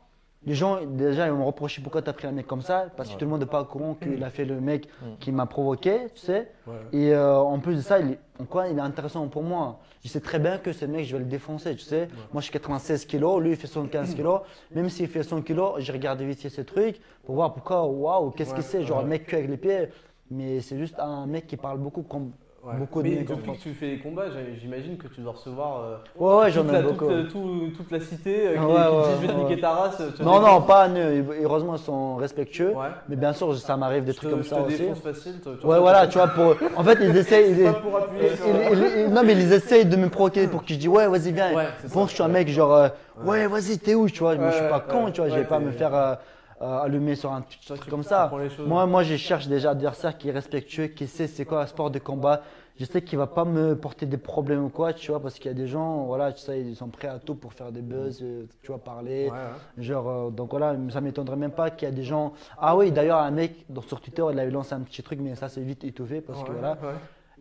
les 0.45 0.53
gens, 0.53 0.79
déjà, 0.85 1.25
ils 1.25 1.31
vont 1.31 1.39
me 1.39 1.43
reprocher 1.43 1.81
pourquoi 1.81 2.01
tu 2.01 2.09
as 2.09 2.13
pris 2.13 2.27
un 2.27 2.31
mec 2.31 2.45
comme 2.45 2.61
ça, 2.61 2.87
parce 2.95 3.09
que 3.09 3.15
tout 3.15 3.25
le 3.25 3.31
monde 3.31 3.41
n'est 3.41 3.45
pas 3.47 3.61
au 3.61 3.65
courant 3.65 3.95
qu'il 3.95 4.23
a 4.23 4.29
fait 4.29 4.45
le 4.45 4.61
mec 4.61 4.87
qui 5.19 5.31
m'a 5.31 5.45
provoqué, 5.45 6.07
tu 6.13 6.21
sais. 6.21 6.51
Ouais. 6.67 6.73
Et 6.93 7.13
euh, 7.13 7.37
en 7.37 7.59
plus 7.59 7.75
de 7.75 7.81
ça, 7.81 7.99
il 7.99 8.11
est, 8.11 8.19
en 8.39 8.45
quoi 8.45 8.67
il 8.67 8.77
est 8.77 8.81
intéressant 8.81 9.27
pour 9.27 9.43
moi. 9.43 9.79
Je 10.03 10.09
sais 10.09 10.19
très 10.19 10.37
bien 10.37 10.59
que 10.59 10.71
ce 10.71 10.85
mec, 10.85 11.05
je 11.05 11.13
vais 11.13 11.23
le 11.23 11.29
défoncer, 11.29 11.75
tu 11.75 11.83
sais. 11.83 12.07
Moi, 12.31 12.41
je 12.41 12.45
suis 12.45 12.53
96 12.53 13.05
kilos, 13.05 13.41
lui, 13.41 13.51
il 13.51 13.55
fait 13.55 13.67
75 13.67 14.13
kilos. 14.13 14.41
Même 14.73 14.89
s'il 14.89 15.07
fait 15.07 15.23
100 15.23 15.41
kilos, 15.41 15.79
j'ai 15.79 15.91
regardé 15.91 16.25
vite 16.25 16.41
fait 16.41 16.49
ce 16.49 16.61
truc 16.61 16.99
pour 17.23 17.35
voir 17.35 17.53
pourquoi, 17.53 17.85
waouh, 17.85 18.29
qu'est-ce 18.31 18.53
que 18.53 18.61
c'est, 18.61 18.83
genre 18.83 18.99
un 18.99 19.05
mec 19.05 19.25
que 19.25 19.35
avec 19.35 19.49
les 19.49 19.57
pieds. 19.57 19.89
Mais 20.29 20.61
c'est 20.61 20.77
juste 20.77 20.99
un 20.99 21.25
mec 21.25 21.47
qui 21.47 21.57
parle 21.57 21.79
beaucoup 21.79 22.03
comme 22.03 22.31
Ouais. 22.65 22.73
beaucoup 22.79 23.03
de 23.03 23.09
Mais 23.09 23.15
depuis 23.17 23.51
que 23.51 23.57
tu 23.61 23.73
fais 23.75 23.85
les 23.89 23.99
combats, 23.99 24.23
j'imagine 24.59 24.97
que 24.97 25.07
tu 25.07 25.21
dois 25.21 25.33
recevoir 25.33 25.81
euh, 25.83 25.95
Ouais, 26.17 26.45
ouais, 26.45 26.51
j'en 26.51 26.61
toute, 26.63 26.71
ai 26.71 26.73
la, 26.73 26.81
beaucoup. 26.81 27.05
toute, 27.05 27.11
euh, 27.11 27.23
tout- 27.31 27.71
toute 27.77 27.91
la 27.91 27.99
cité 27.99 28.47
euh, 28.47 28.53
qui, 28.53 28.59
Ouais, 28.59 28.65
qui 28.65 29.09
dit 29.19 29.21
je 29.21 29.27
vais 29.27 29.43
niquer 29.43 29.61
ta 29.61 29.69
race. 29.69 30.01
Non, 30.19 30.39
non, 30.41 30.61
pas 30.61 30.89
eux. 30.89 31.23
Heureusement, 31.43 31.75
ils 31.75 31.79
sont 31.83 32.15
respectueux. 32.15 32.69
Ouais. 32.73 32.87
Mais 33.07 33.15
bien 33.17 33.33
sûr, 33.33 33.55
ça 33.55 33.77
m'arrive 33.77 34.03
des 34.03 34.13
Je 34.13 34.17
trucs 34.17 34.29
te, 34.31 34.33
comme 34.35 34.43
je 34.43 34.49
ça 34.49 34.55
te 34.55 34.61
aussi. 34.61 35.01
facile. 35.01 35.35
tu 35.43 35.67
Ouais, 35.67 35.79
voilà, 35.79 36.07
tu 36.07 36.17
vois, 36.17 36.27
pour... 36.27 36.55
en 36.75 36.83
fait, 36.83 36.97
ils 37.01 37.15
essayent. 37.17 37.53
C'est 37.53 37.61
ils- 37.61 37.65
pas 37.65 37.73
pour 37.73 37.97
appuyer 37.97 38.29
sur. 38.35 38.45
ils- 38.47 38.77
ils- 38.79 39.01
ils- 39.01 39.13
non, 39.13 39.21
mais 39.23 39.33
ils 39.33 39.53
essayent 39.53 39.85
de 39.85 39.95
me 39.95 40.09
provoquer 40.09 40.47
pour 40.47 40.61
que 40.63 40.69
je 40.69 40.75
dise 40.79 40.87
ouais, 40.87 41.07
vas-y, 41.07 41.31
viens. 41.33 41.51
Ça. 41.53 42.01
que 42.05 42.09
je 42.09 42.13
suis 42.15 42.23
un 42.23 42.27
mec 42.29 42.47
genre 42.49 42.73
euh, 42.73 42.89
ouais, 43.23 43.45
vas-y, 43.45 43.77
t'es 43.77 43.93
où, 43.93 44.09
tu 44.09 44.19
vois? 44.21 44.35
mais 44.37 44.49
je 44.51 44.55
suis 44.57 44.67
pas 44.69 44.79
con, 44.79 45.11
tu 45.11 45.21
vois. 45.21 45.29
Je 45.29 45.35
vais 45.35 45.43
pas 45.45 45.59
me 45.59 45.69
faire 45.69 46.17
euh, 46.65 46.81
allumer 46.81 47.15
sur 47.15 47.31
un 47.31 47.41
truc 47.41 47.79
comme 47.89 48.03
ça. 48.03 48.27
Moi, 48.67 48.85
moi, 48.85 49.03
je 49.03 49.15
cherche 49.15 49.47
déjà 49.47 49.69
un 49.69 49.71
adversaire 49.73 50.17
qui 50.17 50.29
est 50.29 50.31
respectueux, 50.31 50.87
qui 50.87 51.07
sait 51.07 51.27
c'est 51.27 51.45
quoi 51.45 51.61
un 51.63 51.67
sport 51.67 51.91
de 51.91 51.99
combat. 51.99 52.41
Je 52.77 52.83
sais 52.83 53.01
qu'il 53.01 53.17
va 53.17 53.27
pas 53.27 53.45
me 53.45 53.73
porter 53.77 54.05
des 54.05 54.17
problèmes 54.17 54.65
ou 54.65 54.69
quoi, 54.69 54.91
tu 54.91 55.09
vois, 55.11 55.21
parce 55.21 55.35
qu'il 55.35 55.45
y 55.45 55.53
a 55.53 55.57
des 55.57 55.65
gens, 55.67 56.03
voilà, 56.07 56.33
tu 56.33 56.41
sais, 56.41 56.59
ils 56.59 56.75
sont 56.75 56.89
prêts 56.89 57.07
à 57.07 57.19
tout 57.19 57.33
pour 57.35 57.53
faire 57.53 57.71
des 57.71 57.81
buzz, 57.81 58.19
euh, 58.21 58.43
tu 58.61 58.67
vois, 58.67 58.79
parler. 58.83 59.27
Ouais, 59.27 59.31
ouais. 59.31 59.83
Genre, 59.83 60.09
euh, 60.09 60.29
donc 60.29 60.49
voilà, 60.51 60.75
ça 60.89 60.99
m'étonnerait 60.99 61.37
même 61.37 61.51
pas 61.51 61.69
qu'il 61.69 61.87
y 61.87 61.91
a 61.91 61.95
des 61.95 62.03
gens. 62.03 62.33
Ah 62.57 62.75
oui, 62.75 62.91
d'ailleurs, 62.91 63.19
un 63.19 63.31
mec 63.31 63.63
dans- 63.69 63.81
sur 63.81 64.01
Twitter, 64.01 64.23
il 64.29 64.37
avait 64.39 64.51
lancé 64.51 64.73
un 64.73 64.81
petit 64.81 65.01
truc, 65.03 65.19
mais 65.21 65.35
ça 65.35 65.47
c'est 65.47 65.61
vite 65.61 65.85
étouffé 65.85 66.19
parce 66.19 66.39
que 66.43 66.51
voilà. 66.59 66.75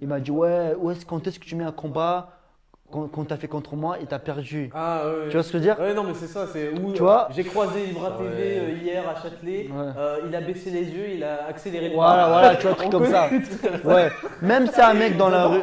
Il 0.00 0.06
m'a 0.08 0.20
dit 0.20 0.30
Ouais, 0.30 0.74
où 0.78 0.90
est-ce, 0.92 1.04
quand 1.04 1.26
est-ce 1.26 1.40
que 1.40 1.44
tu 1.46 1.56
mets 1.56 1.64
un 1.64 1.72
combat? 1.72 2.30
Qu'on, 2.94 3.24
t'a 3.24 3.36
fait 3.36 3.48
contre 3.48 3.74
moi 3.74 3.98
et 4.00 4.06
t'as 4.06 4.18
perdu 4.18 4.70
Ah, 4.74 5.02
ouais. 5.04 5.28
Tu 5.28 5.34
vois 5.34 5.42
ce 5.42 5.48
que 5.52 5.58
je 5.58 5.58
veux 5.58 5.64
dire 5.64 5.76
Ouais, 5.80 5.94
non, 5.94 6.04
mais 6.04 6.14
c'est 6.14 6.26
ça, 6.28 6.46
c'est 6.52 6.70
où 6.78 6.92
Tu 6.92 7.00
vois 7.02 7.28
J'ai 7.32 7.42
croisé 7.44 7.88
Ibra 7.88 8.12
Ah 8.14 8.18
TV 8.22 8.30
ouais. 8.36 8.58
euh, 8.60 8.78
hier 8.82 9.02
à 9.08 9.20
Châtelet, 9.20 9.68
Ouais. 9.70 9.92
euh, 9.96 10.18
il 10.28 10.34
a 10.34 10.40
baissé 10.40 10.70
les 10.70 10.84
yeux, 10.84 11.08
il 11.16 11.24
a 11.24 11.46
accéléré 11.48 11.88
le 11.88 11.94
Voilà, 11.94 12.28
voilà, 12.28 12.56
tu 12.56 12.62
vois, 12.66 12.72
un 12.72 12.74
truc 12.76 12.90
comme 12.90 13.06
ça. 13.06 13.28
Ouais, 13.84 14.10
même 14.42 14.66
si 14.68 14.80
un 14.80 14.94
mec 14.94 15.16
dans 15.16 15.28
la 15.28 15.46
rue. 15.46 15.60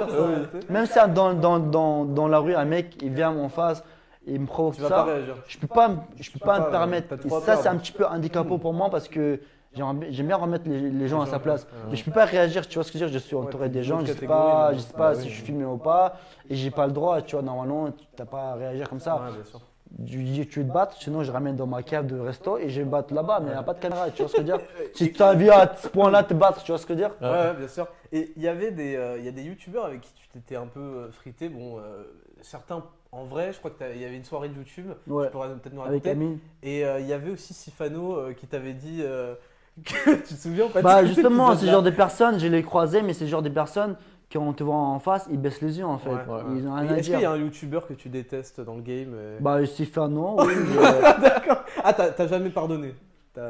Même 0.69 0.85
si 0.85 0.99
un- 0.99 1.07
dans, 1.07 1.33
dans, 1.33 1.59
dans, 1.59 2.05
dans 2.05 2.27
la 2.27 2.39
rue, 2.39 2.53
un 2.55 2.65
mec, 2.65 2.97
il 3.01 3.11
vient 3.13 3.31
en 3.35 3.49
face 3.49 3.83
et 4.27 4.33
il 4.33 4.41
me 4.41 4.45
provoque 4.45 4.75
Tu 4.75 4.81
vas 4.81 4.89
ça. 4.89 4.95
pas 4.95 5.03
réagir. 5.05 5.35
je 5.47 5.57
peux 5.57 5.67
pas, 5.67 5.89
je 6.19 6.31
peux 6.31 6.39
pas, 6.39 6.59
pas, 6.59 6.65
me 6.67 6.71
permettre. 6.71 7.15
Et 7.25 7.29
ça, 7.29 7.55
c'est 7.57 7.69
un 7.69 7.77
petit 7.77 7.91
peu 7.93 8.05
handicapant 8.05 8.59
pour 8.59 8.73
moi 8.73 8.89
parce 8.89 9.07
que 9.07 9.39
j'aime 9.73 10.27
bien 10.27 10.35
remettre 10.35 10.67
les, 10.67 10.89
les 10.89 11.07
gens 11.07 11.21
à 11.21 11.25
sa 11.25 11.39
place. 11.39 11.63
Ouais. 11.63 11.89
Mais 11.91 11.95
je 11.95 12.03
peux 12.03 12.11
pas 12.11 12.25
réagir, 12.25 12.67
tu 12.67 12.75
vois 12.75 12.83
ce 12.83 12.91
que 12.91 12.97
je 12.99 13.05
veux 13.05 13.09
dire? 13.11 13.19
Je 13.19 13.23
suis 13.25 13.35
Ouais, 13.35 13.45
entouré 13.45 13.67
t'es 13.67 13.73
des 13.79 13.83
gens, 13.83 13.99
autre 13.99 14.07
je 14.07 14.13
sais 14.13 14.25
pas, 14.27 14.73
je 14.73 14.79
sais 14.79 14.93
pas 14.93 15.15
si 15.15 15.21
oui. 15.23 15.29
je 15.29 15.33
suis 15.35 15.43
filmé 15.45 15.65
ou 15.65 15.77
pas 15.77 16.17
et 16.49 16.55
j'ai 16.55 16.71
pas 16.71 16.87
le 16.87 16.93
droit, 16.93 17.21
tu 17.21 17.35
vois. 17.35 17.43
Normalement, 17.43 17.89
t'as 18.15 18.25
pas 18.25 18.51
à 18.51 18.55
réagir 18.55 18.89
comme 18.89 18.99
ça. 18.99 19.15
Ouais, 19.15 19.31
bien 19.33 19.43
sûr. 19.43 19.61
Tu 20.07 20.17
veux 20.17 20.45
te 20.45 20.59
battre, 20.71 20.95
sinon 21.01 21.21
je 21.23 21.31
ramène 21.31 21.57
dans 21.57 21.67
ma 21.67 21.83
cave 21.83 22.07
de 22.07 22.17
resto 22.17 22.57
et 22.57 22.69
je 22.69 22.79
vais 22.79 22.85
me 22.85 22.91
battre 22.91 23.13
là-bas, 23.13 23.39
mais 23.41 23.49
il 23.49 23.53
n'y 23.53 23.59
a 23.59 23.63
pas 23.63 23.73
de 23.73 23.79
caméra, 23.79 24.09
tu 24.09 24.21
vois 24.21 24.29
ce 24.29 24.37
que 24.37 24.41
je 24.41 24.51
veux 24.51 24.57
dire? 24.57 24.65
Si 24.95 25.11
tu 25.11 25.21
as 25.21 25.31
envie 25.31 25.49
à 25.49 25.73
ce 25.75 25.87
point-là 25.89 26.23
te 26.23 26.33
battre, 26.33 26.63
tu 26.63 26.71
vois 26.71 26.77
ce 26.79 26.85
que 26.85 26.93
je 26.93 26.99
veux 26.99 27.05
dire? 27.07 27.15
Ouais, 27.21 27.29
ouais, 27.29 27.53
bien 27.55 27.67
sûr. 27.67 27.87
Et 28.13 28.31
il 28.37 28.41
y 28.41 28.47
avait 28.47 28.71
des, 28.71 28.95
euh, 28.95 29.17
il 29.17 29.25
y 29.25 29.27
a 29.27 29.31
des 29.31 29.43
youtubeurs 29.43 29.85
avec 29.85 30.01
qui 30.01 30.13
tu 30.13 30.27
t'étais 30.29 30.55
un 30.55 30.67
peu 30.67 30.79
euh, 30.79 31.11
frité. 31.11 31.49
Bon, 31.49 31.77
euh, 31.79 32.03
certains 32.41 32.83
en 33.13 33.25
vrai, 33.25 33.51
je 33.51 33.59
crois 33.59 33.71
qu'il 33.71 34.01
y 34.01 34.05
avait 34.05 34.15
une 34.15 34.23
soirée 34.23 34.47
de 34.47 34.55
YouTube. 34.55 34.87
Ouais. 35.07 35.25
Tu 35.25 35.31
pourrais 35.31 35.49
peut-être 35.49 35.73
nous 35.73 35.81
Avec 35.81 36.03
raconter. 36.05 36.09
Amine. 36.11 36.39
Et 36.63 36.85
euh, 36.85 36.99
il 37.01 37.07
y 37.07 37.13
avait 37.13 37.29
aussi 37.31 37.53
Sifano 37.53 38.15
euh, 38.15 38.33
qui 38.33 38.47
t'avait 38.47 38.73
dit 38.73 39.01
euh, 39.01 39.35
tu 39.83 39.93
te 40.21 40.33
souviens 40.33 40.67
pas 40.67 40.81
Bah 40.81 41.05
justement, 41.05 41.55
ce 41.55 41.65
genre 41.65 41.83
de 41.83 41.89
personnes, 41.89 42.39
je 42.39 42.47
les 42.47 42.63
croisais, 42.63 43.01
mais 43.01 43.13
c'est 43.13 43.25
ce 43.25 43.29
genre 43.29 43.41
de 43.41 43.49
personnes 43.49 43.95
quand 44.31 44.39
on 44.39 44.53
te 44.53 44.63
voit 44.63 44.75
en 44.75 44.99
face, 44.99 45.27
ils 45.29 45.37
baissent 45.39 45.61
les 45.61 45.79
yeux 45.79 45.85
en 45.85 45.97
fait. 45.97 46.09
Ouais, 46.09 46.15
ouais. 46.15 46.97
Est-ce 46.99 47.09
qu'il 47.09 47.19
y 47.19 47.25
a 47.25 47.31
un 47.31 47.37
youtubeur 47.37 47.85
que 47.87 47.93
tu 47.93 48.07
détestes 48.09 48.61
dans 48.61 48.75
le 48.75 48.81
game 48.81 49.11
euh 49.13 49.37
Bah 49.41 49.65
Sifano, 49.65 50.37
oui. 50.39 50.53
mais, 50.69 50.77
euh, 50.87 51.19
D'accord. 51.21 51.63
Ah, 51.83 51.93
t'as 51.93 52.27
jamais 52.27 52.49
pardonné? 52.49 52.93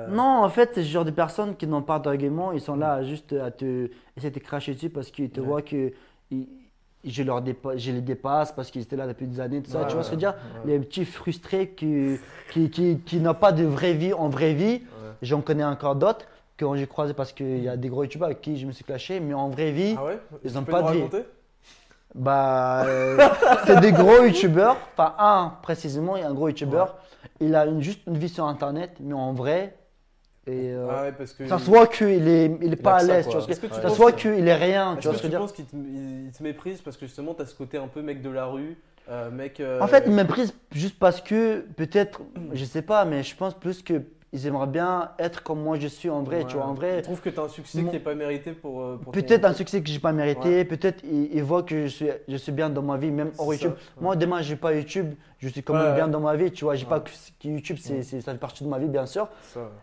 Non, 0.09 0.43
en 0.43 0.49
fait, 0.49 0.71
c'est 0.75 0.83
ce 0.83 0.89
genre 0.89 1.05
de 1.05 1.11
personnes 1.11 1.55
qui 1.55 1.65
n'ont 1.65 1.81
pas 1.81 1.97
d'argument, 1.99 2.51
ils 2.51 2.61
sont 2.61 2.75
là 2.75 3.03
juste 3.03 3.33
à 3.33 3.49
te 3.51 3.89
essayer 4.15 4.29
de 4.31 4.39
te 4.39 4.43
cracher 4.43 4.73
dessus 4.75 4.89
parce 4.91 5.09
qu'ils 5.09 5.29
te 5.31 5.39
voient 5.41 5.63
que 5.63 5.91
ils- 6.29 6.47
je, 7.03 7.23
leur 7.23 7.41
dépa- 7.41 7.77
je 7.77 7.91
les 7.91 8.01
dépasse 8.01 8.51
parce 8.51 8.69
qu'ils 8.69 8.83
étaient 8.83 8.95
là 8.95 9.07
depuis 9.07 9.25
des 9.25 9.39
années, 9.39 9.61
tout 9.63 9.71
ça. 9.71 9.85
Tu 9.85 9.95
vois 9.95 10.03
ce 10.03 10.11
que 10.11 10.15
je 10.19 10.25
veux 10.25 10.31
dire? 10.31 10.35
Les 10.65 10.77
petits 10.79 11.03
frustrés 11.05 11.69
qui, 11.69 12.17
qui, 12.51 12.69
qui, 12.69 12.99
qui 12.99 13.19
n'ont 13.19 13.33
pas 13.33 13.51
de 13.51 13.63
vraie 13.63 13.93
vie 13.93 14.13
en 14.13 14.29
vraie 14.29 14.53
vie. 14.53 14.83
Ouais. 15.21 15.27
J'en 15.27 15.41
connais 15.41 15.63
encore 15.63 15.95
d'autres 15.95 16.25
que 16.57 16.65
j'ai 16.75 16.87
croisé 16.87 17.13
parce 17.13 17.31
qu'il 17.33 17.63
y 17.63 17.69
a 17.69 17.77
des 17.77 17.89
gros 17.89 18.03
youtubeurs 18.03 18.27
avec 18.27 18.41
qui 18.41 18.57
je 18.57 18.65
me 18.67 18.71
suis 18.71 18.83
clashé, 18.83 19.19
mais 19.19 19.33
en 19.33 19.49
vraie 19.49 19.71
vie, 19.71 19.95
Ah 19.97 20.05
ouais 20.05 20.19
Ils 20.43 20.51
Tu 20.51 20.57
ont 20.57 20.63
peux 20.63 20.71
pas 20.71 20.81
de 20.83 20.97
vie. 20.97 21.03
bah, 22.13 22.85
euh, 22.85 23.17
c'est 23.65 23.79
des 23.79 23.91
gros 23.91 24.23
youtubeurs. 24.23 24.77
Enfin, 24.97 25.15
un 25.17 25.53
précisément, 25.63 26.17
il 26.17 26.21
y 26.21 26.25
a 26.25 26.29
un 26.29 26.33
gros 26.33 26.47
youtubeur. 26.49 26.97
Il 27.39 27.55
a 27.55 27.65
une, 27.65 27.81
juste 27.81 28.01
une 28.07 28.17
vie 28.17 28.29
sur 28.29 28.45
internet, 28.45 28.91
mais 28.99 29.13
en 29.13 29.33
vrai. 29.33 29.77
Et 30.47 30.71
euh, 30.71 30.87
Ah 30.91 31.01
ouais, 31.03 31.11
parce 31.11 31.33
que. 31.33 31.47
ça 31.47 31.57
se 31.59 31.65
voit 31.65 31.87
qu'il 31.87 32.27
est, 32.27 32.57
il 32.61 32.73
est 32.73 32.75
pas 32.75 32.95
à 32.97 33.03
l'aise. 33.03 33.27
tu 33.27 33.37
tu 33.37 33.69
Ça 33.81 33.89
se 33.89 33.95
voit 33.95 34.11
qu'il 34.11 34.47
est 34.47 34.55
rien. 34.55 34.97
Tu 34.99 34.99
Est-ce 34.99 35.07
vois 35.07 35.13
que 35.13 35.17
ce 35.17 35.21
que 35.21 35.21
tu 35.21 35.21
je 35.21 35.23
veux 35.23 35.29
dire? 35.29 35.39
penses 35.39 35.51
qu'il 35.53 35.65
te, 35.65 35.75
il- 35.75 36.25
il 36.25 36.31
te 36.31 36.43
méprise 36.43 36.81
parce 36.81 36.97
que 36.97 37.05
justement 37.05 37.33
t'as 37.33 37.45
ce 37.45 37.55
côté 37.55 37.77
un 37.77 37.87
peu 37.87 38.01
mec 38.01 38.21
de 38.21 38.29
la 38.29 38.45
rue, 38.45 38.77
euh, 39.09 39.29
mec. 39.31 39.59
euh, 39.59 39.79
En 39.81 39.87
fait, 39.87 40.03
ils 40.07 40.11
méprisent 40.13 40.53
juste 40.71 40.97
parce 40.99 41.21
que, 41.21 41.61
peut-être, 41.77 42.21
je 42.53 42.65
sais 42.65 42.81
pas, 42.81 43.05
mais 43.05 43.23
je 43.23 43.35
pense 43.35 43.53
plus 43.53 43.81
que 43.83 44.01
ils 44.33 44.47
aimeraient 44.47 44.67
bien 44.67 45.11
être 45.19 45.43
comme 45.43 45.61
moi 45.61 45.77
je 45.77 45.87
suis 45.87 46.09
en 46.09 46.23
vrai. 46.23 46.45
Tu 46.47 46.55
ouais, 46.55 46.61
vois, 46.61 46.65
en 46.71 46.73
Ils 46.73 46.77
vrai. 46.77 47.01
trouvent 47.01 47.19
que 47.21 47.29
t'as 47.29 47.43
un 47.43 47.47
succès 47.49 47.81
Mon- 47.81 47.89
qui 47.89 47.95
n'est 47.95 47.99
pas 48.01 48.15
mérité 48.15 48.51
pour. 48.53 48.81
euh, 48.81 48.97
pour 48.97 49.11
Peut-être 49.11 49.43
un 49.45 49.53
succès 49.53 49.81
que 49.81 49.89
j'ai 49.89 49.99
pas 49.99 50.13
mérité, 50.13 50.47
Ouais. 50.59 50.65
peut-être 50.65 51.03
ils, 51.03 51.29
ils 51.35 51.43
voient 51.43 51.63
que 51.63 51.83
je 51.83 51.87
suis, 51.87 52.07
je 52.27 52.35
suis 52.37 52.51
bien 52.51 52.69
dans 52.69 52.81
ma 52.81 52.97
vie, 52.97 53.11
même 53.11 53.31
hors 53.37 53.47
ça, 53.47 53.53
YouTube. 53.53 53.73
Moi, 53.99 54.15
demain, 54.15 54.41
j'ai 54.41 54.55
pas 54.55 54.73
YouTube, 54.73 55.13
je 55.39 55.49
suis 55.49 55.61
quand 55.63 55.73
même 55.73 55.95
bien 55.95 56.07
dans 56.07 56.21
ma 56.21 56.35
vie, 56.35 56.51
tu 56.51 56.63
vois. 56.63 56.75
J'ai 56.75 56.85
pas 56.85 57.01
que, 57.01 57.09
YouTube, 57.43 57.77
c'est, 57.79 58.03
c'est- 58.03 58.21
ça 58.21 58.31
fait 58.31 58.37
partie 58.37 58.63
de 58.63 58.69
ma 58.69 58.79
vie, 58.79 58.87
bien 58.87 59.05
sûr. 59.05 59.27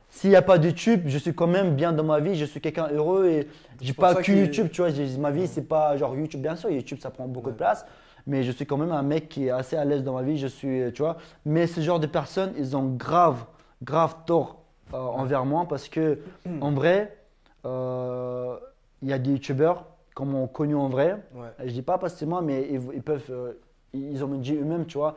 S'il 0.08 0.30
n'y 0.30 0.36
a 0.36 0.42
pas 0.42 0.56
de 0.58 0.66
YouTube, 0.68 1.02
je 1.06 1.18
suis 1.18 1.34
quand 1.34 1.46
même 1.46 1.74
bien 1.74 1.92
dans 1.92 2.04
ma 2.04 2.20
vie, 2.20 2.34
je 2.34 2.44
suis 2.46 2.60
quelqu'un 2.60 2.88
heureux 2.92 3.26
et 3.26 3.48
j'ai 3.80 3.92
pas 3.92 4.14
que 4.14 4.32
YouTube, 4.32 4.68
tu 4.72 4.80
vois. 4.82 4.90
Ma 5.18 5.30
vie, 5.30 5.46
c'est 5.46 5.68
pas 5.68 5.96
genre 5.96 6.16
YouTube, 6.16 6.40
bien 6.40 6.56
sûr, 6.56 6.70
YouTube, 6.70 6.98
ça 7.00 7.10
prend 7.10 7.26
beaucoup 7.26 7.50
de 7.50 7.56
place. 7.56 7.84
Mais 8.26 8.42
je 8.42 8.52
suis 8.52 8.66
quand 8.66 8.76
même 8.76 8.92
un 8.92 9.02
mec 9.02 9.28
qui 9.30 9.46
est 9.46 9.50
assez 9.50 9.74
à 9.76 9.84
l'aise 9.86 10.02
dans 10.04 10.12
ma 10.12 10.22
vie, 10.22 10.36
je 10.36 10.46
suis, 10.48 10.92
tu 10.92 11.00
vois. 11.02 11.16
Mais 11.46 11.66
ce 11.66 11.80
genre 11.80 11.98
de 12.00 12.06
personnes, 12.06 12.52
ils 12.58 12.76
ont 12.76 12.84
grave, 12.84 13.44
grave 13.82 14.16
tort 14.26 14.62
euh, 14.94 14.96
envers 14.98 15.44
moi 15.44 15.66
parce 15.68 15.88
que, 15.88 16.18
en 16.60 16.72
vrai, 16.72 17.16
euh, 17.64 18.56
il 19.02 19.08
y 19.08 19.12
a 19.12 19.18
des 19.18 19.30
youtubeurs 19.32 19.84
qui 20.16 20.24
m'ont 20.24 20.46
connu 20.48 20.74
en 20.74 20.88
vrai. 20.88 21.22
Ouais. 21.34 21.48
Je 21.64 21.72
dis 21.72 21.82
pas 21.82 21.98
parce 21.98 22.14
que 22.14 22.18
c'est 22.20 22.26
moi, 22.26 22.42
mais 22.42 22.68
ils, 22.70 22.80
ils 22.94 23.02
peuvent, 23.02 23.24
euh, 23.30 23.52
ils 23.92 24.24
ont 24.24 24.28
dit 24.38 24.54
eux-mêmes, 24.56 24.86
tu 24.86 24.98
vois. 24.98 25.16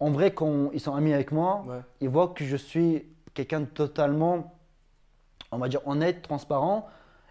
En 0.00 0.10
vrai, 0.10 0.32
quand 0.32 0.70
ils 0.72 0.80
sont 0.80 0.94
amis 0.94 1.12
avec 1.14 1.32
moi, 1.32 1.62
Ouais. 1.66 1.80
ils 2.00 2.08
voient 2.08 2.28
que 2.28 2.44
je 2.44 2.56
suis 2.56 3.06
quelqu'un 3.32 3.60
de 3.60 3.66
totalement, 3.66 4.52
on 5.50 5.58
va 5.58 5.68
dire, 5.68 5.80
honnête, 5.86 6.22
transparent. 6.22 6.88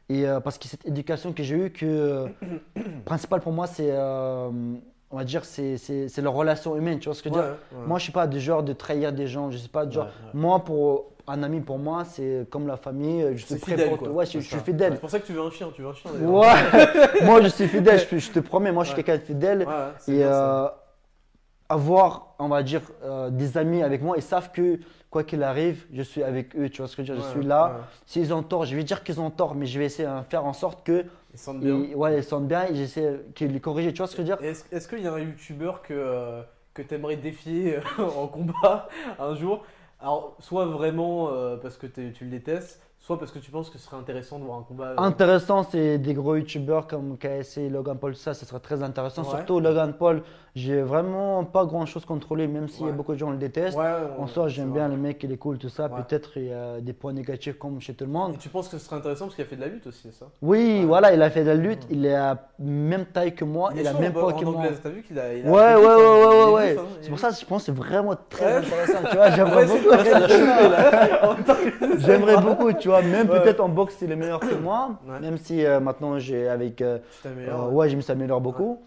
Et 0.09 0.25
parce 0.43 0.57
que 0.57 0.67
cette 0.67 0.85
éducation 0.85 1.31
que 1.31 1.43
j'ai 1.43 1.55
eue, 1.55 1.71
que 1.71 2.27
principal 3.05 3.39
pour 3.39 3.53
moi, 3.53 3.67
c'est, 3.67 3.89
on 5.13 5.17
va 5.17 5.23
dire, 5.23 5.45
c'est, 5.45 5.77
leur 6.17 6.33
relation 6.33 6.75
humaine. 6.75 6.97
Tu 6.97 7.05
vois 7.05 7.13
ce 7.13 7.21
que 7.21 7.29
je 7.29 7.35
veux 7.35 7.39
dire 7.39 7.51
Ouais. 7.71 7.85
Moi, 7.85 7.99
je 7.99 8.03
suis 8.03 8.11
pas 8.11 8.25
du 8.25 8.39
genre 8.39 8.63
de 8.63 8.73
trahir 8.73 9.13
des 9.13 9.27
gens. 9.27 9.51
Je 9.51 9.59
sais 9.59 9.69
pas 9.69 9.85
du 9.85 9.93
genre. 9.93 10.05
Ouais. 10.05 10.31
Moi, 10.33 10.59
pour 10.63 11.11
un 11.27 11.43
ami, 11.43 11.61
pour 11.61 11.77
moi, 11.77 12.03
c'est 12.03 12.47
comme 12.49 12.65
la 12.65 12.77
famille. 12.77 13.23
Je 13.33 13.45
suis 13.45 13.45
C'est 13.45 13.61
prêt 13.61 13.71
fidèle, 13.73 13.89
pour 13.89 14.07
toi. 14.09 14.25
Je, 14.25 14.39
je 14.39 14.47
suis 14.47 14.59
fidèle. 14.59 14.93
C'est 14.93 14.99
pour 14.99 15.11
ça 15.11 15.19
que 15.19 15.27
tu 15.27 15.33
veux 15.33 15.41
un 15.41 15.51
chien, 15.51 15.69
tu 15.73 15.83
veux 15.83 15.89
un 15.89 15.93
chien 15.93 16.09
moi, 17.23 17.41
je 17.43 17.47
suis 17.47 17.67
fidèle. 17.67 18.01
Je, 18.11 18.17
je 18.17 18.31
te 18.31 18.39
promets. 18.39 18.71
Moi, 18.71 18.85
je 18.85 18.89
suis 18.89 18.95
quelqu'un 18.95 19.17
de 19.17 19.21
fidèle. 19.21 19.67
Et 20.07 20.13
bien 20.13 20.27
euh, 20.27 20.67
avoir, 21.69 22.33
on 22.39 22.47
va 22.47 22.63
dire, 22.63 22.81
euh, 23.03 23.29
des 23.29 23.55
amis 23.55 23.83
avec 23.83 24.01
moi, 24.01 24.17
ils 24.17 24.23
savent 24.23 24.51
que 24.51 24.79
quoi 25.11 25.23
qu'il 25.23 25.43
arrive, 25.43 25.85
je 25.93 26.01
suis 26.01 26.23
avec 26.23 26.55
eux. 26.55 26.69
Tu 26.69 26.81
vois 26.81 26.87
ce 26.87 26.95
que 26.95 27.03
je 27.03 27.13
veux 27.13 27.19
dire 27.19 27.27
Je 27.27 27.39
suis 27.39 27.47
là. 27.47 27.81
S'ils 28.07 28.33
ont 28.33 28.41
tort, 28.41 28.65
je 28.65 28.75
vais 28.75 28.83
dire 28.83 29.03
qu'ils 29.03 29.21
ont 29.21 29.29
tort, 29.29 29.53
mais 29.53 29.67
je 29.67 29.77
vais 29.77 29.85
essayer 29.85 30.07
de 30.07 30.23
faire 30.27 30.43
en 30.43 30.53
sorte 30.53 30.83
que 30.83 31.05
Ils 31.33 31.39
sentent 31.39 31.59
bien. 31.59 31.83
ils, 31.89 31.95
ouais, 31.95 32.17
ils 32.17 32.23
sentent 32.23 32.47
bien 32.47 32.65
et 32.67 32.75
j'essaie 32.75 33.21
qu'ils 33.33 33.51
les 33.51 33.59
corrigent. 33.59 33.91
Tu 33.91 33.97
vois 33.97 34.07
ce 34.07 34.15
que 34.15 34.23
je 34.23 34.31
veux 34.31 34.37
dire? 34.37 34.45
Est-ce 34.71 34.87
qu'il 34.87 34.99
y 34.99 35.07
a 35.07 35.13
un 35.13 35.19
youtubeur 35.19 35.81
que, 35.81 35.93
euh, 35.93 36.43
que 36.73 36.81
tu 36.81 36.93
aimerais 36.93 37.17
défier 37.17 37.77
euh, 37.77 37.81
en 38.17 38.27
combat 38.27 38.87
un 39.19 39.35
jour? 39.35 39.65
Alors, 39.99 40.35
soit 40.39 40.65
vraiment 40.65 41.29
euh, 41.31 41.57
parce 41.57 41.77
que 41.77 41.87
tu 41.87 42.13
le 42.25 42.29
détestes, 42.29 42.81
soit 43.05 43.19
parce 43.19 43.31
que 43.31 43.39
tu 43.39 43.51
penses 43.51 43.69
que 43.69 43.77
ce 43.77 43.83
serait 43.85 43.97
intéressant 43.97 44.39
de 44.39 44.45
voir 44.45 44.59
un 44.59 44.63
combat. 44.63 44.91
euh, 44.91 44.95
Intéressant, 44.97 45.63
c'est 45.69 45.97
des 45.97 46.13
gros 46.13 46.37
youtubeurs 46.37 46.87
comme 46.87 47.17
KSC, 47.17 47.67
Logan 47.69 47.97
Paul, 47.97 48.15
ça, 48.15 48.33
ça 48.33 48.45
serait 48.45 48.61
très 48.61 48.81
intéressant. 48.81 49.23
Ouais. 49.23 49.29
Surtout 49.29 49.59
Logan 49.59 49.91
Paul, 49.99 50.23
j'ai 50.55 50.81
vraiment 50.81 51.43
pas 51.43 51.65
grand 51.65 51.85
chose 51.85 52.05
contre 52.05 52.33
lui, 52.35 52.47
même 52.47 52.67
Ouais. 52.79 52.93
beaucoup 52.93 53.11
de 53.11 53.17
gens 53.17 53.31
le 53.31 53.35
détestent. 53.37 53.77
Ouais, 53.77 53.91
En 54.17 54.25
soi, 54.27 54.47
j'aime 54.47 54.71
bien 54.71 54.87
le 54.87 54.95
mec, 54.95 55.21
il 55.23 55.33
est 55.33 55.37
cool, 55.37 55.57
tout 55.57 55.67
ça. 55.67 55.89
Peut-être 55.89 56.37
il 56.37 56.45
y 56.45 56.53
a 56.53 56.79
des 56.79 56.93
points 56.93 57.11
négatifs 57.11 57.57
comme 57.59 57.81
chez 57.81 57.93
tout 57.93 58.05
le 58.05 58.11
monde. 58.11 58.35
Et 58.35 58.37
tu 58.37 58.47
penses 58.47 58.69
que 58.69 58.77
ce 58.77 58.85
serait 58.85 58.95
intéressant 58.95 59.25
parce 59.25 59.35
qu'il 59.35 59.43
a 59.43 59.47
fait 59.47 59.57
de 59.57 59.61
la 59.61 59.67
lutte 59.67 59.85
aussi, 59.87 59.99
c'est 60.03 60.13
ça? 60.13 60.27
Oui, 60.41 60.85
voilà, 60.85 61.13
il 61.13 61.21
a 61.21 61.29
fait 61.29 61.41
de 61.41 61.47
la 61.47 61.55
lutte, 61.55 61.85
il 61.89 62.05
est 62.05 62.15
à 62.15 62.51
même 62.57 63.05
taille 63.07 63.35
que 63.35 63.43
moi, 63.43 63.71
Il 63.75 63.85
a 63.85 63.91
même 63.93 64.15
en 64.15 64.31
que 64.31 64.45
moi. 64.45 64.63
t'as 64.81 64.89
vu 64.89 65.01
qu'il 65.03 65.19
a. 65.19 65.33
il 65.33 65.45
a 65.45 65.49
Ouais, 65.51 65.75
ouais, 65.75 65.77
ouais, 65.85 65.91
hein. 65.91 66.47
ouais, 66.47 66.53
ouais, 66.53 66.77
hein, 66.79 66.83
C'est 67.01 67.07
est 67.07 67.09
pour 67.09 67.19
ça 67.19 67.31
que 67.31 67.35
je 67.35 67.45
pense 67.45 67.63
que 67.63 67.65
c'est 67.65 67.75
vraiment 67.77 68.15
très 68.29 68.59
intéressant, 68.59 68.99
tu 69.09 69.15
vois. 69.17 69.29
J'aimerais 69.31 69.65
beaucoup. 69.65 69.89
J'aimerais 71.99 72.37
beaucoup, 72.41 72.71
tu 72.73 72.87
vois. 72.87 72.92
Même 73.01 73.29
Ouais. 73.29 73.41
peut-être 73.41 73.59
en 73.59 73.69
boxe, 73.69 73.97
il 74.01 74.11
est 74.11 74.15
meilleur 74.15 74.39
que 74.39 74.55
moi. 74.55 74.99
Ouais. 75.07 75.19
Même 75.19 75.37
si 75.37 75.65
euh, 75.65 75.79
maintenant, 75.79 76.19
j'ai 76.19 76.47
avec. 76.47 76.81
euh, 76.81 76.99
Tu 77.21 77.27
euh, 77.27 77.67
ouais, 77.67 77.89
je 77.89 77.95
me 77.95 78.01
suis 78.01 78.11
amélioré 78.11 78.41
beaucoup. 78.41 78.81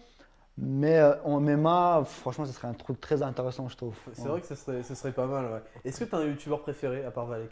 Mais 0.59 0.97
euh, 0.97 1.13
en 1.23 1.39
MMA, 1.39 2.03
franchement, 2.05 2.45
ce 2.45 2.51
serait 2.53 2.67
un 2.67 2.73
truc 2.73 2.99
très 2.99 3.21
intéressant, 3.21 3.67
je 3.69 3.77
trouve. 3.77 3.95
C'est 4.13 4.27
vrai 4.27 4.41
que 4.41 4.47
ce 4.47 4.55
serait, 4.55 4.81
ce 4.81 4.95
serait 4.95 5.11
pas 5.11 5.27
mal. 5.27 5.61
Est-ce 5.85 5.99
que 5.99 6.05
t'as 6.05 6.17
un 6.17 6.25
youtubeur 6.25 6.61
préféré 6.61 7.05
à 7.05 7.11
part 7.11 7.27
Valek? 7.27 7.51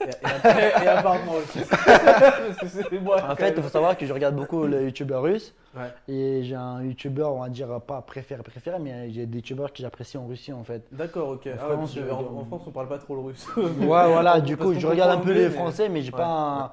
Et, 0.00 0.04
et 0.04 0.48
à, 0.50 0.84
et 0.84 0.86
à 0.88 1.02
part 1.02 1.16
moi 1.24 1.36
aussi. 1.38 1.60
Parce 1.68 2.56
que 2.58 2.68
c'est 2.68 3.00
moi. 3.00 3.22
En 3.28 3.36
fait, 3.36 3.54
il 3.56 3.62
faut 3.62 3.68
savoir 3.68 3.96
que 3.96 4.06
je 4.06 4.12
regarde 4.12 4.34
beaucoup 4.36 4.66
les 4.66 4.84
youtubeurs 4.84 5.22
russes. 5.22 5.54
Ouais. 5.76 5.92
Et 6.08 6.42
j'ai 6.44 6.54
un 6.54 6.82
youtubeur, 6.82 7.34
on 7.34 7.40
va 7.42 7.48
dire, 7.48 7.80
pas 7.80 8.00
préféré, 8.02 8.42
préféré, 8.42 8.78
mais 8.80 9.10
j'ai 9.10 9.26
des 9.26 9.38
youtubeurs 9.38 9.72
que 9.72 9.78
j'apprécie 9.82 10.16
en 10.18 10.26
Russie, 10.26 10.52
en 10.52 10.64
fait. 10.64 10.82
D'accord, 10.92 11.28
ok. 11.30 11.46
En 11.46 11.50
Ah 11.50 11.68
ouais, 11.68 11.74
France, 11.74 11.78
parce 11.78 11.94
que 11.94 12.00
je- 12.06 12.10
en, 12.14 12.40
en 12.40 12.44
France, 12.44 12.62
on 12.66 12.70
parle 12.70 12.88
pas 12.88 12.98
trop 12.98 13.14
le 13.14 13.20
russe. 13.22 13.46
Ouais, 13.56 13.66
voilà, 13.80 14.40
du 14.40 14.56
coup, 14.56 14.74
je 14.74 14.86
regarde 14.86 15.10
un 15.10 15.18
peu 15.18 15.30
anglais, 15.30 15.44
les 15.44 15.50
français, 15.50 15.88
mais 15.88 16.02
j'ai 16.02 16.12
Ouais. 16.12 16.18
pas 16.18 16.26
un. 16.26 16.72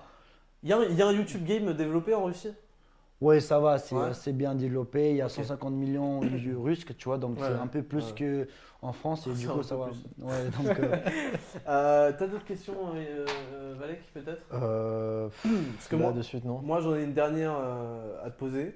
Il 0.63 0.69
y, 0.69 0.73
a 0.73 0.77
un- 0.77 0.83
il 0.85 0.95
y 0.95 1.01
a 1.01 1.07
un 1.07 1.11
YouTube 1.11 1.45
game 1.45 1.73
développé 1.73 2.13
en 2.15 2.23
Russie? 2.23 2.51
Ouais, 3.21 3.39
ça 3.39 3.59
va, 3.59 3.77
c'est 3.77 3.95
Ouais. 3.95 4.07
assez 4.07 4.33
bien 4.33 4.55
développé. 4.55 5.11
Il 5.11 5.17
y 5.17 5.21
a 5.21 5.25
Ok. 5.25 5.31
150 5.31 5.73
millions 5.73 6.19
de 6.19 6.55
Russes, 6.55 6.85
tu 6.97 7.05
vois, 7.07 7.17
donc 7.17 7.39
Ouais, 7.39 7.47
c'est 7.47 7.53
un 7.53 7.67
peu 7.67 7.81
plus 7.81 8.13
ouais. 8.19 8.47
qu'en 8.81 8.91
France, 8.91 9.25
et 9.27 9.31
du 9.33 9.47
coup, 9.47 9.63
ça 9.63 9.75
va. 9.77 9.85
plus. 9.87 10.03
Ouais, 10.21 10.49
donc. 10.57 10.79
euh, 10.79 10.95
Euh, 11.67 12.11
T'as 12.17 12.27
d'autres 12.27 12.45
questions, 12.45 12.73
euh, 12.95 13.25
euh, 13.53 13.75
Valek, 13.79 14.01
peut-être? 14.13 14.41
Euh, 14.53 15.29
Parce 15.75 15.87
que 15.87 15.95
moi, 15.95 16.11
de 16.11 16.21
suite, 16.21 16.43
non? 16.45 16.59
moi 16.61 16.81
j'en 16.81 16.95
ai 16.95 17.03
une 17.03 17.13
dernière 17.13 17.53
euh, 17.57 18.25
à 18.25 18.29
te 18.29 18.37
poser. 18.37 18.75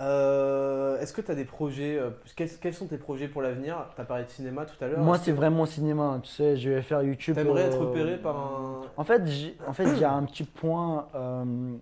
Euh, 0.00 0.98
Est-ce 0.98 1.12
que 1.12 1.20
tu 1.20 1.30
as 1.30 1.34
des 1.34 1.44
projets 1.44 1.96
euh, 1.98 2.10
quels, 2.34 2.48
quels 2.58 2.74
sont 2.74 2.86
tes 2.86 2.98
projets 2.98 3.28
pour 3.28 3.42
l'avenir? 3.42 3.86
Tu 3.94 4.00
as 4.00 4.04
parlé 4.04 4.24
de 4.24 4.30
cinéma 4.30 4.64
tout 4.64 4.82
à 4.82 4.88
l'heure. 4.88 4.98
Moi, 5.00 5.18
c'est 5.18 5.32
vraiment 5.32 5.66
cinéma, 5.66 6.18
tu 6.22 6.30
sais, 6.30 6.56
je 6.56 6.70
vais 6.70 6.82
faire 6.82 7.02
YouTube. 7.02 7.34
T'aimerais 7.36 7.64
euh, 7.64 7.66
être 7.68 7.78
repéré 7.80 8.16
par 8.16 8.36
un. 8.36 8.80
En 8.96 9.04
fait, 9.04 9.24
j'ai 9.26 9.56
en 9.66 9.72
fait, 9.72 10.02
un 10.04 10.24
petit 10.24 10.44
point 10.44 11.08
euh, 11.14 11.76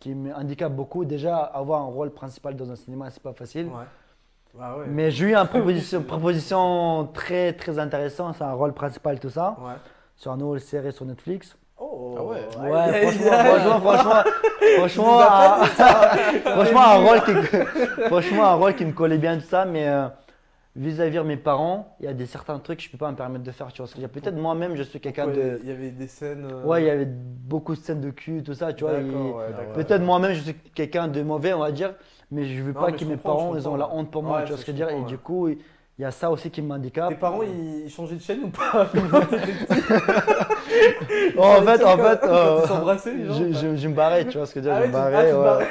qui 0.00 0.14
me 0.14 0.34
handicape 0.34 0.72
beaucoup. 0.72 1.04
Déjà, 1.04 1.36
avoir 1.38 1.80
un 1.82 1.86
rôle 1.86 2.10
principal 2.10 2.54
dans 2.56 2.70
un 2.70 2.76
cinéma, 2.76 3.10
c'est 3.10 3.22
pas 3.22 3.32
facile. 3.32 3.66
Ouais. 3.66 3.84
Ah 4.60 4.76
ouais. 4.78 4.84
Mais 4.88 5.10
j'ai 5.10 5.26
eu 5.26 5.34
une 5.34 5.46
proposition, 5.48 6.02
proposition 6.02 7.08
très 7.12 7.52
très 7.54 7.78
intéressante, 7.78 8.36
c'est 8.38 8.44
un 8.44 8.52
rôle 8.52 8.72
principal, 8.72 9.18
tout 9.18 9.30
ça, 9.30 9.56
Ouais. 9.60 9.72
sur 10.16 10.32
une 10.32 10.38
nouvelle 10.40 10.60
série 10.60 10.92
sur 10.92 11.04
Netflix. 11.06 11.56
Oh, 11.76 12.14
Ah 12.16 12.22
ouais. 12.22 12.70
Ouais, 12.70 13.10
franchement, 13.10 13.32
franchement, 13.32 13.80
franchement, 13.80 14.22
franchement, 14.78 15.20
un- 15.20 15.64
franchement, 16.54 16.80
un 16.82 16.94
rôle 17.06 17.20
qui, 17.24 17.32
franchement, 18.06 18.44
un 18.46 18.54
rôle 18.54 18.74
qui 18.76 18.84
me 18.84 18.92
collait 18.92 19.18
bien 19.18 19.36
tout 19.38 19.46
ça, 19.46 19.64
mais 19.64 19.88
euh, 19.88 20.06
vis-à-vis 20.76 21.16
de 21.18 21.22
mes 21.22 21.36
parents, 21.36 21.96
il 22.00 22.06
y 22.06 22.08
a 22.08 22.14
des 22.14 22.26
certains 22.26 22.58
trucs 22.58 22.78
que 22.78 22.84
je 22.84 22.90
peux 22.90 22.98
pas 22.98 23.10
me 23.10 23.16
permettre 23.16 23.44
de 23.44 23.50
faire. 23.52 23.72
Tu 23.72 23.78
vois 23.82 23.86
ce 23.86 23.94
que 23.94 24.06
Peut-être 24.06 24.36
moi-même, 24.36 24.74
je 24.76 24.82
suis 24.82 25.00
quelqu'un 25.00 25.26
Ouais, 25.28 25.34
de, 25.34 25.60
Il 25.62 25.68
y 25.68 25.72
avait 25.72 25.90
des 25.90 26.08
scènes. 26.08 26.46
euh, 26.50 26.64
ouais, 26.64 26.82
il 26.82 26.86
y 26.86 26.90
avait 26.90 27.06
beaucoup 27.06 27.74
de 27.74 27.80
scènes 27.80 28.00
de 28.00 28.10
cul, 28.10 28.42
tout 28.42 28.54
ça, 28.54 28.72
tu 28.72 28.84
vois. 28.84 29.00
et- 29.00 29.04
ouais. 29.04 29.46
Peut-être 29.74 30.02
moi-même, 30.02 30.32
je 30.34 30.40
suis 30.40 30.54
quelqu'un 30.74 31.08
de 31.08 31.22
mauvais, 31.22 31.52
on 31.52 31.60
va 31.60 31.70
dire, 31.72 31.94
mais 32.30 32.44
je 32.46 32.62
veux 32.62 32.72
Non, 32.72 32.80
pas 32.80 32.92
que 32.92 33.04
mes 33.04 33.16
parents 33.16 33.54
ils 33.56 33.68
ont 33.68 33.76
la 33.76 33.88
honte 33.94 34.10
pour 34.10 34.22
moi, 34.22 34.42
tu 34.42 34.48
vois 34.48 34.56
ce 34.58 34.64
que 34.64 34.72
je 34.72 34.76
veux 34.76 34.86
dire. 34.88 34.96
Et 34.96 35.02
du 35.04 35.18
coup, 35.18 35.48
Il 35.96 36.02
y 36.02 36.04
a 36.04 36.10
ça 36.10 36.28
aussi 36.28 36.50
qui 36.50 36.60
m'handicape. 36.60 37.10
Tes 37.10 37.14
parents, 37.14 37.42
ils 37.42 37.88
changeaient 37.88 38.16
de 38.16 38.20
chaîne 38.20 38.40
ou 38.44 38.48
pas 38.48 38.88
Quand 38.92 39.20
t'étais 39.26 39.52
petit 39.52 41.38
en 41.38 41.62
fait, 41.62 41.84
en 41.84 41.96
fait, 41.96 42.20
euh, 42.24 42.60
ils 42.62 42.68
s'embrassaient, 42.68 43.14
les 43.14 43.26
gens, 43.26 43.34
je, 43.34 43.52
je- 43.52 43.76
je 43.76 43.88
me 43.88 43.94
barrais, 43.94 44.26
tu 44.26 44.36
vois 44.38 44.46
ce 44.46 44.54
que 44.54 44.60
je 44.60 44.68
veux 44.68 44.74
dire, 44.74 44.82
Ah 44.82 44.86
je 44.86 44.90
me 44.90 44.96
ah, 44.96 45.10
barrais, 45.10 45.32
ouais. 45.32 45.66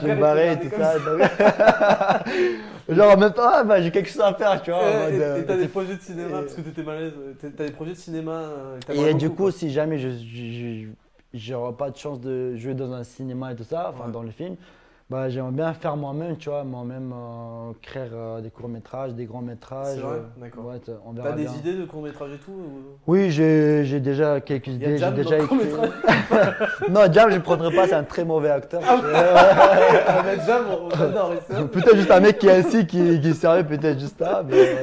Je 0.00 0.06
me 0.06 0.14
barrais 0.20 0.52
et 0.54 0.58
tout 0.60 0.70
ça. 0.76 0.94
Genre 2.88 3.12
en 3.12 3.16
même 3.16 3.32
temps, 3.32 3.42
ah 3.50 3.64
bah 3.64 3.80
j'ai 3.80 3.90
quelque 3.90 4.10
chose 4.10 4.20
à 4.22 4.34
faire, 4.34 4.60
tu 4.62 4.70
vois. 4.70 4.82
Euh, 4.82 5.10
Et 5.10 5.22
euh, 5.22 5.42
t'as 5.46 5.56
des 5.56 5.68
projets 5.68 5.96
de 5.96 6.00
cinéma 6.02 6.28
et- 6.38 6.42
parce 6.42 6.54
que 6.54 6.60
t'étais 6.60 6.82
malaise. 6.82 7.12
T'as 7.40 7.64
des 7.64 7.72
projets 7.72 7.92
de 7.92 7.96
cinéma. 7.96 8.32
euh, 8.32 8.78
Et 9.08 9.14
du 9.14 9.30
coup, 9.30 9.44
quoi. 9.44 9.52
si 9.52 9.70
jamais 9.70 9.98
je 9.98 10.86
j'aurais 11.32 11.72
pas 11.72 11.90
de 11.90 11.96
chance 11.96 12.20
de 12.20 12.54
jouer 12.56 12.74
dans 12.74 12.92
un 12.92 13.02
cinéma 13.02 13.52
et 13.52 13.56
tout 13.56 13.64
ça, 13.64 13.92
enfin 13.92 14.06
Ouais. 14.06 14.12
dans 14.12 14.22
le 14.22 14.30
film, 14.30 14.54
bah 15.10 15.28
j'aimerais 15.28 15.52
bien 15.52 15.74
faire 15.74 15.96
moi-même, 15.96 16.36
tu 16.38 16.48
vois, 16.48 16.64
moi-même 16.64 17.12
euh, 17.12 17.72
créer 17.82 18.08
euh, 18.12 18.40
des 18.40 18.48
courts-métrages, 18.50 19.12
des 19.12 19.26
grands-métrages. 19.26 19.96
C'est 19.96 20.00
vrai 20.00 20.16
euh, 20.16 20.40
D'accord. 20.40 20.64
ouais, 20.66 20.80
on 21.04 21.12
verra 21.12 21.28
T'as 21.30 21.36
des 21.36 21.42
bien. 21.44 21.52
idées 21.54 21.74
de 21.74 21.84
courts-métrages 21.84 22.32
et 22.32 22.38
tout 22.38 22.52
ou- 22.52 22.80
Oui, 23.06 23.30
j'ai 23.30 24.00
déjà 24.00 24.40
quelques 24.40 24.68
y 24.68 24.70
a 24.70 24.74
idées, 24.74 24.98
j'ai 24.98 25.10
déjà 25.10 25.38
écrit. 25.38 25.56
non, 26.90 27.00
Jam, 27.12 27.30
je 27.30 27.34
ne 27.36 27.40
prendrai 27.42 27.74
pas, 27.74 27.86
c'est 27.86 27.94
un 27.94 28.02
très 28.04 28.24
mauvais 28.24 28.50
acteur. 28.50 28.80
Ah, 28.88 30.22
mais 30.24 30.36
Jam, 30.46 30.64
on 30.82 30.88
adore. 30.88 31.32
ça. 31.50 31.62
peut-être 31.72 31.96
juste 31.96 32.10
un 32.10 32.20
mec 32.20 32.38
qui 32.38 32.46
est 32.46 32.52
assis, 32.52 32.86
qui, 32.86 33.20
qui 33.20 33.34
sérieux, 33.34 33.64
peut-être 33.64 34.00
juste 34.00 34.18
ça. 34.18 34.42
Mais... 34.48 34.78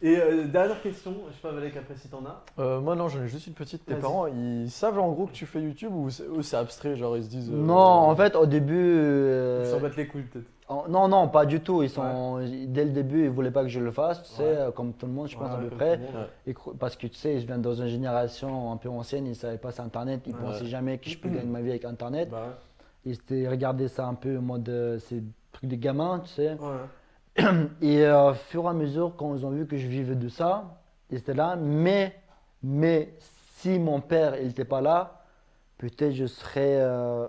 Et 0.00 0.16
euh, 0.16 0.44
dernière 0.46 0.80
question, 0.80 1.12
je 1.28 1.34
sais 1.34 1.40
pas 1.42 1.50
Valek 1.50 1.76
après 1.76 1.96
si 1.96 2.08
t'en 2.08 2.24
as. 2.24 2.44
Euh, 2.60 2.80
moi 2.80 2.94
non, 2.94 3.08
j'en 3.08 3.22
ai 3.22 3.28
juste 3.28 3.46
une 3.48 3.54
petite. 3.54 3.84
Tes 3.84 3.94
Vas-y. 3.94 4.02
parents, 4.02 4.26
ils 4.28 4.70
savent 4.70 4.98
en 5.00 5.10
gros 5.10 5.26
que 5.26 5.32
tu 5.32 5.44
fais 5.44 5.60
YouTube 5.60 5.92
ou 5.92 6.08
c'est 6.10 6.22
eux, 6.22 6.42
c'est 6.42 6.56
abstrait, 6.56 6.96
genre 6.96 7.16
ils 7.16 7.24
se 7.24 7.28
disent. 7.28 7.50
euh, 7.52 7.56
Non, 7.56 7.74
en 7.76 8.14
fait, 8.14 8.36
au 8.36 8.46
début. 8.46 8.76
euh, 8.78 9.62
Ils 9.64 9.70
s'en 9.70 9.80
battent 9.80 9.96
les 9.96 10.06
couilles 10.06 10.22
peut-être. 10.22 10.46
en- 10.68 10.86
non, 10.88 11.08
non, 11.08 11.26
pas 11.28 11.46
du 11.46 11.60
tout. 11.60 11.82
Ils 11.82 11.90
sont, 11.90 12.38
Dès 12.68 12.84
le 12.84 12.92
début, 12.92 13.24
ils 13.24 13.30
voulaient 13.30 13.50
pas 13.50 13.62
que 13.62 13.68
je 13.68 13.80
le 13.80 13.90
fasse, 13.90 14.22
tu 14.22 14.28
sais, 14.30 14.42
Ouais. 14.44 14.48
euh, 14.56 14.70
comme 14.70 14.92
tout 14.92 15.06
le 15.06 15.12
monde, 15.12 15.26
je 15.28 15.36
pense, 15.36 15.48
Ouais, 15.50 15.54
à 15.56 15.58
peu 15.68 15.70
près. 15.76 16.00
cro- 16.52 16.76
parce 16.76 16.94
que 16.94 17.08
tu 17.08 17.16
sais, 17.16 17.40
je 17.40 17.46
viens 17.46 17.58
dans 17.58 17.74
une 17.74 17.88
génération 17.88 18.70
un 18.70 18.76
peu 18.76 18.88
ancienne, 18.88 19.26
ils 19.26 19.30
ne 19.30 19.34
savaient 19.34 19.58
pas 19.58 19.72
c'est 19.72 19.82
Internet, 19.82 20.20
ils 20.26 20.34
Ouais. 20.34 20.40
pensaient 20.42 20.66
jamais 20.66 20.98
que 20.98 21.10
je 21.10 21.18
peux 21.18 21.28
gagner 21.28 21.48
ma 21.50 21.60
vie 21.60 21.70
avec 21.70 21.84
Internet. 21.84 22.28
Bah 22.30 22.56
Ils 23.04 23.14
étaient 23.14 23.48
regardaient 23.48 23.88
ça 23.88 24.06
un 24.06 24.14
peu 24.14 24.38
en 24.38 24.42
mode. 24.42 24.68
euh, 24.68 24.98
c'est 25.00 25.22
truc 25.52 25.70
de 25.70 25.76
gamin, 25.76 26.20
tu 26.20 26.28
sais. 26.30 26.50
ouais. 26.50 26.54
ouais. 26.60 26.68
Et 27.80 28.04
euh, 28.04 28.30
au 28.30 28.34
fur 28.34 28.64
et 28.64 28.68
à 28.68 28.72
mesure, 28.72 29.14
quand 29.16 29.34
ils 29.36 29.44
ont 29.46 29.50
vu 29.50 29.66
que 29.66 29.76
je 29.76 29.86
vivais 29.86 30.14
de 30.16 30.28
ça, 30.28 30.80
ils 31.10 31.18
étaient 31.18 31.34
là. 31.34 31.56
Mais, 31.56 32.14
mais 32.62 33.14
si 33.56 33.78
mon 33.78 34.00
père 34.00 34.36
il 34.40 34.48
n'était 34.48 34.64
pas 34.64 34.80
là, 34.80 35.22
peut-être 35.78 36.12
je 36.12 36.26
serais. 36.26 36.76
euh, 36.80 37.26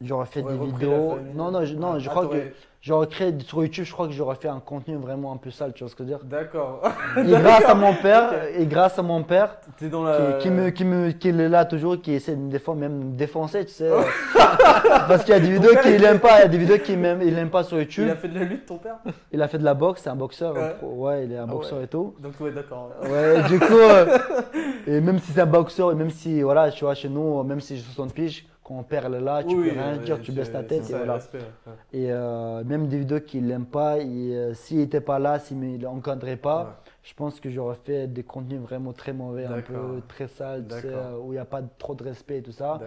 j'aurais 0.00 0.26
fait 0.26 0.42
des 0.42 0.48
repris 0.48 0.66
la 0.70 0.78
vidéos. 0.78 1.10
famille. 1.16 1.34
Non, 1.34 1.50
non, 1.50 1.64
je, 1.64 1.74
non, 1.74 1.92
Ah, 1.94 1.98
je 1.98 2.08
crois 2.10 2.22
t'aurais- 2.22 2.50
que 2.50 2.54
j'aurais 2.86 3.06
créé 3.08 3.34
sur 3.44 3.62
YouTube, 3.62 3.84
je 3.84 3.92
crois 3.92 4.06
que 4.06 4.12
j'aurais 4.12 4.36
fait 4.36 4.48
un 4.48 4.60
contenu 4.60 4.96
vraiment 4.96 5.32
un 5.32 5.36
peu 5.36 5.50
sale, 5.50 5.72
tu 5.74 5.82
vois 5.82 5.90
ce 5.90 5.96
que 5.96 6.04
je 6.04 6.08
veux 6.10 6.16
dire. 6.16 6.24
D'accord. 6.24 6.82
Et 7.18 7.22
grâce 7.28 7.64
à 7.64 7.74
mon 7.74 7.94
père, 7.94 8.32
et 8.56 8.64
grâce 8.66 8.98
à 8.98 9.02
mon 9.02 9.22
père, 9.24 9.56
dans 9.82 10.04
qui, 10.04 10.04
la. 10.04 10.32
qui 10.40 10.50
me, 10.50 10.70
qui 10.70 10.84
me, 10.84 11.10
qui 11.10 11.28
est 11.28 11.32
là 11.48 11.64
toujours, 11.64 12.00
qui 12.00 12.12
essaie 12.12 12.36
de 12.36 12.48
des 12.48 12.58
fois 12.58 12.74
même 12.76 12.96
me 12.98 13.16
défoncer, 13.16 13.64
tu 13.66 13.72
sais. 13.72 13.90
Parce 15.08 15.24
qu'il 15.24 15.34
y 15.34 15.36
a 15.36 15.40
des 15.40 15.50
vidéos 15.50 15.74
qu'il 15.82 15.92
il 15.94 16.00
n'aime 16.00 16.20
pas, 16.20 16.38
il 16.38 16.42
y 16.42 16.44
a 16.44 16.48
des 16.48 16.58
vidéos 16.58 16.78
qu'il 16.78 17.00
n'aime 17.00 17.20
il 17.22 17.36
aime 17.38 17.50
pas 17.50 17.64
sur 17.64 17.78
YouTube. 17.78 18.04
Il 18.06 18.10
a 18.10 18.16
fait 18.16 18.28
de 18.28 18.38
la 18.38 18.44
lutte 18.44 18.66
ton 18.66 18.78
père? 18.78 18.96
Il 19.32 19.42
a 19.42 19.48
fait 19.48 19.58
de 19.58 19.64
la 19.64 19.74
boxe, 19.74 20.02
c'est 20.04 20.10
un 20.10 20.16
boxeur. 20.16 20.54
Ouais. 20.54 20.74
pro- 20.78 20.86
Ouais, 21.06 21.24
il 21.24 21.32
est 21.32 21.36
un 21.38 21.44
Ah 21.44 21.46
boxeur 21.52 21.78
ouais. 21.78 21.84
et 21.84 21.88
tout. 21.88 22.14
Donc 22.20 22.32
ouais 22.40 22.50
d'accord. 22.52 22.90
Ouais, 23.02 23.42
du 23.48 23.58
coup, 23.58 23.72
euh, 23.78 24.18
et 24.86 25.00
même 25.00 25.18
si 25.18 25.32
c'est 25.32 25.40
un 25.40 25.46
boxeur, 25.46 25.92
et 25.92 25.94
même 25.94 26.10
si, 26.10 26.42
voilà, 26.42 26.70
tu 26.70 26.84
vois, 26.84 26.94
chez 26.94 27.08
nous, 27.08 27.42
même 27.42 27.60
si 27.60 27.76
j'ai 27.76 27.82
60 27.82 28.12
piges, 28.14 28.46
quand 28.66 28.74
on 28.74 28.82
perd 28.82 29.14
là, 29.14 29.44
tu 29.44 29.54
Oui, 29.54 29.68
peux 29.68 29.78
rien 29.78 29.92
ouais, 29.92 29.98
dire, 30.00 30.20
tu 30.20 30.32
baisses 30.32 30.50
ta 30.50 30.64
tête 30.64 30.90
et 30.90 30.92
voilà. 30.92 31.14
respect, 31.14 31.38
ouais. 31.38 31.72
Et 31.92 32.10
euh, 32.10 32.64
même 32.64 32.88
des 32.88 32.98
vidéos 32.98 33.20
qu'il 33.20 33.46
n'aime 33.46 33.64
pas, 33.66 33.98
et, 33.98 34.04
euh, 34.04 34.54
s'il 34.54 34.78
n'était 34.78 35.00
pas 35.00 35.20
là, 35.20 35.38
s'il 35.38 35.60
ne 35.60 35.78
l'encadrait 35.80 36.36
pas, 36.36 36.58
Ouais. 36.64 36.90
je 37.04 37.14
pense 37.14 37.38
que 37.38 37.48
j'aurais 37.48 37.76
fait 37.76 38.08
des 38.08 38.24
contenus 38.24 38.60
vraiment 38.60 38.92
très 38.92 39.12
mauvais, 39.12 39.44
un 39.46 39.60
peu 39.60 40.02
très 40.08 40.26
sales, 40.26 40.64
tu 40.68 40.74
sais, 40.74 40.82
D'accord. 40.90 41.00
euh, 41.12 41.18
où 41.20 41.26
il 41.32 41.36
n'y 41.36 41.38
a 41.38 41.44
pas 41.44 41.62
trop 41.78 41.94
de 41.94 42.02
respect 42.02 42.38
et 42.38 42.42
tout 42.42 42.50
ça. 42.50 42.80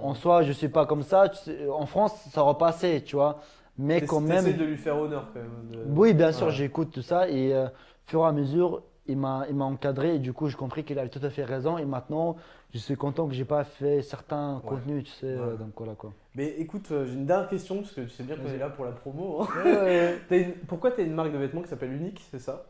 En 0.00 0.14
soi, 0.14 0.42
je 0.42 0.48
ne 0.48 0.52
suis 0.52 0.68
pas 0.68 0.86
comme 0.86 1.02
ça. 1.02 1.28
tu 1.28 1.38
sais, 1.38 1.68
en 1.68 1.86
France, 1.86 2.12
ça 2.30 2.42
aurait 2.44 2.56
passé, 2.58 3.02
tu 3.04 3.16
vois. 3.16 3.40
Mais 3.78 4.02
quand 4.02 4.20
même. 4.20 4.44
De 4.56 4.64
lui 4.64 4.76
faire 4.76 4.96
honneur 4.96 5.32
quand 5.34 5.40
même. 5.40 5.50
de- 5.72 5.98
Oui, 6.00 6.14
bien 6.14 6.30
sûr, 6.30 6.50
j'écoute 6.50 6.92
tout 6.92 7.02
ça 7.02 7.28
et 7.28 7.52
euh, 7.52 7.66
au 7.66 7.70
fur 8.06 8.20
et 8.22 8.26
à 8.28 8.32
mesure, 8.32 8.82
il 9.08 9.18
m'a, 9.18 9.44
il 9.48 9.54
m'a 9.56 9.64
encadré 9.64 10.14
et 10.14 10.18
du 10.18 10.32
coup, 10.32 10.48
j'ai 10.48 10.56
compris 10.56 10.84
qu'il 10.84 10.98
avait 10.98 11.08
tout 11.10 11.20
à 11.22 11.30
fait 11.30 11.44
raison. 11.44 11.78
Et 11.78 11.84
maintenant, 11.84 12.36
je 12.72 12.78
suis 12.78 12.96
content 12.96 13.26
que 13.26 13.34
j'ai 13.34 13.44
pas 13.44 13.64
fait 13.64 14.02
certains 14.02 14.56
Ouais. 14.56 14.68
contenus, 14.68 15.04
tu 15.04 15.10
sais. 15.12 15.34
Ouais. 15.34 15.56
donc 15.58 15.70
voilà 15.76 15.94
quoi. 15.94 16.12
Mais 16.34 16.48
écoute, 16.58 16.88
euh, 16.92 17.06
j'ai 17.06 17.14
une 17.14 17.24
dernière 17.26 17.48
question 17.48 17.76
parce 17.80 17.92
que 17.92 18.02
tu 18.02 18.10
sais 18.10 18.22
bien 18.22 18.36
qu'on 18.36 18.48
est 18.48 18.58
là 18.58 18.68
pour 18.68 18.84
la 18.84 18.92
promo. 18.92 19.42
hein. 19.42 19.46
T'as 20.28 20.36
une- 20.36 20.52
Pourquoi 20.68 20.90
tu 20.90 21.00
as 21.00 21.04
une 21.04 21.14
marque 21.14 21.32
de 21.32 21.38
vêtements 21.38 21.62
qui 21.62 21.68
s'appelle 21.68 21.92
Unique, 21.92 22.22
c'est 22.30 22.38
ça? 22.40 22.64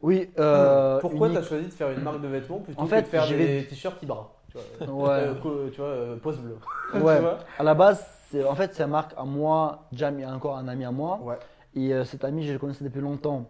Oui. 0.00 0.30
euh, 0.38 0.98
Pourquoi 1.00 1.30
tu 1.30 1.36
as 1.36 1.42
choisi 1.42 1.66
de 1.66 1.70
faire 1.72 1.90
une 1.90 2.02
marque 2.02 2.20
de 2.20 2.26
vêtements 2.28 2.58
plutôt 2.58 2.80
En 2.80 2.84
que 2.84 2.90
fait, 2.90 3.02
de 3.02 3.06
faire 3.06 3.28
des 3.28 3.66
t-shirts 3.68 4.02
Ibra 4.02 4.32
tu 4.50 4.58
vois, 4.84 4.86
Ouais. 5.14 5.28
Euh, 5.46 5.70
tu 5.70 5.76
vois, 5.80 5.86
euh, 5.90 6.16
pose 6.16 6.38
bleu. 6.38 6.56
Ouais. 7.00 7.20
À 7.58 7.62
la 7.62 7.74
base, 7.74 8.04
en 8.48 8.54
fait, 8.56 8.74
c'est 8.74 8.82
une 8.82 8.90
marque 8.90 9.12
à 9.16 9.24
moi. 9.24 9.84
Jam, 9.92 10.18
il 10.18 10.22
y 10.22 10.24
a 10.24 10.34
encore 10.34 10.56
un 10.56 10.66
ami 10.68 10.84
à 10.84 10.90
moi. 10.90 11.20
Ouais. 11.22 11.38
Et 11.74 11.92
cet 12.04 12.24
ami, 12.24 12.44
je 12.44 12.52
le 12.52 12.58
connaissais 12.58 12.84
depuis 12.84 13.00
longtemps. 13.00 13.46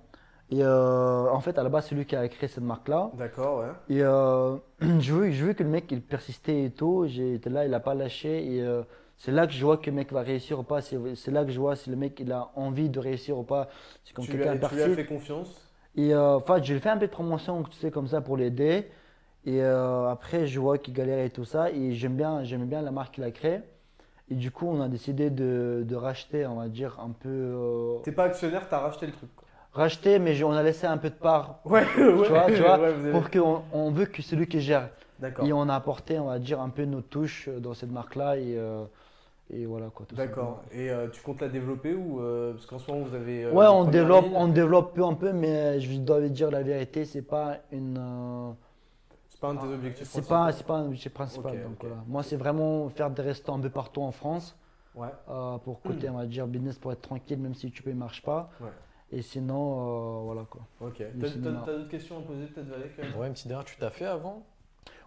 Et 0.53 0.63
euh, 0.63 1.31
en 1.31 1.41
fait, 1.41 1.57
à 1.57 1.63
la 1.63 1.71
base, 1.71 1.87
c'est 1.87 1.95
lui 1.95 2.05
qui 2.05 2.15
a 2.15 2.29
créé 2.29 2.47
cette 2.47 2.63
marque-là. 2.63 3.11
D'accord, 3.15 3.61
ouais. 3.61 3.97
Et 3.97 4.03
euh, 4.03 4.57
je 4.81 5.15
vu, 5.15 5.33
je 5.33 5.47
vu 5.47 5.55
que 5.55 5.63
le 5.63 5.71
mec 5.71 5.91
il 5.91 6.03
persistait 6.03 6.65
et 6.65 6.71
tout, 6.71 7.07
j'étais 7.07 7.49
là, 7.49 7.65
il 7.65 7.73
a 7.73 7.81
pas 7.81 7.95
lâché 7.95 8.55
et 8.55 8.61
euh, 8.63 8.83
c'est 9.17 9.33
là 9.33 9.47
que 9.47 9.55
je 9.55 9.65
vois 9.65 9.79
que 9.79 9.87
le 9.89 9.97
mec 9.97 10.13
va 10.13 10.21
réussir 10.21 10.59
ou 10.61 10.63
pas, 10.63 10.83
c'est 10.83 11.31
là 11.31 11.47
que 11.47 11.51
je 11.51 11.59
vois 11.59 11.75
si 11.75 11.89
le 11.89 11.97
mec 11.97 12.21
il 12.21 12.31
a 12.33 12.51
envie 12.55 12.91
de 12.91 13.01
réussir 13.01 13.39
ou 13.39 13.45
pas, 13.45 13.69
c'est 14.05 14.17
lui, 14.19 14.27
quelqu'un 14.27 14.59
tu 14.69 14.75
lui 14.75 14.83
as 14.83 14.89
fait 14.91 15.07
confiance? 15.07 15.73
Et 15.97 16.15
enfin, 16.15 16.61
je 16.63 16.71
lui 16.71 16.79
ai 16.79 16.81
fait 16.81 16.91
un 16.91 16.99
peu 16.99 17.07
de 17.07 17.13
promotion, 17.13 17.63
tu 17.63 17.77
sais, 17.79 17.91
comme 17.91 18.09
ça 18.09 18.21
pour 18.21 18.37
l'aider. 18.37 18.91
Et 19.47 19.63
après, 19.63 20.47
je 20.47 20.61
vois 20.61 20.77
qu'il 20.79 20.93
galérait 20.95 21.27
et 21.27 21.31
tout 21.31 21.45
ça 21.45 21.71
et 21.71 21.93
j'aime 21.95 22.17
bien, 22.17 22.45
j'aime 22.45 22.67
bien 22.67 22.83
la 22.83 22.91
marque 22.91 23.15
qu'il 23.15 23.25
a 23.25 23.31
créée. 23.31 23.61
Et 24.31 24.35
du 24.35 24.51
coup, 24.51 24.67
on 24.67 24.81
a 24.81 24.89
décidé 24.89 25.31
de, 25.31 25.83
de 25.87 25.97
racheter, 25.97 26.47
on 26.47 26.57
va 26.57 26.69
dire, 26.69 26.99
un 27.01 27.11
peu. 27.11 27.99
T'es 28.05 28.13
pas 28.13 28.25
actionnaire, 28.25 28.69
t'as 28.69 28.79
racheté 28.81 29.07
le 29.07 29.13
truc. 29.13 29.35
quoi. 29.37 29.42
Racheter, 29.73 30.19
mais 30.19 30.41
on 30.43 30.53
a 30.53 30.63
laissé 30.63 30.87
un 30.87 30.99
peu 30.99 31.11
de 31.11 31.15
part 31.15 31.61
Ouais, 31.65 31.81
ouais. 31.83 31.87
tu 31.97 32.29
vois, 32.29 32.47
tu 32.47 32.55
vois, 32.57 32.79
ouais, 32.79 32.87
avez- 32.87 33.11
pour 33.13 33.31
qu'on 33.31 33.63
on 33.73 33.91
veut 33.91 34.07
que 34.07 34.23
c'est 34.23 34.37
lui 34.37 34.47
qui 34.47 34.61
gère. 34.61 34.91
Et 35.45 35.53
on 35.53 35.69
a 35.69 35.75
apporté, 35.77 36.19
on 36.19 36.27
va 36.27 36.39
dire, 36.41 36.61
un 36.61 36.69
peu 36.69 36.85
notre 36.85 37.09
touche 37.09 37.49
dans 37.49 37.75
cette 37.75 37.93
marque-là. 37.93 38.37
Et, 38.39 38.57
euh, 38.59 38.85
et 39.51 39.67
voilà 39.67 39.87
quoi. 39.95 40.05
tout 40.07 40.15
D'accord. 40.17 40.63
Et 40.73 40.91
euh, 40.91 41.09
tu 41.09 41.21
comptes 41.23 41.41
la 41.41 41.49
développer 41.49 41.95
ou 41.95 42.21
euh, 42.21 42.55
parce 42.55 42.67
qu'en 42.67 42.79
ce 42.79 42.91
moment 42.91 43.05
vous 43.07 43.15
avez. 43.15 43.45
euh. 43.45 43.53
Ouais, 43.53 43.67
on 43.67 43.85
développe, 43.85 44.25
ligne. 44.25 44.35
on 44.37 44.49
développe 44.49 44.95
peu 44.95 45.05
un 45.05 45.15
peu, 45.15 45.33
mais 45.33 45.79
je 45.81 45.97
dois 45.99 46.21
vous 46.21 46.29
dire 46.29 46.51
la 46.51 46.63
vérité, 46.63 47.05
c'est 47.05 47.23
pas 47.23 47.59
une. 47.71 47.97
euh, 47.99 48.51
C'est 49.29 49.41
pas 49.41 49.49
un 49.49 49.55
de 49.55 49.61
tes 49.61 49.67
objectifs. 49.75 50.07
c'est 50.09 50.23
principaux. 50.23 50.35
pas, 50.35 50.53
c'est 50.53 50.67
pas 50.67 50.75
un 50.75 50.85
objectif 50.87 51.13
principal. 51.13 51.53
Donc 51.63 51.77
voilà. 51.81 51.97
Moi, 52.09 52.23
c'est 52.25 52.37
vraiment 52.37 52.89
faire 52.89 53.11
des 53.11 53.23
restaurants 53.23 53.59
un 53.59 53.63
peu 53.63 53.71
partout 53.71 54.03
en 54.03 54.11
France 54.13 54.57
Ouais. 54.95 55.09
euh, 55.31 55.57
pour 55.59 55.81
côté, 55.83 56.09
on 56.11 56.17
va 56.19 56.27
dire, 56.27 56.47
business 56.47 56.79
pour 56.79 56.93
être 56.93 57.03
tranquille, 57.03 57.39
même 57.39 57.55
si 57.55 57.67
YouTube 57.69 57.87
ne 57.89 57.93
marche 57.95 58.23
pas. 58.23 58.51
Ouais. 58.61 58.69
Et 59.13 59.21
sinon, 59.23 60.21
euh, 60.21 60.23
voilà 60.25 60.43
quoi. 60.49 60.63
Ok. 60.81 60.97
T'as- 61.21 61.51
d'autres 61.73 61.89
questions 61.89 62.19
à 62.19 62.23
poser 62.23 62.47
peut-être 62.47 62.69
Valek 62.69 62.97
quand 62.97 63.03
même 63.03 63.17
Ouais, 63.17 63.27
une 63.27 63.33
petite 63.35 63.49
dernière, 63.49 63.65
tu 63.67 63.77
t'as 63.79 63.91
fait 63.91 64.07
avant? 64.07 64.43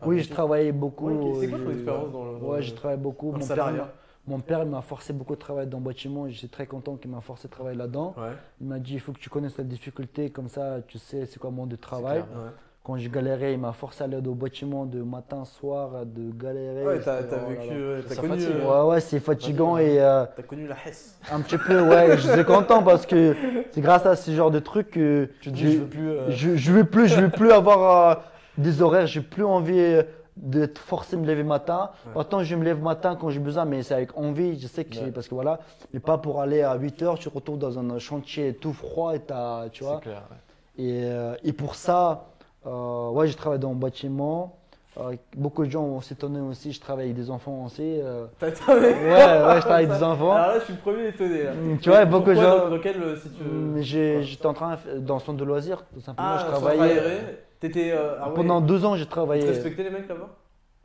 Oui, 0.06 0.18
Ah, 0.20 0.22
je 0.24 0.30
travaillais 0.30 0.72
beaucoup. 0.72 1.10
C'est 1.42 1.48
quoi 1.50 1.60
ton 1.60 1.72
expérience 1.72 2.12
dans 2.12 2.26
le. 2.34 2.40
dans 2.40 2.46
Ouais, 2.48 2.58
le- 2.58 2.62
j'ai 2.62 2.76
travaillé 2.76 3.02
beaucoup. 3.02 3.32
dans 3.32 3.38
le 3.38 3.40
Mon 3.40 3.48
père, 3.48 3.88
mon 4.28 4.40
père 4.40 4.64
il 4.64 4.70
m'a 4.70 4.82
forcé 4.82 5.14
beaucoup 5.14 5.34
de 5.36 5.40
travailler 5.40 5.68
dans 5.70 5.80
le 5.80 5.84
bâtiment. 5.84 6.28
Je 6.30 6.34
suis 6.38 6.50
très 6.50 6.68
content 6.68 6.96
qu'il 6.98 7.10
m'a 7.12 7.22
forcé 7.22 7.48
de 7.48 7.54
travailler 7.54 7.78
là-dedans. 7.78 8.14
Ouais. 8.18 8.34
Il 8.62 8.68
m'a 8.68 8.80
dit 8.80 8.94
il 8.94 9.00
faut 9.00 9.12
que 9.14 9.20
tu 9.20 9.30
connaisses 9.30 9.58
la 9.58 9.64
difficulté, 9.64 10.30
comme 10.30 10.50
ça 10.50 10.82
tu 10.88 10.98
sais 11.00 11.26
c'est 11.26 11.40
quoi 11.40 11.50
le 11.50 11.56
monde 11.56 11.70
de 11.70 11.76
travail. 11.76 12.24
clair. 12.24 12.38
Ouais. 12.38 12.52
Quand 12.86 12.98
je 12.98 13.10
galérais, 13.10 13.54
il 13.54 13.60
m'a 13.60 13.74
forcé 13.74 14.04
à 14.04 14.06
aller 14.06 14.18
au 14.18 14.36
bâtiment 14.36 14.86
de 14.86 15.02
matin, 15.02 15.44
soir, 15.44 16.06
de 16.06 16.32
galérer. 16.32 16.86
Ouais, 16.86 17.00
t'as 17.00 17.22
oh 17.22 17.50
vécu. 17.50 17.74
euh, 17.74 18.02
T'as 18.08 18.16
connu. 18.16 18.30
fatigue, 18.40 18.56
euh, 18.62 18.84
Ouais, 18.86 18.90
ouais, 18.92 19.00
c'est 19.02 19.20
fatigant 19.20 19.78
et 19.78 20.00
euh, 20.00 20.26
T'as 20.36 20.44
connu 20.44 20.68
la 20.68 20.76
Hesse. 20.86 21.20
un 21.32 21.42
petit 21.42 21.58
peu, 21.58 21.82
ouais, 21.82 22.16
je 22.18 22.32
suis 22.32 22.46
content 22.46 22.84
parce 22.84 23.08
que 23.08 23.36
c'est 23.72 23.82
grâce 23.82 24.06
à 24.06 24.16
ce 24.16 24.30
genre 24.30 24.52
de 24.52 24.60
trucs 24.60 24.92
que 24.92 25.30
Tu 25.42 25.50
te 25.50 25.56
dis, 25.56 25.74
je 25.74 25.78
veux 25.80 25.86
plus. 25.88 26.10
euh, 26.12 26.30
je, 26.30 26.56
je 26.56 26.72
veux 26.72 26.84
plus, 26.84 27.08
je 27.08 27.22
veux 27.22 27.30
plus 27.32 27.52
avoir 27.52 28.10
euh, 28.12 28.22
des 28.60 28.84
horaires, 28.84 29.08
j'ai 29.08 29.22
plus 29.22 29.44
envie 29.46 29.80
euh, 29.80 30.04
d'être 30.38 30.78
forcé 30.78 31.16
de 31.16 31.22
me 31.24 31.28
lever 31.28 31.44
matin. 31.44 31.90
Ouais. 32.06 32.12
Pourtant, 32.14 32.44
je 32.44 32.56
me 32.56 32.64
lève 32.64 32.84
matin 32.84 33.18
quand 33.20 33.32
j'ai 33.32 33.40
besoin, 33.40 33.66
mais 33.66 33.82
c'est 33.82 33.96
avec 33.96 34.16
envie, 34.16 34.60
je 34.60 34.68
sais 34.68 34.86
que 34.86 34.94
Ouais. 34.96 35.06
c'est 35.06 35.12
parce 35.12 35.28
que 35.28 35.34
voilà, 35.34 35.60
mais 35.92 36.00
pas 36.00 36.20
pour 36.20 36.40
aller 36.40 36.62
à 36.62 36.76
8 36.76 37.02
heures, 37.02 37.18
tu 37.18 37.30
te 37.30 37.34
retrouves 37.34 37.58
dans 37.58 37.80
un 37.80 37.98
chantier 37.98 38.54
tout 38.54 38.74
froid 38.74 39.16
et 39.16 39.22
t'as, 39.22 39.70
tu 39.70 39.84
vois. 39.84 39.96
C'est 40.04 40.10
clair. 40.10 40.22
ouais. 40.30 40.38
Et, 40.86 41.02
euh, 41.06 41.34
et 41.44 41.52
pour 41.52 41.74
ça, 41.74 42.26
euh, 42.66 43.10
ouais, 43.10 43.28
je 43.28 43.36
travaille 43.38 43.60
dans 43.60 43.70
le 43.70 43.76
bâtiment. 43.76 44.58
Euh, 44.98 45.14
beaucoup 45.36 45.66
de 45.66 45.70
gens 45.70 45.86
vont 45.86 46.00
s'étonner 46.00 46.40
aussi, 46.40 46.72
je 46.72 46.80
travaille 46.80 47.06
avec 47.06 47.18
des 47.18 47.30
enfants 47.30 47.66
aussi. 47.66 47.82
euh. 48.02 48.28
T'as 48.40 48.52
travaillé. 48.52 48.94
Ouais, 48.94 48.94
ouais, 49.12 49.56
je 49.56 49.60
travaille 49.60 49.86
avec 49.86 49.90
des 49.98 50.04
enfants. 50.04 50.32
Alors 50.32 50.48
là, 50.48 50.60
je 50.60 50.64
suis 50.64 50.74
le 50.74 50.80
premier 50.80 51.08
étonné. 51.10 51.44
là. 51.44 51.52
Mm, 51.54 51.78
tu 51.80 51.90
vois, 51.90 52.06
beaucoup 52.06 52.30
de 52.30 52.36
gens- 52.36 52.58
Dans, 52.60 52.70
dans 52.70 52.80
quel, 52.80 53.02
euh, 53.04 53.18
si 53.18 53.30
tu 53.30 53.44
veux. 53.44 53.82
J'ai- 53.82 54.24
j'étais 54.24 54.46
en 54.46 54.54
train, 54.54 54.78
dans 55.00 55.16
le 55.16 55.20
centre 55.20 55.38
de 55.38 55.44
loisirs, 55.44 55.84
tout 55.94 56.00
simplement, 56.00 56.30
Ah, 56.32 56.46
je 56.46 56.46
travaillais. 56.52 57.38
T'étais. 57.60 57.92
euh, 57.92 58.16
ah 58.22 58.30
ouais. 58.30 58.36
Pendant 58.36 58.62
deux 58.62 58.86
ans, 58.86 58.96
j'ai 58.96 59.04
Tu 59.06 59.12
travaillé. 59.12 59.44
respectais 59.46 59.84
les 59.84 59.90
mecs 59.90 60.08
là-bas? 60.08 60.30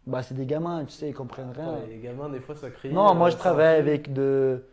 Bah, 0.07 0.23
c'est 0.23 0.35
des 0.35 0.47
gamins, 0.47 0.85
tu 0.86 0.93
sais, 0.93 1.09
ils 1.11 1.15
comprennent 1.15 1.52
rien. 1.55 1.74
Ouais, 1.74 1.86
Les 1.90 1.98
gamins, 1.98 2.28
des 2.31 2.40
fois, 2.40 2.57
ça 2.57 2.70
crie. 2.70 2.93
Non, 2.93 3.15
moi 3.15 3.31
je 3.31 3.36
travaille 3.36 3.77
avec 3.78 4.12
de. 4.12 4.65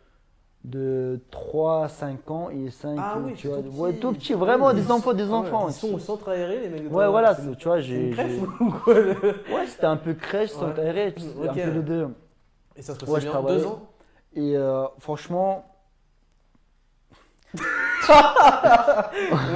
De 0.64 1.20
3 1.30 1.84
à 1.84 1.88
5 1.88 2.30
ans 2.30 2.50
et 2.50 2.70
5, 2.70 2.98
Ah 3.00 3.18
oui, 3.24 3.34
tu 3.34 3.48
vois. 3.48 3.58
tout 3.62 3.68
Ouais, 3.80 3.92
tout 3.94 4.12
petit, 4.12 4.34
vraiment 4.34 4.72
des 4.72 4.90
enfants, 4.90 5.12
des 5.14 5.22
Ah 5.24 5.26
ouais, 5.26 5.32
enfants. 5.34 5.68
Ils 5.68 5.72
sont 5.74 5.94
au 5.94 5.98
centre 5.98 6.28
aéré, 6.28 6.60
les 6.60 6.68
mecs 6.68 6.88
de 6.90 6.94
Ouais, 6.94 7.06
voilà, 7.08 7.34
tu 7.34 7.68
vois, 7.68 7.80
j'ai. 7.80 8.08
une 8.08 8.14
crèche 8.14 8.32
j'ai- 8.32 8.40
ou 8.64 8.70
quoi 8.70 8.94
le- 8.94 9.10
Ouais, 9.54 9.66
c'était 9.66 9.86
un 9.86 9.96
peu 9.96 10.14
crèche, 10.14 10.50
Ouais. 10.56 10.80
aéré, 10.80 11.14
Ok. 11.16 11.48
un 11.48 11.54
peu 11.54 11.70
les 11.70 11.82
deux. 11.82 12.08
Et 12.76 12.82
ça 12.82 12.94
se 12.94 13.04
Ouais, 13.06 13.12
passait 13.14 13.26
je 13.26 13.30
bien. 13.32 13.42
Deux 13.56 13.66
ans 13.66 13.82
Et 14.34 14.56
euh, 14.56 14.84
franchement, 14.98 15.64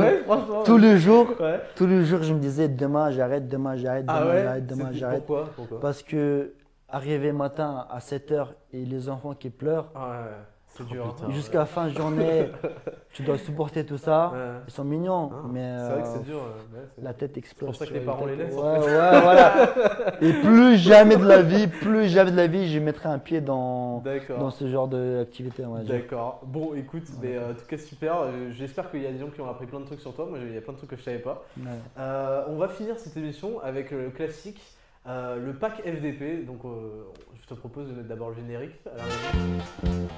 Ouais, 0.01 0.23
franchement. 0.25 0.63
tous 0.65 0.77
les 0.79 0.99
jours, 0.99 1.29
Ouais. 1.41 1.61
tous 1.77 1.87
les 1.87 2.05
jours, 2.05 2.23
je 2.23 2.33
me 2.33 2.39
disais 2.39 2.69
demain 2.69 3.11
j'arrête, 3.11 3.49
demain 3.49 3.77
j'arrête, 3.77 4.07
demain 4.07 4.19
Ah 4.21 4.27
ouais? 4.27 4.43
j'arrête, 4.43 4.67
demain 4.67 4.93
j'arrête. 4.93 5.27
Pourquoi? 5.27 5.49
Pourquoi? 5.57 5.81
Parce 5.81 6.03
que 6.03 6.53
arriver 6.89 7.33
matin 7.33 7.87
à 7.91 7.99
7h 8.01 8.49
et 8.73 8.85
les 8.85 9.09
enfants 9.09 9.35
qui 9.35 9.51
pleurent, 9.51 9.91
Ah 9.95 10.09
ouais, 10.09 10.31
c'est 10.77 10.87
dur. 10.87 11.15
hein. 11.23 11.31
jusqu'à 11.31 11.65
fin 11.67 11.87
de 11.89 11.91
journée, 11.97 12.47
tu 13.13 13.23
dois 13.23 13.39
supporter 13.39 13.85
tout 13.85 13.99
ça. 13.99 14.31
Ouais. 14.33 14.39
Ils 14.69 14.73
sont 14.73 14.85
mignons, 14.85 15.31
Ah, 15.33 15.47
mais 15.53 15.77
C'est 15.79 15.85
vrai 15.93 16.03
que 16.03 16.07
euh, 16.09 16.13
c'est 16.15 16.25
dur. 16.25 16.37
euh, 16.39 16.77
ouais, 16.79 16.87
c'est- 16.97 17.03
la 17.03 17.15
tête 17.15 17.37
explose. 17.37 17.67
pour 17.71 17.77
ça 17.77 17.87
que 17.87 17.95
les 17.95 18.01
parents 18.01 18.27
les 18.27 18.37
laissent, 18.37 18.57
en 18.57 18.63
Ouais, 18.73 18.81
fait. 18.81 18.87
ouais, 18.87 19.21
voilà. 19.21 19.55
Et 20.23 20.33
plus 20.33 20.77
jamais 20.79 21.17
de 21.17 21.25
la 21.27 21.43
vie, 21.43 21.67
plus 21.67 22.09
jamais 22.09 22.31
de 22.31 22.37
la 22.37 22.47
vie, 22.47 22.73
je 22.73 22.79
mettrai 22.79 23.09
un 23.09 23.19
pied 23.19 23.41
dans, 23.41 24.03
dans 24.39 24.51
ce 24.51 24.67
genre 24.69 24.89
d'activité. 24.89 25.65
on 25.67 25.75
va 25.75 25.81
dire. 25.81 25.95
D'accord. 25.95 26.41
Bon, 26.45 26.75
écoute, 26.75 27.05
mais 27.21 27.37
euh, 27.37 27.51
en 27.51 27.55
tout 27.55 27.67
cas, 27.69 27.79
super. 27.79 28.21
Euh, 28.23 28.51
J'espère 28.51 28.91
qu'il 28.91 29.03
y 29.03 29.07
a 29.07 29.11
des 29.13 29.19
gens 29.19 29.29
qui 29.29 29.41
ont 29.41 29.49
appris 29.51 29.67
plein 29.67 29.81
de 29.81 29.87
trucs 29.87 30.01
sur 30.01 30.15
toi. 30.15 30.27
Moi, 30.29 30.39
il 30.41 30.55
y 30.55 30.59
a 30.59 30.61
plein 30.61 30.73
de 30.73 30.79
trucs 30.79 30.91
que 30.91 30.97
je 30.97 31.03
savais 31.03 31.19
pas. 31.19 31.45
Ouais. 31.59 31.65
Euh, 31.99 32.45
on 32.49 32.57
va 32.57 32.69
finir 32.69 32.99
cette 32.99 33.17
émission 33.17 33.61
avec 33.63 33.91
le 33.91 34.11
classique, 34.11 34.61
euh, 35.07 35.37
le 35.45 35.55
pack 35.55 35.83
FDP. 35.83 36.45
Donc, 36.47 36.65
euh, 36.65 37.05
je 37.43 37.47
te 37.49 37.55
propose 37.55 37.89
de 37.89 37.93
mettre 37.95 38.09
d'abord 38.09 38.31
le 38.31 38.37
générique. 38.37 38.75
à 38.87 38.97
la. 38.97 40.13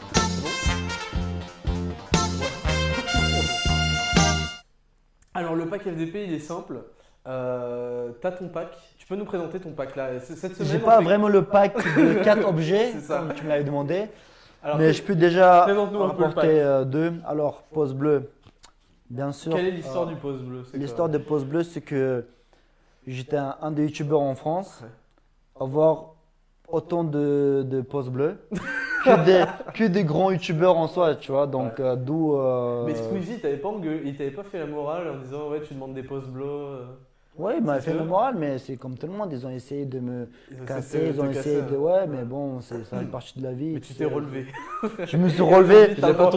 Alors, 5.35 5.55
le 5.56 5.66
pack 5.66 5.82
FDP, 5.82 6.24
il 6.27 6.35
est 6.35 6.39
simple. 6.39 6.78
Euh, 7.27 8.11
T'as 8.20 8.32
ton 8.32 8.48
pack. 8.48 8.69
Tu 8.98 9.06
peux 9.06 9.16
nous 9.16 9.24
présenter 9.24 9.59
ton 9.59 9.73
pack 9.73 9.97
là 9.97 10.20
Cette 10.20 10.39
semaine, 10.39 10.70
J'ai 10.70 10.78
pas 10.78 10.98
fait- 10.98 11.05
vraiment 11.05 11.28
le 11.28 11.43
pack 11.43 11.74
de 11.97 12.15
4 12.24 12.47
objets, 12.47 12.93
comme 13.09 13.32
tu 13.35 13.44
me 13.44 13.48
l'avais 13.48 13.65
demandé. 13.65 14.06
Alors, 14.62 14.78
mais 14.78 14.93
je 14.93 15.02
peux 15.02 15.15
déjà 15.15 15.65
apporter 15.65 16.61
euh, 16.62 16.85
deux. 16.85 17.12
Alors, 17.27 17.62
pose 17.65 17.93
bleue, 17.94 18.31
bien 19.11 19.31
sûr. 19.32 19.55
quelle 19.55 19.66
est 19.66 19.70
l'histoire 19.73 20.06
du 20.06 20.16
pose 20.16 20.40
bleu 20.43 20.62
L'histoire 20.74 21.09
de 21.11 21.19
pose 21.19 21.44
bleue, 21.44 21.62
c'est 21.65 21.82
que 21.82 22.24
j'étais 23.06 23.36
un, 23.36 23.56
un 23.62 23.70
des 23.70 23.85
youtubeurs 23.85 24.20
en 24.22 24.35
France. 24.35 24.81
Ouais. 24.82 24.89
Avoir 25.60 26.14
autant 26.68 27.05
de, 27.05 27.64
de 27.68 27.81
poses 27.82 28.09
bleues 28.10 28.36
que 29.05 29.24
des, 29.24 29.44
que 29.74 29.85
des 29.85 30.05
grands 30.05 30.31
youtubeurs 30.32 30.76
en 30.76 30.89
soi, 30.89 31.14
tu 31.14 31.31
vois. 31.31 31.47
Donc, 31.47 31.78
euh, 31.78 31.94
d'où. 31.97 32.35
euh, 32.36 32.85
Mais 32.86 32.94
Squeezie, 32.94 33.35
il 33.35 33.40
t'avait 33.40 33.56
pas, 33.59 33.68
engueulé- 33.68 34.02
il 34.05 34.16
t'avait 34.16 34.31
pas 34.31 34.43
fait 34.43 34.59
la 34.59 34.66
morale 34.66 35.09
en 35.09 35.18
disant 35.22 35.51
ouais 35.51 35.60
tu 35.62 35.74
demandes 35.74 35.94
des 35.94 36.02
poses 36.02 36.26
bleus. 36.28 36.44
euh, 36.47 36.85
Ouais, 37.36 37.56
il 37.59 37.64
m'a 37.64 37.81
fait 37.81 37.93
eux. 37.93 37.98
le 37.98 38.05
moral, 38.05 38.36
mais 38.39 38.59
c'est 38.59 38.76
comme 38.76 38.97
tout 38.97 39.09
le 39.09 39.12
monde. 39.12 39.28
Ils 39.32 39.44
ont 39.44 39.51
essayé 39.51 39.85
de 39.86 39.98
me 39.98 40.28
ils 40.52 40.64
casser, 40.64 41.10
ils 41.12 41.20
ont 41.20 41.28
essayé 41.31 41.56
casser, 41.60 41.72
de. 41.72 41.76
hein. 41.76 41.81
Ouais, 41.81 42.06
mais 42.06 42.22
bon, 42.22 42.60
c'est- 42.60 42.85
ça 42.85 42.98
fait 42.98 43.05
partie 43.06 43.36
de 43.39 43.44
la 43.44 43.52
vie. 43.52 43.72
Mais 43.74 43.81
tu 43.81 43.93
t'es 43.94 44.05
relevé. 44.05 44.47
Je 45.05 45.16
me 45.16 45.28
suis 45.28 45.43
relevé. 45.43 45.97
Quand, 46.01 46.14
quand, 46.14 46.31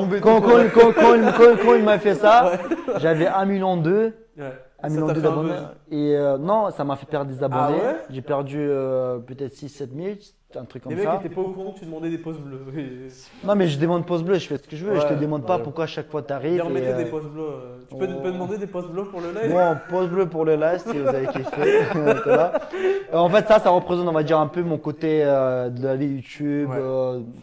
quand, 0.73 0.94
quand 0.94 1.14
il, 1.15 1.31
quand- 1.38 1.57
quand 1.64 1.73
il 1.76 1.84
m'a 1.84 1.99
fait 1.99 2.15
ça, 2.15 2.52
j'avais 2.98 3.27
1 3.27 3.45
million 3.45 3.77
d'eux. 3.77 4.14
Ouais. 4.38 4.52
Un 4.84 4.90
million 4.90 5.08
d'abonnés. 5.08 5.54
Et 5.90 6.16
euh, 6.16 6.38
non, 6.38 6.70
ça 6.70 6.84
m'a 6.84 6.95
fait 6.95 7.08
perdre 7.08 7.32
des 7.32 7.41
abonnés. 7.44 7.78
ouais 7.78 7.98
J'ai 8.12 8.22
perdu 8.22 8.58
euh, 8.60 9.18
peut-être 9.18 9.54
6-7 9.56 9.90
000, 9.95 10.10
un 10.56 10.66
truc 10.66 10.84
Les 10.86 10.90
comme 10.91 10.94
mecs 10.95 11.04
ça. 11.04 11.16
étaient 11.24 11.34
pas 11.34 11.41
au 11.41 11.49
courant 11.49 11.72
que 11.72 11.80
tu 11.80 11.86
demandais 11.86 12.12
des 12.12 12.20
poses 12.20 12.38
bleues. 12.40 12.62
Et- 12.78 13.08
Non, 13.48 13.56
mais 13.56 13.68
je 13.68 13.80
demande 13.80 14.06
pause 14.06 14.24
bleue, 14.24 14.36
je 14.36 14.48
fais 14.48 14.58
ce 14.58 14.68
que 14.68 14.76
je 14.76 14.86
veux. 14.86 14.95
je 14.99 15.08
te 15.08 15.14
demande 15.16 15.48
pas 15.48 15.58
ouais. 15.58 15.64
pourquoi 15.64 15.86
à 15.86 15.88
chaque 15.88 16.10
fois 16.12 16.22
tu 16.22 16.32
arrives. 16.32 16.64
des 16.95 17.06
poses 17.06 17.26
bleues. 17.28 17.41
euh, 17.41 17.78
Tu 17.90 17.95
peux, 17.98 18.08
Oh. 18.08 18.22
peux 18.22 18.32
demander 18.32 18.58
des 18.60 18.68
poses 18.68 18.88
bleues 18.90 19.06
pour 19.06 19.20
le 19.22 19.32
live 19.32 19.52
Bon, 19.52 19.78
pause 19.90 20.10
bleue 20.10 20.28
pour 20.28 20.45
le 20.45 20.56
live 20.56 20.80
si 20.86 20.98
vous 20.99 21.08
avez 21.08 21.26
kiffé. 21.28 21.80
En 23.14 23.30
fait, 23.30 23.48
ça, 23.48 23.60
ça 23.60 23.70
représente, 23.70 24.08
on 24.08 24.12
va 24.12 24.24
dire, 24.24 24.38
un 24.40 24.48
peu 24.48 24.62
mon 24.62 24.78
côté 24.78 25.24
de 25.24 25.84
la 25.84 25.95
vie 25.95 26.08
YouTube, 26.08 26.70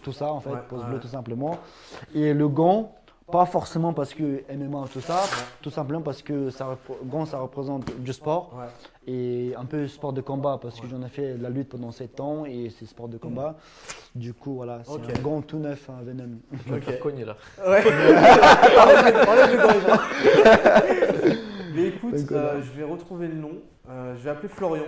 tout 0.02 0.12
ça, 0.12 0.32
en 0.32 0.40
fait, 0.40 0.50
pause 0.68 0.84
bleue 0.88 1.00
tout 1.00 1.08
simplement. 1.08 1.58
Et 2.14 2.32
le 2.32 2.48
gant, 2.48 2.92
pas 3.30 3.46
forcément 3.46 3.92
parce 3.92 4.14
que 4.14 4.42
MMA, 4.52 4.84
tout 4.92 5.00
ça, 5.00 5.20
tout 5.62 5.70
simplement 5.70 6.02
parce 6.02 6.22
que 6.22 6.50
ça, 6.50 6.76
ça 7.26 7.38
représente 7.38 7.90
du 8.00 8.12
sport. 8.12 8.54
Ouais. 8.56 8.66
et 9.06 9.54
un 9.56 9.64
peu 9.64 9.88
sport 9.88 10.12
de 10.12 10.20
combat 10.20 10.58
parce 10.60 10.80
que 10.80 10.86
j'en 10.86 11.02
ai 11.02 11.08
fait 11.08 11.36
la 11.38 11.48
lutte 11.48 11.70
pendant 11.70 11.90
7 11.90 12.20
ans 12.20 12.44
et 12.44 12.70
c'est 12.70 12.86
sport 12.86 13.08
de 13.08 13.18
combat. 13.18 13.56
Du 14.14 14.34
coup, 14.34 14.54
voilà, 14.54 14.82
c'est 14.84 15.18
un 15.18 15.22
gant 15.22 15.40
tout 15.42 15.58
neuf, 15.58 15.90
un 15.90 16.02
Venom. 16.02 16.38
Je 16.66 16.74
vais 16.74 16.80
faire 16.80 17.00
cogner 17.00 17.24
là. 17.24 17.36
Ouais. 17.66 17.82
Mais 21.74 21.88
écoute, 21.88 22.14
euh, 22.30 22.62
je 22.62 22.70
vais 22.70 22.84
retrouver 22.84 23.26
le 23.26 23.34
nom. 23.34 23.58
Euh, 23.88 24.14
je 24.16 24.22
vais 24.22 24.30
appeler 24.30 24.48
Florian. 24.48 24.84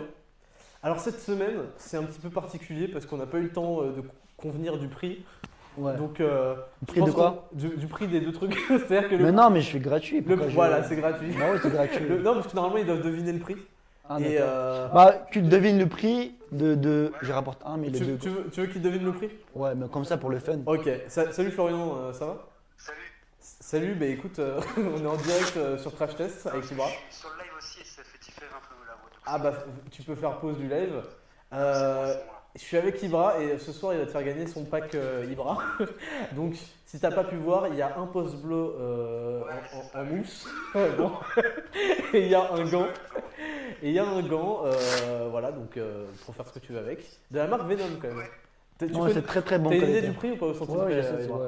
Alors 0.82 1.00
cette 1.00 1.18
semaine, 1.20 1.58
c'est 1.78 1.96
un 1.96 2.04
petit 2.04 2.20
peu 2.20 2.30
particulier 2.30 2.86
parce 2.86 3.06
qu'on 3.06 3.16
n'a 3.16 3.26
pas 3.26 3.38
eu 3.38 3.44
le 3.44 3.52
temps 3.52 3.82
euh, 3.82 3.92
de 3.92 4.02
convenir 4.36 4.78
du 4.78 4.88
prix. 4.88 5.24
Ouais. 5.77 5.97
Donc, 5.97 6.20
euh, 6.20 6.55
je 6.82 6.86
prix 6.93 7.03
de 7.03 7.11
quoi 7.11 7.48
du, 7.53 7.69
du 7.69 7.86
prix 7.86 8.07
des 8.09 8.20
deux 8.20 8.32
trucs. 8.32 8.57
C'est-à-dire 8.69 9.09
que 9.11 9.15
le, 9.16 9.24
Mais 9.24 9.32
non, 9.32 9.51
mais 9.51 9.61
je 9.61 9.70
fais 9.70 9.78
gratuit. 9.78 10.20
le- 10.20 10.36
je- 10.36 10.55
voilà, 10.55 10.82
c'est 10.82 10.97
gratuit. 10.97 11.31
Bah 11.39 11.47
oui, 11.53 11.59
c'est 11.62 11.70
gratuit. 11.70 12.07
Le- 12.09 12.23
non, 12.23 12.35
parce 12.35 12.47
que 12.48 12.57
normalement 12.57 12.78
ils 12.78 12.86
doivent 12.86 13.03
deviner 13.03 13.32
le 13.32 13.39
prix. 13.40 13.57
Ah, 14.09 14.19
et 14.20 14.36
euh, 14.40 14.89
Bah, 14.94 15.27
tu 15.32 15.43
devines 15.43 15.78
le 15.78 15.86
prix 15.89 16.35
de. 16.53 16.74
de... 16.77 17.12
Je 17.23 17.32
rapporte 17.32 17.61
un, 17.66 17.77
mais 17.77 17.89
les 17.89 17.98
tu, 17.98 18.05
deux. 18.07 18.16
tu 18.19 18.28
veux, 18.28 18.44
tu 18.53 18.61
veux 18.61 18.66
qu'ils 18.69 18.81
devinent 18.82 19.05
le 19.05 19.12
prix? 19.12 19.28
Ouais, 19.55 19.74
mais 19.74 19.89
comme 19.89 20.05
ça 20.05 20.16
pour 20.16 20.31
le 20.31 20.39
fun. 20.39 20.59
Ok. 20.66 20.89
Sa- 21.09 21.32
salut 21.32 21.51
Florian, 21.51 21.97
euh, 21.98 22.12
ça 22.12 22.27
va? 22.27 22.47
Salut, 22.78 22.98
Salut, 23.40 23.94
bah 23.94 24.07
écoute, 24.07 24.39
euh, 24.39 24.61
on 24.77 25.03
est 25.03 25.07
en 25.09 25.16
direct 25.16 25.57
euh, 25.57 25.77
sur 25.78 25.94
Crash 25.94 26.15
Test 26.16 26.47
avec 26.47 26.70
Ibra. 26.70 26.86
suis 26.86 26.97
sur 27.11 27.28
le 27.36 27.43
live 27.43 27.53
aussi 27.59 27.81
et 27.81 27.85
ça 27.85 28.03
fait 28.05 28.19
différer 28.24 28.47
un 28.47 28.61
peu 28.69 28.74
la 28.86 28.94
voix. 28.94 29.11
donc 29.11 29.20
Ah 29.27 29.39
bah 29.39 29.65
tu 29.90 30.03
peux 30.03 30.15
faire 30.15 30.36
pause 30.39 30.57
du 30.57 30.69
live. 30.69 31.03
Euh, 31.52 32.14
là. 32.14 32.20
je 32.56 32.60
suis 32.60 32.77
avec 32.77 33.02
Ibra 33.02 33.40
et 33.40 33.59
ce 33.59 33.73
soir 33.73 33.93
il 33.94 34.01
va 34.01 34.06
te 34.06 34.10
faire 34.10 34.24
gagner 34.24 34.47
son 34.47 34.64
pack 34.64 34.94
euh, 34.94 35.27
Ibra. 35.31 35.59
Donc 36.32 36.55
si 36.86 36.98
t'as 37.01 37.10
pas 37.10 37.24
pu 37.24 37.36
voir, 37.36 37.68
il 37.68 37.74
y 37.77 37.82
a 37.82 37.97
un 37.98 38.06
post 38.06 38.36
bleu 38.36 38.74
euh, 38.81 39.43
en, 39.94 39.98
en- 39.98 40.02
en 40.02 40.05
mousse. 40.05 40.47
Bon. 40.98 41.12
et 42.12 42.23
il 42.23 42.28
y 42.28 42.35
a 42.35 42.52
un 42.52 42.64
gant. 42.64 42.86
Et 43.82 43.89
il 43.90 43.93
y 43.93 43.98
a 43.98 44.05
un 44.06 44.23
gant, 44.23 44.62
euh, 44.64 45.28
voilà, 45.31 45.52
donc 45.52 45.77
euh, 45.77 46.06
pour 46.24 46.35
faire 46.35 46.47
ce 46.48 46.52
que 46.55 46.59
tu 46.59 46.73
veux 46.73 46.78
avec. 46.78 47.05
De 47.31 47.39
la 47.39 47.47
marque 47.47 47.68
Venom 47.68 47.85
quand 48.01 48.09
même. 48.09 48.27
C'est 49.12 49.27
très 49.27 49.43
très 49.43 49.59
bon. 49.59 49.70
T'as 49.70 49.77
une 49.77 49.89
idée 49.89 50.02
du 50.02 50.12
prix 50.12 50.32
ou 50.32 50.36
pas 50.36 50.47
au 50.47 50.55
centime 50.55 50.77
Ouais. 50.77 51.02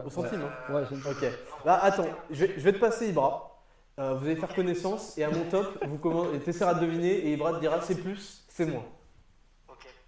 Au 0.06 0.10
centime, 0.10 0.42
hein 0.42 0.72
Ouais, 0.74 0.82
c'est 0.88 1.10
Ok. 1.10 1.32
Bah 1.64 1.78
attends, 1.82 2.06
je 2.30 2.44
vais, 2.46 2.54
je 2.56 2.60
vais 2.60 2.72
te 2.72 2.78
passer 2.78 3.08
Ibra. 3.08 3.58
Vous 3.96 4.24
allez 4.26 4.36
faire 4.36 4.54
connaissance 4.54 5.18
et 5.18 5.24
à 5.24 5.30
mon 5.30 5.44
top, 5.50 5.84
vous 5.86 6.38
t'essaieras 6.44 6.74
de 6.74 6.80
deviner 6.86 7.10
et 7.12 7.32
Ibra 7.32 7.54
te 7.54 7.60
dira 7.60 7.80
c'est 7.80 7.96
plus, 7.96 8.44
c'est 8.48 8.66
moins. 8.66 8.84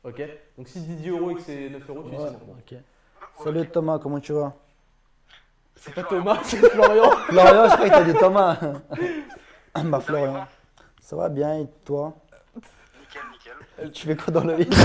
Ok. 0.05 0.21
Ok 0.21 0.23
Donc 0.57 0.69
si 0.69 0.81
tu 0.83 0.89
dis 0.89 0.97
10 0.97 1.09
euros 1.11 1.31
et 1.31 1.35
que 1.35 1.41
c'est 1.43 1.69
9 1.71 1.89
euros, 1.91 2.03
tu 2.05 2.11
dis 2.11 2.17
Ouais, 2.17 2.29
c'est 2.31 2.47
moins. 2.47 2.57
ok. 2.59 3.45
Salut 3.45 3.69
Thomas, 3.71 3.99
comment 3.99 4.21
tu 4.21 4.33
vas? 4.33 4.55
C'est 5.77 5.95
pas 5.95 6.03
Thomas, 6.05 6.39
c'est 6.45 6.59
Florian. 6.59 7.11
Florian, 7.29 7.69
je 7.69 7.75
crois 7.75 7.89
que 7.89 7.95
t'as 7.95 8.05
dit 8.05 8.15
Thomas. 8.15 8.59
bah, 9.85 10.01
Florian. 10.01 10.47
Ça 11.01 11.17
va 11.17 11.29
bien 11.29 11.59
et 11.61 11.67
toi? 11.85 12.15
Nickel, 12.55 13.23
nickel. 13.33 13.93
Tu 13.93 14.07
fais 14.07 14.17
quoi 14.17 14.33
dans 14.33 14.45
la 14.45 14.57
vie? 14.57 14.67
Tu 14.71 14.77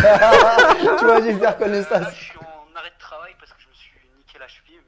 vas 1.06 1.22
juste 1.22 1.40
faire 1.40 1.42
Là, 1.42 1.54
connaissance. 1.54 2.10
je 2.16 2.24
suis 2.24 2.38
en 2.40 2.76
arrêt 2.78 2.92
de 2.92 3.00
travail 3.00 3.34
parce 3.40 3.52
que 3.54 3.62
je 3.62 3.68
me 3.68 3.74
suis 3.74 3.92
niqué 4.18 4.40
la 4.40 4.48
cheville, 4.48 4.80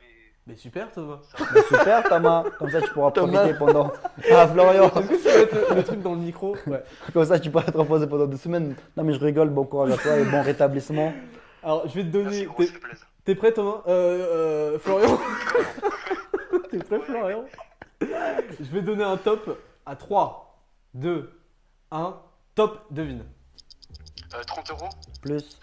mais 0.47 0.53
Mais 0.53 0.55
super 0.55 0.91
Thomas. 0.91 1.19
Bah, 1.37 1.61
super 1.67 2.03
Thomas, 2.09 2.43
comme 2.57 2.69
ça 2.69 2.81
tu 2.81 2.89
pourras 2.91 3.11
profiter 3.11 3.53
pendant. 3.57 3.91
Ah 4.31 4.47
Florian, 4.47 4.85
Est-ce 4.85 4.99
que 5.07 5.15
tu 5.15 5.23
peux 5.23 5.37
mettre 5.39 5.69
le, 5.69 5.75
le 5.75 5.83
truc 5.83 6.01
dans 6.01 6.13
le 6.13 6.19
micro? 6.21 6.55
Ouais. 6.67 6.83
comme 7.13 7.25
ça 7.25 7.39
tu 7.39 7.51
pourras 7.51 7.65
te 7.65 7.77
reposer 7.77 8.07
pendant 8.07 8.25
deux 8.25 8.37
semaines. 8.37 8.75
Non 8.95 9.03
mais 9.03 9.13
je 9.13 9.19
rigole, 9.19 9.49
bon 9.49 9.65
courage 9.65 9.91
à 9.91 9.97
toi 9.97 10.17
et 10.17 10.23
bon 10.25 10.41
rétablissement. 10.41 11.13
Alors 11.63 11.87
je 11.87 11.93
vais 11.95 12.03
te 12.03 12.09
donner. 12.09 12.47
T'es, 13.25 13.35
prêt 13.35 13.51
Thomas? 13.51 13.81
Euh, 13.87 14.73
euh, 14.75 14.79
Florian? 14.79 15.19
T'es 16.71 16.79
prêt 16.79 16.99
Florian? 16.99 17.43
Je 18.01 18.71
vais 18.71 18.81
donner 18.81 19.03
un 19.03 19.17
top 19.17 19.59
à 19.85 19.95
3, 19.95 20.61
2, 20.93 21.29
1. 21.91 22.15
Top, 22.55 22.85
devine. 22.89 23.23
Euh, 24.33 24.41
30 24.43 24.71
euros, 24.71 24.89
Plus, 25.21 25.59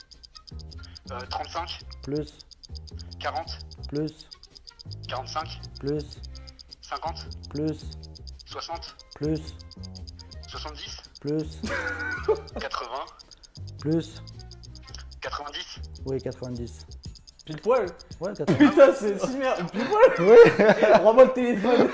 euh, 1.10 1.18
35, 1.28 1.80
plus, 2.02 2.38
40, 3.20 3.58
plus, 3.88 4.28
45, 5.08 5.60
plus, 5.80 6.04
50, 6.82 7.26
plus, 7.50 7.80
60, 8.46 8.96
plus, 9.16 9.40
70, 10.48 10.96
plus, 11.20 11.60
80, 12.60 12.88
plus. 13.80 14.22
90. 15.20 15.80
Oui, 16.06 16.20
90. 16.20 16.86
Pile 17.46 17.60
poil. 17.60 17.86
Ouais, 18.20 18.32
90. 18.34 18.56
Putain, 18.70 18.92
c'est 18.94 19.18
si 19.20 19.36
merde. 19.36 19.70
Pile 19.70 19.84
poil. 19.86 20.14
Oui. 20.20 20.36
Rends-moi 21.02 21.24
le 21.24 21.32
téléphone. 21.32 21.88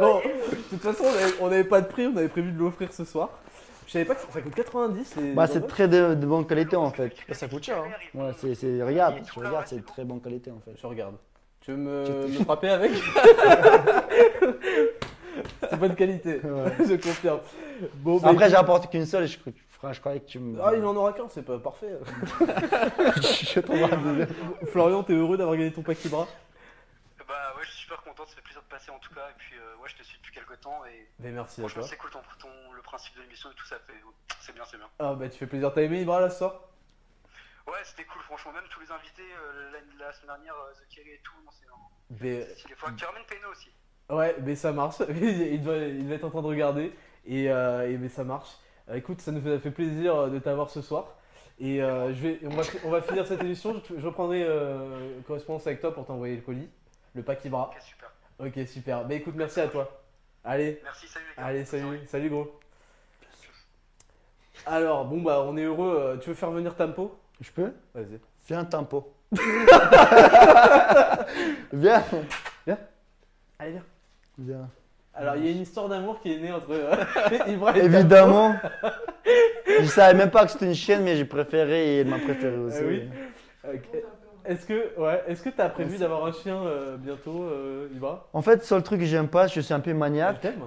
Bon, 0.00 0.20
de 0.20 0.56
toute 0.70 0.82
façon, 0.82 1.04
on 1.04 1.08
avait- 1.14 1.34
on 1.40 1.48
n'avait 1.48 1.64
pas 1.64 1.80
de 1.80 1.86
prix, 1.86 2.06
on 2.06 2.16
avait 2.16 2.28
prévu 2.28 2.52
de 2.52 2.58
l'offrir 2.58 2.92
ce 2.92 3.04
soir. 3.04 3.30
Je 3.88 3.92
savais 3.94 4.04
pas 4.04 4.14
que 4.14 4.20
ça, 4.20 4.42
coûte 4.42 4.54
90 4.54 5.16
les. 5.16 5.32
Bah, 5.32 5.46
c'est 5.46 5.66
très 5.66 5.88
de, 5.88 6.12
de 6.14 6.26
bonne 6.26 6.46
qualité 6.46 6.76
en 6.76 6.90
fait. 6.90 7.10
Bah, 7.26 7.32
ça 7.34 7.48
coûte 7.48 7.64
cher. 7.64 7.78
Hein. 7.78 7.88
Ouais, 8.12 8.32
c'est, 8.36 8.54
c'est, 8.54 8.82
regarde, 8.82 9.14
tu 9.24 9.38
regardes, 9.38 9.66
c'est 9.66 9.78
de 9.78 9.86
très 9.86 10.04
bonne 10.04 10.20
qualité 10.20 10.50
en 10.50 10.60
fait. 10.60 10.72
Je 10.78 10.86
regarde. 10.86 11.14
Tu 11.62 11.70
veux 11.70 11.78
me, 11.78 12.28
me 12.28 12.44
frapper 12.44 12.68
avec 12.68 12.92
C'est 15.70 15.78
bonne 15.78 15.94
qualité, 15.94 16.40
je 16.80 16.96
confirme. 16.96 17.40
Bon, 17.94 18.18
bah, 18.18 18.28
Après, 18.28 18.50
j'ai 18.50 18.56
apporté 18.56 18.88
qu'une 18.88 19.06
seule 19.06 19.24
et 19.24 19.26
je, 19.26 19.38
je, 19.46 19.92
je 19.92 20.00
croyais 20.00 20.20
que 20.20 20.26
tu 20.26 20.38
me. 20.38 20.60
Ah, 20.62 20.72
il 20.76 20.84
en 20.84 20.94
aura 20.94 21.14
qu'un, 21.14 21.28
c'est 21.30 21.44
pas 21.44 21.58
parfait. 21.58 21.98
je. 23.22 23.60
Florian, 24.66 25.02
t'es 25.02 25.14
heureux 25.14 25.38
d'avoir 25.38 25.56
gagné 25.56 25.72
ton 25.72 25.80
pack 25.80 26.04
Ibra 26.04 26.26
Bah 27.26 27.34
ouais, 27.56 27.62
je 27.62 27.68
suis 27.70 27.82
super 27.84 28.02
content, 28.02 28.16
ça 28.28 28.36
fait 28.36 28.42
plaisir 28.42 28.62
de 28.62 28.68
passer 28.68 28.90
en 28.90 28.98
tout 28.98 29.12
cas. 29.14 29.28
Et 29.30 29.34
puis 29.38 29.56
euh, 29.56 29.76
ouais, 29.82 29.88
je 29.88 29.96
te 29.96 30.02
suis 30.02 30.16
depuis 30.18 30.32
quelques 30.32 30.60
temps 30.60 30.84
et 30.86 31.08
Mais 31.18 31.30
merci 31.30 31.60
franchement, 31.60 31.82
c'est 31.82 31.96
cool 31.96 32.10
ton, 32.10 32.20
ton- 32.38 32.72
le 32.72 32.82
principe 32.82 33.16
de 33.16 33.22
l'émission 33.22 33.50
et 33.50 33.54
tout 33.54 33.66
ça 33.66 33.78
fait. 33.80 33.94
C'est 34.40 34.54
bien, 34.54 34.64
c'est 34.64 34.76
bien. 34.76 34.88
Ah, 34.98 35.14
bah, 35.14 35.28
tu 35.28 35.38
fais 35.38 35.46
plaisir. 35.46 35.72
T'as 35.74 35.82
aimé 35.82 36.02
Ibra 36.02 36.20
là 36.20 36.30
ce 36.30 36.38
soir? 36.38 36.60
Ouais, 37.66 37.78
c'était 37.84 38.04
cool, 38.04 38.22
franchement. 38.22 38.52
Même 38.52 38.64
tous 38.70 38.80
les 38.80 38.90
invités 38.90 39.22
euh, 39.22 39.70
la, 39.72 40.06
la 40.06 40.12
semaine 40.12 40.28
dernière, 40.36 40.54
euh, 40.54 40.72
The 40.72 40.88
Kerry 40.94 41.10
et 41.10 41.20
tout, 41.22 41.34
non, 41.44 41.50
c'est 41.52 41.66
Mais-. 42.24 42.46
Faut 42.76 42.90
tu 42.92 43.04
ramènes 43.04 43.24
Peno 43.24 43.50
aussi. 43.50 43.70
Ouais, 44.08 44.36
mais 44.40 44.54
ça 44.56 44.72
marche. 44.72 45.00
il, 45.10 45.60
doit, 45.62 45.76
il 45.76 46.06
doit 46.06 46.16
être 46.16 46.24
en 46.24 46.30
train 46.30 46.42
de 46.42 46.46
regarder. 46.46 46.94
Et, 47.26 47.50
euh, 47.50 47.90
et 47.90 47.98
mais 47.98 48.08
ça 48.08 48.24
marche. 48.24 48.48
Écoute, 48.94 49.20
ça 49.20 49.32
nous 49.32 49.42
fait, 49.42 49.58
fait 49.58 49.70
plaisir 49.70 50.30
de 50.30 50.38
t'avoir 50.38 50.70
ce 50.70 50.80
soir. 50.80 51.08
Et 51.60 51.78
je 51.78 52.12
vais, 52.22 52.38
on, 52.44 52.50
va, 52.50 52.62
on 52.84 52.90
va 52.90 53.02
finir 53.02 53.26
cette 53.26 53.42
émission. 53.42 53.82
Je, 53.86 53.98
je 54.00 54.06
reprendrai 54.06 54.44
euh, 54.44 55.20
correspondance 55.26 55.66
avec 55.66 55.80
toi 55.80 55.92
pour 55.92 56.06
t'envoyer 56.06 56.36
le 56.36 56.42
colis, 56.42 56.70
le 57.14 57.22
pack 57.22 57.44
Ibra. 57.44 57.70
Super. 57.80 58.10
Ok, 58.38 58.58
super. 58.66 59.04
Bah 59.04 59.14
écoute, 59.14 59.34
merci 59.36 59.60
à 59.60 59.68
toi. 59.68 60.00
Allez, 60.44 60.80
Merci, 60.84 61.06
salut 61.08 61.24
les 61.36 61.42
gars. 61.42 61.48
allez, 61.48 61.64
salut, 61.64 61.82
soirée. 61.82 62.00
salut 62.06 62.30
gros. 62.30 62.58
Alors, 64.66 65.04
bon 65.04 65.20
bah, 65.20 65.42
on 65.46 65.56
est 65.56 65.62
heureux. 65.64 65.96
Euh, 66.00 66.16
Tu 66.18 66.28
veux 66.30 66.34
faire 66.34 66.50
venir 66.50 66.74
Tampo? 66.74 67.18
Je 67.40 67.50
peux? 67.50 67.72
Vas-y. 67.94 68.18
Viens, 68.48 68.64
tempo. 68.64 69.12
Viens. 71.72 72.02
Allez, 73.60 73.72
viens. 73.72 73.82
Viens. 74.38 74.68
Alors, 75.14 75.34
il 75.36 75.44
y 75.44 75.48
a 75.48 75.50
une 75.50 75.62
histoire 75.62 75.88
d'amour 75.88 76.20
qui 76.20 76.32
est 76.32 76.38
née 76.38 76.52
entre 76.52 76.70
euh, 76.70 76.94
Ibra 77.48 77.76
et 77.76 77.80
Évidemment. 77.84 78.54
je 79.80 79.84
savais 79.86 80.16
même 80.16 80.30
pas 80.30 80.46
que 80.46 80.52
c'était 80.52 80.66
une 80.66 80.74
chienne, 80.76 81.02
mais 81.02 81.16
j'ai 81.16 81.24
préféré 81.24 81.96
et 81.96 81.98
elle 82.00 82.06
m'a 82.06 82.20
préféré 82.20 82.56
aussi. 82.56 82.78
Ah 82.80 82.86
oui. 82.86 83.80
Tampo. 83.90 84.06
Est-ce 84.48 84.64
que, 84.64 84.98
ouais, 84.98 85.22
est-ce 85.28 85.42
que 85.42 85.50
t'as 85.50 85.68
prévu 85.68 85.98
d'avoir 85.98 86.24
un 86.24 86.32
chien 86.32 86.56
euh, 86.56 86.96
bientôt, 86.96 87.42
euh, 87.44 87.86
En 88.32 88.40
fait, 88.40 88.64
seul 88.64 88.82
truc 88.82 89.00
que 89.00 89.06
j'aime 89.06 89.28
pas, 89.28 89.46
je 89.46 89.60
suis 89.60 89.74
un 89.74 89.80
peu 89.80 89.92
maniaque. 89.92 90.40
t'aime. 90.40 90.62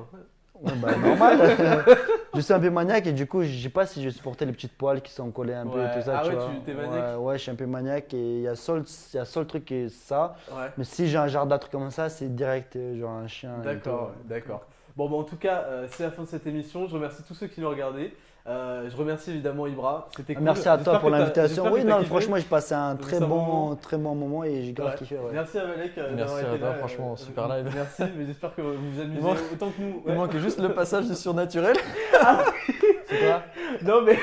Ouais, 0.61 0.71
bah, 0.75 0.95
normal. 0.95 1.39
je 2.35 2.41
suis 2.41 2.53
un 2.53 2.59
peu 2.59 2.69
maniaque 2.69 3.07
et 3.07 3.11
du 3.11 3.25
coup, 3.25 3.41
je 3.41 3.57
sais 3.63 3.69
pas 3.69 3.87
si 3.87 3.99
je 4.03 4.09
vais 4.09 4.13
supporter 4.13 4.45
les 4.45 4.51
petites 4.51 4.77
poils 4.77 5.01
qui 5.01 5.11
sont 5.11 5.31
collées 5.31 5.55
un 5.55 5.65
peu 5.65 5.79
et 5.83 5.87
tout 5.95 6.01
ça. 6.05 6.19
Ah 6.19 6.21
tu 6.23 6.29
ouais, 6.29 6.35
vois. 6.35 6.49
tu- 6.53 6.61
t'es 6.61 6.73
maniaque 6.75 7.17
Ouais, 7.17 7.25
ouais, 7.25 7.37
je 7.39 7.41
suis 7.41 7.51
un 7.51 7.55
peu 7.55 7.65
maniaque 7.65 8.13
et 8.13 8.35
il 8.35 8.41
y 8.41 8.47
a 8.47 8.53
seul, 8.55 8.83
il 9.13 9.17
y 9.17 9.19
a 9.19 9.25
seul 9.25 9.47
truc 9.47 9.65
qui 9.65 9.73
est 9.73 9.89
ça. 9.89 10.35
Ouais. 10.51 10.67
Mais 10.77 10.83
si 10.83 11.07
j'ai 11.07 11.17
un 11.17 11.27
jardin 11.27 11.57
truc 11.57 11.71
comme 11.71 11.89
ça, 11.89 12.09
c'est 12.09 12.33
direct 12.35 12.75
euh, 12.75 12.99
genre 12.99 13.09
un 13.13 13.27
chien. 13.27 13.57
D'accord, 13.63 14.11
d'accord. 14.25 14.61
Bon, 14.95 15.09
bah, 15.09 15.15
en 15.15 15.23
tout 15.23 15.37
cas, 15.37 15.63
euh, 15.67 15.87
c'est 15.89 16.03
la 16.03 16.11
fin 16.11 16.21
de 16.21 16.27
cette 16.27 16.45
émission. 16.45 16.87
Je 16.87 16.93
remercie 16.93 17.23
tous 17.23 17.33
ceux 17.33 17.47
qui 17.47 17.61
l'ont 17.61 17.69
regardé. 17.69 18.13
Euh, 18.47 18.89
je 18.89 18.97
remercie 18.97 19.29
évidemment 19.29 19.67
Ibra. 19.67 20.09
C'était 20.17 20.33
cool. 20.33 20.43
Merci 20.43 20.67
à 20.67 20.77
toi 20.77 20.97
pour 20.99 21.11
l'invitation. 21.11 21.71
Oui, 21.71 21.83
non, 21.85 22.03
franchement, 22.03 22.37
j'ai 22.37 22.43
passé 22.43 22.73
un 22.73 22.95
très 22.95 23.19
bon, 23.19 23.27
moment. 23.27 23.75
très 23.75 23.97
bon 23.97 24.15
moment 24.15 24.43
et 24.43 24.63
j'ai 24.63 24.73
grave 24.73 24.91
Ouais. 24.93 24.97
kiffé. 24.97 25.15
ouais. 25.15 25.29
Merci 25.31 25.59
à 25.59 25.67
Malek. 25.67 25.91
euh, 25.97 26.11
Merci 26.15 26.17
d'avoir 26.17 26.37
à 26.37 26.41
été 26.55 26.59
toi, 26.59 26.69
là, 26.69 26.73
franchement, 26.75 27.13
euh, 27.13 27.15
super 27.17 27.47
live. 27.47 27.71
Merci, 27.75 28.03
mais 28.17 28.25
j'espère 28.25 28.55
que 28.55 28.61
vous 28.61 28.73
vous 28.93 28.99
amusez 29.01 29.21
manque- 29.21 29.37
autant 29.53 29.69
que 29.69 29.81
nous. 29.81 30.03
Il 30.07 30.13
manque 30.15 30.35
juste 30.37 30.59
le 30.59 30.73
passage 30.73 31.05
du 31.07 31.13
surnaturel. 31.15 31.75
C'est 33.07 33.19
quoi 33.19 33.43
Non 33.83 34.01
mais 34.01 34.17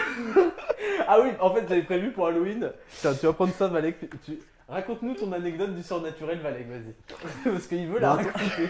ah 1.09 1.19
oui, 1.23 1.31
en 1.40 1.51
fait 1.55 1.65
j'avais 1.69 1.82
prévu 1.82 2.11
pour 2.11 2.27
Halloween. 2.27 2.70
Tiens, 3.01 3.12
tu 3.15 3.27
vas 3.27 3.32
prendre 3.32 3.53
ça, 3.53 3.69
Valek. 3.69 4.09
Tu- 4.24 4.39
Raconte-nous 4.69 5.15
ton 5.15 5.32
anecdote 5.32 5.74
du 5.74 5.82
surnaturel, 5.82 6.40
Valek. 6.40 6.66
Vas-y, 6.69 7.51
parce 7.53 7.66
qu'il 7.66 7.86
veut 7.89 8.01
la 8.01 8.15
raconter. 8.15 8.69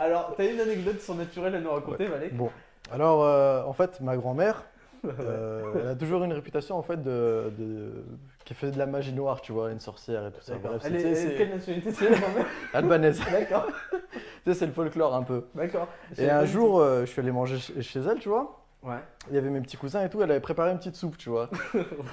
Alors, 0.00 0.34
t'as 0.36 0.44
une 0.52 0.60
anecdote 0.60 1.00
surnaturelle 1.00 1.54
à 1.54 1.60
nous 1.60 1.70
raconter, 1.70 2.06
Valek? 2.06 2.34
Bon, 2.36 2.50
alors 2.92 3.24
euh, 3.24 3.62
en 3.64 3.72
fait, 3.72 4.00
ma 4.00 4.16
grand-mère, 4.16 4.62
euh, 5.20 5.62
elle 5.80 5.88
a 5.88 5.94
toujours 5.94 6.24
une 6.24 6.32
réputation 6.32 6.76
en 6.76 6.82
fait 6.82 7.02
de, 7.02 7.52
de- 7.58 8.04
qui 8.44 8.54
fait 8.54 8.70
de 8.70 8.78
la 8.78 8.86
magie 8.86 9.12
noire, 9.12 9.40
tu 9.40 9.52
vois, 9.52 9.70
une 9.70 9.80
sorcière 9.80 10.26
et 10.26 10.30
tout 10.30 10.40
ça. 10.40 10.54
Bref, 10.62 10.82
Elle 10.84 10.96
est, 10.96 11.00
c'est- 11.00 11.06
elle 11.06 11.12
est 11.12 11.14
c'est 11.16 11.26
de 11.32 11.36
quelle 11.38 11.50
nationalité 11.50 11.92
c'est 11.92 12.10
la 12.10 12.18
grand-mère 12.20 12.46
albanaise. 12.74 13.20
D'accord, 13.32 13.66
tu 13.92 13.98
sais, 14.46 14.54
c'est 14.54 14.66
le 14.66 14.72
folklore 14.72 15.14
un 15.14 15.22
peu. 15.22 15.44
d'accord. 15.54 15.88
Et 16.18 16.30
un 16.30 16.44
jour, 16.44 16.80
euh, 16.80 17.00
je 17.02 17.06
suis 17.06 17.20
allé 17.20 17.32
manger 17.32 17.58
chez 17.58 18.00
elle, 18.00 18.18
tu 18.18 18.28
vois. 18.28 18.60
Ouais. 18.82 18.98
Il 19.30 19.34
y 19.34 19.38
avait 19.38 19.50
mes 19.50 19.60
petits 19.60 19.76
cousins 19.76 20.04
et 20.04 20.08
tout. 20.08 20.22
Elle 20.22 20.30
avait 20.30 20.38
préparé 20.38 20.70
une 20.70 20.78
petite 20.78 20.94
soupe, 20.94 21.16
tu 21.16 21.28
vois. 21.28 21.50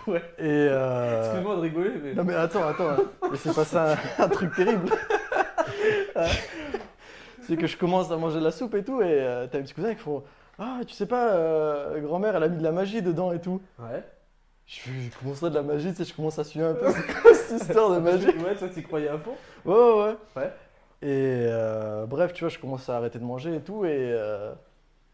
ouais. 0.07 0.23
Et 0.39 0.43
euh, 0.71 1.25
Excuse-moi 1.25 1.55
de 1.57 1.61
rigoler, 1.61 1.91
mais. 2.03 2.13
Non 2.15 2.23
mais 2.23 2.33
attends, 2.33 2.67
attends, 2.67 2.95
il 3.31 3.37
s'est 3.37 3.53
passé 3.53 3.77
un, 3.77 3.95
un 4.17 4.27
truc 4.27 4.55
terrible. 4.55 4.89
c'est 7.43 7.57
que 7.57 7.67
je 7.67 7.77
commence 7.77 8.11
à 8.11 8.17
manger 8.17 8.39
de 8.39 8.43
la 8.45 8.51
soupe 8.51 8.73
et 8.75 8.83
tout, 8.83 9.01
et 9.01 9.19
t'as 9.51 9.57
mes 9.57 9.63
petits 9.63 9.73
cousins 9.73 9.93
qui 9.93 9.99
font 10.01 10.23
Ah, 10.59 10.81
tu 10.85 10.93
sais 10.93 11.07
pas, 11.07 11.33
euh, 11.33 11.99
grand-mère, 12.01 12.35
elle 12.35 12.43
a 12.43 12.47
mis 12.47 12.57
de 12.57 12.63
la 12.63 12.71
magie 12.71 13.01
dedans 13.01 13.31
et 13.31 13.41
tout. 13.41 13.61
Ouais. 13.79 14.03
Je 14.65 14.79
fais 14.79 14.91
Comment 15.19 15.35
ça 15.35 15.49
de 15.49 15.55
la 15.55 15.63
magie 15.63 15.89
Tu 15.89 15.97
sais, 15.97 16.05
je 16.05 16.13
commence 16.13 16.39
à 16.39 16.43
suivre 16.43 16.67
un 16.67 16.73
peu 16.73 16.87
cette 17.33 17.61
histoire 17.61 17.91
de 17.91 17.99
magie? 17.99 18.27
Ouais, 18.27 18.55
toi, 18.55 18.69
t'y 18.69 18.83
croyais 18.83 19.09
à 19.09 19.17
fond? 19.17 19.35
Ouais, 19.65 19.73
ouais, 19.75 20.03
ouais. 20.03 20.17
Ouais. 20.35 20.51
Et 21.01 21.45
euh, 21.49 22.05
bref, 22.05 22.33
tu 22.33 22.43
vois, 22.43 22.49
je 22.49 22.59
commence 22.59 22.87
à 22.87 22.97
arrêter 22.97 23.19
de 23.19 23.25
manger 23.25 23.55
et 23.55 23.61
tout, 23.61 23.83
et 23.83 23.89
euh, 23.91 24.53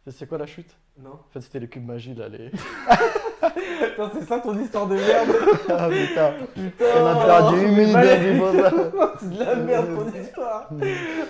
tu 0.05 0.11
c'est 0.11 0.27
quoi 0.27 0.37
la 0.37 0.45
chute? 0.45 0.75
Non. 1.01 1.11
En 1.11 1.31
fait, 1.31 1.39
c'était 1.41 1.59
les 1.59 1.67
cubes 1.69 1.85
magie 1.85 2.13
là. 2.13 2.27
Les... 2.27 2.47
Attends, 3.81 4.11
c'est 4.13 4.25
ça 4.25 4.39
ton 4.39 4.57
histoire 4.59 4.85
de 4.87 4.95
merde 4.95 5.29
ah 5.69 5.87
putain, 5.89 6.33
Putain 6.53 6.85
On 7.01 7.05
a 7.05 7.25
perdu 7.25 7.61
une 7.65 7.71
minute 7.75 7.95
de. 7.95 8.99
C'est 9.19 9.29
de 9.29 9.39
la 9.39 9.55
merde 9.55 9.87
ton 9.95 10.19
histoire 10.19 10.67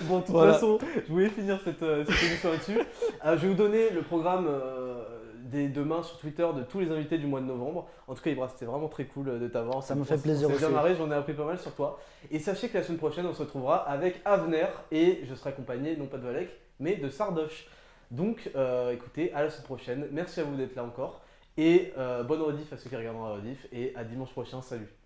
Bon, 0.02 0.18
de 0.18 0.22
toute 0.24 0.30
Voilà. 0.32 0.54
façon, 0.54 0.80
je 1.08 1.12
voulais 1.12 1.30
finir 1.30 1.60
cette, 1.64 1.84
euh, 1.84 2.04
cette 2.08 2.24
émission 2.24 2.52
là-dessus. 2.52 2.80
Euh, 3.26 3.38
je 3.38 3.42
vais 3.44 3.48
vous 3.50 3.54
donner 3.54 3.90
le 3.92 4.02
programme 4.02 4.48
euh, 4.50 5.04
des 5.44 5.68
demain 5.68 6.02
sur 6.02 6.18
Twitter 6.18 6.48
de 6.56 6.64
tous 6.64 6.80
les 6.80 6.92
invités 6.92 7.18
du 7.20 7.28
mois 7.28 7.40
de 7.42 7.46
novembre. 7.46 7.88
En 8.08 8.16
tout 8.16 8.22
cas, 8.24 8.32
Ibra, 8.32 8.48
c'était 8.50 8.66
vraiment 8.66 8.88
très 8.88 9.06
cool 9.06 9.30
euh, 9.30 9.40
de 9.40 9.48
t'avoir. 9.48 9.84
Ça 9.84 9.94
me 9.94 10.04
fait 10.04 10.18
plaisir 10.22 10.50
s'est 10.50 10.58
bien 10.58 10.68
aussi. 10.68 10.76
marré, 10.76 10.96
j'en 10.96 11.12
ai 11.12 11.16
appris 11.16 11.34
pas 11.34 11.46
mal 11.46 11.60
sur 11.60 11.74
toi. 11.74 12.00
Et 12.32 12.40
sachez 12.40 12.70
que 12.70 12.78
la 12.78 12.84
semaine 12.84 12.98
prochaine, 12.98 13.26
on 13.28 13.34
se 13.34 13.42
retrouvera 13.44 13.78
avec 13.88 14.20
Avner 14.26 14.66
et 14.92 15.22
je 15.30 15.36
serai 15.36 15.52
accompagné 15.52 15.96
non 15.96 16.08
pas 16.08 16.18
de 16.18 16.24
Valek, 16.24 16.50
mais 16.80 16.96
de 16.96 17.10
Sardoche. 17.10 17.68
Donc, 18.12 18.50
euh, 18.56 18.92
écoutez, 18.92 19.32
à 19.34 19.44
la 19.44 19.50
semaine 19.50 19.66
prochaine. 19.66 20.08
Merci 20.12 20.40
à 20.40 20.44
vous 20.44 20.56
d'être 20.56 20.76
là 20.76 20.84
encore. 20.84 21.22
Et 21.58 21.94
euh, 21.98 22.24
bonne 22.24 22.42
rediff 22.42 22.72
à 22.74 22.78
ceux 22.78 22.90
qui 22.90 22.96
regardent 22.96 23.18
la 23.18 23.36
rediff. 23.36 23.68
Et 23.72 23.94
à 23.96 24.04
dimanche 24.04 24.32
prochain. 24.32 24.62
Salut 24.62 24.99